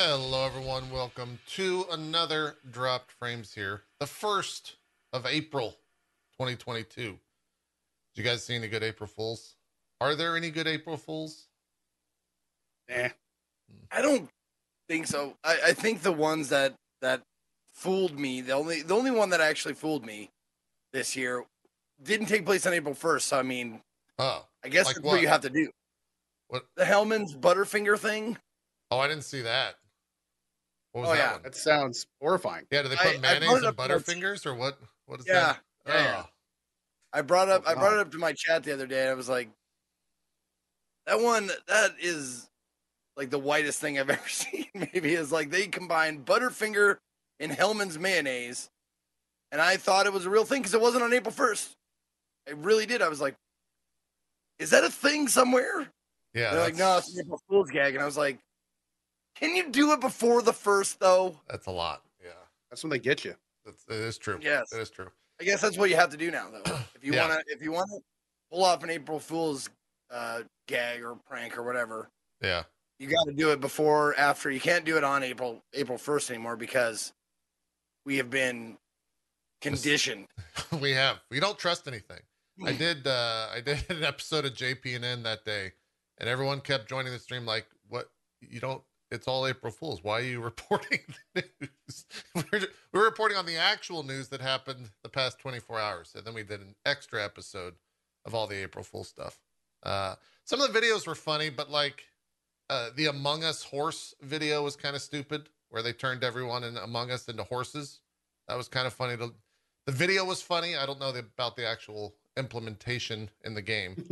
Hello, 0.00 0.46
everyone. 0.46 0.88
Welcome 0.92 1.40
to 1.54 1.84
another 1.90 2.54
Dropped 2.70 3.10
Frames 3.10 3.52
here, 3.52 3.82
the 3.98 4.06
first 4.06 4.76
of 5.12 5.26
April 5.26 5.70
2022. 6.38 7.02
Did 7.02 7.18
you 8.14 8.22
guys 8.22 8.44
see 8.44 8.54
any 8.54 8.68
good 8.68 8.84
April 8.84 9.08
Fools? 9.08 9.56
Are 10.00 10.14
there 10.14 10.36
any 10.36 10.50
good 10.50 10.68
April 10.68 10.96
Fools? 10.96 11.48
Nah. 12.88 13.08
I 13.90 14.00
don't 14.00 14.30
think 14.88 15.08
so. 15.08 15.34
I, 15.42 15.58
I 15.66 15.72
think 15.72 16.02
the 16.02 16.12
ones 16.12 16.50
that 16.50 16.74
that 17.02 17.22
fooled 17.74 18.16
me, 18.20 18.40
the 18.40 18.52
only 18.52 18.82
the 18.82 18.94
only 18.94 19.10
one 19.10 19.30
that 19.30 19.40
actually 19.40 19.74
fooled 19.74 20.06
me 20.06 20.30
this 20.92 21.16
year 21.16 21.44
didn't 22.00 22.26
take 22.26 22.46
place 22.46 22.64
on 22.68 22.72
April 22.72 22.94
first. 22.94 23.26
So 23.26 23.36
I 23.36 23.42
mean, 23.42 23.80
Oh, 24.20 24.46
I 24.64 24.68
guess 24.68 24.86
Like 24.86 24.94
that's 24.94 25.04
what? 25.04 25.14
what 25.14 25.22
you 25.22 25.28
have 25.28 25.40
to 25.40 25.50
do. 25.50 25.72
What? 26.46 26.66
The 26.76 26.84
Hellmann's 26.84 27.34
Butterfinger 27.34 27.98
thing. 27.98 28.38
oh, 28.92 29.00
I 29.00 29.08
didn't 29.08 29.24
see 29.24 29.42
that. 29.42 29.74
What 30.92 31.02
was 31.02 31.10
Oh, 31.10 31.12
that 31.14 31.18
yeah. 31.18 31.32
one? 31.32 31.42
That 31.42 31.54
sounds 31.54 32.06
horrifying. 32.20 32.66
Yeah, 32.70 32.82
do 32.82 32.88
they 32.88 32.96
put 32.96 33.16
I 33.16 33.18
mayonnaise 33.18 33.62
and. 33.62 33.76
Butterfingers 33.76 34.46
or 34.46 34.54
what? 34.54 34.78
What 35.06 35.20
is 35.20 35.26
Yeah, 35.26 35.34
that? 35.34 35.60
yeah, 35.86 35.94
yeah. 36.02 36.22
Oh, 36.24 36.28
I 37.12 37.22
brought 37.22 37.48
up 37.48 37.64
Oh, 37.66 37.70
I 37.70 37.74
brought 37.74 37.94
it 37.94 37.98
up 38.00 38.10
to 38.12 38.18
my 38.18 38.32
chat 38.32 38.64
the 38.64 38.72
other 38.72 38.86
day. 38.86 39.02
And 39.02 39.10
I 39.10 39.14
was 39.14 39.28
like, 39.28 39.48
that 41.06 41.20
one 41.20 41.50
that 41.68 41.92
is 42.00 42.48
like 43.16 43.30
the 43.30 43.38
whitest 43.38 43.80
thing 43.80 43.98
I've 43.98 44.10
ever 44.10 44.28
seen. 44.28 44.66
Maybe 44.74 45.14
is 45.14 45.32
like 45.32 45.50
they 45.50 45.66
combined 45.66 46.24
Butterfinger 46.26 46.96
and 47.40 47.52
Hellmann's 47.52 47.98
mayonnaise, 47.98 48.68
and 49.52 49.60
I 49.60 49.76
thought 49.76 50.06
it 50.06 50.12
was 50.12 50.26
a 50.26 50.30
real 50.30 50.44
thing 50.44 50.60
because 50.60 50.74
it 50.74 50.80
wasn't 50.80 51.04
on 51.04 51.12
April 51.12 51.32
first. 51.32 51.72
I 52.48 52.52
really 52.52 52.86
did. 52.86 53.00
I 53.02 53.08
was 53.08 53.20
like, 53.20 53.34
is 54.58 54.70
that 54.70 54.84
a 54.84 54.90
thing 54.90 55.28
somewhere? 55.28 55.88
yeah. 56.34 56.50
They're 56.52 56.60
like, 56.64 56.76
no, 56.76 56.98
it's 56.98 57.14
an 57.14 57.24
April 57.24 57.40
Fool's 57.48 57.70
gag, 57.70 57.94
and 57.94 58.02
I 58.02 58.06
was 58.06 58.16
like, 58.16 58.38
can 59.38 59.54
you 59.54 59.70
do 59.70 59.92
it 59.92 60.00
before 60.00 60.42
the 60.42 60.52
first 60.52 61.00
though? 61.00 61.36
That's 61.48 61.66
a 61.66 61.70
lot. 61.70 62.02
Yeah, 62.22 62.30
That's 62.70 62.82
when 62.82 62.90
they 62.90 62.98
get 62.98 63.24
you. 63.24 63.34
that's, 63.64 63.84
it 63.88 63.94
is 63.96 64.18
true. 64.18 64.38
Yes. 64.42 64.72
it 64.72 64.80
is 64.80 64.90
true. 64.90 65.08
I 65.40 65.44
guess 65.44 65.60
that's 65.60 65.78
what 65.78 65.88
you 65.90 65.96
have 65.96 66.10
to 66.10 66.16
do 66.16 66.30
now, 66.30 66.50
though. 66.50 66.78
If 66.94 67.04
you 67.04 67.14
Yeah. 67.14 67.28
wanna, 67.28 67.42
if 67.46 67.62
you 67.62 67.70
wanna 67.72 67.92
pull 68.50 68.64
off 68.64 68.82
an 68.82 68.90
April 68.90 69.20
Fool's 69.20 69.70
uh, 70.10 70.42
gag 70.66 71.02
or 71.02 71.14
prank 71.14 71.56
or 71.58 71.62
whatever, 71.62 72.10
Yeah, 72.42 72.64
you 72.98 73.08
got 73.08 73.24
to 73.26 73.32
do 73.32 73.50
it 73.52 73.60
before, 73.60 74.14
after. 74.18 74.50
You 74.50 74.58
can't 74.60 74.84
do 74.84 74.96
it 74.96 75.04
on 75.04 75.22
April 75.22 75.62
April 75.74 75.98
first 75.98 76.30
anymore 76.30 76.56
because 76.56 77.12
we 78.04 78.16
have 78.16 78.30
been 78.30 78.78
conditioned. 79.60 80.26
we 80.80 80.92
have. 80.92 81.18
We 81.30 81.40
don't 81.40 81.58
trust 81.58 81.86
anything. 81.86 82.20
I 82.64 82.72
did. 82.72 83.06
uh 83.06 83.48
I 83.54 83.60
did 83.60 83.84
an 83.90 84.02
episode 84.02 84.44
of 84.44 84.54
JPNN 84.54 85.22
that 85.24 85.44
day, 85.44 85.72
and 86.18 86.28
everyone 86.28 86.60
kept 86.60 86.88
joining 86.88 87.12
the 87.12 87.18
stream. 87.18 87.46
Like, 87.46 87.66
what? 87.88 88.10
You 88.40 88.58
don't. 88.60 88.82
It's 89.10 89.26
all 89.26 89.46
April 89.46 89.72
Fools. 89.72 90.02
Why 90.02 90.20
are 90.20 90.24
you 90.24 90.40
reporting 90.42 91.00
the 91.34 91.44
news? 91.60 92.06
we're, 92.34 92.60
we're 92.92 93.04
reporting 93.04 93.36
on 93.36 93.46
the 93.46 93.56
actual 93.56 94.02
news 94.02 94.28
that 94.28 94.40
happened 94.40 94.90
the 95.02 95.08
past 95.08 95.38
24 95.38 95.78
hours, 95.78 96.12
and 96.16 96.24
then 96.26 96.34
we 96.34 96.42
did 96.42 96.60
an 96.60 96.74
extra 96.84 97.24
episode 97.24 97.74
of 98.24 98.34
all 98.34 98.46
the 98.46 98.62
April 98.62 98.84
Fool 98.84 99.04
stuff. 99.04 99.40
Uh, 99.82 100.16
some 100.44 100.60
of 100.60 100.72
the 100.72 100.78
videos 100.78 101.06
were 101.06 101.14
funny, 101.14 101.50
but 101.50 101.70
like 101.70 102.04
uh, 102.70 102.90
the 102.96 103.06
Among 103.06 103.44
Us 103.44 103.62
horse 103.62 104.14
video 104.20 104.62
was 104.62 104.76
kind 104.76 104.96
of 104.96 105.02
stupid, 105.02 105.48
where 105.70 105.82
they 105.82 105.92
turned 105.92 106.24
everyone 106.24 106.64
in 106.64 106.76
Among 106.76 107.10
Us 107.10 107.28
into 107.28 107.44
horses. 107.44 108.00
That 108.48 108.56
was 108.56 108.68
kind 108.68 108.86
of 108.86 108.92
funny 108.92 109.16
to 109.16 109.32
the 109.86 109.92
video 109.92 110.22
was 110.22 110.42
funny. 110.42 110.76
I 110.76 110.84
don't 110.84 111.00
know 111.00 111.12
the, 111.12 111.20
about 111.20 111.56
the 111.56 111.66
actual 111.66 112.14
implementation 112.36 113.30
in 113.44 113.54
the 113.54 113.62
game 113.62 113.94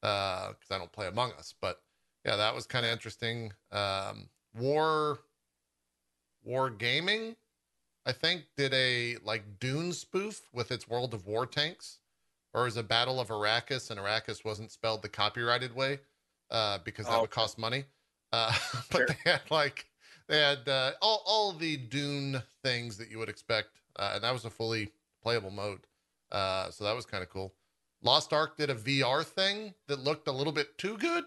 because 0.00 0.70
I 0.70 0.78
don't 0.78 0.92
play 0.92 1.08
Among 1.08 1.32
Us. 1.32 1.52
But 1.60 1.80
yeah, 2.24 2.36
that 2.36 2.54
was 2.54 2.64
kind 2.64 2.86
of 2.86 2.92
interesting. 2.92 3.52
Um, 3.72 4.28
War 4.56 5.20
War 6.42 6.70
Gaming, 6.70 7.36
I 8.06 8.12
think, 8.12 8.46
did 8.56 8.72
a 8.74 9.16
like 9.18 9.58
Dune 9.60 9.92
spoof 9.92 10.48
with 10.52 10.70
its 10.72 10.88
World 10.88 11.14
of 11.14 11.26
War 11.26 11.46
tanks, 11.46 12.00
or 12.54 12.64
was 12.64 12.76
a 12.76 12.82
Battle 12.82 13.20
of 13.20 13.28
Arrakis, 13.28 13.90
and 13.90 14.00
Arrakis 14.00 14.44
wasn't 14.44 14.72
spelled 14.72 15.02
the 15.02 15.08
copyrighted 15.08 15.74
way 15.74 16.00
uh, 16.50 16.78
because 16.78 17.08
that 17.08 17.20
Oh, 17.20 17.20
would 17.20 17.30
cost 17.30 17.58
money. 17.58 17.86
Uh, 18.32 18.56
but 18.90 19.06
Sure. 19.06 19.08
they 19.08 19.16
had 19.24 19.50
like 19.50 19.90
they 20.28 20.40
had 20.40 20.68
uh, 20.68 20.94
all 21.02 21.22
all 21.26 21.52
the 21.52 21.76
Dune 21.78 22.42
things 22.62 22.98
that 22.98 23.10
you 23.10 23.18
would 23.18 23.28
expect, 23.30 23.82
uh, 23.96 24.12
and 24.16 24.24
that 24.24 24.32
was 24.32 24.44
a 24.44 24.50
fully 24.50 24.92
playable 25.22 25.50
mode. 25.50 25.86
Uh, 26.32 26.70
so 26.70 26.84
that 26.84 26.94
was 26.96 27.06
kind 27.06 27.22
of 27.22 27.30
cool. 27.30 27.54
Lost 28.02 28.32
Ark 28.32 28.56
did 28.56 28.70
a 28.70 28.74
VR 28.74 29.24
thing 29.24 29.74
that 29.88 30.00
looked 30.00 30.28
a 30.28 30.32
little 30.32 30.52
bit 30.52 30.78
too 30.78 30.98
good. 30.98 31.24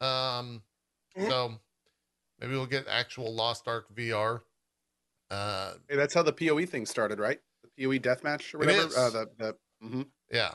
Um, 0.00 0.62
Mhm. 1.14 1.30
so 1.30 1.60
maybe 2.40 2.52
we'll 2.52 2.66
get 2.66 2.86
actual 2.88 3.34
Lost 3.34 3.66
Ark 3.68 3.86
VR. 3.94 4.40
Uh, 5.30 5.74
Hey, 5.88 5.96
that's 5.96 6.14
how 6.14 6.22
the 6.22 6.32
POE 6.32 6.66
thing 6.66 6.86
started, 6.86 7.18
right? 7.18 7.40
The 7.76 7.84
POE 7.84 7.98
deathmatch 7.98 8.54
or 8.54 8.58
whatever. 8.58 8.86
is. 8.86 8.96
Uh, 8.96 9.10
the 9.10 9.30
the 9.38 9.56
mhm. 9.86 10.06
yeah, 10.30 10.52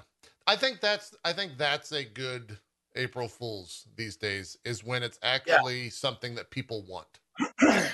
I 0.47 0.55
think 0.55 0.79
that's 0.81 1.13
I 1.25 1.33
think 1.33 1.57
that's 1.57 1.91
a 1.91 2.03
good 2.05 2.57
April 2.95 3.27
Fools 3.27 3.87
these 3.95 4.15
days 4.17 4.57
is 4.65 4.83
when 4.83 5.03
it's 5.03 5.19
actually 5.23 5.89
something 5.89 6.35
that 6.35 6.49
people 6.51 6.83
want. 6.87 7.19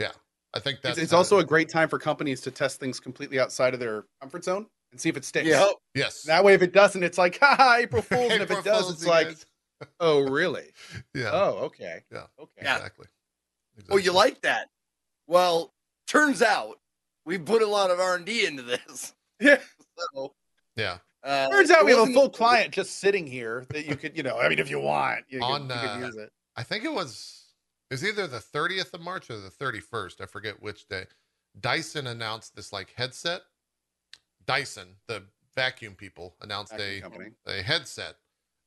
Yeah, 0.00 0.12
I 0.54 0.60
think 0.60 0.80
that's 0.80 0.96
It's, 0.96 1.04
it's 1.04 1.10
kinda- 1.10 1.16
also 1.18 1.38
a 1.38 1.44
great 1.44 1.68
time 1.68 1.88
for 1.88 1.98
companies 1.98 2.40
to 2.42 2.50
test 2.52 2.78
things 2.78 3.00
completely 3.00 3.40
outside 3.40 3.74
of 3.74 3.80
their 3.80 4.04
comfort 4.20 4.44
zone 4.44 4.66
and 4.92 5.00
see 5.00 5.08
if 5.08 5.16
it 5.16 5.24
sticks. 5.24 5.48
Yeah, 5.48 5.66
yes. 5.94 6.22
That 6.22 6.44
way, 6.44 6.54
if 6.54 6.62
it 6.62 6.72
doesn't, 6.72 7.02
it's 7.02 7.18
like, 7.18 7.36
haha, 7.42 7.78
April 7.78 8.02
Fools. 8.02 8.30
and 8.30 8.40
if 8.42 8.50
it 8.50 8.62
does, 8.62 8.82
Fools, 8.82 8.92
it's 8.92 9.06
like, 9.06 9.28
guys. 9.28 9.46
Oh, 10.00 10.20
really? 10.20 10.66
yeah, 11.14 11.30
Oh, 11.32 11.58
okay. 11.66 12.02
Yeah. 12.12 12.24
Okay. 12.38 12.62
Yeah. 12.62 12.76
exactly. 12.76 13.06
Oh, 13.90 13.96
you 13.96 14.12
like 14.12 14.40
that? 14.42 14.68
Well, 15.26 15.72
turns 16.06 16.42
out 16.42 16.80
we 17.24 17.38
put 17.38 17.62
a 17.62 17.66
lot 17.66 17.90
of 17.90 18.00
R 18.00 18.16
and 18.16 18.24
D 18.24 18.46
into 18.46 18.62
this. 18.62 19.14
Yeah. 19.40 19.58
So, 20.14 20.34
Yeah. 20.74 20.98
uh, 21.22 21.48
Turns 21.48 21.70
out 21.70 21.84
we 21.84 21.92
have 21.92 22.08
a 22.08 22.12
full 22.12 22.28
client 22.28 22.72
just 22.74 22.98
sitting 22.98 23.24
here 23.24 23.64
that 23.70 23.86
you 23.86 23.94
could, 23.94 24.16
you 24.16 24.24
know, 24.24 24.36
I 24.36 24.48
mean, 24.48 24.58
if 24.58 24.68
you 24.68 24.80
want, 24.80 25.26
you, 25.28 25.40
On, 25.40 25.68
could, 25.68 25.74
you 25.76 25.80
could 25.80 26.02
uh, 26.02 26.06
use 26.06 26.16
it. 26.16 26.32
I 26.56 26.64
think 26.64 26.84
it 26.84 26.92
was 26.92 27.44
it 27.88 27.94
was 27.94 28.04
either 28.04 28.26
the 28.26 28.38
30th 28.40 28.92
of 28.94 29.00
March 29.00 29.30
or 29.30 29.38
the 29.38 29.48
31st. 29.50 30.20
I 30.20 30.26
forget 30.26 30.60
which 30.60 30.88
day. 30.88 31.04
Dyson 31.60 32.08
announced 32.08 32.56
this 32.56 32.72
like 32.72 32.92
headset. 32.96 33.42
Dyson, 34.44 34.96
the 35.06 35.22
vacuum 35.54 35.94
people, 35.94 36.34
announced 36.40 36.72
Vacuum 36.72 36.98
a 36.98 37.00
company. 37.00 37.30
a 37.46 37.62
headset. 37.62 38.16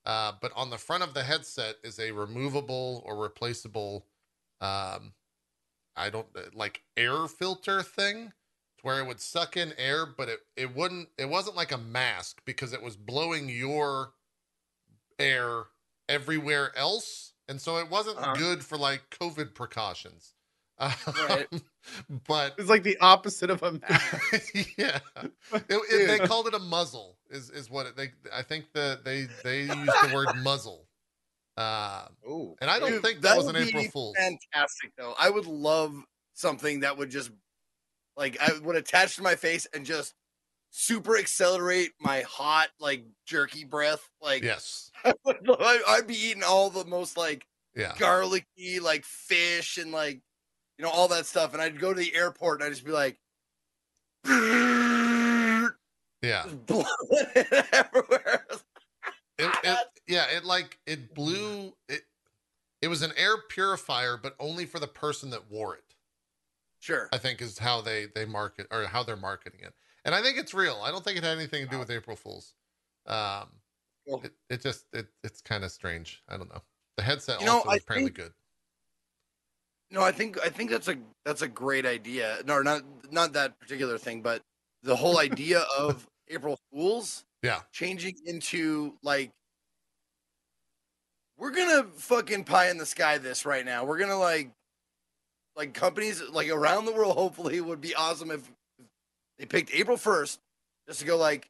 Uh, 0.05 0.33
but 0.41 0.51
on 0.55 0.69
the 0.69 0.77
front 0.77 1.03
of 1.03 1.13
the 1.13 1.23
headset 1.23 1.75
is 1.83 1.99
a 1.99 2.11
removable 2.11 3.03
or 3.05 3.17
replaceable 3.21 4.07
um 4.61 5.13
I 5.95 6.09
don't 6.09 6.55
like 6.55 6.83
air 6.97 7.27
filter 7.27 7.83
thing 7.83 8.27
to 8.29 8.83
where 8.83 8.99
it 8.99 9.07
would 9.07 9.19
suck 9.21 9.57
in 9.57 9.73
air, 9.77 10.05
but 10.05 10.29
it, 10.29 10.41
it 10.55 10.75
wouldn't 10.75 11.09
it 11.17 11.25
wasn't 11.29 11.55
like 11.55 11.71
a 11.71 11.77
mask 11.77 12.43
because 12.45 12.73
it 12.73 12.81
was 12.81 12.97
blowing 12.97 13.49
your 13.49 14.13
air 15.19 15.65
everywhere 16.09 16.75
else. 16.77 17.33
And 17.47 17.61
so 17.61 17.77
it 17.77 17.89
wasn't 17.89 18.31
Uh-huh. 18.31 18.33
good 18.33 18.63
for 18.63 18.77
like 18.77 19.09
COVID 19.09 19.53
precautions. 19.55 20.35
Um, 20.79 20.93
Right. 21.13 21.49
But 22.27 22.55
It's 22.57 22.69
like 22.69 22.83
the 22.83 22.97
opposite 22.99 23.49
of 23.49 23.63
a 23.63 23.73
mask. 23.73 24.55
yeah, 24.77 24.99
it, 25.53 25.65
it- 25.69 26.07
they 26.07 26.19
called 26.27 26.47
it 26.47 26.53
a 26.53 26.59
muzzle. 26.59 27.17
Is 27.29 27.49
is 27.49 27.69
what 27.69 27.85
it, 27.85 27.95
they? 27.95 28.11
I 28.33 28.41
think 28.43 28.65
that 28.73 29.03
they 29.05 29.27
they 29.43 29.61
used 29.61 29.71
the 30.09 30.11
word 30.13 30.27
muzzle. 30.43 30.85
Uh, 31.57 32.07
oh, 32.27 32.55
and 32.61 32.69
I 32.69 32.79
don't 32.79 32.91
Dude, 32.91 33.01
think 33.01 33.21
that, 33.21 33.37
was 33.37 33.47
an 33.47 33.53
would 33.55 33.67
April 33.67 33.83
be 33.83 33.89
Fool's. 33.89 34.15
Fantastic 34.17 34.91
though. 34.97 35.13
I 35.19 35.29
would 35.29 35.45
love 35.45 35.95
something 36.33 36.81
that 36.81 36.97
would 36.97 37.09
just 37.09 37.31
like 38.17 38.37
I 38.41 38.57
would 38.59 38.75
attach 38.75 39.15
to 39.17 39.21
my 39.21 39.35
face 39.35 39.67
and 39.73 39.85
just 39.85 40.13
super 40.71 41.17
accelerate 41.17 41.91
my 41.99 42.21
hot 42.21 42.69
like 42.79 43.05
jerky 43.25 43.63
breath. 43.63 44.09
Like 44.21 44.43
Yes. 44.43 44.91
I- 45.05 45.13
would, 45.25 45.37
I'd 45.87 46.07
be 46.07 46.15
eating 46.15 46.43
all 46.43 46.69
the 46.69 46.85
most 46.85 47.15
like 47.17 47.45
Yeah. 47.75 47.93
garlicky 47.97 48.79
like 48.81 49.05
fish 49.05 49.77
and 49.77 49.91
like 49.91 50.21
you 50.81 50.87
know 50.87 50.93
all 50.93 51.07
that 51.09 51.27
stuff, 51.27 51.53
and 51.53 51.61
I'd 51.61 51.79
go 51.79 51.93
to 51.93 51.99
the 51.99 52.15
airport 52.15 52.59
and 52.59 52.65
I'd 52.65 52.71
just 52.71 52.83
be 52.83 52.91
like. 52.91 53.19
Yeah. 56.23 56.45
blowing 56.65 56.85
it 57.35 57.67
everywhere. 57.71 58.45
It, 59.37 59.55
it, 59.63 59.77
yeah. 60.07 60.25
It 60.35 60.43
like 60.43 60.79
it 60.87 61.13
blew 61.13 61.73
it. 61.87 62.01
It 62.81 62.87
was 62.87 63.03
an 63.03 63.11
air 63.15 63.35
purifier, 63.47 64.17
but 64.17 64.35
only 64.39 64.65
for 64.65 64.79
the 64.79 64.87
person 64.87 65.29
that 65.29 65.51
wore 65.51 65.75
it. 65.75 65.83
Sure. 66.79 67.09
I 67.13 67.19
think 67.19 67.43
is 67.43 67.59
how 67.59 67.81
they 67.81 68.07
they 68.15 68.25
market 68.25 68.65
or 68.71 68.85
how 68.85 69.03
they're 69.03 69.15
marketing 69.15 69.59
it. 69.61 69.75
And 70.03 70.15
I 70.15 70.23
think 70.23 70.39
it's 70.39 70.55
real. 70.55 70.81
I 70.83 70.89
don't 70.89 71.03
think 71.03 71.17
it 71.17 71.23
had 71.23 71.37
anything 71.37 71.63
to 71.63 71.69
do 71.69 71.77
with 71.77 71.91
April 71.91 72.15
Fools. 72.15 72.55
Um, 73.05 73.49
it, 74.07 74.31
it 74.49 74.61
just 74.63 74.85
it 74.93 75.05
it's 75.23 75.41
kind 75.41 75.63
of 75.63 75.71
strange. 75.71 76.23
I 76.27 76.37
don't 76.37 76.49
know. 76.49 76.63
The 76.97 77.03
headset 77.03 77.39
You 77.39 77.45
know, 77.45 77.57
also 77.57 77.69
I 77.69 77.75
apparently 77.75 78.09
think- 78.09 78.17
good. 78.17 78.33
No, 79.91 80.01
I 80.01 80.11
think 80.13 80.39
I 80.43 80.49
think 80.49 80.69
that's 80.71 80.87
a 80.87 80.95
that's 81.25 81.41
a 81.41 81.47
great 81.47 81.85
idea. 81.85 82.37
No, 82.45 82.61
not 82.61 82.81
not 83.11 83.33
that 83.33 83.59
particular 83.59 83.97
thing, 83.97 84.21
but 84.21 84.41
the 84.83 84.95
whole 84.95 85.19
idea 85.29 85.65
of 85.77 86.07
April 86.29 86.57
Fools 86.71 87.25
Yeah. 87.43 87.59
changing 87.73 88.15
into 88.25 88.93
like 89.03 89.31
we're 91.37 91.51
gonna 91.51 91.83
fucking 91.95 92.45
pie 92.45 92.69
in 92.69 92.77
the 92.77 92.85
sky 92.85 93.17
this 93.17 93.45
right 93.45 93.65
now. 93.65 93.83
We're 93.83 93.97
gonna 93.97 94.17
like 94.17 94.51
like 95.55 95.73
companies 95.73 96.21
like 96.31 96.49
around 96.49 96.85
the 96.85 96.93
world. 96.93 97.15
Hopefully, 97.17 97.59
would 97.59 97.81
be 97.81 97.93
awesome 97.95 98.31
if 98.31 98.49
they 99.37 99.45
picked 99.45 99.73
April 99.73 99.97
first 99.97 100.39
just 100.87 100.99
to 101.01 101.05
go 101.05 101.17
like. 101.17 101.47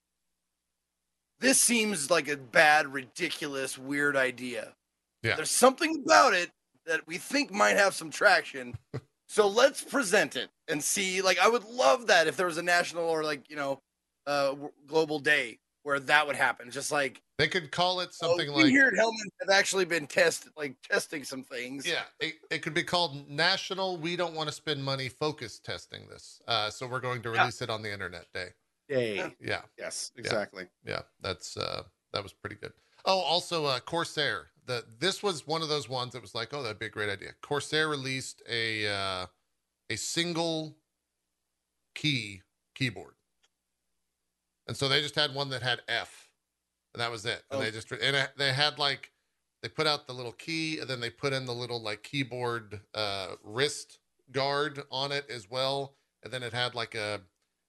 This 1.39 1.59
seems 1.59 2.11
like 2.11 2.27
a 2.27 2.37
bad, 2.37 2.93
ridiculous, 2.93 3.75
weird 3.75 4.15
idea. 4.15 4.73
Yeah. 5.23 5.35
There's 5.35 5.49
something 5.49 6.03
about 6.05 6.33
it 6.35 6.51
that 6.85 7.05
we 7.07 7.17
think 7.17 7.51
might 7.51 7.77
have 7.77 7.93
some 7.93 8.09
traction. 8.09 8.75
so 9.27 9.47
let's 9.47 9.83
present 9.83 10.35
it 10.35 10.49
and 10.67 10.83
see. 10.83 11.21
Like, 11.21 11.39
I 11.39 11.47
would 11.47 11.65
love 11.65 12.07
that 12.07 12.27
if 12.27 12.37
there 12.37 12.45
was 12.47 12.57
a 12.57 12.63
national 12.63 13.03
or 13.05 13.23
like 13.23 13.49
you 13.49 13.55
know, 13.55 13.79
uh, 14.27 14.55
global 14.87 15.19
day 15.19 15.59
where 15.83 15.99
that 15.99 16.27
would 16.27 16.35
happen. 16.35 16.69
Just 16.69 16.91
like 16.91 17.21
They 17.37 17.47
could 17.47 17.71
call 17.71 18.01
it 18.01 18.13
something 18.13 18.49
oh, 18.49 18.53
we 18.53 18.63
like 18.63 18.71
here 18.71 18.87
at 18.87 18.93
Hellmann 18.93 19.29
have 19.41 19.49
actually 19.49 19.85
been 19.85 20.05
test 20.07 20.47
like 20.55 20.75
testing 20.87 21.23
some 21.23 21.43
things. 21.43 21.87
Yeah, 21.87 22.03
it, 22.19 22.35
it 22.49 22.59
could 22.59 22.73
be 22.73 22.83
called 22.83 23.27
National 23.29 23.97
We 23.97 24.15
Don't 24.15 24.35
Want 24.35 24.47
to 24.47 24.53
Spend 24.53 24.83
Money 24.83 25.09
Focus 25.09 25.59
Testing 25.59 26.07
This. 26.09 26.41
Uh, 26.47 26.69
so 26.69 26.87
we're 26.87 26.99
going 26.99 27.21
to 27.23 27.29
Yeah. 27.29 27.41
release 27.41 27.61
it 27.61 27.69
on 27.69 27.81
the 27.81 27.91
internet 27.91 28.25
day. 28.33 28.49
Day. 28.89 29.33
Yeah, 29.39 29.61
Yes, 29.77 30.11
exactly. 30.17 30.67
yeah, 30.85 31.01
that's 31.21 31.57
uh, 31.57 31.83
that 32.13 32.21
was 32.21 32.33
pretty 32.33 32.57
good. 32.57 32.73
Oh, 33.05 33.19
also 33.19 33.65
uh, 33.65 33.79
Corsair. 33.79 34.50
The 34.65 34.85
this 34.99 35.23
was 35.23 35.47
one 35.47 35.61
of 35.61 35.69
those 35.69 35.89
ones 35.89 36.13
that 36.13 36.21
was 36.21 36.35
like, 36.35 36.53
oh, 36.53 36.61
that'd 36.61 36.79
be 36.79 36.85
a 36.85 36.89
great 36.89 37.09
idea. 37.09 37.31
Corsair 37.41 37.87
released 37.89 38.41
a 38.47 38.87
uh, 38.87 39.25
a 39.89 39.95
single 39.95 40.77
key 41.95 42.41
keyboard, 42.75 43.15
and 44.67 44.75
so 44.77 44.87
they 44.87 45.01
just 45.01 45.15
had 45.15 45.33
one 45.33 45.49
that 45.49 45.61
had 45.61 45.81
F, 45.87 46.31
and 46.93 47.01
that 47.01 47.11
was 47.11 47.25
it. 47.25 47.43
And 47.51 47.59
Oh. 47.59 47.63
they 47.63 47.71
just 47.71 47.91
and 47.91 48.29
they 48.37 48.53
had 48.53 48.77
like 48.79 49.11
they 49.61 49.69
put 49.69 49.87
out 49.87 50.07
the 50.07 50.13
little 50.13 50.31
key, 50.31 50.79
and 50.79 50.89
then 50.89 50.99
they 50.99 51.09
put 51.09 51.33
in 51.33 51.45
the 51.45 51.53
little 51.53 51.81
like 51.81 52.03
keyboard 52.03 52.81
uh, 52.93 53.35
wrist 53.43 53.99
guard 54.31 54.83
on 54.91 55.11
it 55.11 55.29
as 55.29 55.49
well, 55.49 55.97
and 56.23 56.31
then 56.31 56.43
it 56.43 56.53
had 56.53 56.75
like 56.75 56.95
a 56.95 57.21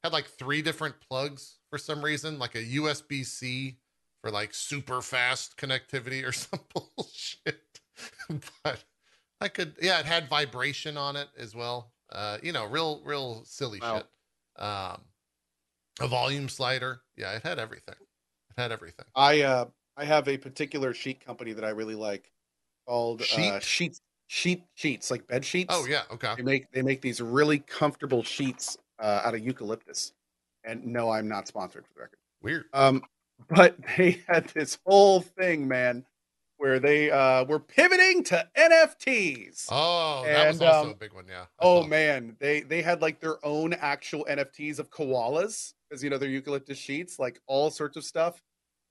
had 0.04 0.12
like 0.12 0.26
three 0.26 0.62
different 0.62 1.00
plugs 1.00 1.58
for 1.70 1.78
some 1.78 2.04
reason, 2.04 2.38
like 2.38 2.54
a 2.54 2.62
USB 2.64 3.24
C 3.24 3.78
for 4.22 4.30
like 4.30 4.54
super 4.54 5.02
fast 5.02 5.56
connectivity 5.56 6.26
or 6.26 6.32
some 6.32 6.60
bullshit. 6.72 7.80
but 8.64 8.84
I 9.40 9.48
could, 9.48 9.74
yeah, 9.82 10.00
it 10.00 10.06
had 10.06 10.28
vibration 10.28 10.96
on 10.96 11.16
it 11.16 11.28
as 11.36 11.54
well. 11.54 11.92
Uh, 12.10 12.38
you 12.42 12.52
know, 12.52 12.66
real, 12.66 13.02
real 13.04 13.42
silly 13.44 13.80
Wow. 13.80 13.96
shit. 13.96 14.06
Um, 14.64 15.00
a 16.00 16.08
volume 16.08 16.48
slider. 16.48 17.02
Yeah, 17.16 17.32
it 17.36 17.42
had 17.42 17.58
everything. 17.58 17.96
It 18.56 18.60
had 18.60 18.72
everything. 18.72 19.06
I 19.14 19.42
uh 19.42 19.66
I 19.96 20.04
have 20.04 20.28
a 20.28 20.38
particular 20.38 20.94
sheet 20.94 21.24
company 21.24 21.52
that 21.52 21.64
I 21.64 21.70
really 21.70 21.94
like 21.94 22.30
called 22.86 23.22
uh, 23.22 23.60
sheets 23.60 24.00
sheet 24.26 24.64
sheets 24.74 25.10
like 25.10 25.26
bed 25.26 25.44
sheets. 25.44 25.74
Oh 25.74 25.86
yeah, 25.86 26.02
okay. 26.10 26.34
They 26.36 26.42
make 26.42 26.70
they 26.72 26.82
make 26.82 27.00
these 27.02 27.20
really 27.20 27.58
comfortable 27.58 28.22
sheets 28.22 28.76
uh, 28.98 29.22
out 29.24 29.34
of 29.34 29.40
eucalyptus. 29.44 30.12
And 30.64 30.86
no, 30.86 31.10
I'm 31.10 31.28
not 31.28 31.48
sponsored 31.48 31.86
for 31.86 31.94
the 31.94 32.00
record. 32.00 32.18
Weird. 32.40 32.64
Um, 32.72 33.02
but 33.48 33.76
they 33.96 34.22
had 34.28 34.48
this 34.48 34.78
whole 34.86 35.20
thing, 35.20 35.68
man, 35.68 36.04
where 36.56 36.78
they 36.78 37.10
uh, 37.10 37.44
were 37.44 37.60
pivoting 37.60 38.22
to 38.24 38.48
NFTs. 38.56 39.66
Oh, 39.70 40.22
that 40.24 40.48
was 40.48 40.62
also 40.62 40.88
um, 40.88 40.90
a 40.90 40.94
big 40.94 41.12
one. 41.12 41.24
Yeah. 41.28 41.46
Oh 41.58 41.82
saw. 41.82 41.88
man, 41.88 42.36
they 42.38 42.60
they 42.60 42.82
had 42.82 43.02
like 43.02 43.20
their 43.20 43.44
own 43.44 43.72
actual 43.74 44.26
NFTs 44.30 44.78
of 44.78 44.90
koalas 44.90 45.74
because 45.88 46.02
you 46.02 46.10
know 46.10 46.18
they're 46.18 46.28
eucalyptus 46.28 46.78
sheets, 46.78 47.18
like 47.18 47.40
all 47.46 47.70
sorts 47.70 47.96
of 47.96 48.04
stuff. 48.04 48.42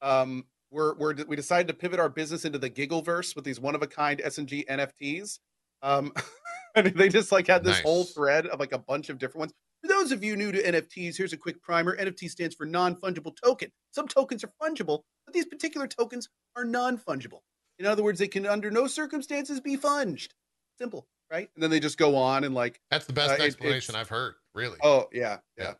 Um, 0.01 0.45
we're 0.71 0.95
we're 0.95 1.15
we 1.27 1.35
decided 1.35 1.67
to 1.67 1.73
pivot 1.73 1.99
our 1.99 2.09
business 2.09 2.45
into 2.45 2.59
the 2.59 2.69
Giggleverse 2.69 3.35
with 3.35 3.45
these 3.45 3.59
one 3.59 3.75
of 3.75 3.81
a 3.81 3.88
kind 3.88 4.21
S 4.21 4.38
and 4.38 4.47
G 4.47 4.65
NFTs. 4.69 5.39
Um, 5.81 6.13
and 6.75 6.88
they 6.88 7.09
just 7.09 7.31
like 7.31 7.47
had 7.47 7.63
this 7.63 7.79
whole 7.81 8.03
thread 8.03 8.47
of 8.47 8.59
like 8.59 8.71
a 8.71 8.79
bunch 8.79 9.09
of 9.09 9.17
different 9.17 9.39
ones. 9.39 9.53
For 9.81 9.88
those 9.88 10.12
of 10.12 10.24
you 10.24 10.36
new 10.36 10.51
to 10.51 10.62
NFTs, 10.62 11.18
here's 11.18 11.33
a 11.33 11.38
quick 11.38 11.62
primer. 11.62 11.98
NFT 11.98 12.30
stands 12.30 12.56
for 12.56 12.66
non 12.66 12.95
fungible 12.95 13.33
token. 13.44 13.72
Some 13.92 14.07
tokens 14.07 14.44
are 14.44 14.51
fungible, 14.62 15.01
but 15.25 15.33
these 15.33 15.45
particular 15.45 15.88
tokens 15.88 16.30
are 16.56 16.66
non 16.66 16.98
fungible. 16.98 17.39
In 17.80 17.86
other 17.88 18.04
words, 18.04 18.19
they 18.19 18.28
can 18.28 18.45
under 18.45 18.69
no 18.69 18.86
circumstances 18.86 19.60
be 19.60 19.75
funged. 19.75 20.33
Simple, 20.78 21.07
right? 21.31 21.50
And 21.56 21.63
then 21.63 21.72
they 21.72 21.80
just 21.80 21.98
go 21.98 22.16
on 22.16 22.44
and 22.44 22.54
like 22.54 22.80
That's 22.92 23.06
the 23.06 23.13
best 23.13 23.39
uh, 23.39 23.44
explanation 23.44 23.95
it's- 23.95 24.01
I've 24.01 24.10
heard. 24.10 24.36
Really. 24.54 24.78
Oh 24.83 25.07
yeah, 25.13 25.38
yeah, 25.57 25.63
Yeah. 25.63 25.74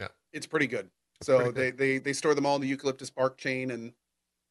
Yeah. 0.00 0.08
It's 0.32 0.46
pretty 0.46 0.66
good. 0.66 0.90
It's 1.20 1.26
So 1.26 1.36
pretty 1.38 1.52
they, 1.52 1.70
good. 1.70 1.78
they 1.78 1.98
they 1.98 2.12
store 2.12 2.34
them 2.34 2.44
all 2.44 2.56
in 2.56 2.62
the 2.62 2.68
eucalyptus 2.68 3.08
bark 3.10 3.38
chain, 3.38 3.70
and 3.70 3.92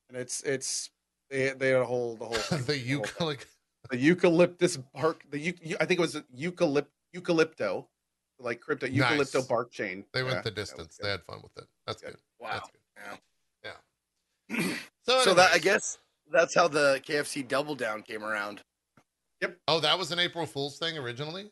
and 0.10 0.18
it's 0.18 0.42
it's 0.44 0.90
they 1.30 1.50
they 1.50 1.70
had 1.70 1.82
a 1.82 1.86
whole 1.86 2.16
the 2.16 2.26
whole 2.26 2.34
thing, 2.38 2.64
the 2.66 3.04
thing. 3.18 3.38
the 3.92 3.98
eucalyptus 3.98 4.78
bark 4.78 5.24
the 5.30 5.54
I 5.80 5.86
think 5.86 6.00
it 6.00 6.02
was 6.02 6.16
eucalypt 6.36 6.88
eucalypto 7.16 7.86
like 8.40 8.60
crypto 8.62 8.88
eucalypto 8.88 9.36
Nice. 9.36 9.48
bark 9.48 9.72
chain. 9.72 10.06
They 10.14 10.22
Yeah, 10.22 10.26
went 10.28 10.44
the 10.44 10.52
distance. 10.52 10.98
They 11.02 11.10
had 11.10 11.24
fun 11.24 11.40
with 11.44 11.58
it. 11.58 11.68
That's 11.86 12.02
Good. 12.02 12.12
good. 12.12 12.20
Wow. 12.40 12.50
That's 12.54 12.70
good. 12.70 13.20
Yeah. 14.52 14.74
So, 15.06 15.22
So 15.24 15.34
that 15.34 15.52
I 15.54 15.58
guess 15.58 15.98
that's 16.32 16.54
how 16.54 16.68
the 16.68 17.02
KFC 17.04 17.48
Double 17.48 17.74
Down 17.76 18.04
came 18.04 18.24
around. 18.24 18.62
Yep. 19.42 19.58
Oh, 19.68 19.80
that 19.80 19.98
was 19.98 20.12
an 20.12 20.20
April 20.20 20.46
Fool's 20.46 20.78
thing 20.78 20.98
originally. 20.98 21.52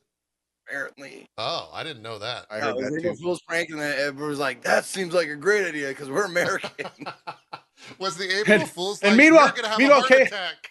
Apparently, 0.68 1.26
Oh, 1.38 1.70
I 1.74 1.82
didn't 1.84 2.04
know 2.04 2.20
that. 2.20 2.46
I 2.52 2.58
Yeah, 2.58 2.62
heard 2.66 2.70
it 2.72 2.76
was 2.76 2.90
that 2.90 2.98
April 3.00 3.16
too. 3.16 3.24
Fool's 3.24 3.42
prank, 3.48 3.70
and 3.70 3.80
then 3.80 3.98
everyone 3.98 4.30
was 4.32 4.38
like, 4.40 4.62
"That 4.64 4.84
seems 4.84 5.14
like 5.14 5.30
a 5.30 5.36
great 5.38 5.66
idea 5.66 5.88
because 5.88 6.10
we're 6.10 6.26
American." 6.26 6.70
was 8.00 8.18
the 8.18 8.30
April 8.42 8.60
And- 8.62 8.70
Fool's 8.70 9.02
and 9.02 9.12
like, 9.12 9.18
meanwhile- 9.18 9.46
you're 9.48 9.56
gonna 9.56 9.70
have 9.70 9.78
meanwhile, 9.80 10.00
a 10.00 10.02
heart 10.02 10.12
K- 10.12 10.22
attack? 10.24 10.70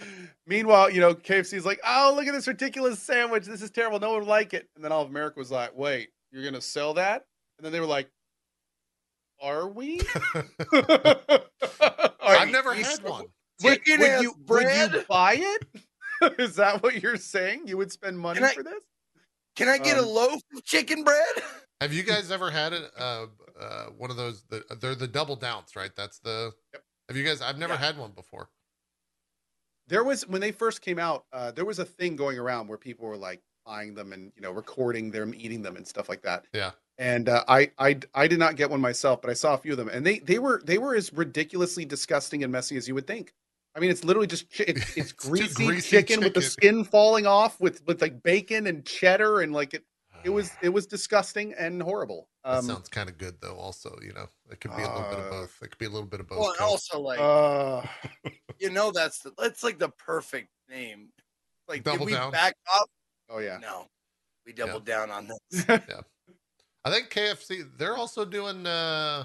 Meanwhile, 0.50 0.90
you 0.90 1.00
know, 1.00 1.14
KFC's 1.14 1.64
like, 1.64 1.78
oh, 1.86 2.12
look 2.16 2.26
at 2.26 2.32
this 2.32 2.48
ridiculous 2.48 2.98
sandwich. 3.00 3.44
This 3.46 3.62
is 3.62 3.70
terrible. 3.70 4.00
No 4.00 4.10
one 4.10 4.18
would 4.20 4.28
like 4.28 4.52
it. 4.52 4.68
And 4.74 4.84
then 4.84 4.90
all 4.90 5.02
of 5.02 5.08
America 5.08 5.38
was 5.38 5.52
like, 5.52 5.76
wait, 5.76 6.08
you're 6.32 6.42
gonna 6.42 6.60
sell 6.60 6.92
that? 6.94 7.24
And 7.58 7.64
then 7.64 7.70
they 7.72 7.78
were 7.78 7.86
like, 7.86 8.10
are 9.40 9.68
we? 9.68 10.00
I've 12.20 12.50
never 12.50 12.74
had 12.74 12.86
still- 12.86 13.10
one. 13.10 13.24
would, 13.62 13.82
Chicken 13.84 14.00
would 14.00 14.08
ass 14.10 14.22
you, 14.22 14.34
would 14.48 14.62
you 14.92 15.04
buy 15.08 15.36
it? 15.38 15.66
Is 16.40 16.56
that 16.56 16.82
what 16.82 17.00
you're 17.00 17.16
saying? 17.16 17.62
You 17.68 17.76
would 17.76 17.92
spend 17.92 18.18
money 18.18 18.42
I- 18.42 18.52
for 18.54 18.64
this? 18.64 18.82
Can 19.56 19.68
I 19.68 19.78
get 19.78 19.98
a 19.98 20.02
Um, 20.02 20.08
loaf 20.08 20.40
of 20.56 20.64
chicken 20.64 21.04
bread? 21.04 21.28
Have 21.80 21.92
you 21.92 22.02
guys 22.02 22.30
ever 22.32 22.50
had 22.50 22.72
it? 22.72 22.90
Uh, 22.98 23.26
uh, 23.60 23.84
one 23.96 24.10
of 24.10 24.16
those. 24.16 24.44
The, 24.48 24.64
they're 24.80 24.94
the 24.94 25.08
double 25.08 25.36
downs, 25.36 25.76
right? 25.76 25.90
That's 25.96 26.18
the. 26.20 26.52
Yep. 26.72 26.82
Have 27.08 27.16
you 27.16 27.24
guys? 27.24 27.40
I've 27.40 27.58
never 27.58 27.74
Yeah. 27.74 27.78
had 27.80 27.98
one 27.98 28.12
before. 28.12 28.48
There 29.90 30.04
was 30.04 30.26
when 30.26 30.40
they 30.40 30.52
first 30.52 30.80
came 30.80 30.98
out, 30.98 31.24
uh, 31.32 31.50
there 31.50 31.64
was 31.64 31.78
a 31.78 31.84
thing 31.84 32.16
going 32.16 32.38
around 32.38 32.68
where 32.68 32.78
people 32.78 33.06
were 33.06 33.16
like 33.16 33.42
buying 33.66 33.94
them 33.94 34.12
and 34.12 34.32
you 34.36 34.42
know 34.42 34.52
recording 34.52 35.10
them 35.10 35.34
eating 35.36 35.62
them 35.62 35.76
and 35.76 35.86
stuff 35.86 36.08
like 36.08 36.22
that. 36.22 36.46
Yeah. 36.54 36.70
And 36.96 37.28
uh, 37.28 37.44
I, 37.48 37.70
I 37.78 37.98
I 38.14 38.28
did 38.28 38.38
not 38.38 38.56
get 38.56 38.70
one 38.70 38.80
myself, 38.80 39.20
but 39.20 39.30
I 39.30 39.34
saw 39.34 39.54
a 39.54 39.58
few 39.58 39.72
of 39.72 39.78
them, 39.78 39.88
and 39.88 40.06
they 40.06 40.20
they 40.20 40.38
were 40.38 40.62
they 40.64 40.78
were 40.78 40.94
as 40.94 41.12
ridiculously 41.12 41.84
disgusting 41.84 42.44
and 42.44 42.52
messy 42.52 42.76
as 42.76 42.86
you 42.86 42.94
would 42.94 43.06
think. 43.06 43.34
I 43.74 43.80
mean, 43.80 43.90
it's 43.90 44.04
literally 44.04 44.26
just 44.26 44.54
chi- 44.54 44.64
it's, 44.68 44.96
it's 44.96 45.12
greasy, 45.28 45.66
greasy 45.66 45.90
chicken, 45.90 46.20
with 46.20 46.34
the 46.34 46.42
skin 46.42 46.84
falling 46.84 47.26
off, 47.26 47.60
with 47.60 47.84
with 47.86 48.00
like 48.00 48.22
bacon 48.22 48.66
and 48.66 48.84
cheddar, 48.84 49.40
and 49.40 49.52
like 49.52 49.74
it 49.74 49.84
it 50.24 50.30
was 50.30 50.50
it 50.62 50.68
was 50.68 50.86
disgusting 50.86 51.54
and 51.58 51.82
horrible. 51.82 52.28
That 52.44 52.58
Um, 52.58 52.64
sounds 52.64 52.88
kind 52.88 53.08
of 53.08 53.18
good 53.18 53.36
though. 53.40 53.56
Also, 53.56 53.98
you 54.02 54.12
know, 54.14 54.26
it 54.50 54.60
could 54.60 54.74
be 54.76 54.82
a 54.82 54.86
little 54.88 55.08
bit 55.10 55.18
of 55.18 55.26
Uh, 55.26 55.30
both. 55.30 55.58
It 55.62 55.68
could 55.70 55.78
be 55.78 55.84
a 55.86 55.90
little 55.90 56.08
bit 56.08 56.20
of 56.20 56.26
both. 56.28 56.38
Well, 56.40 56.50
and 56.52 56.60
also 56.60 56.98
like 57.00 57.20
uh, 57.20 57.82
you 58.58 58.70
know 58.70 58.90
that's 58.92 59.18
the, 59.20 59.32
that's 59.36 59.62
like 59.62 59.78
the 59.78 59.90
perfect 59.90 60.48
name. 60.68 61.12
Like 61.68 61.82
Double 61.84 61.98
did 61.98 62.06
we 62.06 62.12
down. 62.12 62.32
back 62.32 62.54
off? 62.72 62.88
oh 63.28 63.38
yeah. 63.38 63.58
No, 63.58 63.86
we 64.46 64.52
doubled 64.52 64.84
down 64.86 65.10
on 65.10 65.28
this. 65.50 65.64
I 66.84 66.90
think 66.90 67.10
KFC. 67.10 67.68
They're 67.76 67.96
also 67.96 68.24
doing. 68.24 68.66
uh 68.66 69.24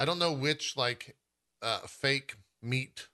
I 0.00 0.04
don't 0.04 0.20
know 0.20 0.32
which 0.32 0.76
like 0.76 1.16
uh 1.62 1.80
fake 1.80 2.36
meat 2.62 3.08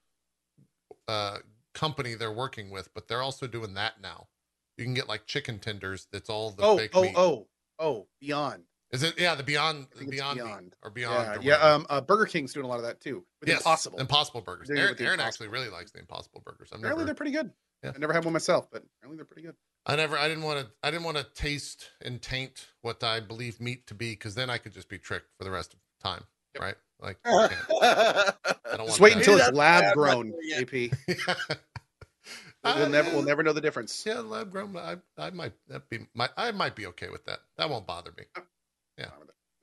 uh 1.08 1.38
company 1.72 2.14
they're 2.14 2.30
working 2.32 2.70
with, 2.70 2.92
but 2.94 3.08
they're 3.08 3.22
also 3.22 3.46
doing 3.46 3.72
that 3.74 4.00
now. 4.02 4.28
You 4.76 4.84
can 4.84 4.92
get 4.94 5.08
like 5.08 5.26
chicken 5.26 5.58
tenders. 5.58 6.06
That's 6.12 6.28
all 6.28 6.50
the 6.50 6.62
oh 6.62 6.76
fake 6.76 6.90
oh 6.94 7.02
meat. 7.02 7.14
oh 7.16 7.46
oh 7.78 8.06
Beyond. 8.20 8.64
Is 8.94 9.02
it? 9.02 9.18
Yeah, 9.18 9.34
the 9.34 9.42
Beyond, 9.42 9.86
I 10.00 10.04
Beyond, 10.04 10.36
Meat 10.38 10.44
Beyond. 10.44 10.76
or 10.82 10.90
Beyond. 10.90 11.42
Yeah, 11.44 11.56
or 11.56 11.58
yeah. 11.60 11.74
Um, 11.74 11.86
uh, 11.90 12.00
Burger 12.00 12.26
King's 12.26 12.52
doing 12.52 12.64
a 12.64 12.68
lot 12.68 12.76
of 12.78 12.84
that 12.84 13.00
too. 13.00 13.24
With 13.40 13.48
Yes, 13.48 13.58
Impossible. 13.58 13.98
Impossible 13.98 14.40
burgers. 14.40 14.68
They're 14.68 14.76
Aaron, 14.78 14.90
with 14.92 15.00
Aaron 15.00 15.14
Impossible. 15.14 15.28
actually 15.28 15.48
really 15.48 15.68
likes 15.70 15.90
the 15.90 15.98
Impossible 15.98 16.42
burgers. 16.44 16.70
I've 16.72 16.78
Apparently 16.78 17.00
never, 17.02 17.06
they're 17.06 17.14
pretty 17.14 17.32
good. 17.32 17.50
Yeah. 17.82 17.92
I 17.94 17.98
never 17.98 18.12
had 18.12 18.24
one 18.24 18.32
myself, 18.32 18.68
but 18.70 18.82
apparently 18.98 19.16
they're 19.16 19.24
pretty 19.26 19.42
good. 19.42 19.56
I 19.84 19.96
never, 19.96 20.16
I 20.16 20.28
didn't 20.28 20.44
want 20.44 20.60
to, 20.60 20.66
I 20.82 20.90
didn't 20.90 21.04
want 21.04 21.16
to 21.18 21.24
taste 21.34 21.90
and 22.02 22.22
taint 22.22 22.68
what 22.82 23.02
I 23.04 23.20
believe 23.20 23.60
meat 23.60 23.86
to 23.88 23.94
be, 23.94 24.12
because 24.12 24.34
then 24.36 24.48
I 24.48 24.56
could 24.58 24.72
just 24.72 24.88
be 24.88 24.96
tricked 24.98 25.26
for 25.36 25.44
the 25.44 25.50
rest 25.50 25.74
of 25.74 25.80
the 26.00 26.08
time, 26.08 26.24
Yep. 26.54 26.62
right? 26.62 26.74
Like, 27.00 27.18
I 27.24 28.32
don't 28.70 28.78
want 28.78 28.88
Just 28.90 29.00
wait 29.00 29.14
that. 29.14 29.18
until 29.18 29.38
it's 29.38 29.50
lab 29.52 29.56
why 29.56 29.78
I'm 29.78 29.84
not 29.84 29.94
grown, 29.96 30.30
doing 30.30 30.92
it. 31.08 31.08
AP. 31.08 31.18
We'll 32.64 32.88
never 32.88 33.10
we'll 33.10 33.22
never 33.22 33.42
know 33.42 33.52
the 33.52 33.60
difference. 33.60 34.04
Yeah, 34.06 34.20
lab 34.20 34.50
grown. 34.50 34.74
I, 34.74 34.96
I 35.18 35.28
might 35.30 35.52
that 35.68 35.90
be 35.90 36.06
my, 36.14 36.30
I 36.34 36.50
might 36.52 36.74
be 36.74 36.86
okay 36.86 37.10
with 37.10 37.26
that. 37.26 37.40
That 37.58 37.68
won't 37.68 37.86
bother 37.86 38.10
me. 38.16 38.24
Yeah, 38.98 39.06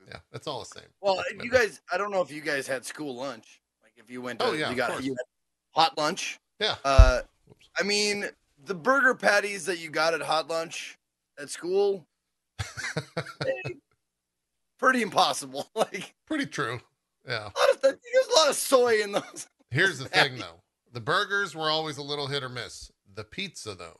yeah, 0.07 0.17
that's 0.31 0.47
all 0.47 0.59
the 0.59 0.65
same. 0.79 0.89
well, 1.01 1.17
Ultimately. 1.19 1.45
you 1.45 1.51
guys, 1.51 1.81
I 1.91 1.97
don't 1.97 2.11
know 2.11 2.21
if 2.21 2.31
you 2.31 2.41
guys 2.41 2.67
had 2.67 2.85
school 2.85 3.15
lunch. 3.15 3.61
Like 3.81 3.93
if 3.97 4.09
you 4.09 4.21
went 4.21 4.39
to, 4.39 4.45
Oh, 4.47 4.53
yeah, 4.53 4.69
you 4.69 4.75
got 4.75 5.03
you 5.03 5.11
had 5.11 5.25
hot 5.71 5.97
lunch. 5.97 6.39
Yeah. 6.59 6.75
Uh, 6.83 7.21
I 7.79 7.83
mean, 7.83 8.25
the 8.65 8.75
burger 8.75 9.15
patties 9.15 9.65
that 9.65 9.79
you 9.79 9.89
got 9.89 10.13
at 10.13 10.21
hot 10.21 10.47
lunch 10.49 10.97
at 11.39 11.49
school, 11.49 12.05
eh, 12.59 13.69
pretty 14.77 15.01
impossible. 15.01 15.67
Like 15.75 16.13
Pretty 16.25 16.45
true. 16.45 16.79
Yeah. 17.27 17.43
a 17.55 17.59
lot 17.59 17.69
of, 17.73 17.81
there's 17.81 18.27
a 18.31 18.33
lot 18.39 18.49
of 18.49 18.55
soy 18.55 19.01
in 19.01 19.11
those. 19.13 19.47
Here's 19.69 19.99
the 19.99 20.05
thing, 20.09 20.35
though. 20.39 20.61
The 20.93 20.99
burgers 21.01 21.55
were 21.55 21.69
always 21.69 21.97
a 21.97 22.03
little 22.03 22.27
hit 22.27 22.43
or 22.43 22.49
miss. 22.49 22.91
The 23.15 23.23
pizza, 23.23 23.75
though, 23.75 23.97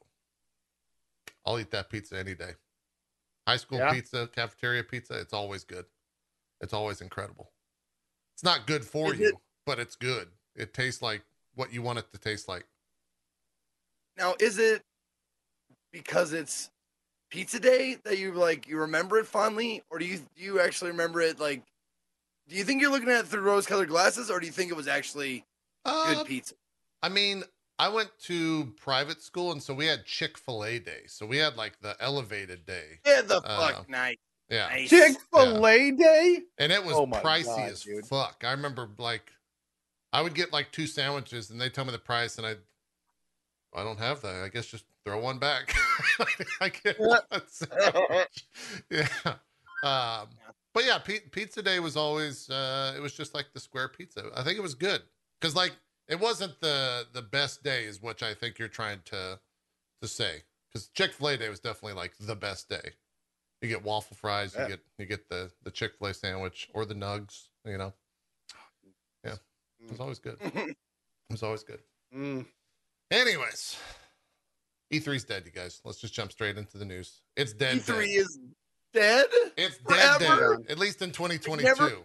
I'll 1.46 1.60
eat 1.60 1.72
that 1.72 1.90
pizza 1.90 2.18
any 2.18 2.36
day. 2.36 2.52
High 3.48 3.58
school 3.58 3.80
Yeah. 3.80 3.92
pizza, 3.94 4.30
cafeteria 4.34 4.84
pizza, 4.84 5.20
it's 5.20 5.34
always 5.34 5.64
good. 5.64 5.86
It's 6.62 6.74
always 6.74 7.02
incredible. 7.02 7.52
It's 8.36 8.44
not 8.44 8.68
good 8.68 8.86
for 8.86 9.14
Is 9.14 9.20
you, 9.20 9.28
it- 9.30 9.36
but 9.66 9.80
it's 9.80 9.96
good. 9.96 10.32
It 10.56 10.74
tastes 10.74 11.02
like 11.02 11.24
what 11.56 11.74
you 11.74 11.82
want 11.82 12.00
it 12.00 12.12
to 12.12 12.18
taste 12.18 12.48
like. 12.48 12.66
Now, 14.18 14.36
is 14.40 14.60
it 14.60 14.84
because 15.92 16.34
it's 16.34 16.70
pizza 17.30 17.60
day 17.60 17.96
that 18.04 18.18
you 18.18 18.34
like 18.34 18.68
you 18.68 18.78
remember 18.78 19.18
it 19.18 19.26
fondly, 19.26 19.84
or 19.90 19.98
do 20.00 20.06
you 20.06 20.18
do 20.36 20.44
you 20.44 20.60
actually 20.60 20.92
remember 20.92 21.22
it 21.22 21.40
like? 21.40 21.64
Do 22.48 22.56
you 22.56 22.64
think 22.64 22.82
you're 22.82 22.92
looking 22.92 23.10
at 23.10 23.22
it 23.22 23.28
through 23.28 23.42
rose-colored 23.42 23.88
glasses, 23.88 24.30
or 24.30 24.40
do 24.40 24.46
you 24.46 24.52
think 24.52 24.72
it 24.72 24.76
was 24.76 24.88
actually 24.88 25.46
good 25.86 26.18
Uh, 26.18 26.24
pizza? 26.26 26.56
I 27.02 27.10
mean, 27.10 27.44
I 27.82 27.90
went 27.90 28.12
to 28.26 28.72
private 28.78 29.24
school, 29.24 29.52
and 29.52 29.62
so 29.62 29.74
we 29.74 29.88
had 29.88 30.06
Chick 30.06 30.38
fil 30.38 30.64
A 30.64 30.78
day. 30.78 31.02
So 31.08 31.26
we 31.26 31.38
had 31.38 31.58
like 31.58 31.80
the 31.82 31.96
elevated 32.00 32.64
day. 32.64 33.00
Yeah, 33.04 33.22
the 33.24 33.38
uh, 33.38 33.72
fuck 33.72 33.90
nice. 33.90 34.18
Yeah. 34.52 34.68
nice. 34.68 34.90
Chick 34.90 35.18
Fil 35.34 35.66
A 35.66 35.92
Day. 35.92 36.42
And 36.60 36.72
it 36.72 36.84
was 36.84 36.96
Oh 36.96 37.08
pricey 37.08 37.46
God, 37.46 37.72
as 37.72 37.82
dude. 37.84 38.06
fuck. 38.06 38.44
I 38.46 38.52
remember 38.52 38.88
like 39.00 39.32
I 40.14 40.22
would 40.22 40.36
get 40.36 40.54
like 40.54 40.72
two 40.72 40.86
sandwiches 40.86 41.50
and 41.50 41.60
they 41.60 41.70
tell 41.70 41.86
me 41.86 41.92
the 41.92 41.98
price 41.98 42.38
and 42.38 42.46
I 42.46 42.56
I 43.74 43.84
don't 43.84 43.98
have 43.98 44.22
that. 44.22 44.44
I 44.44 44.50
guess 44.50 44.68
just 44.68 44.84
throw 45.04 45.20
one 45.20 45.40
back. 45.40 45.74
I 46.62 46.70
get 46.70 46.98
one 47.00 47.22
sandwich. 47.48 48.46
Yeah. 48.92 49.08
Um 49.84 50.28
but 50.74 50.86
yeah, 50.86 51.00
pi- 51.00 51.24
pizza 51.32 51.64
day 51.64 51.80
was 51.80 51.96
always 51.98 52.48
uh 52.50 52.94
it 52.96 53.00
was 53.00 53.14
just 53.14 53.34
like 53.34 53.48
the 53.54 53.60
square 53.60 53.88
pizza. 53.88 54.30
I 54.36 54.44
think 54.44 54.58
it 54.58 54.62
was 54.62 54.76
good 54.76 55.02
cuz 55.40 55.56
like 55.56 55.72
it 56.12 56.20
wasn't 56.20 56.60
the 56.62 57.08
the 57.14 57.22
best 57.24 57.64
day 57.64 57.86
is 57.86 58.02
what 58.02 58.22
I 58.22 58.34
think 58.36 58.60
you're 58.60 58.68
trying 58.68 59.00
to 59.06 59.40
to 60.02 60.08
say 60.08 60.44
cuz 60.74 60.90
Chick-fil-A 60.94 61.38
day 61.38 61.50
was 61.50 61.60
definitely 61.60 61.94
like 61.94 62.14
the 62.20 62.36
best 62.36 62.70
day. 62.70 62.94
You 63.62 63.70
get 63.70 63.84
waffle 63.84 64.16
fries, 64.18 64.54
Yeah. 64.56 64.64
you 64.64 64.68
get 64.70 64.80
you 65.00 65.06
get 65.06 65.30
the 65.30 65.52
the 65.64 65.72
Chick-fil-A 65.72 66.14
sandwich 66.14 66.70
or 66.74 66.86
the 66.86 66.96
nugs, 66.96 67.48
you 67.66 67.78
know. 67.78 67.94
Yeah. 69.24 69.38
It 69.80 69.90
was 69.92 70.00
always 70.00 70.20
good. 70.20 70.38
It 71.30 71.36
was 71.36 71.44
always 71.44 71.64
good. 71.64 71.82
Mm. 72.14 72.46
Anyways, 73.10 73.78
E3's 74.92 75.24
dead, 75.24 75.44
you 75.46 75.52
guys. 75.54 75.80
Let's 75.86 75.98
just 76.02 76.14
jump 76.14 76.30
straight 76.34 76.58
into 76.58 76.78
the 76.78 76.84
news. 76.84 77.22
It's 77.38 77.54
dead. 77.54 77.78
E3 77.78 77.86
dead. 77.88 78.10
Is 78.10 78.40
dead. 78.94 79.26
It's 79.56 79.78
dead, 79.88 80.20
dead. 80.20 80.66
At 80.70 80.78
least 80.78 81.02
in 81.02 81.08
Never- 81.12 81.30
2022, 81.30 82.04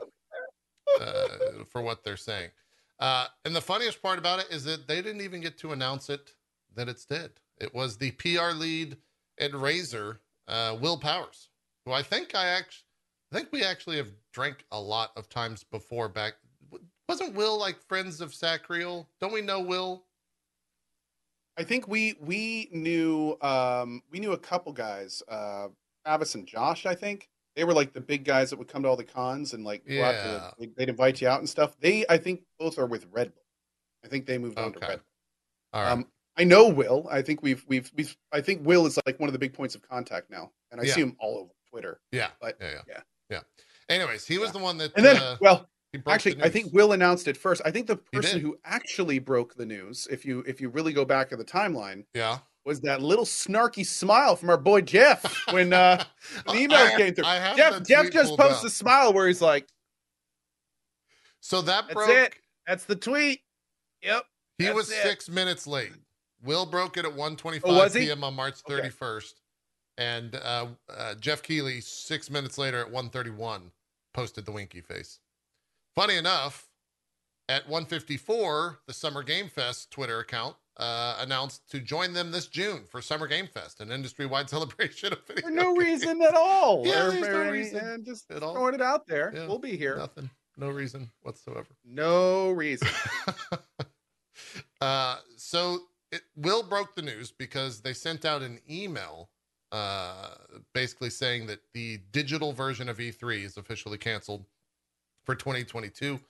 uh, 1.01 1.65
for 1.65 1.83
what 1.83 2.05
they're 2.05 2.17
saying. 2.17 2.51
Uh, 2.99 3.27
and 3.45 3.55
the 3.55 3.61
funniest 3.61 4.03
part 4.03 4.19
about 4.19 4.39
it 4.39 4.47
is 4.51 4.65
that 4.65 4.89
they 4.89 5.03
didn't 5.03 5.21
even 5.21 5.41
get 5.41 5.59
to 5.59 5.73
announce 5.73 6.09
it 6.09 6.33
that 6.75 6.89
it's 6.89 7.05
dead. 7.05 7.31
It 7.59 7.75
was 7.75 7.97
the 7.97 8.13
PR 8.13 8.53
lead 8.55 8.97
at 9.39 9.53
Razer, 9.53 10.19
uh, 10.49 10.77
Will 10.81 10.99
Powers, 10.99 11.51
who 11.85 11.93
I 11.93 12.03
think 12.03 12.35
I 12.35 12.47
actually, 12.47 12.85
I 13.33 13.37
think 13.37 13.49
we 13.53 13.65
actually 13.65 13.97
have 13.97 14.13
drank 14.33 14.65
a 14.73 14.81
lot 14.81 15.13
of 15.17 15.29
times 15.29 15.65
before. 15.65 16.09
Back, 16.09 16.35
wasn't 17.09 17.35
Will 17.35 17.59
like 17.59 17.81
friends 17.81 18.21
of 18.21 18.35
Sacriel? 18.35 19.09
Don't 19.21 19.33
we 19.33 19.43
know 19.43 19.61
Will? 19.61 20.05
I 21.59 21.65
think 21.65 21.89
we 21.89 22.15
we 22.21 22.69
knew 22.73 23.37
um 23.41 24.03
we 24.11 24.21
knew 24.21 24.33
a 24.33 24.39
couple 24.39 24.73
guys, 24.73 25.23
uh 25.29 25.69
Travis 26.05 26.35
and 26.35 26.47
Josh, 26.47 26.87
I 26.87 26.95
think. 26.95 27.29
They 27.57 27.65
were 27.65 27.73
like 27.73 27.93
the 27.95 28.01
big 28.01 28.25
guys 28.25 28.51
that 28.51 28.59
would 28.59 28.69
come 28.69 28.83
to 28.83 28.89
all 28.89 28.97
the 28.97 29.05
cons 29.05 29.55
and 29.55 29.65
like 29.65 29.85
go 29.87 30.05
out 30.05 30.15
Yeah. 30.15 30.51
the, 30.59 30.73
they'd 30.77 30.89
invite 30.91 31.21
you 31.21 31.29
out 31.29 31.41
and 31.41 31.49
stuff. 31.49 31.75
They 31.81 32.05
I 32.09 32.19
think 32.19 32.43
both 32.59 32.79
are 32.79 32.87
with 32.87 33.07
Red 33.11 33.35
Bull. 33.35 33.45
I 34.05 34.09
think 34.09 34.27
they 34.27 34.39
moved 34.39 34.59
on 34.59 34.73
to 34.75 34.79
Red 34.79 34.89
Bull. 34.89 35.83
right. 35.83 35.91
Um 35.91 36.07
I 36.39 36.45
know 36.45 36.69
Will. 36.69 37.09
I 37.11 37.23
think 37.23 37.43
we've 37.43 37.65
we've 37.67 37.91
we've 37.97 38.15
I 38.31 38.43
think 38.43 38.65
Will 38.67 38.87
is 38.87 38.99
like 39.07 39.19
one 39.19 39.29
of 39.29 39.33
the 39.33 39.39
big 39.39 39.55
points 39.55 39.75
of 39.75 39.83
contact 39.83 40.31
now. 40.31 40.53
And 40.71 40.81
I 40.81 40.85
Yeah. 40.85 40.93
see 40.95 41.01
him 41.01 41.17
all 41.19 41.39
over 41.39 41.51
Twitter. 41.71 42.01
yeah, 42.13 42.29
but- 42.41 42.57
yeah, 42.61 42.71
yeah, 42.73 42.81
yeah. 42.89 43.01
yeah. 43.31 43.41
Anyways, 43.89 44.27
he 44.27 44.37
was 44.39 44.53
the 44.53 44.59
one 44.59 44.77
that. 44.79 44.93
And 44.97 45.05
then 45.07 45.17
uh, 45.17 45.37
well, 45.41 45.69
he 45.93 45.99
broke 45.99 46.05
the 46.05 46.11
actually 46.31 46.43
I 46.43 46.51
think. 46.51 46.73
Will 46.75 46.93
announced 46.93 47.27
it 47.29 47.37
first. 47.37 47.63
I 47.65 47.71
think 47.71 47.87
the 47.87 47.97
person 47.97 48.41
who 48.41 48.59
actually 48.65 49.19
broke 49.21 49.55
the 49.55 49.65
news, 49.65 50.07
if 50.11 50.25
you 50.27 50.41
if 50.47 50.61
you 50.61 50.69
really 50.69 50.93
go 50.93 51.05
back 51.05 51.33
in 51.33 51.39
the 51.39 51.45
timeline, 51.45 52.05
Yeah. 52.13 52.39
Was 52.67 52.81
that 52.81 53.01
little 53.01 53.25
snarky 53.25 53.87
smile 53.87 54.35
from 54.37 54.51
our 54.51 54.59
boy 54.59 54.81
Jeff 54.83 55.25
when 55.53 55.73
uh 55.73 56.03
the 56.47 56.55
email 56.57 56.79
I- 56.79 56.97
came 56.97 57.15
through. 57.15 57.25
I 57.25 57.37
have 57.37 57.57
Jeff 57.57 57.83
Jeff 57.87 58.11
just 58.11 58.37
posts 58.37 58.65
a 58.65 58.71
smile 58.71 59.13
where 59.13 59.27
he's 59.29 59.41
like, 59.41 59.69
So 61.41 61.63
that 61.63 61.85
That's 61.85 61.95
broke. 61.95 62.11
it. 62.11 62.35
"That's 62.67 62.85
the 62.85 62.97
tweet." 62.97 63.41
Yep. 64.03 64.25
He 64.59 64.65
That's 64.65 64.77
was 64.77 64.91
it. 64.91 65.03
six 65.03 65.29
minutes 65.29 65.67
late. 65.67 65.93
Will 66.43 66.67
broke 66.67 66.97
it 66.97 67.05
at 67.05 67.13
1:25 67.13 67.61
Oh, 67.65 67.89
p.m. 67.93 68.25
on 68.25 68.35
March 68.35 68.57
Okay. 68.69 68.89
31st, 68.89 69.33
and 69.99 70.35
uh, 70.35 70.67
uh, 70.91 71.15
Jeff 71.15 71.43
Keighley 71.43 71.81
six 71.81 72.31
minutes 72.31 72.59
later 72.59 72.81
at 72.81 72.91
1:31 72.93 73.71
posted 74.13 74.45
the 74.45 74.53
winky 74.53 74.81
face. 74.81 75.21
Funny 75.95 76.17
enough, 76.17 76.69
at 77.49 77.69
1:54, 77.69 78.79
the 78.89 78.93
Summer 78.93 79.23
Game 79.23 79.49
Fest 79.49 79.91
Twitter 79.93 80.19
account 80.19 80.57
uh, 80.77 81.17
announced 81.21 81.69
to 81.71 81.81
join 81.81 82.13
them 82.13 82.31
this 82.31 82.47
June 82.47 82.85
for 82.91 83.01
Summer 83.01 83.27
Game 83.27 83.47
Fest, 83.47 83.81
an 83.81 83.91
industry-wide 83.91 84.51
celebration 84.57 85.13
of 85.13 85.25
video. 85.27 85.45
For 85.47 85.51
no 85.51 85.75
games. 85.75 86.03
reason 86.03 86.23
at 86.23 86.35
all. 86.35 86.87
Yeah, 86.87 87.07
Or 87.07 87.11
there's 87.13 87.29
no 87.29 87.51
reason 87.51 88.05
just 88.05 88.31
at 88.31 88.43
all. 88.43 88.55
throwing 88.55 88.75
it 88.75 88.83
out 88.83 89.07
there. 89.07 89.33
Yeah. 89.35 89.47
We'll 89.47 89.59
be 89.59 89.77
here. 89.77 89.97
Nothing. 89.97 90.31
No 90.59 90.71
reason 90.71 91.11
whatsoever. 91.23 91.69
No 91.85 92.51
reason. 92.51 92.89
uh, 94.81 95.17
so 95.37 95.81
it, 96.13 96.23
Will 96.37 96.63
broke 96.63 96.95
the 96.95 97.03
news 97.03 97.31
because 97.31 97.81
they 97.81 97.93
sent 97.93 98.25
out 98.25 98.43
an 98.43 98.59
email 98.71 99.31
uh, 99.73 100.31
basically 100.73 101.11
saying 101.11 101.47
that 101.47 101.61
the 101.75 101.99
digital 102.13 102.53
version 102.53 102.89
of 102.89 102.99
E3 102.99 103.45
is 103.45 103.57
officially 103.57 103.99
canceled 103.99 104.45
for 105.25 105.35
2022. 105.35 106.21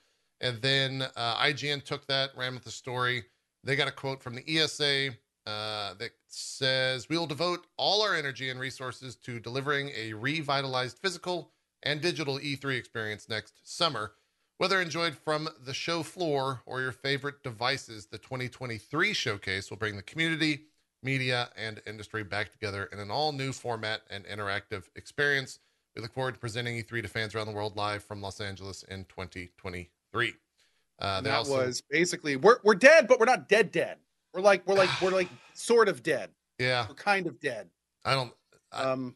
And 0.41 0.61
then 0.61 1.03
uh, 1.15 1.35
IGN 1.37 1.83
took 1.83 2.05
that, 2.07 2.31
ran 2.35 2.53
with 2.53 2.63
the 2.63 2.71
story. 2.71 3.23
They 3.63 3.75
got 3.75 3.87
a 3.87 3.91
quote 3.91 4.21
from 4.21 4.35
the 4.35 4.43
ESA 4.47 5.11
uh, 5.45 5.93
that 5.95 6.11
says, 6.27 7.09
We 7.09 7.17
will 7.17 7.27
devote 7.27 7.67
all 7.77 8.01
our 8.01 8.15
energy 8.15 8.49
and 8.49 8.59
resources 8.59 9.15
to 9.17 9.39
delivering 9.39 9.91
a 9.95 10.13
revitalized 10.13 10.97
physical 10.97 11.51
and 11.83 12.01
digital 12.01 12.37
E3 12.39 12.77
experience 12.77 13.29
next 13.29 13.53
summer. 13.63 14.13
Whether 14.57 14.81
enjoyed 14.81 15.15
from 15.15 15.49
the 15.63 15.73
show 15.73 16.01
floor 16.01 16.61
or 16.65 16.81
your 16.81 16.91
favorite 16.91 17.43
devices, 17.43 18.07
the 18.07 18.17
2023 18.17 19.13
showcase 19.13 19.69
will 19.69 19.77
bring 19.77 19.95
the 19.95 20.01
community, 20.01 20.65
media, 21.03 21.49
and 21.55 21.81
industry 21.85 22.23
back 22.23 22.51
together 22.51 22.89
in 22.91 22.99
an 22.99 23.11
all 23.11 23.31
new 23.31 23.53
format 23.53 24.01
and 24.09 24.25
interactive 24.25 24.83
experience. 24.95 25.59
We 25.95 26.01
look 26.01 26.13
forward 26.13 26.33
to 26.33 26.39
presenting 26.39 26.75
E3 26.83 27.03
to 27.03 27.07
fans 27.07 27.35
around 27.35 27.47
the 27.47 27.53
world 27.53 27.77
live 27.77 28.03
from 28.03 28.21
Los 28.21 28.41
Angeles 28.41 28.83
in 28.83 29.05
2023. 29.05 30.33
Uh, 30.99 31.21
that 31.21 31.33
also, 31.33 31.57
was 31.57 31.81
basically 31.89 32.35
we're 32.35 32.59
we're 32.63 32.75
dead, 32.75 33.07
but 33.07 33.19
we're 33.19 33.25
not 33.25 33.47
dead 33.49 33.71
dead. 33.71 33.97
We're 34.33 34.41
like 34.41 34.65
we're 34.67 34.75
like 34.75 34.89
we're 34.99 35.11
like 35.11 35.29
sort 35.53 35.89
of 35.89 36.03
dead. 36.03 36.31
yeah, 36.59 36.87
We're 36.87 36.95
kind 36.95 37.27
of 37.27 37.39
dead. 37.39 37.69
I 38.05 38.13
don't, 38.15 38.33
I- 38.71 38.83
Um 38.83 39.15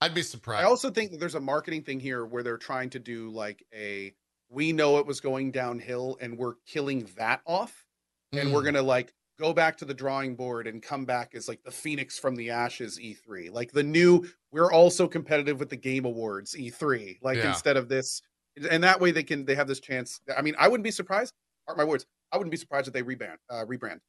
I'd 0.00 0.14
be 0.14 0.22
surprised. 0.22 0.64
I 0.64 0.68
also 0.68 0.90
think 0.90 1.12
that 1.12 1.20
there's 1.20 1.34
a 1.36 1.40
marketing 1.40 1.82
thing 1.82 1.98
here 2.00 2.26
where 2.26 2.42
they're 2.42 2.58
trying 2.58 2.90
to 2.90 2.98
do 2.98 3.30
like 3.30 3.64
a 3.74 4.14
we 4.50 4.72
know 4.72 4.98
it 4.98 5.06
was 5.06 5.20
going 5.20 5.50
downhill 5.50 6.18
and 6.20 6.36
we're 6.36 6.56
killing 6.66 7.08
that 7.16 7.40
off 7.46 7.86
and 8.32 8.52
we're 8.52 8.60
Mm, 8.60 8.64
going 8.64 8.74
to 8.74 8.82
like 8.82 9.14
go 9.38 9.52
back 9.54 9.76
to 9.78 9.84
the 9.84 9.94
drawing 9.94 10.36
board 10.36 10.66
and 10.66 10.82
come 10.82 11.04
back 11.04 11.34
as 11.34 11.48
like 11.48 11.62
the 11.64 11.70
phoenix 11.70 12.18
from 12.18 12.36
the 12.36 12.50
ashes 12.50 12.98
E3. 12.98 13.48
Like 13.48 13.72
the 13.72 13.82
new 13.82 14.26
we're 14.52 14.70
also 14.72 15.08
competitive 15.08 15.58
with 15.58 15.70
the 15.70 15.76
game 15.76 16.04
awards 16.04 16.54
E3. 16.54 17.18
Like 17.22 17.38
Yeah. 17.38 17.48
instead 17.48 17.76
of 17.76 17.88
this 17.88 18.20
and 18.70 18.84
that 18.84 19.00
way 19.00 19.10
they 19.10 19.22
can 19.22 19.44
they 19.44 19.54
have 19.54 19.68
this 19.68 19.80
chance. 19.80 20.20
I 20.36 20.42
mean, 20.42 20.54
I 20.58 20.68
wouldn't 20.68 20.84
be 20.84 20.90
surprised. 20.90 21.32
Mark 21.66 21.78
my 21.78 21.84
words. 21.84 22.06
I 22.32 22.36
wouldn't 22.36 22.50
be 22.50 22.56
surprised 22.56 22.88
if 22.88 22.94
they 22.94 23.02
rebrand 23.02 23.36
uh 23.50 23.64
rebrand. 23.64 24.00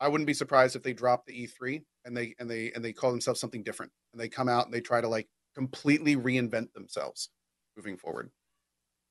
I 0.00 0.08
wouldn't 0.08 0.26
be 0.26 0.34
surprised 0.34 0.74
if 0.74 0.82
they 0.82 0.92
drop 0.92 1.26
the 1.26 1.46
E3 1.46 1.82
and 2.04 2.16
they 2.16 2.34
and 2.38 2.50
they 2.50 2.72
and 2.72 2.84
they 2.84 2.92
call 2.92 3.10
themselves 3.10 3.40
something 3.40 3.62
different 3.62 3.92
and 4.12 4.20
they 4.20 4.28
come 4.28 4.48
out 4.48 4.64
and 4.64 4.74
they 4.74 4.80
try 4.80 5.00
to 5.00 5.08
like 5.08 5.28
completely 5.54 6.16
reinvent 6.16 6.72
themselves 6.72 7.30
moving 7.76 7.96
forward. 7.96 8.30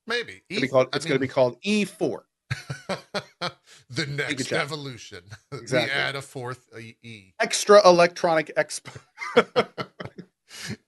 maybe 0.06 0.42
It's, 0.48 0.58
gonna 0.58 0.60
be 0.60 0.68
called, 0.68 0.88
it's 0.94 1.04
going 1.04 1.16
to 1.16 1.20
be 1.20 1.28
called 1.28 1.56
E 1.62 1.84
E4. 1.84 2.20
the 3.90 4.06
next 4.06 4.52
evolution. 4.52 5.22
Exactly. 5.52 5.94
we 5.94 6.00
add 6.00 6.16
a 6.16 6.22
fourth 6.22 6.66
E. 6.78 7.32
Extra 7.40 7.86
Electronic 7.86 8.52
Expo. 8.56 8.98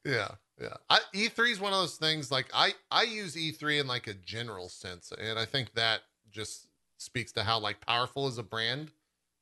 yeah 0.05 0.29
yeah 0.65 0.77
I, 0.91 0.99
e3 1.15 1.53
is 1.53 1.61
one 1.61 1.73
of 1.73 1.79
those 1.79 1.97
things 1.97 2.31
like 2.31 2.47
i 2.53 2.73
i 2.91 3.03
use 3.03 3.37
e3 3.37 3.83
in 3.83 3.87
like 3.87 4.07
a 4.07 4.15
general 4.15 4.69
sense 4.69 5.13
and 5.17 5.39
i 5.39 5.45
think 5.45 5.75
that 5.75 6.01
just 6.31 6.67
speaks 6.99 7.33
to 7.33 7.45
how 7.45 7.59
like 7.59 7.81
powerful 7.81 8.27
is 8.29 8.39
a 8.39 8.43
brand 8.43 8.91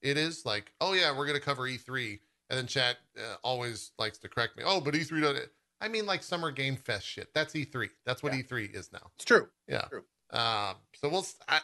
it 0.02 0.18
is. 0.18 0.44
Like, 0.44 0.72
oh 0.80 0.92
yeah, 0.92 1.16
we're 1.16 1.26
gonna 1.26 1.40
cover 1.40 1.62
E3, 1.62 2.18
and 2.50 2.58
then 2.58 2.66
chat 2.66 2.96
uh, 3.16 3.36
always 3.42 3.92
likes 3.98 4.18
to 4.18 4.28
correct 4.28 4.56
me. 4.56 4.64
Oh, 4.66 4.80
but 4.80 4.94
E3 4.94 5.22
doesn't. 5.22 5.48
I 5.80 5.88
mean, 5.88 6.06
like 6.06 6.22
Summer 6.22 6.50
Game 6.50 6.76
Fest 6.76 7.06
shit. 7.06 7.32
That's 7.34 7.54
E3. 7.54 7.88
That's 8.04 8.22
what 8.22 8.34
Yeah. 8.34 8.42
E3 8.42 8.74
is 8.74 8.92
now. 8.92 9.10
It's 9.16 9.24
true. 9.24 9.48
Yeah. 9.66 9.82
True. 9.82 10.04
Um, 10.30 10.76
so 10.94 11.08
we'll. 11.08 11.26
I, 11.48 11.60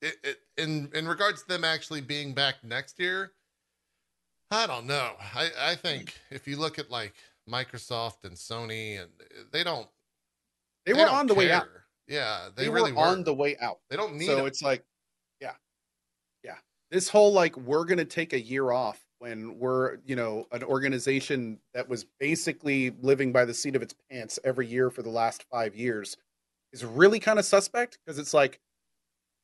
it, 0.00 0.14
it, 0.24 0.38
in 0.56 0.90
in 0.94 1.06
regards 1.06 1.42
to 1.42 1.48
them 1.48 1.64
actually 1.64 2.00
being 2.00 2.32
back 2.34 2.56
next 2.64 2.98
year, 2.98 3.32
I 4.50 4.66
don't 4.66 4.86
know. 4.86 5.12
I 5.34 5.50
I 5.60 5.74
think 5.74 6.18
if 6.30 6.48
you 6.48 6.56
look 6.56 6.78
at 6.78 6.90
like 6.90 7.14
Microsoft 7.50 8.24
and 8.24 8.36
Sony, 8.36 9.00
and 9.00 9.10
they 9.52 9.64
don't. 9.64 9.88
They, 10.86 10.92
were 10.92 11.00
don't 11.00 11.14
on 11.14 11.26
the 11.26 11.34
way 11.34 11.50
out. 11.50 11.66
Yeah, 12.08 12.48
they, 12.56 12.64
They, 12.64 12.70
really 12.70 12.92
were 12.92 13.00
on 13.00 13.24
the 13.24 13.34
way 13.34 13.56
out. 13.60 13.78
They 13.88 13.96
don't 13.96 14.14
need. 14.16 14.26
so 14.26 14.36
them. 14.36 14.46
it's 14.46 14.62
like 14.62 14.84
yeah 15.40 15.52
yeah 16.44 16.56
this 16.90 17.08
whole 17.08 17.32
like 17.32 17.56
we're 17.56 17.84
gonna 17.84 18.04
take 18.04 18.32
a 18.32 18.40
year 18.40 18.72
off 18.72 19.04
when 19.18 19.58
we're 19.58 19.98
you 20.04 20.16
know 20.16 20.46
an 20.50 20.64
organization 20.64 21.58
that 21.74 21.88
was 21.88 22.04
basically 22.18 22.92
living 23.00 23.32
by 23.32 23.44
the 23.44 23.54
seat 23.54 23.76
of 23.76 23.82
its 23.82 23.94
pants 24.10 24.38
every 24.44 24.66
year 24.66 24.90
for 24.90 25.02
the 25.02 25.08
last 25.08 25.44
five 25.50 25.76
years 25.76 26.16
is 26.72 26.84
really 26.84 27.20
kind 27.20 27.38
of 27.38 27.44
suspect 27.44 27.98
because 28.04 28.18
it's 28.18 28.34
like 28.34 28.60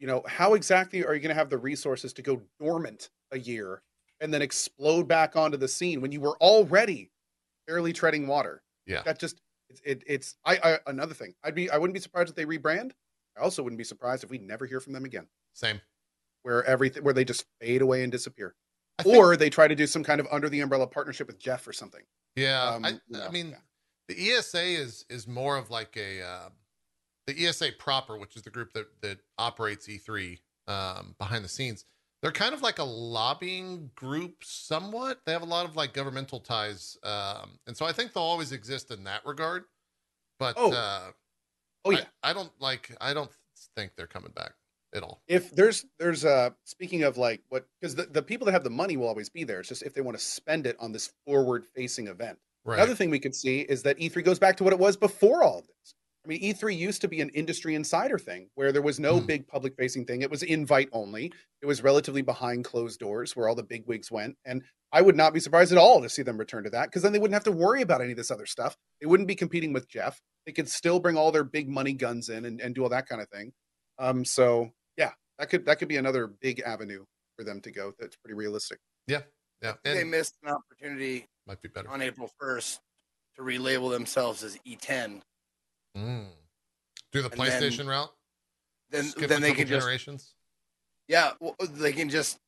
you 0.01 0.07
know 0.07 0.23
how 0.27 0.55
exactly 0.55 1.05
are 1.05 1.15
you 1.15 1.21
going 1.21 1.29
to 1.29 1.35
have 1.35 1.51
the 1.51 1.59
resources 1.59 2.13
to 2.13 2.23
go 2.23 2.43
dormant 2.61 3.11
a 3.31 3.39
year 3.39 3.83
and 4.21 4.35
then 4.35 4.43
explode 4.43 5.07
back 5.07 5.37
onto 5.37 5.57
the 5.57 5.69
scene 5.69 6.01
when 6.01 6.11
you 6.11 6.21
were 6.21 6.37
already 6.39 7.11
barely 7.69 7.93
treading 7.93 8.27
water 8.27 8.63
Yeah. 8.87 9.03
that 9.05 9.21
just 9.21 9.41
it, 9.69 9.81
it, 9.85 10.03
it's 10.07 10.37
I, 10.45 10.57
I 10.65 10.79
another 10.87 11.15
thing 11.15 11.35
i'd 11.45 11.55
be 11.55 11.71
i 11.71 11.77
wouldn't 11.77 11.95
be 11.95 12.01
surprised 12.01 12.31
if 12.31 12.35
they 12.35 12.47
rebrand 12.47 12.93
I 13.37 13.43
also 13.43 13.63
wouldn't 13.63 13.79
be 13.79 13.85
surprised 13.85 14.25
if 14.25 14.31
we 14.31 14.39
never 14.39 14.67
hear 14.67 14.81
from 14.81 14.93
them 14.95 15.05
again, 15.05 15.29
Same. 15.55 15.81
where 16.43 16.65
everything 16.65 17.05
where 17.05 17.15
they 17.15 17.25
just 17.25 17.45
fade 17.61 17.83
away 17.83 18.03
and 18.03 18.11
disappear, 18.11 18.57
think- 19.01 19.15
or 19.17 19.37
they 19.37 19.49
try 19.49 19.69
to 19.69 19.77
do 19.77 19.87
some 19.87 20.03
kind 20.03 20.19
of 20.19 20.27
under 20.33 20.49
the 20.49 20.59
umbrella 20.59 20.89
partnership 20.89 21.29
with 21.29 21.39
Jeff 21.39 21.65
or 21.69 21.73
something. 21.73 22.03
yeah, 22.35 22.65
um, 22.65 22.85
I, 22.85 22.95
I 23.23 23.29
mean, 23.31 23.51
yeah. 23.51 23.57
the 24.09 24.31
ESA 24.33 24.61
is 24.61 25.05
is 25.09 25.29
more 25.29 25.57
of 25.57 25.71
like 25.71 25.97
a 25.97 26.21
uh, 26.21 26.49
the 27.29 27.47
ESA 27.47 27.69
proper, 27.79 28.19
which 28.19 28.35
is 28.35 28.43
the 28.43 28.51
group 28.51 28.73
that 28.73 28.87
that 29.03 29.19
operates 29.39 29.87
E3 29.87 30.41
um, 30.67 31.15
behind 31.21 31.45
the 31.45 31.49
scenes. 31.49 31.85
They're 32.23 32.33
kind 32.33 32.53
of 32.53 32.63
like 32.63 32.79
a 32.79 32.85
lobbying 32.85 33.91
group, 33.95 34.43
somewhat. 34.43 35.21
They 35.25 35.33
have 35.33 35.43
a 35.43 35.47
lot 35.47 35.67
of 35.67 35.77
like 35.77 35.93
governmental 35.93 36.41
ties, 36.41 36.97
um, 37.05 37.59
and 37.67 37.77
so 37.77 37.87
I 37.87 37.93
think 37.93 38.13
they'll 38.13 38.23
always 38.25 38.51
exist 38.53 38.91
in 38.91 39.05
that 39.05 39.25
regard. 39.25 39.65
But 40.39 40.55
Oh. 40.59 40.73
uh, 40.73 41.11
Oh 41.85 41.91
I- 41.93 41.95
yeah, 41.95 42.05
I, 42.23 42.33
don't 42.33 42.51
like. 42.61 42.95
I 43.01 43.15
don't 43.15 43.31
think 43.77 43.93
they're 43.97 44.07
coming 44.09 44.33
back 44.33 44.53
at 44.95 45.03
all. 45.03 45.21
if 45.29 45.51
there's 45.55 45.85
there's 45.99 46.25
uh 46.25 46.51
speaking 46.65 47.03
of 47.05 47.17
like 47.19 47.43
what 47.51 47.67
because 47.81 47.95
the, 47.95 48.05
the 48.05 48.23
people 48.23 48.47
that 48.47 48.53
have 48.53 48.65
the 48.65 48.71
money 48.71 48.97
will 48.97 49.07
always 49.07 49.29
be 49.29 49.45
there. 49.45 49.61
It's 49.61 49.69
just 49.69 49.83
if 49.83 49.95
they 49.95 50.01
want 50.01 50.19
to 50.19 50.25
spend 50.25 50.67
it 50.67 50.77
on 50.81 50.93
this 50.93 51.13
forward 51.27 51.67
facing 51.75 52.09
event. 52.09 52.39
Right. 52.65 52.79
Another 52.79 52.95
thing 52.95 53.11
we 53.11 53.21
could 53.21 53.35
see 53.35 53.61
is 53.61 53.83
that 53.85 53.99
E3 53.99 54.25
goes 54.25 54.39
back 54.39 54.57
to 54.57 54.65
what 54.65 54.73
it 54.73 54.79
was 54.79 54.97
before 54.97 55.43
all 55.45 55.59
of 55.61 55.67
this. 55.67 55.95
I 56.29 56.33
mean, 56.33 56.43
E3 56.43 56.77
used 56.77 57.01
to 57.01 57.09
be 57.09 57.23
an 57.23 57.31
industry 57.31 57.75
insider 57.75 58.19
thing 58.19 58.51
where 58.55 58.71
there 58.71 58.83
was 58.83 59.01
no 59.01 59.19
Hmm. 59.19 59.27
big 59.27 59.49
public 59.49 59.75
facing 59.77 60.05
thing. 60.05 60.21
It 60.21 60.31
was 60.31 60.43
invite 60.43 60.91
only. 60.93 61.33
It 61.63 61.67
was 61.67 61.83
relatively 61.83 62.21
behind 62.21 62.65
closed 62.67 63.01
doors 63.01 63.35
where 63.35 63.49
all 63.49 63.55
the 63.55 63.63
big 63.63 63.87
wigs 63.87 64.11
went. 64.11 64.37
And 64.45 64.63
I 64.93 65.01
would 65.01 65.17
not 65.17 65.33
be 65.33 65.41
surprised 65.41 65.73
at 65.73 65.79
all 65.79 66.03
to 66.03 66.09
see 66.11 66.23
them 66.23 66.37
return 66.37 66.65
to 66.65 66.71
that 66.71 66.87
because 66.87 67.03
then 67.03 67.13
they 67.13 67.19
wouldn't 67.19 67.35
have 67.35 67.45
to 67.45 67.53
worry 67.53 67.81
about 67.81 68.03
any 68.03 68.11
of 68.11 68.19
this 68.19 68.31
other 68.31 68.45
stuff. 68.45 68.77
They 69.01 69.07
wouldn't 69.07 69.27
be 69.27 69.35
competing 69.37 69.73
with 69.73 69.89
Jeff. 69.89 70.21
They 70.45 70.53
could 70.53 70.69
still 70.69 71.01
bring 71.01 71.17
all 71.17 71.33
their 71.33 71.45
big 71.45 71.69
money 71.69 71.95
guns 71.95 72.29
in 72.29 72.45
and, 72.45 72.61
and 72.61 72.75
do 72.75 72.83
all 72.83 72.89
that 72.91 73.07
kind 73.09 73.23
of 73.23 73.29
thing. 73.31 73.53
Um, 73.99 74.25
so 74.25 74.71
yeah, 74.99 75.13
that 75.39 75.49
could 75.49 75.65
that 75.65 75.79
could 75.79 75.89
be 75.89 75.97
another 75.97 76.27
big 76.27 76.61
avenue 76.61 77.05
for 77.37 77.45
them 77.45 77.61
to 77.63 77.71
go. 77.71 77.95
That's 77.99 78.17
pretty 78.17 78.35
realistic. 78.35 78.79
yeah, 79.07 79.23
they 79.83 80.03
and 80.03 80.11
missed 80.11 80.37
an 80.43 80.51
opportunity 80.51 81.27
might 81.47 81.61
be 81.63 81.69
better. 81.69 81.89
on 81.89 82.01
April 82.03 82.31
1st 82.41 82.79
to 83.37 83.43
relabel 83.43 83.91
themselves 83.91 84.43
as 84.45 84.59
E 84.65 84.77
E10. 84.77 85.23
Mm. 85.99 86.27
Do 87.13 87.23
the 87.23 87.31
And 87.31 87.41
then- 87.41 87.63
PlayStation 87.63 87.87
route. 87.89 88.13
Then 88.91 89.05
Skip 89.05 89.29
then 89.29 89.39
a 89.39 89.41
they 89.43 89.49
couple 89.49 89.65
can 89.79 90.07
just 90.07 90.35
yeah, 91.09 91.33
well, 91.41 91.55
they 91.61 91.93
can 91.93 92.09
just 92.09 92.39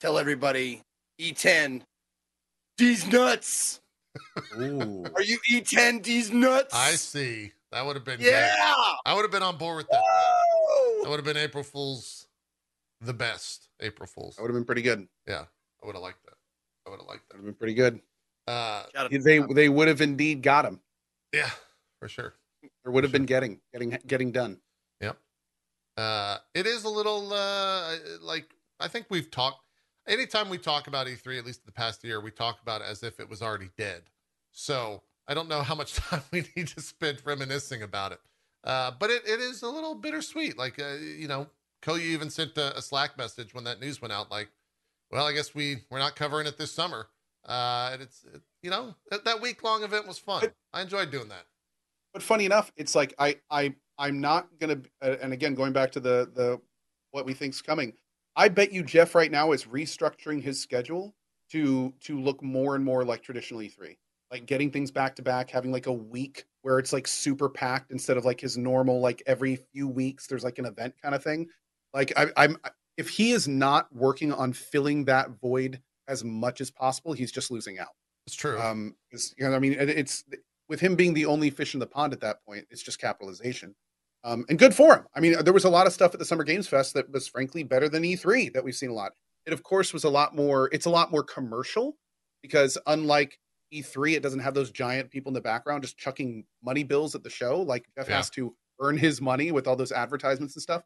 tell 0.00 0.18
everybody 0.18 0.82
E10 1.20 1.82
these 2.78 3.06
nuts. 3.06 3.80
Ooh. 4.58 5.04
Are 5.14 5.22
you 5.22 5.38
E10 5.50 6.02
these 6.02 6.30
nuts? 6.32 6.74
I 6.74 6.92
see. 6.92 7.52
That 7.70 7.84
would 7.86 7.96
have 7.96 8.04
been 8.04 8.20
Yeah. 8.20 8.48
great. 8.54 8.96
I 9.06 9.14
would 9.14 9.22
have 9.22 9.30
been 9.30 9.42
on 9.42 9.56
board 9.56 9.78
with 9.78 9.88
that. 9.88 10.02
That 11.02 11.10
would 11.10 11.16
have 11.16 11.24
been 11.24 11.36
April 11.36 11.64
Fools, 11.64 12.26
the 13.00 13.14
best 13.14 13.68
April 13.80 14.06
Fools. 14.06 14.36
That 14.36 14.42
would 14.42 14.48
have 14.50 14.56
been 14.56 14.64
pretty 14.64 14.82
good. 14.82 15.08
Yeah, 15.26 15.44
I 15.82 15.86
would 15.86 15.94
have 15.94 16.02
liked 16.02 16.24
that. 16.26 16.34
I 16.86 16.90
would 16.90 16.98
have 17.00 17.08
liked 17.08 17.28
That 17.28 17.36
would 17.36 17.46
have 17.46 17.54
been 17.54 17.58
pretty 17.58 17.74
good. 17.74 18.00
Uh, 18.48 18.84
They 19.10 19.38
they 19.38 19.68
would 19.68 19.86
have 19.88 20.00
indeed 20.00 20.42
got 20.42 20.64
him. 20.64 20.80
yeah, 21.32 21.50
for 22.00 22.08
sure. 22.08 22.34
Or 22.84 22.92
would 22.92 23.04
have 23.04 23.10
Sure. 23.10 23.18
been 23.20 23.26
getting 23.26 23.60
getting 23.72 23.98
getting 24.06 24.32
done. 24.32 24.60
Yep. 25.00 25.18
Uh, 25.96 26.38
it 26.54 26.66
is 26.66 26.84
a 26.84 26.88
little 26.88 27.32
uh, 27.32 27.96
like 28.20 28.54
I 28.80 28.88
think 28.88 29.06
we've 29.10 29.30
talked. 29.30 29.64
Anytime 30.06 30.48
we 30.48 30.58
talk 30.58 30.88
about 30.88 31.06
E3, 31.06 31.38
at 31.38 31.46
least 31.46 31.60
in 31.60 31.66
the 31.66 31.72
past 31.72 32.02
year, 32.02 32.20
we 32.20 32.32
talk 32.32 32.60
about 32.60 32.80
it 32.80 32.88
as 32.88 33.04
if 33.04 33.20
it 33.20 33.28
was 33.28 33.40
already 33.40 33.70
dead. 33.78 34.02
So 34.50 35.02
I 35.28 35.34
don't 35.34 35.48
know 35.48 35.62
how 35.62 35.76
much 35.76 35.94
time 35.96 36.22
we 36.32 36.44
need 36.56 36.68
to 36.68 36.80
spend 36.80 37.22
reminiscing 37.24 37.82
about 37.82 38.12
it. 38.12 38.20
Uh, 38.64 38.90
but 38.98 39.10
it, 39.10 39.22
it 39.26 39.38
is 39.40 39.62
a 39.62 39.68
little 39.68 39.94
bittersweet. 39.94 40.58
Like 40.58 40.80
uh, 40.80 40.94
you 40.94 41.28
know, 41.28 41.46
Koyu 41.82 42.00
even 42.00 42.30
sent 42.30 42.56
a, 42.58 42.76
a 42.76 42.82
Slack 42.82 43.16
message 43.16 43.54
when 43.54 43.64
that 43.64 43.80
news 43.80 44.02
went 44.02 44.12
out. 44.12 44.30
Like, 44.30 44.48
well, 45.10 45.26
I 45.26 45.32
guess 45.32 45.54
we 45.54 45.84
we're 45.90 45.98
not 46.00 46.16
covering 46.16 46.46
it 46.48 46.58
this 46.58 46.72
summer. 46.72 47.08
Uh, 47.46 47.90
and 47.92 48.02
it's 48.02 48.24
it, 48.32 48.40
you 48.62 48.70
know 48.70 48.94
that, 49.10 49.24
that 49.24 49.40
week 49.40 49.62
long 49.62 49.82
event 49.84 50.06
was 50.08 50.18
fun. 50.18 50.52
I 50.72 50.82
enjoyed 50.82 51.10
doing 51.10 51.28
that. 51.28 51.44
But 52.12 52.22
funny 52.22 52.44
enough, 52.44 52.72
it's 52.76 52.94
like 52.94 53.14
I 53.18 53.36
I 53.50 53.74
I'm 53.98 54.20
not 54.20 54.48
gonna. 54.58 54.80
Uh, 55.00 55.16
and 55.22 55.32
again, 55.32 55.54
going 55.54 55.72
back 55.72 55.92
to 55.92 56.00
the 56.00 56.30
the 56.34 56.60
what 57.10 57.26
we 57.26 57.34
think's 57.34 57.62
coming, 57.62 57.94
I 58.36 58.48
bet 58.48 58.72
you 58.72 58.82
Jeff 58.82 59.14
right 59.14 59.30
now 59.30 59.52
is 59.52 59.64
restructuring 59.64 60.42
his 60.42 60.60
schedule 60.60 61.14
to 61.50 61.92
to 62.00 62.20
look 62.20 62.42
more 62.42 62.74
and 62.74 62.84
more 62.84 63.04
like 63.04 63.22
traditional 63.22 63.60
E3, 63.60 63.96
like 64.30 64.46
getting 64.46 64.70
things 64.70 64.90
back 64.90 65.16
to 65.16 65.22
back, 65.22 65.50
having 65.50 65.72
like 65.72 65.86
a 65.86 65.92
week 65.92 66.44
where 66.62 66.78
it's 66.78 66.92
like 66.92 67.06
super 67.06 67.48
packed 67.48 67.90
instead 67.90 68.16
of 68.16 68.24
like 68.24 68.40
his 68.40 68.56
normal 68.56 69.00
like 69.00 69.22
every 69.26 69.56
few 69.72 69.88
weeks 69.88 70.26
there's 70.26 70.44
like 70.44 70.58
an 70.58 70.66
event 70.66 70.94
kind 71.02 71.14
of 71.14 71.22
thing. 71.22 71.48
Like 71.92 72.12
I, 72.16 72.28
I'm 72.36 72.56
if 72.96 73.08
he 73.08 73.32
is 73.32 73.48
not 73.48 73.94
working 73.94 74.32
on 74.32 74.52
filling 74.52 75.04
that 75.06 75.30
void 75.40 75.80
as 76.08 76.24
much 76.24 76.60
as 76.60 76.70
possible, 76.70 77.12
he's 77.12 77.32
just 77.32 77.50
losing 77.50 77.78
out. 77.78 77.94
It's 78.26 78.36
true. 78.36 78.60
Um, 78.60 78.96
you 79.10 79.48
know, 79.48 79.54
I 79.54 79.58
mean, 79.58 79.74
it's 79.78 80.24
with 80.72 80.80
him 80.80 80.96
being 80.96 81.12
the 81.14 81.26
only 81.26 81.50
fish 81.50 81.74
in 81.74 81.80
the 81.80 81.86
pond 81.86 82.12
at 82.14 82.20
that 82.22 82.38
point. 82.44 82.66
It's 82.70 82.82
just 82.82 82.98
capitalization, 82.98 83.76
um, 84.24 84.44
and 84.48 84.58
good 84.58 84.74
for 84.74 84.96
him. 84.96 85.04
I 85.14 85.20
mean, 85.20 85.36
there 85.44 85.52
was 85.52 85.64
a 85.66 85.70
lot 85.70 85.86
of 85.86 85.92
stuff 85.92 86.14
at 86.14 86.18
the 86.18 86.24
Summer 86.24 86.42
Games 86.44 86.66
Fest 86.66 86.94
that 86.94 87.12
was 87.12 87.28
frankly 87.28 87.62
better 87.62 87.88
than 87.88 88.02
E3 88.02 88.52
that 88.54 88.64
we've 88.64 88.74
seen 88.74 88.90
a 88.90 88.94
lot. 88.94 89.12
It 89.46 89.52
of 89.52 89.62
course 89.62 89.92
was 89.92 90.04
a 90.04 90.08
lot 90.10 90.34
more. 90.34 90.70
It's 90.72 90.86
a 90.86 90.90
lot 90.90 91.10
more 91.12 91.22
commercial 91.22 91.96
because 92.42 92.78
unlike 92.86 93.38
E3, 93.72 94.14
it 94.16 94.22
doesn't 94.22 94.40
have 94.40 94.54
those 94.54 94.70
giant 94.70 95.10
people 95.10 95.30
in 95.30 95.34
the 95.34 95.40
background 95.42 95.82
just 95.82 95.98
chucking 95.98 96.44
money 96.64 96.84
bills 96.84 97.14
at 97.14 97.22
the 97.22 97.30
show. 97.30 97.60
Like 97.60 97.84
Jeff 97.96 98.08
Yeah. 98.08 98.16
has 98.16 98.30
to 98.30 98.56
earn 98.80 98.96
his 98.96 99.20
money 99.20 99.52
with 99.52 99.66
all 99.68 99.76
those 99.76 99.92
advertisements 99.92 100.56
and 100.56 100.62
stuff. 100.62 100.82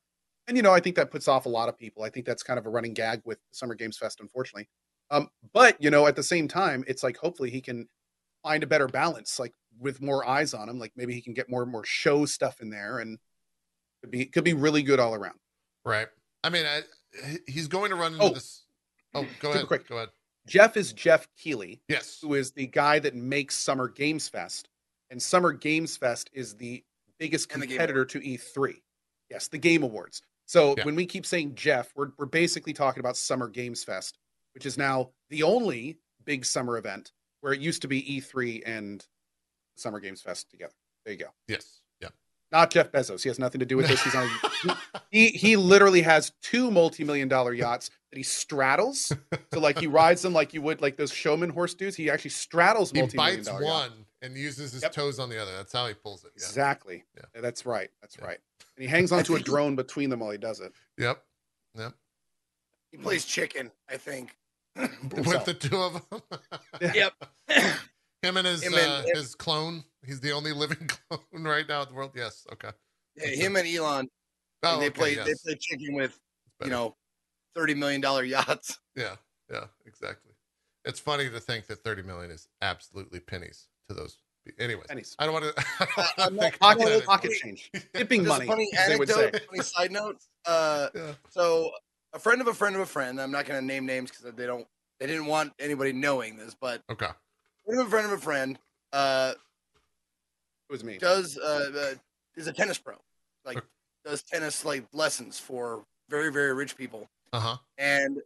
And 0.48 0.56
you 0.56 0.62
know, 0.62 0.72
I 0.72 0.80
think 0.80 0.96
that 0.96 1.10
puts 1.10 1.28
off 1.28 1.46
a 1.46 1.48
lot 1.48 1.68
of 1.68 1.76
people. 1.78 2.02
I 2.02 2.10
think 2.10 2.26
that's 2.26 2.42
kind 2.42 2.58
of 2.58 2.66
a 2.66 2.70
running 2.70 2.94
gag 2.94 3.20
with 3.24 3.38
Summer 3.52 3.74
Games 3.74 3.98
Fest, 3.98 4.20
unfortunately. 4.20 4.68
Um, 5.10 5.28
but 5.52 5.80
you 5.82 5.90
know, 5.90 6.06
at 6.06 6.16
the 6.16 6.22
same 6.22 6.48
time, 6.48 6.84
it's 6.88 7.02
like 7.02 7.16
hopefully 7.16 7.50
he 7.50 7.60
can 7.60 7.88
find 8.42 8.62
a 8.62 8.66
better 8.66 8.86
balance, 8.88 9.38
like 9.38 9.52
with 9.78 10.00
more 10.00 10.26
eyes 10.26 10.54
on 10.54 10.68
him. 10.68 10.78
Like 10.78 10.92
maybe 10.96 11.14
he 11.14 11.20
can 11.22 11.34
get 11.34 11.48
more 11.50 11.62
and 11.62 11.70
more 11.70 11.84
show 11.84 12.24
stuff 12.26 12.60
in 12.60 12.70
there, 12.70 12.98
and 12.98 13.18
could 14.02 14.10
be 14.10 14.26
could 14.26 14.44
be 14.44 14.54
really 14.54 14.82
good 14.82 15.00
all 15.00 15.14
around. 15.14 15.38
Right. 15.84 16.08
I 16.44 16.50
mean, 16.50 16.64
I, 16.66 16.82
he's 17.46 17.68
going 17.68 17.90
to 17.90 17.96
run 17.96 18.12
into 18.14 18.24
Oh. 18.24 18.28
this. 18.30 18.64
Oh, 19.14 19.26
go 19.40 19.50
ahead. 19.52 19.66
quick. 19.66 19.88
Go 19.88 19.96
ahead. 19.96 20.10
Jeff 20.46 20.76
is 20.76 20.92
Jeff 20.92 21.26
Keighley, 21.36 21.80
Yes. 21.88 22.18
who 22.22 22.34
is 22.34 22.52
the 22.52 22.66
guy 22.68 22.98
that 23.00 23.14
makes 23.16 23.56
Summer 23.56 23.88
Games 23.88 24.28
Fest, 24.28 24.68
and 25.10 25.20
Summer 25.20 25.52
Games 25.52 25.96
Fest 25.96 26.30
is 26.32 26.54
the 26.54 26.84
biggest 27.18 27.50
And 27.52 27.62
the 27.62 27.66
competitor 27.66 28.04
to 28.04 28.20
E3. 28.20 28.74
Yes, 29.30 29.48
the 29.48 29.58
Game 29.58 29.82
Awards. 29.82 30.22
So 30.44 30.74
Yeah. 30.76 30.84
when 30.84 30.94
we 30.94 31.06
keep 31.06 31.26
saying 31.26 31.54
Jeff, 31.56 31.90
we're 31.96 32.10
we're 32.18 32.26
basically 32.26 32.72
talking 32.72 33.00
about 33.00 33.16
Summer 33.16 33.48
Games 33.48 33.82
Fest, 33.82 34.18
which 34.54 34.66
is 34.66 34.78
now 34.78 35.10
the 35.30 35.42
only 35.42 35.98
big 36.24 36.44
summer 36.44 36.76
event 36.78 37.12
where 37.40 37.52
it 37.52 37.60
used 37.60 37.82
to 37.82 37.88
be 37.88 38.02
E3 38.02 38.62
and 38.66 39.04
Summer 39.76 40.00
Games 40.00 40.20
Fest 40.20 40.50
together. 40.50 40.74
There 41.04 41.12
you 41.14 41.20
go. 41.20 41.28
Yes. 41.48 41.80
Yeah. 42.00 42.08
Not 42.52 42.70
Jeff 42.70 42.90
Bezos. 42.92 43.22
He 43.22 43.28
has 43.28 43.38
nothing 43.38 43.60
to 43.60 43.66
do 43.66 43.76
with 43.76 43.86
this. 43.88 44.02
He's 44.02 44.14
on. 44.14 44.28
He 45.10 45.28
he 45.28 45.56
literally 45.56 46.02
has 46.02 46.32
two 46.42 46.70
multi-million 46.70 47.28
dollar 47.28 47.52
yachts 47.54 47.90
that 48.10 48.16
he 48.16 48.22
straddles. 48.24 49.12
So 49.54 49.60
like 49.60 49.78
he 49.78 49.86
rides 49.86 50.20
them 50.20 50.32
like 50.32 50.52
you 50.52 50.60
would 50.62 50.82
like 50.82 50.96
those 50.96 51.12
showman 51.12 51.48
horse 51.50 51.74
dudes. 51.74 51.94
He 51.96 52.10
actually 52.10 52.30
straddles 52.32 52.90
he 52.90 52.98
multi-million 53.00 53.36
bites 53.36 53.48
dollar 53.48 53.62
yachts. 53.62 53.90
one 53.90 54.04
and 54.22 54.36
uses 54.36 54.72
his 54.72 54.82
Yep. 54.82 54.92
toes 54.92 55.18
on 55.20 55.28
the 55.30 55.40
other. 55.40 55.52
That's 55.56 55.72
how 55.72 55.86
he 55.86 55.94
pulls 55.94 56.24
it. 56.24 56.32
Yeah. 56.36 56.44
Exactly. 56.44 57.04
Yeah. 57.16 57.40
That's 57.40 57.64
right. 57.64 57.88
That's 58.02 58.16
Yeah. 58.18 58.26
right. 58.26 58.38
And 58.76 58.82
he 58.82 58.88
hangs 58.88 59.12
onto 59.12 59.36
a 59.36 59.40
drone 59.50 59.76
between 59.76 60.10
them 60.10 60.18
while 60.20 60.32
he 60.32 60.38
does 60.38 60.58
it. 60.60 60.72
Yep. 60.98 61.22
Yep. 61.78 61.92
He 62.90 62.96
plays 62.98 63.24
chicken, 63.24 63.70
I 63.88 63.96
think. 63.98 64.36
with 64.76 65.44
the 65.44 65.54
two 65.54 65.76
of 65.80 66.02
them. 66.10 66.22
yep. 66.94 67.14
Him 68.26 68.36
and 68.36 68.46
his 68.46 68.62
Him 68.62 68.74
and- 68.74 68.82
uh, 68.82 69.02
his 69.14 69.34
clone. 69.34 69.84
He's 70.04 70.20
the 70.20 70.32
only 70.32 70.52
living 70.62 70.88
clone 71.08 71.44
right 71.44 71.68
now 71.68 71.82
in 71.82 71.88
the 71.88 71.94
world. 71.94 72.12
Yes. 72.14 72.46
Okay. 72.52 72.70
Yeah, 73.16 73.28
him 73.28 73.56
and 73.56 73.66
Elon. 73.66 74.08
Oh, 74.62 74.78
they 74.80 74.86
okay, 74.86 74.90
play. 74.90 75.14
yes. 75.14 75.26
They 75.26 75.34
play 75.44 75.58
chicken 75.60 75.94
with 75.94 76.18
you 76.64 76.70
know, 76.70 76.96
thirty 77.54 77.74
million 77.74 78.00
dollar 78.00 78.24
yachts. 78.24 78.78
Yeah. 78.96 79.16
Yeah. 79.50 79.64
Exactly. 79.86 80.32
It's 80.84 80.98
funny 81.00 81.28
to 81.28 81.40
think 81.40 81.66
that 81.66 81.82
thirty 81.84 82.02
million 82.02 82.30
is 82.30 82.48
absolutely 82.62 83.20
pennies 83.20 83.68
to 83.88 83.94
those. 83.94 84.18
pe- 84.46 84.64
Anyways, 84.64 84.86
Pennies. 84.86 85.14
I 85.18 85.24
don't 85.26 85.34
want 85.34 85.44
to. 85.44 85.54
I 85.80 85.86
don't 85.86 85.98
I'm 86.18 86.36
wanna 86.36 86.50
think 86.50 86.60
not- 86.62 86.76
about 86.76 86.78
Pocket, 86.78 86.84
that 86.98 87.04
pocket 87.06 87.30
anymore. 87.42 87.56
change. 87.56 87.70
Tipping 87.94 88.24
Just 88.24 88.42
a 88.42 88.44
money. 88.44 88.46
funny 88.46 88.68
as 88.78 88.88
they 88.88 88.96
would 88.96 89.08
say. 89.08 89.20
anecdote. 89.22 89.42
Funny 89.50 89.62
side 89.62 89.92
note. 89.92 90.16
Uh, 90.46 90.88
Yeah. 90.94 91.12
so 91.30 91.70
a 92.14 92.18
friend 92.18 92.40
of 92.40 92.46
a 92.46 92.54
friend 92.54 92.74
of 92.76 92.82
a 92.82 92.86
friend. 92.86 93.20
I'm 93.20 93.30
not 93.32 93.44
going 93.46 93.60
to 93.60 93.66
name 93.66 93.84
names 93.86 94.10
because 94.10 94.32
they 94.34 94.46
don't. 94.46 94.66
They 95.00 95.06
didn't 95.06 95.26
want 95.26 95.52
anybody 95.58 95.92
knowing 95.92 96.36
this, 96.38 96.54
but 96.58 96.82
Okay. 96.90 97.08
Friend 97.66 97.80
of 97.80 97.86
a 97.86 97.90
friend 97.90 98.06
of 98.06 98.12
a 98.12 98.18
friend 98.22 98.58
uh, 98.92 99.32
It 100.68 100.72
was 100.72 100.84
me. 100.84 100.98
does 100.98 101.36
uh, 101.38 101.70
uh, 101.76 101.94
is 102.36 102.46
a 102.46 102.52
tennis 102.52 102.78
pro. 102.78 102.94
Like 103.44 103.62
does 104.04 104.22
tennis 104.22 104.64
like 104.64 104.84
lessons 104.92 105.38
for 105.38 105.84
very 106.08 106.30
very 106.32 106.52
rich 106.54 106.76
people. 106.76 107.08
Uh 107.32 107.40
huh. 107.40 107.56
and 107.76 108.18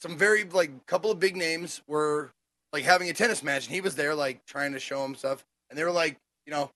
some 0.00 0.16
very 0.16 0.44
like 0.44 0.86
couple 0.86 1.10
of 1.10 1.18
big 1.18 1.36
names 1.36 1.82
were 1.86 2.30
like 2.72 2.84
having 2.84 3.08
a 3.10 3.12
tennis 3.14 3.42
match 3.42 3.66
and 3.66 3.74
he 3.74 3.80
was 3.80 3.96
there 3.96 4.14
like 4.14 4.44
trying 4.46 4.72
to 4.72 4.78
show 4.78 5.04
him 5.04 5.14
stuff. 5.14 5.44
And 5.68 5.78
they 5.78 5.84
were 5.84 5.90
like 5.90 6.16
you 6.46 6.52
know 6.52 6.70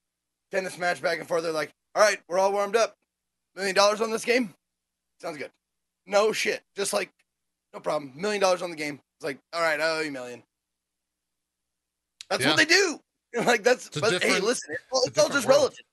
tennis 0.51 0.79
match 0.79 1.03
back 1.03 1.19
and 1.19 1.29
forth. 1.29 1.43
They're 1.43 1.53
like 1.53 1.71
all 1.95 2.03
right 2.03 2.21
we're 2.29 2.39
all 2.39 2.53
warmed 2.53 2.77
up. 2.77 2.97
Million 3.55 3.75
dollars 3.75 4.01
on 4.01 4.11
this 4.11 4.25
game? 4.25 4.53
Sounds 5.21 5.39
good. 5.39 5.51
No 6.07 6.33
shit. 6.33 6.63
Just 6.75 6.93
like 6.93 7.11
no 7.73 7.81
problem. 7.81 8.13
Million 8.17 8.41
dollars 8.41 8.63
on 8.63 8.71
the 8.71 8.77
game. 8.77 9.01
It's 9.17 9.25
like 9.25 9.39
all 9.53 9.61
right 9.61 9.81
i 9.81 9.89
owe 9.91 10.01
you 10.01 10.09
a 10.09 10.13
million 10.13 10.43
that's 12.31 12.43
Yeah. 12.43 12.51
what 12.51 12.57
they 12.59 12.65
do 12.65 12.99
like 13.45 13.63
that's 13.63 13.89
but 13.89 14.23
hey 14.23 14.39
listen 14.41 14.73
it's 14.75 14.85
all, 14.93 15.03
it's 15.07 15.19
all 15.19 15.29
just 15.29 15.47
world. 15.47 15.75
relative 15.75 15.85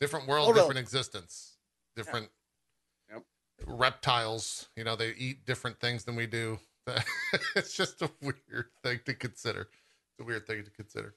Different 0.00 0.28
world, 0.28 0.46
All 0.46 0.52
different 0.54 0.76
relative. 0.76 0.82
existence, 0.84 1.56
different 1.96 2.30
Yep. 3.10 3.24
reptiles. 3.66 4.68
You 4.76 4.84
know, 4.84 4.94
they 4.94 5.10
eat 5.14 5.44
different 5.44 5.80
things 5.80 6.04
than 6.04 6.14
we 6.14 6.26
do. 6.28 6.60
it's 7.56 7.74
just 7.74 8.00
a 8.02 8.10
weird 8.22 8.70
thing 8.84 9.00
to 9.06 9.14
consider. 9.14 9.62
It's 9.62 10.20
a 10.20 10.24
weird 10.24 10.46
thing 10.46 10.62
to 10.62 10.70
consider. 10.70 11.14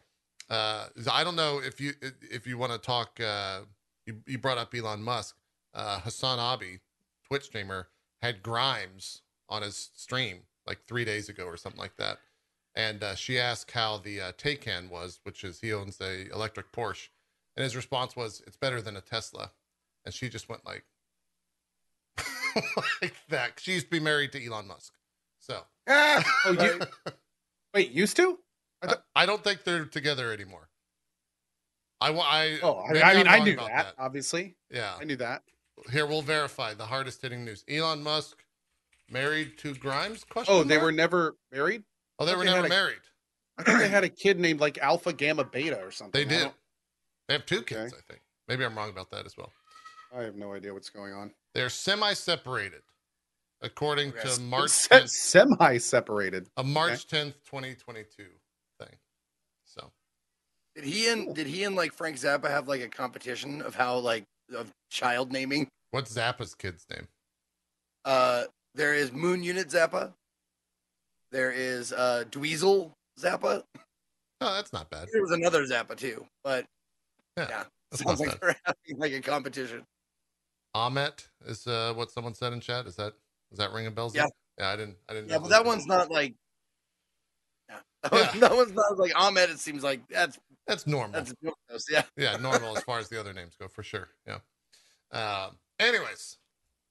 Uh, 0.49 0.87
I 1.11 1.23
don't 1.23 1.35
know 1.35 1.59
if 1.59 1.79
you 1.79 1.93
if 2.01 2.47
you 2.47 2.57
want 2.57 2.71
to 2.71 2.79
talk. 2.79 3.19
Uh, 3.19 3.61
you, 4.07 4.23
you 4.25 4.39
brought 4.39 4.57
up 4.57 4.73
Elon 4.73 5.03
Musk. 5.03 5.35
Uh, 5.75 5.99
HasanAbi, 5.99 6.79
Twitch 7.23 7.43
streamer, 7.45 7.87
had 8.23 8.41
Grimes 8.41 9.21
on 9.47 9.61
his 9.61 9.91
stream 9.95 10.39
like 10.65 10.79
three 10.87 11.05
days 11.05 11.29
ago 11.29 11.45
or 11.45 11.55
something 11.55 11.79
like 11.79 11.95
that. 11.97 12.17
And 12.75 13.03
uh, 13.03 13.15
she 13.15 13.37
asked 13.39 13.71
how 13.71 13.97
the 13.97 14.21
uh, 14.21 14.31
Taycan 14.33 14.89
was, 14.89 15.19
which 15.23 15.43
is 15.43 15.59
he 15.59 15.73
owns 15.73 15.99
a 15.99 16.29
electric 16.31 16.71
Porsche, 16.71 17.09
and 17.57 17.63
his 17.63 17.75
response 17.75 18.15
was, 18.15 18.41
"It's 18.47 18.55
better 18.57 18.81
than 18.81 18.95
a 18.95 19.01
Tesla." 19.01 19.51
And 20.05 20.13
she 20.13 20.29
just 20.29 20.47
went 20.49 20.65
like, 20.65 20.85
like 23.01 23.13
that. 23.29 23.59
She 23.59 23.73
used 23.73 23.85
to 23.87 23.91
be 23.91 23.99
married 23.99 24.31
to 24.33 24.45
Elon 24.45 24.67
Musk, 24.67 24.93
so 25.39 25.61
Ah, 25.89 26.23
Oh, 26.45 26.51
you, 26.53 26.79
wait, 27.73 27.91
used 27.91 28.15
to? 28.17 28.39
I 28.81 28.87
thought- 28.87 29.03
I 29.15 29.25
don't 29.25 29.43
think 29.43 29.63
they're 29.63 29.85
together 29.85 30.31
anymore. 30.31 30.69
I 31.99 32.09
want. 32.11 32.33
I. 32.33 32.57
Oh, 32.63 32.75
I, 32.75 33.01
I 33.01 33.13
mean, 33.15 33.27
I 33.27 33.39
knew 33.39 33.53
about 33.53 33.67
that, 33.67 33.93
Obviously, 33.99 34.55
Yeah. 34.71 34.93
I 34.99 35.03
knew 35.03 35.17
that. 35.17 35.43
Here 35.91 36.05
we'll 36.05 36.21
verify 36.23 36.73
the 36.73 36.85
hardest 36.85 37.21
hitting 37.21 37.43
news. 37.45 37.63
Elon 37.69 38.01
Musk 38.01 38.43
married 39.09 39.57
to 39.59 39.73
Grimes? 39.75 40.23
Question 40.23 40.53
Oh, 40.53 40.63
they 40.63 40.75
mark? 40.75 40.83
were 40.85 40.91
never 40.91 41.35
married. 41.51 41.83
Oh, 42.21 42.25
they 42.25 42.35
were 42.35 42.45
they 42.45 42.51
never 42.51 42.67
married. 42.67 42.99
I 43.57 43.63
think 43.63 43.79
they 43.79 43.89
had 43.89 44.03
a 44.03 44.09
kid 44.09 44.39
named 44.39 44.59
like 44.59 44.77
Alpha 44.77 45.11
Gamma 45.13 45.43
Beta 45.43 45.79
or 45.83 45.91
something. 45.91 46.27
They 46.27 46.35
did. 46.35 46.51
They 47.27 47.33
have 47.35 47.45
two 47.45 47.61
kids, 47.63 47.93
Okay. 47.93 48.01
I 48.07 48.11
think. 48.11 48.21
Maybe 48.47 48.63
I'm 48.65 48.75
wrong 48.77 48.89
about 48.89 49.11
that 49.11 49.25
as 49.25 49.37
well. 49.37 49.51
I 50.15 50.23
have 50.23 50.35
no 50.35 50.53
idea 50.53 50.73
what's 50.73 50.89
going 50.89 51.13
on. 51.13 51.31
They're 51.53 51.69
semi-separated, 51.69 52.81
according 53.61 54.13
Yes. 54.15 54.35
to 54.37 54.41
March 54.41 54.69
Se- 54.71 54.89
10th, 55.01 55.09
semi-separated. 55.09 56.47
a 56.57 56.63
March 56.63 57.07
10th, 57.07 57.35
2022 57.45 58.25
thing. 58.79 58.97
So 59.65 59.91
Did 60.75 60.83
he 60.83 61.07
and 61.09 61.33
did 61.35 61.47
he 61.47 61.63
and 61.63 61.75
like 61.75 61.93
Frank 61.93 62.17
Zappa 62.17 62.49
have 62.49 62.67
like 62.67 62.81
a 62.81 62.89
competition 62.89 63.61
of 63.61 63.75
how 63.75 63.97
like 63.99 64.25
of 64.53 64.71
child 64.89 65.31
naming? 65.31 65.67
what's 65.91 66.13
Zappa's 66.13 66.55
kid's 66.55 66.85
name? 66.89 67.07
Uh, 68.05 68.45
there 68.75 68.93
is 68.93 69.11
Moon 69.11 69.43
Unit 69.43 69.67
Zappa. 69.69 70.13
There 71.31 71.51
is 71.51 71.93
uh 71.93 72.25
Dweezil 72.29 72.91
Zappa. 73.19 73.63
Oh, 74.41 74.53
that's 74.55 74.73
not 74.73 74.89
bad. 74.89 75.07
There 75.11 75.21
was 75.21 75.31
another 75.31 75.63
Zappa 75.65 75.95
too, 75.95 76.25
but 76.43 76.65
Yeah, 77.37 77.47
yeah, 77.49 77.63
sounds 77.93 78.19
like 78.19 78.29
bad. 78.31 78.39
they're 78.41 78.55
having 78.65 78.99
like 78.99 79.13
a 79.13 79.21
competition. 79.21 79.83
Ahmet 80.73 81.27
is 81.45 81.67
uh, 81.67 81.93
what 81.95 82.11
someone 82.11 82.33
said 82.33 82.53
in 82.53 82.59
chat. 82.61 82.85
Is 82.87 82.95
that 82.95 83.13
does 83.49 83.59
that 83.59 83.71
ring 83.71 83.87
a 83.87 83.91
bell? 83.91 84.11
Yeah. 84.13 84.25
Yeah, 84.57 84.69
I 84.69 84.75
didn't. 84.75 84.97
I 85.09 85.13
didn't. 85.13 85.29
Yeah, 85.29 85.35
know 85.35 85.41
but 85.43 85.49
that 85.49 85.65
one's 85.65 85.85
not 85.85 86.09
like. 86.11 86.33
Yeah, 87.69 87.79
that, 88.03 88.13
Yeah. 88.13 88.29
One, 88.31 88.39
that 88.39 88.55
one's 88.55 88.73
not 88.73 88.97
like 88.97 89.11
Ahmed. 89.15 89.49
It 89.49 89.59
seems 89.59 89.83
like 89.83 90.01
that's 90.09 90.39
That's 90.67 90.87
normal. 90.87 91.23
that's 91.69 91.85
yeah. 91.89 92.03
yeah, 92.17 92.37
normal 92.37 92.77
as 92.77 92.83
far 92.83 92.99
as 92.99 93.09
the 93.09 93.19
other 93.19 93.33
names 93.33 93.55
go, 93.59 93.67
for 93.67 93.83
sure. 93.83 94.09
Yeah. 94.27 94.39
Um, 95.11 95.57
anyways, 95.79 96.37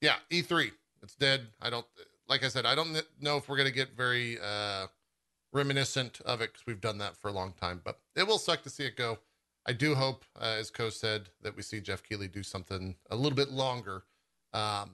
yeah, 0.02 0.16
E3, 0.30 0.70
it's 1.02 1.14
dead. 1.14 1.46
I 1.62 1.70
don't, 1.70 1.86
like 2.30 2.44
I 2.44 2.48
said, 2.48 2.64
I 2.64 2.74
don't 2.74 2.96
know 3.20 3.36
if 3.36 3.48
we're 3.48 3.56
gonna 3.56 3.70
get 3.70 3.96
very 3.96 4.38
uh, 4.40 4.86
reminiscent 5.52 6.20
of 6.24 6.40
it 6.40 6.52
because 6.52 6.66
we've 6.66 6.80
done 6.80 6.98
that 6.98 7.16
for 7.16 7.28
a 7.28 7.32
long 7.32 7.52
time. 7.52 7.80
But 7.84 7.98
it 8.16 8.26
will 8.26 8.38
suck 8.38 8.62
to 8.62 8.70
see 8.70 8.84
it 8.84 8.96
go. 8.96 9.18
I 9.66 9.72
do 9.72 9.94
hope, 9.94 10.24
uh, 10.40 10.56
as 10.58 10.70
Co 10.70 10.88
said, 10.88 11.28
that 11.42 11.56
we 11.56 11.62
see 11.62 11.80
Jeff 11.80 12.02
Keighley 12.02 12.28
do 12.28 12.42
something 12.42 12.96
a 13.10 13.16
little 13.16 13.36
bit 13.36 13.50
longer. 13.50 14.04
Um, 14.54 14.92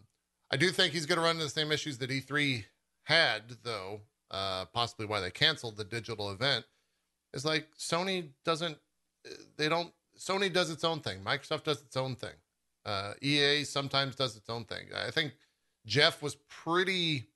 I 0.51 0.57
do 0.57 0.70
think 0.70 0.92
he's 0.92 1.07
going 1.07 1.16
to 1.16 1.22
run 1.22 1.37
into 1.37 1.44
the 1.44 1.51
same 1.51 1.70
issues 1.70 1.99
that 1.99 2.11
E3 2.11 2.64
had, 3.05 3.42
though. 3.62 4.01
Uh, 4.29 4.64
possibly 4.66 5.07
why 5.07 5.20
they 5.20 5.31
canceled 5.31 5.77
the 5.77 5.85
digital 5.85 6.33
event 6.33 6.64
is 7.33 7.44
like 7.44 7.68
Sony 7.79 8.31
doesn't 8.44 8.77
they 9.57 9.68
don't 9.68 9.92
Sony 10.18 10.53
does 10.53 10.68
its 10.68 10.83
own 10.83 11.01
thing. 11.01 11.20
Microsoft 11.25 11.62
does 11.62 11.81
its 11.81 11.96
own 11.96 12.16
thing. 12.16 12.35
Uh, 12.85 13.12
EA 13.22 13.62
sometimes 13.62 14.16
does 14.16 14.37
its 14.37 14.49
own 14.51 14.64
thing. 14.64 14.87
I 14.96 15.11
think 15.11 15.35
Jeff 15.87 16.22
was 16.22 16.35
pretty. 16.49 17.27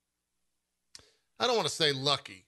I 1.38 1.46
don't 1.46 1.56
want 1.56 1.68
to 1.68 1.74
say 1.74 1.92
lucky. 1.92 2.46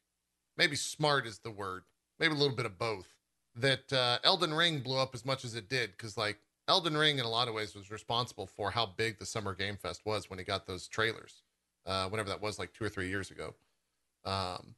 Maybe 0.56 0.76
smart 0.76 1.26
is 1.26 1.38
the 1.38 1.50
word. 1.50 1.84
Maybe 2.18 2.34
a 2.34 2.36
little 2.36 2.56
bit 2.56 2.66
of 2.66 2.78
both. 2.78 3.08
That 3.54 3.92
uh, 3.92 4.18
Elden 4.24 4.52
Ring 4.52 4.80
blew 4.80 4.98
up 4.98 5.14
as 5.14 5.24
much 5.24 5.44
as 5.44 5.54
it 5.54 5.68
did 5.68 5.92
because, 5.92 6.16
like, 6.16 6.38
Elden 6.68 6.96
Ring 6.96 7.18
in 7.18 7.24
a 7.24 7.30
lot 7.30 7.48
of 7.48 7.54
ways 7.54 7.74
was 7.74 7.90
responsible 7.90 8.46
for 8.46 8.70
how 8.70 8.86
big 8.86 9.18
the 9.18 9.26
Summer 9.26 9.54
Game 9.54 9.76
Fest 9.76 10.02
was 10.04 10.28
when 10.28 10.38
he 10.38 10.44
got 10.44 10.66
those 10.66 10.88
trailers. 10.88 11.42
Uh, 11.84 12.08
whenever 12.08 12.28
that 12.28 12.40
was, 12.40 12.58
like 12.58 12.72
two 12.72 12.84
or 12.84 12.88
three 12.88 13.08
years 13.08 13.30
ago. 13.30 13.54
Um, 14.24 14.74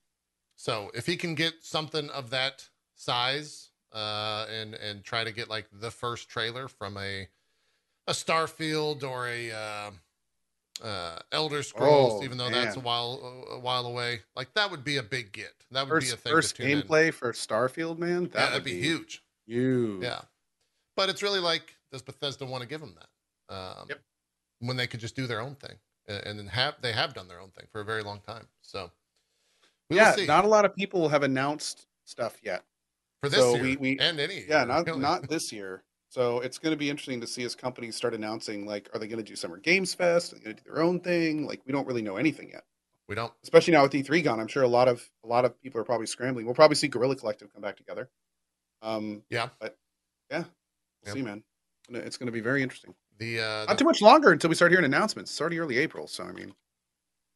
so 0.56 0.90
if 0.94 1.06
he 1.06 1.16
can 1.16 1.34
get 1.34 1.54
something 1.60 2.08
of 2.10 2.30
that 2.30 2.68
size 2.94 3.70
uh, 3.92 4.46
and 4.50 4.74
and 4.74 5.04
try 5.04 5.24
to 5.24 5.32
get 5.32 5.48
like 5.48 5.66
the 5.72 5.90
first 5.90 6.28
trailer 6.28 6.68
from 6.68 6.96
a 6.96 7.28
a 8.06 8.12
Starfield 8.12 9.02
or 9.02 9.28
a 9.28 9.50
uh, 10.82 11.18
Elder 11.32 11.62
Scrolls, 11.62 12.20
Oh, 12.20 12.24
even 12.24 12.36
though 12.38 12.50
that's 12.50 12.76
a 12.76 12.80
while 12.80 13.46
a 13.50 13.58
while 13.58 13.86
away, 13.86 14.20
like 14.36 14.52
that 14.54 14.70
would 14.70 14.84
be 14.84 14.96
a 14.96 15.02
big 15.02 15.32
get. 15.32 15.52
That 15.70 15.82
would 15.86 15.90
First, 15.90 16.06
be 16.08 16.12
a 16.12 16.16
thing 16.16 16.32
first 16.32 16.56
to 16.56 16.62
tune 16.62 16.70
in. 16.70 16.82
gameplay 16.82 17.12
for 17.14 17.32
Starfield, 17.32 17.98
man. 17.98 18.24
That 18.24 18.34
Yeah, 18.34 18.44
would 18.44 18.50
that'd 18.52 18.64
be 18.64 18.80
huge. 18.80 19.22
Huge. 19.46 20.02
Yeah, 20.02 20.20
but 20.96 21.08
it's 21.08 21.22
really 21.22 21.40
like 21.40 21.76
does 21.92 22.02
Bethesda 22.02 22.44
want 22.44 22.62
to 22.62 22.68
give 22.68 22.80
them 22.80 22.94
that? 22.98 23.54
Um, 23.54 23.86
Yep. 23.88 24.00
When 24.60 24.76
they 24.76 24.86
could 24.86 25.00
just 25.00 25.14
do 25.14 25.26
their 25.26 25.40
own 25.40 25.54
thing, 25.56 25.76
and, 26.08 26.26
and 26.26 26.38
then 26.38 26.46
have 26.48 26.74
they 26.80 26.92
have 26.92 27.14
done 27.14 27.28
their 27.28 27.40
own 27.40 27.50
thing 27.50 27.66
for 27.70 27.80
a 27.80 27.84
very 27.84 28.02
long 28.02 28.20
time. 28.26 28.46
So 28.62 28.90
we 29.90 29.96
yeah. 29.96 30.14
Not 30.26 30.44
a 30.44 30.48
lot 30.48 30.64
of 30.64 30.74
people 30.74 31.08
have 31.08 31.22
announced 31.22 31.86
stuff 32.04 32.38
yet. 32.42 32.64
for 33.22 33.28
this 33.28 33.38
so 33.40 33.54
year 33.54 33.62
we- 33.62 33.76
we- 33.76 33.98
and 34.00 34.18
any. 34.18 34.44
Yeah, 34.48 34.64
year, 34.64 34.66
not 34.66 34.98
not 34.98 35.22
this 35.28 35.52
year. 35.52 35.82
So 36.14 36.38
it's 36.38 36.58
going 36.58 36.70
to 36.72 36.76
be 36.76 36.88
interesting 36.90 37.20
to 37.22 37.26
see 37.26 37.42
as 37.42 37.56
companies 37.56 37.96
start 37.96 38.14
announcing 38.14 38.66
like, 38.66 38.88
are 38.94 39.00
they 39.00 39.08
going 39.08 39.18
to 39.18 39.28
do 39.28 39.34
Summer 39.34 39.56
Games 39.56 39.94
Fest? 39.94 40.32
Are 40.32 40.36
they 40.36 40.44
going 40.44 40.54
to 40.56 40.62
do 40.62 40.70
their 40.72 40.80
own 40.80 41.00
thing? 41.00 41.44
Like, 41.44 41.60
we 41.66 41.72
don't 41.72 41.88
really 41.88 42.02
know 42.02 42.18
anything 42.18 42.50
yet. 42.50 42.62
we 43.08 43.16
don't. 43.16 43.32
Especially 43.42 43.72
now 43.72 43.82
with 43.82 43.90
E3 43.90 44.22
gone, 44.22 44.38
I'm 44.38 44.46
sure 44.46 44.62
a 44.62 44.68
lot 44.68 44.86
of 44.86 45.10
a 45.24 45.26
lot 45.26 45.44
of 45.44 45.60
people 45.60 45.80
are 45.80 45.84
probably 45.84 46.06
scrambling. 46.06 46.46
We'll 46.46 46.54
probably 46.54 46.76
see 46.76 46.86
Guerrilla 46.86 47.16
Collective 47.16 47.52
come 47.52 47.62
back 47.62 47.76
together. 47.76 48.10
Um, 48.80 49.24
Yeah. 49.28 49.48
but 49.58 49.76
yeah, 50.30 50.44
we'll 51.04 51.06
Yep. 51.06 51.14
see, 51.16 51.22
man. 51.22 51.42
It's 51.88 52.16
going 52.16 52.28
to 52.28 52.32
be 52.32 52.40
very 52.40 52.62
interesting. 52.62 52.94
The 53.18 53.40
uh, 53.40 53.64
Not 53.64 53.70
the- 53.70 53.74
too 53.78 53.84
much 53.84 54.00
longer 54.00 54.30
until 54.30 54.50
we 54.50 54.54
start 54.54 54.70
hearing 54.70 54.84
announcements. 54.86 55.32
It's 55.32 55.40
already 55.40 55.58
early 55.58 55.78
April, 55.78 56.06
so 56.06 56.22
I 56.22 56.30
mean, 56.30 56.54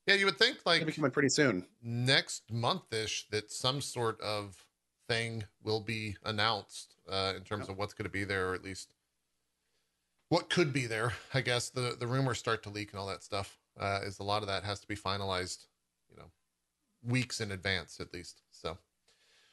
yeah, 0.07 0.15
you 0.15 0.25
would 0.27 0.39
think 0.39 0.59
like 0.65 0.95
coming 0.95 1.11
pretty 1.11 1.31
soon. 1.31 1.67
next 1.83 2.49
month 2.49 2.93
ish 2.93 3.27
that 3.31 3.51
some 3.51 3.81
sort 3.81 4.21
of 4.21 4.65
thing 5.09 5.45
will 5.63 5.81
be 5.81 6.17
announced 6.25 6.95
uh, 7.09 7.33
in 7.37 7.43
terms 7.43 7.63
Yep. 7.63 7.71
of 7.71 7.79
what's 7.79 7.95
going 7.95 8.05
to 8.05 8.11
be 8.11 8.25
there, 8.25 8.51
or 8.51 8.55
at 8.55 8.63
least 8.63 8.93
what 10.29 10.51
could 10.51 10.73
be 10.73 10.87
there. 10.87 11.13
I 11.35 11.41
guess 11.41 11.71
the 11.71 11.97
the 11.99 12.07
rumors 12.07 12.39
start 12.39 12.63
to 12.65 12.71
leak 12.71 12.91
and 12.93 13.01
all 13.01 13.07
that 13.09 13.23
stuff. 13.23 13.59
Uh, 13.79 14.01
is 14.05 14.19
a 14.19 14.25
lot 14.25 14.43
of 14.43 14.49
that 14.49 14.65
has 14.65 14.81
to 14.81 14.89
be 14.89 14.97
finalized, 14.97 15.67
you 16.11 16.17
know, 16.17 16.31
weeks 17.07 17.41
in 17.41 17.53
advance 17.53 18.01
at 18.01 18.13
least. 18.13 18.43
So 18.51 18.77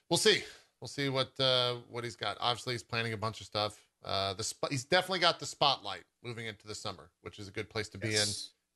we'll 0.10 0.18
see. 0.18 0.44
We'll 0.82 0.88
see 0.88 1.10
what 1.10 1.32
uh, 1.39 1.76
what 1.89 2.04
he's 2.04 2.15
got. 2.15 2.38
Obviously, 2.39 2.74
he's 2.74 2.84
planning 2.84 3.13
a 3.13 3.18
bunch 3.18 3.39
of 3.39 3.48
stuff. 3.48 3.80
Uh, 4.04 4.34
the 4.34 4.44
sp- 4.46 4.70
he's 4.70 4.84
definitely 4.84 5.20
got 5.20 5.39
the 5.39 5.46
spotlight 5.46 6.04
moving 6.24 6.46
into 6.46 6.68
the 6.68 6.76
summer, 6.76 7.10
which 7.22 7.39
is 7.39 7.48
a 7.48 7.52
good 7.52 7.70
place 7.70 7.88
to 7.89 7.98
be 7.98 8.15
in. 8.15 8.28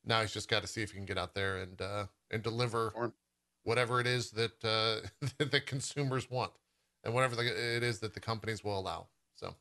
Now 0.06 0.22
he's 0.22 0.34
just 0.34 0.50
got 0.50 0.62
to 0.62 0.68
see 0.68 0.82
if 0.82 0.92
he 0.92 0.96
can 0.98 1.06
get 1.06 1.18
out 1.18 1.36
there 1.36 1.58
and 1.58 1.80
uh, 1.82 2.06
and 2.32 2.42
deliver 2.42 3.12
whatever 3.64 4.00
it 4.00 4.08
is 4.08 4.32
that 4.32 4.64
uh, 4.64 5.08
that 5.38 5.52
the 5.52 5.60
consumers 5.62 6.30
want, 6.32 6.52
and 7.04 7.14
whatever 7.14 7.36
the, 7.36 7.46
it 7.76 7.84
is 7.84 8.00
that 8.00 8.14
the 8.14 8.20
companies 8.20 8.64
will 8.64 8.78
allow. 8.80 9.08
So 9.36 9.56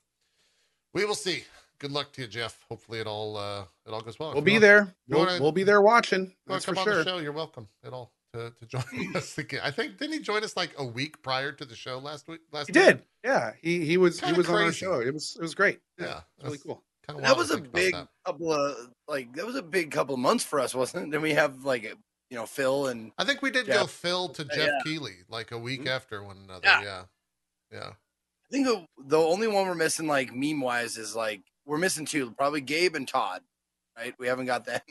we 0.95 1.05
will 1.05 1.15
see. 1.15 1.45
Good 1.81 1.93
luck 1.93 2.13
to 2.15 2.23
you, 2.23 2.27
Jeff. 2.27 2.59
Hopefully, 2.69 2.99
it 2.99 3.07
all 3.07 3.37
uh, 3.37 3.63
it 3.87 3.91
all 3.93 4.01
goes 4.01 4.19
well. 4.19 4.33
We'll 4.33 4.43
be 4.43 4.53
want- 4.53 4.63
there. 4.63 4.95
We'll, 5.09 5.27
wanna- 5.27 5.41
we'll 5.41 5.53
be 5.53 5.63
there 5.63 5.81
watching. 5.81 6.23
you 6.25 6.33
wanna 6.49 6.61
for 6.61 6.75
come 6.75 6.79
on 6.79 6.85
sure. 6.85 6.97
the 6.97 7.05
show, 7.05 7.19
you're 7.19 7.31
welcome 7.33 7.69
at 7.85 7.93
all 7.93 8.13
to, 8.35 8.51
to 8.51 8.67
join 8.67 8.83
us 9.15 9.39
again. 9.39 9.61
I 9.63 9.71
think 9.71 9.97
didn't 9.97 10.15
he 10.15 10.19
join 10.19 10.43
us 10.43 10.57
like 10.57 10.71
a 10.77 10.85
week 10.85 11.23
prior 11.23 11.53
to 11.53 11.65
the 11.65 11.77
show 11.77 11.99
last 11.99 12.27
week? 12.27 12.41
Last 12.53 12.67
He 12.67 12.73
week? 12.79 12.87
did. 12.89 13.03
Yeah, 13.25 13.53
he 13.63 13.85
he 13.85 13.97
was 13.97 14.19
he 14.19 14.27
Kinda 14.27 14.39
was 14.39 14.49
on 14.49 14.57
our 14.63 14.73
show. 14.73 15.01
It 15.01 15.15
was 15.15 15.37
it 15.39 15.43
was 15.43 15.55
great. 15.55 15.79
Yeah, 15.99 16.07
Yeah, 16.07 16.21
it's 16.39 16.45
really 16.47 16.59
cool. 16.59 16.83
That 17.21 17.37
was 17.39 17.51
a 17.53 17.59
big 17.59 17.95
couple 18.27 18.53
of 18.53 18.77
like 19.07 19.33
that 19.37 19.47
was 19.47 19.55
a 19.57 19.63
big 19.63 19.93
couple 19.93 20.15
of 20.15 20.21
months 20.21 20.45
for 20.45 20.59
us, 20.61 20.75
wasn't 20.75 21.05
it? 21.07 21.11
Then 21.13 21.23
we 21.23 21.33
have 21.35 21.65
like 21.65 21.85
you 21.85 22.37
know 22.37 22.45
Phil 22.45 22.89
and 22.89 23.13
I 23.19 23.25
think 23.25 23.41
we 23.41 23.51
did 23.53 23.67
go 23.67 23.87
Phil 23.87 24.29
to 24.31 24.43
Uh, 24.43 24.47
Jeff 24.55 24.67
yeah. 24.69 24.79
Keighley 24.85 25.15
like 25.29 25.53
a 25.53 25.59
week 25.59 25.85
Mhm. 25.85 25.89
after 25.89 26.23
one 26.25 26.39
another. 26.45 26.61
Yeah. 26.65 26.83
Yeah, 26.83 27.03
yeah. 27.73 27.91
I 27.91 28.51
think 28.51 28.67
the, 28.67 28.87
the 29.07 29.19
only 29.19 29.47
one 29.47 29.67
we're 29.67 29.75
missing 29.75 30.07
like 30.07 30.35
meme 30.35 30.61
wise 30.61 30.97
is 30.97 31.15
like 31.15 31.43
we're 31.67 31.79
missing 31.79 32.07
two, 32.07 32.31
probably 32.33 32.61
Gabe 32.63 32.95
and 32.95 33.07
Todd. 33.07 33.43
Right? 33.97 34.15
We 34.19 34.27
haven't 34.27 34.47
got 34.47 34.65
that. 34.67 34.85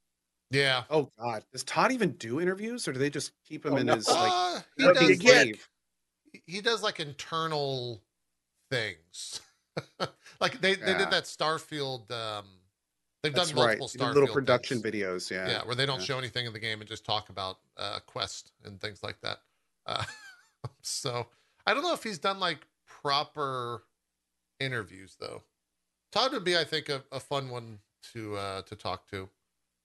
yeah. 0.50 0.84
Oh 0.88 1.10
God, 1.18 1.44
does 1.52 1.64
Todd 1.64 1.92
even 1.92 2.12
do 2.12 2.40
interviews, 2.40 2.86
or 2.88 2.92
do 2.92 2.98
they 2.98 3.10
just 3.10 3.32
keep 3.46 3.66
him 3.66 3.74
Oh, 3.74 3.76
in 3.76 3.86
no. 3.86 3.96
his 3.96 4.08
like 4.08 4.32
Uh, 4.32 4.60
he 4.76 4.84
does 4.84 5.24
like, 5.24 5.60
he 6.46 6.60
does 6.60 6.82
like 6.82 7.00
internal 7.00 8.02
things. 8.70 9.40
like 10.40 10.60
they, 10.60 10.74
they 10.74 10.94
did 10.94 11.10
that 11.10 11.24
Starfield. 11.24 12.10
Um, 12.10 12.46
they've 13.22 13.34
That's 13.34 13.50
done 13.50 13.64
right. 13.64 13.78
multiple 13.78 13.88
He 13.88 13.98
did 13.98 14.04
Starfield 14.04 14.14
little 14.20 14.34
production 14.34 14.80
things. 14.80 14.94
videos. 14.94 15.30
Yeah. 15.30 15.48
Yeah, 15.48 15.64
where 15.64 15.74
they 15.74 15.86
don't 15.86 15.98
yeah. 16.00 16.04
show 16.06 16.18
anything 16.18 16.46
in 16.46 16.52
the 16.52 16.58
game 16.58 16.80
and 16.80 16.88
just 16.88 17.04
talk 17.04 17.28
about 17.28 17.58
uh, 17.76 17.98
Quest 18.06 18.52
and 18.64 18.80
things 18.80 19.02
like 19.02 19.20
that. 19.22 19.38
Uh, 19.86 20.04
so 20.82 21.26
I 21.66 21.74
don't 21.74 21.82
know 21.82 21.94
if 21.94 22.02
he's 22.02 22.18
done 22.18 22.40
like 22.40 22.66
proper 22.86 23.84
interviews 24.60 25.16
though. 25.20 25.42
Todd 26.12 26.32
would 26.32 26.44
be, 26.44 26.56
I 26.56 26.64
think, 26.64 26.88
a, 26.88 27.02
a 27.10 27.20
fun 27.20 27.48
one 27.48 27.78
to 28.12 28.36
uh, 28.36 28.62
to 28.62 28.76
talk 28.76 29.08
to. 29.10 29.28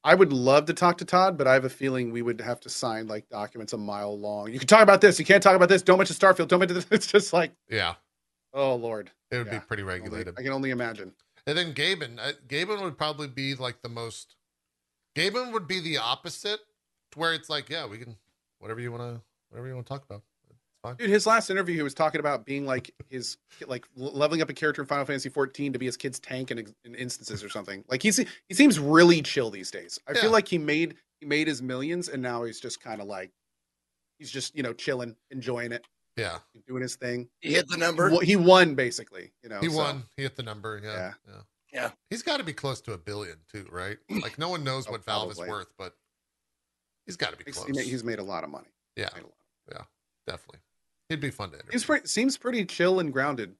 I 0.03 0.13
would 0.15 0.31
love 0.31 0.65
to 0.67 0.73
talk 0.73 0.97
to 0.99 1.05
Todd, 1.05 1.37
but 1.37 1.47
I 1.47 1.53
have 1.53 1.65
a 1.65 1.69
feeling 1.69 2.11
we 2.11 2.21
would 2.21 2.39
have 2.41 2.59
to 2.61 2.69
sign 2.69 3.07
like 3.07 3.27
documents 3.29 3.73
a 3.73 3.77
mile 3.77 4.17
long. 4.17 4.51
You 4.51 4.59
can 4.59 4.67
talk 4.67 4.81
about 4.81 5.01
this. 5.01 5.19
You 5.19 5.25
can't 5.25 5.41
talk 5.43 5.55
about 5.55 5.69
this. 5.69 5.81
Don't 5.81 5.97
mention 5.97 6.15
Starfield. 6.15 6.47
Don't 6.47 6.59
mention 6.59 6.75
this. 6.75 6.87
It's 6.91 7.07
just 7.07 7.33
like, 7.33 7.51
Yeah, 7.69 7.95
oh 8.53 8.75
Lord. 8.75 9.11
it 9.31 9.37
would 9.37 9.47
Yeah. 9.47 9.59
be 9.59 9.65
pretty 9.65 9.83
I 9.83 9.85
can 9.85 9.91
only- 9.93 10.01
regulated. 10.03 10.35
I 10.37 10.43
can 10.43 10.51
only 10.51 10.69
imagine. 10.69 11.13
And 11.45 11.57
then 11.57 11.73
Gaben, 11.73 12.19
uh, 12.19 12.33
Gaben 12.47 12.81
would 12.81 12.97
probably 12.97 13.27
be 13.27 13.55
like 13.55 13.81
the 13.81 13.89
most. 13.89 14.35
Gaben 15.15 15.51
would 15.53 15.67
be 15.67 15.79
the 15.79 15.97
opposite, 15.97 16.59
to 17.13 17.19
where 17.19 17.33
it's 17.33 17.49
like, 17.49 17.69
yeah, 17.69 17.85
we 17.87 17.97
can 17.97 18.17
whatever 18.59 18.79
you 18.81 18.91
want 18.91 19.03
to, 19.03 19.21
whatever 19.49 19.67
you 19.67 19.73
want 19.75 19.87
to 19.87 19.93
talk 19.93 20.03
about. 20.03 20.23
It's 20.83 20.89
fine. 20.91 20.95
Dude, 20.97 21.09
his 21.09 21.25
last 21.25 21.49
interview, 21.49 21.75
he 21.75 21.81
was 21.83 21.93
talking 21.93 22.19
about 22.19 22.45
being 22.45 22.65
like 22.65 22.91
his 23.09 23.37
like 23.67 23.85
leveling 23.95 24.41
up 24.41 24.49
a 24.49 24.53
character 24.53 24.81
in 24.81 24.87
Final 24.87 25.05
Fantasy 25.05 25.29
14 25.29 25.73
to 25.73 25.79
be 25.79 25.85
his 25.85 25.97
kid's 25.97 26.19
tank 26.19 26.51
in, 26.51 26.59
in 26.85 26.95
instances 26.95 27.43
or 27.43 27.49
something. 27.49 27.83
Like 27.87 28.03
he's 28.03 28.17
he 28.17 28.53
seems 28.53 28.79
really 28.79 29.21
chill 29.21 29.49
these 29.49 29.71
days. 29.71 29.99
I 30.07 30.13
Yeah. 30.13 30.21
feel 30.21 30.31
like 30.31 30.47
he 30.47 30.57
made 30.57 30.95
he 31.19 31.25
made 31.25 31.47
his 31.47 31.61
millions 31.61 32.07
and 32.09 32.21
now 32.21 32.43
he's 32.43 32.59
just 32.59 32.79
kind 32.81 33.01
of 33.01 33.07
like 33.07 33.31
he's 34.19 34.29
just 34.31 34.55
you 34.55 34.63
know 34.63 34.73
chilling, 34.73 35.15
enjoying 35.31 35.71
it, 35.71 35.85
Yeah, 36.15 36.39
doing 36.67 36.81
his 36.83 36.95
thing. 36.95 37.27
He 37.41 37.53
hit 37.53 37.67
the 37.69 37.77
number. 37.77 38.11
won- 38.11 38.23
He 38.25 38.35
won 38.35 38.75
basically. 38.75 39.31
You 39.43 39.49
know, 39.49 39.59
he 39.59 39.69
so- 39.69 39.77
won. 39.77 40.03
He 40.15 40.23
hit 40.23 40.35
the 40.35 40.43
number. 40.43 40.79
Yeah, 40.83 40.93
Yeah. 40.93 41.13
yeah, 41.27 41.41
Yeah. 41.73 41.91
He's 42.11 42.21
got 42.21 42.37
to 42.37 42.43
be 42.43 42.53
close 42.53 42.81
to 42.81 42.93
a 42.93 42.97
billion 42.99 43.37
too, 43.51 43.67
right? 43.71 43.97
Like 44.21 44.37
no 44.37 44.49
one 44.49 44.63
knows 44.63 44.85
Oh, 44.87 44.91
what 44.91 45.03
Valve 45.05 45.31
is 45.31 45.39
worth, 45.39 45.73
but 45.77 45.95
he's 47.07 47.15
got 47.17 47.31
to 47.31 47.37
be 47.43 47.51
close. 47.51 47.65
he 47.65 47.73
ma- 47.73 47.79
he's 47.81 48.03
made 48.03 48.19
a 48.19 48.23
lot 48.23 48.43
of 48.43 48.51
money. 48.51 48.69
yeah, 48.95 49.09
Made 49.15 49.23
a 49.23 49.27
lot. 49.27 49.87
definitely. 50.27 50.59
He'd 51.09 51.21
be 51.21 51.29
fun 51.31 51.49
to 51.51 51.55
interview. 51.55 51.71
He's 51.71 51.85
pretty, 51.85 52.07
seems 52.07 52.37
pretty 52.37 52.65
chill 52.65 52.99
and 52.99 53.13
grounded 53.13 53.55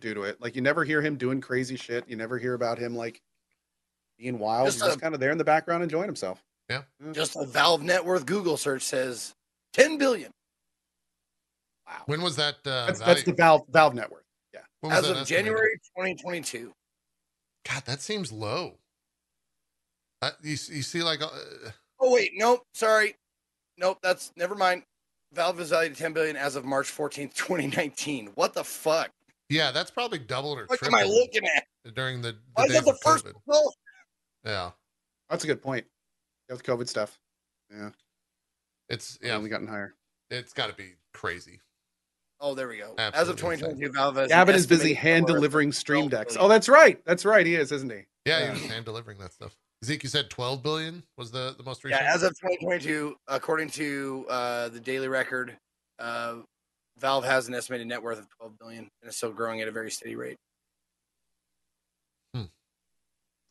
due 0.00 0.14
to 0.14 0.22
it. 0.22 0.40
Like 0.40 0.54
you 0.54 0.62
never 0.62 0.84
hear 0.84 1.02
him 1.02 1.16
doing 1.16 1.40
crazy 1.40 1.76
shit. 1.76 2.08
You 2.08 2.16
never 2.16 2.38
hear 2.38 2.54
about 2.54 2.78
him 2.78 2.94
like 2.94 3.20
being 4.18 4.38
wild. 4.38 4.66
Just 4.68 4.78
He's 4.78 4.86
just 4.88 5.00
kind 5.00 5.14
of 5.14 5.20
there 5.20 5.30
in 5.32 5.38
the 5.38 5.44
background 5.44 5.82
enjoying 5.82 6.06
himself. 6.06 6.42
Yeah. 6.70 6.82
Just 7.12 7.36
a 7.36 7.44
Valve 7.44 7.82
net 7.82 8.04
worth 8.04 8.24
Google 8.24 8.56
search 8.56 8.82
says 8.82 9.34
ten 9.72 9.98
billion 9.98 10.30
Wow. 11.86 12.02
when 12.06 12.22
was 12.22 12.36
that? 12.36 12.54
Uh, 12.64 12.86
That's, 12.86 13.00
value- 13.00 13.14
that's 13.14 13.26
the 13.26 13.32
Valve 13.34 13.62
Valve 13.68 13.94
network. 13.94 14.24
when 14.80 14.90
was 14.90 14.98
as 15.00 15.04
that 15.06 15.10
of 15.10 15.16
estimated? 15.22 15.44
January 15.46 15.80
2022. 15.98 16.72
God, 17.68 17.84
that 17.86 18.00
seems 18.00 18.30
low. 18.32 18.78
Uh, 20.22 20.30
you, 20.42 20.50
you 20.50 20.56
see, 20.82 21.02
like, 21.02 21.20
uh, 21.20 21.28
Oh 22.00 22.12
wait, 22.12 22.30
nope, 22.36 22.62
sorry, 22.74 23.16
nope. 23.78 23.98
That's 24.02 24.32
never 24.36 24.54
mind. 24.54 24.84
Valve 25.32 25.60
is 25.60 25.70
valued 25.70 25.92
at 25.92 25.98
10 25.98 26.12
billion 26.12 26.36
as 26.36 26.56
of 26.56 26.64
March 26.64 26.86
14th, 26.94 27.34
2019. 27.34 28.30
What 28.34 28.54
the 28.54 28.64
fuck? 28.64 29.10
yeah, 29.48 29.70
that's 29.70 29.90
probably 29.90 30.18
doubled 30.18 30.58
or 30.58 30.66
What 30.66 30.82
am 30.86 30.94
I 30.94 31.02
looking 31.04 31.46
at? 31.46 31.66
during 31.94 32.22
the, 32.22 32.32
the 32.32 32.38
Why 32.54 32.64
is 32.64 32.72
days 32.72 32.84
that 32.84 32.92
the 32.92 32.98
first? 33.02 33.24
COVID. 33.26 33.32
Well, 33.46 33.74
Yeah, 34.44 34.70
That's 35.28 35.44
a 35.44 35.46
good 35.46 35.62
point. 35.62 35.84
Yeah, 36.48 36.54
with 36.54 36.62
COVID 36.64 36.88
stuff. 36.88 37.18
Yeah, 37.70 37.90
it's 38.88 39.18
yeah. 39.22 39.28
yeah, 39.28 39.34
only 39.36 39.48
gotten 39.50 39.66
higher. 39.66 39.94
it's 40.30 40.52
got 40.52 40.68
to 40.68 40.74
be 40.74 40.92
crazy. 41.14 41.60
oh, 42.40 42.54
there 42.54 42.68
we 42.68 42.78
go. 42.78 42.94
as 42.98 43.28
of 43.28 43.36
2022, 43.36 43.92
Valve 43.92 44.16
has 44.16 44.30
Gaben 44.30 44.54
is 44.54 44.66
busy 44.66 44.92
hand 44.94 45.26
delivering 45.26 45.72
stream 45.72 46.08
decks. 46.08 46.36
Oh, 46.38 46.48
that's 46.48 46.68
right. 46.68 47.00
That's 47.04 47.24
right. 47.24 47.44
He 47.46 47.54
is, 47.54 47.72
isn't 47.72 47.90
he? 47.90 48.00
Yeah, 48.26 48.40
Yeah. 48.40 48.54
he 48.54 48.62
was 48.62 48.70
hand 48.70 48.84
delivering 48.84 49.18
that 49.18 49.32
stuff. 49.32 49.56
Zeke, 49.84 50.04
you 50.04 50.08
said 50.08 50.30
12 50.30 50.62
billion 50.62 51.02
was 51.16 51.30
the 51.30 51.54
the 51.56 51.64
most 51.64 51.82
recent? 51.84 52.02
Yeah, 52.02 52.14
as 52.14 52.22
of 52.22 52.30
2022, 52.40 53.16
according 53.28 53.68
to 53.70 54.26
uh, 54.28 54.68
the 54.68 54.78
Daily 54.80 55.08
Record, 55.08 55.56
uh, 55.98 56.36
Valve 56.98 57.24
has 57.24 57.48
an 57.48 57.54
estimated 57.54 57.86
net 57.88 58.02
worth 58.02 58.18
of 58.18 58.28
12 58.38 58.58
billion 58.58 58.90
and 59.00 59.08
is 59.10 59.16
still 59.16 59.32
growing 59.32 59.60
at 59.60 59.68
a 59.68 59.72
very 59.72 59.90
steady 59.90 60.14
rate. 60.14 60.38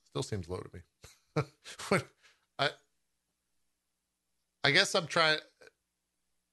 Still 0.09 0.23
seems 0.23 0.49
low 0.49 0.57
to 0.57 0.69
me. 0.73 1.43
When- 1.87 2.01
I 2.59 2.69
I 4.65 4.71
guess 4.71 4.93
I'm 4.93 5.07
trying 5.07 5.39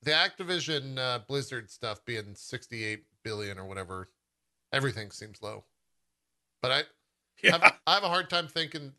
the 0.02 0.12
Activision 0.12 0.96
uh, 0.96 1.18
Blizzard 1.26 1.68
stuff 1.68 2.04
being 2.04 2.34
68 2.36 3.02
billion 3.24 3.58
or 3.58 3.64
whatever. 3.66 4.10
Everything 4.72 5.10
seems 5.10 5.42
low, 5.42 5.64
but 6.62 6.70
I 6.70 6.82
Yeah. 7.42 7.72
I 7.86 7.94
have 7.94 8.04
a 8.04 8.08
hard 8.08 8.30
time 8.30 8.46
thinking. 8.46 8.92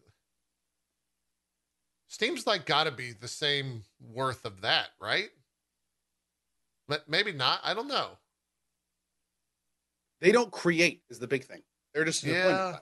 Steam's 2.09 2.45
like 2.47 2.65
got 2.65 2.85
to 2.85 2.91
be 2.91 3.13
the 3.13 3.27
same 3.27 3.83
worth 4.01 4.43
of 4.43 4.61
that, 4.61 4.89
right? 4.99 5.29
But 6.87 7.07
maybe 7.07 7.31
not. 7.31 7.59
I 7.63 7.73
don't 7.73 7.87
know. 7.87 8.17
They 10.19 10.31
don't 10.31 10.51
create 10.51 11.03
is 11.09 11.19
the 11.19 11.27
big 11.27 11.45
thing. 11.45 11.61
They're 11.93 12.03
just 12.03 12.23
Yeah. 12.23 12.77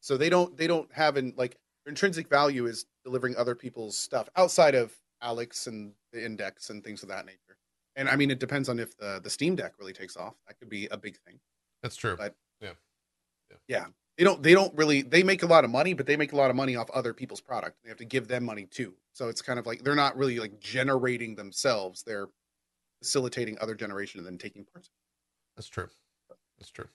So 0.00 0.16
they 0.16 0.30
don't 0.30 0.56
they 0.56 0.66
don't 0.66 0.90
have 0.92 1.16
an 1.16 1.34
like 1.36 1.58
their 1.84 1.90
intrinsic 1.90 2.28
value 2.28 2.66
is 2.66 2.86
delivering 3.04 3.36
other 3.36 3.54
people's 3.54 3.96
stuff 3.96 4.28
outside 4.36 4.74
of 4.74 4.94
Alyx 5.22 5.66
and 5.66 5.92
the 6.12 6.24
index 6.24 6.70
and 6.70 6.82
things 6.82 7.02
of 7.02 7.10
that 7.10 7.26
nature. 7.26 7.58
And 7.96 8.08
I 8.08 8.16
mean, 8.16 8.30
it 8.30 8.38
depends 8.40 8.70
on 8.70 8.78
if 8.78 8.96
the 8.96 9.20
the 9.22 9.30
Steam 9.30 9.56
Deck 9.56 9.74
really 9.78 9.92
takes 9.92 10.16
off. 10.16 10.34
That 10.48 10.58
could 10.58 10.70
be 10.70 10.86
a 10.86 10.96
big 10.96 11.18
thing. 11.26 11.38
That's 11.82 11.96
true. 11.96 12.16
But- 12.16 12.34
They 14.20 14.24
don't 14.24 14.42
they 14.42 14.52
don't 14.52 14.76
really 14.76 15.00
they 15.00 15.22
make 15.22 15.42
a 15.44 15.46
lot 15.46 15.64
of 15.64 15.70
money, 15.70 15.94
but 15.94 16.04
they 16.04 16.14
make 16.14 16.34
a 16.34 16.36
lot 16.36 16.50
of 16.50 16.56
money 16.56 16.76
off 16.76 16.90
other 16.90 17.14
people's 17.14 17.40
product. 17.40 17.78
They 17.82 17.88
have 17.88 17.96
to 17.96 18.04
give 18.04 18.28
them 18.28 18.44
money 18.44 18.66
too. 18.66 18.92
So 19.14 19.30
it's 19.30 19.40
kind 19.40 19.58
of 19.58 19.64
like 19.64 19.82
they're 19.82 19.94
not 19.94 20.14
really 20.14 20.38
like 20.38 20.60
generating 20.60 21.34
themselves. 21.34 22.02
They're 22.02 22.28
facilitating 22.98 23.56
other 23.62 23.74
generation 23.74 24.18
and 24.18 24.26
then 24.26 24.36
taking 24.36 24.66
parts. 24.66 24.90
That's 25.56 25.68
true. 25.68 25.88
That's 26.58 26.70
true. 26.70 26.88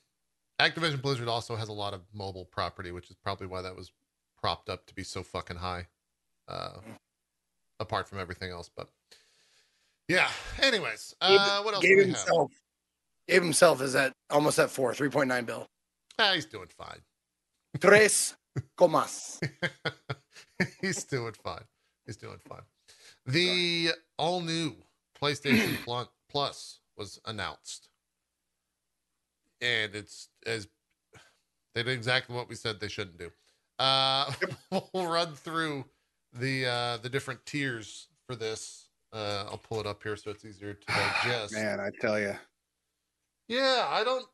Activision 0.60 1.02
Blizzard 1.02 1.28
also 1.28 1.56
has 1.56 1.68
a 1.68 1.74
lot 1.74 1.96
of 1.96 2.02
mobile 2.14 2.46
property, 2.46 2.92
which 2.92 3.10
is 3.10 3.16
probably 3.16 3.48
why 3.48 3.64
that 3.64 3.76
was 3.76 3.92
propped 4.40 4.70
up 4.70 4.86
to 4.86 4.94
be 4.94 5.02
so 5.02 5.24
fucking 5.24 5.58
high. 5.58 5.88
Uh, 6.48 6.78
apart 7.80 8.08
from 8.08 8.20
everything 8.20 8.52
else, 8.52 8.70
but 8.78 8.88
yeah. 10.08 10.30
Anyways, 10.62 11.16
uh, 11.22 11.64
what 11.64 11.74
else 11.74 11.82
do 11.82 11.88
Gabe 11.88 11.98
we 11.98 12.04
have? 12.04 12.18
himself, 12.20 12.52
Gabe 13.28 13.42
himself 13.42 13.82
is 13.82 13.96
at 13.96 14.14
almost 14.30 14.60
at 14.60 14.70
four, 14.70 14.94
3.9 14.94 15.44
bill. 15.48 15.66
Ah, 16.20 16.34
he's 16.36 16.46
doing 16.46 16.68
fine. 16.78 17.00
Tres 17.80 18.36
comas. 18.78 19.40
he's 20.82 21.04
doing 21.04 21.34
fine. 21.44 21.64
He's 22.06 22.18
doing 22.18 22.40
fine. 22.48 22.62
The 23.26 23.90
all 24.18 24.42
new 24.42 24.76
PlayStation 25.22 25.78
Plus 26.30 26.80
was 26.98 27.20
announced, 27.26 27.90
and 29.62 29.96
it's 29.96 30.30
as 30.46 30.68
they 31.74 31.84
did 31.84 31.94
exactly 31.94 32.36
what 32.36 32.50
we 32.50 32.56
said 32.56 32.80
they 32.80 32.88
shouldn't 32.88 33.18
do. 33.18 33.32
Uh, 33.80 34.32
we'll 34.94 35.08
run 35.08 35.34
through 35.34 35.86
the 36.34 36.66
uh, 36.66 36.98
the 36.98 37.10
different 37.10 37.46
tiers 37.46 38.08
for 38.28 38.36
this. 38.36 38.90
Uh, 39.14 39.46
I'll 39.50 39.58
pull 39.58 39.80
it 39.80 39.88
up 39.88 40.04
here 40.04 40.16
so 40.18 40.32
it's 40.32 40.44
easier 40.44 40.74
to 40.74 40.88
digest. 40.88 41.54
Man, 41.54 41.80
I 41.80 41.90
tell 42.02 42.20
you. 42.20 42.36
Yeah, 43.48 43.86
I 43.88 44.04
don't. 44.04 44.26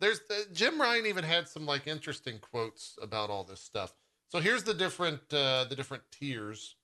There's 0.00 0.20
uh, 0.30 0.42
Jim 0.52 0.80
Ryan 0.80 1.06
even 1.06 1.24
had 1.24 1.48
some 1.48 1.66
like 1.66 1.86
interesting 1.86 2.38
quotes 2.38 2.98
about 3.00 3.30
all 3.30 3.44
this 3.44 3.60
stuff. 3.60 3.94
So 4.28 4.40
here's 4.40 4.64
the 4.64 4.74
different 4.74 5.20
uh, 5.32 5.64
the 5.68 5.76
different 5.76 6.02
tiers. 6.10 6.76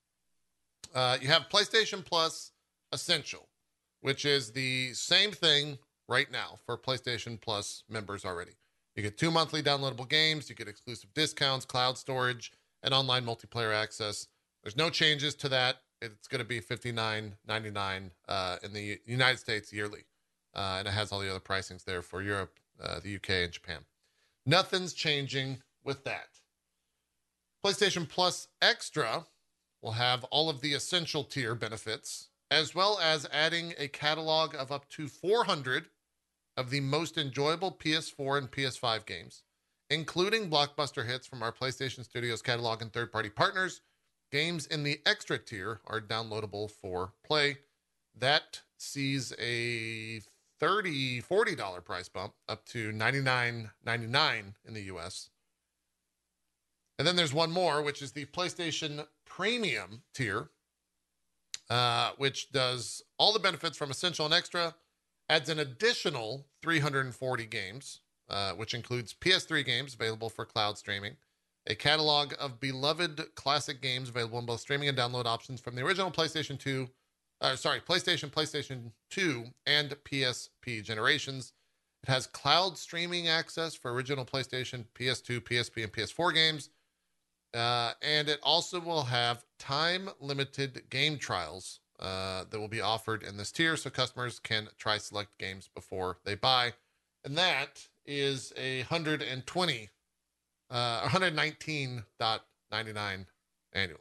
Uh, 0.94 1.18
you 1.20 1.29
have 1.29 1.48
PlayStation 1.51 2.05
Plus 2.05 2.53
Essential, 2.92 3.48
which 4.01 4.25
is 4.25 4.53
the 4.53 4.92
same 4.94 5.33
thing 5.33 5.79
right 6.09 6.31
now 6.31 6.59
for 6.66 6.77
PlayStation 6.77 7.40
Plus 7.40 7.85
members 7.88 8.25
already. 8.25 8.53
You 8.94 9.03
get 9.03 9.16
two 9.16 9.31
monthly 9.31 9.62
downloadable 9.62 10.09
games, 10.09 10.51
you 10.51 10.55
get 10.55 10.68
exclusive 10.68 11.14
discounts, 11.14 11.64
cloud 11.64 11.96
storage, 11.96 12.53
and 12.83 12.92
online 12.92 13.25
multiplayer 13.25 13.75
access. 13.75 14.27
There's 14.62 14.77
no 14.77 14.90
changes 14.90 15.35
to 15.37 15.48
that. 15.48 15.77
It's 16.03 16.29
going 16.29 16.40
to 16.40 16.44
be 16.44 16.61
$59.99 16.61 18.11
uh, 18.29 18.57
in 18.62 18.72
the 18.72 18.98
United 19.07 19.38
States 19.38 19.72
yearly. 19.72 20.05
Uh, 20.55 20.77
and 20.79 20.88
it 20.88 20.90
has 20.90 21.12
all 21.12 21.20
the 21.20 21.31
other 21.31 21.40
pricings 21.40 21.85
there 21.85 22.03
for 22.03 22.22
Europe, 22.22 22.59
uh, 22.80 23.00
the 23.00 23.16
UK, 23.16 23.30
and 23.30 23.52
Japan. 23.52 23.85
Nothing's 24.46 24.92
changing 24.92 25.62
with 25.85 26.04
that. 26.04 26.28
PlayStation 27.64 28.08
Plus 28.08 28.48
Extra 28.61 29.26
will 29.80 29.92
have 29.92 30.24
all 30.24 30.48
of 30.48 30.61
the 30.61 30.74
essential 30.74 31.24
tier 31.24 31.54
benefits, 31.54 32.28
as 32.50 32.74
well 32.74 32.98
as 33.00 33.26
adding 33.32 33.74
a 33.78 33.88
catalog 33.88 34.54
of 34.54 34.72
up 34.72 34.88
to 34.90 35.08
400 35.08 35.87
of 36.56 36.70
the 36.70 36.80
most 36.80 37.18
enjoyable 37.18 37.72
PS4 37.72 38.38
and 38.38 38.50
PS5 38.50 39.06
games, 39.06 39.42
including 39.90 40.50
blockbuster 40.50 41.06
hits 41.06 41.26
from 41.26 41.42
our 41.42 41.52
PlayStation 41.52 42.04
Studios 42.04 42.42
catalog 42.42 42.82
and 42.82 42.92
third 42.92 43.12
party 43.12 43.30
partners. 43.30 43.80
Games 44.30 44.66
in 44.66 44.82
the 44.82 45.00
extra 45.04 45.38
tier 45.38 45.80
are 45.87 46.00
downloadable 46.00 46.70
for 46.70 47.12
play. 47.24 47.58
That 48.18 48.61
sees 48.78 49.32
a 49.38 50.20
30 50.62 51.22
$40 51.22 51.85
price 51.85 52.09
bump 52.09 52.35
up 52.48 52.64
to 52.66 52.92
$99.99 52.92 54.55
in 54.64 54.75
the 54.75 54.83
US. 54.83 55.29
And 56.98 57.09
then 57.09 57.16
there's 57.16 57.35
one 57.35 57.51
more, 57.51 57.83
which 57.83 58.01
is 58.01 58.12
the 58.12 58.27
PlayStation 58.27 59.05
Premium 59.27 60.03
tier, 60.14 60.51
uh, 61.68 62.12
which 62.16 62.53
does 62.53 63.03
all 63.18 63.33
the 63.33 63.40
benefits 63.40 63.77
from 63.77 63.90
Essential 63.90 64.25
and 64.25 64.33
Extra, 64.33 64.77
adds 65.29 65.48
an 65.48 65.59
additional 65.59 66.46
340 66.62 67.46
games, 67.46 67.98
uh, 68.31 68.53
which 68.53 68.72
includes 68.72 69.12
PS3 69.14 69.66
games 69.66 69.94
available 69.94 70.31
for 70.31 70.44
cloud 70.44 70.79
streaming, 70.79 71.16
a 71.66 71.75
catalog 71.75 72.35
of 72.38 72.61
beloved 72.61 73.35
classic 73.35 73.83
games 73.83 74.11
available 74.11 74.38
in 74.38 74.46
both 74.46 74.61
streaming 74.61 74.88
and 74.88 74.96
download 74.96 75.25
options 75.25 75.61
from 75.61 75.75
the 75.75 75.83
original 75.83 76.12
PlayStation 76.12 76.57
2, 76.57 76.88
uh, 77.42 77.57
sorry, 77.57 77.81
PlayStation, 77.81 78.31
PlayStation 78.31 78.92
2, 79.11 79.44
and 79.66 79.90
PSP 80.05 80.83
generations. 80.83 81.52
It 82.05 82.09
has 82.09 82.26
cloud 82.28 82.78
streaming 82.78 83.28
access 83.28 83.74
for 83.74 83.92
original 83.92 84.24
PlayStation, 84.24 84.87
PS2, 84.98 85.40
PSP, 85.40 85.85
and 85.85 85.92
PS4 85.92 86.35
games. 86.35 86.70
Uh, 87.52 87.92
and 88.00 88.28
it 88.28 88.38
also 88.42 88.81
will 88.81 89.02
have 89.02 89.44
time 89.59 90.09
limited 90.20 90.85
game 90.88 91.18
trials 91.18 91.81
uh, 92.00 92.44
that 92.48 92.59
will 92.59 92.68
be 92.68 92.81
offered 92.81 93.22
in 93.22 93.37
this 93.37 93.52
tier 93.52 93.76
so 93.76 93.90
customers 93.90 94.38
can 94.38 94.68
try 94.78 94.96
select 94.96 95.37
games 95.38 95.68
before 95.74 96.16
they 96.24 96.35
buy. 96.35 96.72
And 97.24 97.37
that 97.37 97.87
is 98.07 98.55
a 98.57 98.78
120, 98.83 99.90
uh, 100.70 101.09
119.99 101.09 103.26
annually. 103.74 104.00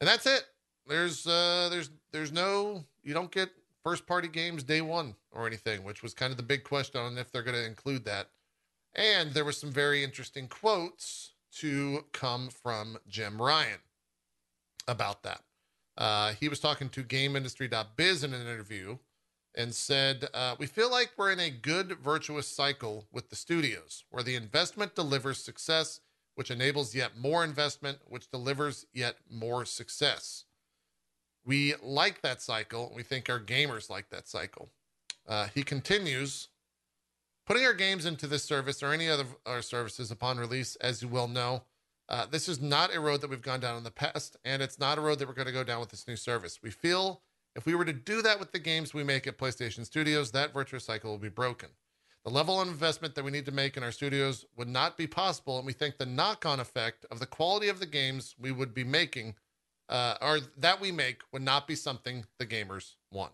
And 0.00 0.08
that's 0.08 0.26
it. 0.26 0.46
There's 0.88 1.26
uh 1.26 1.68
there's 1.70 1.90
there's 2.12 2.32
no 2.32 2.84
you 3.02 3.14
don't 3.14 3.30
get 3.30 3.50
first 3.84 4.06
party 4.06 4.28
games 4.28 4.62
day 4.62 4.80
one 4.80 5.14
or 5.30 5.46
anything, 5.46 5.84
which 5.84 6.02
was 6.02 6.14
kind 6.14 6.30
of 6.30 6.36
the 6.36 6.42
big 6.42 6.64
question 6.64 7.00
on 7.00 7.18
if 7.18 7.30
they're 7.30 7.42
going 7.42 7.56
to 7.56 7.66
include 7.66 8.04
that. 8.04 8.28
And 8.94 9.32
there 9.32 9.44
were 9.44 9.52
some 9.52 9.70
very 9.70 10.02
interesting 10.02 10.48
quotes 10.48 11.32
to 11.56 12.04
come 12.12 12.48
from 12.48 12.98
Jim 13.06 13.40
Ryan 13.40 13.80
about 14.86 15.22
that. 15.22 15.42
Uh, 15.96 16.32
he 16.38 16.48
was 16.48 16.60
talking 16.60 16.88
to 16.90 17.02
GameIndustry.biz 17.02 18.24
in 18.24 18.32
an 18.32 18.42
interview 18.42 18.98
and 19.54 19.74
said, 19.74 20.28
uh, 20.32 20.54
We 20.58 20.66
feel 20.66 20.90
like 20.90 21.12
we're 21.16 21.32
in 21.32 21.40
a 21.40 21.50
good 21.50 21.98
virtuous 21.98 22.46
cycle 22.46 23.06
with 23.12 23.30
the 23.30 23.36
studios 23.36 24.04
where 24.10 24.22
the 24.22 24.36
investment 24.36 24.94
delivers 24.94 25.42
success, 25.42 26.00
which 26.34 26.50
enables 26.50 26.94
yet 26.94 27.16
more 27.16 27.44
investment, 27.44 27.98
which 28.06 28.30
delivers 28.30 28.86
yet 28.92 29.16
more 29.28 29.64
success. 29.64 30.44
We 31.48 31.74
like 31.82 32.20
that 32.20 32.42
cycle. 32.42 32.92
We 32.94 33.02
think 33.02 33.30
our 33.30 33.40
gamers 33.40 33.88
like 33.88 34.10
that 34.10 34.28
cycle. 34.28 34.68
Uh, 35.26 35.48
he 35.54 35.62
continues 35.62 36.48
putting 37.46 37.64
our 37.64 37.72
games 37.72 38.04
into 38.04 38.26
this 38.26 38.44
service 38.44 38.82
or 38.82 38.92
any 38.92 39.08
other 39.08 39.24
our 39.46 39.62
services 39.62 40.10
upon 40.10 40.36
release, 40.36 40.76
as 40.76 41.00
you 41.00 41.08
well 41.08 41.26
know, 41.26 41.62
uh, 42.08 42.24
this 42.26 42.48
is 42.48 42.60
not 42.60 42.94
a 42.94 43.00
road 43.00 43.20
that 43.20 43.28
we've 43.28 43.42
gone 43.42 43.60
down 43.60 43.76
in 43.76 43.84
the 43.84 43.90
past, 43.90 44.36
and 44.44 44.62
it's 44.62 44.78
not 44.78 44.98
a 44.98 45.00
road 45.00 45.18
that 45.18 45.28
we're 45.28 45.34
going 45.34 45.46
to 45.46 45.52
go 45.52 45.64
down 45.64 45.80
with 45.80 45.90
this 45.90 46.08
new 46.08 46.16
service. 46.16 46.60
We 46.62 46.70
feel 46.70 47.22
if 47.54 47.66
we 47.66 47.74
were 47.74 47.84
to 47.84 47.92
do 47.92 48.22
that 48.22 48.40
with 48.40 48.52
the 48.52 48.58
games 48.58 48.94
we 48.94 49.04
make 49.04 49.26
at 49.26 49.38
PlayStation 49.38 49.84
Studios, 49.84 50.30
that 50.32 50.54
virtuous 50.54 50.84
cycle 50.84 51.10
will 51.10 51.18
be 51.18 51.28
broken. 51.28 51.70
The 52.24 52.30
level 52.30 52.60
of 52.60 52.68
investment 52.68 53.14
that 53.14 53.24
we 53.24 53.30
need 53.30 53.46
to 53.46 53.52
make 53.52 53.76
in 53.76 53.82
our 53.82 53.92
studios 53.92 54.44
would 54.56 54.68
not 54.68 54.96
be 54.96 55.06
possible, 55.06 55.58
and 55.58 55.66
we 55.66 55.72
think 55.72 55.98
the 55.98 56.06
knock 56.06 56.46
on 56.46 56.60
effect 56.60 57.04
of 57.10 57.20
the 57.20 57.26
quality 57.26 57.68
of 57.68 57.80
the 57.80 57.86
games 57.86 58.34
we 58.38 58.52
would 58.52 58.74
be 58.74 58.84
making, 58.84 59.34
uh, 59.88 60.14
or 60.20 60.40
that 60.58 60.80
we 60.80 60.92
make, 60.92 61.22
would 61.32 61.42
not 61.42 61.66
be 61.66 61.74
something 61.74 62.24
the 62.38 62.46
gamers 62.46 62.94
want. 63.10 63.32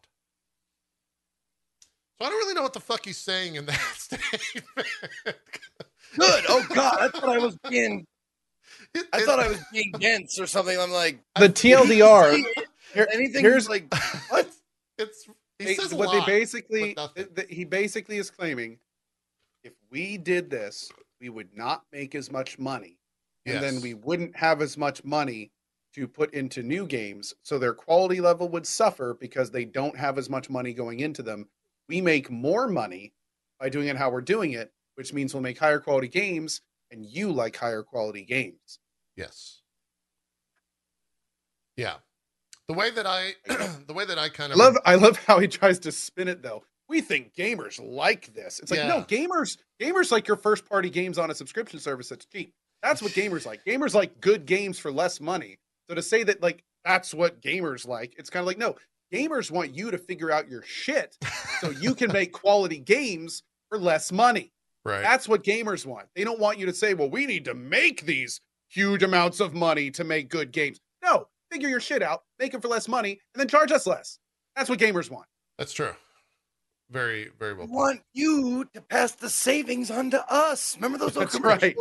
So 2.19 2.25
I 2.27 2.29
don't 2.31 2.39
really 2.39 2.55
know 2.55 2.63
what 2.63 2.73
the 2.75 2.81
fuck 2.81 3.05
he's 3.05 3.19
saying 3.19 3.57
in 3.57 3.67
that 3.67 3.81
statement. 3.97 4.89
Good. 5.25 6.45
Oh 6.49 6.65
God, 6.73 6.97
I 7.01 7.09
thought 7.09 7.29
I 7.29 7.39
was 7.39 7.57
being. 7.69 8.07
I 9.13 9.23
thought 9.23 9.41
I 9.41 9.49
was 9.49 9.59
being 9.73 9.91
dense 9.99 10.39
or 10.39 10.47
something. 10.47 10.79
I'm 10.79 10.93
like 10.93 11.19
The 11.39 11.49
TLDR. 11.49 12.43
Here- 12.95 13.09
anything. 13.13 13.43
here's- 13.43 13.69
like 13.69 13.93
what? 14.29 14.49
It's 14.99 15.27
he 15.59 15.65
They- 15.65 15.75
says 15.75 15.93
a 15.93 15.97
what 15.97 16.13
they 16.13 16.25
basically 16.25 16.95
but 16.95 17.01
nothing. 17.17 17.25
th- 17.25 17.35
th- 17.35 17.49
he 17.51 17.65
basically 17.65 18.19
is 18.19 18.31
claiming 18.31 18.79
if 19.65 19.73
we 19.91 20.17
did 20.19 20.51
this, 20.51 20.93
we 21.21 21.29
would 21.31 21.49
not 21.57 21.85
make 21.93 22.15
as 22.15 22.31
much 22.31 22.59
money, 22.59 22.99
and 23.47 23.61
then 23.63 23.81
we 23.81 23.95
wouldn't 23.95 24.37
have 24.37 24.63
as 24.63 24.77
much 24.77 25.03
money 25.03 25.51
to 25.95 26.09
put 26.09 26.35
into 26.35 26.63
new 26.63 26.87
games, 26.87 27.35
so 27.43 27.59
their 27.59 27.75
quality 27.75 28.21
level 28.21 28.49
would 28.49 28.67
suffer 28.67 29.15
because 29.15 29.51
they 29.51 29.65
don't 29.65 29.97
have 29.97 30.19
as 30.19 30.29
much 30.29 30.51
money 30.51 30.73
going 30.73 31.01
into 31.01 31.23
them. 31.23 31.49
We 31.89 32.01
make 32.01 32.31
more 32.31 32.69
money 32.69 33.13
by 33.61 33.69
doing 33.69 33.89
it 33.89 33.97
how 33.97 34.11
we're 34.11 34.21
doing 34.21 34.53
it, 34.53 34.73
which 34.97 35.13
means 35.13 35.33
we'll 35.33 35.43
make 35.43 35.59
higher 35.59 35.79
quality 35.79 36.09
games, 36.09 36.63
and 36.91 37.07
you 37.07 37.31
like 37.31 37.57
higher 37.57 37.83
quality 37.83 38.25
games. 38.25 38.79
Yes. 39.17 39.63
Yeah. 41.77 41.97
The 42.69 42.75
way 42.75 42.91
that 42.91 43.07
I 43.07 43.33
the 43.87 43.95
way 43.95 44.05
that 44.05 44.19
I 44.19 44.29
kind 44.29 44.53
of 44.53 44.59
love 44.59 44.77
I 44.85 44.95
love 44.95 45.19
how 45.19 45.39
he 45.39 45.49
tries 45.49 45.79
to 45.81 45.93
spin 45.93 46.29
it 46.29 46.43
though. 46.43 46.65
We 46.89 47.01
think 47.01 47.35
gamers 47.35 47.81
like 47.83 48.35
this. 48.35 48.61
It's 48.61 48.71
like 48.71 48.87
no, 48.87 49.03
gamers 49.03 49.59
gamers 49.81 50.11
like 50.11 50.27
your 50.27 50.37
first 50.37 50.69
party 50.69 50.91
games 50.91 51.19
on 51.19 51.31
a 51.31 51.35
subscription 51.35 51.79
service 51.79 52.09
that's 52.09 52.27
cheap. 52.27 52.55
That's 52.83 53.03
what 53.03 53.13
gamers 53.13 53.47
like. 53.47 53.65
Gamers 53.65 53.95
like 53.95 54.21
good 54.21 54.47
games 54.47 54.79
for 54.79 54.93
less 54.93 55.21
money. 55.21 55.59
So 55.89 55.95
to 55.95 56.03
say 56.03 56.23
that 56.25 56.43
like 56.43 56.63
that's 56.85 57.13
what 57.15 57.41
gamers 57.41 57.87
like, 57.87 58.15
it's 58.19 58.31
kind 58.31 58.43
of 58.43 58.47
like 58.47 58.59
no, 58.59 58.77
gamers 59.13 59.51
want 59.51 59.75
you 59.75 59.91
to 59.91 59.99
figure 59.99 60.31
out 60.31 60.49
your 60.49 60.63
shit 60.63 61.17
so 61.61 61.71
you 61.71 61.95
can 61.95 62.13
make 62.13 62.33
quality 62.43 62.79
games 62.79 63.43
for 63.69 63.79
less 63.79 64.13
money. 64.13 64.53
right. 64.85 65.03
That's 65.03 65.29
what 65.29 65.43
gamers 65.45 65.87
want. 65.87 66.07
They 66.15 66.25
don't 66.25 66.41
want 66.41 66.59
you 66.59 66.67
to 66.67 66.75
say, 66.75 66.95
"Well, 66.95 67.11
we 67.11 67.27
need 67.27 67.45
to 67.47 67.55
make 67.55 68.03
these 68.07 68.41
huge 68.69 69.03
amounts 69.03 69.41
of 69.41 69.55
money 69.55 69.91
to 69.93 70.05
make 70.05 70.29
good 70.29 70.53
games." 70.53 70.79
No, 71.03 71.29
figure 71.51 71.69
your 71.69 71.81
shit 71.81 72.03
out, 72.03 72.23
make 72.39 72.55
it 72.55 72.63
for 72.63 72.69
less 72.69 72.89
money, 72.89 73.13
and 73.35 73.41
then 73.41 73.49
charge 73.49 73.73
us 73.73 73.87
less. 73.87 74.19
That's 74.57 74.69
what 74.71 74.79
gamers 74.79 75.11
want. 75.11 75.27
That's 75.59 75.73
true. 75.73 75.93
Very 76.91 77.31
very 77.39 77.55
well. 77.55 77.67
We 77.67 77.73
want 77.73 78.01
you 78.13 78.65
to 78.75 78.81
pass 78.83 79.13
the 79.13 79.31
savings 79.31 79.91
on 79.91 80.11
to 80.11 80.25
us. 80.33 80.77
Remember 80.77 80.99
those 80.99 81.17
old 81.17 81.27
That's 81.27 81.41
right. 81.41 81.75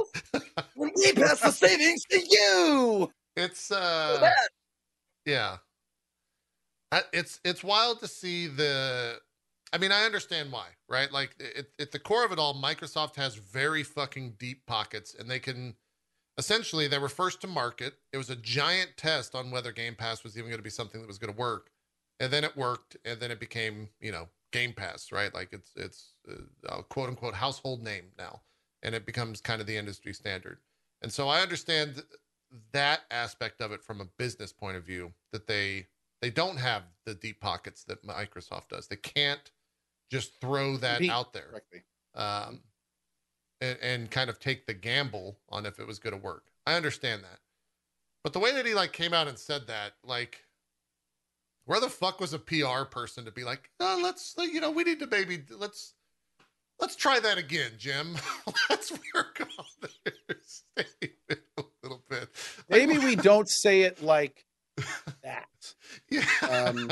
when 0.75 0.91
we 0.95 1.11
pass 1.13 1.41
the 1.41 1.51
savings 1.51 2.03
to 2.05 2.19
you. 2.19 3.11
It's 3.35 3.71
uh 3.71 4.31
yeah. 5.25 5.57
It's 7.11 7.39
it's 7.43 7.63
wild 7.63 7.99
to 8.01 8.07
see 8.07 8.47
the 8.47 9.19
I 9.73 9.79
mean, 9.79 9.91
I 9.91 10.03
understand 10.05 10.51
why, 10.51 10.67
right? 10.87 11.11
Like 11.11 11.35
it, 11.39 11.71
at 11.79 11.91
the 11.91 11.97
core 11.97 12.23
of 12.23 12.31
it 12.31 12.37
all, 12.37 12.53
Microsoft 12.53 13.15
has 13.15 13.35
very 13.35 13.81
fucking 13.81 14.35
deep 14.37 14.65
pockets 14.67 15.15
and 15.17 15.29
they 15.29 15.39
can 15.39 15.75
essentially 16.37 16.87
they 16.87 16.99
were 16.99 17.09
first 17.09 17.41
to 17.41 17.47
market. 17.47 17.95
It 18.11 18.17
was 18.17 18.29
a 18.29 18.35
giant 18.35 18.91
test 18.97 19.33
on 19.33 19.49
whether 19.49 19.71
Game 19.71 19.95
Pass 19.95 20.23
was 20.23 20.37
even 20.37 20.49
going 20.49 20.59
to 20.59 20.63
be 20.63 20.69
something 20.69 21.01
that 21.01 21.07
was 21.07 21.17
going 21.17 21.33
to 21.33 21.39
work. 21.39 21.71
And 22.19 22.31
then 22.31 22.43
it 22.43 22.55
worked 22.55 22.97
and 23.03 23.19
then 23.19 23.31
it 23.31 23.39
became, 23.39 23.89
you 23.99 24.11
know, 24.11 24.29
Game 24.51 24.73
Pass, 24.73 25.11
right? 25.11 25.33
Like 25.33 25.51
it's 25.51 25.71
it's 25.75 26.13
uh, 26.29 26.77
a 26.77 26.83
quote 26.83 27.09
unquote 27.09 27.33
household 27.33 27.83
name 27.83 28.11
now 28.19 28.41
and 28.83 28.93
it 28.93 29.05
becomes 29.07 29.41
kind 29.41 29.59
of 29.59 29.65
the 29.65 29.77
industry 29.77 30.13
standard. 30.13 30.59
And 31.01 31.11
so 31.11 31.27
I 31.29 31.41
understand 31.41 32.03
that 32.71 33.01
aspect 33.11 33.61
of 33.61 33.71
it 33.71 33.83
from 33.83 34.01
a 34.01 34.05
business 34.17 34.51
point 34.53 34.77
of 34.77 34.83
view 34.83 35.13
that 35.31 35.47
they 35.47 35.87
they 36.21 36.29
don't 36.29 36.57
have 36.57 36.83
the 37.05 37.13
deep 37.13 37.41
pockets 37.41 37.83
that 37.83 38.05
Microsoft 38.05 38.69
does. 38.69 38.87
They 38.87 38.95
can't 38.95 39.51
just 40.09 40.39
throw 40.39 40.77
that 40.77 41.03
out 41.09 41.33
there 41.33 41.61
um, 42.15 42.61
and, 43.59 43.77
and 43.81 44.11
kind 44.11 44.29
of 44.29 44.39
take 44.39 44.65
the 44.65 44.73
gamble 44.73 45.37
on 45.49 45.65
if 45.65 45.79
it 45.79 45.87
was 45.87 45.99
going 45.99 46.15
to 46.15 46.23
work. 46.23 46.45
I 46.65 46.75
understand 46.75 47.23
that, 47.23 47.39
but 48.23 48.31
the 48.31 48.39
way 48.39 48.53
that 48.53 48.65
he 48.65 48.73
like 48.73 48.93
came 48.93 49.13
out 49.13 49.27
and 49.27 49.37
said 49.37 49.67
that, 49.67 49.93
like, 50.05 50.45
where 51.65 51.81
the 51.81 51.89
fuck 51.89 52.21
was 52.21 52.33
a 52.33 52.39
PR 52.39 52.85
person 52.89 53.25
to 53.25 53.31
be 53.31 53.43
like, 53.43 53.69
oh, 53.79 53.99
let's 54.01 54.35
you 54.37 54.61
know 54.61 54.71
we 54.71 54.83
need 54.83 54.99
to 54.99 55.07
maybe 55.07 55.43
let's 55.49 55.93
let's 56.79 56.95
try 56.95 57.19
that 57.19 57.37
again, 57.37 57.71
Jim. 57.77 58.15
let's 58.69 58.93
work 59.13 59.45
on 59.57 59.89
this 60.27 60.63
statement 60.71 61.41
a 62.13 62.19
little 62.19 62.27
bit. 62.27 62.65
Like, 62.69 62.87
Maybe 62.87 62.97
we 63.05 63.15
don't 63.15 63.49
say 63.49 63.81
it 63.81 64.01
like 64.03 64.45
that. 65.23 65.45
yeah, 66.09 66.25
Um, 66.49 66.91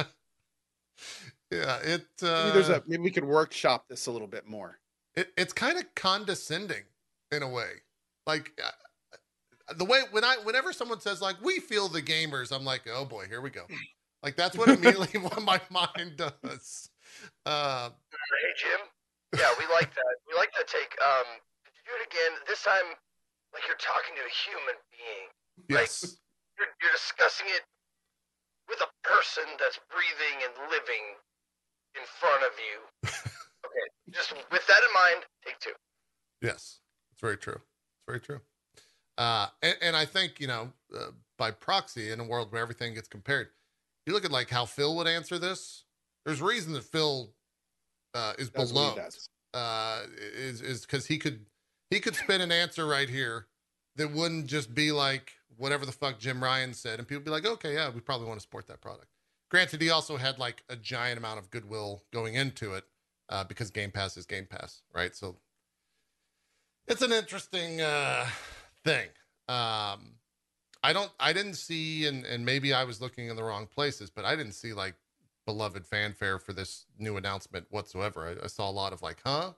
yeah. 1.51 1.77
It 1.83 2.05
uh, 2.23 2.45
Maybe 2.45 2.51
there's 2.53 2.69
a 2.69 2.83
maybe 2.87 3.03
we 3.03 3.11
could 3.11 3.25
workshop 3.25 3.87
this 3.89 4.07
a 4.07 4.11
little 4.11 4.27
bit 4.27 4.47
more. 4.47 4.79
it, 5.15 5.29
it's 5.37 5.53
kind 5.53 5.77
of 5.77 5.83
condescending 5.95 6.83
in 7.31 7.43
a 7.43 7.49
way 7.49 7.71
like 8.27 8.51
uh, 8.63 9.73
the 9.77 9.85
way 9.85 10.01
when 10.11 10.23
i 10.25 10.35
whenever 10.43 10.73
someone 10.73 10.99
says 10.99 11.21
like 11.21 11.35
we 11.41 11.59
feel 11.59 11.87
the 11.87 12.01
gamers 12.01 12.51
i'm 12.51 12.65
like 12.65 12.81
oh 12.93 13.05
boy 13.05 13.25
here 13.27 13.39
we 13.41 13.49
go 13.49 13.65
like 14.21 14.35
that's 14.35 14.57
what 14.57 14.67
immediately 14.69 15.17
what 15.19 15.41
my 15.41 15.59
mind 15.69 16.17
does 16.17 16.89
uh 17.45 17.89
Hey 17.89 18.53
Jim. 18.57 19.39
Yeah, 19.39 19.49
we 19.57 19.65
like 19.73 19.93
that. 19.95 20.13
We 20.27 20.37
like 20.37 20.51
to 20.53 20.65
take. 20.67 20.91
Um, 21.01 21.23
could 21.63 21.73
you 21.75 21.83
do 21.87 21.91
it 22.01 22.07
again? 22.07 22.37
This 22.47 22.63
time, 22.63 22.83
like 23.53 23.63
you're 23.67 23.79
talking 23.79 24.15
to 24.15 24.23
a 24.23 24.33
human 24.33 24.77
being. 24.91 25.27
yes 25.69 26.17
You're, 26.57 26.71
you're 26.81 26.91
discussing 26.95 27.47
it 27.49 27.63
with 28.69 28.79
a 28.81 28.91
person 29.03 29.43
that's 29.59 29.79
breathing 29.91 30.37
and 30.45 30.53
living 30.71 31.05
in 31.95 32.03
front 32.19 32.43
of 32.43 32.51
you. 32.57 33.09
Okay, 33.63 34.11
just 34.11 34.33
with 34.51 34.65
that 34.67 34.81
in 34.81 34.93
mind, 34.93 35.23
take 35.45 35.57
two. 35.59 35.69
yes 36.41 36.79
it's 37.11 37.21
very 37.21 37.37
true 37.37 37.53
it's 37.53 38.05
very 38.07 38.19
true 38.19 38.41
uh 39.19 39.47
and, 39.61 39.75
and 39.83 39.95
i 39.95 40.03
think 40.03 40.39
you 40.39 40.47
know 40.47 40.73
uh, 40.97 41.11
by 41.37 41.51
proxy 41.51 42.11
in 42.11 42.19
a 42.19 42.23
world 42.23 42.51
where 42.51 42.61
everything 42.61 42.95
gets 42.95 43.07
compared 43.07 43.49
you 44.07 44.13
look 44.13 44.25
at 44.25 44.31
like 44.31 44.49
how 44.49 44.65
phil 44.65 44.95
would 44.95 45.05
answer 45.07 45.37
this 45.37 45.83
there's 46.25 46.41
reason 46.41 46.73
that 46.73 46.83
phil 46.83 47.33
uh 48.15 48.33
is 48.39 48.49
That's 48.49 48.73
what 48.73 48.95
beloved 48.95 49.15
uh, 49.53 50.01
is 50.35 50.61
is 50.61 50.81
because 50.81 51.05
he 51.05 51.17
could 51.19 51.45
he 51.91 51.99
could 51.99 52.15
spin 52.15 52.41
an 52.41 52.51
answer 52.51 52.87
right 52.87 53.09
here 53.09 53.45
that 53.97 54.11
wouldn't 54.11 54.47
just 54.47 54.73
be 54.73 54.91
like 54.91 55.33
whatever 55.57 55.85
the 55.85 55.91
fuck 55.91 56.17
Jim 56.17 56.43
Ryan 56.43 56.73
said, 56.73 56.97
and 56.97 57.07
people 57.07 57.23
be 57.23 57.29
like, 57.29 57.45
okay, 57.45 57.75
yeah, 57.75 57.89
we 57.93 57.99
probably 57.99 58.27
want 58.27 58.39
to 58.39 58.41
support 58.41 58.65
that 58.67 58.81
product. 58.81 59.07
Granted, 59.51 59.81
he 59.81 59.91
also 59.91 60.17
had 60.17 60.39
like 60.39 60.63
a 60.69 60.75
giant 60.75 61.19
amount 61.19 61.37
of 61.37 61.51
goodwill 61.51 62.01
going 62.11 62.35
into 62.35 62.73
it 62.73 62.85
uh, 63.29 63.43
because 63.43 63.69
Game 63.69 63.91
Pass 63.91 64.17
is 64.17 64.25
Game 64.25 64.47
Pass, 64.49 64.81
right? 64.95 65.15
So 65.15 65.35
it's 66.87 67.01
an 67.01 67.11
interesting 67.11 67.81
uh, 67.81 68.25
thing. 68.83 69.07
Um, 69.49 70.15
I 70.83 70.93
don't, 70.93 71.11
I 71.19 71.33
didn't 71.33 71.55
see, 71.55 72.07
and 72.07 72.25
and 72.25 72.45
maybe 72.45 72.73
I 72.73 72.85
was 72.85 73.01
looking 73.01 73.27
in 73.27 73.35
the 73.35 73.43
wrong 73.43 73.67
places, 73.67 74.09
but 74.09 74.25
I 74.25 74.35
didn't 74.35 74.53
see 74.53 74.73
like 74.73 74.95
beloved 75.45 75.85
fanfare 75.85 76.39
for 76.39 76.53
this 76.53 76.85
new 76.97 77.17
announcement 77.17 77.67
whatsoever. 77.69 78.37
I, 78.41 78.45
I 78.45 78.47
saw 78.47 78.69
a 78.69 78.71
lot 78.71 78.93
of 78.93 79.01
like, 79.01 79.19
huh? 79.25 79.51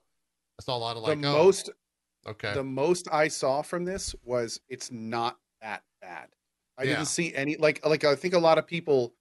I 0.60 0.62
saw 0.62 0.76
a 0.76 0.80
lot 0.80 0.98
of 0.98 1.04
like, 1.04 1.22
the 1.22 1.28
oh, 1.28 1.44
most 1.44 1.70
okay, 2.28 2.54
the 2.54 2.64
most 2.64 3.08
I 3.12 3.28
saw 3.28 3.62
from 3.62 3.86
this 3.86 4.16
was 4.24 4.60
it's 4.70 4.92
not 4.92 5.40
that 5.62 5.84
bad. 6.02 6.30
I 6.78 6.84
Yeah. 6.84 6.96
didn't 6.96 7.08
see 7.08 7.34
any 7.34 7.56
like 7.58 7.86
like 7.86 8.04
I 8.04 8.16
think 8.16 8.34
a 8.34 8.40
lot 8.40 8.58
of 8.58 8.68
people 8.68 9.16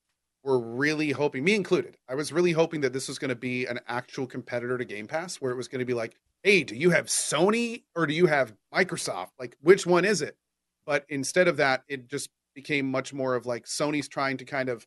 were 0.44 0.58
really 0.58 1.10
hoping, 1.10 1.44
me 1.44 1.54
included. 1.54 1.96
I 2.08 2.14
was 2.14 2.32
really 2.32 2.52
hoping 2.52 2.80
that 2.80 2.92
this 2.92 3.06
was 3.08 3.18
going 3.18 3.28
to 3.28 3.36
be 3.36 3.66
an 3.66 3.78
actual 3.86 4.26
competitor 4.26 4.76
to 4.76 4.84
Game 4.84 5.06
Pass, 5.06 5.36
where 5.36 5.52
it 5.52 5.56
was 5.56 5.68
going 5.68 5.78
to 5.78 5.84
be 5.84 5.94
like, 5.94 6.16
hey, 6.42 6.64
do 6.64 6.74
you 6.74 6.90
have 6.90 7.06
Sony 7.06 7.84
or 7.94 8.06
do 8.06 8.14
you 8.14 8.26
have 8.26 8.52
Microsoft? 8.74 9.30
Like, 9.38 9.56
which 9.60 9.86
one 9.86 10.04
is 10.04 10.20
it? 10.20 10.36
But 10.84 11.04
instead 11.08 11.46
of 11.46 11.58
that, 11.58 11.84
it 11.88 12.08
just 12.08 12.30
became 12.54 12.90
much 12.90 13.12
more 13.12 13.36
of 13.36 13.46
like 13.46 13.66
Sony's 13.66 14.08
trying 14.08 14.36
to 14.38 14.44
kind 14.44 14.68
of 14.68 14.84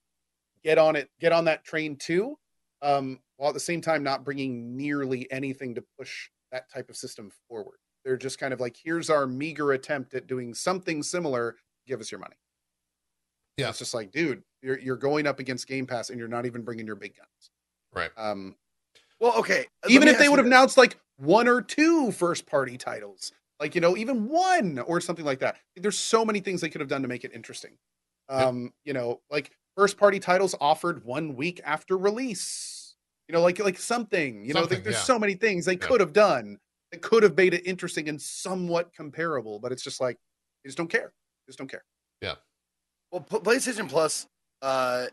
get 0.63 0.77
on 0.77 0.97
it, 0.97 1.09
get 1.21 1.31
on 1.31 1.45
that 1.45 1.63
train 1.63 1.95
too, 1.95 2.37
um, 2.81 3.19
while 3.37 3.49
at 3.49 3.53
the 3.53 3.59
same 3.61 3.79
time 3.79 4.03
not 4.03 4.25
bringing 4.25 4.75
nearly 4.75 5.31
anything 5.31 5.75
to 5.75 5.83
push 5.97 6.29
that 6.51 6.69
type 6.69 6.89
of 6.89 6.97
system 6.97 7.31
forward. 7.47 7.77
They're 8.05 8.17
just 8.17 8.39
kind 8.39 8.53
of 8.53 8.59
like, 8.61 8.77
here's 8.81 9.09
our 9.09 9.25
meager 9.25 9.71
attempt 9.73 10.13
at 10.13 10.27
doing 10.27 10.53
something 10.53 11.01
similar. 11.03 11.55
Give 11.87 11.99
us 11.99 12.11
your 12.11 12.19
money. 12.19 12.35
Yeah. 13.57 13.69
it's 13.69 13.79
just 13.79 13.93
like, 13.93 14.11
dude, 14.11 14.43
you're 14.61 14.79
you're 14.79 14.95
going 14.95 15.27
up 15.27 15.39
against 15.39 15.67
Game 15.67 15.85
Pass 15.87 16.09
and 16.09 16.19
you're 16.19 16.27
not 16.27 16.45
even 16.45 16.61
bringing 16.61 16.85
your 16.85 16.95
big 16.95 17.15
guns. 17.17 17.51
right? 17.93 18.11
Um, 18.17 18.55
Well, 19.19 19.33
okay. 19.39 19.65
let 19.83 19.91
even 19.91 20.07
if 20.07 20.17
they 20.19 20.29
would 20.29 20.39
have 20.39 20.45
announced 20.45 20.77
like 20.77 20.99
one 21.17 21.47
or 21.47 21.61
two 21.61 22.11
first 22.11 22.45
party 22.45 22.77
titles, 22.77 23.31
like 23.59 23.73
you 23.75 23.81
know, 23.81 23.95
even 23.97 24.27
one 24.27 24.79
or 24.79 24.99
something 25.01 25.25
like 25.25 25.39
that. 25.39 25.57
There's 25.75 25.97
so 25.97 26.23
many 26.25 26.41
things 26.41 26.61
they 26.61 26.69
could 26.69 26.81
have 26.81 26.89
done 26.89 27.01
to 27.01 27.07
make 27.07 27.23
it 27.23 27.31
interesting. 27.33 27.77
Yep. 28.29 28.41
Um, 28.41 28.73
you 28.83 28.93
know, 28.93 29.21
like 29.31 29.51
first 29.77 29.97
party 29.97 30.19
titles 30.19 30.53
offered 30.59 31.03
one 31.05 31.35
week 31.35 31.61
after 31.63 31.97
release. 31.97 32.95
You 33.29 33.33
know, 33.33 33.41
like 33.41 33.57
like 33.59 33.79
something. 33.79 34.45
You 34.45 34.53
know, 34.53 34.61
like, 34.61 34.83
there's 34.83 34.95
yeah. 34.95 35.01
so 35.01 35.17
many 35.17 35.35
things 35.35 35.65
they 35.65 35.73
Yeah. 35.73 35.77
could 35.87 36.01
have 36.01 36.13
done 36.13 36.59
that 36.95 37.01
could 37.01 37.23
have 37.23 37.35
made 37.35 37.53
it 37.53 37.61
interesting 37.65 38.07
and 38.09 38.21
somewhat 38.21 38.93
comparable. 38.95 39.59
But 39.59 39.71
it's 39.71 39.83
just 39.83 39.99
like 39.99 40.17
they 40.63 40.69
just 40.69 40.77
don't 40.77 40.89
care. 40.89 41.11
They 41.11 41.51
just 41.51 41.59
don't 41.59 41.69
care. 41.69 41.83
Yeah. 42.21 42.35
Well, 43.11 43.21
PlayStation 43.21 43.89
Plus, 43.89 44.27
uh, 44.61 45.07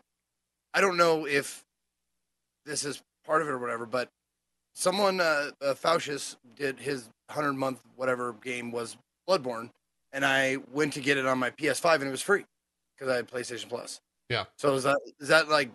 I 0.73 0.81
don't 0.81 0.97
know 0.97 1.27
if 1.27 1.63
this 2.65 2.85
is 2.85 3.01
part 3.25 3.41
of 3.41 3.47
it 3.47 3.51
or 3.51 3.59
whatever, 3.59 3.85
but 3.85 4.09
someone, 4.73 5.19
uh, 5.19 5.51
uh 5.61 5.73
Faucius, 5.73 6.37
did 6.55 6.79
his 6.79 7.09
100 7.27 7.53
month 7.53 7.81
whatever 7.95 8.33
game 8.43 8.71
was 8.71 8.97
Bloodborne, 9.29 9.69
and 10.11 10.25
I 10.25 10.57
went 10.71 10.93
to 10.93 11.01
get 11.01 11.17
it 11.17 11.25
on 11.25 11.37
my 11.37 11.49
PS5 11.51 11.95
and 11.95 12.03
it 12.05 12.11
was 12.11 12.21
free 12.21 12.45
because 12.97 13.11
I 13.11 13.17
had 13.17 13.27
PlayStation 13.27 13.69
Plus. 13.69 13.99
Yeah. 14.29 14.45
So 14.57 14.73
is 14.75 14.83
that 14.83 14.97
is 15.19 15.27
that 15.27 15.49
like 15.49 15.69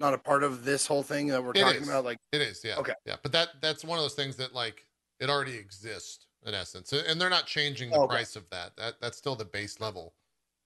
not 0.00 0.12
a 0.14 0.18
part 0.18 0.42
of 0.42 0.64
this 0.64 0.86
whole 0.86 1.02
thing 1.02 1.28
that 1.28 1.42
we're 1.42 1.52
It 1.52 1.60
talking 1.60 1.82
is. 1.82 1.88
about? 1.88 2.04
Like, 2.04 2.18
It 2.32 2.42
is, 2.42 2.60
yeah, 2.64 2.76
Okay. 2.76 2.94
yeah. 3.06 3.16
But 3.22 3.32
that 3.32 3.50
that's 3.62 3.84
one 3.84 3.98
of 3.98 4.04
those 4.04 4.14
things 4.14 4.36
that 4.36 4.52
like 4.52 4.86
it 5.20 5.30
already 5.30 5.56
exists 5.56 6.26
in 6.44 6.54
essence, 6.54 6.92
and 6.92 7.20
they're 7.20 7.30
not 7.30 7.46
changing 7.46 7.90
the 7.90 7.98
Okay. 7.98 8.14
price 8.16 8.36
of 8.36 8.48
that. 8.50 8.76
That 8.76 9.00
that's 9.00 9.16
still 9.18 9.36
the 9.36 9.44
base 9.44 9.80
level, 9.80 10.14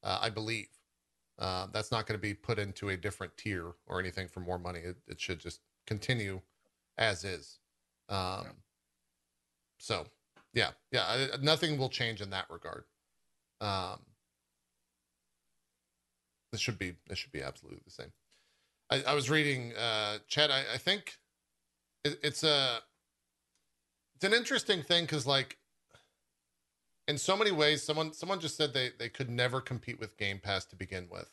uh, 0.03 0.19
I 0.21 0.31
believe. 0.31 0.69
Uh, 1.39 1.69
that's 1.73 1.93
not 1.93 2.07
going 2.07 2.19
to 2.19 2.23
be 2.23 2.35
put 2.35 2.59
into 2.59 2.89
a 2.89 2.97
different 2.97 3.37
tier 3.37 3.75
or 3.87 4.01
anything 4.01 4.27
for 4.27 4.41
more 4.41 4.59
money. 4.59 4.81
It, 4.81 4.97
it 5.07 5.21
should 5.21 5.39
just 5.39 5.61
continue 5.87 6.41
as 6.97 7.23
is. 7.25 7.61
Um, 8.09 8.65
so 9.79 10.07
yeah, 10.53 10.71
yeah, 10.91 11.05
I- 11.07 11.37
nothing 11.41 11.79
will 11.79 11.89
change 11.89 12.21
in 12.21 12.31
that 12.31 12.51
regard. 12.51 12.85
Um, 13.61 14.01
this 16.53 16.61
should 16.61 16.79
be 16.79 16.97
this 17.07 17.19
should 17.19 17.33
be 17.33 17.43
absolutely 17.43 17.83
the 17.85 17.91
same. 17.91 18.13
I, 18.91 19.03
I 19.03 19.15
was 19.15 19.31
reading 19.31 19.75
uh 19.77 20.19
Chad, 20.27 20.51
I, 20.51 20.65
I 20.75 20.79
think 20.79 21.19
it, 22.05 22.19
it's 22.23 22.43
a 22.43 22.81
it's 24.19 24.25
an 24.25 24.35
interesting 24.35 24.83
thing 24.83 25.05
because 25.05 25.29
like 25.29 25.59
in 27.07 27.19
so 27.19 27.37
many 27.37 27.53
ways, 27.53 27.85
someone 27.85 28.13
someone 28.13 28.41
just 28.41 28.57
said 28.57 28.75
they 28.75 28.91
they 28.99 29.09
could 29.09 29.31
never 29.31 29.61
compete 29.61 30.01
with 30.01 30.17
Game 30.17 30.41
Pass 30.41 30.65
to 30.67 30.77
begin 30.77 31.07
with. 31.09 31.31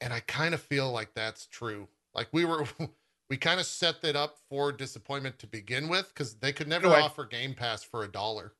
And 0.00 0.12
I 0.12 0.20
kind 0.20 0.54
of 0.54 0.62
feel 0.62 0.92
like 0.92 1.14
that's 1.14 1.46
true. 1.46 1.88
Like 2.14 2.28
we 2.30 2.44
were 2.44 2.66
we 3.30 3.36
kind 3.36 3.58
of 3.58 3.66
set 3.66 4.00
that 4.02 4.14
up 4.14 4.38
for 4.48 4.70
disappointment 4.70 5.40
to 5.40 5.48
begin 5.48 5.88
with 5.88 6.08
because 6.14 6.34
they 6.34 6.52
could 6.52 6.68
never 6.68 6.86
No 6.86 6.94
offer 6.94 7.24
Game 7.24 7.52
Pass 7.52 7.82
for 7.82 8.04
a 8.04 8.08
dollar. 8.08 8.52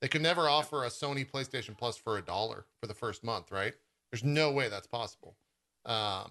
They 0.00 0.06
could 0.06 0.22
never 0.22 0.48
offer 0.48 0.84
a 0.84 0.88
Sony 0.88 1.28
PlayStation 1.28 1.76
Plus 1.76 1.96
for 1.96 2.18
a 2.18 2.22
dollar 2.22 2.66
for 2.80 2.86
the 2.86 2.94
first 2.94 3.24
month, 3.24 3.50
right? 3.50 3.74
There's 4.12 4.22
no 4.22 4.52
way 4.52 4.68
that's 4.68 4.86
possible. 4.86 5.36
Um, 5.86 6.30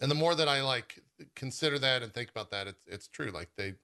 and 0.00 0.08
the 0.08 0.14
more 0.14 0.36
that 0.36 0.46
I 0.46 0.62
like 0.62 1.02
consider 1.34 1.80
that 1.80 2.04
and 2.04 2.14
think 2.14 2.30
about 2.30 2.52
that, 2.52 2.68
it's 2.68 2.84
it's 2.86 3.08
true. 3.08 3.32
Like 3.32 3.48
they, 3.56 3.74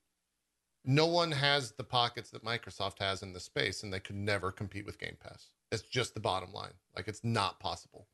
no 0.85 1.07
one 1.07 1.33
has 1.33 1.73
the 1.73 1.85
pockets 1.85 2.31
that 2.31 2.45
Microsoft 2.45 2.99
has 3.01 3.23
in 3.23 3.33
the 3.33 3.41
space, 3.41 3.83
and 3.83 3.93
they 3.93 4.01
could 4.01 4.17
never 4.17 4.51
compete 4.53 4.87
with 4.87 4.99
Game 4.99 5.17
Pass. 5.23 5.49
It's 5.73 5.83
just 5.83 6.15
the 6.15 6.21
bottom 6.21 6.53
line. 6.53 6.73
Like 6.95 7.09
it's 7.09 7.25
not 7.25 7.59
possible. 7.61 8.07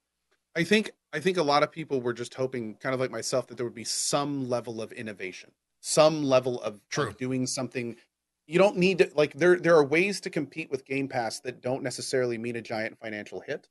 I 0.56 0.64
think 0.64 0.90
I 1.12 1.20
think 1.20 1.36
a 1.36 1.42
lot 1.42 1.62
of 1.62 1.70
people 1.72 2.00
were 2.00 2.12
just 2.12 2.34
hoping, 2.34 2.74
kind 2.76 2.94
of 2.94 3.00
like 3.00 3.10
myself, 3.10 3.46
that 3.48 3.56
there 3.56 3.66
would 3.66 3.74
be 3.74 3.84
some 3.84 4.48
level 4.48 4.80
of 4.82 4.92
innovation, 4.92 5.52
some 5.80 6.22
level 6.22 6.60
of, 6.62 6.80
of 6.96 7.16
doing 7.16 7.46
something. 7.46 7.96
You 8.46 8.58
don't 8.58 8.76
need 8.76 8.98
to 8.98 9.10
like 9.14 9.34
there. 9.34 9.56
There 9.58 9.76
are 9.76 9.84
ways 9.84 10.20
to 10.22 10.30
compete 10.30 10.70
with 10.70 10.84
Game 10.84 11.08
Pass 11.08 11.40
that 11.40 11.60
don't 11.60 11.82
necessarily 11.82 12.38
mean 12.38 12.56
a 12.56 12.62
giant 12.62 12.98
financial 12.98 13.40
hit. 13.40 13.68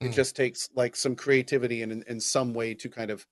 It 0.00 0.10
Mm. 0.10 0.14
just 0.14 0.34
takes 0.34 0.68
like 0.74 0.96
some 0.96 1.14
creativity 1.14 1.82
and 1.82 2.02
in 2.04 2.18
some 2.20 2.54
way 2.54 2.74
to 2.74 2.88
kind 2.88 3.10
of 3.10 3.26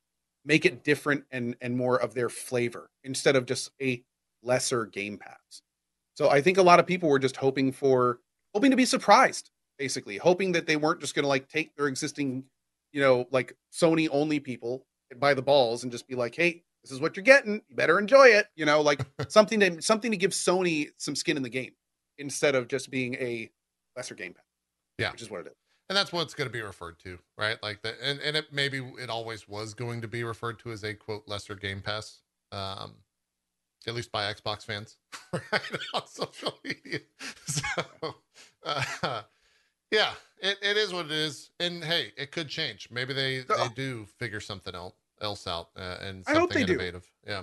make 0.45 0.65
it 0.65 0.85
different 0.85 1.25
and 1.31 1.57
and 1.61 1.77
more 1.77 2.01
of 2.01 2.15
their 2.15 2.29
flavor 2.29 2.91
instead 3.03 3.35
of 3.37 3.47
just 3.47 3.71
a 3.81 4.03
lesser 4.43 4.87
Game 4.87 5.19
Pass. 5.19 5.63
So 6.15 6.29
I 6.29 6.41
think 6.41 6.59
a 6.59 6.63
lot 6.63 6.81
of 6.81 6.87
people 6.87 7.09
were 7.09 7.19
just 7.19 7.37
hoping 7.37 7.73
for 7.73 8.21
hoping 8.55 8.71
to 8.71 8.77
be 8.77 8.85
surprised 8.85 9.51
basically, 9.79 10.19
hoping 10.19 10.53
that 10.53 10.67
they 10.67 10.77
weren't 10.77 11.01
just 11.01 11.15
going 11.15 11.23
to 11.23 11.29
like 11.29 11.49
take 11.49 11.75
their 11.75 11.87
existing, 11.87 12.45
you 12.93 13.01
know, 13.01 13.27
like 13.31 13.57
Sony 13.73 14.09
only 14.13 14.39
people 14.39 14.85
by 15.17 15.33
the 15.33 15.41
balls 15.41 15.83
and 15.83 15.91
just 15.91 16.07
be 16.07 16.15
like, 16.15 16.35
hey, 16.35 16.63
this 16.83 16.93
is 16.93 17.01
what 17.01 17.17
you're 17.17 17.25
getting. 17.25 17.63
You 17.69 17.77
better 17.77 17.99
enjoy 17.99 18.29
it. 18.29 18.47
You 18.57 18.67
know, 18.67 18.83
like 18.83 19.01
something 19.29 19.61
to 19.61 19.81
something 19.81 20.11
to 20.11 20.17
give 20.17 20.33
Sony 20.33 20.91
some 20.99 21.17
skin 21.17 21.37
in 21.37 21.43
the 21.43 21.49
game 21.49 21.73
instead 22.19 22.55
of 22.55 22.69
just 22.69 22.91
being 22.91 23.15
a 23.15 23.51
lesser 23.97 24.15
Game 24.15 24.35
Pass. 24.35 24.45
Yeah. 24.99 25.13
which 25.13 25.23
is 25.23 25.31
what 25.31 25.41
it 25.41 25.47
is. 25.47 25.57
and 25.89 25.97
that's 25.97 26.13
what 26.13 26.23
it's 26.23 26.35
going 26.35 26.49
to 26.49 26.53
be 26.53 26.61
referred 26.61 26.99
to, 27.05 27.19
right? 27.39 27.57
Like 27.63 27.81
that, 27.83 27.95
and 28.03 28.21
and 28.21 28.37
it 28.37 28.53
maybe 28.53 28.83
it 29.01 29.09
always 29.09 29.49
was 29.49 29.73
going 29.73 30.03
to 30.03 30.09
be 30.09 30.25
referred 30.25 30.59
to 30.59 30.73
as 30.73 30.85
a 30.85 30.93
quote 30.93 31.23
lesser 31.27 31.55
Game 31.55 31.81
Pass, 31.81 32.19
um, 32.53 32.97
at 33.87 33.95
least 33.95 34.13
by 34.13 34.33
Xbox 34.33 34.65
fans, 34.65 34.97
right 35.33 35.63
on 35.95 36.07
social 36.07 36.59
media. 36.65 37.01
So, 37.47 38.15
uh, 38.65 39.23
yeah, 39.91 40.13
it, 40.39 40.59
it 40.63 40.77
is 40.77 40.93
what 40.93 41.07
it 41.07 41.13
is, 41.13 41.51
and 41.59 41.83
hey, 41.83 42.13
it 42.17 42.31
could 42.31 42.49
change. 42.49 42.89
Maybe 42.91 43.13
they 43.13 43.43
So- 43.43 43.57
they 43.57 43.69
do 43.75 44.07
figure 44.19 44.41
something 44.41 44.75
else 44.75 44.95
else 45.21 45.47
out 45.47 45.69
uh, 45.77 45.97
and 46.01 46.25
I 46.27 46.33
something 46.33 46.41
hope 46.41 46.53
they 46.53 46.65
do. 46.65 46.73
innovative. 46.75 47.11
Yeah, 47.27 47.43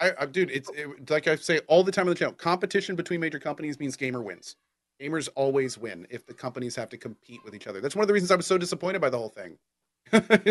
I, 0.00 0.12
I 0.20 0.26
dude, 0.26 0.50
it's 0.50 0.70
it, 0.70 1.10
like 1.10 1.26
I 1.26 1.36
say 1.36 1.60
all 1.68 1.82
the 1.82 1.90
time 1.92 2.06
on 2.06 2.10
the 2.10 2.14
channel. 2.14 2.34
Competition 2.34 2.94
between 2.96 3.18
major 3.20 3.38
companies 3.40 3.80
means 3.80 3.96
gamer 3.96 4.22
wins. 4.22 4.56
Gamers 5.00 5.28
always 5.34 5.76
win 5.78 6.06
if 6.10 6.24
the 6.26 6.32
companies 6.34 6.74
have 6.76 6.88
to 6.90 6.96
compete 6.96 7.40
with 7.44 7.54
each 7.54 7.66
other. 7.66 7.80
That's 7.80 7.94
one 7.96 8.02
of 8.02 8.08
the 8.08 8.14
reasons 8.14 8.30
I 8.30 8.36
was 8.36 8.46
so 8.46 8.56
disappointed 8.58 9.00
by 9.00 9.10
the 9.10 9.18
whole 9.18 9.28
thing. 9.28 9.58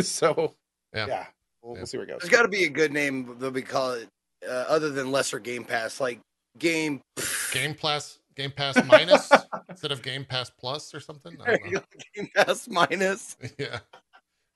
so 0.03 0.53
Yeah. 0.93 1.07
yeah, 1.07 1.25
we'll, 1.61 1.73
Yeah. 1.75 1.79
we'll 1.79 1.85
see 1.85 1.97
where 1.97 2.05
it 2.05 2.09
goes. 2.09 2.19
There's 2.21 2.29
got 2.31 2.43
to 2.43 2.47
be 2.47 2.65
a 2.65 2.69
good 2.69 2.91
name 2.91 3.37
that 3.39 3.51
we 3.53 3.61
call 3.61 3.91
it, 3.93 4.07
uh, 4.47 4.65
other 4.67 4.89
than 4.89 5.11
lesser 5.11 5.39
Game 5.39 5.63
Pass, 5.63 5.99
like 5.99 6.19
Game. 6.59 7.01
Game 7.51 7.73
Pass 7.75 8.19
Game 8.35 8.51
Pass 8.51 8.83
minus 8.85 9.31
instead 9.69 9.91
of 9.91 10.01
Game 10.01 10.25
Pass 10.25 10.49
Plus 10.49 10.93
or 10.93 10.99
something. 10.99 11.37
I 11.45 11.55
don't 11.57 11.71
know. 11.71 11.81
Game 12.15 12.29
Pass 12.35 12.67
minus. 12.67 13.37
yeah, 13.57 13.79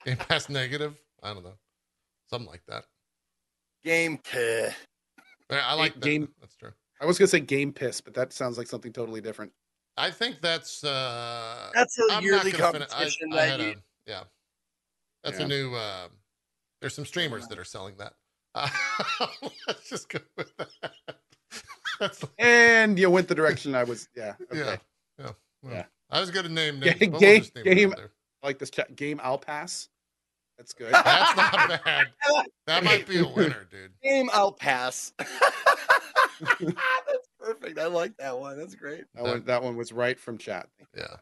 Game 0.04 0.16
Pass 0.16 0.48
negative. 0.48 0.96
I 1.22 1.32
don't 1.34 1.44
know, 1.44 1.54
something 2.28 2.50
like 2.50 2.62
that. 2.68 2.84
Game. 3.84 4.18
Peh. 4.18 4.70
Yeah, 5.50 5.62
I 5.66 5.74
like 5.74 5.94
that. 5.94 6.02
Game- 6.02 6.28
That's 6.40 6.54
true. 6.56 6.72
I 7.00 7.06
was 7.06 7.18
gonna 7.18 7.28
say 7.28 7.40
game 7.40 7.72
piss, 7.72 8.00
but 8.02 8.12
that 8.14 8.32
sounds 8.34 8.58
like 8.58 8.66
something 8.66 8.92
totally 8.92 9.22
different. 9.22 9.52
I 9.96 10.10
think 10.10 10.40
that's 10.42 10.84
uh 10.84 11.70
That's 11.74 11.98
a 11.98 12.12
I'm 12.14 12.22
yearly 12.22 12.52
not 12.52 12.72
fin- 12.72 12.82
competition 12.86 13.32
I, 13.32 13.36
I 13.36 13.40
that 13.46 13.50
had 13.50 13.60
you. 13.60 13.70
a, 13.70 13.74
yeah. 14.06 14.22
That's 15.24 15.38
Yeah. 15.38 15.44
a 15.46 15.48
new 15.48 15.74
uh 15.74 16.08
there's 16.80 16.94
some 16.94 17.06
streamers 17.06 17.46
that 17.48 17.58
are 17.58 17.64
selling 17.64 17.96
that. 17.96 18.12
Uh, 18.54 18.68
let's 19.66 19.88
just 19.88 20.08
go 20.08 20.18
with 20.36 20.54
that. 20.56 20.68
That's 22.00 22.24
And 22.38 22.98
you 22.98 23.10
went 23.10 23.28
the 23.28 23.34
direction 23.34 23.74
I 23.74 23.84
was. 23.84 24.08
Yeah. 24.16 24.34
Okay. 24.52 24.58
yeah. 24.60 24.76
Yeah. 25.18 25.30
Well, 25.62 25.74
Yeah. 25.74 25.84
I 26.10 26.20
was 26.20 26.30
gonna 26.30 26.48
name 26.48 26.80
Ga- 26.80 26.94
names. 26.94 26.98
but 27.00 27.10
we'll 27.10 27.20
game- 27.20 27.44
name 27.54 27.64
game- 27.64 27.90
out 27.92 27.96
there. 27.96 28.10
I 28.42 28.46
like 28.46 28.58
this 28.58 28.70
chat 28.70 28.96
game. 28.96 29.20
I'll 29.22 29.38
pass. 29.38 29.88
That's 30.58 30.72
good. 30.72 30.92
That's 30.92 31.36
not 31.36 31.84
bad. 31.84 32.06
That 32.66 32.84
might 32.84 33.06
be 33.06 33.18
a 33.18 33.26
winner, 33.28 33.66
dude. 33.70 33.92
Game. 34.02 34.28
I'll 34.32 34.52
pass. 34.52 35.12
That's 35.18 35.30
perfect. 37.38 37.78
I 37.78 37.86
like 37.86 38.16
that 38.18 38.38
one. 38.38 38.58
That's 38.58 38.74
great. 38.74 39.04
That 39.14 39.24
one, 39.24 39.44
that 39.44 39.62
one 39.62 39.76
was 39.76 39.92
right 39.92 40.18
from 40.18 40.38
chat. 40.38 40.68
Yeah. 40.96 41.16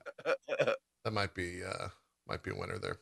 That 1.04 1.12
might 1.12 1.34
be 1.34 1.62
uh 1.64 1.88
might 2.26 2.42
be 2.42 2.50
a 2.50 2.54
winner 2.54 2.78
there. 2.78 2.98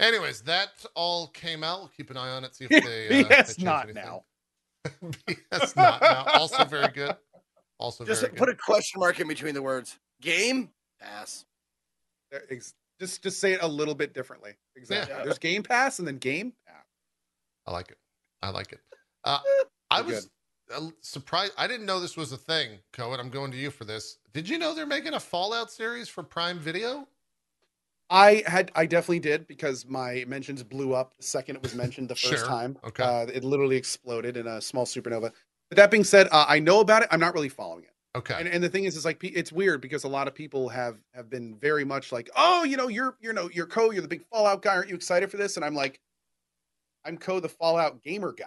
Anyways, 0.00 0.42
that 0.42 0.68
all 0.94 1.28
came 1.28 1.64
out. 1.64 1.80
We'll 1.80 1.88
keep 1.96 2.10
an 2.10 2.16
eye 2.16 2.30
on 2.30 2.44
it, 2.44 2.54
see 2.54 2.66
if 2.70 2.70
they 2.84 3.06
uh, 3.06 3.08
they 3.08 3.24
BS 3.24 3.46
change 3.56 3.64
not 3.64 3.84
anything. 3.84 4.02
now. 4.04 4.24
BS 5.04 5.76
not 5.76 6.00
now. 6.00 6.24
Also 6.34 6.64
very 6.64 6.88
good. 6.88 7.16
Also 7.78 8.04
Just 8.04 8.20
very 8.22 8.32
put 8.34 8.46
good. 8.46 8.54
a 8.54 8.58
question 8.58 9.00
mark 9.00 9.18
in 9.20 9.28
between 9.28 9.54
the 9.54 9.62
words. 9.62 9.98
Game. 10.20 10.70
Pass. 11.00 11.44
There- 12.30 12.44
ex- 12.50 12.74
Just 13.00 13.22
just 13.22 13.38
say 13.40 13.52
it 13.52 13.60
a 13.62 13.68
little 13.68 13.94
bit 13.94 14.14
differently. 14.14 14.52
Exactly. 14.76 15.14
Yeah. 15.16 15.24
There's 15.24 15.38
Game 15.38 15.62
Pass 15.62 15.98
and 15.98 16.06
then 16.08 16.18
Game 16.18 16.52
Pass. 16.66 16.84
I 17.66 17.72
like 17.72 17.90
it. 17.90 17.98
I 18.42 18.50
like 18.50 18.72
it. 18.72 18.80
Uh, 19.24 19.40
I 19.90 20.00
was 20.00 20.28
uh, 20.74 20.88
surprised. 21.00 21.52
I 21.58 21.66
didn't 21.66 21.86
know 21.86 21.98
this 22.00 22.16
was 22.16 22.32
a 22.32 22.36
thing, 22.36 22.78
Cohen. 22.92 23.18
I'm 23.20 23.30
going 23.30 23.50
to 23.52 23.56
you 23.58 23.70
for 23.70 23.84
this. 23.84 24.18
Did 24.32 24.48
you 24.48 24.58
know 24.58 24.74
they're 24.74 24.86
making 24.86 25.14
a 25.14 25.20
Fallout 25.20 25.70
series 25.70 26.08
for 26.08 26.22
Prime 26.22 26.58
Video? 26.58 27.06
I 28.10 28.42
had 28.46 28.72
I 28.74 28.86
definitely 28.86 29.20
did 29.20 29.46
because 29.46 29.86
my 29.86 30.24
mentions 30.26 30.62
blew 30.62 30.94
up 30.94 31.16
the 31.16 31.22
second 31.22 31.56
it 31.56 31.62
was 31.62 31.74
mentioned 31.74 32.08
the 32.08 32.14
first 32.14 32.38
Sure. 32.38 32.46
time. 32.46 32.78
Okay. 32.84 33.02
Uh, 33.02 33.26
it 33.26 33.44
literally 33.44 33.76
exploded 33.76 34.36
in 34.36 34.46
a 34.46 34.60
small 34.60 34.86
supernova. 34.86 35.32
But 35.68 35.76
that 35.76 35.90
being 35.90 36.04
said, 36.04 36.28
uh, 36.32 36.46
I 36.48 36.58
know 36.58 36.80
about 36.80 37.02
it. 37.02 37.08
I'm 37.10 37.20
not 37.20 37.34
really 37.34 37.50
following 37.50 37.84
it. 37.84 37.90
Okay. 38.16 38.34
And, 38.38 38.48
and 38.48 38.64
the 38.64 38.70
thing 38.70 38.84
is, 38.84 38.96
is 38.96 39.04
like 39.04 39.22
it's 39.22 39.52
weird 39.52 39.82
because 39.82 40.04
a 40.04 40.08
lot 40.08 40.26
of 40.26 40.34
people 40.34 40.68
have 40.70 40.96
have 41.12 41.28
been 41.28 41.56
very 41.56 41.84
much 41.84 42.10
like, 42.10 42.30
oh, 42.36 42.64
you 42.64 42.76
know, 42.76 42.88
you're 42.88 43.16
you 43.20 43.32
know 43.32 43.50
you're 43.52 43.66
Co, 43.66 43.90
you're 43.90 44.02
the 44.02 44.08
big 44.08 44.24
Fallout 44.32 44.62
guy. 44.62 44.74
Aren't 44.74 44.88
you 44.88 44.94
excited 44.94 45.30
for 45.30 45.36
this? 45.36 45.56
And 45.56 45.64
I'm 45.64 45.74
like, 45.74 46.00
I'm 47.04 47.18
Co, 47.18 47.40
the 47.40 47.48
Fallout 47.50 48.02
gamer 48.02 48.32
guy. 48.32 48.46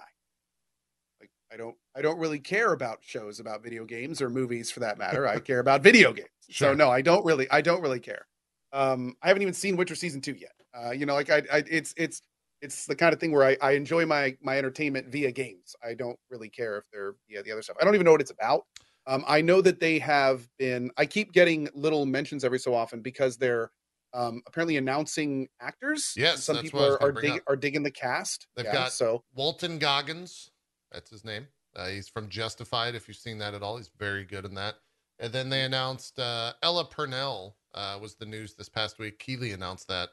Like 1.20 1.30
I 1.54 1.58
don't 1.58 1.76
I 1.96 2.02
don't 2.02 2.18
really 2.18 2.40
care 2.40 2.74
about 2.74 3.00
shows 3.02 3.40
about 3.40 3.62
video 3.62 3.86
games 3.86 4.22
or 4.22 4.30
movies 4.32 4.72
for 4.72 4.80
that 4.80 4.98
matter. 4.98 5.28
I 5.28 5.40
care 5.40 5.60
about 5.60 5.84
video 5.84 6.12
games. 6.12 6.30
Sure. 6.50 6.70
So 6.70 6.74
no, 6.74 6.90
I 6.90 7.02
don't 7.02 7.24
really 7.24 7.48
I 7.52 7.62
don't 7.62 7.82
really 7.82 8.00
care. 8.00 8.26
Um, 8.74 9.16
I 9.22 9.28
haven't 9.28 9.42
even 9.42 9.54
seen 9.54 9.76
Witcher 9.76 9.96
season 9.96 10.22
two 10.22 10.34
yet. 10.34 10.54
Uh, 10.74 10.92
you 10.92 11.06
know, 11.06 11.14
like 11.14 11.30
I, 11.30 11.44
I 11.52 11.64
it's 11.70 11.94
it's 11.98 12.22
it's 12.62 12.86
the 12.86 12.96
kind 12.96 13.14
of 13.14 13.20
thing 13.20 13.32
where 13.32 13.44
I, 13.44 13.58
I 13.62 13.72
enjoy 13.72 14.06
my 14.06 14.36
my 14.42 14.58
entertainment 14.58 15.08
via 15.08 15.32
games. 15.32 15.76
I 15.84 15.94
don't 15.94 16.18
really 16.30 16.50
care 16.50 16.78
if 16.78 16.86
they're 16.92 17.16
via 17.30 17.44
the 17.44 17.52
other 17.52 17.62
stuff. 17.62 17.78
I 17.82 17.86
don't 17.86 17.96
even 17.96 18.06
know 18.06 18.12
what 18.12 18.22
it's 18.22 18.32
about. 18.32 18.66
Um, 19.08 19.24
I 19.28 19.42
know 19.42 19.62
that 19.62 19.80
they 19.80 20.00
have 20.00 20.48
been. 20.60 20.92
I 20.98 21.06
keep 21.06 21.34
getting 21.34 21.68
little 21.74 22.06
mentions 22.06 22.44
every 22.46 22.60
so 22.60 22.74
often 22.74 23.02
because 23.02 23.36
they're 23.38 23.72
um, 24.14 24.42
apparently 24.48 24.78
announcing 24.78 25.50
actors. 25.60 26.14
Yes, 26.16 26.44
some 26.44 26.60
people 26.60 26.84
are 26.84 27.02
are, 27.02 27.12
dig, 27.12 27.42
are 27.48 27.56
digging 27.56 27.84
the 27.84 27.92
cast. 27.92 28.48
They've 28.56 28.66
Yeah, 28.66 28.74
got- 28.74 28.92
so 28.94 29.24
Walton 29.34 29.80
Goggins, 29.80 30.52
that's 30.92 31.10
his 31.10 31.26
name. 31.26 31.48
Uh, 31.76 31.88
he's 31.88 32.10
from 32.10 32.30
Justified. 32.30 32.96
If 32.96 33.08
you've 33.08 33.18
seen 33.18 33.38
that 33.40 33.54
at 33.54 33.64
all, 33.64 33.78
he's 33.78 33.90
very 33.98 34.24
good 34.26 34.46
in 34.46 34.54
that. 34.56 34.76
And 35.20 35.32
then 35.32 35.50
they 35.50 35.64
announced 35.64 36.20
uh, 36.20 36.54
Ella 36.62 36.86
Purnell 36.86 37.56
uh, 37.74 37.98
was 38.02 38.16
the 38.16 38.26
news 38.26 38.54
this 38.54 38.70
past 38.70 39.00
week. 39.00 39.20
Keighley 39.20 39.52
announced 39.52 39.88
that 39.88 40.10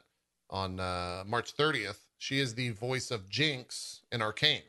on 0.49 0.79
uh, 0.79 1.23
March 1.25 1.55
30th. 1.55 1.97
She 2.17 2.39
is 2.39 2.53
the 2.55 2.71
voice 2.71 3.11
of 3.11 3.29
Jinx 3.29 4.01
in 4.11 4.21
Arcane. 4.21 4.63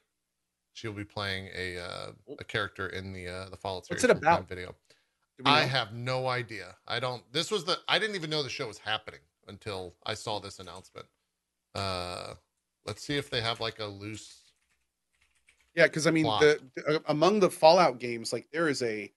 She'll 0.72 0.92
be 0.92 1.04
playing 1.04 1.48
a 1.56 1.78
uh, 1.78 2.12
a 2.38 2.44
character 2.44 2.88
in 2.88 3.12
the 3.12 3.28
uh, 3.28 3.50
the 3.50 3.56
Fallout 3.56 3.86
series. 3.86 4.02
What's 4.02 4.10
it 4.10 4.16
about? 4.16 4.48
Video. 4.48 4.74
I 5.44 5.62
have 5.62 5.92
no 5.92 6.28
idea. 6.28 6.76
I 6.86 7.00
don't. 7.00 7.22
This 7.32 7.50
was 7.50 7.64
the. 7.64 7.78
I 7.88 7.98
didn't 7.98 8.14
even 8.14 8.30
know 8.30 8.42
the 8.42 8.48
show 8.48 8.68
was 8.68 8.78
happening 8.78 9.20
until 9.48 9.94
I 10.06 10.14
saw 10.14 10.38
this 10.38 10.58
announcement. 10.58 11.06
Uh, 11.74 12.34
let's 12.86 13.02
see 13.02 13.16
if 13.16 13.30
they 13.30 13.40
have 13.40 13.60
like 13.60 13.80
a 13.80 13.86
loose. 13.86 14.52
Yeah, 15.74 15.84
because 15.84 16.06
I 16.06 16.10
mean, 16.10 16.24
plot. 16.24 16.40
the, 16.40 16.60
the- 16.76 17.02
among 17.08 17.40
the 17.40 17.50
Fallout 17.50 17.98
games, 17.98 18.32
like 18.32 18.48
there 18.52 18.68
is 18.68 18.82
a 18.82 19.12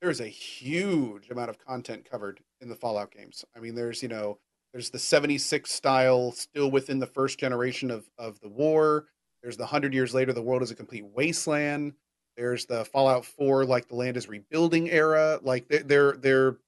there 0.00 0.10
is 0.10 0.20
a 0.20 0.28
huge 0.28 1.30
amount 1.30 1.50
of 1.50 1.58
content 1.58 2.08
covered 2.10 2.40
in 2.60 2.68
the 2.68 2.74
Fallout 2.74 3.10
games. 3.10 3.44
I 3.56 3.60
mean, 3.60 3.74
there's 3.74 4.02
you 4.02 4.08
know 4.08 4.38
there's 4.72 4.90
the 4.90 4.98
76 4.98 5.70
style 5.70 6.32
still 6.32 6.70
within 6.70 6.98
the 6.98 7.06
first 7.06 7.38
generation 7.38 7.90
of 7.90 8.08
of 8.18 8.40
the 8.40 8.48
war. 8.48 9.06
There's 9.42 9.56
the 9.56 9.66
hundred 9.66 9.94
years 9.94 10.14
later, 10.14 10.32
the 10.32 10.42
world 10.42 10.62
is 10.62 10.70
a 10.70 10.74
complete 10.74 11.04
wasteland. 11.04 11.94
There's 12.36 12.66
the 12.66 12.84
Fallout 12.84 13.24
4, 13.24 13.64
like 13.64 13.88
the 13.88 13.94
land 13.94 14.16
is 14.16 14.28
rebuilding 14.28 14.90
era. 14.90 15.40
Like 15.42 15.68
there 15.68 16.12
there 16.18 16.58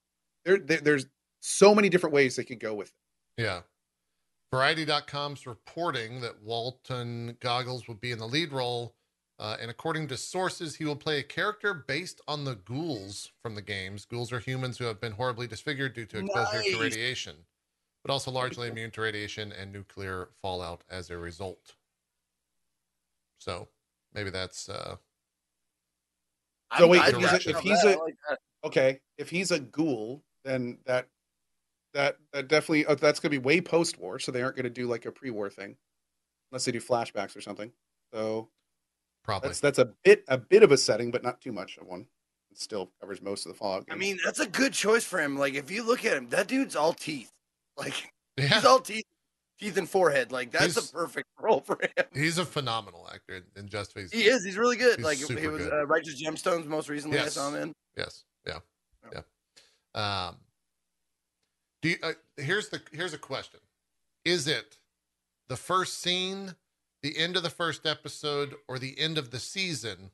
they're, 0.45 0.59
they're 0.59 0.81
there's 0.81 1.07
so 1.41 1.75
many 1.75 1.89
different 1.89 2.15
ways 2.15 2.37
they 2.37 2.45
could 2.45 2.61
go 2.61 2.75
with 2.75 2.89
it. 2.89 3.43
Yeah. 3.43 3.61
Variety.com's 4.51 5.47
reporting 5.47 6.23
that 6.23 6.43
Walton 6.43 7.37
Goggins 7.41 7.87
will 7.87 7.97
be 7.97 8.13
in 8.13 8.19
the 8.19 8.27
lead 8.27 8.53
role. 8.53 8.95
Uh, 9.39 9.57
and 9.61 9.71
according 9.71 10.09
to 10.09 10.17
sources, 10.17 10.77
he 10.77 10.85
will 10.85 10.97
play 10.97 11.21
a 11.21 11.23
character 11.23 11.73
based 11.73 12.21
on 12.27 12.45
the 12.45 12.57
ghouls 12.57 13.31
from 13.41 13.55
the 13.55 13.63
games. 13.63 14.05
Ghouls 14.05 14.33
are 14.33 14.41
humans 14.41 14.79
who 14.79 14.85
have 14.87 15.01
been 15.01 15.13
horribly 15.13 15.47
disfigured 15.47 15.95
due 15.95 16.07
to 16.07 16.19
exposure 16.19 16.63
to 16.63 16.79
radiation, 16.81 17.37
but 18.03 18.11
also 18.13 18.33
largely 18.33 18.69
immune 18.69 18.91
to 18.93 19.01
radiation 19.01 19.53
and 19.53 19.73
nuclear 19.73 20.31
fallout 20.43 20.83
as 20.91 21.11
a 21.11 21.17
result. 21.17 21.77
So 23.39 23.69
maybe 24.13 24.31
that's 24.31 24.69
uh, 24.69 24.97
So 26.77 26.89
wait, 26.89 27.03
if 27.07 27.17
he's 27.17 27.33
a- 27.33 27.51
if 27.51 27.61
he's 27.61 27.83
that. 27.83 27.97
a- 27.97 28.01
I 28.01 28.05
like 28.05 28.17
okay, 28.65 29.01
if 29.17 29.31
he's 29.31 29.51
a 29.53 29.61
ghoul, 29.61 30.25
then 30.45 30.79
that 30.85 31.09
that 31.95 32.19
that 32.33 32.49
definitely 32.49 32.87
uh, 32.87 32.95
that's 32.97 33.21
going 33.21 33.31
to 33.33 33.39
be 33.41 33.45
way 33.45 33.61
post 33.61 33.99
war, 33.99 34.19
so 34.19 34.33
they 34.33 34.43
aren't 34.43 34.57
going 34.57 34.65
to 34.65 34.71
do 34.71 34.87
like 34.89 35.07
a 35.07 35.13
pre 35.13 35.31
war 35.31 35.49
thing, 35.49 35.77
unless 36.51 36.65
they 36.65 36.73
do 36.73 36.81
flashbacks 36.81 37.37
or 37.37 37.41
something. 37.41 37.73
So 38.13 38.51
probably. 39.29 39.49
that's 39.51 39.61
that's 39.61 39.79
a 39.79 39.87
bit 40.05 40.25
a 40.29 40.39
bit 40.39 40.63
of 40.63 40.73
a 40.73 40.77
setting, 40.79 41.11
but 41.11 41.23
not 41.23 41.41
too 41.41 41.53
much 41.53 41.77
of 41.79 41.87
one. 41.87 42.07
It 42.51 42.59
still 42.59 42.91
covers 43.01 43.21
most 43.23 43.45
of 43.47 43.53
the 43.53 43.59
Fallout. 43.59 43.85
I 43.91 43.95
mean, 43.95 44.19
that's 44.25 44.41
a 44.41 44.47
good 44.49 44.73
choice 44.73 45.05
for 45.05 45.21
him. 45.21 45.37
Like, 45.39 45.55
if 45.55 45.71
you 45.71 45.83
look 45.87 46.05
at 46.05 46.17
him, 46.17 46.29
that 46.31 46.49
dude's 46.49 46.75
all 46.77 46.93
teeth. 46.93 47.31
Like, 47.79 48.11
yeah, 48.37 48.47
he's 48.55 48.65
all 48.65 48.81
teeth, 48.81 49.05
teeth 49.61 49.77
and 49.77 49.89
forehead. 49.89 50.33
Like, 50.33 50.51
that's 50.51 50.75
He's- 50.75 50.91
a 50.91 50.93
perfect 50.93 51.27
role 51.41 51.61
for 51.61 51.79
him. 51.81 52.05
he's 52.13 52.39
a 52.39 52.45
phenomenal 52.45 53.09
actor 53.15 53.37
in- 53.37 53.45
in 53.63 53.69
Justified. 53.69 54.09
He 54.13 54.25
is. 54.27 54.45
He's 54.45 54.57
really 54.57 54.77
good. 54.77 54.97
He's 54.97 55.05
like, 55.05 55.19
he 55.19 55.47
was 55.47 55.63
good. 55.63 55.73
uh, 55.73 55.87
Righteous 55.87 56.21
Gemstones 56.21 56.67
most 56.67 56.89
recently. 56.89 57.19
Yes. 57.19 57.27
I 57.37 57.41
saw 57.41 57.49
him 57.51 57.63
in. 57.63 57.73
Yes. 57.97 58.25
Yeah. 58.45 58.59
Yeah. 59.13 59.21
Um, 60.29 60.37
do 61.83 61.91
Do 61.91 61.91
you, 61.91 61.97
uh, 62.03 62.13
here's 62.37 62.69
the 62.71 62.81
here's 62.91 63.15
a 63.15 63.19
question: 63.19 63.61
Is 64.25 64.49
it 64.49 64.79
the 65.49 65.57
first 65.57 66.01
scene, 66.01 66.55
the 67.03 67.17
end 67.17 67.37
of 67.37 67.43
the 67.43 67.51
first 67.51 67.87
episode, 67.87 68.55
or 68.69 68.79
the 68.79 68.99
end 68.99 69.19
of 69.19 69.31
the 69.31 69.39
season 69.39 70.11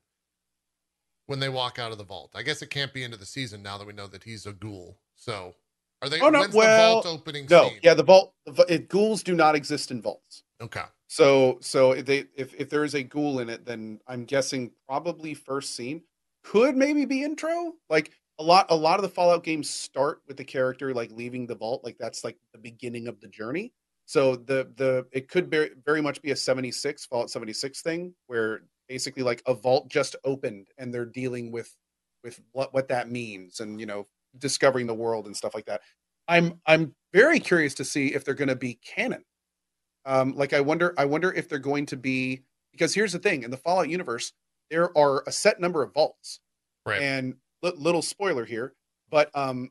when 1.26 1.40
they 1.40 1.48
walk 1.48 1.78
out 1.78 1.92
of 1.92 1.98
the 1.98 2.04
vault? 2.04 2.32
I 2.34 2.42
guess 2.42 2.62
it 2.62 2.70
can't 2.70 2.92
be 2.92 3.04
into 3.04 3.16
the 3.16 3.26
season 3.26 3.62
now 3.62 3.78
that 3.78 3.86
we 3.86 3.92
know 3.92 4.06
that 4.06 4.24
he's 4.24 4.46
a 4.46 4.52
ghoul. 4.52 4.98
So, 5.16 5.54
are 6.02 6.08
they? 6.08 6.20
Oh, 6.20 6.30
no, 6.30 6.40
when's 6.40 6.54
well, 6.54 6.96
the 6.96 7.02
vault 7.02 7.20
opening 7.20 7.46
No, 7.50 7.68
scene? 7.68 7.78
yeah, 7.82 7.94
the 7.94 8.02
vault. 8.02 8.34
The, 8.46 8.64
it, 8.68 8.88
ghouls 8.88 9.22
do 9.22 9.34
not 9.34 9.54
exist 9.54 9.90
in 9.90 10.02
vaults. 10.02 10.42
Okay. 10.60 10.82
So 11.08 11.58
so 11.60 11.92
if 11.92 12.06
they 12.06 12.24
if 12.34 12.54
if 12.54 12.68
there 12.70 12.82
is 12.82 12.94
a 12.94 13.02
ghoul 13.02 13.38
in 13.40 13.48
it, 13.48 13.64
then 13.64 14.00
I'm 14.08 14.24
guessing 14.24 14.72
probably 14.88 15.34
first 15.34 15.76
scene 15.76 16.02
could 16.42 16.76
maybe 16.76 17.04
be 17.04 17.22
intro. 17.22 17.74
Like 17.88 18.10
a 18.38 18.42
lot 18.42 18.66
a 18.70 18.74
lot 18.74 18.96
of 18.96 19.02
the 19.02 19.08
Fallout 19.08 19.44
games 19.44 19.70
start 19.70 20.22
with 20.26 20.36
the 20.36 20.44
character 20.44 20.92
like 20.92 21.12
leaving 21.12 21.46
the 21.46 21.54
vault, 21.54 21.84
like 21.84 21.98
that's 21.98 22.24
like 22.24 22.36
the 22.52 22.58
beginning 22.58 23.06
of 23.06 23.20
the 23.20 23.28
journey. 23.28 23.72
So 24.06 24.36
the 24.36 24.70
the 24.76 25.06
it 25.12 25.28
could 25.28 25.50
very 25.50 25.70
very 25.84 26.00
much 26.02 26.20
be 26.22 26.30
a 26.30 26.36
76 26.36 27.06
Fallout 27.06 27.30
76 27.30 27.80
thing 27.82 28.14
where 28.26 28.62
basically 28.88 29.22
like 29.22 29.42
a 29.46 29.54
vault 29.54 29.88
just 29.88 30.14
opened 30.24 30.68
and 30.78 30.92
they're 30.92 31.06
dealing 31.06 31.50
with 31.52 31.74
with 32.22 32.40
what 32.52 32.74
what 32.74 32.88
that 32.88 33.10
means 33.10 33.60
and 33.60 33.80
you 33.80 33.86
know 33.86 34.06
discovering 34.38 34.86
the 34.86 34.94
world 34.94 35.26
and 35.26 35.36
stuff 35.36 35.54
like 35.54 35.66
that. 35.66 35.80
I'm 36.28 36.60
I'm 36.66 36.94
very 37.12 37.38
curious 37.40 37.74
to 37.74 37.84
see 37.84 38.08
if 38.14 38.24
they're 38.24 38.34
going 38.34 38.48
to 38.48 38.56
be 38.56 38.74
canon 38.74 39.24
um 40.06 40.34
like 40.36 40.52
i 40.52 40.60
wonder 40.60 40.92
i 40.98 41.04
wonder 41.04 41.32
if 41.32 41.48
they're 41.48 41.58
going 41.58 41.86
to 41.86 41.96
be 41.96 42.42
because 42.72 42.92
here's 42.94 43.12
the 43.12 43.18
thing 43.18 43.42
in 43.42 43.50
the 43.50 43.56
fallout 43.56 43.88
universe 43.88 44.32
there 44.70 44.96
are 44.98 45.22
a 45.26 45.32
set 45.32 45.60
number 45.60 45.82
of 45.82 45.92
vaults 45.94 46.40
Right. 46.86 47.00
and 47.00 47.34
li- 47.62 47.72
little 47.76 48.02
spoiler 48.02 48.44
here 48.44 48.74
but 49.10 49.30
um 49.34 49.70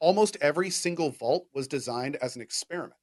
almost 0.00 0.36
every 0.42 0.68
single 0.68 1.10
vault 1.10 1.46
was 1.54 1.66
designed 1.68 2.16
as 2.16 2.36
an 2.36 2.42
experiment 2.42 2.99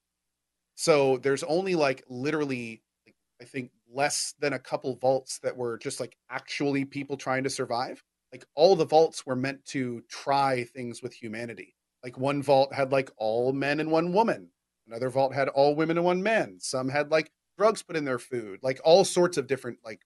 so 0.79 1.17
there's 1.17 1.43
only 1.43 1.75
like 1.75 2.03
literally 2.07 2.81
like, 3.05 3.15
i 3.41 3.43
think 3.45 3.71
less 3.91 4.33
than 4.39 4.53
a 4.53 4.59
couple 4.59 4.95
vaults 4.95 5.39
that 5.39 5.57
were 5.57 5.77
just 5.77 5.99
like 5.99 6.15
actually 6.29 6.85
people 6.85 7.17
trying 7.17 7.43
to 7.43 7.49
survive. 7.49 8.03
Like 8.31 8.45
all 8.55 8.75
the 8.75 8.85
vaults 8.85 9.25
were 9.25 9.35
meant 9.35 9.65
to 9.67 10.03
try 10.09 10.65
things 10.65 11.01
with 11.01 11.13
humanity. 11.13 11.75
Like 12.03 12.17
one 12.17 12.43
vault 12.43 12.73
had 12.73 12.91
like 12.91 13.09
all 13.17 13.53
men 13.53 13.79
and 13.79 13.91
one 13.91 14.13
woman. 14.13 14.49
Another 14.85 15.09
vault 15.09 15.33
had 15.33 15.49
all 15.49 15.75
women 15.75 15.97
and 15.97 16.05
one 16.05 16.23
man. 16.23 16.57
Some 16.59 16.89
had 16.89 17.11
like 17.11 17.31
drugs 17.57 17.83
put 17.83 17.95
in 17.95 18.05
their 18.05 18.19
food, 18.19 18.59
like 18.61 18.79
all 18.83 19.03
sorts 19.03 19.37
of 19.37 19.47
different 19.47 19.79
like 19.83 20.01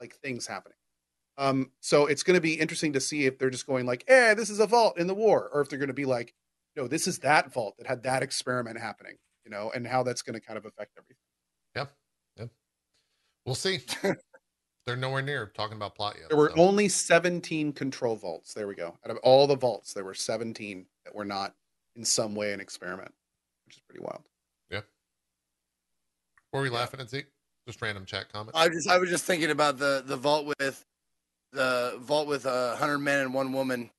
like 0.00 0.14
things 0.16 0.46
happening. 0.46 0.76
Um, 1.38 1.70
so 1.80 2.06
it's 2.06 2.22
going 2.22 2.34
to 2.36 2.40
be 2.40 2.54
interesting 2.54 2.94
to 2.94 3.00
see 3.00 3.26
if 3.26 3.38
they're 3.38 3.50
just 3.50 3.66
going 3.66 3.86
like, 3.86 4.04
"Eh, 4.08 4.34
this 4.34 4.50
is 4.50 4.58
a 4.58 4.66
vault 4.66 4.98
in 4.98 5.06
the 5.06 5.14
war," 5.14 5.50
or 5.52 5.60
if 5.60 5.68
they're 5.68 5.78
going 5.78 5.88
to 5.88 5.94
be 5.94 6.06
like, 6.06 6.34
"No, 6.74 6.88
this 6.88 7.06
is 7.06 7.18
that 7.20 7.52
vault 7.52 7.76
that 7.78 7.86
had 7.86 8.02
that 8.04 8.22
experiment 8.22 8.78
happening," 8.78 9.16
you 9.46 9.50
know, 9.50 9.70
and 9.74 9.86
how 9.86 10.02
that's 10.02 10.22
going 10.22 10.34
to 10.34 10.40
kind 10.40 10.58
of 10.58 10.66
affect 10.66 10.90
everything. 10.98 11.16
Yep. 11.76 11.92
Yep. 12.38 12.50
We'll 13.46 13.54
see. 13.54 13.78
They're 14.86 14.96
nowhere 14.96 15.22
near 15.22 15.50
talking 15.54 15.76
about 15.76 15.94
plot 15.94 16.16
yet. 16.18 16.28
There 16.28 16.36
were 16.36 16.52
so. 16.54 16.60
only 16.60 16.88
17 16.88 17.72
control 17.72 18.16
vaults. 18.16 18.52
There 18.52 18.66
we 18.66 18.74
go. 18.74 18.96
Out 19.04 19.10
of 19.10 19.16
all 19.18 19.46
the 19.46 19.56
vaults, 19.56 19.92
there 19.92 20.04
were 20.04 20.14
17 20.14 20.84
that 21.04 21.14
were 21.14 21.24
not 21.24 21.54
in 21.94 22.04
some 22.04 22.34
way 22.34 22.52
an 22.52 22.60
experiment, 22.60 23.12
which 23.64 23.76
is 23.76 23.82
pretty 23.88 24.04
wild. 24.04 24.22
Yeah. 24.70 24.80
Were 26.52 26.62
we 26.62 26.70
laughing 26.70 27.00
at 27.00 27.08
Zeke? 27.08 27.26
Just 27.66 27.80
random 27.82 28.04
chat 28.04 28.32
comment. 28.32 28.56
I 28.56 28.68
just 28.68 28.88
I 28.88 28.98
was 28.98 29.10
just 29.10 29.24
thinking 29.24 29.50
about 29.50 29.78
the 29.78 30.04
the 30.06 30.16
vault 30.16 30.54
with 30.60 30.84
the 31.52 31.96
vault 32.00 32.28
with 32.28 32.46
a 32.46 32.76
hundred 32.76 32.98
men 32.98 33.22
and 33.22 33.34
one 33.34 33.52
woman, 33.52 33.90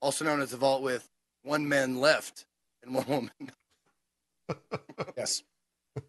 also 0.00 0.24
known 0.24 0.40
as 0.40 0.52
the 0.52 0.56
vault 0.56 0.82
with 0.82 1.08
one 1.42 1.68
man 1.68 1.96
left 1.96 2.46
and 2.84 2.94
one 2.94 3.06
woman. 3.08 3.50
Yes. 5.16 5.42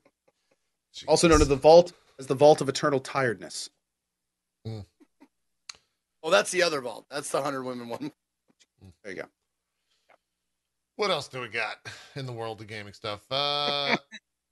Also 1.07 1.27
known 1.27 1.41
as 1.41 1.47
the 1.47 1.55
vault 1.55 1.91
as 2.19 2.27
the 2.27 2.35
vault 2.35 2.61
of 2.61 2.69
eternal 2.69 2.99
tiredness. 2.99 3.71
Oh, 4.65 6.29
that's 6.29 6.51
the 6.51 6.61
other 6.61 6.81
vault. 6.81 7.07
That's 7.09 7.31
the 7.31 7.41
hundred 7.41 7.63
women 7.63 7.89
one. 7.89 8.11
There 9.03 9.13
you 9.13 9.21
go. 9.23 9.27
What 10.95 11.09
else 11.09 11.27
do 11.27 11.41
we 11.41 11.47
got 11.47 11.77
in 12.15 12.27
the 12.27 12.31
world 12.31 12.61
of 12.61 12.67
gaming 12.67 12.93
stuff? 12.93 13.21
Uh, 13.31 13.97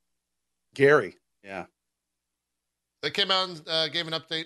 Gary. 0.74 1.16
Yeah. 1.44 1.66
they 3.04 3.12
came 3.12 3.30
out 3.30 3.50
and 3.50 3.62
uh, 3.68 3.88
gave 3.90 4.08
an 4.08 4.14
update 4.14 4.46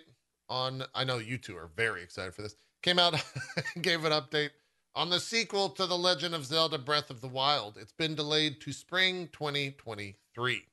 on. 0.50 0.84
I 0.94 1.06
know 1.06 1.20
you 1.20 1.38
two 1.38 1.56
are 1.56 1.70
very 1.78 2.04
excited 2.04 2.34
for 2.36 2.42
this. 2.42 2.58
Came 2.84 3.00
out, 3.00 3.14
gave 3.82 4.04
an 4.04 4.12
update 4.12 4.50
on 4.96 5.10
the 5.10 5.20
sequel 5.20 5.70
to 5.70 5.86
The 5.86 5.98
Legend 5.98 6.34
of 6.34 6.46
Zelda: 6.46 6.78
Breath 6.78 7.10
of 7.10 7.22
the 7.22 7.28
Wild. 7.28 7.78
It's 7.80 7.94
been 7.94 8.16
delayed 8.16 8.62
to 8.62 8.72
spring 8.72 9.30
2023. 9.34 10.66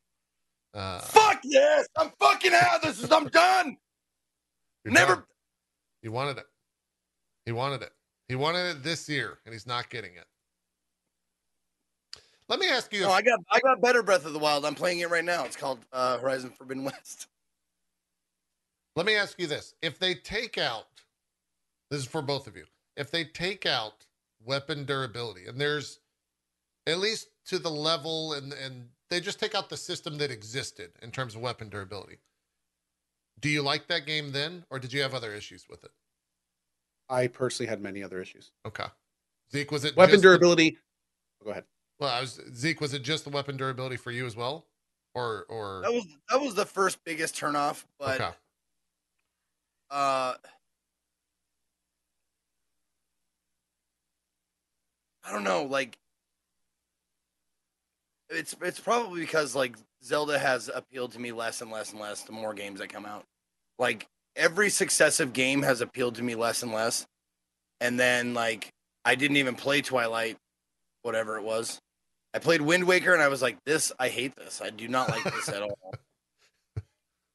Uh, 0.74 0.98
Fuck 1.00 1.42
this! 1.42 1.88
I'm 1.98 2.10
fucking 2.18 2.52
out. 2.54 2.82
This 2.82 3.02
is 3.02 3.10
I'm 3.12 3.28
done. 3.28 3.76
Never. 4.84 5.16
done. 5.16 5.24
He 6.02 6.08
wanted 6.08 6.38
it. 6.38 6.46
He 7.44 7.52
wanted 7.52 7.82
it. 7.82 7.92
He 8.28 8.34
wanted 8.34 8.70
it 8.70 8.82
this 8.82 9.08
year, 9.08 9.38
and 9.44 9.52
he's 9.52 9.66
not 9.66 9.90
getting 9.90 10.14
it. 10.14 10.24
Let 12.48 12.58
me 12.58 12.68
ask 12.68 12.92
you. 12.92 13.02
No, 13.02 13.10
I 13.10 13.22
got 13.22 13.40
I 13.50 13.60
got 13.60 13.80
better 13.80 14.02
Breath 14.02 14.24
of 14.24 14.32
the 14.32 14.38
Wild. 14.38 14.64
I'm 14.64 14.74
playing 14.74 15.00
it 15.00 15.10
right 15.10 15.24
now. 15.24 15.44
It's 15.44 15.56
called 15.56 15.80
uh, 15.92 16.18
Horizon 16.18 16.50
Forbidden 16.50 16.84
West. 16.84 17.26
Let 18.96 19.06
me 19.06 19.16
ask 19.16 19.38
you 19.40 19.46
this: 19.46 19.74
If 19.82 19.98
they 19.98 20.14
take 20.14 20.58
out, 20.58 20.86
this 21.90 22.00
is 22.00 22.06
for 22.06 22.22
both 22.22 22.46
of 22.46 22.56
you. 22.56 22.64
If 22.96 23.10
they 23.10 23.24
take 23.24 23.64
out 23.64 24.04
weapon 24.44 24.84
durability, 24.84 25.46
and 25.46 25.60
there's 25.60 26.00
at 26.86 26.98
least 26.98 27.28
to 27.46 27.58
the 27.58 27.70
level, 27.70 28.32
and 28.34 28.52
and 28.52 28.88
they 29.10 29.20
just 29.20 29.38
take 29.40 29.54
out 29.54 29.68
the 29.68 29.76
system 29.76 30.18
that 30.18 30.30
existed 30.30 30.92
in 31.02 31.10
terms 31.10 31.34
of 31.34 31.40
weapon 31.42 31.68
durability, 31.68 32.18
do 33.40 33.48
you 33.48 33.62
like 33.62 33.86
that 33.88 34.06
game 34.06 34.32
then, 34.32 34.64
or 34.70 34.78
did 34.78 34.92
you 34.92 35.02
have 35.02 35.14
other 35.14 35.32
issues 35.34 35.66
with 35.68 35.84
it? 35.84 35.90
I 37.08 37.26
personally 37.26 37.68
had 37.68 37.82
many 37.82 38.02
other 38.02 38.20
issues. 38.20 38.52
Okay, 38.66 38.86
Zeke, 39.52 39.70
was 39.70 39.84
it 39.84 39.96
Weapon 39.96 40.12
just 40.14 40.22
the- 40.22 40.28
durability. 40.28 40.78
go 41.44 41.50
ahead. 41.50 41.64
well, 41.98 42.10
I 42.10 42.20
was 42.20 42.40
Zeke. 42.54 42.80
Was 42.80 42.94
it 42.94 43.02
just 43.02 43.24
the 43.24 43.30
weapon 43.30 43.56
durability 43.56 43.96
for 43.96 44.10
you 44.10 44.24
as 44.26 44.34
well, 44.36 44.66
or 45.14 45.44
or 45.48 45.82
That 45.82 45.92
was 45.92 46.06
that 46.30 46.40
was 46.40 46.54
the 46.54 46.66
first 46.66 47.04
biggest 47.04 47.34
turnoff, 47.36 47.84
but 47.98 48.20
okay? 48.20 48.30
uh 49.90 50.34
I 55.24 55.32
don't 55.32 55.44
know, 55.44 55.64
like 55.64 55.96
it's 58.32 58.56
it's 58.62 58.80
probably 58.80 59.20
because 59.20 59.54
like 59.54 59.76
Zelda 60.02 60.38
has 60.38 60.70
appealed 60.72 61.12
to 61.12 61.20
me 61.20 61.32
less 61.32 61.60
and 61.60 61.70
less 61.70 61.92
and 61.92 62.00
less 62.00 62.22
the 62.22 62.32
more 62.32 62.54
games 62.54 62.80
that 62.80 62.88
come 62.88 63.06
out. 63.06 63.24
Like 63.78 64.06
every 64.36 64.70
successive 64.70 65.32
game 65.32 65.62
has 65.62 65.80
appealed 65.80 66.16
to 66.16 66.22
me 66.22 66.34
less 66.34 66.62
and 66.62 66.72
less. 66.72 67.06
And 67.80 67.98
then 67.98 68.34
like 68.34 68.70
I 69.04 69.14
didn't 69.14 69.36
even 69.36 69.54
play 69.54 69.82
Twilight, 69.82 70.36
whatever 71.02 71.36
it 71.36 71.42
was. 71.42 71.78
I 72.34 72.38
played 72.38 72.62
Wind 72.62 72.84
Waker 72.84 73.12
and 73.12 73.22
I 73.22 73.28
was 73.28 73.42
like, 73.42 73.58
this 73.64 73.92
I 73.98 74.08
hate 74.08 74.34
this. 74.36 74.60
I 74.62 74.70
do 74.70 74.88
not 74.88 75.10
like 75.10 75.24
this 75.24 75.48
at 75.48 75.62
all. 75.62 75.94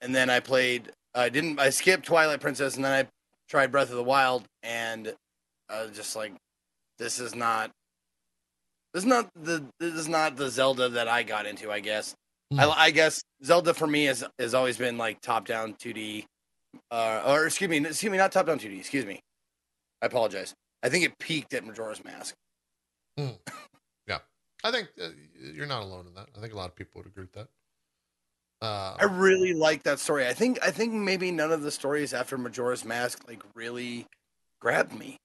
And 0.02 0.14
then 0.14 0.30
I 0.30 0.40
played 0.40 0.92
I 1.14 1.30
didn't 1.30 1.60
I 1.60 1.70
skipped 1.70 2.06
Twilight 2.06 2.42
Princess 2.42 2.76
and 2.76 2.84
then 2.84 3.06
I 3.06 3.10
tried 3.50 3.72
Breath 3.72 3.90
of 3.90 3.96
the 3.96 4.04
Wild 4.04 4.44
and 4.64 5.14
I 5.70 5.84
was 5.84 5.96
just 5.96 6.16
like 6.16 6.34
this 6.98 7.20
is 7.20 7.36
not 7.36 7.72
this 8.98 9.04
is 9.04 9.10
not 9.10 9.30
the 9.36 9.64
this 9.80 9.94
is 9.94 10.08
not 10.08 10.38
the 10.38 10.50
Zelda 10.50 10.90
that 10.90 11.08
I 11.08 11.22
got 11.22 11.46
into, 11.46 11.72
I 11.72 11.82
guess. 11.82 12.16
Hmm. 12.52 12.62
I, 12.62 12.66
I 12.66 12.90
guess 12.90 13.22
Zelda 13.44 13.76
for 13.76 13.86
me 13.86 14.06
has 14.06 14.24
has 14.40 14.56
always 14.56 14.76
been 14.76 14.98
like 14.98 15.22
top 15.22 15.46
down 15.46 15.76
2D 15.76 16.26
uh 16.90 17.22
or 17.28 17.46
excuse 17.46 17.70
me, 17.70 17.78
excuse 17.78 18.12
me, 18.12 18.18
not 18.18 18.32
top 18.32 18.48
down 18.48 18.58
2D, 18.58 18.80
excuse 18.80 19.06
me. 19.06 19.20
I 20.02 20.08
apologize. 20.08 20.56
I 20.82 20.90
think 20.90 21.06
it 21.06 21.20
peaked 21.20 21.54
at 21.54 21.64
Majora's 21.64 22.04
Mask. 22.04 22.34
Yeah. 24.08 24.20
I 24.64 24.72
think 24.72 24.88
uh, 25.00 25.10
you're 25.54 25.68
not 25.68 25.84
alone 25.84 26.08
in 26.08 26.16
that. 26.16 26.30
I 26.36 26.40
think 26.40 26.54
a 26.54 26.56
lot 26.56 26.70
of 26.70 26.76
people 26.76 27.00
would 27.00 27.06
agree 27.06 27.26
with 27.26 27.34
that. 27.34 27.50
Uh, 28.66 28.96
I 29.00 29.04
really 29.04 29.54
like 29.54 29.84
that 29.84 30.00
story. 30.00 30.26
I 30.26 30.34
think 30.34 30.58
I 30.64 30.72
think 30.72 30.94
maybe 30.94 31.30
none 31.30 31.52
of 31.52 31.62
the 31.62 31.70
stories 31.70 32.16
after 32.16 32.36
Majora's 32.36 32.84
Mask 32.84 33.28
like 33.28 33.44
really 33.54 34.08
grabbed 34.60 34.98
me. 34.98 35.18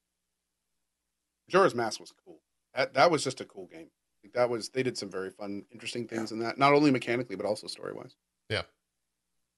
Majora's 1.48 1.74
Mask 1.74 2.00
was 2.00 2.12
cool. 2.26 2.41
That 2.74 2.94
that 2.94 3.10
was 3.10 3.22
just 3.24 3.40
a 3.40 3.44
cool 3.44 3.66
game. 3.66 3.88
Like, 4.24 4.32
that 4.34 4.48
was 4.48 4.68
they 4.70 4.82
did 4.82 4.96
some 4.96 5.10
very 5.10 5.30
fun, 5.30 5.64
interesting 5.72 6.06
things 6.06 6.32
in 6.32 6.38
that. 6.40 6.58
Not 6.58 6.72
only 6.72 6.90
mechanically, 6.90 7.36
but 7.36 7.46
also 7.46 7.66
story 7.66 7.92
wise. 7.92 8.16
Yeah. 8.48 8.62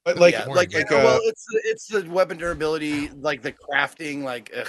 But 0.05 0.19
like 0.19 0.35
yeah, 0.35 0.47
more 0.47 0.57
like, 0.57 0.73
engaged. 0.73 0.91
like 0.91 1.03
well, 1.05 1.17
uh, 1.17 1.21
it's 1.23 1.45
the- 1.51 1.63
it's 1.65 1.87
the 1.89 2.03
weapon 2.11 2.37
durability, 2.39 3.09
like 3.09 3.43
the 3.43 3.53
crafting, 3.53 4.23
like 4.23 4.51
ugh. 4.57 4.69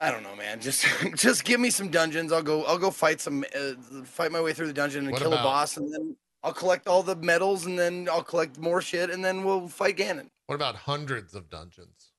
I 0.00 0.10
don't 0.10 0.22
know, 0.22 0.34
man. 0.36 0.60
Just 0.60 0.84
just 1.14 1.44
give 1.44 1.60
me 1.60 1.70
some 1.70 1.88
dungeons. 1.88 2.32
I'll 2.32 2.42
go. 2.42 2.64
I'll 2.64 2.78
go 2.78 2.90
fight 2.90 3.20
some. 3.20 3.44
Uh, 3.54 3.74
fight 4.04 4.32
my 4.32 4.40
way 4.40 4.52
through 4.52 4.66
the 4.66 4.72
dungeon 4.72 5.04
and 5.04 5.12
What 5.12 5.20
kill 5.22 5.32
about- 5.32 5.40
a 5.40 5.44
boss, 5.44 5.76
and 5.76 5.92
then 5.92 6.16
I'll 6.42 6.52
collect 6.52 6.86
all 6.88 7.02
the 7.02 7.16
medals, 7.16 7.66
and 7.66 7.78
then 7.78 8.08
I'll 8.10 8.22
collect 8.24 8.58
more 8.58 8.82
shit, 8.82 9.10
and 9.10 9.24
then 9.24 9.44
we'll 9.44 9.68
fight 9.68 9.96
Ganon. 9.96 10.28
what 10.46 10.56
about 10.56 10.74
hundreds 10.74 11.34
of 11.34 11.48
dungeons? 11.48 12.10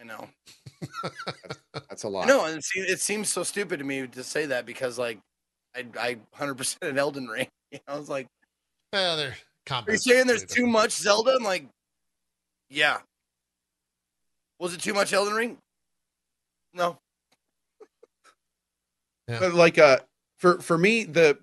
I 0.00 0.04
know. 0.04 0.28
that's 1.88 2.04
a 2.04 2.08
lot. 2.08 2.26
No, 2.26 2.46
and 2.46 2.58
it 2.58 2.64
seems, 2.64 2.90
it 2.90 3.00
seems 3.00 3.28
so 3.28 3.42
stupid 3.42 3.78
to 3.78 3.84
me 3.84 4.06
to 4.06 4.24
say 4.24 4.46
that 4.46 4.64
because 4.64 4.98
like 4.98 5.18
I 5.76 5.84
I 5.98 6.16
100% 6.38 6.76
an 6.82 6.98
Elden 6.98 7.26
Ring. 7.26 7.48
You 7.72 7.78
know, 7.86 7.94
I 7.94 7.98
was 7.98 8.08
like, 8.08 8.26
Yeah, 8.92 9.14
they're 9.14 9.36
are 9.70 9.84
you 9.88 9.96
saying 9.96 10.26
there's 10.26 10.44
too 10.44 10.66
much 10.66 10.90
Zelda? 10.90 11.36
I'm 11.36 11.44
like, 11.44 11.66
yeah. 12.68 12.98
Was 14.58 14.74
it 14.74 14.80
too 14.80 14.94
much 14.94 15.12
Elden 15.12 15.34
Ring? 15.34 15.58
No. 16.74 16.98
But 19.28 19.54
like 19.54 19.78
uh 19.78 19.98
for 20.38 20.60
for 20.60 20.76
me 20.76 21.04
the 21.04 21.38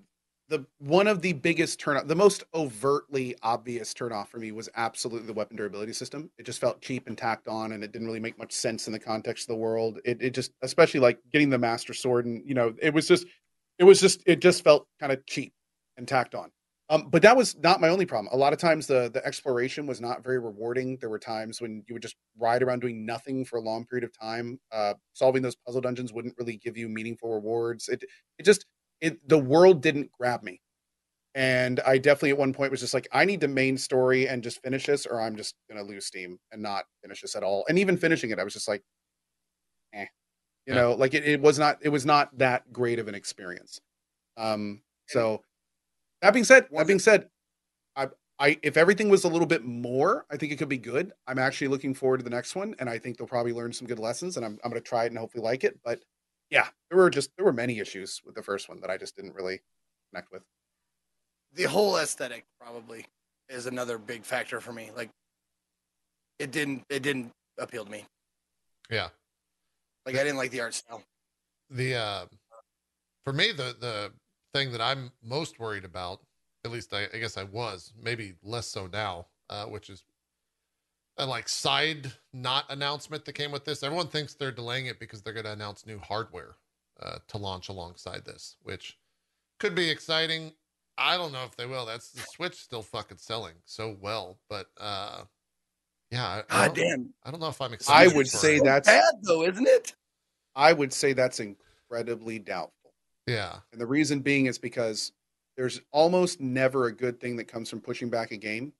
the 0.48 0.64
one 0.78 1.06
of 1.06 1.20
the 1.22 1.32
biggest 1.32 1.78
turn 1.78 1.96
off 1.96 2.06
the 2.06 2.14
most 2.14 2.44
overtly 2.54 3.34
obvious 3.42 3.92
turn 3.92 4.12
off 4.12 4.30
for 4.30 4.38
me 4.38 4.52
was 4.52 4.68
absolutely 4.76 5.26
the 5.26 5.32
weapon 5.32 5.56
durability 5.56 5.92
system 5.92 6.30
it 6.38 6.44
just 6.44 6.60
felt 6.60 6.80
cheap 6.80 7.06
and 7.06 7.18
tacked 7.18 7.48
on 7.48 7.72
and 7.72 7.84
it 7.84 7.92
didn't 7.92 8.06
really 8.06 8.20
make 8.20 8.38
much 8.38 8.52
sense 8.52 8.86
in 8.86 8.92
the 8.92 8.98
context 8.98 9.44
of 9.44 9.54
the 9.54 9.60
world 9.60 9.98
it, 10.04 10.20
it 10.20 10.30
just 10.30 10.52
especially 10.62 11.00
like 11.00 11.18
getting 11.32 11.50
the 11.50 11.58
master 11.58 11.94
sword 11.94 12.26
and 12.26 12.42
you 12.46 12.54
know 12.54 12.74
it 12.80 12.92
was 12.92 13.06
just 13.06 13.26
it 13.78 13.84
was 13.84 14.00
just 14.00 14.22
it 14.26 14.40
just 14.40 14.64
felt 14.64 14.86
kind 14.98 15.12
of 15.12 15.24
cheap 15.26 15.52
and 15.96 16.08
tacked 16.08 16.34
on 16.34 16.50
um, 16.90 17.08
but 17.10 17.20
that 17.22 17.36
was 17.36 17.56
not 17.58 17.80
my 17.80 17.88
only 17.88 18.06
problem. 18.06 18.32
A 18.32 18.36
lot 18.36 18.54
of 18.54 18.58
times 18.58 18.86
the 18.86 19.10
the 19.12 19.24
exploration 19.26 19.86
was 19.86 20.00
not 20.00 20.24
very 20.24 20.38
rewarding. 20.38 20.96
There 20.96 21.10
were 21.10 21.18
times 21.18 21.60
when 21.60 21.84
you 21.86 21.94
would 21.94 22.02
just 22.02 22.16
ride 22.38 22.62
around 22.62 22.80
doing 22.80 23.04
nothing 23.04 23.44
for 23.44 23.58
a 23.58 23.60
long 23.60 23.84
period 23.84 24.04
of 24.04 24.18
time. 24.18 24.58
Uh, 24.72 24.94
solving 25.12 25.42
those 25.42 25.56
puzzle 25.56 25.82
dungeons 25.82 26.12
wouldn't 26.12 26.34
really 26.38 26.56
give 26.56 26.78
you 26.78 26.88
meaningful 26.88 27.30
rewards. 27.34 27.88
It 27.88 28.04
it 28.38 28.44
just 28.44 28.64
it 29.00 29.26
the 29.28 29.38
world 29.38 29.82
didn't 29.82 30.12
grab 30.12 30.42
me, 30.42 30.60
and 31.34 31.80
I 31.80 31.98
definitely 31.98 32.30
at 32.32 32.38
one 32.38 32.52
point 32.54 32.70
was 32.72 32.80
just 32.80 32.94
like, 32.94 33.08
I 33.12 33.24
need 33.26 33.40
the 33.40 33.48
main 33.48 33.78
story 33.78 34.28
and 34.28 34.42
just 34.42 34.62
finish 34.62 34.86
this, 34.86 35.06
or 35.06 35.20
I'm 35.20 35.36
just 35.36 35.56
gonna 35.70 35.82
lose 35.84 36.06
steam 36.06 36.38
and 36.52 36.62
not 36.62 36.86
finish 37.02 37.22
this 37.22 37.36
at 37.36 37.42
all. 37.44 37.64
And 37.68 37.78
even 37.78 37.96
finishing 37.98 38.30
it, 38.30 38.38
I 38.40 38.44
was 38.44 38.54
just 38.54 38.68
like, 38.68 38.84
eh, 39.92 40.06
you 40.66 40.74
Yeah. 40.74 40.76
know, 40.76 40.94
like 40.94 41.14
it, 41.14 41.24
it 41.26 41.42
was 41.42 41.58
not 41.58 41.78
it 41.82 41.90
was 41.90 42.06
not 42.06 42.36
that 42.38 42.72
great 42.72 42.98
of 42.98 43.08
an 43.08 43.16
experience. 43.16 43.80
Um, 44.36 44.82
so 45.08 45.44
that 46.22 46.32
being 46.32 46.44
said, 46.44 46.68
that 46.72 46.86
being 46.86 47.00
said, 47.00 47.30
I 47.96 48.08
I 48.38 48.58
if 48.62 48.76
everything 48.76 49.08
was 49.10 49.24
a 49.24 49.28
little 49.28 49.46
bit 49.48 49.64
more, 49.64 50.26
I 50.30 50.38
think 50.38 50.52
it 50.52 50.58
could 50.58 50.68
be 50.68 50.78
good. 50.78 51.12
I'm 51.26 51.40
actually 51.40 51.68
looking 51.68 51.94
forward 51.94 52.18
to 52.18 52.24
the 52.24 52.30
next 52.30 52.56
one, 52.56 52.76
and 52.80 52.90
I 52.90 52.98
think 52.98 53.18
they'll 53.18 53.28
probably 53.28 53.52
learn 53.54 53.72
some 53.72 53.88
good 53.88 53.98
lessons, 54.00 54.36
and 54.38 54.46
I'm 54.46 54.58
I'm 54.64 54.70
gonna 54.70 54.82
try 54.82 55.04
it 55.04 55.08
and 55.08 55.18
hopefully 55.18 55.44
like 55.44 55.64
it. 55.64 55.80
But 55.84 56.02
yeah, 56.50 56.68
there 56.90 56.98
were 56.98 57.10
just 57.10 57.30
there 57.36 57.44
were 57.44 57.52
many 57.52 57.78
issues 57.78 58.20
with 58.24 58.34
the 58.34 58.42
first 58.42 58.68
one 58.68 58.80
that 58.80 58.90
I 58.90 58.96
just 58.96 59.16
didn't 59.16 59.34
really 59.34 59.60
connect 60.10 60.32
with. 60.32 60.42
The 61.54 61.64
whole 61.64 61.96
aesthetic 61.96 62.44
probably 62.60 63.06
is 63.48 63.66
another 63.66 63.98
big 63.98 64.24
factor 64.24 64.60
for 64.60 64.72
me. 64.72 64.90
Like, 64.94 65.10
it 66.38 66.50
didn't 66.50 66.84
it 66.88 67.02
didn't 67.02 67.32
appeal 67.58 67.84
to 67.84 67.90
me. 67.90 68.04
Yeah. 68.90 69.08
Like 70.06 70.14
I 70.16 70.24
didn't 70.24 70.36
like 70.38 70.50
the 70.50 70.60
art 70.60 70.74
style. 70.74 71.02
the 71.70 71.94
uh 71.94 72.26
for 73.24 73.32
me 73.32 73.52
the 73.52 73.76
the 73.78 74.12
thing 74.54 74.72
that 74.72 74.80
i'm 74.80 75.10
most 75.22 75.60
worried 75.60 75.84
about 75.84 76.20
at 76.64 76.70
least 76.70 76.94
i, 76.94 77.06
I 77.12 77.18
guess 77.18 77.36
i 77.36 77.42
was 77.44 77.92
maybe 78.02 78.32
less 78.42 78.66
so 78.66 78.86
now 78.86 79.26
uh 79.50 79.66
which 79.66 79.90
is 79.90 80.02
a 81.18 81.26
like 81.26 81.48
side 81.48 82.12
not 82.32 82.64
announcement 82.70 83.24
that 83.24 83.32
came 83.34 83.50
with 83.50 83.64
this 83.64 83.82
everyone 83.82 84.06
thinks 84.08 84.34
they're 84.34 84.52
delaying 84.52 84.86
it 84.86 84.98
because 85.00 85.22
they're 85.22 85.32
going 85.32 85.44
to 85.44 85.52
announce 85.52 85.86
new 85.86 85.98
hardware 85.98 86.56
uh 87.02 87.18
to 87.26 87.38
launch 87.38 87.68
alongside 87.68 88.24
this 88.24 88.56
which 88.62 88.98
could 89.58 89.74
be 89.74 89.88
exciting 89.90 90.52
i 90.96 91.16
don't 91.16 91.32
know 91.32 91.44
if 91.44 91.56
they 91.56 91.66
will 91.66 91.84
that's 91.86 92.10
the 92.10 92.20
switch 92.20 92.54
still 92.54 92.82
fucking 92.82 93.18
selling 93.18 93.54
so 93.64 93.96
well 94.00 94.38
but 94.48 94.66
uh 94.80 95.22
yeah 96.10 96.26
I, 96.26 96.64
I, 96.64 96.66
God 96.68 96.76
don't, 96.76 96.88
damn. 96.88 97.14
I 97.24 97.30
don't 97.30 97.40
know 97.40 97.48
if 97.48 97.60
i'm 97.60 97.76
I 97.88 98.06
would 98.08 98.28
for 98.30 98.36
say 98.36 98.56
it. 98.56 98.64
that's 98.64 98.88
Bad 98.88 99.14
though, 99.22 99.42
isn't 99.42 99.66
it? 99.66 99.94
I 100.54 100.72
would 100.72 100.92
say 100.92 101.12
that's 101.12 101.40
incredibly 101.40 102.38
doubtful. 102.38 102.92
yeah 103.26 103.56
And 103.72 103.80
the 103.80 103.86
reason 103.86 104.20
being 104.20 104.46
is 104.46 104.58
because 104.58 105.12
there's 105.56 105.80
almost 105.90 106.40
never 106.40 106.86
a 106.86 106.92
good 106.92 107.20
thing 107.20 107.36
that 107.36 107.44
comes 107.48 107.68
from 107.68 107.80
pushing 107.80 108.08
back 108.08 108.30
a 108.30 108.36
game. 108.36 108.72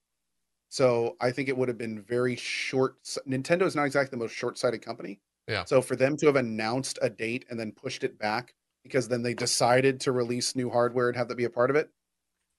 So 0.68 1.16
I 1.20 1.30
think 1.30 1.48
it 1.48 1.56
would 1.56 1.68
have 1.68 1.78
been 1.78 2.02
very 2.02 2.36
short. 2.36 2.96
Nintendo 3.26 3.62
is 3.62 3.74
not 3.74 3.84
exactly 3.86 4.10
the 4.10 4.22
most 4.22 4.34
short-sighted 4.34 4.82
company. 4.82 5.20
Yeah. 5.46 5.64
So 5.64 5.80
for 5.80 5.96
them 5.96 6.16
to 6.18 6.26
have 6.26 6.36
announced 6.36 6.98
a 7.00 7.08
date 7.08 7.46
and 7.48 7.58
then 7.58 7.72
pushed 7.72 8.04
it 8.04 8.18
back 8.18 8.54
because 8.82 9.08
then 9.08 9.22
they 9.22 9.34
decided 9.34 10.00
to 10.00 10.12
release 10.12 10.54
new 10.54 10.70
hardware 10.70 11.08
and 11.08 11.16
have 11.16 11.28
that 11.28 11.36
be 11.36 11.44
a 11.44 11.50
part 11.50 11.70
of 11.70 11.76
it, 11.76 11.90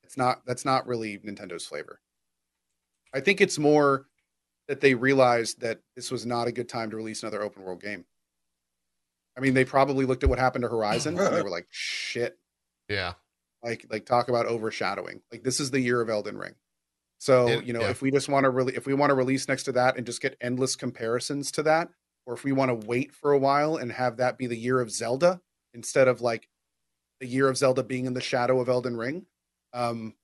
it's 0.03 0.17
not. 0.17 0.41
That's 0.45 0.65
not 0.65 0.87
really 0.87 1.19
Nintendo's 1.19 1.67
flavor. 1.67 2.01
I 3.13 3.19
think 3.19 3.41
it's 3.41 3.59
more 3.59 4.07
that 4.67 4.81
they 4.81 4.95
realized 4.95 5.61
that 5.61 5.81
this 5.95 6.11
was 6.11 6.25
not 6.25 6.47
a 6.47 6.51
good 6.51 6.69
time 6.69 6.89
to 6.91 6.97
release 6.97 7.21
another 7.21 7.41
open 7.41 7.63
world 7.63 7.81
game. 7.81 8.05
I 9.37 9.41
mean, 9.41 9.53
they 9.53 9.65
probably 9.65 10.05
looked 10.05 10.23
at 10.23 10.29
what 10.29 10.39
happened 10.39 10.63
to 10.63 10.69
Horizon 10.69 11.17
and 11.17 11.35
they 11.35 11.41
were 11.41 11.49
like, 11.49 11.67
"Shit, 11.71 12.37
yeah 12.89 13.13
like 13.63 13.85
like 13.89 14.05
talk 14.05 14.27
about 14.27 14.45
overshadowing 14.45 15.21
like 15.31 15.43
this 15.43 15.59
is 15.59 15.71
the 15.71 15.79
year 15.79 16.01
of 16.01 16.09
elden 16.09 16.37
ring 16.37 16.55
so 17.19 17.47
It- 17.47 17.65
you 17.65 17.73
know 17.73 17.81
yeah. 17.81 17.89
if 17.89 18.01
we 18.01 18.09
just 18.11 18.27
want 18.29 18.45
to 18.45 18.49
really 18.49 18.75
if 18.75 18.85
we 18.87 18.93
want 18.95 19.09
to 19.11 19.15
release 19.15 19.47
next 19.47 19.63
to 19.63 19.71
that 19.73 19.97
and 19.97 20.05
just 20.05 20.21
get 20.21 20.35
endless 20.41 20.75
comparisons 20.75 21.51
to 21.53 21.63
that 21.63 21.89
or 22.25 22.33
if 22.33 22.43
we 22.43 22.51
want 22.51 22.69
to 22.69 22.87
wait 22.87 23.13
for 23.13 23.31
a 23.33 23.37
while 23.37 23.75
and 23.77 23.91
have 23.91 24.17
that 24.17 24.37
be 24.37 24.47
the 24.47 24.57
year 24.57 24.79
of 24.81 24.89
zelda 24.91 25.41
instead 25.73 26.07
of 26.07 26.21
like 26.21 26.47
the 27.19 27.27
year 27.27 27.47
of 27.47 27.57
zelda 27.57 27.83
being 27.83 28.05
in 28.05 28.13
the 28.13 28.21
shadow 28.21 28.59
of 28.59 28.67
elden 28.69 28.95
ring 28.97 29.25
um 29.73 30.15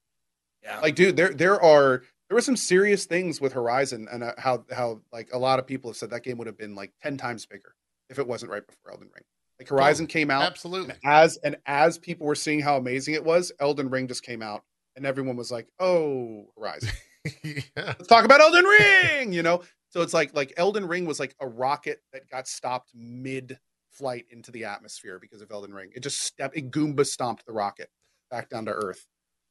Yeah. 0.64 0.80
like 0.80 0.96
dude 0.96 1.16
there 1.18 1.34
there 1.34 1.62
are 1.62 2.02
there 2.30 2.36
were 2.36 2.42
some 2.42 2.58
serious 2.58 3.06
things 3.06 3.40
with 3.40 3.54
horizon 3.54 4.08
and 4.12 4.24
uh, 4.24 4.34
how 4.38 4.66
how 4.74 5.02
like 5.12 5.30
a 5.34 5.38
lot 5.38 5.60
of 5.60 5.68
people 5.68 5.90
have 5.92 5.98
said 5.98 6.10
that 6.10 6.24
game 6.24 6.38
would 6.40 6.48
have 6.48 6.58
been 6.58 6.74
like 6.76 6.92
10 7.04 7.18
times 7.18 7.46
bigger 7.46 7.76
if 8.10 8.18
it 8.20 8.28
wasn't 8.28 8.50
right 8.52 8.66
before 8.66 8.92
elden 8.94 9.10
ring 9.14 9.24
like 9.60 9.70
horizon 9.70 10.08
came 10.08 10.32
out 10.32 10.44
absolutely 10.44 10.90
and 10.92 11.00
as 11.04 11.38
and 11.44 11.56
as 11.66 11.98
people 11.98 12.26
were 12.26 12.36
seeing 12.36 12.60
how 12.62 12.76
amazing 12.78 13.14
it 13.14 13.24
was, 13.24 13.52
Elden 13.60 13.90
Ring 13.90 14.06
just 14.08 14.22
came 14.24 14.42
out, 14.42 14.64
and 14.96 15.06
everyone 15.06 15.36
was 15.36 15.52
like, 15.52 15.68
"Oh, 15.80 16.46
Horizon, 16.58 16.90
yeah 17.44 17.62
let's 17.76 18.08
talk 18.08 18.26
about 18.26 18.42
Elden 18.42 18.66
Ring." 18.66 19.34
You 19.34 19.44
know, 19.44 19.62
so 19.90 20.02
it's 20.02 20.14
like 20.14 20.34
like 20.36 20.54
Elden 20.58 20.88
Ring 20.88 21.06
was 21.06 21.20
like 21.20 21.36
a 21.40 21.48
rocket 21.48 22.00
that 22.14 22.30
got 22.30 22.48
stopped 22.48 22.92
mid 22.94 23.60
flight 23.92 24.26
into 24.30 24.52
the 24.52 24.66
atmosphere 24.66 25.20
because 25.20 25.42
of 25.42 25.52
Elden 25.52 25.74
Ring. 25.74 25.90
It 25.96 26.02
just 26.04 26.22
stepped, 26.22 26.58
it 26.58 26.70
Goomba 26.72 27.06
stomped 27.06 27.46
the 27.46 27.54
rocket 27.54 27.90
back 28.30 28.50
down 28.50 28.66
to 28.66 28.72
Earth, 28.72 29.06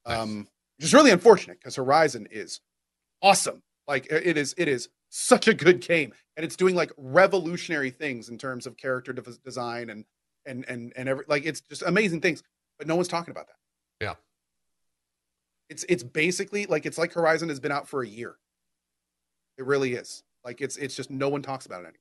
Nice. 0.07 0.19
um, 0.19 0.49
which 0.79 0.85
is 0.87 0.95
really 0.95 1.11
unfortunate 1.11 1.59
because 1.61 1.77
Horizon 1.77 2.29
is 2.31 2.61
awesome. 3.23 3.63
Like 3.89 4.07
it 4.11 4.37
is, 4.37 4.55
it 4.59 4.69
is 4.69 4.89
such 5.11 5.47
a 5.49 5.55
good 5.55 5.81
game, 5.81 6.13
and 6.37 6.45
it's 6.45 6.57
doing 6.57 6.75
like 6.75 6.91
revolutionary 6.97 7.91
things 7.91 8.29
in 8.29 8.39
terms 8.39 8.67
of 8.67 8.77
character 8.77 9.13
de- 9.13 9.23
design 9.45 9.91
and 9.91 10.05
and 10.47 10.65
and 10.69 10.93
and 10.97 11.09
every 11.09 11.25
like 11.29 11.45
it's 11.47 11.61
just 11.61 11.83
amazing 11.83 12.21
things. 12.21 12.43
But 12.79 12.87
no 12.89 12.97
one's 12.97 13.09
talking 13.09 13.31
about 13.31 13.47
that. 13.47 13.57
Yeah. 14.05 14.15
It's 15.75 15.85
it's 15.89 16.05
basically 16.05 16.67
like 16.67 16.87
it's 16.87 16.99
like 16.99 17.13
Horizon 17.13 17.49
has 17.49 17.59
been 17.59 17.73
out 17.73 17.89
for 17.89 18.05
a 18.05 18.07
year. 18.07 18.37
It 19.59 19.67
really 19.67 19.95
is. 19.95 20.23
Like 20.45 20.61
it's 20.61 20.77
it's 20.77 20.95
just 20.95 21.11
no 21.11 21.29
one 21.29 21.43
talks 21.43 21.67
about 21.67 21.83
it 21.83 21.97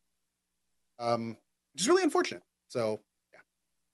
anymore. 1.00 1.14
Um, 1.14 1.38
which 1.74 1.82
is 1.82 1.90
really 1.90 2.04
unfortunate. 2.04 2.44
So 2.68 3.00
yeah, 3.34 3.40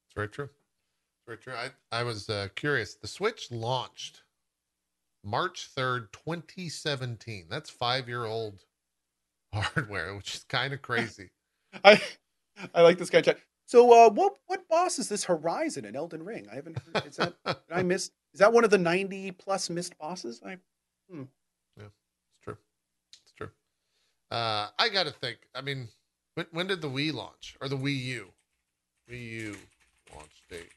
It's 0.07 0.15
very 0.15 0.27
true. 0.27 0.49
It's 0.49 1.25
very 1.25 1.37
true. 1.37 1.53
I, 1.53 1.97
I 1.97 2.03
was 2.03 2.29
uh, 2.29 2.49
curious. 2.55 2.95
The 2.95 3.07
Switch 3.07 3.51
launched 3.51 4.23
March 5.23 5.69
3rd, 5.73 6.11
2017. 6.11 7.45
That's 7.49 7.69
five 7.69 8.09
year 8.09 8.25
old 8.25 8.65
hardware, 9.53 10.13
which 10.13 10.35
is 10.35 10.43
kind 10.43 10.73
of 10.73 10.81
crazy. 10.81 11.29
I 11.85 12.01
I 12.73 12.81
like 12.81 12.97
this 12.97 13.09
guy 13.09 13.21
chat. 13.21 13.37
So 13.65 13.93
uh 13.93 14.09
what 14.09 14.33
what 14.47 14.67
boss 14.67 14.99
is 14.99 15.07
this 15.07 15.23
Horizon 15.23 15.85
in 15.85 15.95
Elden 15.95 16.23
Ring? 16.23 16.47
I 16.51 16.55
haven't 16.55 16.79
heard 16.79 17.05
is 17.05 17.15
that 17.15 17.35
did 17.45 17.55
I 17.71 17.81
miss 17.81 18.11
is 18.33 18.39
that 18.39 18.53
one 18.53 18.63
of 18.63 18.69
the 18.69 18.77
90 18.77 19.31
plus 19.31 19.69
missed 19.69 19.97
bosses? 19.97 20.41
I 20.45 20.57
hmm. 21.09 21.23
Yeah, 21.77 21.85
It's 21.85 22.43
true. 22.43 22.57
It's 23.23 23.31
true. 23.33 23.49
Uh, 24.31 24.67
I 24.77 24.89
got 24.89 25.05
to 25.05 25.11
think. 25.11 25.37
I 25.55 25.61
mean, 25.61 25.87
when, 26.35 26.45
when 26.51 26.67
did 26.67 26.81
the 26.81 26.89
Wii 26.89 27.13
launch 27.13 27.57
or 27.61 27.67
the 27.67 27.77
Wii 27.77 27.99
U? 28.05 28.27
Wii 29.09 29.31
U 29.31 29.55
launch 30.15 30.43
date. 30.49 30.73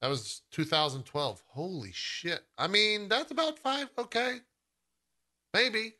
That 0.00 0.08
was 0.08 0.42
2012. 0.52 1.42
Holy 1.48 1.90
shit. 1.92 2.44
I 2.56 2.68
mean, 2.68 3.08
that's 3.08 3.30
about 3.30 3.58
five. 3.58 3.88
Okay. 3.98 4.38
Maybe. 5.52 5.94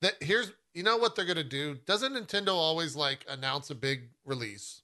That 0.00 0.14
here's 0.20 0.52
you 0.74 0.82
know 0.82 0.96
what 0.96 1.14
they're 1.14 1.24
gonna 1.24 1.44
do? 1.44 1.76
Doesn't 1.86 2.14
Nintendo 2.14 2.54
always 2.54 2.96
like 2.96 3.24
announce 3.28 3.70
a 3.70 3.74
big 3.74 4.08
release 4.24 4.82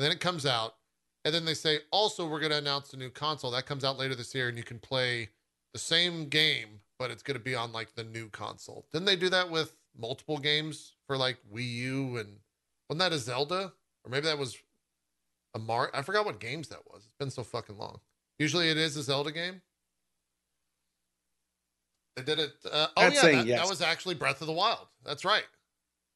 and 0.00 0.04
then 0.06 0.12
it 0.12 0.20
comes 0.20 0.46
out, 0.46 0.76
and 1.24 1.34
then 1.34 1.44
they 1.44 1.54
say, 1.54 1.80
also 1.90 2.26
we're 2.26 2.40
gonna 2.40 2.56
announce 2.56 2.92
a 2.92 2.96
new 2.96 3.10
console 3.10 3.50
that 3.52 3.66
comes 3.66 3.84
out 3.84 3.98
later 3.98 4.14
this 4.14 4.34
year 4.34 4.48
and 4.48 4.56
you 4.56 4.64
can 4.64 4.78
play 4.78 5.28
the 5.72 5.78
same 5.78 6.28
game, 6.28 6.80
but 6.98 7.10
it's 7.10 7.22
going 7.22 7.36
to 7.38 7.42
be 7.42 7.54
on 7.54 7.72
like 7.72 7.94
the 7.94 8.04
new 8.04 8.28
console. 8.28 8.86
Didn't 8.92 9.06
they 9.06 9.16
do 9.16 9.28
that 9.30 9.50
with 9.50 9.76
multiple 9.98 10.38
games 10.38 10.94
for 11.06 11.16
like 11.16 11.38
Wii 11.52 11.72
U 11.74 12.16
and 12.16 12.38
wasn't 12.88 13.00
that 13.00 13.12
a 13.12 13.18
Zelda 13.18 13.72
or 14.04 14.10
maybe 14.10 14.26
that 14.26 14.38
was 14.38 14.56
a 15.54 15.58
Mar? 15.58 15.90
I 15.94 16.02
forgot 16.02 16.24
what 16.24 16.40
games 16.40 16.68
that 16.68 16.86
was. 16.86 17.04
It's 17.04 17.14
been 17.18 17.30
so 17.30 17.44
fucking 17.44 17.78
long. 17.78 18.00
Usually 18.38 18.70
it 18.70 18.76
is 18.76 18.96
a 18.96 19.02
Zelda 19.02 19.32
game. 19.32 19.62
They 22.16 22.22
did 22.22 22.38
it. 22.38 22.52
Uh, 22.70 22.88
oh 22.96 23.08
yeah, 23.08 23.22
that, 23.22 23.46
yes. 23.46 23.60
that 23.60 23.68
was 23.68 23.80
actually 23.80 24.16
Breath 24.16 24.40
of 24.40 24.46
the 24.46 24.52
Wild. 24.52 24.88
That's 25.04 25.24
right. 25.24 25.46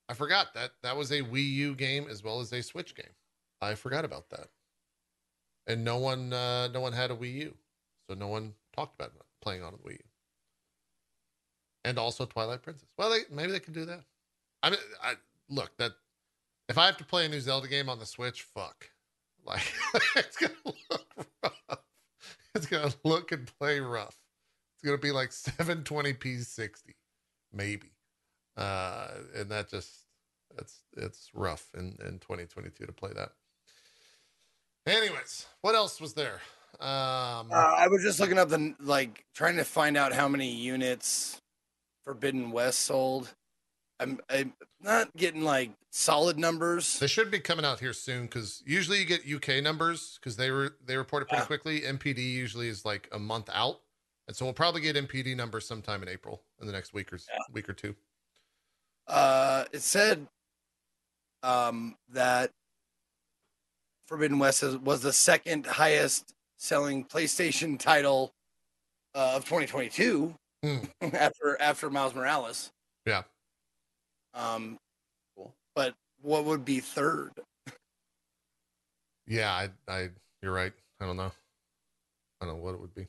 I 0.08 0.14
forgot 0.14 0.52
that 0.54 0.72
that 0.82 0.96
was 0.96 1.12
a 1.12 1.22
Wii 1.22 1.50
U 1.52 1.74
game 1.74 2.06
as 2.10 2.22
well 2.22 2.40
as 2.40 2.52
a 2.52 2.62
Switch 2.62 2.94
game. 2.94 3.12
I 3.62 3.74
forgot 3.74 4.04
about 4.04 4.28
that. 4.30 4.48
And 5.66 5.84
no 5.84 5.98
one 5.98 6.32
uh, 6.32 6.68
no 6.68 6.80
one 6.80 6.92
had 6.92 7.10
a 7.10 7.16
Wii 7.16 7.34
U, 7.34 7.54
so 8.08 8.14
no 8.14 8.28
one 8.28 8.54
talked 8.74 8.94
about 8.94 9.12
playing 9.40 9.62
on 9.62 9.72
the 9.72 9.78
Wii 9.78 9.92
U. 9.92 10.04
And 11.84 11.98
also 11.98 12.24
Twilight 12.24 12.62
Princess. 12.62 12.88
Well, 12.96 13.10
they 13.10 13.20
maybe 13.30 13.52
they 13.52 13.60
can 13.60 13.74
do 13.74 13.84
that. 13.84 14.04
I 14.62 14.70
mean, 14.70 14.78
I 15.02 15.14
look 15.48 15.76
that 15.78 15.92
if 16.68 16.78
I 16.78 16.86
have 16.86 16.96
to 16.98 17.04
play 17.04 17.26
a 17.26 17.28
new 17.28 17.40
Zelda 17.40 17.68
game 17.68 17.88
on 17.88 17.98
the 17.98 18.06
Switch, 18.06 18.42
fuck, 18.42 18.90
like 19.44 19.72
it's 20.16 20.36
gonna 20.36 20.54
look 20.64 21.06
rough. 21.42 21.78
It's 22.54 22.66
gonna 22.66 22.92
look 23.04 23.32
and 23.32 23.50
play 23.58 23.80
rough. 23.80 24.16
It's 24.74 24.84
gonna 24.84 24.98
be 24.98 25.12
like 25.12 25.30
720p 25.30 26.44
60, 26.44 26.94
maybe, 27.52 27.92
uh, 28.56 29.08
and 29.36 29.50
that 29.50 29.68
just 29.70 29.90
it's 30.58 30.82
it's 30.96 31.30
rough 31.34 31.68
in 31.74 31.96
in 32.06 32.18
2022 32.20 32.86
to 32.86 32.92
play 32.92 33.10
that. 33.14 33.32
Anyways, 34.86 35.46
what 35.62 35.74
else 35.74 36.00
was 36.00 36.14
there? 36.14 36.40
Um, 36.80 37.50
Uh, 37.50 37.74
I 37.76 37.88
was 37.88 38.02
just 38.02 38.20
looking 38.20 38.38
up 38.38 38.48
the 38.48 38.74
like 38.80 39.24
trying 39.34 39.56
to 39.56 39.64
find 39.64 39.96
out 39.96 40.12
how 40.12 40.28
many 40.28 40.50
units 40.52 41.38
Forbidden 42.04 42.50
West 42.50 42.80
sold. 42.80 43.32
I'm 44.00 44.20
I'm 44.28 44.52
not 44.82 45.14
getting 45.16 45.42
like 45.42 45.70
solid 45.90 46.38
numbers. 46.38 46.98
They 46.98 47.06
should 47.06 47.30
be 47.30 47.38
coming 47.40 47.64
out 47.64 47.80
here 47.80 47.92
soon 47.92 48.24
because 48.26 48.62
usually 48.66 48.98
you 48.98 49.04
get 49.06 49.26
UK 49.26 49.62
numbers 49.62 50.18
because 50.20 50.36
they 50.36 50.50
were 50.50 50.76
they 50.84 50.96
report 50.96 51.22
it 51.22 51.28
pretty 51.28 51.42
Yeah. 51.42 51.46
quickly. 51.46 51.80
NPD 51.82 52.18
usually 52.18 52.68
is 52.68 52.84
like 52.84 53.08
a 53.12 53.18
month 53.18 53.48
out, 53.52 53.80
and 54.26 54.36
so 54.36 54.44
we'll 54.44 54.52
probably 54.52 54.80
get 54.82 54.96
NPD 54.96 55.34
numbers 55.36 55.66
sometime 55.66 56.02
in 56.02 56.08
April 56.08 56.42
in 56.60 56.66
the 56.66 56.72
next 56.72 56.92
week 56.92 57.12
or 57.12 57.16
Yeah. 57.16 57.38
week 57.52 57.68
or 57.68 57.72
two. 57.74 57.94
Uh, 59.06 59.64
it 59.72 59.80
said 59.82 60.26
um, 61.42 61.96
that 62.08 62.50
Forbidden 64.06 64.38
West 64.38 64.62
was 64.80 65.02
the 65.02 65.12
second 65.12 65.66
highest 65.66 66.34
selling 66.58 67.04
PlayStation 67.04 67.78
title 67.78 68.32
uh, 69.14 69.34
of 69.36 69.44
2022 69.44 70.34
Hmm. 70.64 70.78
after 71.12 71.60
after 71.60 71.90
Miles 71.90 72.14
Morales. 72.14 72.72
Yeah. 73.06 73.22
Um, 74.32 74.78
Cool. 75.36 75.54
But 75.74 75.94
what 76.22 76.44
would 76.46 76.64
be 76.64 76.80
third? 76.80 77.32
Yeah, 79.26 79.52
I, 79.52 79.68
I, 79.92 80.08
you're 80.42 80.52
right. 80.52 80.72
I 81.00 81.06
don't 81.06 81.16
know. 81.16 81.32
I 82.40 82.46
don't 82.46 82.56
know 82.56 82.62
what 82.62 82.74
it 82.74 82.80
would 82.80 82.94
be. 82.94 83.06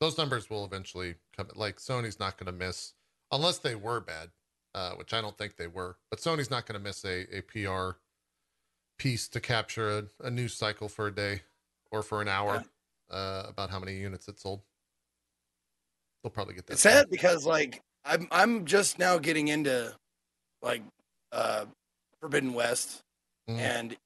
Those 0.00 0.18
numbers 0.18 0.50
will 0.50 0.64
eventually 0.64 1.14
come. 1.36 1.48
Like 1.54 1.76
Sony's 1.76 2.18
not 2.18 2.36
going 2.36 2.46
to 2.46 2.52
miss, 2.52 2.94
unless 3.30 3.58
they 3.58 3.74
were 3.76 4.00
bad, 4.00 4.30
uh, 4.74 4.92
which 4.94 5.14
I 5.14 5.20
don't 5.20 5.38
think 5.38 5.56
they 5.56 5.68
were. 5.68 5.96
But 6.10 6.20
Sony's 6.20 6.50
not 6.50 6.66
going 6.66 6.78
to 6.80 6.84
miss 6.84 7.04
a, 7.04 7.26
a 7.36 7.42
PR 7.42 7.98
piece 9.02 9.26
to 9.26 9.40
capture 9.40 9.98
a, 9.98 10.04
a 10.26 10.30
news 10.30 10.54
cycle 10.54 10.88
for 10.88 11.08
a 11.08 11.14
day 11.14 11.42
or 11.90 12.02
for 12.04 12.22
an 12.22 12.28
hour 12.28 12.62
uh, 13.10 13.42
about 13.48 13.68
how 13.68 13.80
many 13.80 13.96
units 13.96 14.28
it 14.28 14.38
sold. 14.38 14.60
They'll 16.22 16.30
probably 16.30 16.54
get 16.54 16.66
that. 16.66 16.74
It's 16.74 16.82
sad 16.82 17.10
because 17.10 17.44
like 17.44 17.82
I'm 18.04 18.28
I'm 18.30 18.64
just 18.64 19.00
now 19.00 19.18
getting 19.18 19.48
into 19.48 19.92
like 20.62 20.82
uh 21.32 21.64
Forbidden 22.20 22.54
West 22.54 23.02
Mhm. 23.50 23.58
and 23.58 23.96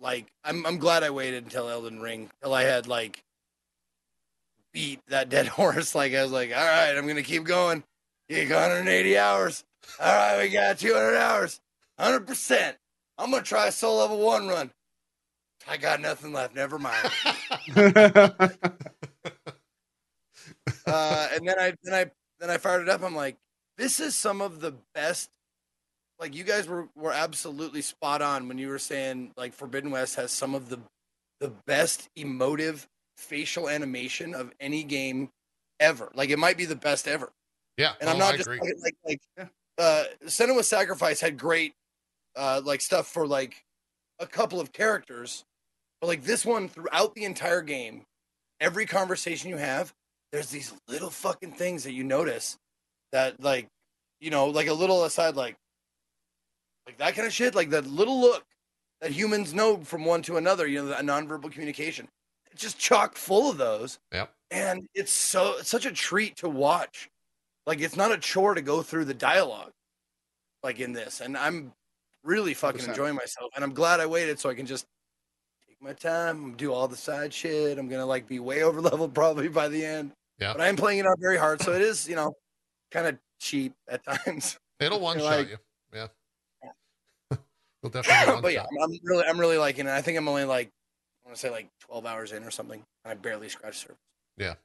like 0.00 0.28
I'm 0.42 0.64
I'm 0.64 0.78
glad 0.78 1.02
I 1.02 1.10
waited 1.10 1.44
until 1.44 1.68
Elden 1.68 2.00
Ring 2.00 2.30
till 2.42 2.54
I 2.54 2.62
had 2.62 2.86
like 2.86 3.22
beat 4.72 5.00
that 5.08 5.28
dead 5.28 5.46
horse. 5.58 5.94
Like 5.94 6.14
I 6.14 6.22
was 6.22 6.32
like, 6.32 6.56
all 6.56 6.64
right, 6.64 6.96
I'm 6.96 7.06
gonna 7.06 7.22
keep 7.22 7.44
going. 7.44 7.84
You 8.30 8.46
got 8.46 8.68
180 8.68 9.18
hours. 9.18 9.62
All 10.00 10.06
right, 10.06 10.42
we 10.42 10.48
got 10.48 10.78
200 10.78 11.16
hours. 11.16 11.60
100. 11.96 12.26
percent 12.26 12.76
I'm 13.18 13.30
gonna 13.30 13.42
try 13.42 13.68
a 13.68 13.72
soul 13.72 13.98
level 13.98 14.18
one 14.18 14.48
run. 14.48 14.70
I 15.68 15.76
got 15.76 16.00
nothing 16.00 16.32
left. 16.32 16.54
Never 16.54 16.78
mind. 16.78 17.10
uh, 20.86 21.28
and 21.32 21.48
then 21.48 21.58
I 21.58 21.74
then 21.82 21.94
I 21.94 22.10
then 22.40 22.50
I 22.50 22.58
fired 22.58 22.82
it 22.82 22.88
up. 22.88 23.02
I'm 23.02 23.16
like, 23.16 23.36
this 23.78 24.00
is 24.00 24.14
some 24.14 24.40
of 24.40 24.60
the 24.60 24.74
best. 24.94 25.30
Like 26.18 26.34
you 26.34 26.44
guys 26.44 26.68
were 26.68 26.88
were 26.94 27.12
absolutely 27.12 27.82
spot 27.82 28.22
on 28.22 28.48
when 28.48 28.58
you 28.58 28.68
were 28.68 28.78
saying 28.78 29.32
like 29.36 29.52
Forbidden 29.54 29.90
West 29.90 30.16
has 30.16 30.30
some 30.32 30.54
of 30.54 30.68
the 30.68 30.78
the 31.40 31.52
best 31.66 32.08
emotive 32.16 32.86
facial 33.16 33.68
animation 33.68 34.34
of 34.34 34.52
any 34.60 34.82
game 34.82 35.30
ever. 35.80 36.10
Like 36.14 36.30
it 36.30 36.38
might 36.38 36.56
be 36.56 36.64
the 36.64 36.76
best 36.76 37.08
ever. 37.08 37.32
yeah, 37.76 37.92
And 38.00 38.08
I'm 38.08 38.16
oh, 38.16 38.20
not 38.20 38.34
I 38.34 38.36
just 38.38 38.48
agree. 38.48 38.58
talking 38.58 38.80
like 38.82 38.96
like 39.38 39.48
uh 39.78 40.04
Senua's 40.26 40.68
Sacrifice 40.68 41.20
had 41.20 41.38
great 41.38 41.74
uh 42.36 42.60
like 42.64 42.80
stuff 42.80 43.06
for 43.06 43.26
like 43.26 43.64
a 44.18 44.26
couple 44.26 44.60
of 44.60 44.72
characters. 44.72 45.44
But 46.00 46.08
like 46.08 46.24
this 46.24 46.44
one 46.44 46.68
throughout 46.68 47.14
the 47.14 47.24
entire 47.24 47.62
game, 47.62 48.02
every 48.60 48.86
conversation 48.86 49.50
you 49.50 49.56
have, 49.56 49.92
there's 50.32 50.50
these 50.50 50.74
little 50.88 51.10
fucking 51.10 51.52
things 51.52 51.84
that 51.84 51.92
you 51.92 52.04
notice 52.04 52.56
that 53.12 53.42
like 53.42 53.68
you 54.20 54.30
know, 54.30 54.46
like 54.46 54.68
a 54.68 54.74
little 54.74 55.04
aside 55.04 55.36
like 55.36 55.56
like 56.86 56.98
that 56.98 57.14
kind 57.14 57.26
of 57.26 57.32
shit, 57.32 57.54
like 57.54 57.70
that 57.70 57.86
little 57.86 58.20
look 58.20 58.44
that 59.00 59.10
humans 59.10 59.52
know 59.52 59.78
from 59.78 60.04
one 60.04 60.22
to 60.22 60.36
another, 60.36 60.66
you 60.66 60.82
know, 60.82 60.88
that 60.88 61.04
nonverbal 61.04 61.50
communication. 61.52 62.08
It's 62.52 62.62
just 62.62 62.78
chock 62.78 63.16
full 63.16 63.50
of 63.50 63.58
those. 63.58 63.98
Yep. 64.12 64.32
And 64.50 64.86
it's 64.94 65.12
so 65.12 65.56
it's 65.58 65.68
such 65.68 65.86
a 65.86 65.92
treat 65.92 66.36
to 66.36 66.48
watch. 66.48 67.10
Like 67.66 67.80
it's 67.80 67.96
not 67.96 68.12
a 68.12 68.18
chore 68.18 68.54
to 68.54 68.62
go 68.62 68.82
through 68.82 69.06
the 69.06 69.14
dialogue 69.14 69.72
like 70.62 70.80
in 70.80 70.92
this. 70.92 71.20
And 71.20 71.36
I'm 71.36 71.72
really 72.26 72.52
fucking 72.54 72.82
100%. 72.82 72.88
enjoying 72.88 73.14
myself. 73.14 73.50
And 73.54 73.64
I'm 73.64 73.72
glad 73.72 74.00
I 74.00 74.06
waited 74.06 74.38
so 74.38 74.50
I 74.50 74.54
can 74.54 74.66
just 74.66 74.86
take 75.66 75.80
my 75.80 75.92
time, 75.92 76.54
do 76.56 76.72
all 76.72 76.88
the 76.88 76.96
side 76.96 77.32
shit. 77.32 77.78
I'm 77.78 77.88
gonna 77.88 78.06
like 78.06 78.26
be 78.28 78.40
way 78.40 78.62
over 78.64 78.80
level 78.80 79.08
probably 79.08 79.48
by 79.48 79.68
the 79.68 79.84
end. 79.84 80.12
Yeah. 80.38 80.52
But 80.52 80.60
I 80.62 80.68
am 80.68 80.76
playing 80.76 80.98
it 80.98 81.06
out 81.06 81.18
very 81.18 81.38
hard, 81.38 81.62
so 81.62 81.72
it 81.72 81.80
is, 81.80 82.06
you 82.08 82.16
know, 82.16 82.34
kind 82.90 83.06
of 83.06 83.18
cheap 83.40 83.72
at 83.88 84.04
times. 84.04 84.58
It'll 84.80 85.00
one 85.00 85.18
shot 85.18 85.24
like- 85.24 85.48
you. 85.50 85.56
Yeah. 85.94 86.08
You'll 87.82 87.90
definitely 87.90 88.32
one 88.34 88.42
but 88.42 88.52
yeah, 88.52 88.62
shot. 88.62 88.68
I'm, 88.82 88.90
I'm 88.90 88.98
really 89.04 89.24
I'm 89.24 89.40
really 89.40 89.58
liking 89.58 89.86
it. 89.86 89.90
I 89.90 90.02
think 90.02 90.18
I'm 90.18 90.28
only 90.28 90.44
like 90.44 90.70
I 91.24 91.28
want 91.28 91.36
to 91.36 91.40
say 91.40 91.50
like 91.50 91.70
12 91.80 92.04
hours 92.04 92.32
in 92.32 92.44
or 92.44 92.50
something. 92.50 92.82
I 93.04 93.14
barely 93.14 93.48
scratched 93.48 93.82
the 93.82 93.94
surface. 94.38 94.56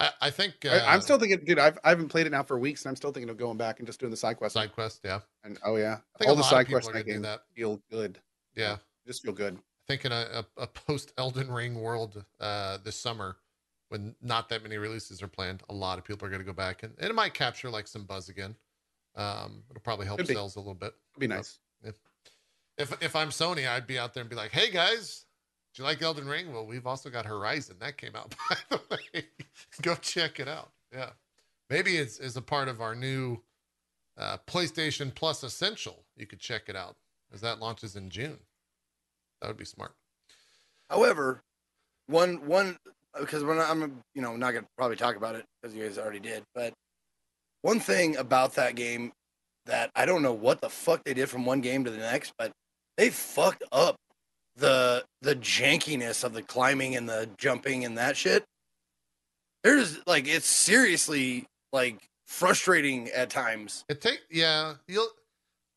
I, 0.00 0.10
I 0.22 0.30
think 0.30 0.54
uh, 0.64 0.68
I, 0.70 0.94
I'm 0.94 1.00
still 1.00 1.18
thinking, 1.18 1.44
dude. 1.44 1.58
I've 1.58 1.78
I 1.82 1.88
haven't 1.90 2.08
played 2.08 2.26
it 2.26 2.30
now 2.30 2.42
for 2.42 2.58
weeks, 2.58 2.84
and 2.84 2.90
I'm 2.90 2.96
still 2.96 3.12
thinking 3.12 3.30
of 3.30 3.36
going 3.36 3.56
back 3.56 3.78
and 3.78 3.86
just 3.86 3.98
doing 3.98 4.10
the 4.10 4.16
side 4.16 4.36
quest. 4.36 4.54
side 4.54 4.72
quest. 4.72 5.00
Yeah, 5.04 5.20
And 5.44 5.58
oh 5.64 5.76
yeah, 5.76 5.98
I 6.14 6.18
think 6.18 6.28
all 6.28 6.36
the 6.36 6.42
side 6.42 6.68
quests 6.68 6.88
in 6.88 6.94
that 6.94 7.06
game 7.06 7.22
that. 7.22 7.40
feel 7.54 7.80
good. 7.90 8.20
Yeah, 8.54 8.76
Just 9.06 9.22
feel 9.22 9.32
good. 9.32 9.54
I 9.56 9.92
think 9.92 10.04
in 10.04 10.12
a, 10.12 10.44
a, 10.56 10.62
a 10.62 10.66
post 10.66 11.12
Elden 11.18 11.50
Ring 11.50 11.80
world 11.80 12.24
uh, 12.40 12.78
this 12.84 12.96
summer, 12.96 13.36
when 13.88 14.14
not 14.20 14.48
that 14.50 14.62
many 14.62 14.76
releases 14.76 15.22
are 15.22 15.28
planned, 15.28 15.62
a 15.68 15.74
lot 15.74 15.98
of 15.98 16.04
people 16.04 16.26
are 16.26 16.30
going 16.30 16.40
to 16.40 16.46
go 16.46 16.52
back 16.52 16.82
and, 16.82 16.92
and 16.98 17.08
it 17.08 17.14
might 17.14 17.34
capture 17.34 17.70
like 17.70 17.86
some 17.86 18.04
buzz 18.04 18.28
again. 18.28 18.54
Um, 19.16 19.62
it'll 19.70 19.80
probably 19.80 20.06
help 20.06 20.18
Could 20.18 20.28
be. 20.28 20.34
sales 20.34 20.56
a 20.56 20.60
little 20.60 20.74
bit. 20.74 20.92
It'd 21.14 21.20
be 21.20 21.26
nice. 21.26 21.58
If 22.78 23.02
if 23.02 23.16
I'm 23.16 23.30
Sony, 23.30 23.68
I'd 23.68 23.88
be 23.88 23.98
out 23.98 24.14
there 24.14 24.20
and 24.20 24.30
be 24.30 24.36
like, 24.36 24.52
"Hey 24.52 24.70
guys, 24.70 25.24
you 25.78 25.84
like 25.84 26.02
Elden 26.02 26.26
Ring? 26.26 26.52
Well, 26.52 26.66
we've 26.66 26.86
also 26.86 27.10
got 27.10 27.26
Horizon 27.26 27.76
that 27.80 27.96
came 27.96 28.16
out 28.16 28.34
by 28.50 28.56
the 28.70 28.80
way. 28.90 29.24
Go 29.82 29.94
check 29.94 30.40
it 30.40 30.48
out. 30.48 30.70
Yeah, 30.92 31.10
maybe 31.70 31.96
it's 31.96 32.18
as 32.18 32.36
a 32.36 32.42
part 32.42 32.68
of 32.68 32.80
our 32.80 32.94
new 32.94 33.38
uh, 34.16 34.38
PlayStation 34.46 35.14
Plus 35.14 35.42
Essential. 35.42 36.04
You 36.16 36.26
could 36.26 36.40
check 36.40 36.62
it 36.68 36.76
out 36.76 36.96
as 37.32 37.40
that 37.42 37.60
launches 37.60 37.96
in 37.96 38.10
June. 38.10 38.38
That 39.40 39.48
would 39.48 39.56
be 39.56 39.64
smart. 39.64 39.92
However, 40.90 41.42
one 42.06 42.46
one 42.46 42.76
because 43.18 43.44
we're 43.44 43.54
not, 43.54 43.70
I'm 43.70 44.02
you 44.14 44.22
know 44.22 44.36
not 44.36 44.52
gonna 44.52 44.66
probably 44.76 44.96
talk 44.96 45.16
about 45.16 45.34
it 45.34 45.44
because 45.60 45.76
you 45.76 45.84
guys 45.84 45.98
already 45.98 46.20
did. 46.20 46.42
But 46.54 46.72
one 47.62 47.80
thing 47.80 48.16
about 48.16 48.54
that 48.54 48.74
game 48.74 49.12
that 49.66 49.90
I 49.94 50.06
don't 50.06 50.22
know 50.22 50.32
what 50.32 50.60
the 50.60 50.70
fuck 50.70 51.04
they 51.04 51.14
did 51.14 51.28
from 51.28 51.44
one 51.44 51.60
game 51.60 51.84
to 51.84 51.90
the 51.90 51.98
next, 51.98 52.32
but 52.38 52.52
they 52.96 53.10
fucked 53.10 53.62
up 53.70 53.96
the 54.58 55.04
the 55.22 55.36
jankiness 55.36 56.24
of 56.24 56.32
the 56.32 56.42
climbing 56.42 56.96
and 56.96 57.08
the 57.08 57.28
jumping 57.38 57.84
and 57.84 57.96
that 57.98 58.16
shit. 58.16 58.44
There's 59.64 59.98
like 60.06 60.26
it's 60.28 60.46
seriously 60.46 61.46
like 61.72 61.98
frustrating 62.26 63.08
at 63.10 63.30
times. 63.30 63.84
It 63.88 64.00
take 64.00 64.20
yeah. 64.30 64.74
You'll. 64.86 65.08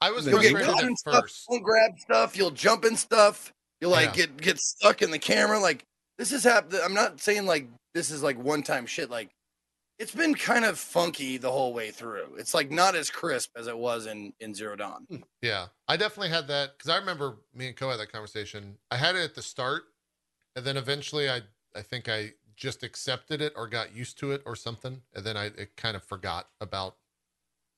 I 0.02 0.10
was 0.12 0.26
You'll 0.26 0.42
You'll 0.42 0.54
get 0.54 0.66
caught 0.66 0.84
at 0.84 0.98
stuff, 0.98 1.22
first. 1.22 1.46
you'll 1.50 1.60
grab 1.60 1.92
stuff, 2.00 2.36
you'll 2.36 2.50
jump 2.52 2.86
in 2.86 2.96
stuff, 2.96 3.54
you'll 3.80 3.92
like 3.92 4.10
Yeah. 4.18 4.26
get 4.26 4.38
get 4.42 4.58
stuck 4.60 5.02
in 5.04 5.12
the 5.12 5.20
camera. 5.20 5.60
Like 5.60 5.84
this 6.18 6.32
is 6.32 6.44
happening. 6.44 6.82
I'm 6.84 6.94
not 6.96 7.22
saying 7.22 7.46
like 7.46 7.68
this 7.94 8.10
is 8.10 8.24
like 8.24 8.38
one 8.38 8.64
time 8.64 8.86
shit. 8.88 9.10
Like 9.12 9.30
it's 10.02 10.16
been 10.16 10.34
kind 10.34 10.66
of 10.66 10.80
funky 10.80 11.38
the 11.38 11.52
whole 11.52 11.74
way 11.74 11.92
through. 11.92 12.36
It's 12.40 12.56
like 12.56 12.72
not 12.72 12.96
as 12.96 13.12
crisp 13.12 13.52
as 13.56 13.68
it 13.68 13.78
was 13.78 14.08
in 14.08 14.34
in 14.40 14.56
Zero 14.56 14.76
Dawn. 14.76 15.06
Yeah, 15.44 15.68
I 15.88 15.96
definitely 15.96 16.30
had 16.30 16.48
that 16.48 16.76
because 16.76 16.90
I 16.90 16.98
remember 16.98 17.38
me 17.54 17.68
and 17.68 17.76
Cohh 17.76 17.92
had 17.92 18.00
that 18.00 18.12
conversation. 18.12 18.80
I 18.90 18.98
had 18.98 19.16
it 19.16 19.24
at 19.24 19.36
the 19.36 19.44
start, 19.44 19.84
and 20.56 20.66
then 20.66 20.76
eventually 20.76 21.30
I 21.30 21.42
I 21.76 21.84
think 21.84 22.10
I 22.10 22.34
just 22.56 22.82
accepted 22.82 23.42
it 23.42 23.54
or 23.56 23.68
got 23.68 23.96
used 23.96 24.18
to 24.20 24.32
it 24.32 24.42
or 24.44 24.56
something, 24.56 25.04
and 25.14 25.24
then 25.24 25.38
I 25.38 25.46
it 25.46 25.78
kind 25.78 25.96
of 25.96 26.04
forgot 26.04 26.48
about 26.60 26.96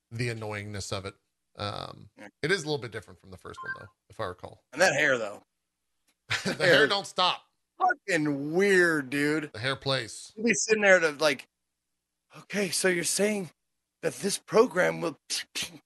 the 0.09 0.29
annoyingness 0.29 0.93
of 0.93 1.05
it. 1.05 1.15
Um, 1.57 2.09
it 2.41 2.51
is 2.51 2.63
a 2.63 2.65
little 2.65 2.81
bit 2.81 2.91
different 2.91 3.19
from 3.19 3.31
the 3.31 3.37
first 3.37 3.59
one 3.61 3.73
though, 3.81 3.91
if 4.09 4.21
I 4.21 4.25
recall. 4.25 4.63
And 4.71 4.81
that 4.81 4.93
hair 4.93 5.17
though, 5.17 5.43
the 6.45 6.53
hair 6.53 6.87
don't 6.87 7.05
stop. 7.05 7.43
fucking 7.77 8.53
weird, 8.53 9.09
dude. 9.09 9.51
The 9.51 9.59
hair 9.59 9.75
place. 9.75 10.31
You'll 10.37 10.45
be 10.45 10.53
sitting 10.53 10.81
there 10.81 11.01
to 11.01 11.11
like, 11.19 11.47
okay, 12.39 12.69
so 12.69 12.87
you're 12.87 13.03
saying 13.03 13.49
that 14.01 14.13
this 14.15 14.37
program 14.37 15.01
will. 15.01 15.17
Dude, 15.55 15.81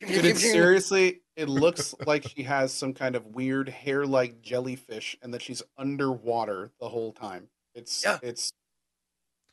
it's 0.00 0.40
seriously, 0.40 1.20
it 1.36 1.48
looks 1.48 1.94
like 2.06 2.28
she 2.28 2.42
has 2.42 2.72
some 2.72 2.92
kind 2.94 3.16
of 3.16 3.26
weird 3.26 3.68
hair-like 3.68 4.42
jellyfish, 4.42 5.16
and 5.22 5.32
that 5.34 5.42
she's 5.42 5.62
underwater 5.78 6.70
the 6.80 6.88
whole 6.88 7.12
time. 7.12 7.48
It's 7.74 8.02
Yeah. 8.04 8.18
it's 8.22 8.52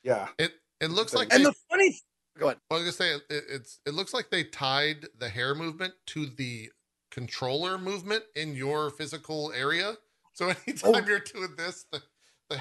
yeah. 0.04 0.30
It 0.38 0.54
it 0.82 0.92
looks 0.92 1.14
like 1.14 1.34
And 1.34 1.46
they, 1.46 1.50
the 1.50 1.56
funny, 1.70 2.00
go 2.38 2.48
ahead. 2.48 2.58
I 2.72 2.76
was 2.76 2.84
gonna 2.84 2.92
say 2.94 3.16
it, 3.16 3.24
it's 3.50 3.80
it 3.86 3.94
looks 3.94 4.14
like 4.14 4.30
they 4.30 4.44
tied 4.46 5.08
the 5.20 5.30
hair 5.30 5.54
movement 5.56 5.94
to 6.08 6.26
the 6.26 6.72
controller 7.12 7.78
movement 7.78 8.24
in 8.36 8.56
your 8.56 8.90
physical 8.90 9.52
area. 9.54 9.96
So 10.34 10.54
anytime 10.68 10.96
Oh. 10.96 11.06
you're 11.08 11.20
doing 11.20 11.56
this, 11.58 11.86
the, 11.92 12.00
the 12.00 12.04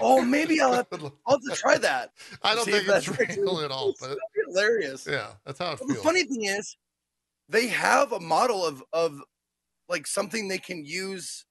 Oh, 0.00 0.22
maybe 0.22 0.60
I'll 0.60 0.72
have 0.72 0.86
would 0.90 1.02
I'll 1.26 1.34
have 1.38 1.40
to 1.42 1.56
try 1.56 1.78
that. 1.78 2.12
I 2.42 2.54
don't 2.54 2.64
think 2.64 2.86
it's 2.88 3.06
that's 3.06 3.36
real 3.38 3.60
at 3.60 3.70
all, 3.70 3.90
It's 3.90 4.00
but 4.06 4.18
hilarious. 4.46 5.06
yeah, 5.06 5.28
that's 5.44 5.58
how 5.58 5.72
it 5.72 5.80
Well, 5.80 5.88
the 5.88 5.94
funny 6.02 6.24
thing 6.24 6.44
is, 6.44 6.76
they 7.48 7.68
have 7.68 8.12
a 8.12 8.20
model 8.20 8.64
of 8.66 8.82
of 8.92 9.20
like 9.88 10.06
something 10.06 10.48
they 10.48 10.58
can 10.58 10.84
use 10.84 11.46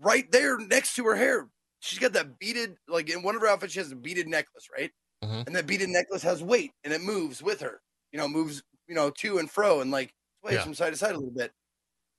right 0.00 0.30
there 0.32 0.58
next 0.58 0.94
to 0.96 1.04
her 1.04 1.14
hair. 1.16 1.48
She's 1.80 1.98
got 1.98 2.12
that 2.14 2.38
beaded, 2.38 2.76
like 2.88 3.10
in 3.10 3.22
one 3.22 3.34
of 3.34 3.42
her 3.42 3.48
outfits, 3.48 3.72
she 3.74 3.80
has 3.80 3.92
a 3.92 3.96
beaded 3.96 4.28
necklace, 4.28 4.68
right? 4.76 4.90
Mhm. 5.24 5.46
And 5.46 5.54
that 5.56 5.66
beaded 5.66 5.88
necklace 5.90 6.22
has 6.22 6.42
weight 6.42 6.72
and 6.84 6.92
it 6.92 7.00
moves 7.02 7.42
with 7.42 7.60
her. 7.60 7.82
You 8.12 8.18
know, 8.18 8.28
moves, 8.28 8.62
you 8.88 8.94
know, 8.94 9.10
to 9.10 9.38
and 9.38 9.50
fro 9.50 9.80
and 9.80 9.90
like 9.90 10.14
sways 10.40 10.54
Yeah. 10.54 10.62
from 10.64 10.74
side 10.74 10.90
to 10.90 10.96
side 10.96 11.14
a 11.14 11.18
little 11.18 11.30
bit. 11.34 11.52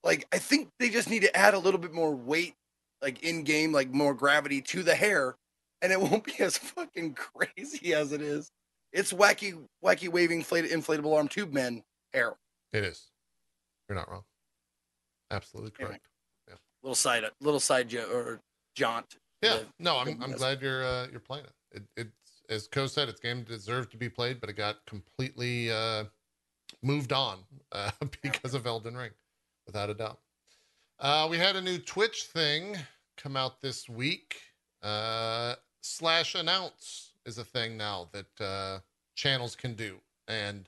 Like 0.03 0.27
I 0.31 0.38
think 0.38 0.69
they 0.79 0.89
just 0.89 1.09
need 1.09 1.21
to 1.21 1.36
add 1.36 1.53
a 1.53 1.59
little 1.59 1.79
bit 1.79 1.93
more 1.93 2.15
weight, 2.15 2.55
like 3.04 3.22
in 3.24 3.43
game, 3.43 3.72
like 3.72 3.91
more 3.91 4.16
gravity 4.16 4.62
to 4.62 4.82
the 4.82 4.95
hair, 4.95 5.36
and 5.84 5.91
it 5.91 5.99
won't 6.01 6.24
be 6.24 6.39
as 6.39 6.58
fucking 6.58 7.14
crazy 7.14 7.93
as 7.93 8.12
it 8.12 8.22
is. 8.22 8.49
It's 8.91 9.14
wacky, 9.14 9.60
wacky 9.84 10.08
waving 10.10 10.41
inflatable 10.43 11.16
arm 11.16 11.28
tube 11.28 11.54
men 11.54 11.84
hair. 12.14 12.34
It 12.72 12.84
is. 12.84 13.10
You're 13.88 13.97
not 13.97 14.10
wrong. 14.10 14.24
Absolutely 15.30 15.72
correct. 15.72 16.08
Little 16.84 16.95
side, 16.95 17.24
little 17.39 17.60
side 17.60 17.89
jo- 17.89 18.10
or 18.12 18.41
jaunt. 18.76 19.18
Yeah. 19.41 19.58
The- 19.58 19.66
No, 19.80 19.97
I'm 19.99 20.22
I'm 20.22 20.32
glad 20.34 20.62
you're 20.62 20.84
uh, 20.84 21.08
you're 21.12 21.20
playing 21.22 21.45
it. 21.45 21.82
it. 21.82 21.84
It's 21.97 22.41
as 22.49 22.68
Cohh 22.68 22.89
said, 22.89 23.08
it's 23.10 23.20
game 23.22 23.43
deserved 23.43 23.91
to 23.91 23.97
be 23.97 24.10
played, 24.10 24.41
but 24.41 24.49
it 24.49 24.54
got 24.54 24.86
completely 24.86 25.72
uh, 25.72 26.04
moved 26.82 27.14
on 27.14 27.39
uh, 27.72 27.89
because 28.22 28.54
of 28.54 28.68
Elden 28.68 28.95
Ring, 28.97 29.12
without 29.66 29.89
a 29.89 29.93
doubt. 29.93 30.20
Uh, 31.00 31.28
we 31.30 31.38
had 31.38 31.56
a 31.56 31.62
new 31.62 31.78
Twitch 31.78 32.24
thing 32.24 32.78
come 33.18 33.36
out 33.36 33.62
this 33.62 33.89
week. 33.89 34.36
Uh, 34.82 35.56
slash 35.82 36.36
announce 36.36 37.14
is 37.26 37.38
a 37.38 37.44
thing 37.44 37.78
now 37.78 38.10
that 38.12 38.41
uh, 38.44 38.80
channels 39.16 39.56
can 39.56 39.74
do, 39.76 39.98
and 40.28 40.68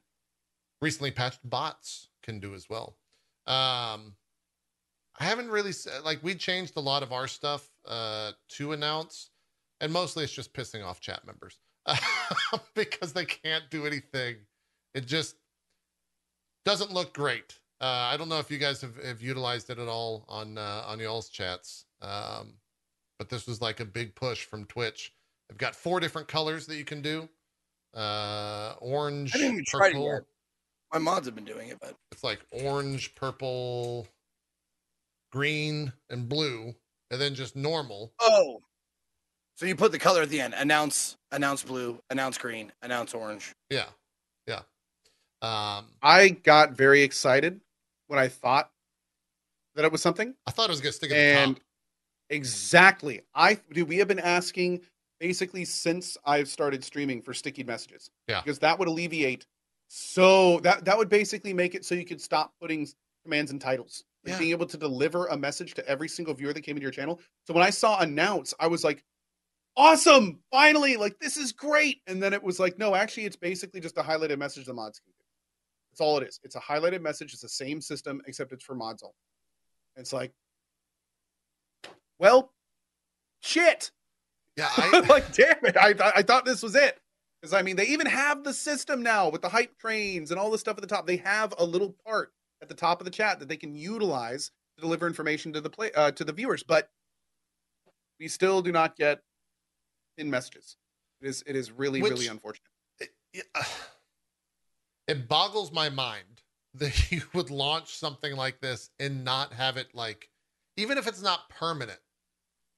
recently 0.81 1.11
patched 1.11 1.39
bots 1.43 2.09
can 2.23 2.39
do 2.39 2.53
as 2.53 2.69
well. 2.69 2.97
Um, 3.47 4.15
I 5.19 5.23
haven't 5.23 5.49
really 5.49 5.71
said 5.71 6.03
like 6.03 6.21
we 6.23 6.35
changed 6.35 6.73
a 6.77 6.81
lot 6.81 7.03
of 7.03 7.11
our 7.11 7.27
stuff 7.27 7.69
uh, 7.85 8.31
to 8.49 8.73
announce, 8.73 9.29
and 9.81 9.91
mostly 9.91 10.23
it's 10.23 10.33
just 10.33 10.53
pissing 10.53 10.83
off 10.83 10.99
chat 10.99 11.25
members 11.25 11.59
because 12.73 13.13
they 13.13 13.25
can't 13.25 13.69
do 13.69 13.85
anything. 13.85 14.37
It 14.93 15.05
just 15.05 15.35
doesn't 16.65 16.91
look 16.91 17.13
great. 17.13 17.59
Uh, 17.81 18.09
I 18.11 18.17
don't 18.17 18.29
know 18.29 18.39
if 18.39 18.49
you 18.49 18.57
guys 18.57 18.81
have, 18.81 18.95
have 19.03 19.21
utilized 19.21 19.69
it 19.69 19.79
at 19.79 19.87
all 19.87 20.25
on 20.29 20.57
uh, 20.57 20.83
on 20.87 20.99
y'all's 20.99 21.29
chats, 21.29 21.85
um, 22.01 22.53
but 23.19 23.29
this 23.29 23.47
was 23.47 23.61
like 23.61 23.79
a 23.81 23.85
big 23.85 24.15
push 24.15 24.45
from 24.45 24.65
Twitch. 24.65 25.13
They've 25.49 25.57
got 25.57 25.75
four 25.75 25.99
different 25.99 26.27
colors 26.27 26.65
that 26.67 26.77
you 26.77 26.85
can 26.85 27.01
do: 27.01 27.27
uh, 27.93 28.75
orange, 28.79 29.35
I 29.35 29.39
didn't 29.39 29.53
even 29.53 29.65
try 29.67 29.87
it 29.87 29.91
purple. 29.93 30.07
yet. 30.07 30.21
My 30.93 30.99
mods 30.99 31.25
have 31.25 31.35
been 31.35 31.43
doing 31.45 31.69
it, 31.69 31.77
but 31.81 31.95
It's 32.13 32.23
like 32.23 32.39
orange, 32.51 33.13
purple, 33.15 34.07
green, 35.31 35.91
and 36.09 36.29
blue, 36.29 36.73
and 37.11 37.19
then 37.19 37.35
just 37.35 37.55
normal. 37.57 38.13
oh, 38.21 38.61
so 39.55 39.65
you 39.65 39.75
put 39.75 39.91
the 39.91 39.99
color 39.99 40.21
at 40.21 40.29
the 40.29 40.39
end. 40.39 40.53
Announce, 40.53 41.17
announce 41.31 41.63
blue, 41.63 41.99
announce 42.09 42.37
green, 42.37 42.71
announce 42.81 43.13
orange. 43.13 43.53
Yeah. 43.69 43.85
Um, 45.41 45.85
I 46.01 46.29
got 46.43 46.71
very 46.73 47.01
excited 47.01 47.59
when 48.07 48.19
I 48.19 48.27
thought 48.27 48.71
that 49.75 49.85
it 49.85 49.91
was 49.91 50.01
something. 50.01 50.33
I 50.47 50.51
thought 50.51 50.69
it 50.69 50.71
was 50.71 50.81
gonna 50.81 50.93
stick 50.93 51.11
at 51.11 51.13
the 51.15 51.19
And 51.19 51.55
top. 51.57 51.63
exactly, 52.29 53.21
I 53.33 53.55
dude, 53.71 53.87
we 53.87 53.97
have 53.97 54.07
been 54.07 54.19
asking 54.19 54.81
basically 55.19 55.65
since 55.65 56.17
I've 56.25 56.47
started 56.47 56.83
streaming 56.83 57.21
for 57.21 57.33
sticky 57.33 57.63
messages. 57.63 58.09
Yeah. 58.27 58.41
because 58.41 58.59
that 58.59 58.77
would 58.79 58.87
alleviate. 58.87 59.45
So 59.87 60.59
that 60.61 60.85
that 60.85 60.97
would 60.97 61.09
basically 61.09 61.53
make 61.53 61.75
it 61.75 61.85
so 61.85 61.95
you 61.95 62.05
could 62.05 62.21
stop 62.21 62.53
putting 62.59 62.87
commands 63.23 63.51
and 63.51 63.61
titles. 63.61 64.03
Like 64.23 64.33
Yeah. 64.33 64.39
being 64.39 64.51
able 64.51 64.65
to 64.65 64.77
deliver 64.77 65.27
a 65.27 65.37
message 65.37 65.73
to 65.75 65.87
every 65.87 66.07
single 66.07 66.33
viewer 66.33 66.53
that 66.53 66.61
came 66.61 66.75
into 66.75 66.83
your 66.83 66.91
channel. 66.91 67.19
So 67.45 67.53
when 67.53 67.63
I 67.63 67.69
saw 67.69 67.99
announce, 67.99 68.53
I 68.59 68.67
was 68.67 68.83
like, 68.83 69.03
awesome, 69.77 70.39
finally, 70.51 70.97
like 70.97 71.19
this 71.19 71.37
is 71.37 71.51
great. 71.51 72.01
And 72.07 72.21
then 72.23 72.33
it 72.33 72.41
was 72.41 72.59
like, 72.59 72.79
no, 72.79 72.95
actually, 72.95 73.25
it's 73.25 73.35
basically 73.35 73.79
just 73.81 73.97
a 73.97 74.01
highlighted 74.01 74.37
message 74.39 74.65
the 74.65 74.73
mods 74.73 74.99
can 74.99 75.11
do. 75.11 75.14
That's 75.95 76.05
all 76.05 76.17
it 76.17 76.27
is. 76.27 76.41
It's 76.43 76.57
a 76.57 76.59
highlighted 76.59 77.01
message. 77.01 77.31
It's 77.31 77.41
the 77.41 77.47
same 77.47 77.79
system, 77.79 78.21
except 78.27 78.51
it's 78.51 78.65
for 78.65 78.75
mods 78.75 79.01
only. 79.01 79.13
It's 79.95 80.11
like, 80.11 80.33
well, 82.19 82.51
shit. 83.39 83.91
Yeah, 84.57 84.67
I, 84.77 84.99
like, 85.07 85.31
damn 85.31 85.63
it. 85.63 85.77
I, 85.77 85.91
I, 85.91 86.11
I 86.17 86.21
thought 86.21 86.43
this 86.43 86.61
was 86.61 86.75
it. 86.75 86.99
Because, 87.41 87.53
I 87.53 87.61
mean, 87.61 87.77
they 87.77 87.85
even 87.87 88.07
have 88.07 88.43
the 88.43 88.53
system 88.53 89.03
now 89.03 89.29
with 89.29 89.41
the 89.41 89.47
hype 89.47 89.77
trains 89.77 90.31
and 90.31 90.39
all 90.39 90.51
the 90.51 90.57
stuff 90.57 90.75
at 90.77 90.81
the 90.81 90.87
top. 90.87 91.07
They 91.07 91.15
have 91.17 91.53
a 91.59 91.63
little 91.63 91.95
part 92.05 92.33
at 92.61 92.67
the 92.67 92.75
top 92.75 92.99
of 92.99 93.05
the 93.05 93.11
chat 93.11 93.39
that 93.39 93.47
they 93.47 93.55
can 93.55 93.73
utilize 93.73 94.51
to 94.77 94.81
deliver 94.81 95.07
information 95.07 95.53
to 95.53 95.61
the 95.61 95.69
play 95.69 95.91
uh, 95.95 96.11
to 96.11 96.25
the 96.25 96.33
viewers. 96.33 96.61
But 96.61 96.89
we 98.19 98.27
still 98.27 98.61
do 98.61 98.73
not 98.73 98.97
get 98.97 99.21
in 100.17 100.29
messages. 100.29 100.75
It 101.21 101.29
is 101.29 101.41
it 101.47 101.55
is 101.55 101.71
really 101.71 102.01
Which- 102.01 102.11
really 102.11 102.27
unfortunate. 102.27 102.67
it, 102.99 103.45
uh, 103.55 103.63
it 105.07 105.27
boggles 105.27 105.71
my 105.71 105.89
mind 105.89 106.41
that 106.75 107.11
you 107.11 107.21
would 107.33 107.49
launch 107.49 107.95
something 107.95 108.35
like 108.35 108.59
this 108.59 108.89
and 108.99 109.23
not 109.23 109.53
have 109.53 109.77
it 109.77 109.87
like, 109.93 110.29
even 110.77 110.97
if 110.97 111.07
it's 111.07 111.21
not 111.21 111.49
permanent, 111.49 111.99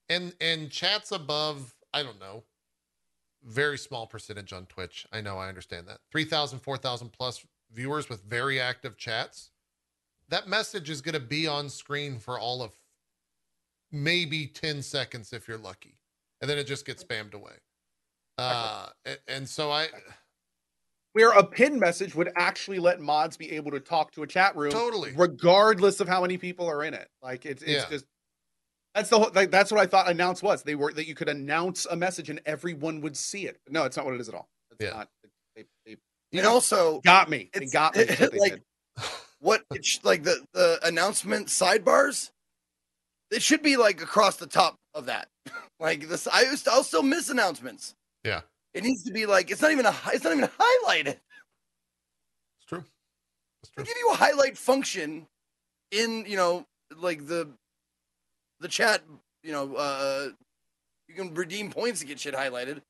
and 0.09 0.33
and 0.39 0.69
chats 0.69 1.11
above, 1.11 1.73
I 1.93 2.03
don't 2.03 2.19
know, 2.19 2.43
very 3.43 3.77
small 3.77 4.05
percentage 4.05 4.53
on 4.53 4.65
Twitch. 4.65 5.07
I 5.11 5.21
know, 5.21 5.37
I 5.37 5.47
understand 5.47 5.87
that. 5.87 5.99
3,000, 6.11 6.59
4,000 6.59 7.11
plus 7.11 7.45
viewers 7.73 8.09
with 8.09 8.23
very 8.23 8.59
active 8.59 8.97
chats. 8.97 9.51
That 10.29 10.47
message 10.47 10.89
is 10.89 11.01
going 11.01 11.13
to 11.13 11.19
be 11.19 11.47
on 11.47 11.69
screen 11.69 12.19
for 12.19 12.37
all 12.39 12.61
of 12.61 12.73
maybe 13.91 14.47
10 14.47 14.81
seconds 14.81 15.33
if 15.33 15.47
you're 15.47 15.57
lucky. 15.57 15.97
And 16.41 16.49
then 16.49 16.57
it 16.57 16.65
just 16.65 16.85
gets 16.85 17.03
spammed 17.03 17.33
away. 17.33 17.53
Uh, 18.37 18.89
and 19.27 19.47
so 19.47 19.71
I 19.71 19.87
Where 21.17 21.31
a 21.31 21.43
pin 21.43 21.79
message 21.79 22.13
would 22.13 22.31
actually 22.35 22.77
let 22.77 22.99
mods 23.01 23.37
be 23.37 23.51
able 23.53 23.71
to 23.71 23.79
talk 23.79 24.11
to 24.11 24.21
a 24.23 24.27
chat 24.27 24.55
room 24.55 24.71
totally, 24.71 25.13
regardless 25.15 25.99
of 25.99 26.07
how 26.07 26.21
many 26.21 26.37
people 26.37 26.67
are 26.69 26.83
in 26.83 26.93
it. 26.93 27.07
Like 27.23 27.45
it's 27.47 27.63
it's 27.63 27.71
Yeah. 27.71 27.89
just 27.89 28.05
that's 28.93 29.09
the 29.09 29.17
whole 29.17 29.31
like 29.33 29.49
that's 29.49 29.71
what 29.71 29.79
I 29.81 29.87
thought 29.87 30.07
announce 30.09 30.43
was. 30.43 30.61
They 30.61 30.75
were 30.75 30.93
that 30.93 31.07
you 31.07 31.15
could 31.15 31.27
announce 31.29 31.87
a 31.87 31.95
message 31.95 32.29
and 32.29 32.39
everyone 32.45 33.01
would 33.01 33.17
see 33.17 33.47
it. 33.47 33.57
But 33.65 33.73
no, 33.73 33.85
it's 33.85 33.97
not 33.97 34.05
what 34.05 34.13
it 34.13 34.21
is 34.21 34.29
at 34.29 34.35
all. 34.35 34.47
It's 34.69 34.83
Yeah. 34.83 34.91
not. 34.97 35.09
They, 35.55 35.65
they 35.87 35.97
And 36.33 36.45
also, 36.45 37.01
got 37.01 37.29
me. 37.31 37.49
They 37.51 37.65
got 37.65 37.95
me. 37.95 38.03
is 38.03 38.19
what 38.19 38.31
they 38.33 38.37
like- 38.39 38.51
did. 38.53 38.61
what 39.39 39.63
it 39.73 39.83
sh- 39.85 39.97
like 40.03 40.21
the 40.21 40.45
the 40.53 40.79
announcement 40.83 41.47
sidebars 41.47 42.29
it 43.31 43.41
should 43.41 43.63
be 43.63 43.75
like 43.75 44.01
across 44.03 44.37
the 44.37 44.45
top 44.47 44.75
of 44.93 45.07
that 45.07 45.27
like 45.79 46.07
this 46.09 46.27
i 46.27 46.41
used 46.43 46.67
i'll 46.67 46.83
still 46.83 47.03
miss 47.03 47.29
announcements 47.29 47.93
Yeah. 48.23 48.41
It 48.73 48.83
needs 48.83 49.03
to 49.03 49.11
be 49.11 49.25
like 49.25 49.49
it's 49.51 49.61
not 49.61 49.71
even 49.71 49.85
a 49.85 49.95
it's 50.13 50.23
not 50.23 50.33
even 50.33 50.49
highlighted 50.59 51.17
it's 52.59 52.65
true. 52.67 52.83
It's 53.63 53.71
they 53.75 53.83
give 53.83 53.97
you 53.99 54.11
a 54.11 54.15
highlight 54.15 54.57
function 54.57 55.27
in 55.91 56.25
you 56.27 56.35
know 56.35 56.65
like 56.95 57.27
the 57.27 57.49
the 58.59 58.67
chat 58.67 59.03
you 59.43 59.51
know 59.51 59.75
uh 59.75 60.29
you 61.07 61.15
can 61.15 61.33
redeem 61.33 61.71
points 61.71 62.01
to 62.01 62.05
get 62.05 62.19
shit 62.19 62.33
highlighted. 62.33 62.81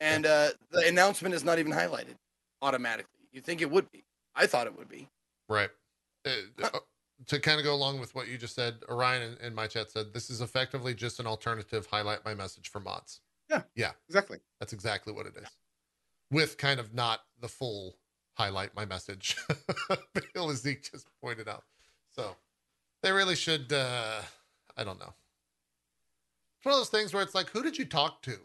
And 0.00 0.26
uh 0.26 0.50
the 0.70 0.86
announcement 0.88 1.34
is 1.34 1.44
not 1.44 1.58
even 1.58 1.72
highlighted 1.72 2.16
automatically. 2.62 3.10
You 3.32 3.40
think 3.40 3.60
it 3.60 3.70
would 3.70 3.90
be. 3.90 4.04
I 4.34 4.46
thought 4.46 4.66
it 4.66 4.76
would 4.76 4.88
be. 4.88 5.08
Right. 5.48 5.70
Uh, 6.26 6.30
uh, 6.62 6.78
to 7.26 7.38
kind 7.38 7.58
of 7.58 7.64
go 7.64 7.74
along 7.74 8.00
with 8.00 8.14
what 8.14 8.28
you 8.28 8.36
just 8.38 8.54
said, 8.54 8.76
Orion 8.88 9.22
in, 9.22 9.46
in 9.46 9.54
my 9.54 9.66
chat 9.66 9.90
said 9.90 10.12
this 10.12 10.30
is 10.30 10.40
effectively 10.40 10.94
just 10.94 11.20
an 11.20 11.26
alternative 11.26 11.86
highlight 11.86 12.24
my 12.24 12.34
message 12.34 12.70
for 12.70 12.80
mods. 12.80 13.20
Exactly. 14.08 14.38
That's 14.60 14.72
exactly 14.72 15.12
what 15.12 15.26
it 15.26 15.36
is. 15.36 15.48
With 16.30 16.56
kind 16.58 16.80
of 16.80 16.94
not 16.94 17.20
the 17.40 17.48
full 17.48 17.96
highlight 18.34 18.74
my 18.74 18.84
message, 18.84 19.36
Bill 20.34 20.50
as 20.50 20.62
Zeke 20.62 20.90
just 20.90 21.06
pointed 21.20 21.48
out. 21.48 21.64
So 22.10 22.36
they 23.02 23.12
really 23.12 23.36
should. 23.36 23.72
Uh, 23.72 24.20
I 24.76 24.84
don't 24.84 24.98
know. 24.98 25.12
It's 26.58 26.64
one 26.64 26.74
of 26.74 26.80
those 26.80 26.88
things 26.88 27.12
where 27.12 27.22
it's 27.22 27.34
like, 27.34 27.50
who 27.50 27.62
did 27.62 27.76
you 27.78 27.84
talk 27.84 28.22
to 28.22 28.36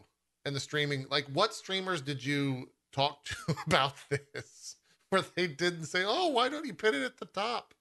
in 0.45 0.53
the 0.53 0.59
streaming? 0.59 1.05
Like, 1.09 1.25
what 1.27 1.53
streamers 1.53 2.01
did 2.01 2.23
you 2.23 2.69
talk 2.91 3.23
to 3.25 3.35
about 3.67 3.93
this? 4.09 4.75
Where 5.09 5.23
they 5.35 5.47
didn't 5.47 5.85
say, 5.85 6.03
"Oh, 6.05 6.27
why 6.27 6.49
don't 6.49 6.65
you 6.65 6.73
put 6.73 6.93
it 6.93 7.01
at 7.03 7.17
the 7.17 7.25
top?" 7.25 7.73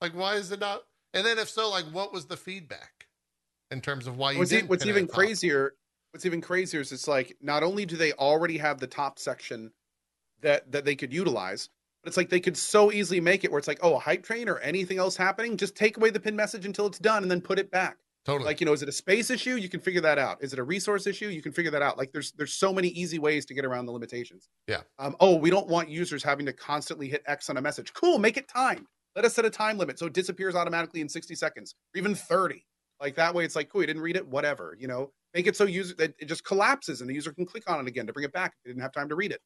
Like, 0.00 0.12
why 0.12 0.34
is 0.34 0.52
it 0.52 0.60
not? 0.60 0.82
And 1.14 1.26
then, 1.26 1.38
if 1.38 1.48
so, 1.48 1.70
like, 1.70 1.86
what 1.86 2.12
was 2.12 2.26
the 2.26 2.36
feedback 2.36 3.06
in 3.70 3.80
terms 3.80 4.06
of 4.06 4.16
why 4.16 4.32
you 4.32 4.38
What's, 4.38 4.50
didn't? 4.50 4.68
what's 4.68 4.84
pin 4.84 4.90
it 4.90 4.92
at 4.92 4.96
even 4.98 5.08
crazier? 5.08 5.74
What's 6.12 6.26
even 6.26 6.40
crazier 6.40 6.80
is 6.80 6.92
it's 6.92 7.08
like 7.08 7.36
not 7.40 7.62
only 7.62 7.84
do 7.84 7.96
they 7.96 8.12
already 8.12 8.58
have 8.58 8.80
the 8.80 8.86
top 8.86 9.18
section 9.18 9.72
that 10.40 10.72
that 10.72 10.84
they 10.84 10.96
could 10.96 11.12
utilize, 11.12 11.68
but 12.02 12.08
it's 12.08 12.16
like 12.16 12.30
they 12.30 12.40
could 12.40 12.56
so 12.56 12.92
easily 12.92 13.20
make 13.20 13.44
it 13.44 13.50
where 13.50 13.58
it's 13.58 13.68
like, 13.68 13.80
oh, 13.82 13.96
a 13.96 13.98
hype 13.98 14.22
train 14.22 14.48
or 14.48 14.58
anything 14.58 14.98
else 14.98 15.16
happening, 15.16 15.56
just 15.56 15.76
take 15.76 15.96
away 15.96 16.10
the 16.10 16.20
pin 16.20 16.36
message 16.36 16.64
until 16.64 16.86
it's 16.86 16.98
done 16.98 17.22
and 17.22 17.30
then 17.30 17.40
put 17.40 17.58
it 17.58 17.70
back. 17.70 17.98
Totally. 18.24 18.46
Like, 18.46 18.60
you 18.60 18.66
know, 18.66 18.74
is 18.74 18.82
it 18.82 18.88
a 18.88 18.92
space 18.92 19.30
issue? 19.30 19.54
You 19.54 19.70
can 19.70 19.80
figure 19.80 20.02
that 20.02 20.18
out. 20.18 20.42
Is 20.42 20.52
it 20.52 20.58
a 20.58 20.62
resource 20.62 21.06
issue? 21.06 21.28
You 21.28 21.40
can 21.40 21.52
figure 21.52 21.70
that 21.70 21.80
out. 21.82 21.96
Like 21.96 22.12
there's 22.12 22.32
there's 22.32 22.52
so 22.52 22.72
many 22.72 22.88
easy 22.88 23.18
ways 23.18 23.46
to 23.46 23.54
get 23.54 23.64
around 23.64 23.86
the 23.86 23.92
limitations. 23.92 24.48
Yeah. 24.66 24.82
Um, 24.98 25.16
oh, 25.20 25.36
we 25.36 25.50
don't 25.50 25.66
want 25.66 25.88
users 25.88 26.22
having 26.22 26.46
to 26.46 26.52
constantly 26.52 27.08
hit 27.08 27.22
X 27.26 27.48
on 27.48 27.56
a 27.56 27.62
message. 27.62 27.94
Cool, 27.94 28.18
make 28.18 28.36
it 28.36 28.48
timed. 28.48 28.86
Let 29.16 29.24
us 29.24 29.34
set 29.34 29.44
a 29.44 29.50
time 29.50 29.78
limit 29.78 29.98
so 29.98 30.06
it 30.06 30.12
disappears 30.12 30.54
automatically 30.54 31.00
in 31.00 31.08
60 31.08 31.34
seconds 31.34 31.74
or 31.94 31.98
even 31.98 32.14
30. 32.14 32.64
Like 33.00 33.14
that 33.16 33.34
way 33.34 33.44
it's 33.44 33.56
like, 33.56 33.68
cool, 33.68 33.80
you 33.82 33.86
didn't 33.86 34.02
read 34.02 34.16
it, 34.16 34.26
whatever, 34.26 34.76
you 34.78 34.88
know. 34.88 35.12
Make 35.34 35.46
it 35.46 35.56
so 35.56 35.64
user 35.64 35.94
that 35.96 36.14
it 36.18 36.24
just 36.24 36.44
collapses 36.44 37.00
and 37.00 37.10
the 37.10 37.14
user 37.14 37.32
can 37.32 37.44
click 37.44 37.70
on 37.70 37.80
it 37.80 37.86
again 37.86 38.06
to 38.06 38.12
bring 38.12 38.24
it 38.24 38.32
back 38.32 38.54
if 38.56 38.64
they 38.64 38.70
didn't 38.70 38.82
have 38.82 38.92
time 38.92 39.08
to 39.10 39.14
read 39.14 39.32
it. 39.32 39.40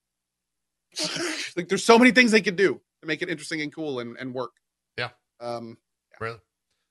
like 1.57 1.69
there's 1.69 1.85
so 1.85 1.99
many 1.99 2.13
things 2.13 2.31
they 2.31 2.41
could 2.41 2.57
do 2.57 2.81
to 3.01 3.07
make 3.07 3.21
it 3.21 3.29
interesting 3.29 3.61
and 3.61 3.75
cool 3.75 4.01
and, 4.01 4.17
and 4.19 4.33
work. 4.33 4.53
Yeah. 4.97 5.11
Um 5.41 5.77
Really? 6.21 6.39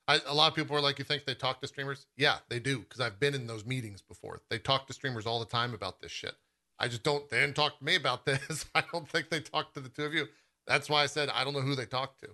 I, 0.07 0.19
a 0.27 0.33
lot 0.33 0.49
of 0.49 0.55
people 0.55 0.75
are 0.75 0.81
like, 0.81 0.99
you 0.99 1.05
think 1.05 1.25
they 1.25 1.35
talk 1.35 1.61
to 1.61 1.67
streamers? 1.67 2.05
Yeah, 2.17 2.37
they 2.49 2.59
do, 2.59 2.79
because 2.79 2.99
I've 2.99 3.19
been 3.19 3.33
in 3.33 3.47
those 3.47 3.65
meetings 3.65 4.01
before. 4.01 4.41
They 4.49 4.57
talk 4.59 4.87
to 4.87 4.93
streamers 4.93 5.25
all 5.25 5.39
the 5.39 5.45
time 5.45 5.73
about 5.73 6.01
this 6.01 6.11
shit. 6.11 6.33
I 6.79 6.87
just 6.87 7.03
don't, 7.03 7.29
they 7.29 7.39
didn't 7.39 7.55
talk 7.55 7.77
to 7.77 7.85
me 7.85 7.95
about 7.95 8.25
this. 8.25 8.65
I 8.75 8.83
don't 8.91 9.07
think 9.07 9.29
they 9.29 9.39
talked 9.39 9.75
to 9.75 9.79
the 9.79 9.89
two 9.89 10.03
of 10.03 10.13
you. 10.13 10.25
That's 10.67 10.89
why 10.89 11.03
I 11.03 11.05
said 11.05 11.29
I 11.29 11.43
don't 11.43 11.53
know 11.53 11.61
who 11.61 11.75
they 11.75 11.85
talked 11.85 12.19
to. 12.21 12.29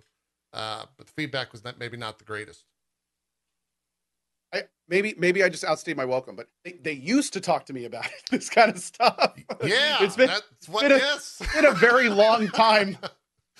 Uh, 0.52 0.86
but 0.96 1.06
the 1.06 1.12
feedback 1.12 1.52
was 1.52 1.62
not, 1.62 1.78
maybe 1.78 1.96
not 1.96 2.18
the 2.18 2.24
greatest. 2.24 2.64
I 4.52 4.62
maybe 4.88 5.14
maybe 5.18 5.42
I 5.42 5.48
just 5.48 5.64
outstayed 5.64 5.96
my 5.96 6.04
welcome, 6.04 6.36
but 6.36 6.48
they, 6.64 6.72
they 6.82 6.92
used 6.92 7.32
to 7.34 7.40
talk 7.40 7.66
to 7.66 7.72
me 7.72 7.84
about 7.84 8.06
it, 8.06 8.12
this 8.30 8.48
kind 8.48 8.70
of 8.70 8.78
stuff. 8.78 9.34
Yeah, 9.62 9.98
it's 10.02 10.16
been, 10.16 10.28
that's 10.28 10.68
what, 10.68 10.82
been 10.82 10.92
a- 10.92 10.98
yes. 10.98 11.40
been 11.54 11.66
a 11.66 11.72
very 11.72 12.08
long 12.08 12.48
time 12.54 12.96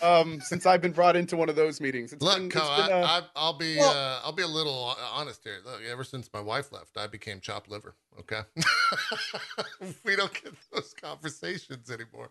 um, 0.02 0.40
since 0.40 0.64
I've 0.64 0.80
been 0.80 0.92
brought 0.92 1.16
into 1.16 1.36
one 1.36 1.48
of 1.48 1.56
those 1.56 1.80
meetings. 1.80 2.12
It's 2.12 2.22
Look, 2.22 2.36
been, 2.38 2.48
been, 2.48 2.58
uh, 2.58 2.62
I, 2.62 3.18
I, 3.18 3.22
I'll 3.36 3.58
be 3.58 3.76
Well- 3.76 3.90
uh, 3.90 4.20
I'll 4.24 4.32
be 4.32 4.42
a 4.42 4.48
little 4.48 4.94
honest 5.12 5.42
here. 5.44 5.58
Look, 5.64 5.80
ever 5.90 6.04
since 6.04 6.30
my 6.32 6.40
wife 6.40 6.72
left, 6.72 6.96
I 6.96 7.06
became 7.06 7.40
chopped 7.40 7.70
liver. 7.70 7.94
Okay, 8.20 8.40
we 10.04 10.16
don't 10.16 10.32
get 10.42 10.54
those 10.72 10.94
conversations 10.94 11.90
anymore. 11.90 12.30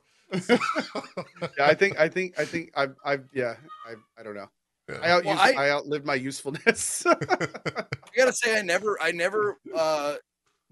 yeah, 0.49 0.57
I 1.65 1.73
think 1.73 1.97
I 1.99 2.09
think 2.09 2.37
I 2.39 2.43
think 2.45 2.71
I've 2.75 2.95
I've 3.05 3.25
yeah 3.33 3.55
I 3.85 3.93
I 4.19 4.23
don't 4.23 4.35
know. 4.35 4.49
Yeah. 4.89 4.99
I 5.01 5.09
out 5.11 5.25
Well, 5.25 5.38
I, 5.39 5.51
I- 5.53 5.69
outlived 5.71 6.05
my 6.05 6.15
usefulness. 6.15 7.05
I 7.05 7.15
gotta 8.15 8.33
say, 8.33 8.57
I 8.57 8.61
never, 8.61 8.97
I 9.01 9.11
never 9.11 9.57
uh, 9.75 10.15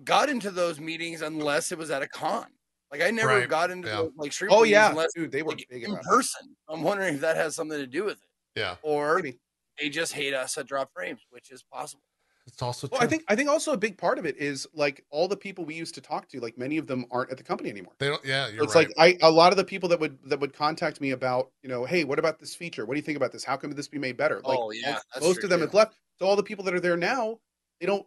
got 0.04 0.30
into 0.30 0.52
those 0.52 0.80
meetings 0.80 1.22
unless 1.22 1.72
it 1.72 1.78
was 1.78 1.92
at 1.92 2.02
a 2.02 2.08
con. 2.08 2.46
Like 2.92 3.02
I 3.02 3.12
never 3.12 3.40
Right, 3.40 3.50
got 3.50 3.72
into 3.72 3.88
yeah. 3.90 3.96
those, 3.98 4.12
like 4.16 4.32
stream 4.32 4.52
oh 4.54 4.64
yeah, 4.64 4.90
unless 4.92 5.14
dude, 5.14 5.32
they 5.32 5.42
were 5.44 5.50
like, 5.50 5.68
big 5.70 5.84
in 5.84 5.92
about 5.92 6.04
it. 6.04 6.08
person. 6.08 6.56
I'm 6.70 6.82
wondering 6.84 7.16
if 7.16 7.22
that 7.22 7.36
has 7.36 7.56
something 7.56 7.78
to 7.78 7.88
do 7.88 8.06
with 8.06 8.14
it, 8.18 8.60
yeah, 8.60 8.76
or 8.84 9.16
Maybe. 9.18 9.38
they 9.80 9.90
just 9.90 10.14
hate 10.14 10.34
us 10.34 10.58
at 10.58 10.68
drop 10.68 10.92
frames, 10.94 11.20
which 11.32 11.52
is 11.52 11.64
possible. 11.64 12.04
It's 12.48 12.62
also 12.62 12.88
Well. 12.92 13.02
I 13.02 13.08
think 13.08 13.24
I 13.28 13.36
think 13.36 13.50
also 13.50 13.74
a 13.74 13.78
big 13.78 13.98
part 13.98 14.20
of 14.20 14.26
it 14.26 14.38
is 14.38 14.68
like 14.74 15.04
all 15.10 15.28
the 15.28 15.38
people 15.38 15.66
we 15.66 15.74
used 15.74 15.96
to 15.96 16.02
talk 16.02 16.28
to, 16.30 16.40
like 16.40 16.58
many 16.58 16.78
of 16.78 16.86
them 16.86 17.06
aren't 17.12 17.32
at 17.32 17.38
the 17.38 17.44
company 17.44 17.70
anymore. 17.70 17.94
they 17.98 18.08
don't. 18.08 18.24
Yeah, 18.24 18.48
you're 18.48 18.60
right. 18.60 18.64
it's 18.64 18.76
right. 18.76 18.88
like 18.98 19.20
I 19.22 19.28
a 19.28 19.32
lot 19.32 19.52
of 19.52 19.58
the 19.58 19.64
people 19.64 19.90
that 19.90 20.00
would 20.00 20.18
that 20.26 20.40
would 20.40 20.54
contact 20.54 21.02
me 21.02 21.12
about 21.12 21.52
you 21.64 21.70
know 21.70 21.86
hey 21.86 22.04
what 22.04 22.20
about 22.20 22.40
this 22.40 22.54
feature 22.54 22.86
what 22.86 22.94
do 22.94 23.00
you 23.00 23.04
think 23.04 23.18
about 23.18 23.32
this 23.32 23.44
how 23.44 23.56
can 23.56 23.74
this 23.76 23.88
be 23.88 23.98
made 23.98 24.18
better 24.18 24.42
like 24.46 24.60
Oh, 24.60 24.72
yeah, 24.72 24.92
most, 24.92 25.06
most 25.22 25.36
true, 25.36 25.44
of 25.46 25.50
them 25.50 25.60
too. 25.60 25.66
have 25.66 25.74
left 25.74 25.96
so 26.20 26.26
all 26.26 26.36
the 26.36 26.44
people 26.44 26.64
that 26.66 26.74
are 26.74 26.80
there 26.80 26.98
now 26.98 27.40
they 27.80 27.88
don't 27.88 28.06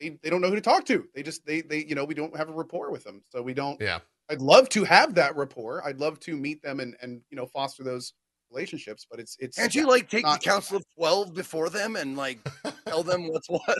they, 0.00 0.18
they 0.22 0.28
don't 0.28 0.40
know 0.40 0.48
who 0.48 0.56
to 0.56 0.60
talk 0.60 0.84
to 0.86 1.06
they 1.14 1.22
just 1.22 1.46
they 1.46 1.62
they 1.62 1.84
you 1.84 1.94
know 1.94 2.04
we 2.04 2.14
don't 2.14 2.36
have 2.36 2.48
a 2.48 2.52
rapport 2.52 2.90
with 2.90 3.04
them 3.04 3.22
so 3.30 3.40
we 3.40 3.54
don't 3.54 3.80
yeah, 3.80 4.00
I'd 4.28 4.42
love 4.42 4.68
to 4.70 4.84
have 4.84 5.14
that 5.14 5.36
rapport 5.36 5.82
I'd 5.86 6.00
love 6.00 6.20
to 6.20 6.36
meet 6.36 6.62
them 6.62 6.80
and 6.80 6.96
and 7.00 7.22
you 7.30 7.36
know 7.36 7.46
foster 7.46 7.82
those 7.82 8.12
relationships 8.54 9.06
but 9.10 9.18
it's 9.20 9.36
it's 9.40 9.56
Can't 9.56 9.74
you 9.74 9.86
like 9.88 10.08
take 10.08 10.24
the 10.24 10.38
council 10.42 10.76
of 10.76 10.84
twelve 10.96 11.34
before 11.34 11.68
them 11.70 11.96
and 11.96 12.16
like 12.16 12.38
tell 12.86 13.02
them 13.02 13.28
what's 13.28 13.48
what? 13.48 13.62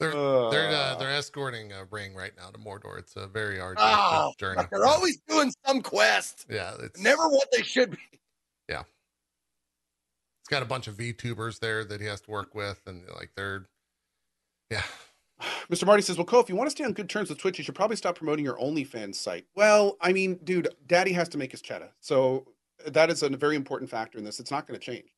they're 0.00 0.10
they're 0.12 0.68
uh, 0.70 0.94
uh, 0.94 0.98
they're 0.98 1.10
escorting 1.12 1.72
a 1.72 1.84
ring 1.90 2.14
right 2.14 2.32
now 2.36 2.48
to 2.50 2.58
Mordor. 2.58 2.98
It's 2.98 3.16
a 3.16 3.26
very 3.26 3.60
arduous 3.60 3.86
Oh, 3.86 4.32
journey. 4.38 4.62
they're 4.70 4.86
always 4.86 5.18
doing 5.28 5.52
some 5.66 5.82
quest. 5.82 6.46
yeah, 6.48 6.72
it's 6.80 7.00
Never 7.00 7.28
what 7.28 7.48
they 7.52 7.62
should 7.62 7.90
be. 7.92 7.98
Yeah, 8.68 8.80
it's 10.40 10.48
got 10.48 10.62
a 10.62 10.66
bunch 10.66 10.86
of 10.88 10.96
VTubers 10.96 11.58
there 11.60 11.84
that 11.84 12.00
he 12.00 12.06
has 12.06 12.20
to 12.22 12.30
work 12.30 12.54
with, 12.54 12.80
and 12.86 13.02
like 13.16 13.30
they're 13.36 13.66
yeah. 14.70 14.82
Mr. 15.70 15.84
Marty 15.86 16.02
says, 16.02 16.16
"Well, 16.16 16.24
Cole, 16.26 16.40
if 16.40 16.48
you 16.48 16.56
want 16.56 16.68
to 16.68 16.70
stay 16.70 16.84
on 16.84 16.92
good 16.92 17.08
terms 17.10 17.28
with 17.28 17.38
Twitch, 17.38 17.58
you 17.58 17.64
should 17.64 17.74
probably 17.74 17.96
stop 17.96 18.16
promoting 18.16 18.44
your 18.44 18.56
OnlyFans 18.58 19.16
site." 19.16 19.46
Well, 19.54 19.96
I 20.00 20.12
mean, 20.12 20.38
dude, 20.44 20.68
Daddy 20.86 21.12
has 21.12 21.28
to 21.30 21.38
make 21.38 21.50
his 21.52 21.60
cheddar, 21.60 21.90
so 22.00 22.46
that 22.86 23.10
is 23.10 23.22
a 23.22 23.28
very 23.30 23.56
important 23.56 23.90
factor 23.90 24.18
in 24.18 24.24
this. 24.24 24.40
It's 24.40 24.50
not 24.50 24.66
going 24.66 24.78
to 24.78 24.84
change. 24.84 25.08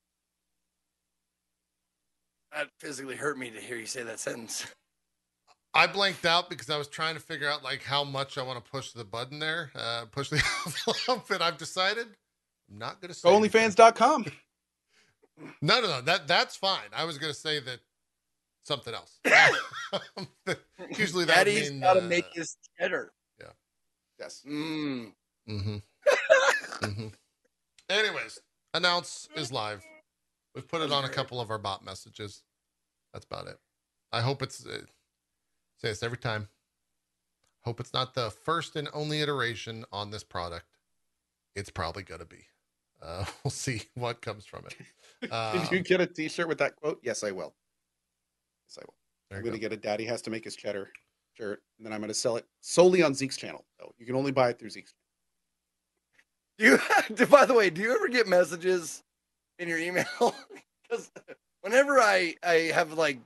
That 2.53 2.69
physically 2.79 3.17
hurt 3.17 3.39
me 3.39 3.51
to 3.51 3.61
hear 3.61 3.77
you 3.77 3.87
say 3.87 4.03
that 4.03 4.21
sentence. 4.21 4.67
I 5.75 5.87
blanked 5.87 6.27
out 6.27 6.51
because 6.51 6.69
I 6.69 6.77
was 6.77 6.89
trying 6.89 7.15
to 7.15 7.21
figure 7.21 7.49
out 7.49 7.65
like 7.65 7.83
how 7.83 8.05
much 8.05 8.37
I 8.37 8.43
want 8.43 8.63
to 8.63 8.71
push 8.71 8.93
the 8.93 9.05
button 9.05 9.39
there, 9.39 9.71
uh, 9.75 10.05
push 10.11 10.29
the 10.29 10.43
outfit. 11.09 11.41
I've 11.41 11.57
decided 11.57 12.09
I'm 12.71 12.79
not 12.79 13.01
going 13.01 13.09
to 13.09 13.15
say 13.15 13.29
Go 13.29 13.37
anything. 13.37 13.71
OnlyFans.com. 13.71 14.27
No, 15.63 15.81
no, 15.81 15.87
no. 15.87 16.01
That 16.03 16.29
that's 16.29 16.57
fine. 16.57 16.89
I 16.95 17.05
was 17.05 17.17
going 17.17 17.33
to 17.33 17.39
say 17.39 17.59
that 17.61 17.81
something 18.63 18.95
else. 18.95 19.19
Usually 20.99 21.25
that 21.25 21.39
would 21.39 21.45
Daddy's 21.45 21.71
mean, 21.71 21.81
got 21.81 21.95
to 21.95 22.05
uh, 22.05 22.09
make 22.09 22.27
his 22.33 22.57
cheddar. 22.79 23.13
Yeah. 23.41 23.47
Yes. 24.21 24.43
Mm. 24.47 25.13
Mm-hmm. 25.49 25.77
mm-hmm. 26.85 27.07
Anyways, 27.93 28.41
announce 28.73 29.29
is 29.37 29.53
live. 29.53 29.85
We've 30.55 30.67
put 30.67 30.81
it 30.81 30.91
on 30.91 31.05
a 31.05 31.11
couple 31.11 31.43
of 31.43 31.51
our 31.51 31.59
bot 31.59 31.85
messages. 31.85 32.43
That's 33.13 33.27
about 33.27 33.49
it. 33.49 33.59
I 34.13 34.23
hope 34.23 34.43
it's 34.43 34.65
uh, 34.65 34.79
say 35.77 35.89
this 35.89 36.03
every 36.03 36.17
time. 36.17 36.49
Hope 37.61 37.81
it's 37.81 37.93
not 37.93 38.15
the 38.15 38.31
first 38.31 38.77
and 38.77 38.89
only 38.95 39.21
iteration 39.21 39.85
on 39.93 40.11
this 40.11 40.25
product. 40.25 40.79
It's 41.55 41.69
probably 41.69 42.03
gonna 42.03 42.25
be. 42.25 42.47
Uh, 43.03 43.27
we'll 43.45 43.51
see 43.51 43.83
what 43.95 44.23
comes 44.23 44.47
from 44.47 44.65
it. 44.67 44.77
Uh, 45.31 45.53
Did 45.53 45.71
you 45.71 45.79
get 45.85 46.01
a 46.01 46.07
T-shirt 46.09 46.49
with 46.49 46.59
that 46.59 46.75
quote? 46.75 46.99
Yes, 47.01 47.23
I 47.23 47.31
will. 47.31 47.55
Yes, 48.67 48.77
I 48.77 48.83
will. 48.85 49.37
I'm 49.37 49.45
going 49.45 49.55
to 49.55 49.61
get 49.61 49.73
a 49.73 49.77
Daddy 49.77 50.05
has 50.05 50.21
to 50.23 50.31
make 50.31 50.43
his 50.43 50.57
cheddar 50.57 50.91
shirt, 51.35 51.63
and 51.79 51.87
then 51.87 51.93
I'm 51.93 52.01
going 52.01 52.09
to 52.09 52.15
sell 52.15 52.37
it 52.37 52.45
solely 52.61 53.05
on 53.05 53.15
Zeke's 53.15 53.37
channel. 53.37 53.65
So 53.79 53.95
you 53.99 54.05
can 54.05 54.17
only 54.17 54.33
buy 54.33 54.49
it 54.49 54.59
through 54.59 54.71
Zeke's. 54.71 54.95
You? 56.63 56.79
By 57.29 57.45
the 57.45 57.55
way, 57.55 57.71
do 57.71 57.83
you 57.83 57.93
ever 57.93 58.09
get 58.09 58.29
messages 58.29 59.03
in 59.59 59.69
your 59.69 59.79
email? 59.79 60.07
Because 60.89 61.11
whenever 61.63 61.99
I 62.01 62.35
I 62.43 62.71
have 62.75 62.93
like 62.93 63.19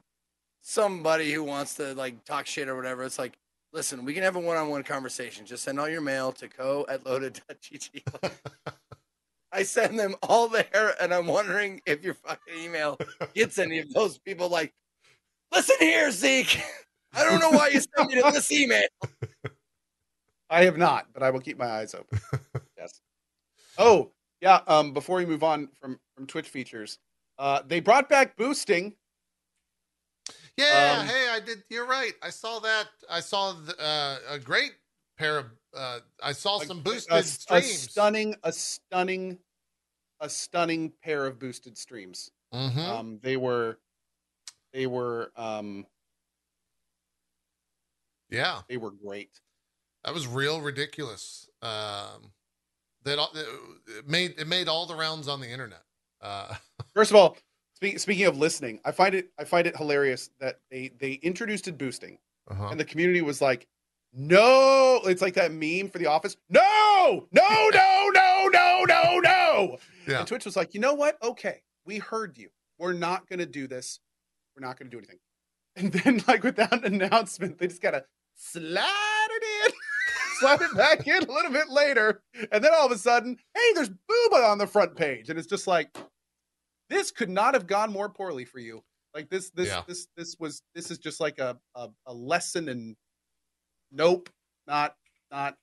somebody 0.63 1.33
who 1.33 1.43
wants 1.43 1.75
to 1.75 1.95
like 1.95 2.25
talk 2.25 2.47
shit 2.47 2.69
or 2.69 2.77
whatever, 2.77 3.03
it's 3.03 3.19
like, 3.19 3.37
listen, 3.73 4.05
we 4.05 4.15
can 4.15 4.23
have 4.23 4.37
a 4.37 4.39
one-on-one 4.39 4.85
conversation. 4.85 5.45
Just 5.45 5.65
send 5.65 5.81
all 5.81 5.89
your 5.89 6.01
mail 6.01 6.31
to 6.31 6.47
cohh 6.47 6.85
at 6.89 7.05
loaded.gg. 7.05 8.03
I 9.53 9.65
send 9.65 9.99
them 9.99 10.15
all 10.23 10.47
there, 10.47 10.95
and 11.01 11.13
I'm 11.13 11.27
wondering 11.27 11.81
if 11.87 12.05
your 12.05 12.15
fucking 12.15 12.55
email 12.57 12.99
gets 13.35 13.59
any 13.59 13.81
of 13.81 13.93
those 13.93 14.17
people. 14.19 14.49
Like, 14.49 14.73
listen 15.53 15.77
here, 15.81 16.13
Zeke. 16.13 16.61
I 17.15 17.25
don't 17.25 17.41
know 17.41 17.51
why 17.51 17.71
you 17.73 17.81
sent 17.81 18.09
me 18.09 18.23
to 18.23 18.31
this 18.31 18.53
email. 18.53 18.87
I 20.49 20.67
have 20.67 20.79
not, 20.79 21.09
but 21.13 21.25
I 21.25 21.31
will 21.31 21.41
keep 21.41 21.59
my 21.59 21.67
eyes 21.67 21.97
open. 21.97 22.21
Oh, 23.79 24.13
yeah. 24.41 24.61
Um, 24.67 24.93
before 24.93 25.17
we 25.19 25.27
move 25.27 25.43
on 25.43 25.69
from 25.81 25.99
from 26.15 26.27
Twitch 26.27 26.49
features, 26.49 26.99
uh, 27.39 27.63
they 27.67 27.81
brought 27.81 28.09
back 28.09 28.37
boosting. 28.37 28.97
Yeah, 30.57 30.99
Um, 31.01 31.07
hey, 31.07 31.29
I 31.31 31.41
did. 31.41 31.63
You're 31.69 31.87
right. 31.87 32.15
I 32.23 32.31
saw 32.31 32.59
that. 32.61 32.89
I 33.11 33.21
saw 33.21 33.53
the, 33.53 33.79
uh, 33.79 34.19
a 34.31 34.39
great 34.39 34.73
pair 35.19 35.39
of. 35.39 35.47
Uh, 35.75 36.01
I 36.23 36.33
saw 36.33 36.59
some 36.59 36.79
a, 36.79 36.83
boosted 36.83 37.13
a 37.13 37.23
streams. 37.23 37.91
stunning, 37.91 38.35
a 38.43 38.53
stunning, 38.53 39.39
a 40.21 40.29
stunning 40.31 40.93
pair 41.03 41.27
of 41.27 41.39
boosted 41.39 41.77
streams. 41.77 42.31
Mhm. 42.55 42.79
Um, 42.79 43.19
they 43.23 43.37
were, 43.37 43.79
they 44.73 44.87
were, 44.87 45.31
um, 45.37 45.87
yeah, 48.31 48.63
they 48.69 48.79
were 48.79 48.93
great. 48.93 49.41
that 50.05 50.15
was 50.15 50.27
real 50.27 50.61
ridiculous. 50.63 51.49
Um, 51.61 52.33
that 53.07 53.19
it 53.99 54.07
made 54.09 54.35
it 54.39 54.47
made 54.47 54.69
all 54.69 54.85
the 54.87 54.95
rounds 54.95 55.29
on 55.29 55.41
the 55.41 55.49
internet. 55.49 55.83
Uh, 56.21 56.55
First 56.95 57.11
of 57.11 57.17
all, 57.17 57.37
Spe- 57.75 57.99
speaking 57.99 58.25
of 58.27 58.37
listening, 58.39 58.81
I 58.85 58.93
find 58.93 59.15
it 59.15 59.31
I 59.39 59.45
find 59.45 59.67
it 59.67 59.77
hilarious 59.77 60.31
that 60.41 60.61
they 60.71 60.91
they 60.99 61.13
introduced 61.15 61.69
it 61.69 61.77
boosting, 61.79 62.19
Uh-huh. 62.51 62.69
and 62.71 62.79
the 62.81 62.85
community 62.85 63.23
was 63.23 63.41
like, 63.41 63.67
"No!" 64.13 65.01
It's 65.05 65.23
like 65.23 65.35
that 65.35 65.53
meme 65.53 65.91
for 65.91 65.99
The 65.99 66.07
Office. 66.07 66.37
No, 66.49 67.27
no, 67.33 67.69
no, 67.73 68.11
no, 68.15 68.49
no, 68.53 68.85
no, 68.85 69.19
no. 69.21 69.79
Yeah. 70.09 70.19
And 70.21 70.27
Twitch 70.29 70.45
was 70.47 70.57
like, 70.57 70.73
"You 70.75 70.81
know 70.81 70.95
what? 70.95 71.23
Okay, 71.23 71.63
we 71.85 71.99
heard 71.99 72.39
you. 72.39 72.49
We're 72.79 72.93
not 72.95 73.29
going 73.29 73.39
to 73.41 73.47
do 73.47 73.67
this. 73.67 74.01
We're 74.57 74.67
not 74.67 74.79
going 74.79 74.91
to 74.91 74.95
do 74.97 74.99
anything." 74.99 75.19
And 75.77 75.93
then, 75.93 76.23
like 76.27 76.43
without 76.43 76.73
an 76.73 76.85
announcement, 77.03 77.59
they 77.59 77.67
just 77.67 77.83
gotta 77.83 78.05
slide 78.35 79.29
it 79.31 79.43
in, 79.67 79.73
slide 80.39 80.61
it 80.63 80.75
back 80.77 81.07
in 81.07 81.23
a 81.23 81.33
little 81.33 81.51
bit 81.53 81.69
later, 81.69 82.23
and 82.53 82.63
then 82.63 82.73
all 82.75 82.87
of 82.87 82.93
a 82.93 82.99
sudden, 82.99 83.37
hey, 83.55 83.73
there's 83.75 83.91
booba 83.91 84.49
on 84.51 84.59
the 84.59 84.67
front 84.67 84.97
page, 84.97 85.29
and 85.31 85.39
it's 85.39 85.49
just 85.49 85.67
like, 85.67 85.97
this 86.91 87.11
could 87.11 87.31
not 87.31 87.55
have 87.55 87.67
gone 87.67 87.93
more 87.93 88.09
poorly 88.09 88.45
for 88.45 88.59
you. 88.59 88.83
Like 89.15 89.29
this, 89.31 89.51
this, 89.51 89.69
Yeah. 89.69 89.83
this, 89.89 90.09
this 90.17 90.37
was 90.39 90.63
this 90.75 90.91
is 90.91 90.99
just 90.99 91.21
like 91.21 91.39
a, 91.39 91.59
a 91.75 91.89
a 92.07 92.13
lesson 92.13 92.69
in 92.69 92.97
nope, 93.91 94.29
not 94.67 94.95
not 95.31 95.57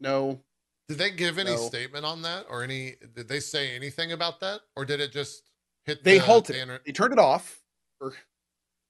no. 0.00 0.40
Did 0.88 0.98
they 0.98 1.10
give 1.10 1.38
any 1.38 1.52
No. 1.52 1.56
statement 1.56 2.04
on 2.04 2.22
that, 2.22 2.46
or 2.50 2.62
any? 2.62 2.96
Did 3.14 3.28
they 3.28 3.40
say 3.40 3.74
anything 3.74 4.12
about 4.12 4.40
that, 4.40 4.60
or 4.76 4.84
did 4.84 5.00
it 5.00 5.12
just 5.12 5.42
hit? 5.86 6.04
They 6.04 6.18
the, 6.18 6.24
halted 6.24 6.56
the 6.56 6.62
inter- 6.62 6.80
They 6.84 6.92
turned 6.92 7.12
it 7.12 7.18
off 7.18 7.60
for 7.98 8.12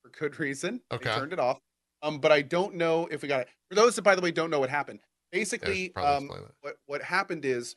for 0.02 0.10
good 0.18 0.38
reason. 0.40 0.80
Okay. 0.90 1.08
They 1.08 1.14
turned 1.16 1.32
it 1.32 1.38
off. 1.38 1.58
Um, 2.02 2.18
but 2.18 2.32
I 2.32 2.40
don't 2.42 2.76
know 2.76 3.06
if 3.10 3.20
we 3.22 3.28
got 3.28 3.42
it. 3.42 3.48
For 3.68 3.74
those 3.74 3.94
that, 3.96 4.02
by 4.02 4.14
the 4.14 4.22
way, 4.22 4.30
don't 4.30 4.48
know 4.50 4.58
what 4.60 4.70
happened. 4.70 5.00
Basically, 5.32 5.94
um, 5.96 6.28
what 6.60 6.76
what 6.86 7.02
happened 7.02 7.44
is 7.44 7.76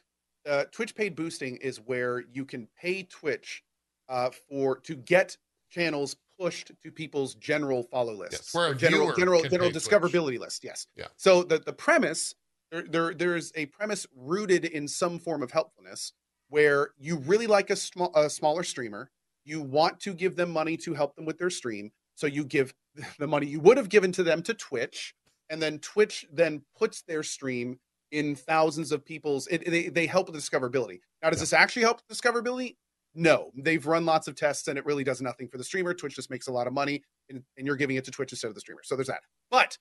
uh, 0.49 0.65
Twitch 0.71 0.95
paid 0.95 1.15
boosting 1.15 1.57
is 1.57 1.77
where 1.77 2.23
you 2.31 2.45
can 2.45 2.67
pay 2.79 3.03
Twitch 3.03 3.63
uh, 4.09 4.29
for 4.49 4.77
to 4.79 4.95
get 4.95 5.37
channels 5.69 6.15
pushed 6.39 6.71
to 6.83 6.91
people's 6.91 7.35
general 7.35 7.83
follow 7.83 8.13
lists. 8.13 8.53
where 8.53 8.71
or 8.71 8.73
general 8.73 9.13
general 9.13 9.41
general 9.43 9.69
pay 9.69 9.71
Twitch. 9.71 9.83
discoverability 9.83 10.39
list. 10.39 10.63
Yes. 10.63 10.87
Yeah. 10.95 11.07
So 11.15 11.43
the 11.43 11.59
the 11.59 11.73
premise 11.73 12.33
there, 12.71 12.83
there 12.89 13.13
there's 13.13 13.51
a 13.55 13.67
premise 13.67 14.07
rooted 14.15 14.65
in 14.65 14.87
some 14.87 15.19
form 15.19 15.43
of 15.43 15.51
helpfulness 15.51 16.13
where 16.49 16.89
you 16.99 17.17
really 17.17 17.47
like 17.47 17.69
a 17.69 17.75
small 17.75 18.11
a 18.15 18.29
smaller 18.29 18.63
streamer, 18.63 19.11
you 19.45 19.61
want 19.61 19.99
to 20.01 20.13
give 20.13 20.35
them 20.35 20.49
money 20.51 20.77
to 20.77 20.93
help 20.93 21.15
them 21.15 21.25
with 21.25 21.37
their 21.37 21.49
stream, 21.49 21.91
so 22.15 22.27
you 22.27 22.43
give 22.43 22.73
the 23.19 23.27
money 23.27 23.47
you 23.47 23.59
would 23.59 23.77
have 23.77 23.89
given 23.89 24.11
to 24.11 24.23
them 24.23 24.41
to 24.43 24.53
Twitch, 24.53 25.15
and 25.53 25.61
then 25.61 25.79
Twitch 25.79 26.25
then 26.33 26.63
puts 26.77 27.03
their 27.03 27.23
stream 27.23 27.79
in 28.11 28.35
thousands 28.35 28.91
of 28.91 29.05
people's. 29.05 29.47
It, 29.47 29.63
they 29.69 29.87
they 29.89 30.05
help 30.07 30.27
with 30.29 30.35
discoverability. 30.41 30.99
Now, 31.21 31.29
does 31.29 31.39
Yeah. 31.39 31.43
this 31.43 31.53
actually 31.53 31.83
help 31.83 32.01
discoverability? 32.11 32.75
No, 33.15 33.51
they've 33.55 33.85
run 33.85 34.05
lots 34.05 34.27
of 34.27 34.35
tests 34.35 34.67
and 34.67 34.77
it 34.77 34.85
really 34.85 35.03
does 35.03 35.21
nothing 35.21 35.47
for 35.47 35.59
the 35.59 35.63
streamer. 35.63 35.93
Twitch 35.93 36.15
just 36.15 36.31
makes 36.31 36.47
a 36.47 36.51
lot 36.51 36.65
of 36.65 36.73
money, 36.73 37.03
and, 37.29 37.43
and 37.57 37.67
you're 37.67 37.75
giving 37.75 37.95
it 37.95 38.05
to 38.05 38.11
Twitch 38.11 38.31
instead 38.33 38.47
of 38.47 38.55
the 38.55 38.59
streamer. 38.61 38.81
So 38.83 38.95
there's 38.95 39.07
that. 39.07 39.21
But 39.51 39.77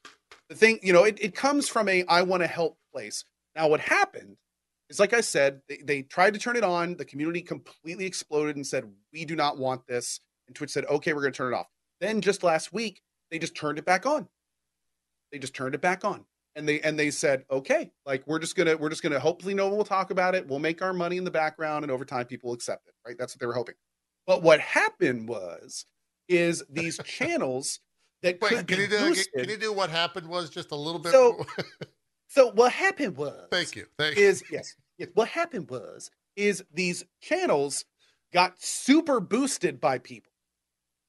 the 0.50 0.54
thing, 0.54 0.78
you 0.82 0.92
know, 0.92 1.04
it, 1.04 1.18
it 1.20 1.34
comes 1.34 1.66
from 1.68 1.88
a 1.88 2.04
I 2.06 2.22
want 2.22 2.42
to 2.42 2.46
help 2.46 2.76
place. 2.92 3.24
Now, 3.56 3.68
what 3.68 3.80
happened 3.80 4.36
is, 4.90 5.00
like 5.00 5.14
I 5.14 5.22
said, 5.22 5.62
they, 5.68 5.78
they 5.82 6.02
tried 6.02 6.34
to 6.34 6.40
turn 6.40 6.56
it 6.56 6.64
on. 6.64 6.96
The 6.96 7.06
community 7.06 7.40
completely 7.42 8.04
exploded 8.04 8.56
and 8.56 8.66
said, 8.66 8.84
we 9.14 9.24
do 9.24 9.34
not 9.36 9.56
want 9.58 9.86
this. 9.86 10.20
And 10.46 10.54
Twitch 10.54 10.70
said, 10.70 10.84
okay, 10.86 11.12
we're 11.14 11.22
going 11.22 11.32
to 11.32 11.36
turn 11.36 11.52
it 11.54 11.56
off. 11.56 11.68
Then 12.00 12.20
just 12.20 12.42
last 12.42 12.72
week, 12.72 13.00
they 13.30 13.38
just 13.38 13.54
turned 13.56 13.78
it 13.78 13.84
back 13.86 14.04
on. 14.06 14.28
They 15.32 15.38
just 15.38 15.54
turned 15.54 15.74
it 15.74 15.80
back 15.80 16.04
on. 16.04 16.24
And 16.54 16.68
they 16.68 16.80
and 16.82 16.98
they 16.98 17.10
said, 17.10 17.44
okay, 17.50 17.90
like 18.04 18.26
we're 18.26 18.38
just 18.38 18.54
gonna 18.54 18.76
we're 18.76 18.90
just 18.90 19.02
gonna 19.02 19.18
hopefully 19.18 19.54
no 19.54 19.68
one 19.68 19.78
will 19.78 19.84
talk 19.84 20.10
about 20.10 20.34
it. 20.34 20.46
We'll 20.46 20.58
make 20.58 20.82
our 20.82 20.92
money 20.92 21.16
in 21.16 21.24
the 21.24 21.30
background, 21.30 21.82
and 21.84 21.90
over 21.90 22.04
time 22.04 22.26
people 22.26 22.48
will 22.50 22.54
accept 22.54 22.86
it. 22.86 22.94
Right? 23.06 23.16
That's 23.18 23.34
what 23.34 23.40
they 23.40 23.46
were 23.46 23.54
hoping. 23.54 23.74
But 24.26 24.42
what 24.42 24.60
happened 24.60 25.28
was, 25.28 25.86
is 26.28 26.62
these 26.68 26.98
channels 27.04 27.80
that 28.22 28.38
Wait, 28.42 28.50
could 28.50 28.68
can 28.68 28.76
be 28.76 28.82
you 28.82 28.88
do? 28.88 28.98
boosted. 28.98 29.32
Can 29.40 29.48
you 29.48 29.56
do 29.56 29.72
what 29.72 29.88
happened? 29.88 30.28
Was 30.28 30.50
just 30.50 30.70
a 30.72 30.76
little 30.76 31.00
bit. 31.00 31.12
So- 31.12 31.44
So 32.28 32.50
what 32.52 32.72
happened 32.72 33.16
was, 33.18 33.48
Thank 33.50 33.76
you. 33.76 33.86
Thank 33.98 34.16
you. 34.16 34.24
is 34.24 34.42
yes, 34.50 34.74
yes. 34.96 35.08
What 35.14 35.28
happened 35.28 35.68
was 35.68 36.10
is 36.34 36.64
these 36.72 37.04
channels 37.20 37.84
got 38.32 38.58
super 38.62 39.20
boosted 39.20 39.80
by 39.80 39.98
people, 39.98 40.32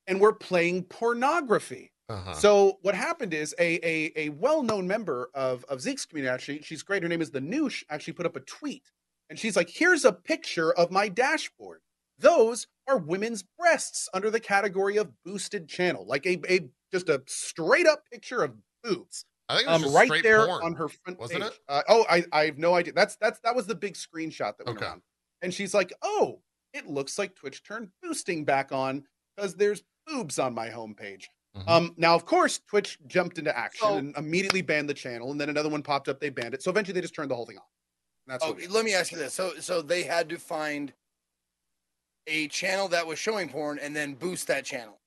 and 0.07 0.19
were 0.19 0.33
playing 0.33 0.83
pornography. 0.83 1.92
Uh-huh. 2.13 2.33
So 2.33 2.77
what 2.81 2.95
happened 2.95 3.33
is 3.33 3.55
a 3.59 3.75
a, 3.85 4.11
a 4.15 4.29
well 4.29 4.63
known 4.63 4.87
member 4.87 5.29
of 5.33 5.63
of 5.65 5.81
Zeke's 5.81 6.05
community 6.05 6.33
actually 6.33 6.61
she's 6.61 6.83
great. 6.83 7.03
Her 7.03 7.09
name 7.09 7.21
is 7.21 7.31
the 7.31 7.41
Noosh. 7.41 7.83
Actually 7.89 8.13
put 8.13 8.25
up 8.25 8.35
a 8.35 8.41
tweet, 8.41 8.91
and 9.29 9.37
she's 9.39 9.55
like, 9.55 9.69
"Here's 9.69 10.05
a 10.05 10.13
picture 10.13 10.73
of 10.73 10.91
my 10.91 11.07
dashboard. 11.09 11.81
Those 12.19 12.67
are 12.87 12.97
women's 12.97 13.43
breasts 13.57 14.07
under 14.13 14.29
the 14.29 14.39
category 14.39 14.97
of 14.97 15.11
boosted 15.23 15.67
channel, 15.67 16.05
like 16.05 16.25
a 16.25 16.39
a 16.49 16.69
just 16.91 17.09
a 17.09 17.23
straight 17.27 17.87
up 17.87 18.03
picture 18.11 18.43
of 18.43 18.55
boobs." 18.83 19.25
I 19.49 19.57
think 19.57 19.67
it 19.67 19.71
was 19.71 19.75
um, 19.77 19.81
just 19.83 19.95
right 19.95 20.23
there 20.23 20.45
porn. 20.45 20.63
on 20.63 20.73
her 20.75 20.87
front 20.87 21.19
wasn't 21.19 21.43
page. 21.43 21.51
it? 21.51 21.59
Uh, 21.67 21.81
oh, 21.89 22.05
I, 22.09 22.23
I 22.31 22.45
have 22.45 22.57
no 22.57 22.75
idea. 22.75 22.93
That's 22.93 23.15
that's 23.17 23.39
that 23.43 23.55
was 23.55 23.67
the 23.67 23.75
big 23.75 23.95
screenshot 23.95 24.57
that 24.57 24.67
went 24.67 24.77
Okay. 24.77 24.85
around. 24.85 25.01
And 25.41 25.53
she's 25.53 25.73
like, 25.73 25.91
"Oh, 26.01 26.41
it 26.73 26.87
looks 26.87 27.17
like 27.19 27.35
Twitch 27.35 27.63
turned 27.63 27.89
boosting 28.01 28.45
back 28.45 28.71
on 28.71 29.03
because 29.35 29.55
there's 29.55 29.83
boobs 30.07 30.39
on 30.39 30.53
my 30.53 30.69
homepage." 30.69 31.25
Mhm. 31.55 31.67
Um, 31.67 31.93
now, 31.97 32.15
of 32.15 32.25
course, 32.25 32.59
Twitch 32.59 32.97
jumped 33.05 33.37
into 33.37 33.55
action 33.55 33.87
So- 33.87 33.97
and 33.97 34.15
immediately 34.17 34.61
banned 34.61 34.89
the 34.89 34.93
channel, 34.93 35.31
and 35.31 35.39
then 35.39 35.49
another 35.49 35.69
one 35.69 35.83
popped 35.83 36.09
up. 36.09 36.19
They 36.19 36.29
banned 36.29 36.53
it. 36.53 36.63
So 36.63 36.71
eventually, 36.71 36.93
they 36.93 37.01
just 37.01 37.13
turned 37.13 37.29
the 37.29 37.35
whole 37.35 37.45
thing 37.45 37.57
off. 37.57 37.69
That's 38.25 38.43
Oh, 38.43 38.57
let 38.69 38.85
me 38.85 38.93
ask 38.93 39.11
you 39.11 39.17
this. 39.17 39.33
So, 39.33 39.59
so 39.59 39.81
they 39.81 40.03
had 40.03 40.29
to 40.29 40.39
find 40.39 40.93
a 42.25 42.47
channel 42.47 42.87
that 42.87 43.05
was 43.05 43.19
showing 43.19 43.49
porn 43.49 43.77
and 43.79 43.95
then 43.95 44.15
boost 44.15 44.47
that 44.47 44.65
channel. 44.65 44.99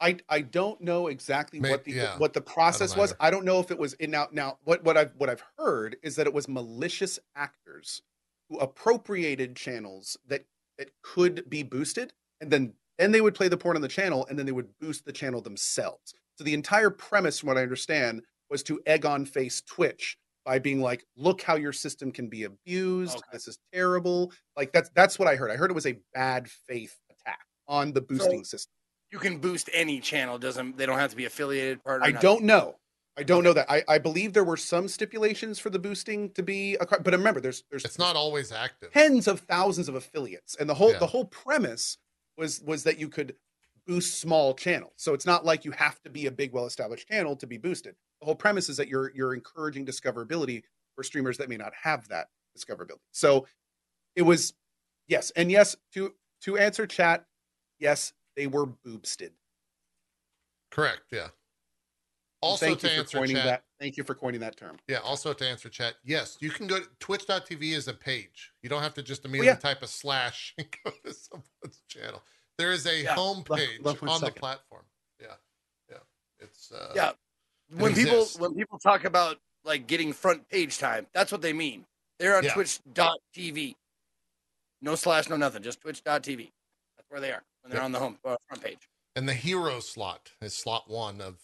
I 0.00 0.16
I 0.30 0.40
don't 0.40 0.80
know 0.80 1.08
exactly 1.08 1.60
May- 1.60 1.70
what 1.70 1.84
the 1.84 1.92
yeah, 1.92 2.16
what 2.18 2.32
the 2.32 2.40
process 2.40 2.96
was. 2.96 3.12
I 3.20 3.30
don't 3.30 3.44
know 3.44 3.60
if 3.60 3.70
it 3.70 3.76
was 3.78 3.92
in 3.94 4.10
now 4.10 4.28
now 4.32 4.58
what 4.64 4.82
what 4.82 4.96
I've 4.96 5.14
what 5.16 5.28
I've 5.28 5.44
heard 5.58 5.98
is 6.02 6.16
that 6.16 6.26
it 6.26 6.32
was 6.32 6.48
malicious 6.48 7.18
actors 7.36 8.00
who 8.48 8.58
appropriated 8.58 9.54
channels 9.56 10.16
that 10.24 10.46
that 10.78 10.90
could 11.02 11.50
be 11.50 11.62
boosted 11.62 12.14
and 12.40 12.50
then 12.50 12.74
then 13.00 13.12
they 13.12 13.20
would 13.20 13.34
play 13.34 13.48
the 13.48 13.56
porn 13.56 13.76
on 13.76 13.82
the 13.82 13.88
channel 13.88 14.26
and 14.28 14.38
then 14.38 14.46
they 14.46 14.52
would 14.52 14.68
boost 14.80 15.04
the 15.04 15.12
channel 15.12 15.40
themselves. 15.40 16.14
So 16.36 16.44
the 16.44 16.54
entire 16.54 16.90
premise 16.90 17.38
from 17.40 17.48
what 17.48 17.58
I 17.58 17.62
understand 17.62 18.22
was 18.50 18.62
to 18.64 18.80
egg 18.86 19.06
on 19.06 19.24
face 19.24 19.62
Twitch 19.62 20.16
by 20.44 20.58
being 20.58 20.80
like, 20.80 21.04
look 21.16 21.42
how 21.42 21.56
your 21.56 21.72
system 21.72 22.12
can 22.12 22.28
be 22.28 22.44
abused. 22.44 23.16
Okay. 23.18 23.26
This 23.32 23.48
is 23.48 23.58
terrible. 23.72 24.32
Like 24.56 24.72
that's 24.72 24.90
that's 24.94 25.18
what 25.18 25.28
I 25.28 25.36
heard. 25.36 25.50
I 25.50 25.56
heard 25.56 25.70
it 25.70 25.74
was 25.74 25.86
a 25.86 25.98
bad 26.14 26.48
faith 26.48 26.96
attack 27.10 27.40
on 27.68 27.92
the 27.92 28.00
boosting 28.00 28.44
system. 28.44 28.72
You 29.12 29.18
can 29.18 29.38
boost 29.38 29.68
any 29.72 30.00
channel. 30.00 30.38
Doesn't 30.38 30.76
they 30.76 30.86
don't 30.86 30.98
have 30.98 31.10
to 31.10 31.16
be 31.16 31.24
affiliated 31.24 31.82
partner? 31.84 32.06
I 32.06 32.10
nothing. 32.12 32.22
don't 32.22 32.44
know. 32.44 32.76
I 33.18 33.22
don't 33.22 33.44
know 33.44 33.52
that. 33.52 33.70
I, 33.70 33.82
I 33.88 33.98
believe 33.98 34.32
there 34.32 34.44
were 34.44 34.56
some 34.56 34.88
stipulations 34.88 35.58
for 35.58 35.68
the 35.68 35.78
boosting 35.80 36.30
to 36.30 36.42
be, 36.42 36.76
a, 36.80 36.86
but 36.86 37.12
remember, 37.12 37.40
there's 37.40 37.64
there's 37.70 37.84
It's 37.84 37.98
not 37.98 38.16
always 38.16 38.50
active. 38.52 38.92
tens 38.92 39.26
of 39.28 39.40
thousands 39.40 39.88
of 39.88 39.94
affiliates, 39.94 40.54
and 40.56 40.70
the 40.70 40.74
whole 40.74 40.92
Yeah. 40.92 41.00
the 41.00 41.08
whole 41.08 41.24
premise 41.26 41.98
was 42.40 42.60
was 42.62 42.82
that 42.82 42.98
you 42.98 43.08
could 43.08 43.36
boost 43.86 44.18
small 44.18 44.54
channels. 44.54 44.94
So 44.96 45.14
it's 45.14 45.26
not 45.26 45.44
like 45.44 45.64
you 45.64 45.70
have 45.72 46.00
to 46.02 46.10
be 46.10 46.26
a 46.26 46.30
big, 46.30 46.52
well 46.52 46.66
established 46.66 47.06
channel 47.06 47.36
to 47.36 47.46
be 47.46 47.58
boosted. 47.58 47.94
The 48.20 48.26
whole 48.26 48.34
premise 48.34 48.68
is 48.68 48.76
that 48.78 48.88
you're 48.88 49.12
you're 49.14 49.34
encouraging 49.34 49.86
discoverability 49.86 50.64
for 50.96 51.04
streamers 51.04 51.38
that 51.38 51.48
may 51.48 51.56
not 51.56 51.72
have 51.80 52.08
that 52.08 52.28
discoverability. 52.58 52.98
So 53.12 53.46
it 54.16 54.22
was 54.22 54.54
yes, 55.06 55.30
and 55.36 55.50
yes 55.50 55.76
to 55.94 56.14
to 56.42 56.58
answer 56.58 56.86
chat, 56.86 57.26
yes, 57.78 58.12
they 58.34 58.48
were 58.48 58.66
boosted. 58.66 59.32
Correct. 60.70 61.02
Yeah. 61.12 61.28
Also, 62.42 62.66
Thank 62.66 62.80
to 62.80 62.86
you 62.88 62.94
for 62.94 63.00
answer 63.00 63.18
coining 63.18 63.36
chat, 63.36 63.44
that. 63.44 63.62
Thank 63.78 63.96
you 63.98 64.04
for 64.04 64.14
coining 64.14 64.40
that 64.40 64.56
term. 64.56 64.78
yeah. 64.88 64.98
Also, 64.98 65.32
to 65.34 65.46
answer 65.46 65.68
chat, 65.68 65.94
yes, 66.02 66.38
you 66.40 66.50
can 66.50 66.66
go 66.66 66.78
to 66.80 66.86
twitch.tv 66.98 67.76
as 67.76 67.86
a 67.86 67.92
page. 67.92 68.52
You 68.62 68.70
don't 68.70 68.82
have 68.82 68.94
to 68.94 69.02
just 69.02 69.22
Oh, 69.24 69.28
immediately 69.28 69.48
yeah. 69.48 69.56
type 69.56 69.82
a 69.82 69.86
slash 69.86 70.54
and 70.58 70.66
go 70.84 70.90
to 71.04 71.12
someone's 71.12 71.82
channel. 71.88 72.22
There 72.56 72.72
is 72.72 72.86
a 72.86 73.02
Yeah. 73.02 73.14
home 73.14 73.44
page 73.44 73.80
love 73.82 74.00
one 74.00 74.10
on 74.10 74.20
the 74.22 74.30
platform. 74.30 74.84
Yeah. 75.20 75.34
Yeah. 75.90 75.98
It's 76.38 76.72
uh, 76.72 76.92
Yeah. 76.96 77.12
When 77.76 77.94
people 77.94 78.24
when 78.38 78.54
people 78.54 78.78
talk 78.78 79.04
about 79.04 79.36
like 79.64 79.86
getting 79.86 80.12
front 80.14 80.48
page 80.48 80.78
time, 80.78 81.06
that's 81.12 81.30
what 81.30 81.42
they 81.42 81.52
mean. 81.52 81.84
They're 82.18 82.36
on 82.38 82.44
Yeah. 82.44 82.54
Twitch.tv. 82.54 83.76
No 84.82 84.94
slash, 84.94 85.28
no 85.28 85.36
nothing. 85.36 85.62
Just 85.62 85.80
Twitch.tv. 85.82 86.50
That's 86.96 87.10
where 87.10 87.20
they 87.20 87.32
are 87.32 87.42
when 87.60 87.70
they're 87.70 87.80
Yep. 87.80 87.84
on 87.84 87.92
the 87.92 87.98
home 87.98 88.18
uh, 88.24 88.36
front 88.48 88.62
page. 88.64 88.88
And 89.14 89.28
the 89.28 89.34
hero 89.34 89.80
slot 89.80 90.30
is 90.40 90.54
slot 90.54 90.88
one 90.88 91.20
of 91.20 91.38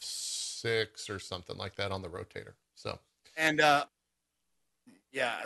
six 0.60 1.08
or 1.10 1.18
something 1.18 1.56
like 1.56 1.76
that 1.76 1.92
on 1.92 2.02
the 2.02 2.08
rotator. 2.08 2.52
So 2.74 2.98
And 3.36 3.60
uh 3.60 3.84
yeah. 5.12 5.44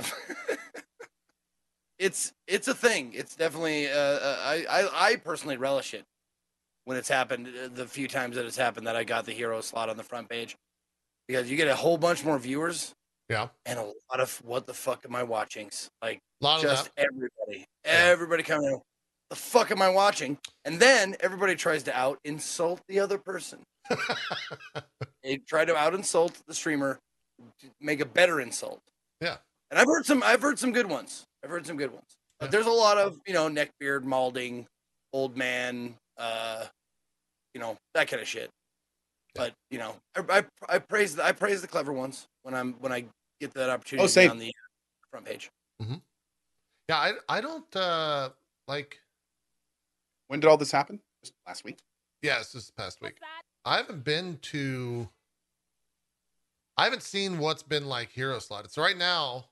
it's 1.98 2.32
it's 2.46 2.68
a 2.68 2.74
thing. 2.74 3.12
It's 3.14 3.36
definitely 3.36 3.88
uh, 3.88 3.94
uh, 3.94 4.36
I, 4.42 4.64
I 4.68 5.10
I 5.10 5.16
personally 5.16 5.56
relish 5.56 5.94
it 5.94 6.04
when 6.84 6.96
it's 6.96 7.08
happened 7.08 7.48
uh, 7.48 7.68
the 7.72 7.86
few 7.86 8.08
times 8.08 8.36
that 8.36 8.46
it's 8.46 8.56
happened 8.56 8.86
that 8.86 8.96
I 8.96 9.04
got 9.04 9.26
the 9.26 9.32
hero 9.32 9.60
slot 9.60 9.88
on 9.88 9.96
the 9.96 10.02
front 10.02 10.28
page 10.28 10.56
because 11.28 11.50
you 11.50 11.56
get 11.56 11.68
a 11.68 11.76
whole 11.76 11.98
bunch 11.98 12.24
more 12.24 12.38
viewers 12.38 12.94
yeah, 13.30 13.46
and 13.64 13.78
a 13.78 13.82
lot 13.82 14.18
of 14.18 14.42
what 14.44 14.66
the 14.66 14.74
fuck 14.74 15.04
am 15.04 15.14
I 15.14 15.22
watching? 15.22 15.70
Like 16.02 16.18
a 16.42 16.44
lot 16.44 16.62
just 16.62 16.90
everybody, 16.96 17.64
everybody 17.84 18.42
coming 18.42 18.66
in. 18.66 18.80
The 19.30 19.36
fuck 19.36 19.70
am 19.70 19.80
I 19.80 19.88
watching? 19.88 20.36
And 20.64 20.78
then 20.80 21.16
everybody 21.20 21.54
tries 21.54 21.82
to 21.84 21.96
out 21.96 22.18
insult 22.24 22.80
the 22.88 23.00
other 23.00 23.16
person. 23.18 23.60
They 25.22 25.36
try 25.36 25.64
to 25.66 25.76
out 25.76 25.94
insult 25.94 26.40
the 26.46 26.54
streamer, 26.54 26.98
to 27.60 27.66
make 27.80 28.00
a 28.00 28.06
better 28.06 28.40
insult. 28.40 28.80
Yeah. 29.20 29.36
And 29.70 29.78
I've 29.78 29.86
heard 29.86 30.06
some. 30.06 30.22
I've 30.22 30.40
heard 30.40 30.58
some 30.58 30.72
good 30.72 30.86
ones. 30.86 31.24
I've 31.44 31.50
heard 31.50 31.66
some 31.66 31.76
good 31.76 31.92
ones. 31.92 32.16
But 32.38 32.46
Yeah. 32.46 32.50
there's 32.52 32.66
a 32.66 32.70
lot 32.70 32.96
of 32.96 33.20
you 33.26 33.34
know 33.34 33.48
neckbeard, 33.48 34.02
malding, 34.04 34.66
old 35.12 35.36
man, 35.36 35.94
uh, 36.16 36.64
you 37.54 37.60
know 37.60 37.76
that 37.94 38.08
kind 38.08 38.22
of 38.22 38.26
shit. 38.28 38.48
Yeah. 39.36 39.42
But 39.42 39.52
you 39.70 39.78
know, 39.78 39.94
I, 40.16 40.38
I 40.38 40.44
I 40.76 40.78
praise 40.78 41.14
the, 41.16 41.24
I 41.24 41.32
praise 41.32 41.60
the 41.60 41.68
clever 41.68 41.92
ones 41.92 42.26
when 42.42 42.54
I'm 42.54 42.72
when 42.80 42.92
I 42.92 43.04
get 43.40 43.52
that 43.54 43.68
opportunity 43.68 44.04
Oh, 44.04 44.08
to 44.08 44.10
be 44.10 44.12
same. 44.22 44.30
on 44.30 44.38
the 44.38 44.52
front 45.10 45.26
page. 45.26 45.50
Yeah, 46.88 46.96
I 46.96 47.12
I 47.28 47.40
don't 47.42 47.76
uh 47.76 48.30
like 48.66 48.98
When 50.30 50.38
did 50.38 50.46
all 50.46 50.56
this 50.56 50.70
happen? 50.70 51.00
Just 51.24 51.34
last 51.44 51.64
week. 51.64 51.80
yes, 52.22 52.52
this 52.52 52.70
past 52.70 53.00
week. 53.02 53.16
I 53.64 53.78
haven't 53.78 54.04
been 54.04 54.38
to 54.42 55.08
I 56.76 56.84
haven't 56.84 57.02
seen 57.02 57.38
what's 57.38 57.64
been 57.64 57.86
like 57.86 58.10
hero 58.12 58.38
slotted. 58.38 58.70
So 58.70 58.80
right 58.80 58.96
now, 58.96 59.46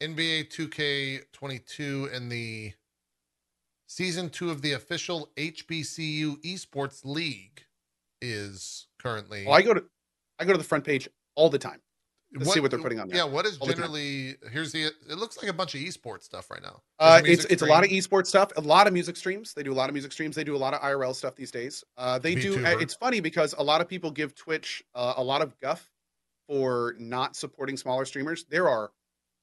NBA 0.00 0.48
2K22 0.54 2.14
and 2.14 2.30
the 2.30 2.74
season 3.88 4.30
two 4.30 4.52
of 4.52 4.62
the 4.62 4.74
official 4.74 5.28
HBCU 5.36 6.40
Esports 6.42 7.04
League 7.04 7.64
is 8.22 8.86
currently 9.00 9.44
Well, 9.44 9.56
I 9.56 9.62
go 9.62 9.74
to 9.74 9.82
I 10.38 10.44
go 10.44 10.52
to 10.52 10.58
the 10.58 10.62
front 10.62 10.84
page 10.84 11.08
all 11.34 11.50
the 11.50 11.58
time. 11.58 11.80
To 12.38 12.44
see 12.44 12.60
what 12.60 12.70
they're 12.70 12.80
putting 12.80 13.00
on 13.00 13.08
there 13.08 13.18
Yeah, 13.18 13.24
what 13.24 13.46
is 13.46 13.58
all 13.58 13.66
the 13.66 13.74
generally 13.74 14.36
here's 14.52 14.72
the 14.72 14.84
it 14.84 15.16
looks 15.16 15.38
like 15.38 15.50
a 15.50 15.52
bunch 15.52 15.74
of 15.74 15.80
esports 15.80 16.24
stuff 16.24 16.50
right 16.50 16.62
now. 16.62 16.82
Uh, 16.98 17.20
it's 17.24 17.44
it's 17.46 17.62
a 17.62 17.66
lot 17.66 17.84
of 17.84 17.90
esports 17.90 18.26
stuff, 18.26 18.52
a 18.56 18.60
lot 18.60 18.86
of 18.86 18.92
music 18.92 19.16
streams. 19.16 19.54
They 19.54 19.62
do 19.62 19.72
a 19.72 19.74
lot 19.74 19.88
of 19.88 19.94
music 19.94 20.12
streams. 20.12 20.36
They 20.36 20.44
do 20.44 20.56
a 20.56 20.58
lot 20.58 20.74
of 20.74 20.80
IRL 20.80 21.14
stuff 21.14 21.36
these 21.36 21.50
days. 21.50 21.84
Uh, 21.96 22.18
they 22.18 22.34
do. 22.34 22.64
It's 22.64 22.94
funny 22.94 23.20
because 23.20 23.54
a 23.58 23.62
lot 23.62 23.80
of 23.80 23.88
people 23.88 24.10
give 24.10 24.34
Twitch 24.34 24.82
uh, 24.94 25.14
a 25.16 25.22
lot 25.22 25.42
of 25.42 25.58
guff 25.60 25.88
for 26.48 26.94
not 26.98 27.36
supporting 27.36 27.76
smaller 27.76 28.04
streamers. 28.04 28.44
There 28.48 28.68
are 28.68 28.90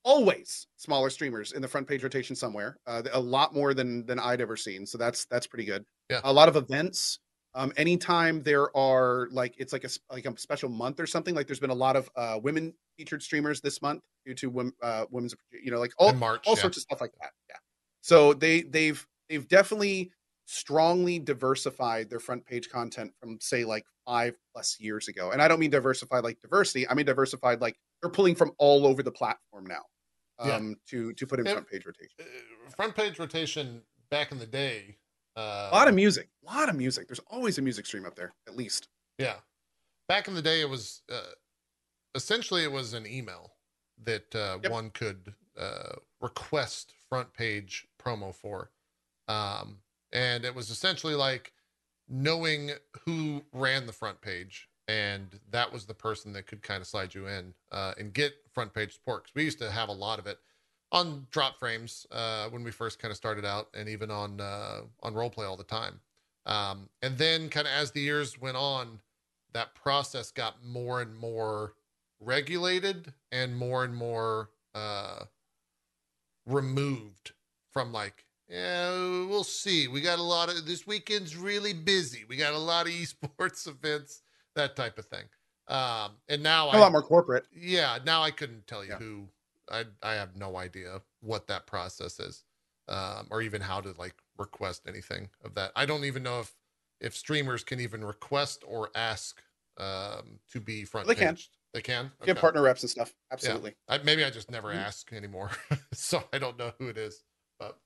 always 0.04 0.68
smaller 0.76 1.10
streamers 1.10 1.54
in 1.54 1.62
the 1.62 1.68
front 1.68 1.88
page 1.88 2.04
rotation 2.04 2.36
somewhere. 2.36 2.78
Uh, 2.86 3.04
a 3.14 3.20
lot 3.20 3.54
more 3.54 3.74
than 3.74 4.06
than 4.06 4.20
I'd 4.20 4.42
ever 4.42 4.58
seen. 4.58 4.86
So 4.86 4.98
that's 4.98 5.26
that's 5.26 5.48
pretty 5.48 5.66
good. 5.66 5.86
Yeah. 6.10 6.22
A 6.24 6.34
lot 6.34 6.50
of 6.50 6.56
events. 6.56 7.20
Um, 7.56 7.72
anytime 7.78 8.42
there 8.42 8.76
are 8.76 9.28
like 9.32 9.54
it's 9.58 9.74
like 9.74 9.84
a 9.84 9.90
like 10.12 10.26
a 10.26 10.38
special 10.40 10.70
month 10.70 11.00
or 11.00 11.06
something. 11.06 11.36
Like 11.36 11.48
there's 11.48 11.60
been 11.60 11.70
a 11.70 11.76
lot 11.76 11.96
of 11.96 12.10
uh, 12.16 12.40
women 12.42 12.74
featured 12.98 13.22
streamers 13.22 13.62
this 13.62 13.82
month 13.82 14.02
due 14.26 14.34
to 14.36 14.50
wom- 14.50 14.74
uh, 14.82 15.06
women's 15.12 15.36
you 15.52 15.72
know 15.72 15.80
like 15.80 15.94
all 15.98 16.10
in 16.10 16.18
March. 16.18 16.48
all 16.48 16.56
yeah. 16.56 16.62
sorts 16.62 16.78
of 16.78 16.84
stuff 16.84 17.00
like 17.02 17.12
that. 17.22 17.32
Yeah. 17.50 17.58
So 18.02 18.34
they 18.34 18.62
they've 18.64 19.06
they've 19.30 19.48
definitely 19.48 20.12
strongly 20.46 21.20
diversified 21.20 22.10
their 22.10 22.20
front 22.20 22.46
page 22.46 22.70
content 22.70 23.14
from 23.20 23.38
say 23.40 23.64
like 23.64 23.86
five 24.06 24.36
plus 24.54 24.78
years 24.80 25.08
ago. 25.08 25.32
And 25.32 25.42
I 25.42 25.48
don't 25.48 25.60
mean 25.60 25.70
diversified 25.72 26.24
like 26.24 26.40
diversity. 26.42 26.88
I 26.90 26.94
mean 26.96 27.06
diversified 27.06 27.62
like 27.62 27.78
they're 28.02 28.12
pulling 28.12 28.36
from 28.36 28.52
all 28.58 28.86
over 28.86 29.04
the 29.04 29.12
platform 29.12 29.66
now 29.68 29.84
Yeah. 30.44 30.56
um 30.56 30.76
to 30.90 31.14
to 31.14 31.28
put 31.28 31.40
in 31.40 31.46
Yeah. 31.46 31.54
front 31.54 31.70
page 31.70 31.86
rotation. 31.86 32.16
Uh, 32.20 32.70
front 32.76 32.96
page 32.96 33.20
rotation 33.20 33.84
back 34.10 34.32
in 34.32 34.40
the 34.40 34.48
day. 34.48 34.98
Uh, 35.36 35.70
A 35.72 35.76
lot 35.76 35.88
of 35.88 35.96
music. 35.96 36.30
A 36.48 36.54
lot 36.54 36.70
of 36.70 36.76
music. 36.76 37.08
There's 37.08 37.20
always 37.28 37.58
a 37.58 37.62
music 37.62 37.86
stream 37.86 38.06
up 38.06 38.16
there, 38.16 38.34
at 38.48 38.56
least. 38.56 38.90
Yeah. 39.18 39.36
Back 40.08 40.28
in 40.28 40.36
the 40.36 40.42
day, 40.42 40.62
it 40.62 40.70
was 40.70 41.02
uh, 41.12 41.32
essentially 42.16 42.64
it 42.64 42.72
was 42.72 42.94
an 42.94 43.06
email 43.08 43.54
that 44.04 44.34
uh, 44.36 44.60
Yep. 44.64 44.72
one 44.72 44.90
could 44.92 45.34
uh, 45.58 45.96
request 46.22 46.94
front 47.10 47.34
page 47.34 47.88
promo 48.00 48.34
for, 48.34 48.72
um, 49.28 49.78
and 50.12 50.46
it 50.46 50.54
was 50.54 50.70
essentially 50.70 51.16
like 51.16 51.54
knowing 52.10 52.72
who 53.06 53.44
ran 53.54 53.86
the 53.86 53.94
front 53.94 54.20
page, 54.22 54.68
and 54.88 55.40
that 55.50 55.72
was 55.72 55.86
the 55.86 55.94
person 55.94 56.34
that 56.34 56.48
could 56.48 56.62
kind 56.62 56.82
of 56.82 56.88
slide 56.88 57.14
you 57.14 57.28
in 57.28 57.54
uh, 57.72 57.94
and 57.98 58.14
get 58.14 58.34
front 58.52 58.74
page 58.74 58.94
support. 58.94 59.24
'Cause 59.26 59.36
we 59.36 59.44
used 59.44 59.60
to 59.60 59.72
have 59.72 59.90
a 59.90 59.94
lot 59.94 60.20
of 60.20 60.28
it 60.28 60.40
on 60.94 61.28
drop 61.32 61.60
frames 61.60 62.08
uh, 62.12 62.50
when 62.50 62.64
we 62.64 62.72
first 62.72 63.00
kind 63.00 63.12
of 63.12 63.18
started 63.18 63.46
out, 63.46 63.70
and 63.76 63.90
even 63.90 64.12
on 64.12 64.42
uh, 64.42 64.82
on 65.04 65.16
roleplay 65.16 65.50
all 65.50 65.58
the 65.58 65.66
time. 65.66 66.02
Um, 66.48 66.90
and 67.04 67.18
then, 67.20 67.50
kind 67.50 67.68
of 67.68 67.74
as 67.74 67.92
the 67.92 68.02
years 68.02 68.40
went 68.42 68.58
on, 68.58 69.02
that 69.54 69.76
process 69.76 70.32
got 70.32 70.66
more 70.66 71.02
and 71.02 71.16
more 71.18 71.76
regulated 72.22 73.14
and 73.34 73.58
more 73.58 73.86
and 73.86 73.96
more 73.96 74.52
uh, 74.76 75.26
removed 76.48 77.34
from 77.72 77.94
like, 77.94 78.26
yeah, 78.50 78.92
we'll 78.92 79.46
see. 79.46 79.88
We 79.88 80.02
got 80.02 80.20
a 80.20 80.24
lot 80.24 80.50
of 80.50 80.66
this 80.68 80.88
weekend's 80.88 81.38
really 81.38 81.74
busy. 81.74 82.26
We 82.30 82.38
got 82.38 82.54
a 82.54 82.60
lot 82.60 82.88
of 82.88 82.94
esports 82.94 83.68
events, 83.68 84.24
that 84.56 84.76
type 84.76 85.00
of 85.00 85.06
thing. 85.08 85.26
Um, 85.70 86.14
and 86.30 86.44
now 86.44 86.70
A 86.74 86.78
I, 86.78 86.80
lot 86.80 86.92
more 86.92 87.02
corporate. 87.04 87.46
yeah, 87.56 88.00
now 88.06 88.24
I 88.24 88.32
couldn't 88.32 88.68
tell 88.68 88.86
you 88.86 88.92
Yeah. 88.92 89.00
who. 89.00 89.30
I 89.72 89.86
I 90.02 90.14
have 90.14 90.36
no 90.36 90.58
idea 90.58 91.02
what 91.22 91.48
that 91.48 91.68
process 91.68 92.20
is, 92.20 92.44
um, 92.88 93.28
or 93.32 93.42
even 93.42 93.62
how 93.62 93.82
to 93.82 93.92
like 93.94 94.22
request 94.38 94.88
anything 94.88 95.30
of 95.44 95.56
that. 95.56 95.72
I 95.76 95.86
don't 95.86 96.06
even 96.06 96.24
know 96.24 96.40
if 96.42 96.56
if 97.00 97.16
streamers 97.16 97.64
can 97.64 97.80
even 97.80 98.04
request 98.04 98.64
or 98.66 98.90
ask 98.96 99.42
um, 99.78 100.40
to 100.50 100.60
be 100.62 100.86
front 100.86 101.08
They 101.08 101.16
can. 101.16 101.38
They 101.74 101.82
can. 101.82 102.12
Okay. 102.22 102.34
partner 102.36 102.62
reps 102.62 102.84
and 102.84 102.90
stuff. 102.90 103.14
Absolutely. 103.32 103.76
I, 103.88 103.98
maybe 104.00 104.24
I 104.24 104.30
just 104.30 104.50
never 104.50 104.72
Mhm. 104.72 104.78
ask 104.78 105.12
anymore, 105.12 105.52
so 105.94 106.24
I 106.32 106.40
don't 106.40 106.58
know 106.58 106.74
who 106.78 106.88
it 106.88 106.98
is. 106.98 107.24
But 107.60 107.80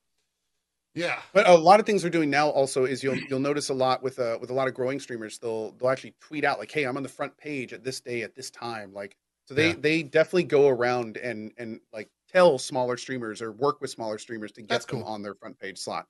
yeah, 0.94 1.22
But 1.32 1.48
a 1.48 1.54
lot 1.54 1.78
of 1.80 1.86
things 1.86 2.02
we're 2.02 2.10
doing 2.10 2.30
now 2.30 2.48
also 2.50 2.84
is 2.84 3.02
you'll 3.02 3.22
you'll 3.28 3.40
notice 3.40 3.68
a 3.68 3.74
lot 3.74 4.02
with 4.02 4.18
uh 4.18 4.38
with 4.40 4.50
a 4.50 4.54
lot 4.54 4.68
of 4.68 4.74
growing 4.74 4.98
streamers 4.98 5.38
they'll 5.38 5.72
they'll 5.72 5.90
actually 5.90 6.14
tweet 6.20 6.44
out 6.44 6.58
like 6.58 6.70
hey 6.70 6.84
I'm 6.84 6.96
on 6.96 7.02
the 7.02 7.08
front 7.08 7.36
page 7.36 7.72
at 7.72 7.84
this 7.84 8.00
day 8.00 8.22
at 8.22 8.34
this 8.34 8.50
time 8.50 8.92
like 8.92 9.16
so 9.48 9.54
they 9.54 9.68
Yeah. 9.70 9.74
they 9.80 10.02
definitely 10.02 10.44
go 10.44 10.68
around 10.68 11.16
and 11.16 11.52
and 11.56 11.80
like 11.92 12.10
tell 12.30 12.58
smaller 12.58 12.96
streamers 12.98 13.40
or 13.40 13.52
work 13.52 13.80
with 13.80 13.88
smaller 13.90 14.18
streamers 14.18 14.52
to 14.52 14.60
get 14.60 14.68
That's 14.68 14.84
them 14.84 15.00
cool. 15.02 15.08
on 15.08 15.22
their 15.22 15.34
front 15.34 15.58
page 15.58 15.78
slot. 15.78 16.06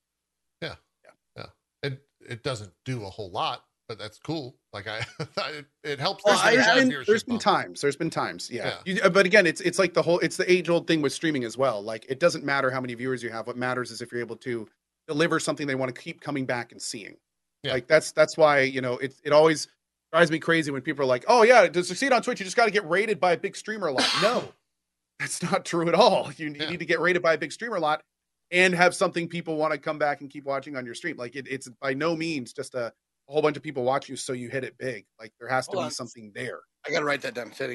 Yeah. 0.60 0.74
Yeah. 1.04 1.10
Yeah. 1.36 1.46
It 1.84 2.02
it 2.28 2.42
doesn't 2.42 2.72
do 2.84 3.04
a 3.04 3.10
whole 3.10 3.30
lot, 3.30 3.64
but 3.88 3.98
that's 3.98 4.18
cool. 4.18 4.56
Like 4.72 4.88
I, 4.88 5.06
it, 5.50 5.66
it 5.84 6.00
helps. 6.00 6.24
Well, 6.24 6.34
there's 6.42 6.66
I- 6.66 6.74
there's 6.74 6.88
been, 6.88 7.04
there's 7.06 7.22
been 7.22 7.34
bump. 7.34 7.42
times 7.42 7.80
there's 7.80 7.96
been 7.96 8.10
times 8.10 8.50
yeah, 8.50 8.74
Yeah. 8.84 8.94
You- 9.04 9.10
but 9.10 9.24
again 9.26 9.46
it's 9.46 9.60
it's 9.60 9.78
like 9.78 9.94
the 9.94 10.02
whole 10.02 10.18
it's 10.18 10.36
the 10.36 10.50
age 10.50 10.68
old 10.68 10.86
thing 10.88 11.00
with 11.00 11.12
streaming 11.12 11.44
as 11.44 11.56
well 11.56 11.80
like 11.82 12.04
it 12.08 12.18
doesn't 12.18 12.44
matter 12.44 12.70
how 12.70 12.80
many 12.80 12.94
viewers 12.94 13.22
you 13.22 13.30
have 13.30 13.46
what 13.46 13.56
matters 13.56 13.90
is 13.92 14.02
if 14.02 14.10
you're 14.10 14.20
able 14.20 14.36
to 14.38 14.68
deliver 15.06 15.38
something 15.40 15.66
they 15.68 15.74
want 15.76 15.94
to 15.94 15.98
keep 16.00 16.20
coming 16.20 16.44
back 16.44 16.72
and 16.72 16.82
seeing 16.82 17.16
Yeah. 17.62 17.74
like 17.74 17.86
that's 17.86 18.10
that's 18.12 18.36
why 18.36 18.60
you 18.60 18.80
know 18.80 18.98
it, 18.98 19.14
it 19.24 19.32
always 19.32 19.68
drives 20.12 20.30
me 20.30 20.38
crazy 20.38 20.70
when 20.70 20.80
people 20.82 21.02
are 21.04 21.08
like 21.08 21.24
oh 21.28 21.42
yeah 21.42 21.66
to 21.68 21.84
succeed 21.84 22.12
on 22.12 22.22
twitch 22.22 22.40
you 22.40 22.44
just 22.44 22.56
got 22.56 22.64
to 22.64 22.70
get 22.70 22.88
rated 22.88 23.20
by 23.20 23.32
a 23.32 23.36
big 23.36 23.54
streamer 23.56 23.88
a 23.88 23.92
lot 23.92 24.06
no 24.22 24.44
that's 25.20 25.42
not 25.42 25.64
true 25.64 25.86
at 25.88 25.94
all 25.94 26.30
you, 26.36 26.48
you 26.48 26.54
Yeah. 26.58 26.70
need 26.70 26.78
to 26.78 26.86
get 26.86 27.00
rated 27.00 27.22
by 27.22 27.34
a 27.34 27.38
big 27.38 27.52
streamer 27.52 27.76
a 27.76 27.80
lot 27.80 28.02
and 28.50 28.74
have 28.74 28.94
something 28.94 29.28
people 29.28 29.56
want 29.56 29.72
to 29.72 29.78
come 29.78 29.98
back 29.98 30.20
and 30.22 30.30
keep 30.30 30.44
watching 30.44 30.76
on 30.76 30.86
your 30.86 30.94
stream 30.94 31.16
like 31.16 31.36
it, 31.36 31.46
it's 31.50 31.68
by 31.80 31.92
no 31.94 32.16
means 32.16 32.52
just 32.54 32.74
a, 32.74 32.86
a 32.86 33.32
whole 33.32 33.42
bunch 33.42 33.56
of 33.58 33.62
people 33.62 33.84
watch 33.84 34.08
you 34.08 34.16
so 34.16 34.32
you 34.32 34.48
hit 34.48 34.64
it 34.64 34.76
big 34.78 35.04
like 35.20 35.32
there 35.38 35.48
has 35.48 35.66
to 35.66 35.72
Hold 35.72 35.82
be 35.82 35.84
on. 35.86 35.90
something 35.90 36.32
there 36.34 36.60
I 36.86 36.90
gotta 36.90 37.04
write 37.04 37.20
that 37.22 37.34
down. 37.34 37.52
Say 37.52 37.64
it 37.64 37.70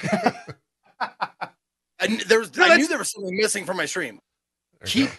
again. 0.00 0.34
I, 1.00 2.06
there 2.28 2.38
was, 2.38 2.56
No, 2.56 2.64
I 2.64 2.76
knew 2.76 2.86
there 2.88 2.96
was 2.98 3.10
something 3.10 3.36
missing 3.36 3.64
from 3.66 3.76
my 3.76 3.84
stream. 3.84 4.20
Keep 4.84 5.10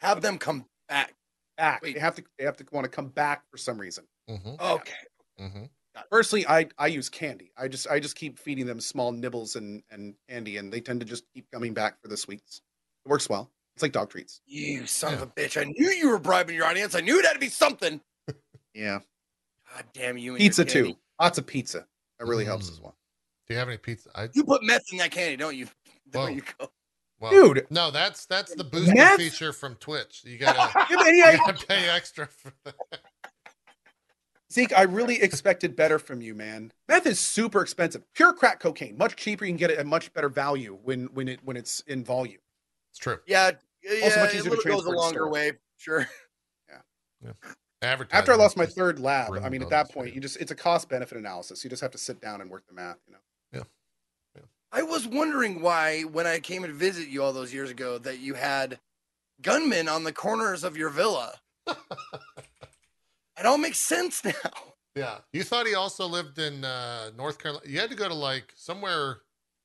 have 0.00 0.22
them 0.22 0.38
come 0.38 0.64
back. 0.88 1.12
back. 1.58 1.82
Wait. 1.82 1.94
They 1.94 2.00
have 2.00 2.14
to 2.16 2.24
they 2.38 2.44
have 2.44 2.56
to 2.56 2.64
want 2.72 2.84
to 2.84 2.90
come 2.90 3.08
back 3.08 3.42
for 3.50 3.58
some 3.58 3.78
reason. 3.78 4.04
Go. 4.38 4.50
Mhm, 4.50 4.60
Okay. 4.74 4.92
mhm. 5.40 5.70
Personally, 6.10 6.46
I 6.46 6.68
I 6.78 6.86
use 6.86 7.08
candy. 7.08 7.52
I 7.58 7.68
just 7.68 7.86
I 7.88 7.98
just 8.00 8.16
keep 8.16 8.38
feeding 8.38 8.64
them 8.66 8.80
small 8.80 9.12
nibbles 9.12 9.56
and 9.56 9.82
and 9.90 10.14
candy, 10.28 10.56
and 10.56 10.72
they 10.72 10.80
tend 10.80 11.00
to 11.00 11.06
just 11.06 11.24
keep 11.34 11.50
coming 11.50 11.74
back 11.74 12.00
for 12.00 12.08
the 12.08 12.16
sweets. 12.16 12.62
It 13.04 13.08
works 13.08 13.28
well. 13.28 13.50
It's 13.74 13.82
like 13.82 13.92
dog 13.92 14.10
treats. 14.10 14.40
You 14.46 14.86
son 14.86 15.12
Yeah. 15.12 15.16
of 15.16 15.22
a 15.22 15.26
bitch. 15.26 15.60
I 15.60 15.64
knew 15.64 15.90
you 15.90 16.08
were 16.10 16.18
bribing 16.18 16.54
your 16.56 16.64
audience. 16.66 16.94
I 16.94 17.00
knew 17.00 17.18
it 17.18 17.24
had 17.24 17.34
to 17.34 17.38
be 17.38 17.48
something. 17.48 18.00
Yeah, 18.72 19.00
God 19.74 19.84
damn 19.92 20.16
you. 20.16 20.32
And 20.32 20.38
pizza 20.38 20.62
your 20.62 20.66
candy. 20.72 20.92
too. 20.92 20.98
Lots 21.20 21.38
of 21.38 21.46
pizza. 21.46 21.86
That 22.20 22.26
really 22.26 22.44
helps 22.44 22.68
Mm. 22.70 22.72
as 22.74 22.80
well. 22.80 22.96
Do 23.48 23.54
you 23.54 23.58
have 23.58 23.66
any 23.68 23.78
pizza? 23.78 24.10
I, 24.14 24.28
You 24.32 24.44
put 24.44 24.62
meth 24.62 24.84
in 24.92 24.98
that 24.98 25.10
candy, 25.10 25.36
don't 25.36 25.56
you? 25.56 25.66
Whoa. 26.12 26.26
There 26.26 26.30
you 26.30 26.42
go. 26.56 26.70
well, 27.18 27.32
Dude. 27.32 27.66
no, 27.68 27.90
that's 27.90 28.26
that's 28.26 28.54
the 28.54 28.62
booster 28.62 28.94
Meth? 28.94 29.18
feature 29.18 29.52
from 29.52 29.74
Twitch. 29.76 30.22
You 30.24 30.38
gotta, 30.38 30.86
You 30.90 30.98
have 30.98 31.06
any 31.08 31.20
gotta 31.38 31.66
pay 31.66 31.88
extra 31.88 32.28
for 32.28 32.52
that. 32.64 32.74
Zeke, 34.52 34.76
I 34.76 34.82
really 34.82 35.22
expected 35.22 35.76
better 35.76 35.98
from 35.98 36.20
you, 36.20 36.34
man. 36.34 36.72
Meth 36.88 37.06
is 37.06 37.20
super 37.20 37.60
expensive. 37.62 38.02
Pure 38.14 38.32
crack 38.32 38.58
cocaine, 38.60 38.98
much 38.98 39.14
cheaper. 39.16 39.44
You 39.44 39.52
can 39.52 39.56
get 39.58 39.70
it 39.70 39.78
at 39.78 39.86
much 39.86 40.12
better 40.12 40.28
value 40.28 40.78
when 40.82 41.06
when 41.14 41.28
it 41.28 41.40
when 41.44 41.56
it's 41.56 41.80
in 41.86 42.04
volume. 42.04 42.40
It's 42.90 42.98
true. 42.98 43.18
Yeah. 43.26 43.52
Yeah, 43.82 44.04
Also 44.04 44.20
much 44.20 44.34
a 44.34 44.38
easier 44.38 44.50
to 44.50 44.56
little 44.56 44.76
goes 44.76 44.86
a 44.86 44.90
longer 44.90 45.20
store. 45.20 45.30
way. 45.30 45.52
Sure. 45.78 46.06
Advertising. 47.82 48.18
After 48.18 48.32
I 48.32 48.36
lost 48.36 48.58
my 48.58 48.66
third 48.66 48.98
lab, 48.98 49.32
I 49.42 49.48
mean, 49.48 49.62
at 49.62 49.70
that 49.70 49.90
point, 49.90 50.14
you 50.14 50.20
just 50.20 50.36
it's 50.36 50.50
a 50.50 50.54
cost 50.54 50.88
benefit 50.90 51.16
analysis. 51.16 51.64
You 51.64 51.70
just 51.70 51.80
have 51.80 51.92
to 51.92 51.98
sit 51.98 52.20
down 52.20 52.42
and 52.42 52.50
work 52.50 52.66
the 52.66 52.74
math. 52.74 52.98
You 53.06 53.14
know. 53.14 53.18
Yeah. 54.34 54.42
I 54.72 54.82
was 54.82 55.06
wondering 55.06 55.62
why, 55.62 56.02
when 56.02 56.26
I 56.26 56.40
came 56.40 56.62
and 56.62 56.74
visit 56.74 57.08
you 57.08 57.22
all 57.22 57.32
those 57.32 57.54
years 57.54 57.70
ago, 57.70 57.98
that 57.98 58.18
you 58.20 58.34
had 58.34 58.78
gunmen 59.40 59.88
on 59.88 60.04
the 60.04 60.12
corners 60.12 60.62
of 60.62 60.76
your 60.76 60.90
villa. 60.90 61.40
it 63.40 63.46
all 63.46 63.58
makes 63.58 63.78
sense 63.78 64.24
now. 64.24 64.32
Yeah. 64.94 65.18
You 65.32 65.42
thought 65.42 65.66
he 65.66 65.74
also 65.74 66.06
lived 66.06 66.38
in 66.38 66.64
uh, 66.64 67.10
North 67.16 67.38
Carolina. 67.38 67.64
You 67.68 67.80
had 67.80 67.90
to 67.90 67.96
go 67.96 68.08
to 68.08 68.14
like 68.14 68.52
somewhere 68.54 69.18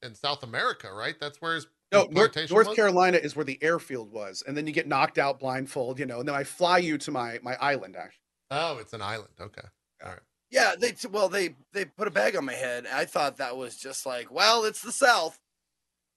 in 0.03 0.15
South 0.15 0.43
America, 0.43 0.91
right? 0.93 1.15
That's 1.19 1.41
where 1.41 1.55
his, 1.55 1.67
No, 1.91 2.07
North, 2.11 2.35
North? 2.51 2.75
Carolina 2.75 3.17
is 3.17 3.35
where 3.35 3.45
the 3.45 3.57
airfield 3.61 4.11
was, 4.11 4.43
and 4.47 4.55
then 4.55 4.67
you 4.67 4.73
get 4.73 4.87
knocked 4.87 5.17
out 5.17 5.39
blindfold, 5.39 5.99
you 5.99 6.05
know, 6.05 6.19
and 6.19 6.27
then 6.27 6.35
I 6.35 6.43
fly 6.43 6.77
you 6.77 6.97
to 6.99 7.11
my 7.11 7.39
my 7.41 7.55
island. 7.59 7.95
Actually, 7.95 8.21
Oh, 8.51 8.77
it's 8.79 8.93
an 8.93 9.01
island. 9.01 9.33
Okay. 9.41 9.67
All 10.03 10.11
right. 10.11 10.19
Yeah, 10.51 10.75
they 10.79 10.91
t- 10.91 11.07
well 11.07 11.27
they 11.27 11.55
they 11.73 11.85
put 11.85 12.07
a 12.07 12.11
bag 12.11 12.35
on 12.35 12.45
my 12.45 12.53
head. 12.53 12.85
I 12.93 13.05
thought 13.05 13.37
that 13.37 13.57
was 13.57 13.75
just 13.77 14.05
like, 14.05 14.31
well, 14.31 14.63
it's 14.63 14.81
the 14.81 14.91
South. 14.91 15.39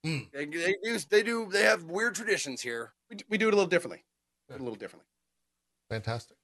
Hmm. 0.05 0.19
They, 0.31 0.45
they 0.45 0.75
use 0.83 1.05
they 1.05 1.23
do 1.23 1.49
they 1.51 1.63
have 1.63 1.85
weird 1.85 2.13
traditions 2.15 2.61
here. 2.61 2.93
we, 3.09 3.15
d- 3.17 3.25
we 3.27 3.37
do 3.39 3.47
it 3.47 3.53
a 3.53 3.57
little 3.57 3.69
differently. 3.69 4.03
Do 4.47 4.53
it 4.55 4.61
A 4.61 4.63
little 4.63 4.77
differently. 4.77 5.07
Fantastic. 5.89 6.37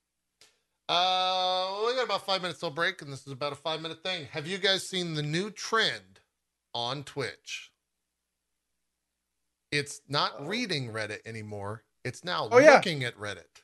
Uh, 0.88 1.84
we 1.88 1.96
got 1.96 2.06
about 2.06 2.26
five 2.26 2.42
minutes 2.42 2.60
till 2.60 2.70
break, 2.70 3.02
and 3.02 3.12
this 3.12 3.26
is 3.26 3.34
about 3.34 3.52
a 3.54 3.56
five 3.56 3.82
minute 3.82 4.04
thing. 4.04 4.26
Have 4.32 4.46
you 4.48 4.58
guys 4.58 4.88
seen 4.88 5.14
the 5.16 5.24
new 5.24 5.50
trend 5.50 6.20
on 6.74 7.04
Twitch? 7.04 7.72
It's 9.72 10.02
not 10.08 10.34
Oh. 10.40 10.46
reading 10.46 10.92
Reddit 10.92 11.20
anymore. 11.26 11.84
It's 12.04 12.24
now 12.24 12.48
Oh, 12.52 12.60
yeah. 12.60 12.76
looking 12.76 13.04
at 13.04 13.16
Reddit. 13.18 13.64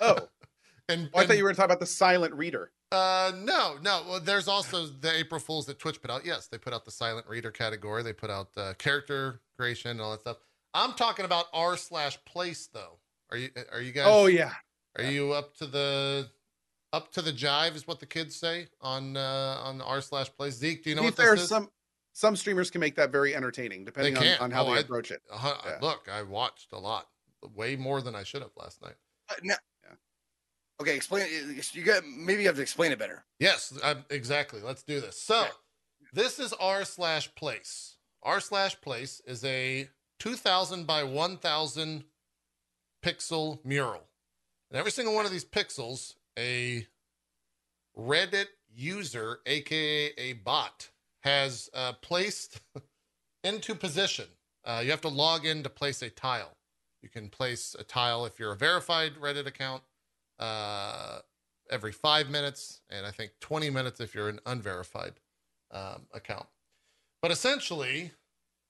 Oh, 0.00 0.28
and, 0.88 1.10
oh 1.12 1.18
I 1.20 1.26
thought 1.26 1.36
you 1.36 1.44
were 1.44 1.52
talking 1.52 1.66
about 1.66 1.80
the 1.80 1.86
silent 1.86 2.32
reader. 2.34 2.72
Uh, 2.92 3.32
no, 3.34 3.76
no. 3.82 4.04
Well, 4.08 4.20
there's 4.20 4.48
also 4.48 4.86
the 4.86 5.12
April 5.14 5.40
Fools 5.40 5.66
that 5.66 5.78
Twitch 5.78 6.00
put 6.00 6.10
out. 6.10 6.24
Yes, 6.24 6.46
they 6.48 6.56
put 6.56 6.72
out 6.72 6.84
the 6.84 6.90
silent 6.90 7.26
reader 7.26 7.50
category. 7.50 8.02
They 8.02 8.12
put 8.12 8.30
out 8.30 8.48
uh, 8.56 8.74
character 8.78 9.40
creation 9.58 9.90
and 9.90 10.00
all 10.00 10.12
that 10.12 10.20
stuff. 10.20 10.38
I'm 10.72 10.92
talking 10.94 11.24
about 11.24 11.46
r 11.52 11.76
slash 11.76 12.22
place 12.24 12.68
though. 12.72 12.98
Are 13.30 13.36
you 13.36 13.50
are 13.72 13.80
you 13.80 13.92
guys? 13.92 14.04
Oh 14.08 14.26
yeah, 14.26 14.52
Are 14.98 15.04
you 15.04 15.32
up 15.32 15.54
to 15.56 15.66
the 15.66 16.28
up 16.92 17.12
to 17.12 17.22
the 17.22 17.32
jive? 17.32 17.74
Is 17.74 17.86
what 17.86 18.00
the 18.00 18.06
kids 18.06 18.34
say 18.36 18.68
on 18.80 19.16
uh, 19.16 19.60
on 19.62 19.80
r 19.80 20.00
slash 20.00 20.32
place. 20.36 20.54
Zeke, 20.54 20.82
do 20.84 20.90
you 20.90 20.96
know 20.96 21.02
to 21.02 21.06
be 21.06 21.10
what 21.10 21.16
fair, 21.16 21.34
this 21.34 21.42
is? 21.44 21.48
some 21.48 21.70
some 22.12 22.36
streamers 22.36 22.70
can 22.70 22.80
make 22.80 22.94
that 22.96 23.10
very 23.12 23.34
entertaining, 23.34 23.84
depending 23.84 24.16
on, 24.16 24.26
on 24.40 24.50
how 24.50 24.64
Oh, 24.64 24.70
they 24.70 24.78
I- 24.78 24.80
approach 24.80 25.10
it. 25.10 25.22
Uh, 25.30 25.54
Yeah. 25.66 25.78
Look, 25.82 26.08
I 26.10 26.22
watched 26.22 26.72
a 26.72 26.78
lot, 26.78 27.08
way 27.54 27.76
more 27.76 28.00
than 28.00 28.14
I 28.14 28.22
should 28.22 28.40
have 28.42 28.52
last 28.56 28.80
night. 28.82 28.94
Uh, 29.28 29.34
now, 29.42 29.56
Yeah. 29.84 29.96
Okay, 30.80 30.96
explain. 30.96 31.26
You 31.72 31.82
got 31.82 32.06
maybe 32.06 32.42
you 32.42 32.48
have 32.48 32.56
to 32.56 32.62
explain 32.62 32.92
it 32.92 32.98
better. 32.98 33.24
Yes, 33.38 33.72
i 33.84 33.96
exactly. 34.10 34.60
Let's 34.62 34.82
do 34.82 35.00
this. 35.00 35.20
So, 35.20 35.40
Okay. 35.42 35.50
this 36.14 36.38
is 36.38 36.52
r 36.54 36.84
slash 36.84 37.34
place. 37.34 37.96
R 38.22 38.40
slash 38.40 38.80
place 38.80 39.20
is 39.26 39.44
a 39.44 39.88
2000 40.18 40.86
by 40.86 41.02
1000 41.04 42.04
pixel 43.04 43.62
mural. 43.64 44.08
And 44.70 44.78
every 44.78 44.90
single 44.90 45.14
one 45.14 45.26
of 45.26 45.32
these 45.32 45.44
pixels, 45.44 46.14
a 46.38 46.86
Reddit 47.96 48.46
user, 48.74 49.40
aka 49.46 50.12
a 50.18 50.34
bot, 50.34 50.90
has 51.20 51.70
uh, 51.72 51.92
placed 51.94 52.60
into 53.44 53.74
position. 53.74 54.26
Uh, 54.64 54.80
you 54.84 54.90
have 54.90 55.00
to 55.02 55.08
log 55.08 55.46
in 55.46 55.62
to 55.62 55.68
place 55.68 56.02
a 56.02 56.10
tile. 56.10 56.56
You 57.02 57.08
can 57.08 57.28
place 57.28 57.76
a 57.78 57.84
tile 57.84 58.26
if 58.26 58.38
you're 58.38 58.52
a 58.52 58.56
verified 58.56 59.14
Reddit 59.20 59.46
account. 59.46 59.82
Uh, 60.38 61.20
every 61.70 61.92
five 61.92 62.28
minutes, 62.28 62.80
and 62.90 63.06
I 63.06 63.10
think 63.10 63.32
20 63.40 63.70
minutes 63.70 64.00
if 64.00 64.14
you're 64.14 64.28
an 64.28 64.40
unverified 64.46 65.14
um, 65.70 66.06
account. 66.12 66.46
But 67.22 67.30
essentially, 67.30 68.12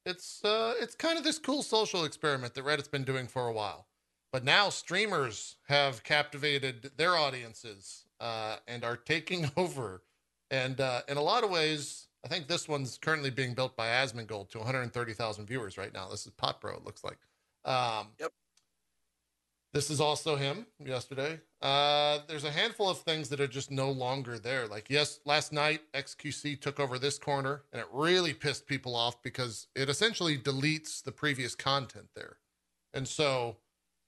it's 0.05 0.45
uh, 0.45 0.75
it's 0.81 0.95
kind 0.95 1.19
of 1.19 1.25
this 1.25 1.39
cool 1.39 1.63
social 1.63 2.05
experiment 2.05 2.55
that 2.55 2.65
Reddit's 2.65 2.89
been 2.89 3.05
doing 3.05 3.27
for 3.27 3.49
a 3.49 3.53
while. 3.53 3.87
But 4.33 4.45
now 4.45 4.69
streamers 4.69 5.57
have 5.69 6.03
captivated 6.03 6.91
their 6.97 7.17
audiences 7.17 8.05
uh, 8.21 8.57
and 8.67 8.85
are 8.85 8.97
taking 8.97 9.51
over. 9.57 10.03
And 10.51 10.81
uh, 10.81 11.03
in 11.09 11.17
a 11.17 11.23
lot 11.23 11.45
of 11.45 11.51
ways, 11.51 12.09
I 12.25 12.29
think 12.29 12.49
this 12.49 12.69
one's 12.69 12.99
currently 12.99 13.31
being 13.31 13.55
built 13.55 13.77
by 13.77 13.89
Asmongold 13.89 14.51
to 14.51 14.59
130,000 14.59 15.47
viewers 15.47 15.79
right 15.79 15.93
now. 15.93 16.09
This 16.09 16.27
is 16.27 16.33
Pot 16.33 16.61
Bro, 16.61 16.77
it 16.77 16.85
looks 16.85 17.05
like. 17.05 17.19
Um, 17.65 18.09
Yep. 18.21 18.33
This 19.77 19.91
is 19.91 20.01
also 20.01 20.37
him 20.37 20.65
yesterday. 20.83 21.39
Uh, 21.61 22.21
there's 22.29 22.45
a 22.45 22.51
handful 22.51 22.89
of 22.89 22.97
things 23.01 23.29
that 23.29 23.43
are 23.43 23.47
just 23.47 23.71
no 23.71 23.91
longer 23.91 24.39
there. 24.39 24.67
Like, 24.67 24.89
yes, 24.89 25.21
last 25.27 25.53
night 25.53 25.83
XQC 25.93 26.59
took 26.63 26.81
over 26.81 26.99
this 26.99 27.19
corner 27.19 27.65
and 27.73 27.83
it 27.83 27.87
really 27.93 28.33
pissed 28.33 28.67
people 28.67 28.97
off 28.97 29.23
because 29.23 29.67
it 29.75 29.91
essentially 29.91 30.39
deletes 30.39 31.03
the 31.03 31.13
previous 31.13 31.55
content 31.55 32.07
there. 32.17 32.39
And 32.95 33.07
so, 33.07 33.57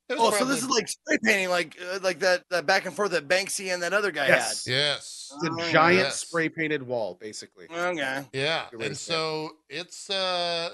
it 0.09 0.19
was 0.19 0.35
Oh, 0.35 0.39
so 0.39 0.45
this 0.45 0.63
is 0.63 0.69
like 0.69 0.89
spray 0.89 1.19
painting, 1.23 1.49
like 1.51 1.77
uh, 1.93 1.99
like 2.03 2.19
that 2.21 2.45
that 2.51 2.67
back 2.67 2.87
and 2.87 2.95
forth 2.95 3.11
that 3.13 3.29
Banksy 3.29 3.73
and 3.73 3.83
that 3.83 3.93
other 3.93 4.11
guy 4.11 4.25
had. 4.27 4.37
Yes. 4.39 4.67
yes. 4.67 5.33
It's 5.35 5.45
a 5.45 5.53
Oh, 5.53 5.71
giant 5.73 5.99
yes. 5.99 6.21
spray 6.21 6.49
painted 6.49 6.83
wall, 6.83 7.17
basically. 7.21 7.67
Okay. 7.71 8.25
Yeah, 8.33 8.67
and 8.73 8.81
to 8.81 8.95
say 8.95 9.13
so 9.13 9.51
it's 9.69 10.09
uh, 10.11 10.71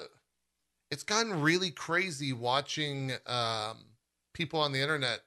it's 0.90 1.02
gotten 1.02 1.40
really 1.40 1.70
crazy 1.70 2.32
watching 2.32 3.12
um, 3.26 3.78
people 4.32 4.60
on 4.60 4.72
the 4.72 4.80
internet 4.80 5.20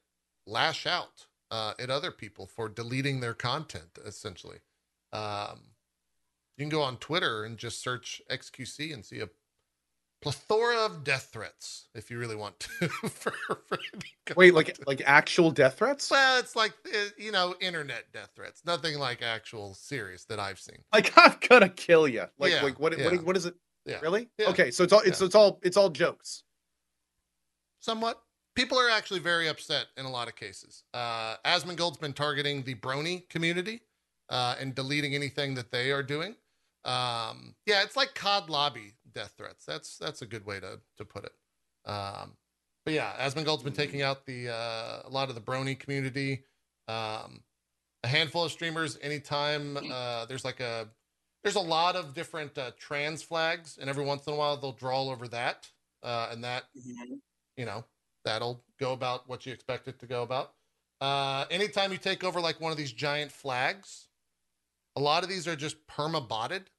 lash 0.45 0.85
out 0.85 1.25
uh, 1.51 1.73
at 1.79 1.89
other 1.89 2.11
people 2.11 2.45
for 2.47 2.69
deleting 2.69 3.19
their 3.19 3.33
content. 3.33 3.99
Essentially, 4.05 4.59
um, 5.11 5.59
you 6.57 6.63
can 6.63 6.69
go 6.69 6.81
on 6.81 6.97
Twitter 6.97 7.43
and 7.43 7.57
just 7.57 7.81
search 7.81 8.21
XQC 8.31 8.93
and 8.93 9.05
see 9.05 9.19
a 9.19 9.27
plethora 10.21 10.85
of 10.85 11.03
death 11.03 11.29
threats 11.31 11.87
if 11.93 12.09
you 12.09 12.17
really 12.17 12.35
want 12.35 12.59
to. 12.59 12.87
for, 13.09 13.33
for 13.67 13.79
Wait, 14.35 14.53
like 14.53 14.77
like 14.87 15.01
actual 15.05 15.51
death 15.51 15.77
threats? 15.77 16.09
well, 16.11 16.39
it's 16.39 16.55
like 16.55 16.73
uh, 16.93 17.09
you 17.17 17.31
know, 17.31 17.55
internet 17.59 18.05
death 18.13 18.31
threats. 18.35 18.63
Nothing 18.65 18.97
like 18.99 19.21
actual 19.21 19.73
serious 19.73 20.25
that 20.25 20.39
I've 20.39 20.59
seen. 20.59 20.77
Like 20.93 21.11
I'm 21.17 21.35
gonna 21.47 21.69
kill 21.69 22.07
you. 22.07 22.25
Like 22.39 22.51
Yeah, 22.51 22.63
like 22.63 22.79
what 22.79 22.97
yeah. 22.97 23.05
what, 23.05 23.23
what 23.23 23.37
is 23.37 23.45
it? 23.45 23.55
Yeah. 23.85 23.99
Really? 24.01 24.29
Okay, 24.39 24.71
so 24.71 24.83
it's 24.83 24.91
all 24.91 25.01
it's 25.01 25.21
it's 25.21 25.35
all 25.35 25.59
it's 25.63 25.77
all 25.77 25.89
jokes. 25.89 26.43
somewhat. 27.79 28.21
People 28.55 28.79
are 28.79 28.89
actually 28.89 29.19
very 29.19 29.47
upset 29.47 29.85
in 29.97 30.05
a 30.05 30.09
lot 30.09 30.27
of 30.27 30.35
cases. 30.35 30.83
Uh, 30.91 31.35
Asmongold's 31.45 31.97
been 31.97 32.11
targeting 32.11 32.63
the 32.63 32.73
Brony 32.73 33.29
community 33.29 33.81
uh, 34.29 34.55
and 34.59 34.73
deleting 34.73 35.13
anything 35.13 35.53
that 35.53 35.71
they 35.71 35.91
are 35.91 36.01
doing. 36.01 36.35
Um, 36.83 37.53
yeah, 37.67 37.83
it's 37.83 37.95
like 37.95 38.15
COD 38.15 38.49
lobby 38.49 38.93
death 39.13 39.33
threats. 39.37 39.65
That's 39.65 39.97
that's 39.97 40.21
a 40.21 40.25
good 40.25 40.45
way 40.45 40.59
to 40.59 40.79
to 40.97 41.05
put 41.05 41.25
it. 41.25 41.33
Um, 41.89 42.33
but 42.85 42.93
yeah, 42.93 43.13
Asmongold's 43.19 43.63
been 43.63 43.73
taking 43.73 44.01
out 44.01 44.25
the 44.25 44.49
uh, 44.49 45.01
a 45.05 45.09
lot 45.09 45.29
of 45.29 45.35
the 45.35 45.41
Brony 45.41 45.77
community. 45.77 46.43
Um, 46.87 47.41
a 48.03 48.07
handful 48.07 48.43
of 48.43 48.51
streamers. 48.51 48.97
Anytime 49.01 49.77
uh, 49.91 50.25
there's 50.25 50.45
like 50.45 50.59
a 50.59 50.87
there's 51.43 51.55
a 51.55 51.61
lot 51.61 51.95
of 51.95 52.13
different 52.13 52.57
uh, 52.57 52.71
trans 52.77 53.23
flags, 53.23 53.77
and 53.79 53.89
every 53.89 54.05
once 54.05 54.25
in 54.27 54.33
a 54.33 54.35
while 54.35 54.57
they'll 54.57 54.71
draw 54.71 55.03
over 55.09 55.27
that, 55.29 55.69
uh, 56.03 56.29
and 56.31 56.43
that 56.43 56.63
you 57.55 57.65
know 57.65 57.83
that'll 58.27 58.61
go 58.77 58.91
about 58.93 59.27
what 59.29 59.45
you 59.45 59.53
expect 59.53 59.87
it 59.87 59.99
to 59.99 60.05
go 60.05 60.21
about 60.21 60.53
uh 60.99 61.45
anytime 61.49 61.91
you 61.91 61.97
take 61.97 62.23
over 62.23 62.41
like 62.41 62.59
one 62.59 62.71
of 62.71 62.77
these 62.77 62.91
giant 62.91 63.31
flags 63.31 64.07
a 64.95 64.99
lot 64.99 65.23
of 65.23 65.29
these 65.29 65.47
are 65.47 65.55
just 65.55 65.77
perma 65.87 66.25
botted 66.27 66.69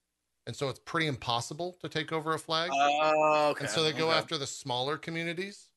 and 0.48 0.56
so 0.56 0.68
it's 0.68 0.80
pretty 0.80 1.06
impossible 1.06 1.76
to 1.82 1.88
take 1.88 2.10
over 2.12 2.34
a 2.34 2.38
flag 2.38 2.70
Oh, 2.74 3.50
okay. 3.50 3.60
and 3.66 3.70
so 3.70 3.84
they 3.84 3.92
go 3.92 4.08
okay. 4.08 4.18
after 4.18 4.36
the 4.36 4.46
smaller 4.46 4.96
communities 4.98 5.68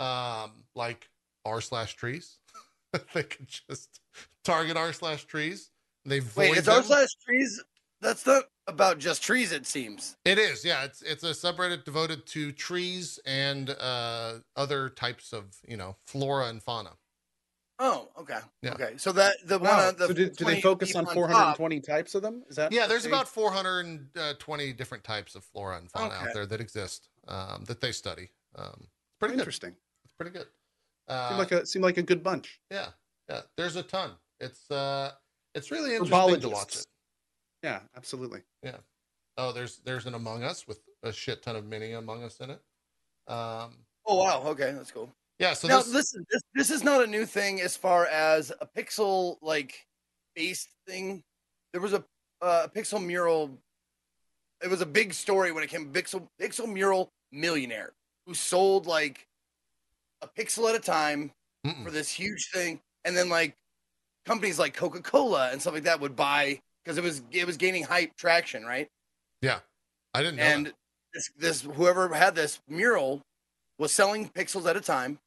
um 0.00 0.64
like 0.74 1.10
r 1.44 1.60
slash 1.60 1.94
trees 1.94 2.38
they 3.12 3.22
can 3.24 3.46
just 3.46 4.00
target 4.44 4.76
r 4.78 4.92
slash 4.94 5.24
trees 5.26 5.70
they 6.06 6.20
void 6.20 6.50
Wait, 6.50 6.58
it's 6.58 6.66
them. 6.66 6.76
our 6.76 6.82
slash 6.82 7.08
trees. 7.26 7.62
That's 8.02 8.26
not 8.26 8.44
about 8.66 8.98
just 8.98 9.22
trees. 9.22 9.52
It 9.52 9.66
seems. 9.66 10.16
It 10.26 10.38
is, 10.38 10.62
yeah. 10.62 10.84
It's 10.84 11.00
it's 11.00 11.24
a 11.24 11.30
subreddit 11.30 11.84
devoted 11.84 12.26
to 12.26 12.52
trees 12.52 13.18
and 13.24 13.70
uh, 13.70 14.34
other 14.56 14.90
types 14.90 15.32
of 15.32 15.56
you 15.66 15.78
know 15.78 15.96
flora 16.06 16.48
and 16.48 16.62
fauna. 16.62 16.90
Oh, 17.80 18.08
okay. 18.18 18.38
Yeah. 18.62 18.74
Okay. 18.74 18.96
So 18.98 19.10
that 19.12 19.36
the 19.44 19.58
one 19.58 19.68
Wow. 19.68 19.88
on 19.88 19.96
the 19.96 20.06
so 20.06 20.12
do, 20.12 20.30
do 20.30 20.44
they 20.44 20.60
focus 20.60 20.94
on 20.94 21.04
top- 21.04 21.14
420 21.14 21.80
types 21.80 22.14
of 22.14 22.22
them? 22.22 22.44
Is 22.48 22.56
that 22.56 22.70
Yeah, 22.72 22.86
there's 22.86 23.02
they- 23.02 23.08
about 23.10 23.28
420 23.28 24.72
different 24.72 25.02
types 25.04 25.34
of 25.34 25.44
flora 25.44 25.78
and 25.78 25.90
fauna 25.90 26.14
Okay. 26.14 26.16
out 26.28 26.34
there 26.34 26.46
that 26.46 26.60
exist 26.60 27.08
um, 27.26 27.64
that 27.64 27.80
they 27.80 27.90
study. 27.90 28.30
Um, 28.54 28.74
it's 28.78 29.18
pretty 29.18 29.32
good. 29.34 29.40
interesting. 29.40 29.74
It's 30.04 30.14
pretty 30.14 30.30
good. 30.30 30.46
Uh, 31.08 31.28
Seemed 31.30 31.38
like 31.38 31.52
a 31.52 31.66
seemed 31.66 31.84
like 31.84 31.98
a 31.98 32.02
good 32.02 32.22
bunch. 32.22 32.60
yeah, 32.70 32.90
yeah. 33.28 33.42
There's 33.56 33.76
a 33.76 33.82
ton. 33.82 34.12
It's 34.40 34.70
uh, 34.70 35.12
it's 35.54 35.70
really 35.70 35.90
For 35.98 36.04
interesting 36.04 36.40
to 36.42 36.48
watch 36.50 36.76
it. 36.76 36.86
Yeah, 37.62 37.80
absolutely. 37.96 38.42
Yeah. 38.62 38.76
Oh, 39.36 39.52
there's 39.52 39.78
there's 39.78 40.06
an 40.06 40.14
Among 40.14 40.44
Us 40.44 40.66
with 40.68 40.80
a 41.02 41.12
shit 41.12 41.42
ton 41.42 41.56
of 41.56 41.64
mini 41.66 41.92
Among 41.92 42.22
Us 42.22 42.38
in 42.40 42.50
it. 42.50 42.62
Um, 43.26 43.84
Oh 44.06 44.16
wow. 44.22 44.42
Okay, 44.48 44.70
that's 44.72 44.90
cool. 44.92 45.12
Yeah. 45.38 45.52
So 45.54 45.68
now 45.68 45.78
this, 45.78 45.92
listen, 45.92 46.24
this 46.30 46.42
this 46.54 46.70
is 46.70 46.84
not 46.84 47.02
a 47.02 47.06
new 47.06 47.26
thing 47.26 47.60
as 47.60 47.76
far 47.76 48.06
as 48.06 48.52
a 48.60 48.66
pixel 48.66 49.36
like 49.42 49.86
based 50.34 50.68
thing. 50.86 51.22
There 51.72 51.80
was 51.80 51.92
a 51.92 52.04
uh, 52.40 52.68
pixel 52.74 53.04
mural. 53.04 53.50
It 54.62 54.68
was 54.68 54.80
a 54.80 54.86
big 54.86 55.12
story 55.12 55.52
when 55.52 55.64
it 55.64 55.70
came 55.70 55.92
pixel 55.92 56.26
pixel 56.40 56.72
mural 56.72 57.10
millionaire 57.32 57.92
who 58.26 58.34
sold 58.34 58.86
like 58.86 59.26
a 60.22 60.28
pixel 60.28 60.68
at 60.68 60.76
a 60.76 60.80
time 60.80 61.30
Mm-mm. 61.66 61.84
for 61.84 61.90
this 61.90 62.10
huge 62.10 62.50
thing, 62.52 62.80
and 63.04 63.16
then 63.16 63.28
like 63.28 63.54
companies 64.24 64.58
like 64.58 64.74
Coca 64.74 65.02
Cola 65.02 65.50
and 65.50 65.60
stuff 65.60 65.74
like 65.74 65.84
that 65.84 66.00
would 66.00 66.16
buy 66.16 66.60
because 66.84 66.98
it 66.98 67.04
was 67.04 67.22
it 67.30 67.46
was 67.46 67.56
gaining 67.56 67.82
hype 67.82 68.16
traction, 68.16 68.64
right? 68.64 68.88
Yeah, 69.42 69.58
I 70.14 70.22
didn't 70.22 70.36
know. 70.36 70.42
and 70.42 70.66
that. 70.66 70.74
this 71.12 71.30
this 71.36 71.62
whoever 71.62 72.12
had 72.14 72.34
this 72.34 72.60
mural 72.68 73.22
was 73.78 73.92
selling 73.92 74.28
pixels 74.30 74.68
at 74.68 74.76
a 74.76 74.80
time 74.80 75.18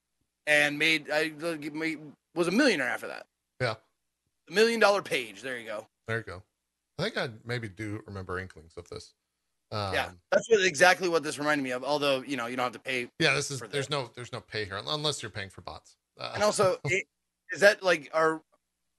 and 0.45 0.77
made 0.79 1.09
I 1.11 1.31
made, 1.73 1.99
was 2.35 2.47
a 2.47 2.51
millionaire 2.51 2.87
after 2.87 3.07
that. 3.07 3.25
Yeah. 3.61 3.75
a 4.49 4.53
million 4.53 4.79
dollar 4.79 5.01
page. 5.01 5.41
There 5.41 5.57
you 5.57 5.65
go. 5.65 5.87
There 6.07 6.17
you 6.17 6.23
go. 6.23 6.43
I 6.99 7.03
think 7.03 7.17
I 7.17 7.29
maybe 7.45 7.67
do 7.69 8.01
remember 8.07 8.39
inklings 8.39 8.73
of 8.77 8.87
this. 8.89 9.13
Um, 9.71 9.93
yeah, 9.93 10.09
that's 10.31 10.49
what, 10.49 10.61
exactly 10.65 11.09
what 11.09 11.23
this 11.23 11.37
reminded 11.37 11.61
me 11.63 11.71
of. 11.71 11.83
Although 11.83 12.21
you 12.25 12.37
know 12.37 12.47
you 12.47 12.55
don't 12.55 12.63
have 12.63 12.73
to 12.73 12.79
pay. 12.79 13.09
yeah. 13.19 13.33
This 13.33 13.51
is 13.51 13.59
there's 13.59 13.87
that. 13.87 13.91
no 13.91 14.09
there's 14.15 14.31
no 14.31 14.39
pay 14.39 14.63
here 14.65 14.79
unless 14.87 15.21
you're 15.21 15.29
paying 15.29 15.49
for 15.49 15.61
bots. 15.61 15.97
Uh, 16.19 16.31
And 16.33 16.41
also, 16.43 16.77
it, 16.85 17.05
is 17.51 17.59
that 17.59 17.83
like 17.83 18.09
our 18.13 18.41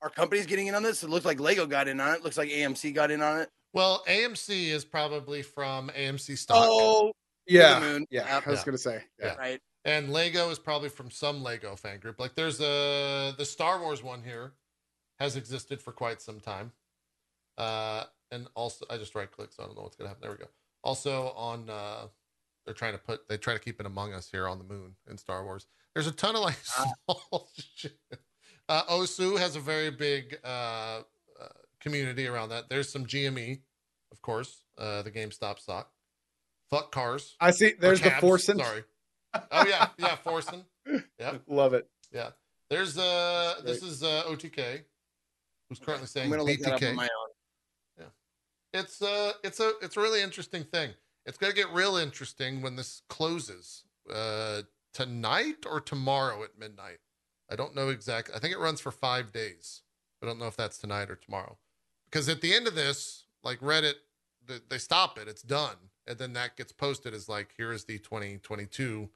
our 0.02 0.10
companies 0.10 0.44
getting 0.46 0.66
in 0.66 0.74
on 0.74 0.82
this? 0.82 1.02
It 1.02 1.08
looks 1.10 1.24
like 1.24 1.40
Lego 1.40 1.66
got 1.66 1.88
in 1.88 1.98
on 2.00 2.14
it. 2.14 2.22
Looks 2.22 2.36
like 2.36 2.50
AMC 2.50 2.94
got 2.94 3.10
in 3.10 3.22
on 3.22 3.40
it. 3.40 3.48
well, 3.72 4.04
AMC 4.06 4.68
is 4.68 4.84
probably 4.84 5.40
from 5.42 5.88
AMC 5.96 6.36
stock, 6.36 6.58
Oh, 6.68 7.12
Yeah, 7.48 7.78
the 7.80 7.86
moon. 7.86 8.06
yeah. 8.10 8.26
Yep. 8.36 8.46
I 8.46 8.50
was 8.50 8.58
Yeah. 8.60 8.64
gonna 8.64 8.78
say, 8.78 9.04
yeah. 9.18 9.26
Yeah. 9.26 9.34
right. 9.36 9.60
and 9.84 10.12
Lego 10.12 10.50
is 10.50 10.58
probably 10.58 10.88
from 10.88 11.10
some 11.10 11.42
Lego 11.42 11.76
fan 11.76 11.98
group. 12.00 12.18
Like 12.20 12.34
there's 12.34 12.60
a 12.60 13.34
the 13.38 13.44
Star 13.44 13.80
Wars 13.80 14.02
one 14.02 14.22
here 14.22 14.52
has 15.18 15.36
existed 15.36 15.80
for 15.82 15.92
quite 15.92 16.20
some 16.22 16.40
time. 16.40 16.72
Uh, 17.56 18.04
and 18.30 18.46
also 18.54 18.84
I 18.90 18.98
just 18.98 19.14
right 19.14 19.30
click, 19.30 19.52
so 19.52 19.62
I 19.62 19.66
don't 19.66 19.76
know 19.76 19.82
what's 19.82 19.96
gonna 19.96 20.08
happen. 20.08 20.22
There 20.22 20.30
we 20.30 20.36
go. 20.38 20.48
Also 20.84 21.30
on 21.30 21.68
uh, 21.70 22.06
they're 22.64 22.74
trying 22.74 22.92
to 22.92 22.98
put 22.98 23.28
they 23.28 23.36
try 23.38 23.54
to 23.54 23.60
keep 23.60 23.80
it 23.80 23.86
among 23.86 24.12
us 24.12 24.28
here 24.30 24.46
on 24.46 24.58
the 24.58 24.64
moon 24.64 24.94
in 25.10 25.16
Star 25.18 25.44
Wars. 25.44 25.66
There's 25.94 26.06
a 26.06 26.12
ton 26.12 26.36
of 26.36 26.42
like 26.42 26.58
Ah. 26.76 26.84
small 27.10 27.48
shit. 27.74 27.98
Uh, 28.68 28.82
Osu 28.84 29.38
has 29.38 29.56
a 29.56 29.60
very 29.60 29.90
big 29.90 30.38
uh, 30.44 31.00
uh, 31.40 31.48
community 31.80 32.26
around 32.26 32.50
that. 32.50 32.68
There's 32.68 32.92
some 32.92 33.06
GME, 33.06 33.62
of 34.12 34.20
course, 34.20 34.62
uh, 34.76 35.00
the 35.02 35.10
GameStop 35.10 35.58
stock. 35.58 35.90
Fuck 36.70 36.92
cars. 36.92 37.36
I 37.40 37.50
see. 37.50 37.72
There's 37.78 38.00
the 38.00 38.10
Forsen. 38.10 38.58
Sorry. 38.58 38.84
Oh 39.50 39.66
yeah, 39.66 39.88
yeah, 39.98 40.16
Forsen. 40.24 40.64
Yeah, 41.18 41.34
Love 41.46 41.74
it. 41.74 41.88
Yeah. 42.12 42.30
There's 42.70 42.98
uh 42.98 43.54
this 43.64 43.82
is 43.82 44.02
uh 44.02 44.24
OTK 44.26 44.82
who's 45.68 45.78
currently 45.78 46.06
saying 46.06 46.26
I'm 46.26 46.30
saying 46.30 46.30
gonna 46.30 46.42
look 46.42 46.58
that 46.60 46.68
up 46.74 46.82
on 46.82 46.88
BTK. 46.88 46.94
my 46.94 47.02
own. 47.04 47.28
Yeah, 47.98 48.80
It's 48.80 49.00
uh 49.02 49.32
it's 49.42 49.60
a 49.60 49.72
it's 49.82 49.96
a 49.96 50.00
really 50.00 50.22
interesting 50.22 50.64
thing. 50.64 50.90
It's 51.26 51.38
gonna 51.38 51.54
get 51.54 51.70
real 51.72 51.96
interesting 51.96 52.62
when 52.62 52.76
this 52.76 53.02
closes. 53.08 53.84
Uh 54.12 54.62
tonight 54.94 55.64
or 55.70 55.80
tomorrow 55.80 56.42
at 56.42 56.58
midnight. 56.58 56.98
I 57.50 57.56
don't 57.56 57.74
know 57.74 57.88
exactly. 57.88 58.34
I 58.34 58.38
think 58.38 58.52
it 58.52 58.58
runs 58.58 58.80
for 58.80 58.90
five 58.90 59.32
days. 59.32 59.82
I 60.22 60.26
don't 60.26 60.38
know 60.38 60.46
if 60.48 60.56
that's 60.56 60.78
tonight 60.78 61.10
or 61.10 61.16
tomorrow. 61.16 61.56
Because 62.10 62.28
at 62.28 62.40
the 62.40 62.54
end 62.54 62.66
of 62.66 62.74
this, 62.74 63.24
like 63.44 63.60
Reddit, 63.60 63.94
they 64.68 64.78
stop 64.78 65.18
it. 65.18 65.28
It's 65.28 65.42
done, 65.42 65.76
and 66.08 66.18
then 66.18 66.32
that 66.32 66.56
gets 66.56 66.72
posted 66.72 67.14
as 67.14 67.28
like, 67.28 67.50
here 67.56 67.72
is 67.72 67.84
the 67.84 67.98
2022 67.98 69.08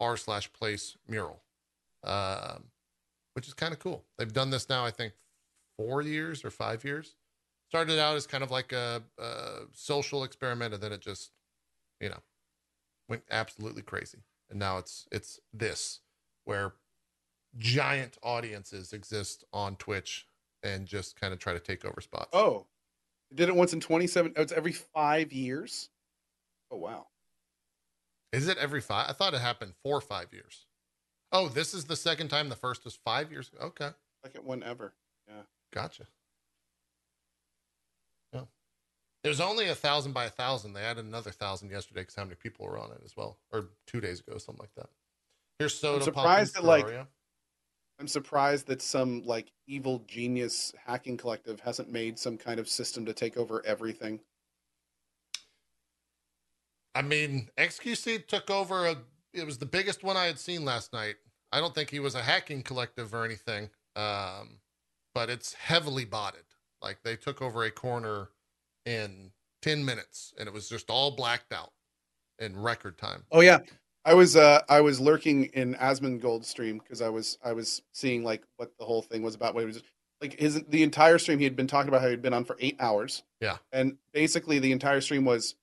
r 0.00 0.16
slash 0.16 0.52
place 0.52 0.96
mural, 1.08 1.42
um, 2.04 2.64
which 3.34 3.46
is 3.46 3.54
kind 3.54 3.72
of 3.72 3.78
cool. 3.78 4.04
They've 4.18 4.32
done 4.32 4.50
this 4.50 4.68
now, 4.68 4.84
I 4.84 4.90
think, 4.90 5.12
four 5.76 6.02
years 6.02 6.44
or 6.44 6.50
five 6.50 6.84
years. 6.84 7.14
Started 7.68 8.00
out 8.00 8.16
as 8.16 8.26
kind 8.26 8.42
of 8.42 8.50
like 8.50 8.72
a, 8.72 9.02
a 9.18 9.60
social 9.72 10.24
experiment, 10.24 10.74
and 10.74 10.82
then 10.82 10.92
it 10.92 11.00
just, 11.00 11.30
you 12.00 12.08
know, 12.08 12.18
went 13.08 13.22
absolutely 13.30 13.82
crazy. 13.82 14.18
And 14.50 14.58
now 14.58 14.78
it's 14.78 15.06
it's 15.12 15.38
this 15.52 16.00
where 16.44 16.72
giant 17.58 18.18
audiences 18.24 18.92
exist 18.92 19.44
on 19.52 19.76
Twitch 19.76 20.26
and 20.64 20.86
just 20.86 21.20
kind 21.20 21.32
of 21.32 21.38
try 21.38 21.52
to 21.52 21.60
take 21.60 21.84
over 21.84 22.00
spots. 22.00 22.30
Oh, 22.32 22.66
did 23.32 23.48
it 23.48 23.54
once 23.54 23.72
in 23.72 23.80
27. 23.80 24.32
Oh, 24.36 24.42
it's 24.42 24.52
every 24.52 24.72
five 24.72 25.32
years. 25.32 25.90
Oh 26.70 26.76
wow. 26.76 27.06
Is 28.32 28.48
it 28.48 28.58
every 28.58 28.80
five? 28.80 29.06
I 29.08 29.12
thought 29.12 29.34
it 29.34 29.40
happened 29.40 29.74
four 29.82 29.96
or 29.96 30.00
five 30.00 30.32
years. 30.32 30.66
Oh, 31.32 31.48
this 31.48 31.74
is 31.74 31.84
the 31.84 31.96
second 31.96 32.28
time. 32.28 32.48
The 32.48 32.56
first 32.56 32.84
was 32.84 32.98
five 33.04 33.30
years. 33.30 33.48
ago. 33.48 33.66
Okay, 33.66 33.90
Second 34.24 34.44
one 34.44 34.62
ever. 34.62 34.94
Yeah. 35.28 35.42
Gotcha. 35.72 36.04
Yeah, 38.32 38.42
it 39.24 39.28
was 39.28 39.40
only 39.40 39.68
a 39.68 39.74
thousand 39.74 40.12
by 40.12 40.26
a 40.26 40.30
thousand. 40.30 40.72
They 40.74 40.82
added 40.82 41.04
another 41.04 41.30
thousand 41.30 41.70
yesterday 41.70 42.02
because 42.02 42.14
how 42.14 42.24
many 42.24 42.36
people 42.36 42.66
were 42.66 42.78
on 42.78 42.90
it 42.90 43.00
as 43.04 43.16
well, 43.16 43.38
or 43.52 43.66
two 43.86 44.00
days 44.00 44.20
ago, 44.20 44.38
something 44.38 44.62
like 44.62 44.74
that. 44.76 44.90
Here's 45.58 45.78
soda. 45.78 46.04
surprised 46.04 46.54
that, 46.54 46.64
like, 46.64 46.86
I'm 47.98 48.08
surprised 48.08 48.66
that 48.68 48.80
some 48.80 49.22
like 49.24 49.52
evil 49.66 50.02
genius 50.06 50.72
hacking 50.86 51.16
collective 51.16 51.60
hasn't 51.60 51.92
made 51.92 52.18
some 52.18 52.38
kind 52.38 52.58
of 52.58 52.68
system 52.68 53.04
to 53.06 53.12
take 53.12 53.36
over 53.36 53.64
everything. 53.66 54.20
I 56.94 57.02
mean, 57.02 57.48
XQC 57.58 58.26
took 58.26 58.50
over 58.50 58.86
a. 58.86 58.96
It 59.32 59.46
was 59.46 59.58
the 59.58 59.66
biggest 59.66 60.02
one 60.02 60.16
I 60.16 60.26
had 60.26 60.38
seen 60.38 60.64
last 60.64 60.92
night. 60.92 61.16
I 61.52 61.60
don't 61.60 61.74
think 61.74 61.90
he 61.90 62.00
was 62.00 62.14
a 62.14 62.22
hacking 62.22 62.62
collective 62.62 63.14
or 63.14 63.24
anything, 63.24 63.70
um, 63.96 64.58
but 65.14 65.30
it's 65.30 65.54
heavily 65.54 66.04
botted. 66.04 66.44
Like 66.82 66.98
they 67.04 67.16
took 67.16 67.42
over 67.42 67.64
a 67.64 67.70
corner 67.70 68.30
in 68.86 69.30
ten 69.62 69.84
minutes, 69.84 70.32
and 70.38 70.48
it 70.48 70.52
was 70.52 70.68
just 70.68 70.90
all 70.90 71.12
blacked 71.12 71.52
out 71.52 71.72
in 72.38 72.60
record 72.60 72.98
time. 72.98 73.24
Oh 73.30 73.40
yeah. 73.40 73.58
I 74.04 74.14
was 74.14 74.34
uh 74.34 74.62
I 74.68 74.80
was 74.80 74.98
lurking 74.98 75.44
in 75.46 75.74
Asmongold's 75.74 76.48
stream 76.48 76.78
because 76.78 77.02
I 77.02 77.08
was 77.08 77.38
I 77.44 77.52
was 77.52 77.82
seeing 77.92 78.24
like 78.24 78.42
what 78.56 78.72
the 78.78 78.84
whole 78.84 79.02
thing 79.02 79.22
was 79.22 79.34
about. 79.34 79.54
What 79.54 79.60
he 79.60 79.66
was 79.66 79.82
like 80.20 80.38
his 80.38 80.62
the 80.68 80.82
entire 80.82 81.18
stream 81.18 81.38
he 81.38 81.44
had 81.44 81.56
been 81.56 81.66
talking 81.66 81.88
about 81.88 82.00
how 82.00 82.08
he'd 82.08 82.22
been 82.22 82.34
on 82.34 82.44
for 82.44 82.56
eight 82.60 82.76
hours. 82.80 83.22
Yeah. 83.40 83.58
And 83.72 83.98
basically 84.12 84.58
the 84.58 84.72
entire 84.72 85.02
stream 85.02 85.24
was 85.24 85.54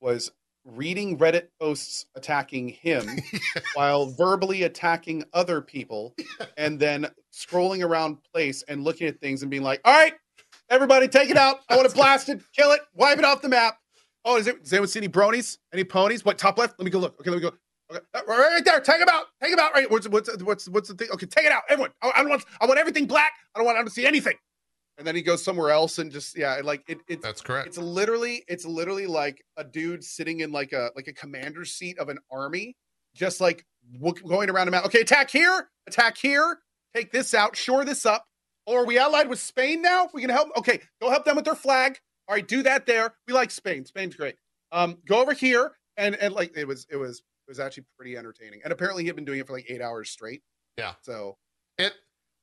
was 0.00 0.30
reading 0.66 1.18
Reddit 1.18 1.48
posts 1.60 2.06
attacking 2.14 2.68
him 2.68 3.06
while 3.74 4.06
verbally 4.06 4.64
attacking 4.64 5.24
other 5.32 5.60
people 5.60 6.14
and 6.56 6.78
then 6.78 7.06
scrolling 7.32 7.84
around 7.84 8.18
place 8.34 8.62
and 8.68 8.82
looking 8.84 9.06
at 9.06 9.20
things 9.20 9.42
and 9.42 9.50
being 9.50 9.62
like, 9.62 9.80
all 9.84 9.92
right, 9.92 10.14
everybody 10.68 11.08
take 11.08 11.30
it 11.30 11.36
out. 11.36 11.60
I 11.68 11.76
want 11.76 11.88
to 11.88 11.94
blast 11.94 12.28
it 12.28 12.42
kill 12.54 12.72
it, 12.72 12.80
wipe 12.94 13.18
it 13.18 13.24
off 13.24 13.42
the 13.42 13.48
map. 13.48 13.78
Oh, 14.24 14.36
is 14.36 14.48
it, 14.48 14.64
does 14.64 14.72
anyone 14.72 14.88
see 14.88 14.98
any 14.98 15.08
bronies? 15.08 15.58
Any 15.72 15.84
ponies? 15.84 16.24
What 16.24 16.36
top 16.36 16.58
left? 16.58 16.78
Let 16.78 16.84
me 16.84 16.90
go 16.90 16.98
look. 16.98 17.20
Okay, 17.20 17.30
let 17.30 17.36
me 17.36 17.42
go. 17.42 17.52
Okay, 17.90 18.04
uh, 18.14 18.20
right 18.26 18.64
there. 18.64 18.80
Take 18.80 19.00
him 19.00 19.08
out. 19.08 19.26
Take 19.40 19.52
him 19.52 19.60
out. 19.60 19.72
Right. 19.72 19.88
What's 19.88 20.08
what's 20.08 20.42
what's 20.42 20.68
what's 20.68 20.88
the 20.88 20.94
thing? 20.94 21.08
Okay, 21.12 21.26
take 21.26 21.44
it 21.44 21.52
out. 21.52 21.62
Everyone. 21.68 21.92
I, 22.02 22.10
I 22.16 22.20
don't 22.22 22.30
want. 22.30 22.44
I 22.60 22.66
want 22.66 22.80
everything 22.80 23.06
black. 23.06 23.32
I 23.54 23.60
don't 23.60 23.66
want 23.66 23.78
I 23.78 23.82
don't 23.82 23.90
see 23.90 24.04
anything. 24.04 24.34
And 24.98 25.06
then 25.06 25.14
he 25.14 25.22
goes 25.22 25.44
somewhere 25.44 25.70
else 25.70 25.98
and 25.98 26.10
just 26.10 26.36
yeah, 26.38 26.60
like 26.64 26.82
it. 26.88 26.98
It's 27.06 27.22
That's 27.22 27.42
correct. 27.42 27.68
it's 27.68 27.78
literally 27.78 28.44
it's 28.48 28.64
literally 28.64 29.06
like 29.06 29.44
a 29.56 29.64
dude 29.64 30.02
sitting 30.02 30.40
in 30.40 30.52
like 30.52 30.72
a 30.72 30.90
like 30.96 31.06
a 31.06 31.12
commander's 31.12 31.72
seat 31.72 31.98
of 31.98 32.08
an 32.08 32.18
army, 32.30 32.76
just 33.14 33.40
like 33.40 33.64
going 34.26 34.50
around 34.50 34.68
a 34.68 34.70
map. 34.70 34.86
Okay, 34.86 35.00
attack 35.00 35.30
here, 35.30 35.68
attack 35.86 36.16
here, 36.16 36.58
take 36.94 37.12
this 37.12 37.34
out, 37.34 37.56
shore 37.56 37.84
this 37.84 38.06
up. 38.06 38.24
Or 38.66 38.82
are 38.82 38.86
we 38.86 38.98
allied 38.98 39.28
with 39.28 39.38
Spain 39.38 39.82
now? 39.82 40.08
We 40.12 40.22
can 40.22 40.30
help. 40.30 40.48
Okay, 40.56 40.80
go 41.00 41.10
help 41.10 41.24
them 41.24 41.36
with 41.36 41.44
their 41.44 41.54
flag. 41.54 41.98
All 42.26 42.34
right, 42.34 42.46
do 42.46 42.62
that 42.62 42.86
there. 42.86 43.14
We 43.28 43.34
like 43.34 43.50
Spain. 43.50 43.84
Spain's 43.84 44.16
great. 44.16 44.34
Um, 44.72 44.98
go 45.06 45.20
over 45.20 45.32
here 45.32 45.72
and 45.96 46.16
and 46.16 46.34
like 46.34 46.56
it 46.56 46.66
was 46.66 46.86
it 46.90 46.96
was 46.96 47.18
it 47.18 47.50
was 47.50 47.60
actually 47.60 47.84
pretty 47.96 48.16
entertaining. 48.16 48.60
And 48.64 48.72
apparently 48.72 49.04
he 49.04 49.06
had 49.06 49.16
been 49.16 49.24
doing 49.24 49.40
it 49.40 49.46
for 49.46 49.52
like 49.52 49.66
eight 49.68 49.80
hours 49.80 50.10
straight. 50.10 50.42
Yeah. 50.76 50.92
So 51.02 51.36
it. 51.78 51.92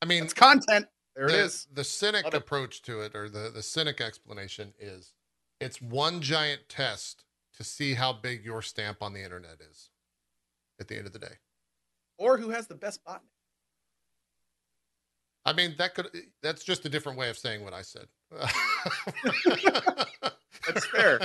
I 0.01 0.05
mean, 0.05 0.23
it's 0.23 0.33
content. 0.33 0.85
There 1.15 1.27
the, 1.27 1.33
it 1.33 1.39
is. 1.39 1.67
The 1.71 1.83
cynic 1.83 2.25
Love 2.25 2.33
it. 2.33 2.37
approach 2.37 2.81
to 2.83 3.01
it, 3.01 3.15
or 3.15 3.29
the 3.29 3.51
the 3.53 3.61
cynic 3.61 4.01
explanation, 4.01 4.73
is 4.79 5.13
it's 5.59 5.81
one 5.81 6.21
giant 6.21 6.67
test 6.69 7.23
to 7.57 7.63
see 7.63 7.93
how 7.93 8.13
big 8.13 8.43
your 8.43 8.61
stamp 8.61 9.01
on 9.01 9.13
the 9.13 9.23
internet 9.23 9.61
is. 9.69 9.89
At 10.79 10.87
the 10.87 10.97
end 10.97 11.05
of 11.05 11.13
the 11.13 11.19
day. 11.19 11.35
Or 12.17 12.37
who 12.37 12.49
has 12.49 12.65
the 12.67 12.75
best 12.75 13.03
bot? 13.05 13.21
I 15.45 15.53
mean, 15.53 15.75
that 15.77 15.93
could 15.93 16.07
that's 16.41 16.63
just 16.63 16.85
a 16.85 16.89
different 16.89 17.17
way 17.17 17.29
of 17.29 17.37
saying 17.37 17.63
what 17.63 17.73
I 17.73 17.81
said. 17.81 18.07
That's 20.67 20.85
fair. 20.85 21.19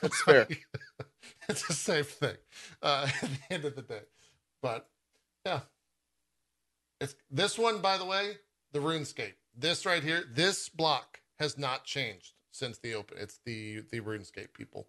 That's 0.00 0.22
fair. 0.22 0.46
it's 1.48 1.66
the 1.66 1.72
same 1.72 2.04
thing 2.04 2.36
uh, 2.82 3.08
at 3.22 3.28
the 3.30 3.54
end 3.54 3.64
of 3.64 3.74
the 3.76 3.82
day. 3.82 4.02
But 4.62 4.88
yeah. 5.46 5.60
It's 7.00 7.16
this 7.30 7.58
one, 7.58 7.80
by 7.80 7.98
the 7.98 8.04
way, 8.04 8.36
the 8.72 8.78
RuneScape. 8.80 9.34
This 9.56 9.84
right 9.86 10.02
here, 10.02 10.24
this 10.32 10.68
block 10.68 11.20
has 11.38 11.58
not 11.58 11.84
changed 11.84 12.32
since 12.52 12.78
the 12.78 12.94
open. 12.94 13.18
It's 13.20 13.40
the 13.44 13.82
the 13.90 14.00
RuneScape 14.00 14.52
people. 14.54 14.88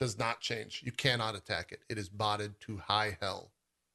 Does 0.00 0.18
not 0.18 0.40
change. 0.40 0.82
You 0.84 0.90
cannot 0.92 1.36
attack 1.36 1.70
it. 1.72 1.80
It 1.88 1.96
is 1.96 2.08
botted 2.08 2.58
to 2.62 2.78
high 2.78 3.16
hell. 3.20 3.52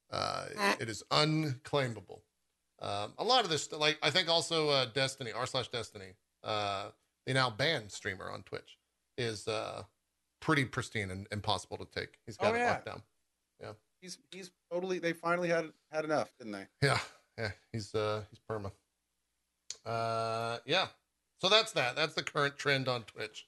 Uh, 0.10 0.46
it 0.80 0.88
is 0.90 1.04
unclaimable. 1.12 2.22
Um, 2.82 3.14
a 3.18 3.24
lot 3.26 3.44
of 3.44 3.50
this, 3.50 3.70
like 3.74 3.98
I 4.02 4.10
think 4.10 4.30
also 4.30 4.70
uh, 4.70 4.86
Destiny 4.86 5.32
r 5.34 5.46
slash 5.46 5.68
Destiny, 5.68 6.14
uh, 6.44 6.90
the 7.26 7.34
now 7.34 7.50
banned 7.50 7.92
streamer 7.92 8.30
on 8.32 8.44
Twitch, 8.44 8.78
is 9.18 9.48
uh, 9.50 9.84
pretty 10.40 10.64
pristine 10.64 11.12
and 11.12 11.28
impossible 11.32 11.78
to 11.78 11.86
take. 11.86 12.20
He's 12.26 12.38
got 12.38 12.54
Oh, 12.54 12.56
it 12.56 12.60
yeah. 12.60 12.70
locked 12.72 12.86
down. 12.86 13.02
Yeah, 13.62 13.72
he's 14.00 14.18
he's 14.32 14.52
totally. 14.72 15.00
They 15.00 15.12
finally 15.12 15.50
had 15.50 15.72
had 15.92 16.06
enough, 16.06 16.32
didn't 16.38 16.54
they? 16.54 16.68
Yeah, 16.82 17.00
yeah, 17.38 17.52
he's 17.74 17.94
uh 17.94 18.22
he's 18.30 18.40
perma. 18.50 18.72
Uh, 19.88 20.58
yeah. 20.66 20.88
So 21.40 21.50
that's 21.50 21.72
that. 21.74 21.96
That's 21.96 22.16
the 22.16 22.24
current 22.24 22.58
trend 22.58 22.88
on 22.88 23.04
Twitch. 23.04 23.48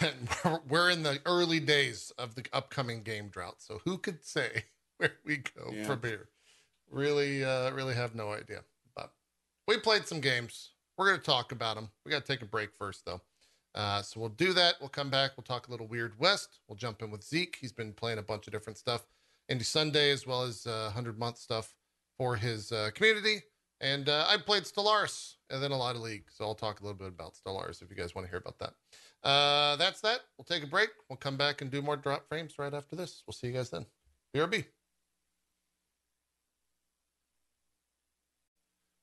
And 0.00 0.28
we're- 0.68 0.92
in 0.92 1.02
the 1.02 1.20
early 1.26 1.60
days 1.60 2.12
of 2.18 2.34
the 2.34 2.44
upcoming 2.52 3.02
game 3.02 3.28
drought. 3.28 3.56
So 3.58 3.80
who 3.84 3.98
could 3.98 4.24
say 4.24 4.64
where 4.98 5.12
we 5.24 5.38
go 5.38 5.70
Yeah. 5.72 5.84
from 5.84 6.00
here? 6.02 6.28
Really, 6.90 7.44
uh, 7.44 7.70
really 7.72 7.94
have 7.94 8.14
no 8.14 8.32
idea. 8.32 8.62
But 8.94 9.12
we 9.66 9.78
played 9.78 10.06
some 10.06 10.20
games. 10.20 10.70
We're 10.96 11.06
gonna 11.06 11.18
talk 11.22 11.50
about 11.52 11.74
them. 11.76 11.90
We 12.04 12.10
gotta 12.10 12.24
take 12.24 12.42
a 12.42 12.46
break 12.46 12.70
first, 12.74 13.04
though. 13.04 13.20
Uh, 13.74 14.00
so 14.02 14.20
we'll 14.20 14.28
do 14.28 14.52
that. 14.52 14.76
We'll 14.80 14.88
come 14.88 15.10
back. 15.10 15.32
We'll 15.36 15.42
talk 15.44 15.66
a 15.66 15.70
little 15.70 15.88
Weird 15.88 16.16
West. 16.20 16.60
We'll 16.68 16.76
jump 16.76 17.02
in 17.02 17.10
with 17.10 17.24
Zeke. 17.24 17.56
He's 17.60 17.72
been 17.72 17.92
playing 17.92 18.18
a 18.18 18.22
bunch 18.22 18.46
of 18.46 18.52
different 18.52 18.78
stuff. 18.78 19.04
Indie 19.50 19.64
Sunday 19.64 20.10
as 20.12 20.26
well 20.26 20.42
as 20.44 20.66
uh, 20.66 20.84
100 20.84 21.18
month 21.18 21.38
stuff 21.38 21.74
for 22.16 22.36
his 22.36 22.70
uh, 22.70 22.90
community. 22.94 23.42
And 23.80 24.08
uh, 24.08 24.24
I 24.28 24.36
played 24.36 24.62
Stellaris 24.64 25.34
and 25.50 25.62
then 25.62 25.72
a 25.72 25.76
lot 25.76 25.96
of 25.96 26.02
League. 26.02 26.24
So 26.30 26.44
I'll 26.44 26.54
talk 26.54 26.80
a 26.80 26.84
little 26.84 26.98
bit 26.98 27.08
about 27.08 27.34
Stellaris 27.34 27.82
if 27.82 27.90
you 27.90 27.96
guys 27.96 28.14
want 28.14 28.26
to 28.26 28.30
hear 28.30 28.38
about 28.38 28.58
that. 28.58 29.28
Uh, 29.28 29.76
that's 29.76 30.00
that. 30.02 30.20
We'll 30.36 30.44
take 30.44 30.62
a 30.62 30.66
break. 30.66 30.90
We'll 31.08 31.16
come 31.16 31.36
back 31.36 31.60
and 31.60 31.70
do 31.70 31.82
more 31.82 31.96
drop 31.96 32.28
frames 32.28 32.58
right 32.58 32.72
after 32.72 32.96
this. 32.96 33.22
We'll 33.26 33.34
see 33.34 33.48
you 33.48 33.52
guys 33.52 33.70
then. 33.70 33.86
BRB. 34.34 34.64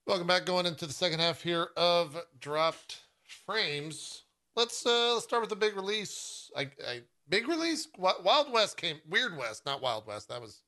Welcome 0.06 0.26
back. 0.26 0.44
Going 0.44 0.66
into 0.66 0.86
the 0.86 0.92
second 0.92 1.20
half 1.20 1.42
here 1.42 1.68
of 1.76 2.20
dropped 2.40 3.02
frames. 3.46 4.24
Let's 4.56 4.84
uh 4.84 5.14
let's 5.14 5.24
start 5.24 5.42
with 5.42 5.50
the 5.50 5.56
big 5.56 5.76
release. 5.76 6.50
I, 6.56 6.62
I 6.86 7.00
big 7.28 7.48
release. 7.48 7.88
Wild 7.96 8.52
West 8.52 8.76
came. 8.76 8.96
Weird 9.08 9.38
West, 9.38 9.64
not 9.64 9.80
Wild 9.80 10.06
West. 10.06 10.28
That 10.28 10.42
was 10.42 10.62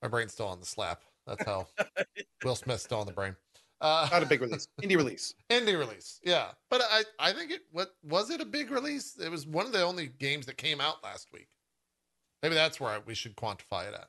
my 0.00 0.08
brain's 0.08 0.32
still 0.32 0.46
on 0.46 0.60
the 0.60 0.66
slap. 0.66 1.02
That's 1.28 1.44
how 1.44 1.66
Will 2.44 2.56
Smith's 2.56 2.82
still 2.84 2.98
on 3.00 3.06
the 3.06 3.12
brain. 3.12 3.36
Uh, 3.80 4.08
Not 4.10 4.24
a 4.24 4.26
big 4.26 4.40
release, 4.40 4.66
indie 4.82 4.96
release. 4.96 5.34
indie 5.50 5.78
release, 5.78 6.18
yeah. 6.24 6.48
But 6.68 6.82
I 6.90 7.02
I 7.20 7.32
think 7.32 7.52
it 7.52 7.60
what 7.70 7.90
was 8.02 8.30
it 8.30 8.40
a 8.40 8.44
big 8.44 8.70
release? 8.72 9.16
It 9.18 9.30
was 9.30 9.46
one 9.46 9.66
of 9.66 9.72
the 9.72 9.82
only 9.82 10.06
games 10.18 10.46
that 10.46 10.56
came 10.56 10.80
out 10.80 11.04
last 11.04 11.28
week. 11.32 11.48
Maybe 12.42 12.54
that's 12.56 12.80
where 12.80 12.90
I, 12.90 12.98
we 12.98 13.14
should 13.14 13.36
quantify 13.36 13.86
it 13.88 13.94
at. 13.94 14.08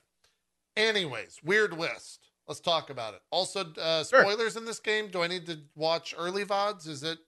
Anyways, 0.75 1.39
Weird 1.43 1.77
West. 1.77 2.29
Let's 2.47 2.61
talk 2.61 2.89
about 2.89 3.13
it. 3.13 3.21
Also, 3.29 3.65
uh, 3.79 4.03
Sure. 4.03 4.21
spoilers 4.21 4.55
in 4.55 4.65
this 4.65 4.79
game. 4.79 5.09
Do 5.11 5.21
I 5.21 5.27
need 5.27 5.45
to 5.45 5.59
watch 5.75 6.15
early 6.17 6.45
vods? 6.45 6.87
Is 6.87 7.03
it? 7.03 7.19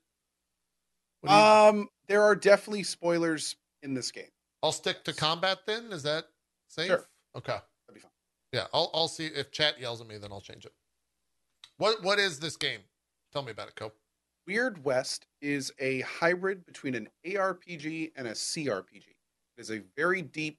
Um, 1.27 1.89
there 2.07 2.23
are 2.23 2.35
definitely 2.35 2.81
spoilers 2.83 3.55
in 3.83 3.93
this 3.93 4.09
game. 4.11 4.29
I'll 4.63 4.71
stick 4.71 5.03
to 5.03 5.13
combat 5.13 5.59
then. 5.67 5.91
Is 5.91 6.01
that 6.03 6.25
safe? 6.69 6.87
Sure. 6.87 7.05
Okay. 7.35 7.57
That'd 8.51 8.53
be 8.53 8.57
fine. 8.57 8.61
Yeah, 8.61 8.67
I'll 8.73 8.91
I'll 8.93 9.07
see 9.07 9.27
if 9.27 9.51
chat 9.51 9.79
yells 9.79 10.01
at 10.01 10.07
me, 10.07 10.17
then 10.17 10.31
I'll 10.31 10.41
change 10.41 10.65
it. 10.65 10.73
What 11.77 12.03
what 12.03 12.19
is 12.19 12.39
this 12.39 12.57
game? 12.57 12.81
Tell 13.31 13.43
me 13.43 13.51
about 13.51 13.69
it, 13.69 13.75
Cohh. 13.75 13.91
Weird 14.47 14.83
West 14.83 15.27
is 15.41 15.71
a 15.79 16.01
hybrid 16.01 16.65
between 16.65 16.95
an 16.95 17.07
ARPG 17.25 18.11
and 18.15 18.27
a 18.27 18.31
CRPG. 18.31 19.07
It 19.57 19.61
is 19.61 19.71
a 19.71 19.81
very 19.95 20.21
deep 20.21 20.57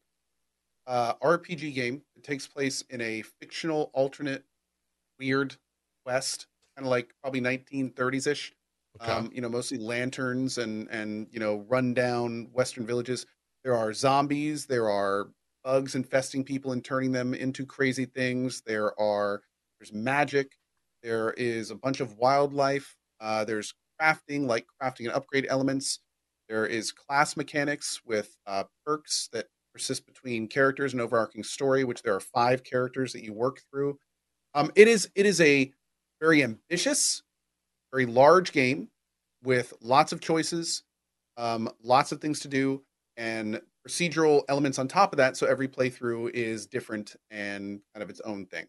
uh, 0.87 1.15
RPG 1.15 1.75
game. 1.75 2.03
It 2.17 2.23
takes 2.23 2.47
place 2.47 2.83
in 2.91 3.01
a 3.01 3.23
fictional 3.41 3.91
alternate 3.93 4.45
Weird 5.19 5.57
West, 6.07 6.47
kind 6.77 6.87
of 6.87 6.91
like 6.91 7.13
probably 7.23 7.41
1930s 7.41 8.27
ish. 8.27 8.55
Okay. 9.01 9.11
Um, 9.11 9.31
you 9.35 9.41
know, 9.41 9.49
mostly 9.49 9.79
lanterns 9.79 10.59
and 10.59 10.89
and 10.91 11.27
you 11.31 11.41
know 11.41 11.65
rundown 11.69 12.51
Western 12.53 12.87
villages. 12.87 13.27
There 13.65 13.75
are 13.75 13.93
zombies. 13.93 14.67
There 14.67 14.91
are 14.91 15.29
bugs 15.65 15.95
infesting 15.95 16.45
people 16.45 16.73
and 16.73 16.85
turning 16.85 17.13
them 17.13 17.35
into 17.35 17.67
crazy 17.67 18.05
things. 18.05 18.63
There 18.67 18.99
are 19.01 19.43
there's 19.79 19.93
magic. 19.93 20.53
There 21.03 21.33
is 21.33 21.71
a 21.71 21.75
bunch 21.75 22.01
of 22.01 22.17
wildlife. 22.17 22.97
Uh, 23.21 23.45
there's 23.45 23.75
crafting, 24.01 24.47
like 24.47 24.67
crafting 24.81 25.07
and 25.07 25.13
upgrade 25.13 25.47
elements. 25.49 26.01
There 26.49 26.67
is 26.67 26.93
class 26.93 27.37
mechanics 27.37 28.01
with 28.05 28.37
uh, 28.47 28.65
perks 28.85 29.29
that 29.33 29.47
persist 29.73 30.07
between 30.07 30.49
characters 30.49 30.93
and 30.93 31.01
overarching 31.01 31.43
story, 31.43 31.85
which 31.85 32.03
there 32.03 32.15
are 32.15 32.21
five 32.21 32.63
characters 32.63 33.13
that 33.13 33.25
you 33.25 33.33
work 33.33 33.61
through. 33.71 33.99
Um, 34.55 34.71
it 34.77 34.87
is 34.87 35.09
it 35.15 35.27
is 35.27 35.41
a 35.41 35.73
very 36.21 36.43
ambitious, 36.43 37.23
very 37.93 38.07
large 38.07 38.53
game 38.53 38.89
with 39.43 39.73
lots 39.81 40.13
of 40.13 40.21
choices, 40.21 40.83
um, 41.37 41.71
lots 41.83 42.13
of 42.13 42.21
things 42.21 42.41
to 42.41 42.49
do, 42.49 42.83
and 43.17 43.61
procedural 43.87 44.43
elements 44.49 44.79
on 44.79 44.89
top 44.89 45.13
of 45.13 45.17
that. 45.17 45.37
So 45.37 45.47
every 45.47 45.69
playthrough 45.69 46.31
is 46.31 46.67
different 46.67 47.17
and 47.31 47.81
kind 47.95 48.03
of 48.03 48.11
its 48.11 48.21
own 48.21 48.47
thing. 48.47 48.67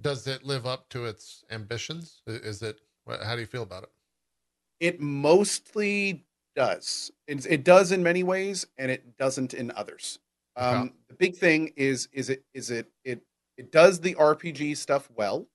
Does 0.00 0.26
it 0.26 0.44
live 0.44 0.66
up 0.66 0.88
to 0.90 1.06
its 1.06 1.44
ambitions? 1.50 2.22
Is 2.26 2.62
it? 2.62 2.80
How 3.06 3.34
do 3.34 3.40
you 3.40 3.46
feel 3.46 3.62
about 3.62 3.84
it? 3.84 3.90
It 4.80 5.00
mostly 5.00 6.26
does. 6.54 7.10
It, 7.26 7.46
it 7.46 7.64
does 7.64 7.92
in 7.92 8.02
many 8.02 8.22
ways, 8.22 8.66
and 8.76 8.90
it 8.90 9.16
doesn't 9.16 9.54
in 9.54 9.70
others. 9.72 10.18
Um. 10.56 10.92
The 11.08 11.14
big 11.14 11.36
thing 11.36 11.72
is 11.76 12.08
is 12.12 12.30
it 12.30 12.44
is 12.52 12.70
it 12.70 12.90
it 13.04 13.22
it 13.56 13.72
does 13.72 14.00
the 14.00 14.14
RPG 14.14 14.76
stuff 14.76 15.08
well, 15.14 15.46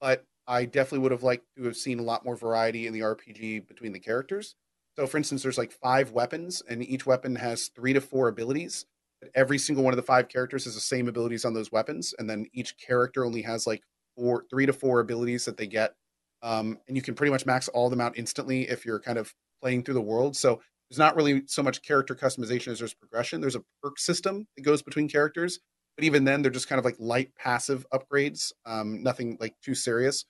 but 0.00 0.24
I 0.46 0.64
definitely 0.64 1.00
would 1.00 1.12
have 1.12 1.22
liked 1.22 1.46
to 1.56 1.64
have 1.64 1.76
seen 1.76 1.98
a 1.98 2.02
lot 2.02 2.24
more 2.24 2.36
variety 2.36 2.86
in 2.86 2.92
the 2.92 3.00
RPG 3.00 3.66
between 3.66 3.92
the 3.92 4.00
characters. 4.00 4.54
So, 4.98 5.06
for 5.06 5.16
instance, 5.16 5.42
there's 5.42 5.58
like 5.58 5.72
five 5.72 6.10
weapons, 6.12 6.62
and 6.68 6.82
each 6.82 7.06
weapon 7.06 7.36
has 7.36 7.68
three 7.74 7.92
to 7.94 8.00
four 8.00 8.28
abilities. 8.28 8.86
Every 9.34 9.58
single 9.58 9.84
one 9.84 9.92
of 9.92 9.96
the 9.96 10.02
five 10.02 10.28
characters 10.28 10.64
has 10.64 10.74
the 10.74 10.80
same 10.80 11.08
abilities 11.08 11.44
on 11.44 11.54
those 11.54 11.72
weapons, 11.72 12.14
and 12.18 12.28
then 12.28 12.46
each 12.52 12.76
character 12.78 13.24
only 13.24 13.42
has 13.42 13.66
like 13.66 13.82
four, 14.16 14.44
three 14.50 14.66
to 14.66 14.72
four 14.72 15.00
abilities 15.00 15.44
that 15.46 15.56
they 15.56 15.66
get 15.66 15.94
um, 16.42 16.78
and 16.88 16.96
you 16.96 17.02
can 17.02 17.14
pretty 17.14 17.30
much 17.30 17.46
max 17.46 17.68
all 17.68 17.86
of 17.86 17.90
them 17.90 18.00
out 18.00 18.18
instantly 18.18 18.68
if 18.68 18.84
you're 18.84 19.00
kind 19.00 19.18
of 19.18 19.32
playing 19.60 19.84
through 19.84 19.94
the 19.94 20.00
world. 20.00 20.36
So 20.36 20.60
there's 20.90 20.98
not 20.98 21.16
really 21.16 21.44
so 21.46 21.62
much 21.62 21.82
character 21.82 22.14
customization 22.14 22.68
as 22.68 22.78
there's 22.78 22.94
progression. 22.94 23.40
There's 23.40 23.56
a 23.56 23.62
perk 23.82 23.98
system 23.98 24.46
that 24.56 24.62
goes 24.62 24.82
between 24.82 25.08
characters, 25.08 25.60
but 25.96 26.04
even 26.04 26.24
then, 26.24 26.42
they're 26.42 26.50
just 26.50 26.68
kind 26.68 26.78
of 26.78 26.84
like 26.84 26.96
light 26.98 27.30
passive 27.36 27.86
upgrades. 27.92 28.52
Um, 28.66 29.02
nothing 29.02 29.36
like 29.40 29.54
too 29.64 29.74
serious. 29.74 30.24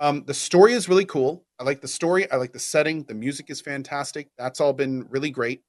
Um, 0.00 0.24
the 0.26 0.34
story 0.34 0.74
is 0.74 0.88
really 0.88 1.04
cool. 1.04 1.44
I 1.58 1.64
like 1.64 1.80
the 1.80 1.88
story. 1.88 2.30
I 2.30 2.36
like 2.36 2.52
the 2.52 2.58
setting. 2.58 3.02
The 3.04 3.14
music 3.14 3.50
is 3.50 3.60
fantastic. 3.60 4.28
That's 4.38 4.60
all 4.60 4.72
been 4.72 5.06
really 5.10 5.30
great. 5.30 5.62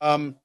Um, 0.00 0.36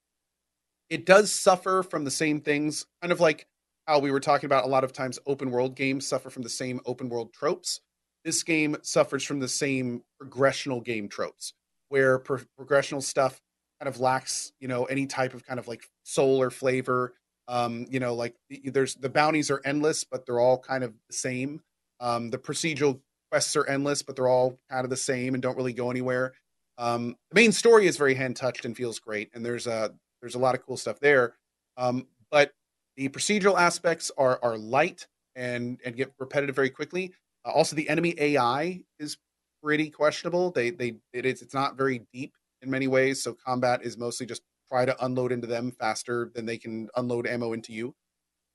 it 0.90 1.06
does 1.06 1.32
suffer 1.32 1.84
from 1.84 2.06
the 2.06 2.12
same 2.12 2.40
things, 2.40 2.86
kind 3.02 3.12
of 3.12 3.20
like 3.20 3.48
how 3.88 4.00
we 4.00 4.12
were 4.12 4.20
talking 4.20 4.46
about. 4.46 4.66
A 4.66 4.68
lot 4.68 4.84
of 4.84 4.94
times, 4.94 5.20
open 5.26 5.52
world 5.52 5.76
games 5.76 6.08
suffer 6.08 6.30
from 6.30 6.44
the 6.44 6.50
same 6.50 6.80
open 6.86 7.10
world 7.10 7.34
tropes 7.34 7.82
this 8.26 8.42
game 8.42 8.76
suffers 8.82 9.24
from 9.24 9.40
the 9.40 9.48
same 9.48 10.02
progressional 10.22 10.84
game 10.84 11.08
tropes 11.08 11.54
where 11.90 12.20
pro- 12.20 12.42
progressional 12.60 13.02
stuff 13.02 13.40
kind 13.80 13.88
of 13.88 14.02
lacks 14.02 14.52
you 14.60 14.68
know 14.68 14.86
any 14.86 15.06
type 15.06 15.34
of 15.34 15.46
kind 15.46 15.60
of 15.60 15.68
like 15.68 15.88
soul 16.04 16.42
or 16.42 16.50
flavor 16.50 17.14
um 17.48 17.86
you 17.90 18.00
know 18.00 18.16
like 18.16 18.36
there's 18.66 18.96
the 18.96 19.10
bounties 19.10 19.52
are 19.52 19.62
endless 19.64 20.04
but 20.04 20.26
they're 20.26 20.40
all 20.40 20.58
kind 20.58 20.84
of 20.84 20.94
the 21.08 21.16
same 21.16 21.62
um 22.00 22.32
the 22.32 22.38
procedural 22.38 23.00
quests 23.36 23.56
are 23.56 23.68
endless 23.68 24.02
but 24.02 24.16
they're 24.16 24.28
all 24.28 24.58
kind 24.70 24.84
of 24.84 24.90
the 24.90 24.98
same 24.98 25.34
and 25.34 25.44
don't 25.44 25.58
really 25.58 25.74
go 25.74 25.92
anywhere 25.92 26.34
um 26.78 27.16
the 27.32 27.36
main 27.36 27.52
story 27.52 27.88
is 27.88 27.98
very 27.98 28.14
hand 28.14 28.36
touched 28.36 28.66
and 28.66 28.76
feels 28.76 29.00
great 29.00 29.30
and 29.34 29.46
there's 29.46 29.68
a 29.68 29.94
there's 30.22 30.36
a 30.36 30.40
lot 30.40 30.56
of 30.56 30.66
cool 30.66 30.78
stuff 30.78 31.00
there 31.00 31.36
um 31.78 32.08
but 32.32 32.52
the 32.98 33.10
procedural 33.10 33.60
aspects 33.60 34.12
are 34.18 34.40
are 34.42 34.58
light 34.58 35.08
and 35.36 35.80
and 35.86 35.96
get 35.96 36.14
repetitive 36.18 36.56
very 36.56 36.70
quickly 36.70 37.14
uh, 37.46 37.52
also, 37.52 37.76
the 37.76 37.88
enemy 37.88 38.16
AI 38.18 38.82
is 39.00 39.18
pretty 39.64 39.90
questionable. 39.90 40.52
They 40.52 40.72
they 40.72 40.96
it 41.14 41.26
is 41.26 41.42
it's 41.42 41.54
not 41.54 41.78
very 41.78 42.06
deep 42.12 42.34
in 42.62 42.70
many 42.70 42.88
ways. 42.88 43.22
So 43.22 43.34
combat 43.34 43.84
is 43.84 43.98
mostly 43.98 44.26
just 44.26 44.42
try 44.68 44.86
to 44.86 45.06
unload 45.06 45.32
into 45.32 45.48
them 45.48 45.72
faster 45.72 46.32
than 46.34 46.46
they 46.46 46.58
can 46.58 46.90
unload 46.96 47.28
ammo 47.28 47.54
into 47.54 47.72
you. 47.72 47.94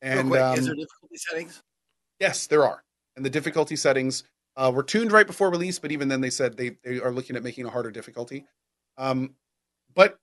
And 0.02 0.28
quick, 0.28 0.42
um, 0.42 0.58
is 0.58 0.66
there 0.66 0.74
difficulty 0.74 1.16
settings? 1.16 1.62
yes, 2.18 2.46
there 2.46 2.64
are. 2.64 2.82
And 3.16 3.24
the 3.24 3.30
difficulty 3.30 3.76
settings 3.76 4.24
uh, 4.60 4.70
were 4.70 4.82
tuned 4.82 5.10
right 5.10 5.26
before 5.26 5.50
release, 5.50 5.78
but 5.78 5.90
even 5.90 6.08
then 6.08 6.20
they 6.20 6.28
said 6.28 6.56
they 6.56 6.76
they 6.84 7.00
are 7.00 7.10
looking 7.10 7.34
at 7.34 7.42
making 7.42 7.64
a 7.64 7.70
harder 7.70 7.90
difficulty. 7.90 8.44
Um, 8.98 9.34
but 9.94 10.18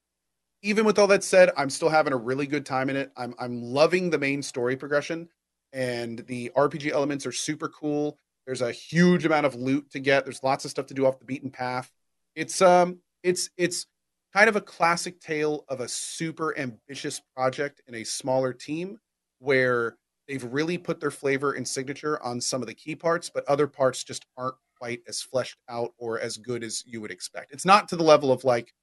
even 0.62 0.86
with 0.86 1.00
all 1.00 1.08
that 1.08 1.24
said, 1.24 1.50
I'm 1.58 1.72
still 1.72 1.90
having 1.90 2.14
a 2.14 2.18
really 2.18 2.46
good 2.46 2.66
time 2.66 2.90
in 2.92 2.96
it. 2.96 3.12
I'm 3.18 3.34
I'm 3.40 3.64
loving 3.64 4.12
the 4.12 4.20
main 4.20 4.44
story 4.44 4.78
progression, 4.78 5.28
and 5.74 6.20
the 6.28 6.52
RPG 6.56 6.92
elements 6.92 7.26
are 7.26 7.32
super 7.32 7.68
cool. 7.68 8.20
There's 8.46 8.62
a 8.62 8.72
huge 8.72 9.26
amount 9.26 9.48
of 9.48 9.56
loot 9.56 9.90
to 9.92 10.00
get. 10.00 10.24
There's 10.24 10.44
lots 10.44 10.66
of 10.66 10.72
stuff 10.72 10.86
to 10.88 10.94
do 10.94 11.08
off 11.08 11.18
the 11.18 11.26
beaten 11.26 11.50
path. 11.50 11.92
It's 12.36 12.62
um 12.62 13.00
it's 13.24 13.50
it's 13.58 13.88
kind 14.36 14.50
of 14.50 14.56
a 14.56 14.62
classic 14.62 15.20
tale 15.20 15.66
of 15.68 15.80
a 15.80 15.88
super 15.88 16.56
ambitious 16.60 17.24
project 17.36 17.82
in 17.88 17.96
a 17.96 18.04
smaller 18.04 18.54
team 18.54 19.00
where 19.40 19.98
they've 20.28 20.44
really 20.44 20.78
put 20.78 21.00
their 21.00 21.12
flavor 21.12 21.54
and 21.54 21.68
signature 21.68 22.22
on 22.24 22.42
some 22.42 22.62
of 22.62 22.68
the 22.68 22.74
key 22.74 22.96
parts, 22.96 23.30
but 23.30 23.46
other 23.46 23.68
parts 23.68 24.04
just 24.04 24.26
aren't 24.38 24.56
quite 24.78 25.02
as 25.08 25.22
fleshed 25.22 25.58
out 25.70 25.94
or 25.98 26.20
as 26.20 26.38
good 26.38 26.64
as 26.64 26.84
you 26.86 27.02
would 27.02 27.12
expect. 27.12 27.52
It's 27.52 27.66
not 27.66 27.88
to 27.90 27.96
the 27.96 28.04
level 28.04 28.32
of 28.32 28.44
like 28.44 28.74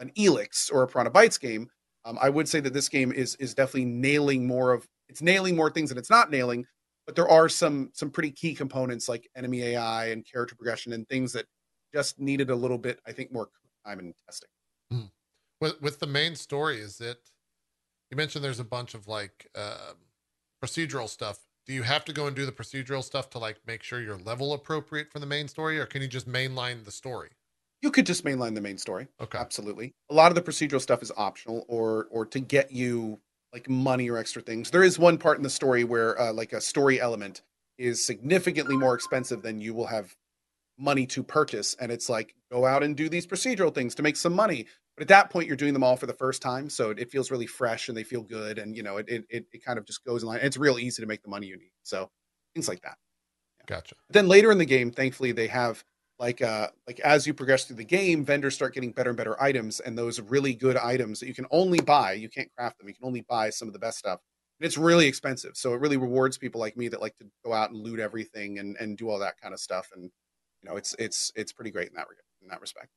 an 0.00 0.10
Elex 0.16 0.72
or 0.72 0.82
a 0.82 0.86
Piranha 0.86 1.10
Bytes 1.10 1.40
game. 1.40 1.68
Um, 2.04 2.18
I 2.20 2.28
would 2.28 2.48
say 2.48 2.60
that 2.60 2.72
this 2.72 2.88
game 2.88 3.12
is 3.12 3.34
is 3.36 3.54
definitely 3.54 3.86
nailing 3.86 4.46
more 4.46 4.72
of 4.72 4.86
it's 5.08 5.22
nailing 5.22 5.56
more 5.56 5.70
things 5.70 5.90
than 5.90 5.98
it's 5.98 6.10
not 6.10 6.30
nailing, 6.30 6.64
but 7.04 7.16
there 7.16 7.28
are 7.28 7.48
some 7.48 7.90
some 7.92 8.10
pretty 8.10 8.30
key 8.30 8.54
components 8.54 9.08
like 9.08 9.28
enemy 9.36 9.62
AI 9.62 10.06
and 10.06 10.24
character 10.30 10.54
progression 10.54 10.92
and 10.92 11.08
things 11.08 11.32
that 11.32 11.46
just 11.94 12.18
needed 12.18 12.50
a 12.50 12.54
little 12.54 12.78
bit, 12.78 13.00
I 13.06 13.12
think, 13.12 13.32
more 13.32 13.48
time 13.84 13.98
and 13.98 14.14
testing. 14.24 14.48
with 15.60 15.80
with 15.80 15.98
the 15.98 16.06
main 16.06 16.34
story 16.34 16.78
is 16.80 17.00
it 17.00 17.18
you 18.10 18.16
mentioned 18.16 18.44
there's 18.44 18.60
a 18.60 18.64
bunch 18.64 18.94
of 18.94 19.08
like 19.08 19.48
uh, 19.54 19.92
procedural 20.62 21.08
stuff 21.08 21.40
do 21.66 21.72
you 21.72 21.82
have 21.82 22.04
to 22.04 22.12
go 22.12 22.26
and 22.26 22.36
do 22.36 22.46
the 22.46 22.52
procedural 22.52 23.02
stuff 23.02 23.28
to 23.30 23.38
like 23.38 23.58
make 23.66 23.82
sure 23.82 24.00
you're 24.00 24.16
level 24.18 24.52
appropriate 24.52 25.10
for 25.10 25.18
the 25.18 25.26
main 25.26 25.48
story 25.48 25.78
or 25.78 25.86
can 25.86 26.00
you 26.02 26.08
just 26.08 26.28
mainline 26.28 26.84
the 26.84 26.90
story 26.92 27.30
You 27.82 27.90
could 27.90 28.06
just 28.06 28.24
mainline 28.24 28.54
the 28.54 28.60
main 28.60 28.78
story. 28.78 29.08
okay 29.20 29.38
Absolutely. 29.38 29.94
A 30.10 30.14
lot 30.14 30.30
of 30.30 30.34
the 30.34 30.42
procedural 30.42 30.80
stuff 30.80 31.02
is 31.02 31.12
optional 31.16 31.64
or 31.68 32.06
or 32.10 32.24
to 32.26 32.40
get 32.40 32.72
you 32.72 33.20
like 33.52 33.68
money 33.68 34.10
or 34.10 34.16
extra 34.18 34.42
things. 34.42 34.70
There 34.70 34.82
is 34.82 34.98
one 34.98 35.18
part 35.18 35.36
in 35.38 35.42
the 35.42 35.50
story 35.50 35.84
where 35.84 36.18
uh, 36.20 36.32
like 36.32 36.52
a 36.52 36.60
story 36.60 37.00
element 37.00 37.42
is 37.78 38.04
significantly 38.04 38.76
more 38.76 38.94
expensive 38.94 39.42
than 39.42 39.60
you 39.60 39.72
will 39.74 39.86
have 39.86 40.16
money 40.78 41.06
to 41.06 41.22
purchase 41.22 41.74
and 41.80 41.90
it's 41.92 42.08
like 42.08 42.34
go 42.50 42.64
out 42.66 42.82
and 42.82 42.96
do 42.96 43.08
these 43.08 43.26
procedural 43.26 43.74
things 43.74 43.94
to 43.94 44.02
make 44.02 44.16
some 44.16 44.32
money. 44.34 44.66
But 44.96 45.02
at 45.02 45.08
that 45.08 45.30
point 45.30 45.46
you're 45.46 45.56
doing 45.56 45.72
them 45.74 45.84
all 45.84 45.96
for 45.96 46.06
the 46.06 46.14
first 46.14 46.40
time, 46.40 46.70
so 46.70 46.90
it 46.90 47.10
feels 47.10 47.30
really 47.30 47.46
fresh 47.46 47.88
and 47.88 47.96
they 47.96 48.04
feel 48.04 48.22
good 48.22 48.58
and 48.58 48.76
you 48.76 48.82
know 48.82 48.96
it 48.96 49.08
it 49.08 49.24
it, 49.28 49.46
it 49.52 49.64
kind 49.64 49.78
of 49.78 49.86
just 49.86 50.04
goes 50.04 50.22
in 50.22 50.28
line. 50.28 50.38
And 50.38 50.46
it's 50.46 50.56
real 50.56 50.78
easy 50.78 51.02
to 51.02 51.06
make 51.06 51.22
the 51.22 51.28
money 51.28 51.46
you 51.46 51.56
need. 51.56 51.72
So 51.82 52.10
things 52.54 52.68
like 52.68 52.80
that 52.80 52.96
gotcha 53.66 53.94
then 54.10 54.28
later 54.28 54.50
in 54.50 54.58
the 54.58 54.64
game 54.64 54.90
thankfully 54.90 55.30
they 55.32 55.46
have 55.46 55.84
like 56.18 56.40
uh 56.40 56.68
like 56.86 56.98
as 57.00 57.26
you 57.26 57.34
progress 57.34 57.64
through 57.64 57.76
the 57.76 57.84
game 57.84 58.24
vendors 58.24 58.54
start 58.54 58.72
getting 58.72 58.92
better 58.92 59.10
and 59.10 59.16
better 59.16 59.40
items 59.42 59.80
and 59.80 59.98
those 59.98 60.20
really 60.20 60.54
good 60.54 60.76
items 60.76 61.20
that 61.20 61.26
you 61.26 61.34
can 61.34 61.46
only 61.50 61.80
buy 61.80 62.12
you 62.12 62.28
can't 62.28 62.48
craft 62.56 62.78
them 62.78 62.88
you 62.88 62.94
can 62.94 63.04
only 63.04 63.20
buy 63.28 63.50
some 63.50 63.68
of 63.68 63.74
the 63.74 63.78
best 63.78 63.98
stuff 63.98 64.20
and 64.58 64.66
it's 64.66 64.78
really 64.78 65.06
expensive 65.06 65.52
so 65.54 65.74
it 65.74 65.80
really 65.80 65.98
rewards 65.98 66.38
people 66.38 66.60
like 66.60 66.76
me 66.76 66.88
that 66.88 67.02
like 67.02 67.16
to 67.16 67.26
go 67.44 67.52
out 67.52 67.70
and 67.70 67.78
loot 67.78 68.00
everything 68.00 68.58
and 68.58 68.76
and 68.80 68.96
do 68.96 69.10
all 69.10 69.18
that 69.18 69.38
kind 69.40 69.52
of 69.52 69.60
stuff 69.60 69.90
and 69.94 70.04
you 70.62 70.70
know 70.70 70.76
it's 70.76 70.94
it's 70.98 71.30
it's 71.36 71.52
pretty 71.52 71.70
great 71.70 71.88
in 71.88 71.94
that 71.94 72.08
regard 72.08 72.24
in 72.40 72.48
that 72.48 72.60
respect 72.60 72.88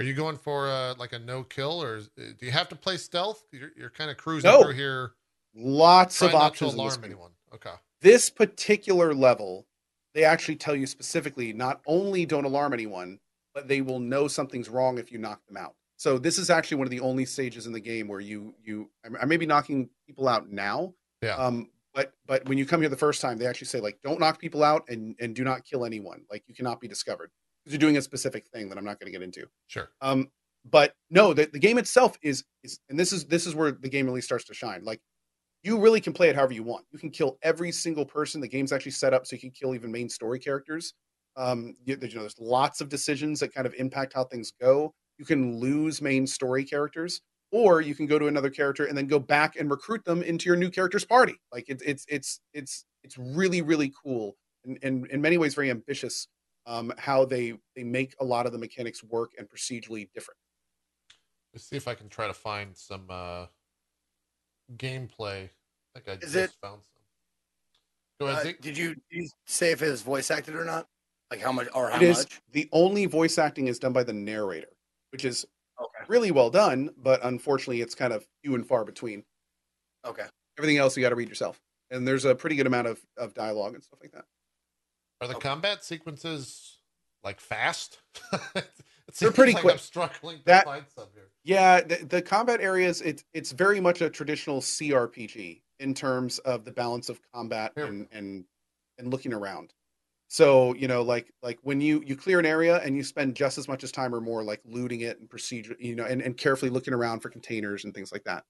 are 0.00 0.04
you 0.04 0.14
going 0.14 0.36
for 0.36 0.68
uh, 0.68 0.94
like 0.98 1.12
a 1.12 1.18
no 1.18 1.42
kill 1.44 1.82
or 1.82 1.96
is, 1.96 2.10
uh, 2.18 2.32
do 2.38 2.46
you 2.46 2.52
have 2.52 2.68
to 2.70 2.76
play 2.76 2.96
stealth 2.96 3.44
you're, 3.52 3.70
you're 3.76 3.90
kind 3.90 4.10
of 4.10 4.16
cruising 4.16 4.50
No. 4.50 4.62
through 4.62 4.74
here 4.74 5.12
lots 5.54 6.22
of 6.22 6.34
options 6.34 6.74
alarm 6.74 7.02
anyone 7.04 7.30
okay 7.54 7.70
this 8.00 8.30
particular 8.30 9.14
level, 9.14 9.66
they 10.14 10.24
actually 10.24 10.56
tell 10.56 10.74
you 10.74 10.86
specifically 10.86 11.52
not 11.52 11.80
only 11.86 12.24
don't 12.26 12.44
alarm 12.44 12.72
anyone, 12.72 13.18
but 13.54 13.68
they 13.68 13.80
will 13.80 14.00
know 14.00 14.26
something's 14.28 14.68
wrong 14.68 14.98
if 14.98 15.12
you 15.12 15.18
knock 15.18 15.44
them 15.46 15.56
out. 15.56 15.74
So 15.96 16.18
this 16.18 16.38
is 16.38 16.48
actually 16.48 16.78
one 16.78 16.86
of 16.86 16.90
the 16.90 17.00
only 17.00 17.26
stages 17.26 17.66
in 17.66 17.72
the 17.72 17.80
game 17.80 18.08
where 18.08 18.20
you 18.20 18.54
you 18.64 18.90
I 19.20 19.26
may 19.26 19.36
be 19.36 19.46
knocking 19.46 19.90
people 20.06 20.28
out 20.28 20.48
now. 20.50 20.94
Yeah. 21.22 21.34
Um, 21.36 21.68
but 21.92 22.14
but 22.26 22.48
when 22.48 22.56
you 22.56 22.64
come 22.64 22.80
here 22.80 22.88
the 22.88 22.96
first 22.96 23.20
time, 23.20 23.36
they 23.36 23.46
actually 23.46 23.66
say 23.66 23.80
like 23.80 24.00
don't 24.02 24.18
knock 24.18 24.38
people 24.38 24.62
out 24.62 24.88
and 24.88 25.14
and 25.20 25.36
do 25.36 25.44
not 25.44 25.64
kill 25.64 25.84
anyone. 25.84 26.22
Like 26.30 26.44
you 26.46 26.54
cannot 26.54 26.80
be 26.80 26.88
discovered 26.88 27.30
you're 27.66 27.78
doing 27.78 27.96
a 27.96 28.02
specific 28.02 28.46
thing 28.48 28.68
that 28.68 28.78
I'm 28.78 28.84
not 28.84 28.98
going 28.98 29.12
to 29.12 29.18
get 29.18 29.24
into. 29.24 29.46
sure 29.68 29.90
Um, 30.00 30.30
but 30.64 30.94
no, 31.10 31.32
the, 31.32 31.48
the 31.52 31.58
game 31.58 31.78
itself 31.78 32.18
is 32.22 32.44
is, 32.62 32.80
and 32.88 32.98
this 32.98 33.12
is 33.12 33.26
this 33.26 33.46
is 33.46 33.54
where 33.54 33.72
the 33.72 33.88
game 33.88 34.06
really 34.06 34.20
starts 34.20 34.44
to 34.46 34.54
shine. 34.54 34.82
Like 34.84 35.00
you 35.62 35.78
really 35.78 36.00
can 36.00 36.12
play 36.12 36.28
it 36.28 36.36
however 36.36 36.52
you 36.52 36.62
want. 36.62 36.86
You 36.90 36.98
can 36.98 37.10
kill 37.10 37.38
every 37.42 37.72
single 37.72 38.04
person. 38.04 38.40
The 38.40 38.48
game's 38.48 38.72
actually 38.72 38.92
set 38.92 39.14
up 39.14 39.26
so 39.26 39.36
you 39.36 39.40
can 39.40 39.50
kill 39.50 39.74
even 39.74 39.90
main 39.90 40.08
story 40.08 40.38
characters. 40.38 40.94
Um, 41.36 41.76
you, 41.84 41.96
you 42.00 42.14
know, 42.14 42.20
there's 42.20 42.38
lots 42.38 42.80
of 42.80 42.88
decisions 42.88 43.40
that 43.40 43.54
kind 43.54 43.66
of 43.66 43.74
impact 43.74 44.14
how 44.14 44.24
things 44.24 44.52
go. 44.60 44.92
You 45.18 45.24
can 45.24 45.58
lose 45.58 46.02
main 46.02 46.26
story 46.26 46.64
characters, 46.64 47.20
or 47.52 47.80
you 47.80 47.94
can 47.94 48.06
go 48.06 48.18
to 48.18 48.26
another 48.26 48.50
character 48.50 48.86
and 48.86 48.96
then 48.96 49.06
go 49.06 49.18
back 49.18 49.56
and 49.56 49.70
recruit 49.70 50.04
them 50.04 50.22
into 50.22 50.46
your 50.46 50.56
new 50.56 50.70
character's 50.70 51.04
party. 51.04 51.36
Like 51.52 51.64
it's 51.68 51.82
it's 51.82 52.04
it's 52.08 52.40
it's 52.52 52.84
it's 53.02 53.16
really 53.16 53.62
really 53.62 53.92
cool 54.02 54.36
and, 54.64 54.78
and 54.82 55.06
in 55.06 55.20
many 55.20 55.38
ways 55.38 55.54
very 55.54 55.70
ambitious 55.70 56.28
um, 56.66 56.92
how 56.98 57.24
they 57.24 57.54
they 57.74 57.84
make 57.84 58.14
a 58.20 58.24
lot 58.24 58.46
of 58.46 58.52
the 58.52 58.58
mechanics 58.58 59.02
work 59.04 59.32
and 59.38 59.48
procedurally 59.48 60.08
different. 60.14 60.38
let's 61.54 61.64
see 61.68 61.76
if 61.76 61.88
i 61.88 61.94
can 61.94 62.08
try 62.08 62.26
to 62.26 62.34
find 62.34 62.76
some 62.76 63.06
uh 63.10 63.46
gameplay 64.76 65.48
i 65.96 65.98
think 66.00 66.08
i 66.08 66.12
Is 66.24 66.32
just 66.32 66.36
it- 66.36 66.50
found 66.60 66.82
some 66.82 67.02
go 68.20 68.26
ahead 68.26 68.38
Uh, 68.40 68.42
Zeke. 68.44 68.60
did 68.60 68.78
you, 68.78 68.88
did 68.94 69.02
you 69.10 69.28
say 69.46 69.72
if 69.72 69.82
it 69.82 69.90
was 69.90 70.02
voice 70.02 70.30
acted 70.30 70.54
or 70.54 70.64
not? 70.64 70.86
Like 71.30 71.40
how 71.40 71.52
much 71.52 71.68
or 71.74 71.88
how 71.90 71.96
It 71.96 72.02
is 72.02 72.18
much? 72.18 72.40
the 72.52 72.68
only 72.72 73.06
voice 73.06 73.38
acting 73.38 73.66
is 73.68 73.78
done 73.78 73.92
by 73.94 74.02
the 74.04 74.12
narrator, 74.12 74.68
which 75.12 75.24
is 75.24 75.46
Okay. 75.80 76.04
really 76.08 76.30
well 76.30 76.50
done, 76.50 76.90
but 76.98 77.24
unfortunately, 77.24 77.80
it's 77.80 77.94
kind 77.94 78.12
of 78.12 78.26
few 78.44 78.54
and 78.54 78.66
far 78.68 78.84
between. 78.84 79.24
Okay. 80.04 80.26
Everything 80.58 80.76
else 80.76 80.94
you 80.94 81.00
got 81.02 81.08
to 81.08 81.14
read 81.14 81.30
yourself, 81.30 81.58
and 81.90 82.06
there's 82.06 82.26
a 82.26 82.34
pretty 82.34 82.54
good 82.56 82.66
amount 82.66 82.86
of 82.88 83.00
of 83.16 83.32
dialogue 83.32 83.72
and 83.74 83.82
stuff 83.82 83.98
like 84.02 84.12
that. 84.12 84.26
Are 85.20 85.28
the 85.28 85.36
Okay. 85.36 85.48
combat 85.48 85.84
sequences 85.84 86.78
like 87.22 87.40
fast? 87.40 88.00
it 88.54 88.66
They're 89.18 89.30
pretty 89.32 89.52
like 89.52 89.62
quick. 89.62 89.72
I'm 89.74 89.78
struggling 89.78 90.38
to 90.38 90.44
That- 90.44 90.64
find 90.64 90.84
some 90.94 91.08
here. 91.14 91.28
Yeah, 91.42 91.80
the, 91.80 91.96
the 92.04 92.22
combat 92.22 92.60
areas 92.60 93.00
it's 93.00 93.24
it's 93.32 93.52
very 93.52 93.80
much 93.80 94.02
a 94.02 94.10
traditional 94.10 94.60
CRPG 94.60 95.62
in 95.78 95.94
terms 95.94 96.38
of 96.40 96.64
the 96.64 96.72
balance 96.72 97.08
of 97.08 97.20
combat 97.32 97.72
Here 97.74 97.86
and 97.86 98.06
and 98.12 98.44
and 98.98 99.10
looking 99.10 99.32
around. 99.32 99.72
So 100.28 100.74
you 100.74 100.86
know, 100.86 101.02
like 101.02 101.32
like 101.42 101.58
when 101.62 101.80
you 101.80 102.02
you 102.06 102.14
clear 102.16 102.38
an 102.38 102.46
area 102.46 102.76
and 102.78 102.94
you 102.96 103.02
spend 103.02 103.34
just 103.36 103.58
as 103.58 103.68
much 103.68 103.82
as 103.84 103.90
time 103.90 104.14
or 104.14 104.20
more 104.20 104.42
like 104.44 104.60
looting 104.64 105.00
it 105.00 105.18
and 105.18 105.28
procedure, 105.28 105.74
you 105.78 105.96
know, 105.96 106.04
and, 106.04 106.20
and 106.22 106.36
carefully 106.36 106.70
looking 106.70 106.94
around 106.94 107.20
for 107.20 107.30
containers 107.30 107.84
and 107.84 107.94
things 107.94 108.12
like 108.12 108.24
that. 108.24 108.44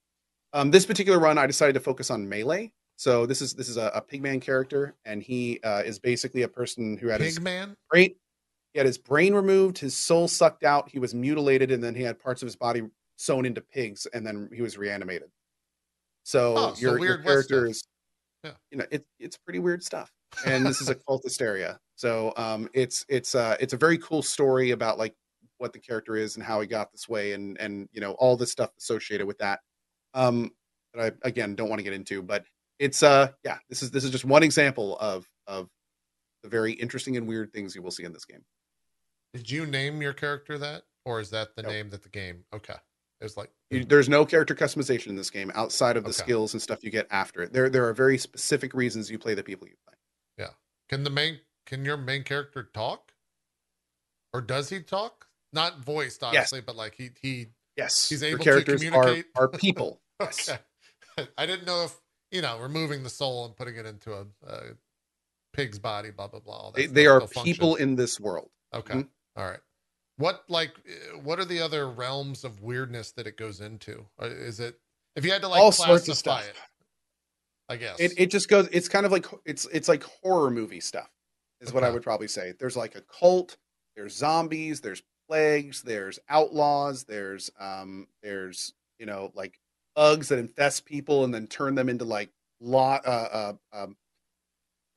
Um, 0.53 0.69
this 0.69 0.85
particular 0.85 1.17
run, 1.17 1.37
I 1.37 1.47
decided 1.47 1.73
to 1.73 1.79
focus 1.79 2.11
on 2.11 2.27
melee. 2.27 2.73
So 3.01 3.25
this 3.25 3.41
is 3.41 3.55
this 3.55 3.67
is 3.67 3.77
a, 3.77 3.87
a 3.95 4.01
pigman 4.03 4.39
character, 4.39 4.93
and 5.05 5.23
he 5.23 5.59
uh, 5.63 5.81
is 5.81 5.97
basically 5.97 6.43
a 6.43 6.47
person 6.47 6.97
who 6.97 7.07
had 7.07 7.19
his 7.19 7.39
Pigman? 7.39 7.73
brain 7.89 8.13
he 8.73 8.77
had 8.77 8.85
his 8.85 8.99
brain 8.99 9.33
removed 9.33 9.79
his 9.79 9.97
soul 9.97 10.27
sucked 10.27 10.63
out 10.63 10.87
he 10.87 10.99
was 10.99 11.15
mutilated 11.15 11.71
and 11.71 11.83
then 11.83 11.95
he 11.95 12.03
had 12.03 12.19
parts 12.19 12.43
of 12.43 12.45
his 12.45 12.55
body 12.55 12.83
sewn 13.17 13.47
into 13.47 13.59
pigs 13.59 14.05
and 14.13 14.23
then 14.23 14.51
he 14.53 14.61
was 14.61 14.77
reanimated. 14.77 15.31
So, 16.21 16.53
Oh, 16.55 16.73
so 16.75 16.79
your, 16.79 17.03
your 17.03 17.17
character 17.17 17.65
is 17.65 17.83
Yeah. 18.43 18.51
you 18.69 18.77
know 18.77 18.85
it, 18.91 19.03
it's 19.19 19.35
pretty 19.35 19.57
weird 19.57 19.81
stuff. 19.83 20.11
And 20.45 20.63
this 20.63 20.79
is 20.79 20.89
a 20.89 20.95
cultist 20.95 21.41
area 21.41 21.79
so 21.95 22.33
um 22.37 22.69
it's 22.71 23.03
it's 23.09 23.33
uh 23.33 23.57
it's 23.59 23.73
a 23.73 23.77
very 23.77 23.97
cool 23.97 24.21
story 24.21 24.71
about 24.71 24.99
like 24.99 25.15
what 25.57 25.73
the 25.73 25.79
character 25.79 26.15
is 26.15 26.35
and 26.35 26.45
how 26.45 26.61
he 26.61 26.67
got 26.67 26.91
this 26.91 27.09
way 27.09 27.33
and 27.33 27.59
and 27.59 27.89
you 27.93 27.99
know 27.99 28.11
all 28.19 28.37
the 28.37 28.45
stuff 28.45 28.69
associated 28.77 29.25
with 29.25 29.39
that. 29.39 29.59
Um 30.13 30.51
that 30.93 31.15
i 31.23 31.27
again 31.27 31.55
don't 31.55 31.67
want 31.67 31.79
to 31.79 31.83
get 31.83 31.93
into 31.93 32.21
but 32.21 32.45
it's 32.81 33.03
uh 33.03 33.29
yeah 33.45 33.59
this 33.69 33.81
is 33.83 33.91
this 33.91 34.03
is 34.03 34.09
just 34.11 34.25
one 34.25 34.43
example 34.43 34.97
of 34.99 35.29
of 35.47 35.69
the 36.43 36.49
very 36.49 36.73
interesting 36.73 37.15
and 37.15 37.27
weird 37.27 37.53
things 37.53 37.75
you 37.75 37.81
will 37.81 37.91
see 37.91 38.03
in 38.03 38.11
this 38.11 38.25
game 38.25 38.43
Did 39.33 39.49
you 39.49 39.65
name 39.65 40.01
your 40.01 40.13
character 40.13 40.57
that? 40.57 40.83
Or 41.05 41.19
is 41.19 41.29
that 41.29 41.55
the 41.55 41.61
Nope. 41.63 41.71
name 41.71 41.89
that 41.91 42.03
the 42.03 42.09
game? 42.09 42.43
Okay. 42.53 42.75
It 43.19 43.23
was 43.23 43.37
like, 43.37 43.49
You, 43.69 43.85
there's 43.85 44.09
no 44.09 44.25
character 44.25 44.53
customization 44.55 45.07
in 45.07 45.15
this 45.15 45.29
game 45.29 45.51
outside 45.55 45.95
of 45.97 46.03
the 46.03 46.09
Okay. 46.09 46.23
skills 46.23 46.53
and 46.53 46.61
stuff 46.61 46.83
you 46.83 46.89
get 46.91 47.07
after 47.11 47.41
it. 47.43 47.53
There, 47.53 47.69
there 47.69 47.87
are 47.87 47.93
very 47.93 48.17
specific 48.17 48.73
reasons 48.73 49.09
you 49.09 49.17
play 49.19 49.33
the 49.35 49.43
people 49.43 49.67
you 49.67 49.75
play. 49.87 49.95
Yeah. 50.37 50.51
Can 50.89 51.03
the 51.03 51.09
main, 51.09 51.39
can 51.65 51.85
your 51.85 51.97
main 51.97 52.23
character 52.23 52.69
talk? 52.73 53.13
Or 54.33 54.41
does 54.41 54.69
he 54.69 54.81
talk? 54.81 55.27
Not 55.53 55.79
voiced, 55.83 56.23
obviously, 56.23 56.61
but 56.61 56.75
like 56.75 56.95
he, 56.95 57.09
he, 57.21 57.47
Yes, 57.77 58.09
He's 58.09 58.21
your 58.21 58.31
able 58.31 58.39
to 58.39 58.43
characters 58.43 58.83
are 58.83 58.89
communicate? 58.89 59.25
are 59.35 59.47
people. 59.47 60.01
Yes. 60.21 60.49
okay. 60.49 61.29
I 61.37 61.45
didn't 61.45 61.65
know 61.65 61.83
if, 61.85 61.99
you 62.31 62.41
know, 62.41 62.59
removing 62.59 63.03
the 63.03 63.09
soul 63.09 63.45
and 63.45 63.55
putting 63.55 63.75
it 63.75 63.85
into 63.85 64.13
a, 64.13 64.25
a 64.47 64.59
pig's 65.53 65.79
body, 65.79 66.11
blah, 66.11 66.27
blah, 66.27 66.39
blah. 66.39 66.71
They, 66.71 66.85
they 66.85 67.05
are 67.07 67.21
people 67.43 67.75
in 67.75 67.95
this 67.95 68.19
world. 68.19 68.49
Okay. 68.73 68.95
Mhm. 68.95 69.07
All 69.35 69.45
right. 69.45 69.59
What 70.17 70.43
like 70.49 70.71
uh, 70.87 71.17
what 71.19 71.39
are 71.39 71.45
the 71.45 71.61
other 71.61 71.89
realms 71.89 72.43
of 72.43 72.61
weirdness 72.61 73.11
that 73.13 73.27
it 73.27 73.37
goes 73.37 73.59
into? 73.61 74.05
Is 74.21 74.59
it 74.59 74.79
if 75.15 75.25
you 75.25 75.31
had 75.31 75.41
to 75.41 75.47
like 75.47 75.59
All 75.59 75.71
classify 75.71 75.87
sorts 75.87 76.07
of 76.09 76.17
stuff. 76.17 76.47
it? 76.47 76.55
I 77.69 77.77
guess. 77.77 77.99
It, 77.99 78.13
it 78.17 78.31
just 78.31 78.49
goes. 78.49 78.67
It's 78.71 78.89
kind 78.89 79.05
of 79.05 79.11
like 79.11 79.25
it's 79.45 79.65
it's 79.71 79.87
like 79.87 80.03
horror 80.03 80.51
movie 80.51 80.81
stuff, 80.81 81.09
is 81.61 81.71
what 81.73 81.83
I 81.83 81.89
would 81.89 82.03
probably 82.03 82.27
say. 82.27 82.53
There's 82.59 82.75
like 82.75 82.95
a 82.95 83.01
cult. 83.01 83.57
There's 83.95 84.15
zombies. 84.15 84.81
There's 84.81 85.01
plagues. 85.29 85.81
There's 85.81 86.19
outlaws. 86.29 87.05
There's 87.05 87.49
um. 87.59 88.07
There's 88.21 88.73
you 88.99 89.05
know 89.05 89.31
like 89.35 89.57
bugs 89.95 90.29
that 90.29 90.39
infest 90.39 90.85
people 90.85 91.23
and 91.23 91.33
then 91.33 91.47
turn 91.47 91.75
them 91.75 91.89
into 91.89 92.05
like 92.05 92.31
lot 92.59 93.05
uh, 93.05 93.09
uh 93.31 93.53
um 93.73 93.97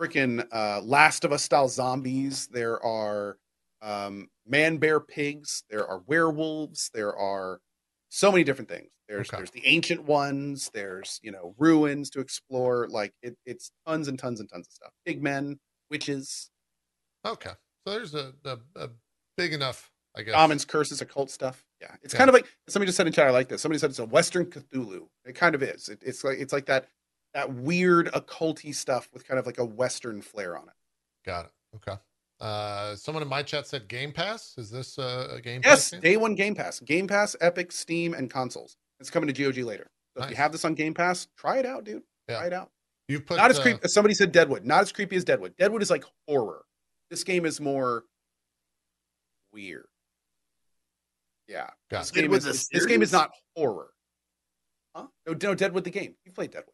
freaking 0.00 0.46
uh 0.52 0.80
Last 0.82 1.24
of 1.24 1.32
Us 1.32 1.42
style 1.42 1.68
zombies. 1.68 2.48
There 2.48 2.82
are 2.84 3.38
um 3.82 4.28
man 4.46 4.78
bear 4.78 5.00
pigs. 5.00 5.64
There 5.70 5.86
are 5.86 6.00
werewolves. 6.06 6.90
There 6.94 7.16
are 7.16 7.60
so 8.08 8.30
many 8.30 8.44
different 8.44 8.68
things. 8.68 8.92
There's 9.08 9.32
Okay. 9.32 9.36
there's 9.36 9.50
the 9.50 9.66
ancient 9.66 10.04
ones. 10.04 10.70
There's 10.72 11.20
you 11.22 11.30
know 11.30 11.54
ruins 11.58 12.10
to 12.10 12.20
explore. 12.20 12.88
Like 12.88 13.12
it, 13.22 13.36
it's 13.46 13.70
tons 13.86 14.08
and 14.08 14.18
tons 14.18 14.40
and 14.40 14.48
tons 14.48 14.66
of 14.68 14.72
stuff. 14.72 14.92
Pigmen, 15.06 15.58
witches, 15.90 16.50
okay. 17.24 17.52
So 17.86 17.94
there's 17.94 18.14
a, 18.14 18.32
a, 18.44 18.58
a 18.76 18.90
big 19.36 19.52
enough, 19.52 19.92
I 20.16 20.22
guess. 20.22 20.34
shamans, 20.34 20.64
curses, 20.64 21.00
occult 21.00 21.30
stuff. 21.30 21.64
Yeah, 21.80 21.94
it's 22.02 22.14
Yeah. 22.14 22.18
kind 22.18 22.28
of 22.30 22.34
like 22.34 22.46
somebody 22.68 22.88
just 22.88 22.96
said 22.96 23.06
in 23.06 23.12
chat. 23.12 23.26
I 23.26 23.30
like 23.30 23.48
this. 23.48 23.60
Somebody 23.62 23.78
said 23.78 23.90
it's 23.90 23.98
a 23.98 24.04
Western 24.04 24.46
Cthulhu. 24.46 25.08
It 25.24 25.34
kind 25.34 25.54
of 25.54 25.62
is. 25.62 25.88
It, 25.88 26.00
it's 26.04 26.22
like 26.24 26.38
it's 26.38 26.52
like 26.52 26.66
that 26.66 26.88
that 27.34 27.52
weird 27.52 28.06
occulty 28.12 28.74
stuff 28.74 29.08
with 29.12 29.26
kind 29.26 29.38
of 29.40 29.46
like 29.46 29.58
a 29.58 29.64
western 29.64 30.22
flair 30.22 30.56
on 30.56 30.68
it. 30.68 30.74
Got 31.26 31.46
it. 31.46 31.52
Okay. 31.76 31.98
Uh, 32.40 32.94
someone 32.96 33.22
in 33.22 33.28
my 33.28 33.42
chat 33.42 33.66
said 33.66 33.88
Game 33.88 34.12
Pass. 34.12 34.54
Is 34.58 34.70
this 34.70 34.98
a 34.98 35.40
Game 35.42 35.60
Yes, 35.64 35.84
Pass? 35.86 35.90
game? 35.92 36.00
day 36.00 36.16
one 36.16 36.34
Game 36.34 36.54
Pass, 36.54 36.78
Game 36.80 37.06
Pass, 37.08 37.34
Epic, 37.40 37.72
Steam, 37.72 38.12
and 38.14 38.30
consoles. 38.30 38.76
It's 39.00 39.10
coming 39.10 39.32
to 39.32 39.44
GOG 39.44 39.58
later. 39.64 39.90
So 40.16 40.24
if 40.24 40.30
you 40.30 40.36
have 40.36 40.52
this 40.52 40.64
on 40.64 40.74
Game 40.74 40.94
Pass, 40.94 41.26
try 41.36 41.58
it 41.58 41.66
out, 41.66 41.84
dude. 41.84 42.02
Yeah. 42.28 42.36
Try 42.38 42.46
it 42.46 42.52
out. 42.52 42.70
You've 43.08 43.26
put 43.26 43.36
not 43.36 43.50
as 43.50 43.58
uh, 43.58 43.62
creepy. 43.62 43.88
Somebody 43.88 44.14
said 44.14 44.30
Deadwood. 44.32 44.64
Not 44.64 44.82
as 44.82 44.92
creepy 44.92 45.16
as 45.16 45.24
Deadwood. 45.24 45.56
Deadwood 45.56 45.82
is 45.82 45.90
like 45.90 46.04
horror. 46.28 46.64
This 47.10 47.24
game 47.24 47.44
is 47.46 47.60
more 47.60 48.04
weird. 49.52 49.86
Yeah, 51.48 51.68
Got 51.90 52.00
this 52.00 52.10
game 52.10 52.32
is 52.32 52.44
this, 52.44 52.68
this 52.68 52.86
game 52.86 53.02
is 53.02 53.12
not 53.12 53.30
horror. 53.56 53.90
Huh? 54.94 55.06
No, 55.26 55.36
no, 55.42 55.54
Deadwood 55.54 55.84
the 55.84 55.90
game. 55.90 56.14
You 56.24 56.32
played 56.32 56.52
Deadwood. 56.52 56.72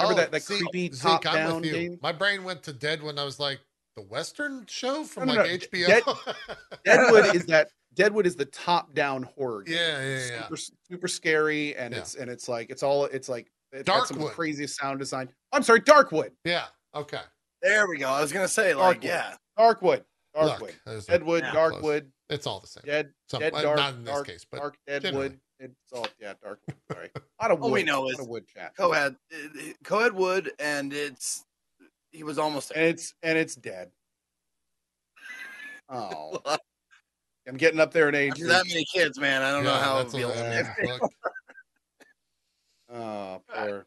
Remember 0.00 0.20
oh, 0.20 0.24
that, 0.24 0.32
that 0.32 0.42
Oh, 0.50 0.54
see, 0.54 0.58
creepy 0.60 0.94
Zeke, 0.94 1.02
top 1.02 1.26
I'm 1.26 1.34
down 1.34 1.62
game? 1.62 1.98
My 2.02 2.12
brain 2.12 2.44
went 2.44 2.62
to 2.64 2.72
Dead 2.72 3.02
when 3.02 3.18
I 3.18 3.24
was 3.24 3.38
like 3.38 3.60
the 3.96 4.02
Western 4.02 4.64
show 4.66 5.04
from 5.04 5.28
No, 5.28 5.34
no, 5.34 5.42
like 5.42 5.50
no, 5.72 5.78
HBO. 5.78 5.86
Dead- 5.86 6.36
Deadwood 6.84 7.34
is 7.36 7.46
that 7.46 7.68
Deadwood 7.94 8.26
is 8.26 8.36
the 8.36 8.46
top 8.46 8.94
down 8.94 9.22
horror 9.22 9.62
game. 9.62 9.76
yeah, 9.76 10.02
yeah, 10.02 10.26
yeah. 10.26 10.42
super 10.42 10.56
super 10.88 11.08
scary 11.08 11.76
and 11.76 11.92
Yeah. 11.92 12.00
it's 12.00 12.14
and 12.14 12.30
it's 12.30 12.48
like 12.48 12.70
it's 12.70 12.82
all 12.82 13.06
it's 13.06 13.28
like 13.28 13.50
it's 13.72 13.84
got 13.84 14.06
some 14.08 14.18
of 14.18 14.24
the 14.24 14.30
craziest 14.30 14.76
sound 14.78 14.98
design. 14.98 15.28
I'm 15.52 15.62
sorry, 15.62 15.80
Darkwood. 15.80 16.30
Yeah. 16.44 16.64
Okay. 16.94 17.20
There 17.62 17.86
we 17.88 17.98
go. 17.98 18.08
I 18.08 18.20
was 18.20 18.32
gonna 18.32 18.48
say, 18.48 18.74
like, 18.74 19.00
Darkwood. 19.00 19.04
yeah. 19.04 19.34
Darkwood. 19.58 20.04
Look, 20.40 20.58
Darkwood. 20.58 20.72
there's 20.86 21.08
a- 21.08 21.10
Deadwood, 21.10 21.42
yeah, 21.42 21.50
close. 21.52 21.72
Darkwood, 21.74 22.06
it's 22.30 22.46
all 22.46 22.60
the 22.60 22.66
same. 22.66 22.82
Dead, 22.86 23.12
Some, 23.28 23.40
Dead 23.40 23.52
Dark, 23.52 23.76
not 23.76 23.94
in 23.94 24.04
this 24.04 24.14
Dark, 24.14 24.26
case, 24.26 24.46
but 24.50 24.58
Dark 24.58 24.78
generally. 24.88 25.28
Deadwood. 25.30 25.40
It's 25.58 25.92
all 25.92 26.06
yeah, 26.18 26.32
Darkwood. 26.44 26.74
Sorry. 26.90 27.10
A 27.14 27.20
lot 27.42 27.50
of 27.50 27.58
wood. 27.60 27.66
All 27.66 27.72
we 27.72 27.82
know 27.82 28.00
a 28.00 28.04
lot 28.04 28.12
is 28.14 28.20
of 28.20 28.28
wood 28.28 28.46
chat. 28.48 28.74
Coed, 28.76 29.16
Coed 29.84 30.14
Wood, 30.14 30.52
and 30.58 30.92
it's 30.94 31.44
he 32.12 32.22
was 32.24 32.38
almost 32.38 32.72
And 32.74 32.84
it's 32.86 33.14
and 33.22 33.36
it's 33.36 33.54
dead. 33.56 33.90
Oh, 35.92 36.40
I'm 37.48 37.56
getting 37.56 37.80
up 37.80 37.92
there 37.92 38.08
in 38.08 38.14
age. 38.14 38.30
After 38.32 38.46
that 38.46 38.64
many 38.68 38.84
kids, 38.94 39.18
man. 39.18 39.42
I 39.42 39.50
don't 39.50 39.64
know 39.64 39.74
how 39.74 39.98
it 39.98 40.04
that's 40.04 40.12
would 40.14 40.18
be. 40.20 40.22
a- 40.22 40.60
able 40.60 41.08
to- 41.08 41.08
yeah, 42.88 42.96
Oh, 42.96 43.42
poor. 43.52 43.86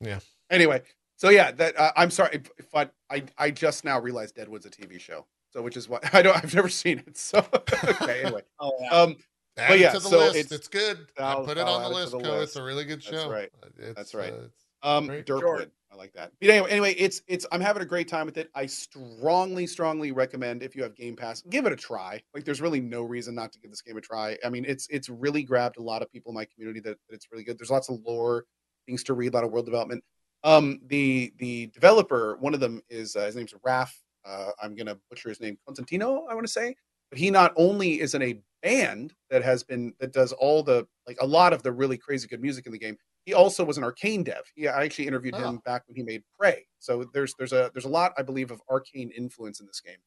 Yeah. 0.00 0.20
Anyway, 0.50 0.82
so 1.16 1.30
yeah, 1.30 1.52
that 1.52 1.78
uh, 1.80 1.92
I'm 1.96 2.10
sorry, 2.10 2.34
if- 2.36 2.50
if 2.58 2.74
I, 2.74 2.90
I 3.10 3.22
I 3.38 3.50
just 3.50 3.84
now 3.84 3.98
realized 4.00 4.34
Deadwood's 4.36 4.66
a 4.66 4.70
TV 4.70 5.00
show, 5.00 5.26
so 5.56 5.62
which 5.62 5.76
is 5.76 5.88
why 5.88 5.98
I 6.12 6.20
don't 6.22 6.36
I've 6.36 6.54
never 6.54 6.68
seen 6.68 6.98
it. 7.06 7.16
So 7.16 7.38
okay, 7.84 8.22
anyway, 8.24 8.42
Oh, 8.60 8.72
yeah. 8.80 8.90
um, 8.90 9.16
add 9.56 9.72
it 9.72 9.80
yeah, 9.80 9.92
to 9.92 9.98
the 10.00 10.08
so 10.08 10.18
list. 10.18 10.36
It's, 10.36 10.52
It's, 10.52 10.68
good. 10.68 10.98
I 11.18 11.22
I'll- 11.22 11.44
put 11.44 11.56
it 11.56 11.62
I'll 11.62 11.74
on 11.76 11.82
add 11.82 11.88
the 11.88 11.92
it 11.92 11.94
list, 12.00 12.10
the 12.12 12.18
list. 12.18 12.42
It's 12.42 12.56
a 12.56 12.62
really 12.62 12.84
good 12.84 13.02
That's 13.02 13.22
show. 13.22 13.30
right. 13.30 13.48
It's, 13.78 13.94
That's 13.94 14.14
right. 14.14 14.34
uh, 14.82 14.98
um, 14.98 15.06
Great. 15.06 15.24
Dirkwood. 15.26 15.58
Sure. 15.60 15.66
I 15.90 15.94
like 15.96 16.12
that. 16.12 16.32
But 16.40 16.50
anyway, 16.50 16.70
anyway, 16.70 16.92
it's 16.98 17.22
it's 17.26 17.46
I'm 17.52 17.60
having 17.62 17.80
a 17.82 17.86
great 17.86 18.06
time 18.08 18.26
with 18.26 18.36
it. 18.36 18.50
I 18.54 18.66
strongly, 18.66 19.66
strongly 19.66 20.12
recommend 20.12 20.62
if 20.62 20.76
you 20.76 20.82
have 20.82 20.94
Game 20.94 21.16
Pass, 21.16 21.40
give 21.48 21.64
it 21.64 21.72
a 21.72 21.76
try. 21.76 22.20
Like, 22.34 22.44
there's 22.44 22.60
really 22.60 22.80
no 22.80 23.02
reason 23.02 23.34
not 23.34 23.50
to 23.52 23.58
give 23.60 23.70
this 23.70 23.80
game 23.82 23.96
a 23.96 24.00
try. 24.00 24.36
I 24.44 24.50
mean, 24.50 24.64
it's 24.68 24.86
it's 24.90 25.08
really 25.08 25.42
grabbed 25.42 25.78
a 25.78 25.82
lot 25.82 26.02
of 26.02 26.10
people 26.12 26.30
in 26.32 26.34
my 26.34 26.44
community 26.44 26.80
that, 26.80 26.98
that 27.08 27.14
it's 27.14 27.28
really 27.32 27.44
good. 27.44 27.58
There's 27.58 27.70
lots 27.70 27.88
of 27.88 28.00
lore, 28.04 28.44
things 28.84 29.04
to 29.04 29.14
read, 29.14 29.32
a 29.32 29.36
lot 29.36 29.44
of 29.44 29.52
world 29.52 29.64
development. 29.64 30.04
Um, 30.44 30.80
the 30.86 31.32
the 31.38 31.68
developer, 31.68 32.36
one 32.40 32.52
of 32.52 32.60
them 32.60 32.82
is 32.90 33.16
uh, 33.16 33.24
his 33.26 33.36
name's 33.36 33.54
Raf. 33.64 33.96
Uh, 34.26 34.50
I'm 34.62 34.74
gonna 34.74 34.98
butcher 35.08 35.28
his 35.28 35.40
name, 35.40 35.56
Constantino. 35.66 36.26
I 36.28 36.34
want 36.34 36.46
to 36.46 36.52
say, 36.52 36.74
but 37.10 37.18
he 37.18 37.30
not 37.30 37.52
only 37.56 38.00
is 38.00 38.14
in 38.14 38.22
a 38.22 38.40
band 38.62 39.14
that 39.30 39.42
has 39.44 39.62
been 39.62 39.92
that 40.00 40.12
does 40.12 40.32
all 40.32 40.62
the 40.62 40.86
like 41.06 41.16
a 41.20 41.26
lot 41.26 41.52
of 41.52 41.62
the 41.62 41.70
really 41.72 41.96
crazy 41.96 42.26
good 42.26 42.40
music 42.42 42.66
in 42.66 42.72
the 42.72 42.78
game. 42.78 42.96
He 43.24 43.34
also 43.34 43.64
was 43.64 43.76
an 43.76 43.84
Arkane 43.84 44.24
dev. 44.24 44.42
He, 44.54 44.68
I 44.68 44.84
actually 44.84 45.06
interviewed 45.08 45.34
him 45.34 45.56
Oh. 45.56 45.62
back 45.64 45.82
when 45.86 45.96
he 45.96 46.02
made 46.02 46.22
Prey. 46.38 46.66
So 46.78 47.04
there's 47.12 47.34
there's 47.38 47.52
a 47.52 47.70
there's 47.74 47.84
a 47.84 47.88
lot 47.88 48.12
I 48.18 48.22
believe 48.22 48.50
of 48.50 48.60
Arkane 48.70 49.12
influence 49.12 49.60
in 49.60 49.66
this 49.66 49.80
game, 49.80 49.98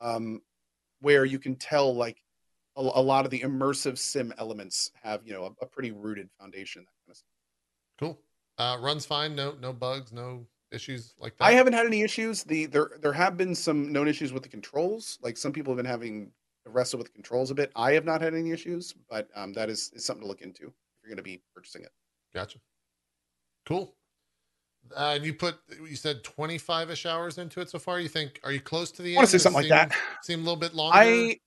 um, 0.00 0.40
where 1.00 1.24
you 1.24 1.38
can 1.38 1.56
tell 1.56 1.94
like 1.94 2.22
a, 2.76 2.80
a 2.80 3.02
lot 3.02 3.24
of 3.24 3.30
the 3.30 3.40
immersive 3.40 3.98
sim 3.98 4.32
elements 4.38 4.90
have 5.02 5.22
you 5.24 5.32
know 5.32 5.44
a, 5.44 5.64
a 5.64 5.66
pretty 5.66 5.90
rooted 5.92 6.28
foundation. 6.38 6.82
That 6.82 6.92
kind 7.06 7.10
of 7.10 7.16
stuff. 7.16 7.30
cool. 7.98 8.20
Uh, 8.58 8.78
runs 8.80 9.04
fine. 9.06 9.34
No, 9.36 9.54
no 9.60 9.72
bugs. 9.72 10.12
No 10.12 10.46
issues 10.72 11.14
like 11.18 11.36
that. 11.36 11.44
I 11.44 11.52
haven't 11.52 11.72
had 11.74 11.86
any 11.86 12.02
issues. 12.02 12.42
The 12.44 12.66
there 12.66 12.90
there 13.00 13.12
have 13.12 13.36
been 13.36 13.54
some 13.54 13.92
known 13.92 14.08
issues 14.08 14.32
with 14.32 14.42
the 14.42 14.48
controls. 14.48 15.18
Like 15.22 15.36
some 15.36 15.52
people 15.52 15.72
have 15.72 15.76
been 15.76 15.90
having 15.90 16.30
wrestle 16.66 16.98
with 16.98 17.12
controls 17.14 17.50
a 17.50 17.54
bit. 17.54 17.70
I 17.76 17.92
have 17.92 18.04
not 18.04 18.20
had 18.20 18.34
any 18.34 18.50
issues, 18.50 18.92
but 19.08 19.28
um, 19.36 19.52
that 19.52 19.70
is, 19.70 19.92
is 19.94 20.04
something 20.04 20.22
to 20.22 20.28
look 20.28 20.42
into 20.42 20.64
if 20.66 20.72
you're 21.02 21.08
going 21.10 21.16
to 21.16 21.22
be 21.22 21.40
purchasing 21.54 21.82
it. 21.82 21.90
Gotcha. 22.34 22.58
Cool. 23.66 23.94
Uh, 24.96 25.14
and 25.16 25.24
you 25.24 25.34
put 25.34 25.56
you 25.88 25.96
said 25.96 26.22
25 26.22 26.90
ish 26.90 27.06
hours 27.06 27.38
into 27.38 27.60
it 27.60 27.68
so 27.70 27.78
far. 27.78 27.98
You 28.00 28.08
think 28.08 28.40
are 28.44 28.52
you 28.52 28.60
close 28.60 28.90
to 28.92 29.02
the 29.02 29.14
I 29.14 29.16
want 29.16 29.24
end? 29.24 29.30
to 29.32 29.38
say 29.38 29.42
something 29.42 29.62
like 29.62 29.68
that. 29.70 29.92
seem- 29.92 30.00
Seem 30.22 30.40
a 30.40 30.42
little 30.42 30.56
bit 30.60 30.74
longer. 30.74 30.96
I 30.98 31.38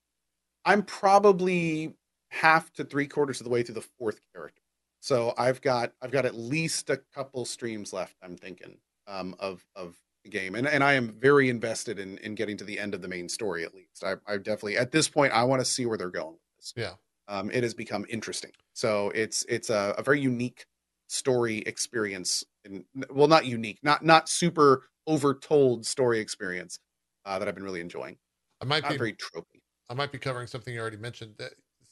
I'm 0.65 0.83
probably 0.83 1.95
half 2.31 2.71
to 2.73 2.83
three 2.83 3.07
quarters 3.07 3.39
of 3.39 3.45
the 3.45 3.49
way 3.49 3.63
through 3.63 3.75
the 3.75 3.87
fourth 3.97 4.19
character. 4.33 4.61
So 4.99 5.33
I've 5.37 5.61
got 5.61 5.93
I've 6.01 6.11
got 6.11 6.25
at 6.25 6.35
least 6.35 6.89
a 6.89 6.97
couple 7.13 7.45
streams 7.45 7.93
left, 7.93 8.17
I'm 8.21 8.35
thinking, 8.35 8.77
um, 9.09 9.35
of 9.39 9.65
of 9.75 9.95
the 10.23 10.29
game. 10.29 10.55
And 10.55 10.67
and 10.67 10.83
I 10.83 10.93
am 10.93 11.13
very 11.19 11.49
invested 11.49 11.99
in 11.99 12.17
in 12.19 12.35
getting 12.35 12.57
to 12.57 12.63
the 12.63 12.79
end 12.79 12.93
of 12.93 13.01
the 13.01 13.07
main 13.07 13.27
story 13.27 13.63
at 13.65 13.73
least. 13.73 14.03
I 14.03 14.15
I 14.27 14.37
definitely 14.37 14.77
at 14.77 14.91
this 14.91 15.09
point 15.09 15.33
I 15.33 15.43
want 15.43 15.61
to 15.61 15.65
see 15.65 15.85
where 15.85 15.97
they're 15.97 16.09
going 16.09 16.33
with 16.33 16.57
this. 16.57 16.73
Yeah. 16.75 16.93
Um, 17.27 17.51
it 17.51 17.63
has 17.63 17.73
become 17.73 18.05
interesting. 18.09 18.51
So 18.73 19.11
it's 19.13 19.43
it's 19.49 19.69
a, 19.69 19.95
a 19.97 20.03
very 20.03 20.21
unique 20.21 20.65
story 21.07 21.59
experience 21.59 22.43
and 22.65 22.85
well 23.09 23.27
not 23.27 23.45
unique, 23.45 23.79
not 23.83 24.03
not 24.05 24.29
super 24.29 24.83
overtold 25.07 25.85
story 25.85 26.19
experience 26.19 26.79
uh, 27.25 27.39
that 27.39 27.47
I've 27.47 27.55
been 27.55 27.63
really 27.63 27.81
enjoying. 27.81 28.17
I 28.61 28.65
might 28.65 28.83
Not 28.83 28.91
be 28.91 28.97
very 28.97 29.13
tropey. 29.13 29.61
I 29.89 29.93
might 29.93 30.11
be 30.11 30.19
covering 30.19 30.47
something 30.47 30.73
you 30.73 30.79
already 30.79 30.97
mentioned. 30.97 31.35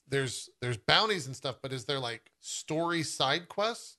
There's 0.07 0.49
there's 0.61 0.77
bounties 0.77 1.27
and 1.27 1.35
stuff, 1.35 1.57
but 1.61 1.73
is 1.73 1.85
there 1.85 1.99
like 1.99 2.31
story 2.39 3.03
side 3.03 3.49
quests? 3.49 3.96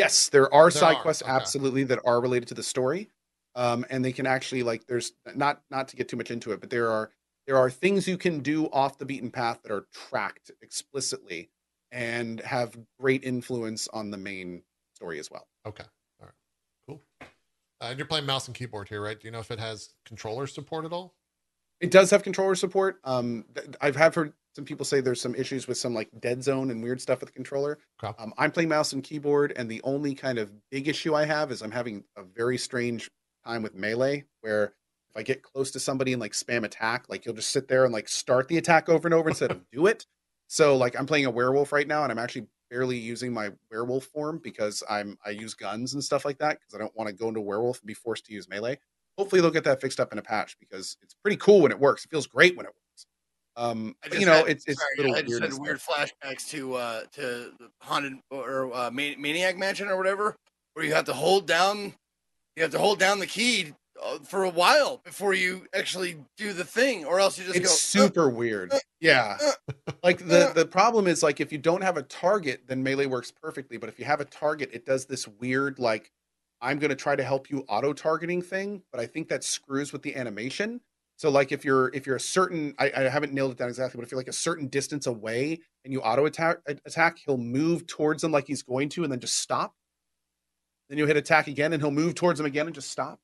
Yes, 0.00 0.28
there 0.30 0.52
are 0.52 0.70
There 0.70 0.80
side 0.80 0.96
are, 0.96 1.02
quests 1.02 1.22
okay. 1.22 1.30
absolutely 1.30 1.84
that 1.84 2.00
are 2.04 2.20
related 2.20 2.48
to 2.48 2.54
the 2.54 2.62
story. 2.62 3.10
Um, 3.54 3.84
and 3.90 4.04
they 4.04 4.12
can 4.12 4.26
actually 4.26 4.62
like 4.62 4.86
there's 4.86 5.12
not 5.34 5.60
not 5.70 5.88
to 5.88 5.96
get 5.96 6.08
too 6.08 6.16
much 6.16 6.30
into 6.30 6.52
it, 6.52 6.60
but 6.60 6.70
there 6.70 6.90
are 6.90 7.10
there 7.46 7.56
are 7.56 7.68
things 7.68 8.06
you 8.06 8.16
can 8.16 8.40
do 8.40 8.66
off 8.66 8.96
the 8.96 9.04
beaten 9.04 9.30
path 9.30 9.60
that 9.62 9.72
are 9.72 9.86
tracked 9.92 10.50
explicitly 10.62 11.50
and 11.90 12.40
have 12.40 12.78
great 13.00 13.24
influence 13.24 13.88
on 13.88 14.10
the 14.10 14.16
main 14.16 14.62
story 14.94 15.18
as 15.18 15.30
well. 15.30 15.48
Okay. 15.66 15.84
All 16.20 16.26
right. 16.26 16.34
Cool. 16.88 17.02
Uh, 17.20 17.86
and 17.88 17.98
you're 17.98 18.06
playing 18.06 18.26
mouse 18.26 18.46
and 18.46 18.56
keyboard 18.56 18.88
here, 18.88 19.02
right? 19.02 19.18
Do 19.18 19.26
you 19.26 19.32
know 19.32 19.40
if 19.40 19.50
it 19.50 19.58
has 19.58 19.94
controller 20.06 20.46
support 20.46 20.84
at 20.84 20.92
all? 20.92 21.14
It 21.80 21.90
does 21.90 22.10
have 22.10 22.22
controller 22.22 22.54
support. 22.54 23.00
Um, 23.04 23.46
I've 23.80 23.96
have 23.96 24.14
heard 24.14 24.32
some 24.54 24.64
people 24.64 24.84
say 24.84 25.00
there's 25.00 25.20
some 25.20 25.34
issues 25.34 25.68
with 25.68 25.78
some 25.78 25.94
like 25.94 26.08
dead 26.20 26.42
zone 26.42 26.70
and 26.70 26.82
weird 26.82 27.00
stuff 27.00 27.20
with 27.20 27.28
the 27.28 27.34
controller. 27.34 27.78
Okay. 28.02 28.12
Um, 28.22 28.32
I'm 28.36 28.50
playing 28.50 28.68
mouse 28.68 28.92
and 28.92 29.02
keyboard, 29.02 29.52
and 29.56 29.70
the 29.70 29.80
only 29.82 30.14
kind 30.14 30.38
of 30.38 30.52
big 30.70 30.88
issue 30.88 31.14
I 31.14 31.24
have 31.24 31.52
is 31.52 31.62
I'm 31.62 31.70
having 31.70 32.04
a 32.16 32.22
very 32.22 32.58
strange 32.58 33.10
time 33.44 33.62
with 33.62 33.74
melee, 33.74 34.24
where 34.40 34.74
if 35.10 35.16
I 35.16 35.22
get 35.22 35.42
close 35.42 35.70
to 35.72 35.80
somebody 35.80 36.12
and 36.12 36.20
like 36.20 36.32
spam 36.32 36.64
attack, 36.64 37.06
like 37.08 37.24
you'll 37.24 37.34
just 37.34 37.50
sit 37.50 37.68
there 37.68 37.84
and 37.84 37.92
like 37.92 38.08
start 38.08 38.48
the 38.48 38.58
attack 38.58 38.88
over 38.88 39.06
and 39.06 39.14
over 39.14 39.28
instead 39.28 39.50
of 39.50 39.62
do 39.72 39.86
it. 39.86 40.06
So 40.48 40.76
like 40.76 40.98
I'm 40.98 41.06
playing 41.06 41.26
a 41.26 41.30
werewolf 41.30 41.72
right 41.72 41.86
now, 41.86 42.02
and 42.02 42.10
I'm 42.10 42.18
actually 42.18 42.46
barely 42.70 42.96
using 42.96 43.32
my 43.32 43.50
werewolf 43.70 44.04
form 44.04 44.40
because 44.42 44.82
I'm 44.88 45.16
I 45.24 45.30
use 45.30 45.54
guns 45.54 45.94
and 45.94 46.02
stuff 46.02 46.24
like 46.24 46.38
that 46.38 46.58
because 46.60 46.74
I 46.74 46.78
don't 46.78 46.96
want 46.96 47.08
to 47.08 47.14
go 47.14 47.28
into 47.28 47.40
werewolf 47.40 47.80
and 47.80 47.86
be 47.86 47.94
forced 47.94 48.26
to 48.26 48.32
use 48.32 48.48
melee. 48.48 48.78
Hopefully 49.16 49.40
they'll 49.40 49.50
get 49.50 49.64
that 49.64 49.80
fixed 49.80 50.00
up 50.00 50.12
in 50.12 50.18
a 50.18 50.22
patch 50.22 50.56
because 50.58 50.96
it's 51.02 51.14
pretty 51.14 51.36
cool 51.36 51.60
when 51.60 51.72
it 51.72 51.78
works. 51.78 52.04
It 52.04 52.10
feels 52.10 52.26
great 52.26 52.56
when 52.56 52.66
it 52.66 52.70
works. 52.70 52.89
Um, 53.60 53.94
I 54.10 54.16
you 54.16 54.24
know, 54.24 54.32
had- 54.36 54.48
it's 54.48 54.64
it's 54.66 54.80
sorry, 54.80 54.96
little 54.96 55.14
I 55.14 55.20
just 55.22 55.28
weird. 55.40 55.42
had 55.52 55.60
weird 55.60 55.80
flashbacks 55.80 56.48
to 56.50 56.74
uh 56.74 57.02
to 57.12 57.20
the 57.58 57.70
haunted 57.82 58.14
or 58.30 58.74
uh, 58.74 58.90
Man- 58.90 59.20
maniac 59.20 59.58
mansion 59.58 59.88
or 59.88 59.96
whatever, 59.98 60.36
where 60.74 60.84
you 60.84 60.94
have 60.94 61.04
to 61.04 61.12
hold 61.12 61.46
down, 61.46 61.92
you 62.56 62.62
have 62.62 62.70
to 62.72 62.78
hold 62.78 62.98
down 62.98 63.18
the 63.18 63.26
key 63.26 63.74
uh, 64.02 64.18
for 64.20 64.44
a 64.44 64.48
while 64.50 65.02
before 65.04 65.34
you 65.34 65.66
actually 65.74 66.16
do 66.38 66.54
the 66.54 66.64
thing, 66.64 67.04
or 67.04 67.20
else 67.20 67.38
you 67.38 67.44
just 67.44 67.56
It's 67.56 67.68
go. 67.68 67.72
"Uh, 68.02 68.04
super 68.06 68.30
weird. 68.30 68.72
Yeah. 69.00 69.36
Like 70.02 70.26
the 70.26 70.52
the 70.54 70.64
problem 70.64 71.06
is 71.06 71.22
like 71.22 71.38
if 71.40 71.52
you 71.52 71.58
don't 71.58 71.82
have 71.82 71.98
a 71.98 72.02
target, 72.02 72.62
then 72.66 72.82
melee 72.82 73.06
works 73.06 73.30
perfectly. 73.30 73.76
But 73.76 73.90
if 73.90 73.98
you 73.98 74.06
have 74.06 74.20
a 74.22 74.24
target, 74.24 74.70
it 74.72 74.86
does 74.86 75.04
this 75.04 75.28
weird 75.28 75.78
like 75.78 76.10
I'm 76.62 76.78
gonna 76.78 76.94
try 76.94 77.14
to 77.14 77.22
help 77.24 77.50
you 77.50 77.64
auto 77.68 77.92
targeting 77.92 78.40
thing, 78.40 78.82
but 78.90 79.00
I 79.00 79.06
think 79.06 79.28
that 79.28 79.44
screws 79.44 79.92
with 79.92 80.00
the 80.02 80.16
animation. 80.16 80.80
So 81.20 81.28
like 81.28 81.52
if 81.52 81.66
you're 81.66 81.90
if 81.92 82.06
you're 82.06 82.16
a 82.16 82.20
certain 82.20 82.74
I, 82.78 82.90
I 82.96 83.00
haven't 83.02 83.34
nailed 83.34 83.52
it 83.52 83.58
down 83.58 83.68
exactly, 83.68 83.98
but 83.98 84.04
if 84.06 84.10
you're 84.10 84.18
like 84.18 84.28
a 84.28 84.32
certain 84.32 84.68
distance 84.68 85.06
away 85.06 85.60
and 85.84 85.92
you 85.92 86.00
auto 86.00 86.24
attack 86.24 86.60
attack, 86.66 87.18
he'll 87.18 87.36
move 87.36 87.86
towards 87.86 88.22
them 88.22 88.32
like 88.32 88.46
he's 88.46 88.62
going 88.62 88.88
to 88.88 89.02
and 89.02 89.12
then 89.12 89.20
just 89.20 89.36
stop. 89.36 89.74
Then 90.88 90.96
you 90.96 91.04
hit 91.04 91.18
attack 91.18 91.46
again 91.46 91.74
and 91.74 91.82
he'll 91.82 91.90
move 91.90 92.14
towards 92.14 92.38
them 92.38 92.46
again 92.46 92.64
and 92.64 92.74
just 92.74 92.90
stop. 92.90 93.20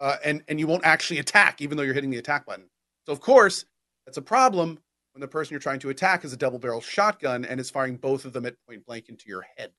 Uh, 0.00 0.16
and 0.24 0.42
and 0.48 0.58
you 0.58 0.66
won't 0.66 0.86
actually 0.86 1.18
attack 1.18 1.60
even 1.60 1.76
though 1.76 1.82
you're 1.82 1.92
hitting 1.92 2.08
the 2.08 2.16
attack 2.16 2.46
button. 2.46 2.70
So 3.04 3.12
of 3.12 3.20
course, 3.20 3.66
that's 4.06 4.16
a 4.16 4.22
problem 4.22 4.78
when 5.12 5.20
the 5.20 5.28
person 5.28 5.52
you're 5.52 5.60
trying 5.60 5.80
to 5.80 5.90
attack 5.90 6.24
is 6.24 6.32
a 6.32 6.36
double 6.38 6.58
barrel 6.58 6.80
shotgun 6.80 7.44
and 7.44 7.60
is 7.60 7.68
firing 7.68 7.98
both 7.98 8.24
of 8.24 8.32
them 8.32 8.46
at 8.46 8.56
point 8.66 8.86
blank 8.86 9.10
into 9.10 9.28
your 9.28 9.44
head. 9.58 9.70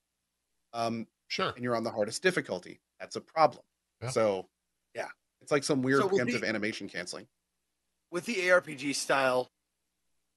Um, 0.72 1.08
Sure. 1.26 1.50
and 1.56 1.64
you're 1.64 1.74
on 1.74 1.82
the 1.82 1.90
hardest 1.90 2.22
difficulty. 2.22 2.78
That's 3.00 3.16
a 3.16 3.20
problem. 3.20 3.64
Yeah. 4.00 4.10
So, 4.10 4.46
yeah, 4.94 5.08
it's 5.44 5.52
like 5.52 5.62
some 5.62 5.82
weird 5.82 6.00
So 6.00 6.08
preemptive 6.08 6.40
the- 6.40 6.48
animation 6.48 6.88
canceling. 6.88 7.26
with 8.10 8.24
the 8.24 8.34
ARPG 8.48 8.94
style, 8.94 9.50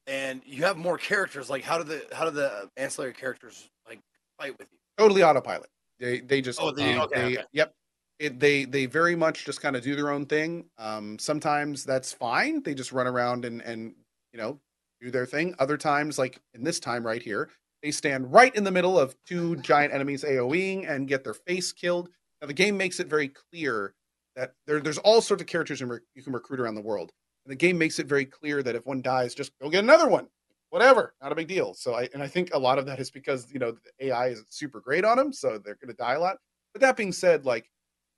and 0.06 0.42
you 0.46 0.64
have 0.66 0.76
more 0.78 0.98
characters. 0.98 1.50
Like, 1.50 1.64
how 1.64 1.78
do 1.78 1.86
the 1.86 2.06
how 2.14 2.26
do 2.26 2.32
the 2.32 2.70
ancillary 2.76 3.14
characters 3.14 3.70
like 3.88 4.00
fight 4.38 4.58
with 4.58 4.68
you? 4.70 4.78
Totally 4.98 5.24
autopilot. 5.24 5.70
They 6.00 6.20
they 6.20 6.42
just 6.42 6.60
Oh, 6.62 6.72
they- 6.72 6.84
they- 6.94 7.00
okay, 7.00 7.22
they- 7.22 7.38
okay. 7.40 7.48
yep. 7.54 7.74
It, 8.20 8.40
they 8.40 8.66
they 8.66 8.86
very 8.88 9.16
much 9.16 9.46
just 9.46 9.62
kind 9.62 9.76
of 9.78 9.84
do 9.84 9.96
their 9.96 10.10
own 10.10 10.26
thing. 10.26 10.70
Um, 10.78 11.18
sometimes 11.20 11.86
that's 11.86 12.12
fine. 12.12 12.62
They 12.64 12.74
just 12.74 12.92
run 12.92 13.08
around 13.08 13.46
and 13.46 13.62
and 13.62 13.96
you 14.34 14.40
know 14.40 14.60
do 15.00 15.10
their 15.10 15.26
thing. 15.26 15.56
Other 15.60 15.78
times, 15.78 16.18
like 16.18 16.42
in 16.54 16.64
this 16.66 16.80
time 16.82 17.06
right 17.06 17.22
here, 17.22 17.50
they 17.82 17.92
stand 17.92 18.34
right 18.34 18.54
in 18.56 18.64
the 18.66 18.72
middle 18.72 19.00
of 19.00 19.16
two 19.26 19.56
giant 19.58 19.94
enemies 19.94 20.24
AOEing 20.24 20.90
and 20.90 21.08
get 21.08 21.24
their 21.24 21.36
face 21.36 21.72
killed. 21.72 22.10
Now 22.42 22.48
the 22.48 22.54
game 22.54 22.76
makes 22.76 23.00
it 23.00 23.08
very 23.08 23.30
clear 23.30 23.94
that 24.38 24.54
there, 24.68 24.80
there's 24.80 25.00
all 25.00 25.20
sorts 25.20 25.42
of 25.42 25.48
characters 25.48 25.82
you 25.82 26.24
can 26.24 26.32
recruit 26.32 26.60
around 26.60 26.76
the 26.76 26.82
world. 26.82 27.12
And 27.44 27.52
the 27.52 27.56
game 27.56 27.78
makes 27.78 28.00
it 28.00 28.08
very 28.08 28.26
clear 28.26 28.62
that 28.64 28.76
if 28.76 28.86
one 28.86 29.02
dies, 29.02 29.34
just 29.34 29.52
go 29.60 29.70
get 29.70 29.84
another 29.84 30.08
one. 30.08 30.28
Whatever, 30.70 31.14
not 31.22 31.32
a 31.32 31.36
big 31.36 31.48
deal. 31.48 31.74
So 31.74 31.96
I 31.96 32.10
and 32.14 32.22
I 32.22 32.28
think 32.28 32.54
a 32.54 32.60
lot 32.60 32.78
of 32.78 32.86
that 32.86 33.00
is 33.00 33.10
because 33.10 33.52
you 33.52 33.60
know 33.60 33.72
the 33.72 34.08
AI 34.08 34.28
is 34.28 34.44
super 34.50 34.80
great 34.80 35.06
on 35.06 35.18
them, 35.18 35.34
so 35.34 35.58
they're 35.58 35.78
going 35.82 35.90
to 35.90 35.94
die 35.94 36.14
a 36.14 36.20
lot. 36.20 36.38
But 36.74 36.82
that 36.82 36.98
being 36.98 37.14
said, 37.14 37.46
like 37.46 37.70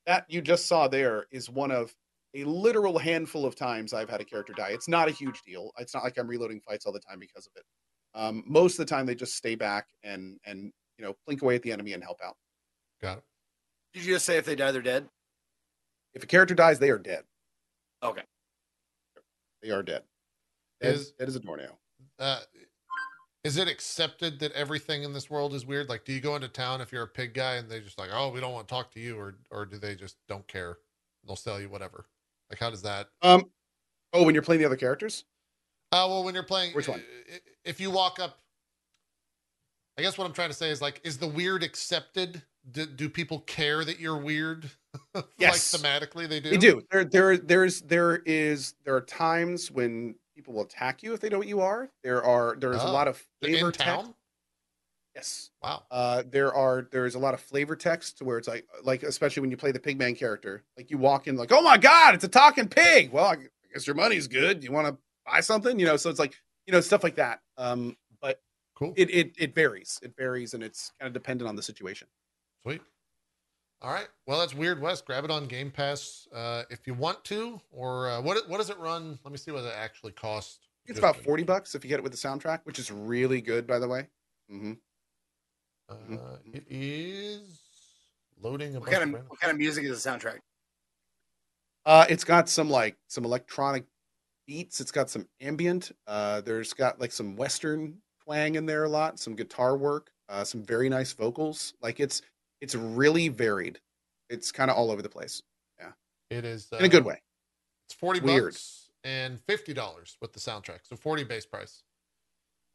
that 0.08 0.26
you 0.30 0.42
just 0.42 0.66
saw 0.68 0.88
there 0.88 1.28
is 1.32 1.50
one 1.50 1.72
of 1.72 1.94
a 2.34 2.44
literal 2.44 2.98
handful 2.98 3.46
of 3.46 3.56
times 3.56 3.94
I've 3.94 4.10
had 4.10 4.20
a 4.20 4.26
character 4.26 4.54
die. 4.54 4.70
It's 4.70 4.88
not 4.88 5.08
a 5.08 5.12
huge 5.12 5.42
deal. 5.44 5.72
It's 5.78 5.94
not 5.94 6.04
like 6.04 6.18
I'm 6.18 6.28
reloading 6.28 6.60
fights 6.60 6.86
all 6.86 6.94
the 6.94 7.00
time 7.00 7.20
because 7.20 7.48
of 7.48 7.54
it. 7.56 7.64
Um, 8.16 8.44
most 8.48 8.80
of 8.80 8.86
the 8.86 8.90
time, 8.90 9.06
they 9.06 9.16
just 9.16 9.36
stay 9.36 9.54
back 9.54 9.88
and 10.04 10.40
and 10.44 10.74
you 10.98 11.06
know 11.06 11.16
blink 11.28 11.44
away 11.44 11.56
at 11.56 11.62
the 11.62 11.72
enemy 11.72 11.94
and 11.94 12.04
help 12.04 12.18
out. 12.26 12.36
Got 13.00 13.20
it. 13.20 13.24
Did 13.94 14.06
you 14.06 14.14
just 14.16 14.26
say 14.26 14.38
if 14.38 14.46
they 14.46 14.56
die, 14.56 14.72
they're 14.72 14.82
dead? 14.82 15.08
If 16.14 16.24
a 16.24 16.28
character 16.28 16.56
dies, 16.56 16.80
they 16.80 16.90
are 16.90 16.98
dead. 16.98 17.24
Okay. 18.04 18.24
They 19.62 19.72
are 19.72 19.84
dead. 19.84 20.04
Dead, 20.82 20.96
Is- 20.96 21.12
dead 21.12 21.28
as 21.28 21.36
a 21.36 21.40
doornail. 21.40 21.78
Uh, 22.18 22.40
is 23.44 23.58
it 23.58 23.68
accepted 23.70 24.40
that 24.40 24.52
everything 24.54 25.04
in 25.04 25.14
this 25.14 25.30
world 25.30 25.54
is 25.54 25.66
weird? 25.66 25.88
Like, 25.88 26.04
do 26.04 26.12
you 26.12 26.20
go 26.20 26.36
into 26.36 26.48
town 26.50 26.82
if 26.82 26.92
you're 26.92 27.04
a 27.04 27.08
pig 27.08 27.34
guy 27.34 27.56
and 27.56 27.70
they 27.70 27.80
just 27.80 27.98
like, 27.98 28.10
oh, 28.12 28.30
we 28.30 28.40
don't 28.42 28.52
want 28.54 28.68
to 28.68 28.74
talk 28.74 28.92
to 28.92 29.00
you, 29.00 29.18
or 29.18 29.36
or 29.50 29.66
do 29.66 29.78
they 29.78 29.96
just 29.96 30.18
don't 30.28 30.46
care? 30.48 30.78
They'll 31.26 31.36
sell 31.38 31.60
you 31.60 31.70
whatever. 31.70 32.06
Like, 32.50 32.60
how 32.60 32.70
does 32.70 32.82
that? 32.82 33.08
Um. 33.22 33.50
Oh, 34.12 34.24
when 34.26 34.34
you're 34.36 34.42
playing 34.42 34.60
the 34.60 34.66
other 34.66 34.76
characters, 34.76 35.24
Uh, 35.92 36.06
well, 36.10 36.24
when 36.24 36.34
you're 36.34 36.44
playing, 36.44 36.74
Which 36.74 36.88
one? 36.90 37.00
i- 37.30 37.36
i- 37.36 37.40
If 37.64 37.80
you 37.80 37.92
walk 37.92 38.20
up, 38.20 38.42
I 39.98 40.02
guess 40.02 40.18
what 40.18 40.26
I'm 40.26 40.34
trying 40.34 40.50
to 40.50 40.56
say 40.56 40.70
is 40.72 40.82
like, 40.82 41.00
is 41.04 41.18
the 41.18 41.28
weird 41.28 41.62
accepted? 41.64 42.42
Do, 42.72 42.86
do 42.86 43.10
people 43.10 43.40
care 43.42 43.84
that 43.86 44.00
you're 44.00 44.18
weird? 44.18 44.70
Yes. 45.38 45.74
like 45.74 45.82
thematically, 45.82 46.28
they 46.28 46.40
do. 46.40 46.50
they 46.50 46.58
do. 46.58 46.82
There, 46.92 47.04
there, 47.06 47.38
there's, 47.38 47.82
there 47.82 48.18
is, 48.26 48.74
there 48.86 48.96
are 48.96 49.02
times 49.02 49.70
when 49.72 50.16
people 50.36 50.54
will 50.56 50.64
attack 50.64 51.04
you 51.04 51.14
if 51.14 51.20
they 51.20 51.30
know 51.30 51.38
what 51.38 51.48
you 51.48 51.62
are. 51.62 51.90
There 52.04 52.24
are, 52.24 52.56
there's 52.60 52.78
a 52.82 52.88
Oh. 52.88 52.92
lot 52.92 53.08
of 53.08 53.24
flavor 53.42 53.68
in 53.68 53.72
text. 53.74 54.12
Yes. 55.16 55.52
Wow. 55.62 55.84
Uh, 55.92 56.24
there 56.30 56.54
are 56.54 56.88
there's 56.92 57.16
a 57.16 57.20
lot 57.20 57.34
of 57.34 57.42
flavor 57.42 57.76
text 57.76 58.20
to 58.20 58.24
where 58.24 58.38
it's 58.38 58.48
like 58.48 58.66
like 58.84 59.04
especially 59.04 59.42
when 59.42 59.52
you 59.52 59.58
play 59.58 59.72
the 59.72 59.80
pigman 59.80 60.18
character, 60.18 60.64
like 60.78 60.90
you 60.92 60.98
walk 60.98 61.28
in 61.28 61.36
like, 61.36 61.52
oh 61.52 61.62
my 61.62 61.78
god, 61.78 62.14
it's 62.16 62.24
a 62.24 62.28
talking 62.30 62.68
pig. 62.68 63.12
Well, 63.12 63.26
I 63.26 63.38
guess 63.74 63.86
your 63.88 63.96
money's 63.96 64.28
good. 64.28 64.64
You 64.64 64.72
want 64.72 64.88
to 64.88 64.98
buy 65.26 65.42
something, 65.42 65.78
you 65.80 65.86
know? 65.86 65.98
So 65.98 66.10
it's 66.10 66.20
like 66.20 66.36
you 66.68 66.72
know 66.72 66.80
stuff 66.80 67.04
like 67.04 67.16
that. 67.16 67.42
Um, 67.58 67.98
but 68.22 68.42
Cool. 68.76 68.94
it 68.96 69.10
it 69.10 69.34
it 69.38 69.56
varies. 69.56 70.00
It 70.04 70.14
varies, 70.16 70.54
and 70.54 70.64
it's 70.64 70.92
kind 71.00 71.08
of 71.08 71.14
dependent 71.14 71.50
on 71.50 71.56
the 71.56 71.64
situation. 71.64 72.08
Sweet. 72.64 72.82
All 73.82 73.94
right. 73.94 74.08
Well, 74.28 74.40
that's 74.40 74.54
Weird 74.54 74.82
West. 74.82 75.06
Grab 75.06 75.24
it 75.24 75.32
on 75.32 75.48
Game 75.48 75.72
Pass 75.72 76.28
uh, 76.34 76.64
if 76.70 76.86
you 76.86 76.94
want 76.94 77.24
to. 77.26 77.62
Or 77.72 78.10
uh, 78.10 78.22
what? 78.22 78.48
What 78.50 78.58
does 78.58 78.70
it 78.70 78.78
run? 78.78 79.18
Let 79.24 79.32
me 79.32 79.38
see 79.38 79.52
what 79.52 79.64
it 79.64 79.74
actually 79.76 80.12
costs. 80.14 80.60
It's 80.86 80.96
Just 80.96 81.00
about 81.00 81.18
in- 81.18 81.24
forty 81.24 81.44
bucks 81.44 81.76
if 81.76 81.84
you 81.84 81.90
get 81.90 82.00
it 82.00 82.04
with 82.04 82.12
the 82.12 82.18
soundtrack, 82.18 82.62
which 82.64 82.80
is 82.80 82.92
really 82.92 83.42
good, 83.42 83.66
by 83.68 83.80
the 83.80 83.88
way. 83.88 84.08
hmm 84.50 84.74
Uh, 85.88 85.96
Mhm. 85.96 86.56
it 86.56 86.66
is 86.70 87.62
loading 88.42 88.76
a 88.76 88.80
What 88.80 88.90
kind 88.92 89.04
of 89.16 89.22
of 89.22 89.30
what 89.30 89.40
kind 89.40 89.52
of 89.52 89.58
music 89.58 89.86
is 89.86 90.04
the 90.04 90.10
soundtrack? 90.10 90.40
Uh, 91.86 92.06
it's 92.10 92.24
got 92.26 92.50
some 92.50 92.70
like 92.70 92.98
some 93.08 93.24
electronic 93.24 93.86
beats. 94.46 94.82
It's 94.82 94.92
got 94.92 95.10
some 95.10 95.28
ambient. 95.40 95.92
Uh, 96.06 96.42
there's 96.42 96.74
got 96.74 97.00
like 97.00 97.12
some 97.14 97.36
western 97.38 98.02
twang 98.24 98.56
in 98.56 98.66
there 98.66 98.84
a 98.84 98.90
lot. 98.90 99.20
Some 99.20 99.36
guitar 99.36 99.78
work. 99.78 100.12
Uh, 100.28 100.44
some 100.44 100.62
very 100.64 100.90
nice 100.90 101.14
vocals. 101.14 101.74
Like 101.82 102.00
it's 102.00 102.22
it's 102.62 102.76
really 102.76 103.28
varied. 103.30 103.80
It's 104.30 104.52
kind 104.52 104.70
of 104.70 104.78
all 104.78 104.92
over 104.92 105.02
the 105.02 105.10
place 105.10 105.42
Yeah, 105.80 105.92
It 106.30 106.46
is 106.46 106.68
uh, 106.74 106.78
in 106.78 106.86
a 106.86 106.90
good 106.90 107.06
way. 107.06 107.22
It's 107.88 107.96
forty 107.96 108.20
Weird. 108.20 108.54
bucks 108.54 108.90
and 109.04 109.40
fifty 109.42 109.74
dollars 109.74 110.18
with 110.22 110.34
the 110.34 110.40
soundtrack, 110.40 110.80
so 110.84 110.96
forty 110.96 111.24
base 111.24 111.46
price. 111.46 111.84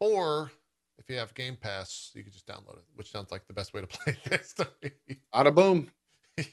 Or 0.01 0.51
if 0.99 1.09
you 1.09 1.17
have 1.17 1.35
Game 1.35 1.57
Pass, 1.57 2.11
you 2.15 2.23
can 2.23 2.33
just 2.33 2.47
download 2.47 2.77
it, 2.79 2.85
which 2.95 3.11
sounds 3.11 3.31
like 3.31 3.47
the 3.47 3.53
best 3.53 3.73
way 3.75 3.81
to 3.81 3.87
play 3.87 4.17
this. 4.29 4.53
to 4.55 4.69
me. 4.83 4.91
Out 5.33 5.47
of 5.47 5.55
boom. 5.55 5.91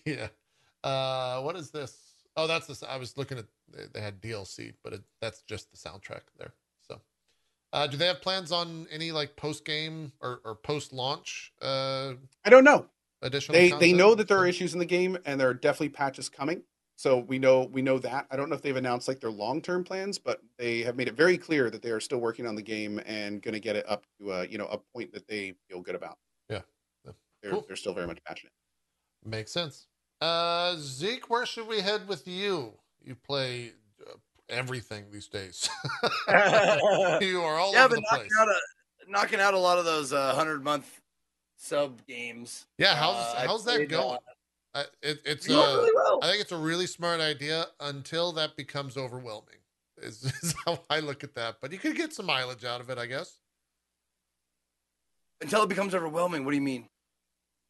yeah. 0.05 0.27
Uh, 0.83 1.41
what 1.41 1.55
is 1.55 1.71
this? 1.71 1.97
Oh, 2.37 2.47
that's 2.47 2.67
this. 2.67 2.83
I 2.83 2.97
was 2.97 3.17
looking 3.17 3.37
at. 3.37 3.45
They, 3.71 3.83
they 3.93 4.01
had 4.01 4.21
DLC, 4.21 4.73
but 4.83 4.93
it, 4.93 5.01
that's 5.21 5.41
just 5.43 5.71
the 5.71 5.77
soundtrack 5.77 6.21
there. 6.37 6.53
So, 6.87 6.99
uh, 7.73 7.87
do 7.87 7.97
they 7.97 8.05
have 8.07 8.21
plans 8.21 8.51
on 8.51 8.87
any 8.91 9.11
like 9.11 9.35
post 9.35 9.65
game 9.65 10.11
or, 10.21 10.41
or 10.45 10.55
post 10.55 10.91
launch 10.93 11.51
uh, 11.61 12.13
I 12.45 12.49
don't 12.49 12.63
know. 12.63 12.85
Additional? 13.22 13.57
They 13.57 13.72
they 13.72 13.93
know 13.93 14.15
that 14.15 14.27
there 14.27 14.38
are 14.38 14.48
issues 14.48 14.73
in 14.73 14.80
the 14.80 14.85
game 14.85 15.18
and 15.26 15.39
there 15.39 15.49
are 15.49 15.53
definitely 15.53 15.89
patches 15.89 16.30
coming. 16.30 16.64
So 16.95 17.18
we 17.18 17.39
know 17.39 17.64
we 17.72 17.81
know 17.81 17.98
that. 17.99 18.27
I 18.30 18.35
don't 18.35 18.49
know 18.49 18.56
if 18.56 18.61
they've 18.61 18.76
announced 18.76 19.07
like 19.07 19.19
their 19.19 19.31
long 19.31 19.61
term 19.61 19.84
plans, 19.84 20.19
but 20.19 20.41
they 20.57 20.81
have 20.81 20.95
made 20.95 21.07
it 21.07 21.15
very 21.15 21.38
clear 21.38 21.69
that 21.72 21.81
they 21.81 21.89
are 21.89 21.99
still 21.99 22.19
working 22.19 22.45
on 22.45 22.53
the 22.56 22.61
game 22.61 23.02
and 23.06 23.41
going 23.41 23.53
to 23.53 23.60
get 23.60 23.76
it 23.76 23.89
up 23.89 24.06
to 24.19 24.31
a 24.31 24.45
you 24.48 24.57
know 24.57 24.68
a 24.68 24.77
point 24.77 25.11
that 25.14 25.27
they 25.27 25.53
feel 25.68 25.81
good 25.81 25.95
about. 25.95 26.18
Yeah. 26.49 26.61
Yeah. 27.06 27.11
They're 27.41 27.52
Cool. 27.52 27.65
they're 27.68 27.76
still 27.76 27.93
very 27.93 28.06
much 28.07 28.19
passionate. 28.23 28.53
Makes 29.26 29.52
sense. 29.52 29.88
Uh, 30.22 30.76
Zeke, 30.77 31.27
where 31.30 31.48
should 31.48 31.68
we 31.68 31.81
head 31.81 32.07
with 32.07 32.27
you? 32.27 32.73
You 33.03 33.15
play 33.15 33.73
uh, 34.07 34.14
everything 34.49 35.06
these 35.11 35.27
days. 35.27 35.68
you 37.22 37.41
are 37.41 37.57
all 37.57 37.73
yeah, 37.73 37.85
over 37.85 37.95
but 37.95 37.95
the 37.95 38.02
knocking 38.11 38.27
place. 38.27 38.31
out 38.39 38.48
a 38.48 39.11
knocking 39.11 39.39
out 39.39 39.56
a 39.56 39.60
lot 39.60 39.80
of 39.80 39.85
those 39.85 40.14
uh, 40.14 40.35
hundred 40.35 40.64
month 40.64 41.00
sub 41.61 42.05
games. 42.07 42.65
yeah, 42.77 42.95
how's 42.95 43.15
Uh, 43.15 43.43
how's 43.47 43.65
that 43.65 43.88
going? 43.88 44.17
uh, 44.17 44.79
Uh, 44.79 44.83
it, 45.01 45.19
it's 45.25 45.47
Going 45.47 45.59
uh, 45.59 45.77
really 45.81 45.91
well. 45.93 46.19
I 46.23 46.29
think 46.29 46.41
it's 46.41 46.51
a 46.53 46.57
really 46.57 46.88
smart 46.88 47.19
idea 47.19 47.65
until 47.81 48.31
that 48.33 48.55
becomes 48.55 48.95
overwhelming. 48.97 49.57
Is, 50.01 50.23
is 50.23 50.55
how 50.65 50.79
I 50.89 50.99
look 51.01 51.23
at 51.23 51.35
that. 51.35 51.57
But 51.61 51.71
you 51.71 51.77
could 51.77 51.95
get 51.95 52.11
some 52.13 52.25
mileage 52.25 52.63
out 52.65 52.81
of 52.81 52.89
it, 52.89 52.97
I 52.97 53.05
guess. 53.05 53.38
Until 55.41 55.63
it 55.63 55.69
becomes 55.69 55.93
overwhelming. 55.93 56.43
What 56.45 56.51
do 56.51 56.55
you 56.57 56.61
mean? 56.63 56.88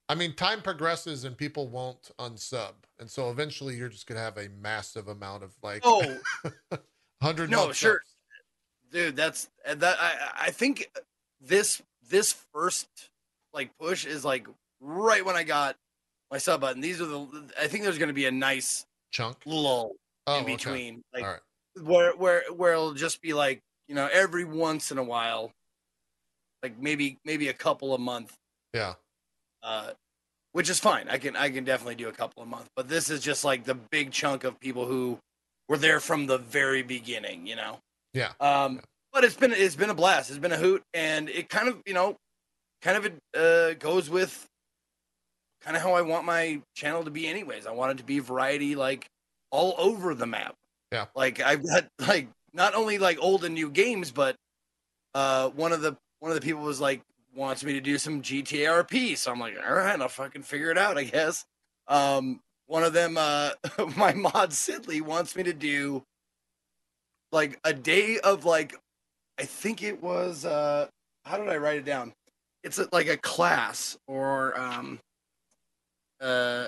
I 0.07 0.15
mean, 0.15 0.33
time 0.35 0.61
progresses 0.61 1.23
and 1.25 1.37
people 1.37 1.67
won't 1.67 2.11
unsub, 2.19 2.73
and 2.99 3.09
so 3.09 3.29
eventually 3.31 3.75
you're 3.75 3.89
just 3.89 4.07
gonna 4.07 4.19
have 4.19 4.37
a 4.37 4.49
massive 4.61 5.07
amount 5.07 5.43
of 5.43 5.51
like 5.63 5.81
Oh 5.85 6.17
hundred. 7.21 7.49
no, 7.49 7.71
sure. 7.71 8.01
subs. 8.03 8.15
dude, 8.91 9.15
that's 9.15 9.49
that. 9.65 9.97
I 9.99 10.47
I 10.47 10.51
think 10.51 10.89
this 11.39 11.81
this 12.09 12.33
first 12.53 13.09
like 13.53 13.69
push 13.79 14.05
is 14.05 14.23
like 14.25 14.47
right 14.79 15.25
when 15.25 15.35
I 15.35 15.43
got 15.43 15.75
my 16.31 16.37
sub 16.37 16.61
button. 16.61 16.81
These 16.81 17.01
are 17.01 17.05
the. 17.05 17.49
I 17.59 17.67
think 17.67 17.83
there's 17.83 17.97
going 17.97 18.07
to 18.09 18.13
be 18.13 18.25
a 18.25 18.31
nice 18.31 18.85
chunk. 19.11 19.37
lull 19.45 19.93
Oh, 20.27 20.37
in 20.37 20.43
okay. 20.43 20.55
between, 20.55 21.01
like 21.13 21.23
All 21.23 21.29
right. 21.31 21.39
where 21.83 22.15
where 22.15 22.43
where 22.55 22.73
it'll 22.73 22.93
just 22.93 23.21
be 23.23 23.33
like 23.33 23.59
you 23.87 23.95
know 23.95 24.07
every 24.13 24.45
once 24.45 24.91
in 24.91 24.99
a 24.99 25.03
while, 25.03 25.51
like 26.63 26.77
maybe 26.79 27.17
maybe 27.25 27.47
a 27.49 27.53
couple 27.53 27.95
a 27.95 27.97
month, 27.97 28.33
Yeah. 28.73 28.93
uh, 29.63 29.91
which 30.51 30.69
is 30.69 30.79
fine. 30.79 31.09
I 31.09 31.17
can 31.17 31.35
I 31.35 31.49
can 31.49 31.63
definitely 31.63 31.95
do 31.95 32.07
a 32.07 32.11
couple 32.11 32.43
a 32.43 32.45
month, 32.45 32.67
but 32.75 32.87
this 32.87 33.09
is 33.09 33.19
just 33.21 33.43
like 33.43 33.63
the 33.63 33.73
big 33.75 34.11
chunk 34.11 34.43
of 34.43 34.59
people 34.59 34.85
who 34.85 35.17
were 35.67 35.77
there 35.77 35.99
from 35.99 36.27
the 36.27 36.37
very 36.37 36.83
beginning, 36.83 37.47
you 37.47 37.55
know. 37.55 37.79
Yeah. 38.13 38.33
Um, 38.39 38.75
Yeah. 38.75 38.81
but 39.11 39.23
it's 39.23 39.35
been 39.35 39.51
it's 39.53 39.75
been 39.75 39.89
a 39.89 39.95
blast. 39.95 40.29
It's 40.29 40.39
been 40.39 40.51
a 40.51 40.57
hoot, 40.57 40.83
and 40.93 41.29
it 41.29 41.49
kind 41.49 41.67
of 41.67 41.81
you 41.87 41.95
know, 41.95 42.15
kind 42.81 42.97
of 42.97 43.11
uh, 43.39 43.73
goes 43.75 44.09
with 44.09 44.47
kind 45.61 45.77
of 45.77 45.83
how 45.83 45.93
I 45.93 46.01
want 46.01 46.25
my 46.25 46.61
channel 46.75 47.03
to 47.03 47.11
be. 47.11 47.27
Anyways, 47.27 47.67
I 47.67 47.71
want 47.71 47.91
it 47.91 47.97
to 47.97 48.03
be 48.03 48.19
variety, 48.19 48.75
like 48.75 49.07
all 49.51 49.75
over 49.77 50.15
the 50.15 50.25
map. 50.25 50.55
Yeah. 50.91 51.05
Like 51.15 51.39
I've 51.39 51.65
got 51.65 51.87
like 52.07 52.27
not 52.53 52.75
only 52.75 52.97
like 52.97 53.17
old 53.21 53.45
and 53.45 53.55
new 53.55 53.69
games, 53.69 54.11
but 54.11 54.35
uh, 55.13 55.49
one 55.49 55.71
of 55.71 55.81
the 55.81 55.95
one 56.19 56.31
of 56.31 56.35
the 56.35 56.45
people 56.45 56.61
was 56.61 56.81
like 56.81 57.01
wants 57.35 57.63
me 57.63 57.73
to 57.73 57.81
do 57.81 57.97
some 57.97 58.21
GTA 58.21 58.83
RP, 58.85 59.17
so 59.17 59.31
I'm 59.31 59.39
like, 59.39 59.55
all 59.57 59.73
right, 59.73 59.99
I'll 59.99 60.09
fucking 60.09 60.43
figure 60.43 60.71
it 60.71 60.77
out, 60.77 60.97
I 60.97 61.03
guess. 61.03 61.45
Um, 61.87 62.41
one 62.67 62.83
of 62.83 62.93
them, 62.93 63.17
uh, 63.17 63.51
my 63.97 64.13
mod 64.13 64.51
Sidley 64.51 65.01
wants 65.01 65.35
me 65.35 65.43
to 65.43 65.53
do 65.53 66.03
like 67.31 67.59
a 67.63 67.73
day 67.73 68.19
of 68.19 68.45
like, 68.45 68.75
I 69.39 69.43
think 69.43 69.81
it 69.81 70.01
was, 70.01 70.45
uh, 70.45 70.87
how 71.25 71.37
did 71.37 71.49
I 71.49 71.57
write 71.57 71.77
it 71.77 71.85
down? 71.85 72.13
It's 72.63 72.77
a, 72.77 72.87
like 72.91 73.07
a 73.07 73.17
class 73.17 73.97
or 74.07 74.59
um, 74.59 74.99
uh 76.19 76.67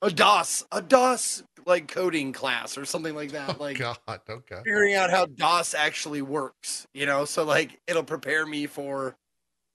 a 0.00 0.10
DOS, 0.10 0.64
a 0.70 0.80
DOS 0.80 1.42
like 1.66 1.88
coding 1.88 2.32
class 2.32 2.78
or 2.78 2.84
something 2.84 3.14
like 3.14 3.32
that. 3.32 3.56
Oh, 3.58 3.62
like 3.62 3.78
God. 3.78 3.98
Okay. 4.28 4.56
figuring 4.64 4.94
out 4.94 5.10
how 5.10 5.26
DOS 5.26 5.74
actually 5.74 6.22
works, 6.22 6.86
you 6.94 7.06
know, 7.06 7.24
so 7.24 7.44
like 7.44 7.78
it'll 7.86 8.04
prepare 8.04 8.46
me 8.46 8.66
for 8.66 9.16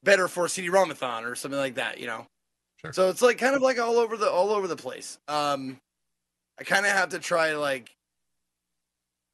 better 0.04 0.28
for 0.28 0.48
CD-ROMathon 0.48 1.24
or 1.24 1.36
something 1.36 1.60
like 1.60 1.76
that, 1.76 2.00
you 2.00 2.08
know. 2.08 2.26
Sure. 2.78 2.94
So 2.94 3.10
it's 3.10 3.22
like 3.22 3.38
kind 3.38 3.56
of 3.56 3.62
like 3.62 3.80
all 3.80 3.98
over 3.98 4.18
the 4.18 4.30
all 4.30 4.52
over 4.52 4.68
the 4.68 4.76
place. 4.76 5.20
Um 5.28 5.80
I 6.60 6.64
kind 6.64 6.86
of 6.86 6.92
have 6.92 7.10
to 7.10 7.20
try 7.20 7.56
like 7.56 7.96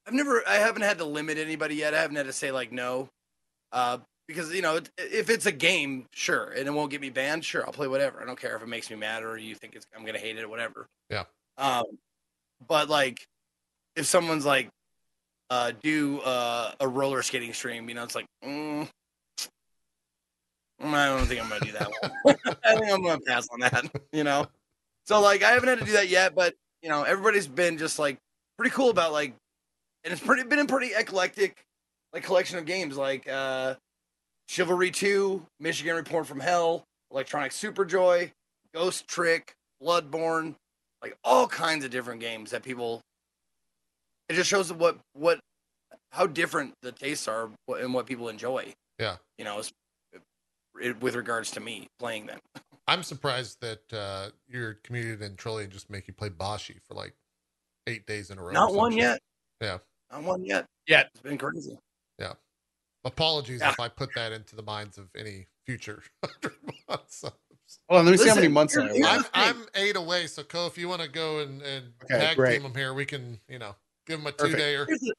I've 0.07 0.13
never 0.13 0.43
I 0.47 0.55
haven't 0.55 0.83
had 0.83 0.97
to 0.99 1.05
limit 1.05 1.37
anybody 1.37 1.75
yet. 1.75 1.93
I 1.93 2.01
haven't 2.01 2.17
had 2.17 2.25
to 2.25 2.33
say 2.33 2.51
like 2.51 2.71
no. 2.71 3.09
Uh 3.71 3.99
because 4.30 4.53
you 4.53 4.61
know, 4.61 4.80
if 4.99 5.31
it's 5.31 5.47
a 5.47 5.51
game, 5.51 6.06
sure, 6.14 6.53
and 6.56 6.68
it 6.68 6.72
won't 6.72 6.91
get 6.91 7.01
me 7.01 7.10
banned, 7.10 7.43
sure, 7.43 7.65
I'll 7.65 7.73
play 7.73 7.88
whatever. 7.88 8.22
I 8.22 8.26
don't 8.26 8.39
care 8.39 8.56
if 8.56 8.61
it 8.61 8.68
makes 8.68 8.88
me 8.91 8.95
mad 8.95 9.23
or 9.23 9.39
you 9.39 9.56
think 9.56 9.73
it's 9.76 9.88
I'm 9.95 10.03
going 10.03 10.14
to 10.14 10.19
hate 10.19 10.38
it 10.38 10.43
or 10.43 10.47
whatever. 10.47 10.88
Yeah. 11.10 11.23
Um 11.57 11.85
but 12.68 12.89
like 12.89 13.27
if 13.95 14.06
someone's 14.06 14.45
like 14.45 14.69
uh 15.49 15.72
do 15.81 16.19
uh, 16.19 16.73
a 16.80 16.88
roller 16.88 17.23
skating 17.23 17.53
stream, 17.53 17.89
you 17.89 17.95
know, 17.95 18.03
it's 18.03 18.14
like 18.14 18.27
mm, 18.45 18.88
I 20.80 21.06
don't 21.07 21.26
think 21.26 21.41
I'm 21.41 21.49
gonna 21.49 21.65
do 21.65 21.72
that 21.72 21.89
one. 22.23 22.35
I 22.64 22.76
think 22.76 22.91
I'm 22.91 23.03
gonna 23.03 23.19
pass 23.22 23.47
on 23.51 23.61
that, 23.61 23.91
you 24.14 24.23
know. 24.23 24.45
So 25.07 25.19
like 25.22 25.41
I 25.41 25.51
haven't 25.51 25.69
had 25.69 25.80
to 25.80 25.85
do 25.85 25.93
that 25.93 26.07
yet, 26.07 26.35
but 26.35 26.53
you 26.84 26.89
know, 26.89 27.01
everybody's 27.01 27.47
been 27.47 27.80
just 27.80 27.97
like 27.97 28.19
pretty 28.57 28.69
cool 28.76 28.91
about 28.91 29.11
like 29.11 29.34
and 30.03 30.14
it's 30.14 30.22
pretty 30.22 30.43
been 30.43 30.60
a 30.60 30.65
pretty 30.65 30.93
eclectic 30.95 31.65
like 32.14 32.23
collection 32.23 32.60
of 32.60 32.65
games 32.65 32.95
like 32.95 33.27
uh 33.27 33.73
Chivalry 34.49 34.89
2, 34.89 35.45
Michigan 35.59 35.95
Report 35.95 36.26
from 36.26 36.39
Hell, 36.39 36.84
Electronic 37.11 37.51
Superjoy, 37.51 38.31
Ghost 38.73 39.07
Trick, 39.07 39.53
Bloodborne, 39.80 40.55
like 41.03 41.15
all 41.23 41.47
kinds 41.47 41.85
of 41.85 41.91
different 41.91 42.19
games 42.19 42.49
that 42.49 42.63
people 42.63 42.99
it 44.27 44.34
just 44.34 44.49
shows 44.49 44.73
what 44.73 44.97
what 45.13 45.39
how 46.11 46.26
different 46.26 46.73
the 46.81 46.91
tastes 46.91 47.27
are 47.27 47.51
and 47.67 47.93
what 47.93 48.07
people 48.07 48.27
enjoy. 48.27 48.73
Yeah. 48.97 49.17
You 49.38 49.45
know, 49.45 49.61
it, 50.81 50.99
with 50.99 51.13
regards 51.13 51.51
to 51.51 51.59
me 51.59 51.85
playing 51.99 52.26
them. 52.26 52.39
I'm 52.88 53.03
surprised 53.03 53.61
that 53.61 53.93
uh, 53.93 54.30
your 54.47 54.80
community 54.84 55.15
didn't 55.15 55.38
Trillion 55.38 55.69
just 55.69 55.91
make 55.91 56.07
you 56.07 56.13
play 56.15 56.30
Bashi 56.30 56.77
for 56.88 56.95
like 56.95 57.13
eight 57.85 58.07
days 58.07 58.31
in 58.31 58.39
a 58.39 58.43
row. 58.43 58.51
Not 58.51 58.73
one 58.73 58.93
yet. 58.93 59.19
Yeah. 59.61 59.77
Not 60.11 60.23
one 60.23 60.43
yet. 60.43 60.65
Yet. 60.88 61.09
It's 61.13 61.21
been 61.21 61.38
crazy. 61.38 61.77
Apologies 63.05 63.61
Yeah. 63.61 63.69
if 63.71 63.80
I 63.80 63.88
put 63.88 64.09
that 64.15 64.31
into 64.31 64.55
the 64.55 64.61
minds 64.61 64.97
of 64.97 65.07
any 65.17 65.47
future 65.65 66.03
hundred 66.23 66.55
months. 66.89 67.21
Hold 67.88 67.99
on, 67.99 68.05
let 68.05 68.11
me 68.11 68.17
see 68.17 68.27
how 68.30 68.35
many 68.35 68.47
months 68.47 68.76
I 68.77 68.81
here's- 68.84 68.97
have. 69.07 69.09
here's- 69.15 69.30
I'm. 69.34 69.55
I'm 69.61 69.65
eight 69.76 69.95
away, 69.95 70.27
so 70.27 70.43
Cohh, 70.43 70.67
if 70.67 70.77
you 70.77 70.89
want 70.89 71.01
to 71.01 71.07
go 71.07 71.39
and, 71.39 71.61
and 71.61 71.85
Okay, 72.03 72.19
tag 72.19 72.35
great. 72.35 72.53
team 72.53 72.63
them 72.63 72.73
here, 72.76 72.93
we 72.93 73.05
can, 73.05 73.39
you 73.47 73.59
know, 73.59 73.76
give 74.07 74.19
them 74.19 74.27
a 74.27 74.31
Perfect. 74.31 74.57
two 74.57 74.61
dayer. 74.61 74.85
Here's 74.88 74.99
the, 75.01 75.13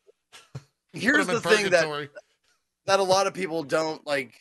here's 0.93 1.27
the 1.27 1.40
thing 1.40 1.70
that 1.70 2.09
that 2.86 2.98
a 3.01 3.02
lot 3.02 3.27
of 3.27 3.35
people 3.35 3.62
don't 3.62 4.05
like 4.07 4.35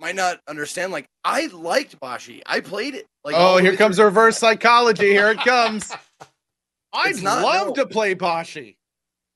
might 0.00 0.14
not 0.14 0.40
understand. 0.48 0.92
Like 0.92 1.08
I 1.24 1.46
liked 1.48 2.00
Bashi. 2.00 2.42
I 2.46 2.60
played 2.60 2.94
it. 2.94 3.06
Like 3.24 3.34
oh, 3.36 3.58
here 3.58 3.76
comes 3.76 3.96
through. 3.96 4.06
reverse 4.06 4.38
psychology. 4.38 5.10
Here 5.10 5.30
it 5.30 5.38
comes. 5.40 5.92
I'd 6.92 7.22
not- 7.22 7.42
love 7.44 7.66
no. 7.68 7.74
to 7.74 7.86
play 7.86 8.14
Bashi. 8.14 8.77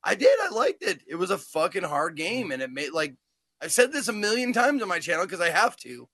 I 0.05 0.15
did. 0.15 0.39
I 0.43 0.49
liked 0.49 0.83
it. 0.83 1.03
It 1.07 1.15
was 1.17 1.31
a 1.31 1.39
fucking 1.39 1.85
hard 1.85 2.17
game, 2.17 2.51
and 2.51 2.63
it 2.63 2.71
made 2.71 2.93
like 2.93 3.15
I've 3.63 3.73
said 3.73 3.93
this 3.93 4.09
a 4.09 4.13
million 4.13 4.53
times 4.53 4.83
on 4.83 4.89
my 4.89 4.99
channel 4.99 5.25
because 5.25 5.41
I 5.41 5.51
have 5.51 5.77
to. 5.79 6.09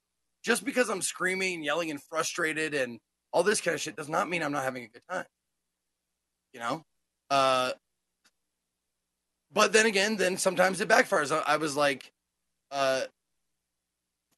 Just 0.44 0.64
because 0.64 0.88
I'm 0.88 1.02
screaming, 1.02 1.56
and 1.56 1.64
yelling, 1.64 1.90
and 1.90 2.00
frustrated, 2.00 2.74
and 2.74 2.98
all 3.32 3.42
this 3.42 3.60
kind 3.60 3.74
of 3.74 3.80
shit 3.80 3.96
does 3.96 4.08
not 4.08 4.28
mean 4.28 4.42
I'm 4.42 4.52
not 4.52 4.64
having 4.64 4.84
a 4.84 4.88
good 4.88 5.02
time. 5.10 5.24
You 6.52 6.60
know, 6.60 6.82
uh, 7.30 7.72
but 9.52 9.72
then 9.72 9.86
again, 9.86 10.16
then 10.16 10.36
sometimes 10.36 10.80
it 10.80 10.88
backfires. 10.88 11.32
I, 11.32 11.54
I 11.54 11.56
was 11.56 11.76
like, 11.76 12.12
uh, 12.70 13.02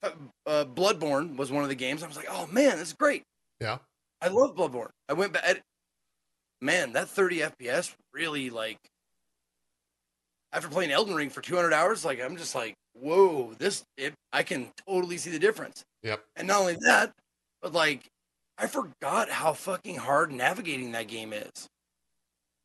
uh, 0.02 0.10
Bloodborne 0.46 1.36
was 1.36 1.50
one 1.50 1.62
of 1.62 1.68
the 1.68 1.74
games. 1.74 2.02
I 2.02 2.06
was 2.06 2.16
like, 2.16 2.28
oh 2.30 2.46
man, 2.46 2.78
this 2.78 2.88
is 2.88 2.94
great. 2.94 3.22
Yeah. 3.60 3.78
I 4.22 4.28
love 4.28 4.54
Bloodborne. 4.54 4.90
I 5.08 5.14
went 5.14 5.32
back. 5.32 5.62
Man, 6.60 6.92
that 6.92 7.08
30 7.08 7.38
FPS 7.40 7.94
really 8.12 8.50
like. 8.50 8.78
After 10.52 10.68
playing 10.68 10.90
Elden 10.90 11.14
Ring 11.14 11.30
for 11.30 11.40
200 11.40 11.72
hours, 11.72 12.04
like 12.04 12.20
I'm 12.20 12.36
just 12.36 12.54
like, 12.54 12.74
whoa, 12.94 13.54
this 13.58 13.84
it. 13.96 14.14
I 14.32 14.42
can 14.42 14.68
totally 14.86 15.16
see 15.16 15.30
the 15.30 15.38
difference. 15.38 15.82
Yep. 16.02 16.24
And 16.36 16.48
not 16.48 16.60
only 16.60 16.76
that, 16.86 17.12
but 17.62 17.72
like, 17.72 18.02
I 18.58 18.66
forgot 18.66 19.30
how 19.30 19.52
fucking 19.52 19.96
hard 19.96 20.32
navigating 20.32 20.92
that 20.92 21.08
game 21.08 21.32
is. 21.32 21.68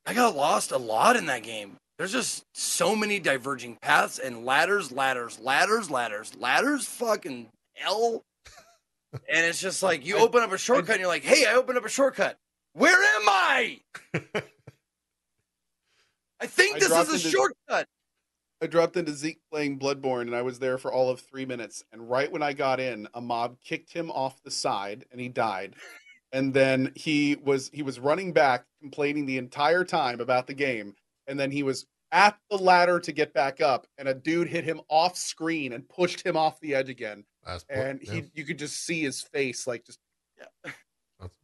I 0.05 0.13
got 0.13 0.35
lost 0.35 0.71
a 0.71 0.77
lot 0.77 1.15
in 1.15 1.27
that 1.27 1.43
game. 1.43 1.77
There's 1.97 2.11
just 2.11 2.43
so 2.53 2.95
many 2.95 3.19
diverging 3.19 3.77
paths 3.81 4.19
and 4.19 4.45
ladders, 4.45 4.91
ladders, 4.91 5.39
ladders, 5.39 5.89
ladders, 5.89 6.35
ladders, 6.35 6.85
fucking 6.85 7.47
hell. 7.73 8.21
and 9.13 9.45
it's 9.45 9.61
just 9.61 9.81
like 9.81 10.05
you 10.05 10.17
I- 10.17 10.21
open 10.21 10.43
up 10.43 10.51
a 10.51 10.57
shortcut 10.57 10.95
and 10.95 10.99
you're 10.99 11.07
like, 11.07 11.23
hey, 11.23 11.45
I 11.45 11.55
opened 11.55 11.77
up 11.77 11.85
a 11.85 11.89
shortcut. 11.89 12.37
Where 12.73 13.01
am 13.01 13.29
I? 13.29 13.79
I 16.41 16.47
think 16.47 16.77
I 16.77 16.79
this 16.79 16.89
is 16.91 17.09
a 17.09 17.13
into- 17.15 17.29
shortcut. 17.29 17.87
I 18.61 18.67
dropped 18.67 18.95
into 18.95 19.11
Zeke 19.11 19.39
playing 19.51 19.79
Bloodborne, 19.79 20.21
and 20.21 20.35
I 20.35 20.41
was 20.41 20.59
there 20.59 20.77
for 20.77 20.91
all 20.91 21.09
of 21.09 21.19
three 21.19 21.45
minutes. 21.45 21.83
And 21.91 22.09
right 22.09 22.31
when 22.31 22.41
I 22.41 22.53
got 22.53 22.79
in, 22.79 23.07
a 23.13 23.19
mob 23.21 23.57
kicked 23.63 23.91
him 23.91 24.09
off 24.11 24.41
the 24.43 24.51
side, 24.51 25.05
and 25.11 25.19
he 25.19 25.27
died. 25.27 25.75
And 26.31 26.53
then 26.53 26.91
he 26.95 27.35
was 27.43 27.69
he 27.73 27.83
was 27.83 27.99
running 27.99 28.31
back, 28.33 28.65
complaining 28.81 29.25
the 29.25 29.37
entire 29.37 29.83
time 29.83 30.21
about 30.21 30.47
the 30.47 30.53
game. 30.53 30.95
And 31.27 31.39
then 31.39 31.51
he 31.51 31.63
was 31.63 31.85
at 32.11 32.37
the 32.49 32.57
ladder 32.57 32.99
to 33.01 33.11
get 33.11 33.33
back 33.33 33.59
up, 33.61 33.87
and 33.97 34.07
a 34.07 34.13
dude 34.13 34.47
hit 34.47 34.63
him 34.63 34.79
off 34.89 35.17
screen 35.17 35.73
and 35.73 35.87
pushed 35.89 36.25
him 36.25 36.37
off 36.37 36.59
the 36.61 36.75
edge 36.75 36.89
again. 36.89 37.25
That's, 37.45 37.65
And 37.69 37.99
yeah. 38.03 38.13
he, 38.13 38.23
you 38.33 38.45
could 38.45 38.57
just 38.57 38.85
see 38.85 39.01
his 39.01 39.21
face, 39.21 39.67
like 39.67 39.85
just. 39.85 39.99
That's- 40.63 41.37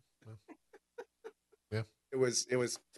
yeah. 1.72 1.82
It 2.12 2.18
was 2.18 2.46
it 2.50 2.56
was 2.58 2.74
That's 2.74 2.91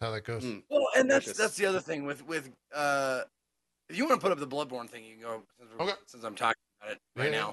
how 0.00 0.10
that 0.12 0.24
goes. 0.24 0.44
Mm. 0.44 0.62
Well, 0.70 0.86
and 0.96 1.10
that's 1.10 1.32
that's 1.32 1.56
the 1.56 1.66
other 1.66 1.80
thing 1.80 2.04
with 2.04 2.26
with 2.26 2.50
uh, 2.74 3.22
if 3.88 3.96
you 3.96 4.06
want 4.06 4.20
to 4.20 4.22
put 4.24 4.32
up 4.32 4.38
the 4.38 4.46
Bloodborne 4.46 4.88
thing, 4.88 5.04
you 5.04 5.14
can 5.14 5.22
go 5.22 5.42
since, 5.58 5.70
Okay. 5.80 5.92
since 6.06 6.24
I'm 6.24 6.34
talking 6.34 6.60
about 6.80 6.92
it 6.92 6.98
right 7.16 7.32
Yeah, 7.32 7.38
yeah. 7.38 7.52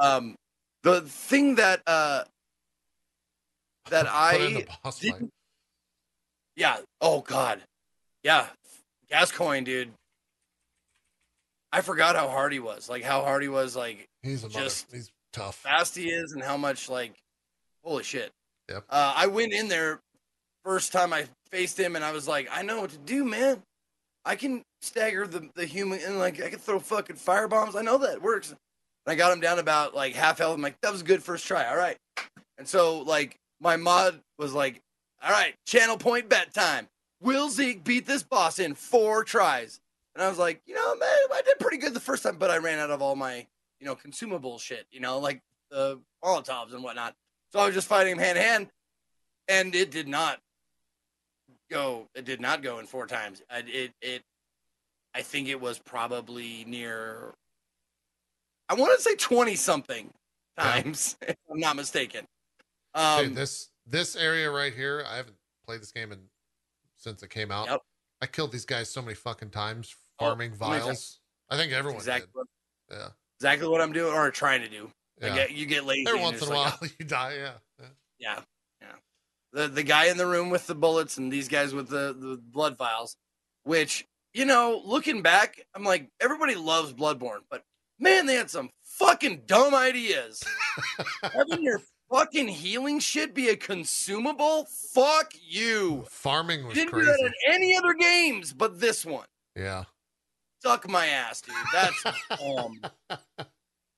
now. 0.00 0.16
Um, 0.16 0.36
the 0.82 1.00
thing 1.02 1.56
that 1.56 1.82
uh 1.86 2.24
that 3.90 4.06
I 4.10 4.66
boss 4.82 4.98
didn't, 5.00 5.30
yeah, 6.56 6.78
oh 7.00 7.20
god, 7.20 7.62
yeah, 8.22 8.46
Gascoigne, 9.10 9.64
dude. 9.64 9.92
I 11.72 11.80
forgot 11.80 12.14
how 12.14 12.28
hard 12.28 12.52
he 12.52 12.60
was, 12.60 12.88
like 12.88 13.02
how 13.02 13.22
hard 13.22 13.42
he 13.42 13.48
was, 13.48 13.74
like 13.74 14.06
He's 14.22 14.44
a 14.44 14.48
mother. 14.48 14.60
just- 14.64 14.86
He's 14.92 15.10
tough. 15.32 15.56
fast 15.56 15.96
he 15.96 16.10
is, 16.10 16.32
and 16.32 16.42
how 16.42 16.56
much 16.56 16.88
like 16.88 17.12
holy 17.82 18.04
shit. 18.04 18.30
Yep. 18.70 18.84
Uh, 18.88 19.12
I 19.16 19.26
went 19.26 19.52
in 19.52 19.68
there 19.68 20.00
first 20.64 20.92
time 20.92 21.12
I 21.12 21.26
faced 21.54 21.78
him, 21.78 21.94
and 21.94 22.04
I 22.04 22.10
was 22.10 22.26
like, 22.26 22.48
I 22.50 22.62
know 22.62 22.80
what 22.80 22.90
to 22.90 22.98
do, 22.98 23.24
man. 23.24 23.62
I 24.24 24.34
can 24.34 24.62
stagger 24.82 25.26
the 25.26 25.48
the 25.54 25.64
human, 25.64 26.00
and 26.00 26.18
like 26.18 26.42
I 26.42 26.50
can 26.50 26.58
throw 26.58 26.80
fucking 26.80 27.16
fire 27.16 27.46
bombs. 27.46 27.76
I 27.76 27.82
know 27.82 27.98
that 27.98 28.20
works. 28.20 28.50
And 28.50 28.58
I 29.06 29.14
got 29.14 29.32
him 29.32 29.40
down 29.40 29.60
about 29.60 29.94
like 29.94 30.14
half 30.14 30.38
health. 30.38 30.56
I'm 30.56 30.62
like, 30.62 30.80
that 30.80 30.90
was 30.90 31.02
a 31.02 31.04
good 31.04 31.22
first 31.22 31.46
try. 31.46 31.68
All 31.68 31.76
right. 31.76 31.96
And 32.58 32.66
so 32.66 33.00
like 33.00 33.36
my 33.60 33.76
mod 33.76 34.20
was 34.36 34.52
like, 34.52 34.80
all 35.22 35.30
right, 35.30 35.54
channel 35.64 35.96
point 35.96 36.28
bet 36.28 36.52
time. 36.52 36.88
Will 37.20 37.48
Zeke 37.50 37.84
beat 37.84 38.06
this 38.06 38.22
boss 38.22 38.58
in 38.58 38.74
four 38.74 39.22
tries? 39.22 39.80
And 40.14 40.24
I 40.24 40.28
was 40.28 40.38
like, 40.38 40.60
you 40.66 40.74
know, 40.74 40.96
man, 40.96 41.08
I 41.32 41.42
did 41.44 41.58
pretty 41.58 41.78
good 41.78 41.94
the 41.94 42.00
first 42.00 42.22
time, 42.24 42.36
but 42.36 42.50
I 42.50 42.58
ran 42.58 42.78
out 42.78 42.90
of 42.90 43.00
all 43.00 43.14
my, 43.14 43.46
you 43.78 43.86
know, 43.86 43.94
consumable 43.94 44.58
shit, 44.58 44.86
you 44.90 45.00
know, 45.00 45.18
like 45.18 45.40
the 45.70 46.00
Molotovs 46.22 46.72
and 46.72 46.82
whatnot. 46.82 47.14
So 47.52 47.60
I 47.60 47.66
was 47.66 47.74
just 47.74 47.88
fighting 47.88 48.12
him 48.12 48.18
hand 48.18 48.36
to 48.36 48.42
hand, 48.42 48.68
and 49.48 49.74
it 49.74 49.90
did 49.90 50.08
not 50.08 50.40
go. 51.70 52.08
It 52.14 52.24
did 52.24 52.40
not 52.40 52.62
go 52.62 52.78
in 52.78 52.86
four 52.86 53.06
times. 53.06 53.42
I, 53.50 53.62
it 53.66 53.92
it. 54.00 54.22
I 55.14 55.22
think 55.22 55.48
it 55.48 55.60
was 55.60 55.78
probably 55.78 56.64
near. 56.66 57.34
I 58.68 58.74
want 58.74 58.96
to 58.96 59.02
say 59.02 59.16
twenty 59.16 59.54
something 59.56 60.10
times, 60.58 61.16
if 61.22 61.36
I'm 61.50 61.60
not 61.60 61.76
mistaken. 61.76 62.26
Um, 62.94 63.26
Dude, 63.26 63.34
this 63.34 63.70
this 63.86 64.16
area 64.16 64.50
right 64.50 64.72
here, 64.72 65.04
I 65.08 65.16
haven't 65.16 65.36
played 65.66 65.80
this 65.80 65.92
game 65.92 66.12
in, 66.12 66.18
since 66.96 67.22
it 67.22 67.30
came 67.30 67.50
out. 67.50 67.68
Yep. 67.68 67.80
I 68.22 68.26
killed 68.26 68.52
these 68.52 68.64
guys 68.64 68.88
so 68.90 69.02
many 69.02 69.14
fucking 69.14 69.50
times 69.50 69.94
Oh, 70.20 70.26
farming 70.26 70.50
many 70.50 70.58
vials. 70.58 71.18
I 71.50 71.56
think 71.56 71.72
everyone 71.72 71.98
exactly 71.98 72.30
what. 72.32 72.46
Yeah. 72.90 73.08
exactly 73.38 73.68
what 73.68 73.80
I'm 73.80 73.92
doing 73.92 74.12
or 74.12 74.30
trying 74.30 74.60
to 74.62 74.68
do. 74.68 74.90
Yeah. 75.20 75.34
Like, 75.34 75.56
you 75.56 75.66
get 75.66 75.84
lazy. 75.84 76.06
Every 76.08 76.20
once 76.20 76.42
in 76.42 76.48
a 76.48 76.50
like, 76.52 76.80
while 76.80 76.90
you 76.98 77.04
die. 77.04 77.34
Yeah. 77.34 77.50
yeah. 77.80 77.86
Yeah, 78.18 78.34
yeah. 78.36 78.40
The 79.54 79.68
the 79.68 79.82
guy 79.82 80.06
in 80.06 80.18
the 80.18 80.26
room 80.26 80.50
with 80.50 80.66
the 80.66 80.74
bullets 80.74 81.16
and 81.16 81.32
these 81.32 81.48
guys 81.48 81.72
with 81.72 81.88
the, 81.88 82.14
the 82.18 82.38
blood 82.42 82.76
vials, 82.76 83.16
which, 83.62 84.06
you 84.34 84.44
know, 84.44 84.82
looking 84.84 85.22
back, 85.22 85.64
I'm 85.74 85.84
like, 85.84 86.10
everybody 86.20 86.54
loves 86.56 86.92
Bloodborne, 86.92 87.40
but 87.50 87.62
Man, 88.00 88.26
they 88.26 88.34
had 88.34 88.50
some 88.50 88.70
fucking 88.82 89.42
dumb 89.46 89.72
ideas. 89.72 90.42
Having 91.22 91.62
your 91.62 91.80
fucking 92.12 92.48
healing 92.48 92.98
shit 92.98 93.32
be 93.36 93.50
a 93.50 93.56
consumable? 93.56 94.66
Fuck 94.92 95.32
you. 95.40 96.04
Farming 96.10 96.66
was 96.66 96.74
Didn't 96.74 96.92
crazy. 96.92 97.06
do 97.06 97.12
that 97.12 97.24
in 97.46 97.54
any 97.54 97.76
other 97.76 97.94
games 97.94 98.52
but 98.52 98.80
this 98.80 99.06
one. 99.06 99.26
yeah. 99.54 99.84
Suck 100.60 100.88
my 100.90 101.06
ass, 101.06 101.40
dude. 101.42 101.54
That's 101.72 102.02
dumb. 102.40 102.80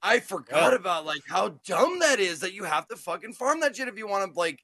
I 0.02 0.20
forgot 0.20 0.74
about 0.74 1.06
like 1.06 1.22
how 1.26 1.54
dumb 1.66 2.00
that 2.00 2.20
is 2.20 2.40
that 2.40 2.52
you 2.52 2.64
have 2.64 2.86
to 2.88 2.96
fucking 2.96 3.32
farm 3.32 3.60
that 3.60 3.76
shit 3.76 3.88
if 3.88 3.96
you 3.96 4.06
want 4.06 4.30
to 4.32 4.38
like 4.38 4.62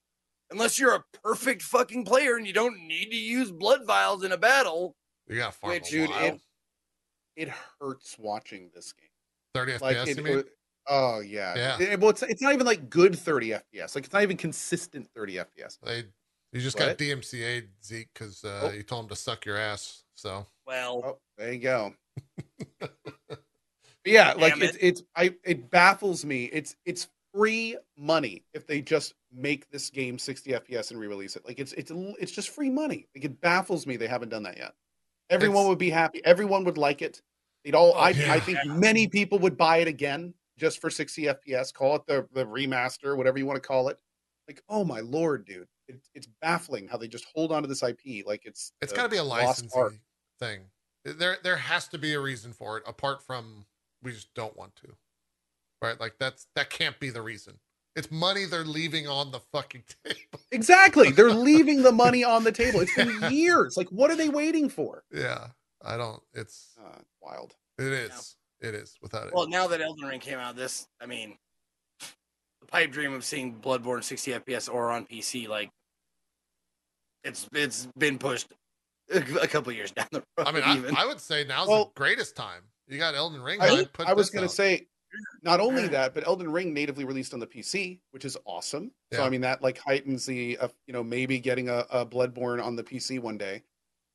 unless 0.53 0.79
you're 0.79 0.95
a 0.95 1.03
perfect 1.23 1.61
fucking 1.61 2.05
player 2.05 2.37
and 2.37 2.47
you 2.47 2.53
don't 2.53 2.77
need 2.87 3.09
to 3.09 3.15
use 3.17 3.51
blood 3.51 3.85
vials 3.85 4.23
in 4.23 4.31
a 4.31 4.37
battle. 4.37 4.95
You 5.27 5.37
got 5.37 5.53
to 5.53 5.57
farm 5.59 5.73
Which, 5.73 5.87
a 5.89 5.91
dude, 5.91 6.09
it 6.11 6.39
it 7.35 7.49
hurts 7.81 8.15
watching 8.19 8.69
this 8.73 8.93
game. 8.93 9.09
30 9.55 9.77
Like 9.79 9.97
FPS, 9.97 10.07
it, 10.07 10.17
you 10.17 10.23
mean? 10.23 10.37
it- 10.39 10.49
oh 10.87 11.19
yeah, 11.19 11.55
Yeah. 11.55 11.81
It- 11.93 11.99
well, 11.99 12.09
it's 12.11 12.21
it's 12.23 12.41
not 12.41 12.53
even 12.53 12.65
like 12.65 12.89
good 12.89 13.17
30 13.17 13.49
FPS. 13.51 13.95
Like 13.95 14.05
it's 14.05 14.13
not 14.13 14.23
even 14.23 14.37
consistent 14.37 15.09
30 15.15 15.35
FPS. 15.37 15.77
They, 15.83 16.03
you 16.51 16.61
just 16.61 16.77
What? 16.79 16.89
got 16.89 16.97
DMCA 16.97 17.67
Zeke 17.83 18.09
because 18.13 18.43
uh, 18.43 18.61
Oh. 18.63 18.71
you 18.71 18.83
told 18.83 19.05
him 19.05 19.09
to 19.09 19.15
suck 19.15 19.45
your 19.45 19.57
ass. 19.57 20.03
So 20.15 20.45
Well, 20.67 21.01
Oh, 21.03 21.17
there 21.37 21.51
you 21.53 21.59
go. 21.59 21.93
But 24.05 24.11
yeah, 24.11 24.33
like 24.33 24.55
Damn 24.55 24.63
it's 24.63 24.77
it's 24.81 25.03
I 25.15 25.33
it 25.45 25.69
baffles 25.69 26.25
me. 26.25 26.45
It's 26.45 26.75
it's 26.85 27.07
free 27.33 27.77
money 27.97 28.43
if 28.53 28.67
they 28.67 28.81
just 28.81 29.13
make 29.31 29.69
this 29.69 29.89
game 29.89 30.17
60 30.19 30.51
FPS 30.51 30.91
and 30.91 30.99
re-release 30.99 31.35
it. 31.35 31.45
Like 31.45 31.59
it's 31.59 31.73
it's 31.73 31.91
it's 32.19 32.31
just 32.31 32.49
free 32.49 32.69
money. 32.69 33.07
Like 33.15 33.25
it 33.25 33.41
baffles 33.41 33.87
me 33.87 33.97
they 33.97 34.07
haven't 34.07 34.29
done 34.29 34.43
that 34.43 34.57
yet. 34.57 34.73
Everyone 35.29 35.57
It's- 35.57 35.69
would 35.69 35.77
be 35.79 35.89
happy. 35.89 36.21
Everyone 36.25 36.63
would 36.65 36.77
like 36.77 37.01
it. 37.01 37.21
They'd 37.63 37.75
all. 37.75 37.93
Oh, 37.95 37.99
I 37.99 38.09
yeah. 38.09 38.33
I 38.33 38.39
think 38.39 38.59
many 38.65 39.07
people 39.07 39.39
would 39.39 39.57
buy 39.57 39.77
it 39.77 39.87
again 39.87 40.33
just 40.57 40.79
for 40.79 40.89
60 40.89 41.23
FPS. 41.23 41.73
Call 41.73 41.95
it 41.95 42.05
the 42.05 42.27
the 42.33 42.45
remaster, 42.45 43.15
whatever 43.17 43.37
you 43.37 43.45
want 43.45 43.61
to 43.61 43.67
call 43.67 43.87
it. 43.89 43.99
Like 44.47 44.61
oh 44.69 44.83
my 44.83 44.99
lord, 44.99 45.45
dude. 45.45 45.67
It, 45.87 46.01
it's 46.13 46.27
baffling 46.41 46.87
how 46.87 46.97
they 46.97 47.07
just 47.07 47.25
hold 47.33 47.51
on 47.51 47.61
to 47.61 47.67
this 47.67 47.83
IP 47.83 48.25
like 48.25 48.45
it's 48.45 48.71
it's 48.81 48.93
got 48.93 49.03
to 49.03 49.09
be 49.09 49.17
a 49.17 49.23
licensing 49.23 49.99
thing. 50.39 50.61
There, 51.03 51.37
there 51.43 51.57
has 51.57 51.89
to 51.89 51.97
be 51.97 52.13
a 52.13 52.19
reason 52.19 52.53
for 52.53 52.77
it 52.77 52.83
apart 52.87 53.21
from 53.21 53.65
we 54.01 54.13
just 54.13 54.33
don't 54.33 54.55
want 54.55 54.75
to. 54.77 54.95
Right? 55.83 55.99
Like 55.99 56.15
that's 56.19 56.47
that 56.55 56.69
can't 56.69 56.97
be 56.99 57.09
the 57.09 57.21
reason. 57.21 57.59
It's 57.95 58.09
money 58.09 58.45
they're 58.45 58.63
leaving 58.65 59.07
on 59.07 59.29
the 59.31 59.39
fucking 59.51 59.83
table. 60.05 60.39
Exactly. 60.51 61.11
They're 61.11 61.29
leaving 61.33 61.83
the 61.83 61.91
money 61.91 62.23
on 62.23 62.43
the 62.43 62.51
table. 62.51 62.79
It's 62.79 62.95
been 62.95 63.13
years. 63.31 63.77
Like, 63.77 63.89
what 63.89 64.09
are 64.09 64.15
they 64.15 64.29
waiting 64.29 64.69
for? 64.69 65.03
yeah. 65.13 65.47
I 65.85 65.97
don't. 65.97 66.21
It's 66.33 66.69
Uh, 66.79 66.99
wild. 67.21 67.55
it 67.77 67.91
is. 67.91 68.37
It 68.61 68.73
is 68.73 68.95
without 69.01 69.27
it. 69.27 69.33
well, 69.33 69.49
now 69.49 69.67
that 69.67 69.81
Elden 69.81 70.07
Ring 70.07 70.21
came 70.21 70.39
out, 70.39 70.55
this 70.55 70.87
I 71.01 71.05
mean, 71.05 71.37
the 71.99 72.67
pipe 72.67 72.89
dream 72.91 73.11
of 73.13 73.25
seeing 73.25 73.59
Bloodborne 73.59 74.01
60 74.01 74.31
FPS 74.31 74.73
or 74.73 74.89
on 74.91 75.05
PC, 75.05 75.49
like 75.49 75.69
it's 77.25 77.47
it's 77.53 77.87
been 77.97 78.17
pushed 78.17 78.47
a, 79.11 79.17
a 79.41 79.47
couple 79.47 79.71
years 79.73 79.91
down 79.91 80.07
the 80.11 80.23
road. 80.37 80.47
I 80.47 80.51
mean, 80.53 80.63
I. 80.95 81.03
I 81.03 81.05
would 81.05 81.19
say 81.19 81.43
now's 81.43 81.67
Well- 81.67 81.91
the 81.93 81.99
greatest 81.99 82.35
time. 82.37 82.61
You 82.87 82.97
got 82.97 83.15
Elden 83.15 83.41
Ring. 83.41 83.61
I, 83.61 83.67
I'd 83.67 83.93
put 83.93 84.07
I 84.07 84.13
was 84.13 84.29
going 84.29 84.47
to 84.47 84.53
say, 84.53 84.87
not 85.41 85.59
only 85.59 85.87
that, 85.87 86.13
but 86.13 86.25
Elden 86.27 86.51
Ring 86.51 86.73
natively 86.73 87.05
released 87.05 87.33
on 87.33 87.39
the 87.39 87.47
PC, 87.47 87.99
which 88.11 88.25
is 88.25 88.37
awesome. 88.45 88.91
So, 89.11 89.19
I 89.23 89.29
mean, 89.29 89.41
that 89.41 89.61
like 89.61 89.77
heightens 89.77 90.25
the, 90.25 90.57
uh, 90.57 90.67
you 90.87 90.93
know, 90.93 91.03
maybe 91.03 91.39
getting 91.39 91.69
a, 91.69 91.85
a 91.91 92.05
Bloodborne 92.05 92.63
on 92.63 92.75
the 92.75 92.83
PC 92.83 93.19
one 93.19 93.37
day. 93.37 93.63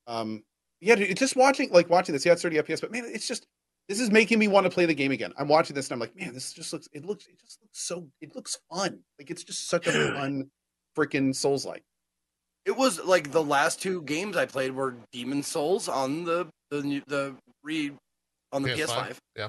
Um, 0.06 0.42
yeah, 0.80 0.94
dude, 0.94 1.16
just 1.16 1.36
watching, 1.36 1.70
like 1.70 1.88
watching 1.90 2.12
this. 2.12 2.24
Yeah, 2.24 2.32
it's 2.32 2.42
30 2.42 2.58
FPS, 2.58 2.80
but 2.80 2.90
man, 2.92 3.04
it's 3.06 3.26
just, 3.28 3.46
this 3.88 4.00
is 4.00 4.10
making 4.10 4.38
me 4.38 4.48
want 4.48 4.64
to 4.64 4.70
play 4.70 4.86
the 4.86 4.94
game 4.94 5.12
again. 5.12 5.32
I'm 5.38 5.48
watching 5.48 5.74
this 5.74 5.86
and 5.88 5.94
I'm 5.94 6.00
like, 6.00 6.16
man, 6.16 6.34
this 6.34 6.52
just 6.52 6.72
looks, 6.72 6.88
it 6.92 7.04
looks, 7.04 7.26
it 7.26 7.38
just 7.40 7.60
looks 7.62 7.78
so, 7.80 8.08
it 8.20 8.34
looks 8.34 8.58
fun. 8.72 9.00
Like, 9.18 9.30
it's 9.30 9.44
just 9.44 9.68
such 9.68 9.86
a 9.86 9.92
fun 10.14 10.50
freaking 10.96 11.34
Souls 11.34 11.64
like. 11.64 11.82
It 12.64 12.76
was 12.76 13.00
like 13.02 13.30
the 13.30 13.42
last 13.42 13.80
two 13.80 14.02
games 14.02 14.36
I 14.36 14.44
played 14.44 14.72
were 14.72 14.94
Demon 15.10 15.42
Souls 15.42 15.88
on 15.88 16.24
the 16.24 16.48
the 16.70 16.82
new- 16.82 17.02
the 17.06 17.34
re 17.62 17.92
on 18.52 18.62
the 18.62 18.68
PS5, 18.70 19.16
Yeah. 19.36 19.48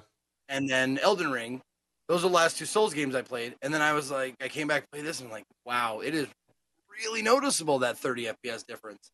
And 0.50 0.70
then 0.70 0.98
Elden 1.00 1.32
Ring. 1.32 1.62
Those 2.10 2.26
are 2.26 2.28
the 2.30 2.34
last 2.34 2.58
two 2.58 2.66
Souls 2.66 2.94
games 2.94 3.14
I 3.16 3.22
played, 3.22 3.56
and 3.62 3.72
then 3.74 3.82
I 3.82 3.94
was 3.94 4.10
like, 4.12 4.36
I 4.42 4.48
came 4.48 4.68
back 4.68 4.82
to 4.82 4.88
play 4.92 5.02
this, 5.02 5.20
and 5.20 5.28
I'm 5.28 5.32
like, 5.32 5.46
wow, 5.66 6.00
it 6.00 6.14
is 6.16 6.28
really 7.06 7.22
noticeable 7.22 7.80
that 7.80 7.98
30 7.98 8.26
FPS 8.44 8.66
difference. 8.66 9.12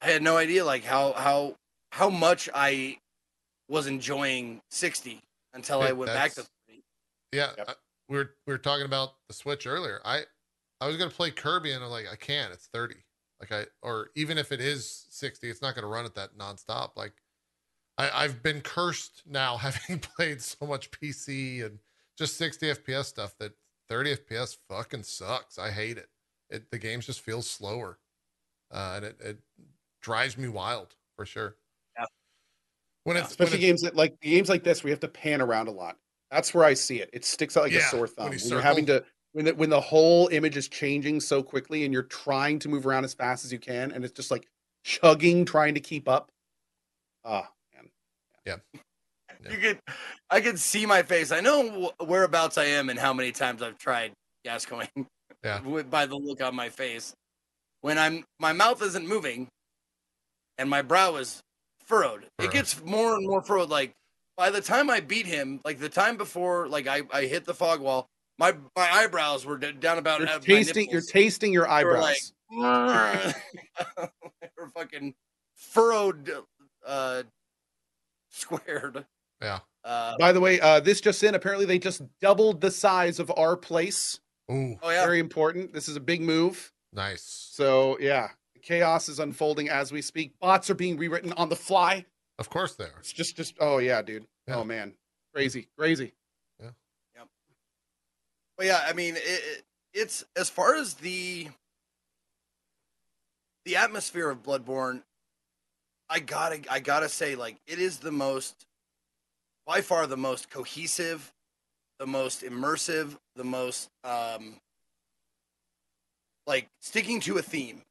I 0.00 0.06
had 0.10 0.22
no 0.22 0.36
idea 0.36 0.64
like 0.64 0.84
how 0.84 1.12
how 1.12 1.56
how 1.92 2.10
much 2.10 2.48
I 2.54 2.98
was 3.68 3.86
enjoying 3.86 4.60
60 4.70 5.20
until 5.54 5.82
I 5.82 5.92
went 5.92 6.12
back 6.12 6.30
to 6.32 6.36
that's- 6.36 6.50
30. 6.68 6.82
Yeah, 7.32 7.50
Yep. 7.58 7.68
I- 7.70 7.74
we 8.08 8.18
were 8.18 8.34
we 8.46 8.52
were 8.54 8.58
talking 8.58 8.86
about 8.86 9.14
the 9.26 9.34
Switch 9.34 9.66
earlier. 9.66 10.00
I 10.04 10.24
I 10.80 10.86
was 10.86 10.96
gonna 10.96 11.10
play 11.10 11.30
Kirby 11.32 11.72
and 11.72 11.82
I'm 11.82 11.90
like, 11.90 12.06
I 12.10 12.14
can't. 12.14 12.52
It's 12.52 12.66
thirty. 12.66 13.02
Like 13.40 13.50
I 13.50 13.66
or 13.82 14.10
even 14.14 14.38
if 14.38 14.52
it 14.52 14.60
is 14.60 15.06
sixty, 15.10 15.50
it's 15.50 15.60
not 15.62 15.74
gonna 15.74 15.88
run 15.88 16.04
at 16.04 16.14
that 16.14 16.38
nonstop. 16.38 16.90
Like 16.94 17.14
I 17.98 18.10
I've 18.24 18.42
been 18.42 18.60
cursed 18.60 19.22
now 19.26 19.56
having 19.58 19.98
played 20.00 20.40
so 20.42 20.66
much 20.66 20.90
PC 20.90 21.64
and 21.64 21.78
just 22.16 22.36
sixty 22.36 22.66
FPS 22.66 23.04
stuff 23.06 23.36
that 23.38 23.52
thirty 23.88 24.14
FPS 24.16 24.56
fucking 24.68 25.02
sucks. 25.04 25.58
I 25.58 25.70
hate 25.70 25.98
it. 25.98 26.08
It 26.50 26.70
the 26.70 26.78
games 26.78 27.06
just 27.06 27.20
feel 27.20 27.42
slower, 27.42 27.98
uh, 28.70 28.94
and 28.96 29.04
it 29.04 29.16
it 29.20 29.38
drives 30.02 30.36
me 30.38 30.48
wild 30.48 30.94
for 31.16 31.26
sure. 31.26 31.56
Yeah. 31.98 32.04
When 33.04 33.16
Yeah. 33.16 33.22
it's 33.22 33.30
when 33.38 33.46
especially 33.46 33.58
it's- 33.64 33.68
games 33.70 33.82
that 33.82 33.96
like 33.96 34.20
games 34.20 34.48
like 34.48 34.62
this 34.64 34.84
we 34.84 34.90
have 34.90 35.00
to 35.00 35.08
pan 35.08 35.40
around 35.40 35.68
a 35.68 35.72
lot. 35.72 35.98
That's 36.30 36.52
where 36.54 36.64
I 36.64 36.74
see 36.74 37.00
it. 37.00 37.10
It 37.12 37.24
sticks 37.24 37.56
out 37.56 37.64
like 37.64 37.72
Yeah, 37.72 37.78
a 37.78 37.82
sore 37.90 38.00
when 38.00 38.08
thumb. 38.08 38.32
you 38.32 38.38
When, 38.40 38.48
you're 38.50 38.60
having 38.60 38.86
to 38.86 39.04
when 39.32 39.44
the, 39.44 39.54
when 39.54 39.70
the 39.70 39.80
whole 39.80 40.28
image 40.28 40.56
is 40.56 40.66
changing 40.68 41.20
so 41.20 41.42
quickly 41.42 41.84
and 41.84 41.92
you're 41.92 42.02
trying 42.04 42.58
to 42.60 42.68
move 42.68 42.86
around 42.86 43.04
as 43.04 43.12
fast 43.14 43.44
as 43.44 43.52
you 43.52 43.58
can 43.58 43.92
and 43.92 44.04
it's 44.04 44.14
just 44.14 44.30
like 44.30 44.48
chugging 44.82 45.44
trying 45.44 45.74
to 45.74 45.80
keep 45.80 46.08
up. 46.08 46.30
Ah, 47.24 47.50
man. 48.46 48.60
Yeah. 49.44 49.50
You 49.50 49.58
could, 49.58 49.78
I 50.30 50.40
could 50.40 50.58
see 50.58 50.86
my 50.86 51.02
face. 51.02 51.30
I 51.30 51.40
know 51.40 51.90
wh- 52.00 52.08
whereabouts 52.08 52.56
I 52.56 52.64
am 52.64 52.88
and 52.88 52.98
how 52.98 53.12
many 53.12 53.32
times 53.32 53.62
I've 53.62 53.78
tried 53.78 54.12
Gascoigne. 54.44 54.88
Yeah. 55.44 55.60
by 55.90 56.06
the 56.06 56.16
look 56.16 56.42
on 56.42 56.54
my 56.54 56.68
face, 56.68 57.12
when 57.82 57.98
I'm 57.98 58.24
my 58.38 58.52
mouth 58.52 58.82
isn't 58.82 59.06
moving, 59.06 59.48
and 60.58 60.70
my 60.70 60.82
brow 60.82 61.16
is 61.16 61.40
furrowed. 61.84 62.26
It 62.38 62.50
gets 62.50 62.82
more 62.82 63.14
and 63.14 63.26
more 63.26 63.42
furrowed. 63.42 63.68
Like 63.68 63.92
by 64.36 64.50
the 64.50 64.60
time 64.60 64.90
I 64.90 65.00
beat 65.00 65.26
him, 65.26 65.60
like 65.64 65.78
the 65.78 65.88
time 65.88 66.16
before, 66.16 66.68
like 66.68 66.86
I, 66.86 67.02
I 67.12 67.22
hit 67.22 67.44
the 67.44 67.54
fog 67.54 67.80
wall, 67.80 68.06
my 68.38 68.52
my 68.74 68.90
eyebrows 68.90 69.44
were 69.44 69.58
down 69.58 69.98
about 69.98 70.20
You're 70.20 70.38
tasting 70.40 70.90
you're 70.90 71.00
tasting 71.00 71.52
your 71.52 71.64
They 71.64 71.84
were 71.84 71.96
eyebrows. 71.98 72.32
like, 72.50 73.34
they 74.40 74.48
were 74.58 74.70
fucking 74.74 75.14
furrowed, 75.54 76.30
uh, 76.86 77.22
squared. 78.40 79.04
yeah. 79.40 79.60
Uh, 79.84 80.16
By 80.18 80.32
the 80.32 80.40
way, 80.40 80.58
uh, 80.60 80.80
this 80.80 81.00
just 81.00 81.22
in, 81.22 81.34
apparently 81.34 81.64
they 81.64 81.78
just 81.78 82.02
doubled 82.20 82.60
the 82.60 82.70
size 82.70 83.20
of 83.20 83.30
our 83.36 83.56
place. 83.56 84.18
Ooh, 84.50 84.76
oh 84.82 84.90
yeah, 84.90 85.04
Very 85.04 85.20
important. 85.20 85.72
This 85.72 85.88
is 85.88 85.96
a 85.96 86.00
big 86.00 86.20
move. 86.20 86.72
nice. 86.92 87.22
So 87.52 87.96
yeah, 88.00 88.28
chaos 88.62 89.08
is 89.08 89.18
unfolding 89.20 89.68
as 89.68 89.92
we 89.92 90.02
speak. 90.02 90.38
Bots 90.40 90.68
are 90.70 90.74
being 90.74 90.96
rewritten 90.96 91.32
on 91.34 91.48
the 91.48 91.56
fly. 91.56 92.04
Of 92.38 92.50
course 92.50 92.74
they 92.74 92.84
are. 92.84 92.98
It's 92.98 93.12
just 93.12 93.36
just 93.36 93.54
oh 93.60 93.78
yeah, 93.78 94.02
dude. 94.02 94.26
Yeah. 94.48 94.56
Oh 94.56 94.64
man. 94.64 94.94
Crazy. 95.34 95.68
Crazy. 95.78 96.12
Yeah. 96.60 96.70
Yep. 97.16 97.28
But 98.58 98.66
yeah, 98.66 98.84
I 98.88 98.92
mean, 98.92 99.16
it, 99.16 99.22
it, 99.24 99.64
it's 99.94 100.24
as 100.36 100.48
far 100.50 100.74
as 100.76 100.94
the 100.94 101.48
the 103.64 103.76
atmosphere 103.76 104.30
of 104.30 104.42
Bloodborne. 104.42 105.02
I 106.08 106.20
gotta, 106.20 106.60
I 106.70 106.80
gotta 106.80 107.08
say, 107.08 107.34
like, 107.34 107.56
it 107.66 107.78
is 107.78 107.98
the 107.98 108.12
most, 108.12 108.66
by 109.66 109.80
far, 109.80 110.06
the 110.06 110.16
most 110.16 110.50
cohesive, 110.50 111.32
the 111.98 112.06
most 112.06 112.42
immersive, 112.42 113.16
the 113.34 113.44
most, 113.44 113.88
um, 114.04 114.56
like, 116.46 116.68
sticking 116.80 117.20
to 117.20 117.38
a 117.38 117.42
theme. 117.42 117.82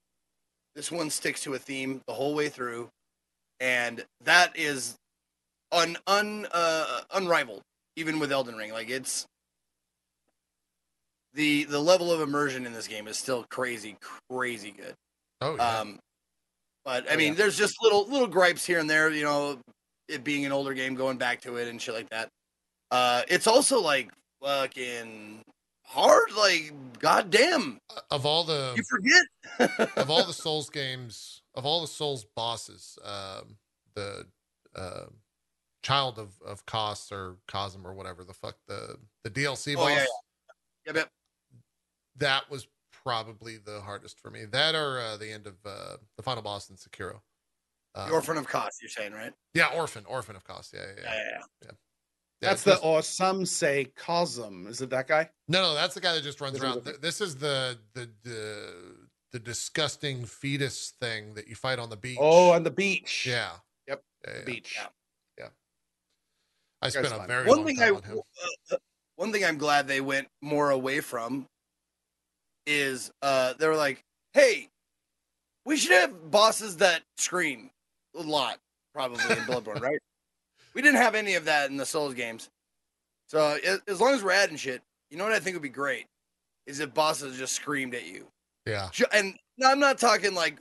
This 0.75 0.91
one 0.91 1.09
sticks 1.09 1.41
to 1.43 1.53
a 1.53 1.59
theme 1.59 2.01
the 2.07 2.13
whole 2.13 2.35
way 2.35 2.49
through, 2.49 2.89
and 3.59 4.05
that 4.23 4.57
is 4.57 4.95
un, 5.71 5.97
un, 6.07 6.47
uh, 6.51 7.01
unrivaled, 7.13 7.61
even 7.95 8.19
with 8.19 8.31
Elden 8.31 8.55
Ring. 8.55 8.71
Like, 8.71 8.89
it's 8.89 9.25
the 11.33 11.65
the 11.65 11.79
level 11.79 12.11
of 12.11 12.21
immersion 12.21 12.65
in 12.65 12.73
this 12.73 12.87
game 12.87 13.07
is 13.07 13.17
still 13.17 13.45
crazy, 13.49 13.97
crazy 14.29 14.71
good. 14.71 14.95
Oh 15.41 15.55
yeah. 15.55 15.79
Um, 15.79 15.99
but 16.85 17.09
I 17.09 17.15
Oh, 17.15 17.17
mean, 17.17 17.29
yeah. 17.33 17.37
there's 17.39 17.57
just 17.57 17.75
little 17.81 18.07
little 18.07 18.27
gripes 18.27 18.65
here 18.65 18.79
and 18.79 18.89
there. 18.89 19.09
You 19.11 19.23
know, 19.23 19.59
it 20.07 20.23
being 20.23 20.45
an 20.45 20.51
older 20.51 20.73
game, 20.73 20.95
going 20.95 21.17
back 21.17 21.41
to 21.41 21.57
it 21.57 21.67
and 21.67 21.81
shit 21.81 21.93
like 21.95 22.09
that. 22.11 22.29
Uh, 22.91 23.23
it's 23.27 23.47
also 23.47 23.81
like 23.81 24.09
fucking 24.43 25.41
hard. 25.83 26.31
Like, 26.37 26.71
goddamn, 26.99 27.79
of 28.11 28.25
all 28.25 28.43
the 28.43 28.73
you 28.77 28.83
forget. 28.89 29.89
of 29.97 30.09
all 30.09 30.23
the 30.25 30.33
Souls 30.33 30.69
games, 30.69 31.41
of 31.55 31.65
all 31.65 31.81
the 31.81 31.87
Souls 31.87 32.25
bosses, 32.35 32.97
um, 33.03 33.57
the 33.95 34.25
uh, 34.75 35.05
child 35.81 36.19
of 36.19 36.29
of 36.45 36.65
Kos 36.65 37.11
or 37.11 37.37
Cosm 37.47 37.83
or 37.85 37.93
whatever 37.93 38.23
the 38.23 38.33
fuck 38.33 38.55
the 38.67 38.97
the 39.23 39.29
DLC 39.31 39.73
Oh, 39.75 39.81
boss. 39.81 39.89
yeah, 39.89 39.95
yeah. 39.97 40.05
Yep, 40.87 40.95
yep. 40.97 41.09
That 42.17 42.49
was 42.49 42.67
probably 43.15 43.57
the 43.57 43.81
hardest 43.81 44.19
for 44.19 44.31
me. 44.31 44.45
That 44.45 44.73
or 44.75 44.99
uh, 44.99 45.17
the 45.17 45.31
end 45.31 45.45
of 45.47 45.53
uh, 45.65 45.97
the 46.17 46.23
final 46.23 46.41
boss 46.41 46.69
in 46.69 46.75
Sekiro. 46.75 47.19
Uh, 47.93 48.07
The 48.07 48.13
Orphan 48.13 48.37
of 48.37 48.47
Kos, 48.47 48.71
you're 48.81 48.89
saying, 48.89 49.13
right? 49.13 49.31
Yeah, 49.53 49.67
Orphan, 49.73 50.03
Orphan 50.07 50.35
of 50.35 50.43
Kos. 50.43 50.71
Yeah, 50.73 50.81
yeah, 50.81 50.93
yeah. 50.97 51.03
Yeah, 51.03 51.13
yeah, 51.13 51.37
yeah. 51.63 51.71
Yeah, 52.41 52.49
That's 52.49 52.63
the 52.63 52.77
or 52.79 53.01
some 53.01 53.45
say 53.45 53.87
Cosm. 53.97 54.67
Is 54.67 54.81
it 54.81 54.89
that 54.89 55.07
guy? 55.07 55.29
No, 55.47 55.61
no, 55.61 55.73
that's 55.73 55.93
the 55.93 56.01
guy 56.01 56.13
that 56.13 56.23
just 56.23 56.41
runs 56.41 56.53
This 56.55 56.63
around. 56.63 56.83
the- 56.83 56.91
Th- 56.91 57.01
This 57.01 57.21
is 57.21 57.37
the 57.37 57.77
the 57.93 58.09
the 58.23 58.73
the 59.31 59.39
disgusting 59.39 60.25
fetus 60.25 60.93
thing 60.99 61.33
that 61.35 61.47
you 61.47 61.55
fight 61.55 61.79
on 61.79 61.89
the 61.89 61.95
beach. 61.95 62.17
Oh, 62.19 62.51
on 62.51 62.63
the 62.63 62.71
beach. 62.71 63.25
yeah. 63.25 63.51
Yep, 63.87 64.03
Yeah, 64.25 64.33
The 64.33 64.39
yeah. 64.39 64.45
beach. 64.45 64.77
Yeah. 65.37 65.47
I 66.81 66.89
spent 66.89 67.07
a 67.07 67.25
very 67.25 67.45
One 67.47 67.57
long 67.59 67.65
thing 67.67 67.77
time 67.77 67.93
I, 67.93 67.97
on 67.97 68.03
him. 68.03 68.19
uh, 68.71 68.77
one 69.15 69.31
thing 69.31 69.45
I'm 69.45 69.57
glad 69.57 69.87
they 69.87 70.01
went 70.01 70.27
more 70.41 70.71
away 70.71 70.99
from 70.99 71.47
is 72.65 73.11
uh, 73.21 73.53
they 73.59 73.67
were 73.67 73.75
like, 73.75 74.03
"Hey, 74.33 74.69
we 75.65 75.77
should 75.77 75.91
have 75.91 76.31
bosses 76.31 76.77
that 76.77 77.03
scream 77.17 77.71
a 78.15 78.21
lot, 78.21 78.59
probably 78.93 79.23
in 79.35 79.43
Bloodborne, 79.45 79.81
right? 79.81 79.99
We 80.73 80.81
didn't 80.81 81.01
have 81.01 81.15
any 81.15 81.35
of 81.35 81.45
that 81.45 81.69
in 81.69 81.77
the 81.77 81.85
Souls 81.85 82.13
games, 82.13 82.49
so 83.27 83.57
as 83.87 84.01
long 84.01 84.13
as 84.13 84.23
we're 84.23 84.31
adding 84.31 84.57
shit, 84.57 84.81
you 85.09 85.17
know 85.17 85.23
what 85.23 85.33
I 85.33 85.39
think 85.39 85.55
would 85.55 85.63
be 85.63 85.69
great 85.69 86.05
is 86.67 86.79
if 86.79 86.93
bosses 86.93 87.37
just 87.37 87.53
screamed 87.53 87.95
at 87.95 88.05
you, 88.05 88.27
Yeah, 88.65 88.89
and 89.11 89.35
I'm 89.63 89.79
not 89.79 89.97
talking 89.99 90.33
like, 90.33 90.57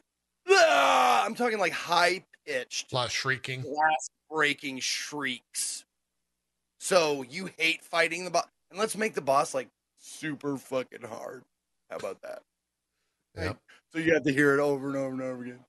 "Ah!" 0.49 1.25
I'm 1.25 1.35
talking 1.35 1.59
like 1.59 1.73
high 1.73 2.25
pitched 2.47 2.93
a 2.93 2.95
lot 2.95 3.07
of 3.07 3.13
shrieking. 3.13 3.63
glass 3.63 4.09
breaking 4.31 4.79
shrieks. 4.81 5.85
So 6.79 7.23
you 7.23 7.49
hate 7.57 7.83
fighting 7.83 8.25
the 8.25 8.31
boss, 8.31 8.47
and 8.71 8.79
let's 8.79 8.97
make 8.97 9.15
the 9.15 9.23
boss 9.23 9.55
like 9.55 9.69
super 9.99 10.59
fucking 10.59 11.03
hard. 11.03 11.43
How 11.95 12.09
about 12.09 12.23
that? 12.23 12.43
Yep. 13.37 13.47
Like, 13.47 13.57
so 13.93 13.99
you 14.01 14.15
have 14.15 14.25
to 14.25 14.33
hear 14.33 14.59
it 14.59 14.61
over 14.61 14.89
and 14.89 14.97
over 14.97 15.13
and 15.13 15.23
over 15.23 15.43
again. 15.45 15.61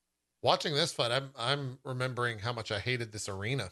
Watching 0.41 0.73
this 0.73 0.91
fight, 0.91 1.11
I'm 1.11 1.29
I'm 1.37 1.77
remembering 1.85 2.39
how 2.39 2.51
much 2.51 2.71
I 2.71 2.79
hated 2.79 3.11
this 3.11 3.29
arena 3.29 3.69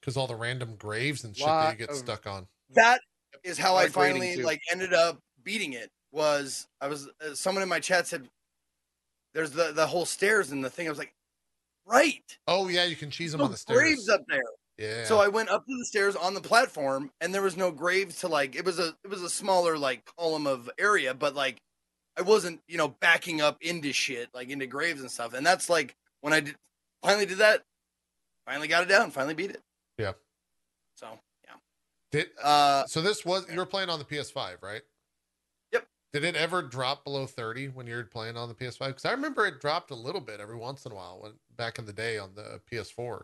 because 0.00 0.16
all 0.16 0.28
the 0.28 0.36
random 0.36 0.76
graves 0.76 1.24
and 1.24 1.36
shit 1.36 1.46
that 1.46 1.72
you 1.72 1.78
get 1.78 1.90
of- 1.90 1.96
stuck 1.96 2.26
on. 2.26 2.46
That 2.70 3.00
is 3.42 3.58
how 3.58 3.74
I 3.74 3.88
finally 3.88 4.36
too. 4.36 4.42
like 4.42 4.60
ended 4.70 4.92
up 4.92 5.18
beating 5.42 5.72
it. 5.72 5.90
Was 6.12 6.68
I 6.80 6.86
was 6.86 7.08
uh, 7.20 7.34
someone 7.34 7.62
in 7.62 7.68
my 7.68 7.80
chat 7.80 8.06
said, 8.06 8.28
"There's 9.34 9.50
the 9.50 9.72
the 9.72 9.86
whole 9.86 10.06
stairs 10.06 10.52
and 10.52 10.64
the 10.64 10.70
thing." 10.70 10.86
I 10.86 10.90
was 10.90 10.98
like, 10.98 11.12
"Right, 11.84 12.22
Oh 12.46 12.68
yeah, 12.68 12.84
you 12.84 12.96
can 12.96 13.10
cheese 13.10 13.32
them 13.32 13.40
no 13.40 13.46
on 13.46 13.50
the 13.50 13.56
stairs. 13.56 13.78
graves 13.78 14.08
up 14.08 14.22
there." 14.28 14.42
Yeah. 14.78 15.04
So 15.04 15.18
I 15.18 15.26
went 15.28 15.48
up 15.48 15.66
to 15.66 15.76
the 15.76 15.84
stairs 15.84 16.14
on 16.14 16.34
the 16.34 16.40
platform, 16.40 17.10
and 17.20 17.34
there 17.34 17.42
was 17.42 17.56
no 17.56 17.70
graves 17.72 18.20
to 18.20 18.28
like. 18.28 18.54
It 18.54 18.64
was 18.64 18.78
a 18.78 18.94
it 19.04 19.10
was 19.10 19.22
a 19.22 19.28
smaller 19.30 19.76
like 19.76 20.08
column 20.16 20.46
of 20.46 20.70
area, 20.78 21.14
but 21.14 21.34
like 21.34 21.60
I 22.18 22.22
wasn't 22.22 22.60
you 22.68 22.76
know 22.76 22.88
backing 22.88 23.40
up 23.40 23.58
into 23.60 23.92
shit 23.92 24.28
like 24.34 24.50
into 24.50 24.66
graves 24.66 25.00
and 25.00 25.10
stuff. 25.10 25.34
And 25.34 25.46
that's 25.46 25.70
like 25.70 25.96
when 26.20 26.32
I 26.32 26.40
did 26.40 26.56
finally 27.02 27.26
did 27.26 27.38
that, 27.38 27.62
finally 28.46 28.68
got 28.68 28.82
it 28.82 28.88
down, 28.88 29.10
finally 29.10 29.34
beat 29.34 29.50
it. 29.50 29.62
Yeah. 29.98 30.12
So 30.94 31.06
yeah. 31.44 31.54
Did 32.10 32.28
Uh, 32.42 32.84
so 32.86 33.00
this 33.00 33.24
was 33.24 33.46
you 33.50 33.56
were 33.56 33.66
playing 33.66 33.90
on 33.90 33.98
the 33.98 34.04
PS5, 34.04 34.62
right? 34.62 34.82
Yep. 35.72 35.86
Did 36.12 36.24
it 36.24 36.36
ever 36.36 36.62
drop 36.62 37.04
below 37.04 37.26
30 37.26 37.68
when 37.68 37.86
you 37.86 37.94
were 37.94 38.04
playing 38.04 38.36
on 38.36 38.48
the 38.48 38.54
PS5? 38.54 38.88
Because 38.88 39.04
I 39.04 39.12
remember 39.12 39.46
it 39.46 39.60
dropped 39.60 39.90
a 39.90 39.96
little 39.96 40.20
bit 40.20 40.40
every 40.40 40.56
once 40.56 40.86
in 40.86 40.92
a 40.92 40.94
while 40.94 41.18
when 41.20 41.32
back 41.56 41.78
in 41.78 41.86
the 41.86 41.92
day 41.92 42.18
on 42.18 42.30
the 42.34 42.60
PS4. 42.70 43.22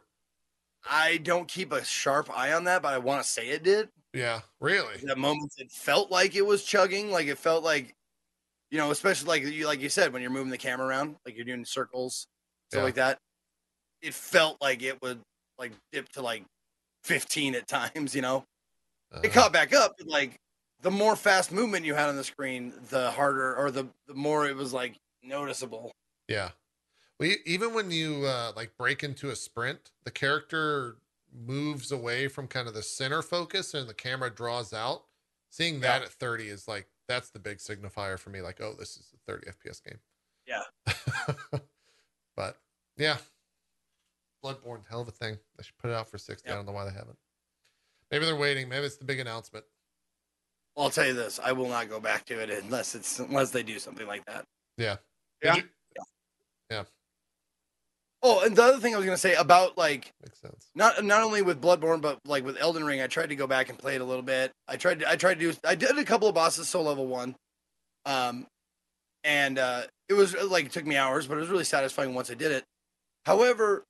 I 0.88 1.18
don't 1.18 1.48
keep 1.48 1.72
a 1.72 1.84
sharp 1.84 2.30
eye 2.36 2.52
on 2.52 2.64
that, 2.64 2.82
but 2.82 2.92
I 2.92 2.98
want 2.98 3.22
to 3.22 3.28
say 3.28 3.48
it 3.48 3.62
did. 3.62 3.88
Yeah, 4.12 4.40
really. 4.60 4.94
At 5.08 5.18
moments 5.18 5.58
it 5.58 5.72
felt 5.72 6.10
like 6.10 6.36
it 6.36 6.46
was 6.46 6.62
chugging, 6.62 7.10
like 7.10 7.26
it 7.26 7.38
felt 7.38 7.64
like, 7.64 7.94
you 8.74 8.80
know, 8.80 8.90
especially 8.90 9.28
like 9.28 9.44
you 9.54 9.68
like 9.68 9.80
you 9.80 9.88
said 9.88 10.12
when 10.12 10.20
you're 10.20 10.32
moving 10.32 10.50
the 10.50 10.58
camera 10.58 10.84
around, 10.88 11.14
like 11.24 11.36
you're 11.36 11.44
doing 11.44 11.64
circles, 11.64 12.26
stuff 12.70 12.80
Yeah. 12.80 12.82
like 12.82 12.94
that. 12.96 13.18
It 14.02 14.14
felt 14.14 14.60
like 14.60 14.82
it 14.82 15.00
would 15.00 15.20
like 15.58 15.70
dip 15.92 16.08
to 16.14 16.22
like 16.22 16.44
15 17.04 17.54
at 17.54 17.68
times, 17.68 18.16
you 18.16 18.20
know. 18.22 18.44
It 19.22 19.30
Uh, 19.30 19.32
caught 19.32 19.52
back 19.52 19.72
up, 19.72 19.94
but 19.96 20.08
like 20.08 20.40
the 20.80 20.90
more 20.90 21.14
fast 21.14 21.52
movement 21.52 21.86
you 21.86 21.94
had 21.94 22.08
on 22.08 22.16
the 22.16 22.24
screen, 22.24 22.74
the 22.90 23.12
harder 23.12 23.54
or 23.54 23.70
the 23.70 23.86
the 24.08 24.14
more 24.14 24.44
it 24.48 24.56
was 24.56 24.72
like 24.72 24.96
noticeable. 25.22 25.92
Yeah. 26.26 26.50
Well, 27.20 27.28
e- 27.30 27.36
even 27.46 27.74
when 27.74 27.92
you 27.92 28.24
uh, 28.26 28.54
like 28.56 28.76
break 28.76 29.04
into 29.04 29.30
a 29.30 29.36
sprint, 29.36 29.92
the 30.02 30.10
character 30.10 30.96
moves 31.32 31.92
away 31.92 32.26
from 32.26 32.48
kind 32.48 32.66
of 32.66 32.74
the 32.74 32.82
center 32.82 33.22
focus 33.22 33.72
and 33.72 33.88
the 33.88 33.94
camera 33.94 34.30
draws 34.34 34.72
out. 34.72 35.04
Seeing 35.50 35.78
that 35.78 36.00
Yeah. 36.00 36.06
at 36.06 36.12
30 36.12 36.48
is 36.48 36.66
like 36.66 36.88
that's 37.08 37.30
the 37.30 37.38
big 37.38 37.58
signifier 37.58 38.18
for 38.18 38.30
me. 38.30 38.40
Like, 38.40 38.60
oh, 38.60 38.74
this 38.78 38.96
is 38.96 39.12
a 39.14 39.30
30 39.30 39.48
FPS 39.48 39.82
game. 39.82 39.98
Yeah. 40.46 40.62
but 42.36 42.58
yeah, 42.96 43.16
Bloodborne, 44.44 44.82
hell 44.88 45.00
of 45.00 45.08
a 45.08 45.12
thing. 45.12 45.38
They 45.56 45.62
should 45.64 45.76
put 45.78 45.90
it 45.90 45.94
out 45.94 46.08
for 46.08 46.18
60. 46.18 46.48
I 46.48 46.54
don't 46.54 46.66
know 46.66 46.72
why 46.72 46.84
they 46.84 46.92
haven't. 46.92 47.18
Maybe 48.10 48.26
they're 48.26 48.36
waiting. 48.36 48.68
Maybe 48.68 48.84
it's 48.86 48.96
the 48.96 49.04
big 49.04 49.20
announcement. 49.20 49.64
I'll 50.76 50.90
tell 50.90 51.06
you 51.06 51.14
this: 51.14 51.40
I 51.42 51.52
will 51.52 51.68
not 51.68 51.88
go 51.88 52.00
back 52.00 52.24
to 52.26 52.38
it 52.40 52.50
unless 52.50 52.94
it's 52.94 53.20
unless 53.20 53.50
they 53.50 53.62
do 53.62 53.78
something 53.78 54.06
like 54.06 54.24
that. 54.26 54.44
Yeah. 54.76 54.96
Yeah. 55.42 55.56
Yeah. 55.56 55.62
you- 56.70 56.84
Oh, 58.26 58.42
and 58.42 58.56
the 58.56 58.62
other 58.62 58.78
thing 58.80 58.94
I 58.94 58.96
was 58.96 59.04
gonna 59.04 59.18
say 59.18 59.34
about 59.34 59.76
like 59.76 60.10
Makes 60.22 60.40
sense. 60.40 60.70
not 60.74 61.04
not 61.04 61.22
only 61.22 61.42
with 61.42 61.60
Bloodborne, 61.60 62.00
but 62.00 62.18
like 62.24 62.42
with 62.44 62.56
Elden 62.58 62.82
Ring, 62.82 63.02
I 63.02 63.06
tried 63.06 63.28
to 63.28 63.36
go 63.36 63.46
back 63.46 63.68
and 63.68 63.78
play 63.78 63.94
it 63.96 64.00
a 64.00 64.04
little 64.04 64.22
bit. 64.22 64.50
I 64.66 64.76
tried 64.76 65.00
to, 65.00 65.10
I 65.10 65.16
tried 65.16 65.38
to 65.40 65.52
do 65.52 65.58
I 65.64 65.74
did 65.74 65.96
a 65.98 66.04
couple 66.04 66.26
of 66.26 66.34
bosses 66.34 66.68
so 66.68 66.80
level 66.80 67.06
one, 67.06 67.36
um, 68.06 68.46
and 69.24 69.58
uh, 69.58 69.82
it 70.08 70.14
was 70.14 70.34
like 70.34 70.66
it 70.66 70.72
took 70.72 70.86
me 70.86 70.96
hours, 70.96 71.26
but 71.26 71.36
it 71.36 71.40
was 71.40 71.50
really 71.50 71.64
satisfying 71.64 72.14
once 72.14 72.30
I 72.30 72.34
did 72.34 72.50
it. 72.50 72.64
However, 73.26 73.84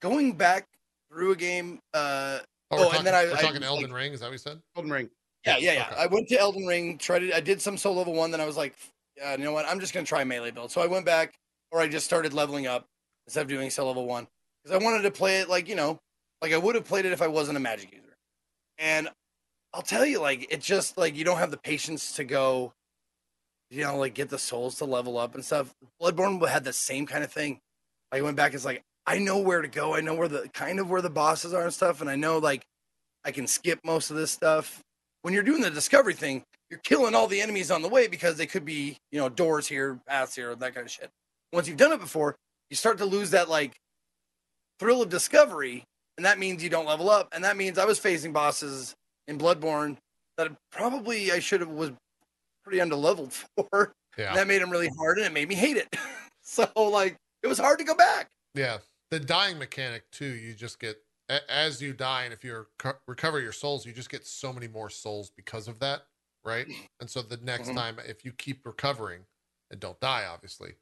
going 0.00 0.32
back 0.34 0.64
through 1.10 1.32
a 1.32 1.36
game, 1.36 1.80
uh, 1.94 2.38
Oh, 2.70 2.76
Oh, 2.76 2.88
we're 2.90 2.96
and 2.98 3.06
then 3.06 3.14
I- 3.14 3.24
we're 3.24 3.34
I- 3.34 3.40
talking 3.40 3.62
Elden 3.62 3.92
Ring. 3.92 4.12
Is 4.12 4.20
that 4.20 4.26
what 4.26 4.32
you 4.32 4.38
said? 4.38 4.60
Elden 4.76 4.92
Ring. 4.92 5.08
yeah, 5.46 5.56
yeah, 5.56 5.72
yeah. 5.72 5.86
Okay. 5.90 6.00
I 6.02 6.06
went 6.06 6.28
to 6.28 6.38
Elden 6.38 6.66
Ring, 6.66 6.98
tried 6.98 7.22
it. 7.22 7.32
I 7.32 7.40
did 7.40 7.62
some 7.62 7.76
soul 7.78 7.94
level 7.96 8.12
one, 8.12 8.30
then 8.30 8.40
I 8.42 8.44
was 8.46 8.58
like, 8.58 8.74
uh, 9.24 9.30
you 9.38 9.44
know 9.44 9.52
what? 9.52 9.64
I'm 9.66 9.80
just 9.80 9.94
gonna 9.94 10.04
try 10.06 10.22
melee 10.22 10.50
build. 10.50 10.70
So 10.70 10.80
I 10.82 10.86
went 10.86 11.06
back, 11.06 11.34
or 11.72 11.80
I 11.80 11.88
just 11.88 12.04
started 12.04 12.34
leveling 12.34 12.66
up 12.66 12.86
instead 13.28 13.42
of 13.42 13.48
doing 13.48 13.68
soul 13.68 13.88
level 13.88 14.06
one 14.06 14.26
because 14.64 14.80
I 14.80 14.82
wanted 14.82 15.02
to 15.02 15.10
play 15.10 15.40
it 15.40 15.50
like 15.50 15.68
you 15.68 15.76
know, 15.76 15.98
like 16.40 16.52
I 16.52 16.58
would 16.58 16.74
have 16.74 16.84
played 16.84 17.04
it 17.04 17.12
if 17.12 17.20
I 17.20 17.28
wasn't 17.28 17.58
a 17.58 17.60
magic 17.60 17.92
user. 17.92 18.16
And 18.78 19.08
I'll 19.74 19.82
tell 19.82 20.06
you, 20.06 20.18
like 20.20 20.50
it 20.50 20.62
just 20.62 20.96
like 20.96 21.14
you 21.14 21.24
don't 21.24 21.38
have 21.38 21.50
the 21.50 21.58
patience 21.58 22.16
to 22.16 22.24
go, 22.24 22.72
you 23.70 23.84
know, 23.84 23.98
like 23.98 24.14
get 24.14 24.30
the 24.30 24.38
souls 24.38 24.76
to 24.78 24.86
level 24.86 25.18
up 25.18 25.34
and 25.34 25.44
stuff. 25.44 25.74
Bloodborne 26.00 26.46
had 26.48 26.64
the 26.64 26.72
same 26.72 27.06
kind 27.06 27.22
of 27.22 27.30
thing. 27.30 27.60
I 28.10 28.22
went 28.22 28.36
back, 28.36 28.54
it's 28.54 28.64
like 28.64 28.82
I 29.06 29.18
know 29.18 29.38
where 29.38 29.60
to 29.60 29.68
go. 29.68 29.94
I 29.94 30.00
know 30.00 30.14
where 30.14 30.28
the 30.28 30.48
kind 30.54 30.80
of 30.80 30.88
where 30.88 31.02
the 31.02 31.10
bosses 31.10 31.52
are 31.52 31.64
and 31.64 31.74
stuff, 31.74 32.00
and 32.00 32.08
I 32.08 32.16
know 32.16 32.38
like 32.38 32.62
I 33.24 33.30
can 33.30 33.46
skip 33.46 33.80
most 33.84 34.10
of 34.10 34.16
this 34.16 34.30
stuff. 34.30 34.80
When 35.22 35.34
you're 35.34 35.42
doing 35.42 35.60
the 35.60 35.70
discovery 35.70 36.14
thing, 36.14 36.44
you're 36.70 36.80
killing 36.80 37.14
all 37.14 37.26
the 37.26 37.42
enemies 37.42 37.70
on 37.70 37.82
the 37.82 37.88
way 37.88 38.06
because 38.06 38.36
they 38.36 38.46
could 38.46 38.64
be, 38.64 38.96
you 39.10 39.18
know, 39.18 39.28
doors 39.28 39.66
here, 39.66 39.98
paths 40.06 40.34
here, 40.34 40.54
that 40.54 40.74
kind 40.74 40.86
of 40.86 40.90
shit. 40.90 41.10
Once 41.52 41.66
you've 41.66 41.76
done 41.76 41.92
it 41.92 42.00
before, 42.00 42.36
you 42.70 42.76
start 42.76 42.98
to 42.98 43.04
lose 43.04 43.30
that 43.30 43.48
like 43.48 43.74
thrill 44.78 45.02
of 45.02 45.08
discovery, 45.08 45.84
and 46.16 46.26
that 46.26 46.38
means 46.38 46.62
you 46.62 46.70
don't 46.70 46.86
level 46.86 47.10
up, 47.10 47.28
and 47.32 47.42
that 47.44 47.56
means 47.56 47.78
I 47.78 47.84
was 47.84 47.98
facing 47.98 48.32
bosses 48.32 48.94
in 49.26 49.38
Bloodborne 49.38 49.96
that 50.36 50.50
probably 50.70 51.32
I 51.32 51.38
should 51.40 51.60
have 51.60 51.70
was 51.70 51.90
pretty 52.64 52.78
underleveled 52.78 53.32
for. 53.56 53.92
Yeah. 54.16 54.34
That 54.34 54.46
made 54.48 54.60
them 54.62 54.70
really 54.70 54.90
hard, 54.98 55.18
and 55.18 55.26
it 55.26 55.32
made 55.32 55.48
me 55.48 55.54
hate 55.54 55.76
it. 55.76 55.88
so 56.42 56.68
like, 56.76 57.16
it 57.42 57.46
was 57.46 57.58
hard 57.58 57.78
to 57.78 57.84
go 57.84 57.94
back. 57.94 58.28
Yeah, 58.54 58.78
the 59.10 59.20
dying 59.20 59.58
mechanic 59.58 60.02
too. 60.10 60.26
You 60.26 60.54
just 60.54 60.80
get 60.80 60.96
a- 61.28 61.48
as 61.52 61.80
you 61.80 61.92
die, 61.92 62.24
and 62.24 62.32
if 62.32 62.42
you 62.42 62.66
reco- 62.80 62.96
recover 63.06 63.40
your 63.40 63.52
souls, 63.52 63.86
you 63.86 63.92
just 63.92 64.10
get 64.10 64.26
so 64.26 64.52
many 64.52 64.66
more 64.68 64.90
souls 64.90 65.30
because 65.36 65.68
of 65.68 65.78
that, 65.80 66.02
right? 66.44 66.66
And 67.00 67.08
so 67.08 67.22
the 67.22 67.36
next 67.38 67.68
Mhm. 67.68 67.74
time, 67.76 67.96
if 68.06 68.24
you 68.24 68.32
keep 68.32 68.66
recovering 68.66 69.20
and 69.70 69.78
don't 69.78 70.00
die, 70.00 70.24
obviously, 70.28 70.72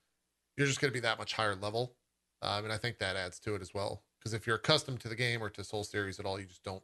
you're 0.57 0.67
just 0.67 0.81
going 0.81 0.91
to 0.91 0.95
be 0.95 1.01
that 1.01 1.19
much 1.19 1.35
higher 1.35 1.55
level. 1.55 1.95
Um, 2.43 2.65
and 2.65 2.73
I 2.73 2.77
think 2.77 2.99
that 2.99 3.17
adds 3.17 3.39
to 3.41 3.55
it 3.55 3.63
as 3.63 3.73
well. 3.75 4.03
Because 4.19 4.35
if 4.35 4.47
you're 4.47 4.57
accustomed 4.57 5.01
to 5.01 5.09
the 5.09 5.15
game 5.15 5.43
or 5.43 5.51
to 5.51 5.65
Soul 5.65 5.85
series 5.85 6.19
at 6.19 6.27
all, 6.27 6.39
you 6.41 6.47
just 6.47 6.65
don't 6.65 6.83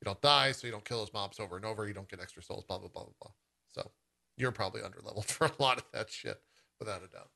you 0.00 0.04
don't 0.04 0.20
die, 0.20 0.52
so 0.52 0.66
you 0.66 0.72
don't 0.72 0.84
kill 0.84 0.98
those 0.98 1.12
mobs 1.12 1.40
over 1.40 1.56
and 1.56 1.64
over. 1.64 1.86
You 1.86 1.94
don't 1.94 2.08
get 2.08 2.20
extra 2.20 2.42
souls. 2.42 2.64
Blah 2.64 2.78
blah 2.78 2.88
blah 2.88 3.04
blah 3.04 3.12
blah. 3.20 3.30
So 3.72 3.90
you're 4.36 4.52
probably 4.52 4.82
underleveled 4.82 5.24
for 5.30 5.46
a 5.46 5.52
lot 5.58 5.78
of 5.78 5.84
that 5.92 6.10
shit, 6.10 6.40
without 6.78 7.02
a 7.02 7.08
doubt. 7.08 7.30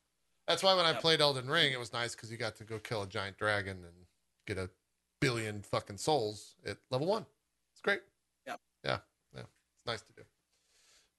That's 0.47 0.63
why 0.63 0.73
when 0.73 0.85
I 0.85 0.93
played 0.93 1.21
Elden 1.21 1.47
Ring, 1.47 1.73
it 1.73 1.79
was 1.79 1.93
nice 1.93 2.15
because 2.15 2.31
you 2.31 2.37
got 2.37 2.55
to 2.55 2.63
go 2.63 2.79
kill 2.79 3.03
a 3.03 3.07
giant 3.07 3.37
dragon 3.37 3.77
and 3.83 4.05
get 4.47 4.57
a 4.57 4.69
billion 5.21 5.61
fucking 5.61 5.97
souls 5.97 6.55
at 6.65 6.77
level 6.89 7.05
one. 7.05 7.25
It's 7.73 7.81
great. 7.81 8.01
Yep. 8.47 8.59
Yeah. 8.83 8.97
Yeah. 9.35 9.41
It's 9.41 9.85
nice 9.85 10.01
to 10.01 10.13
do. 10.13 10.23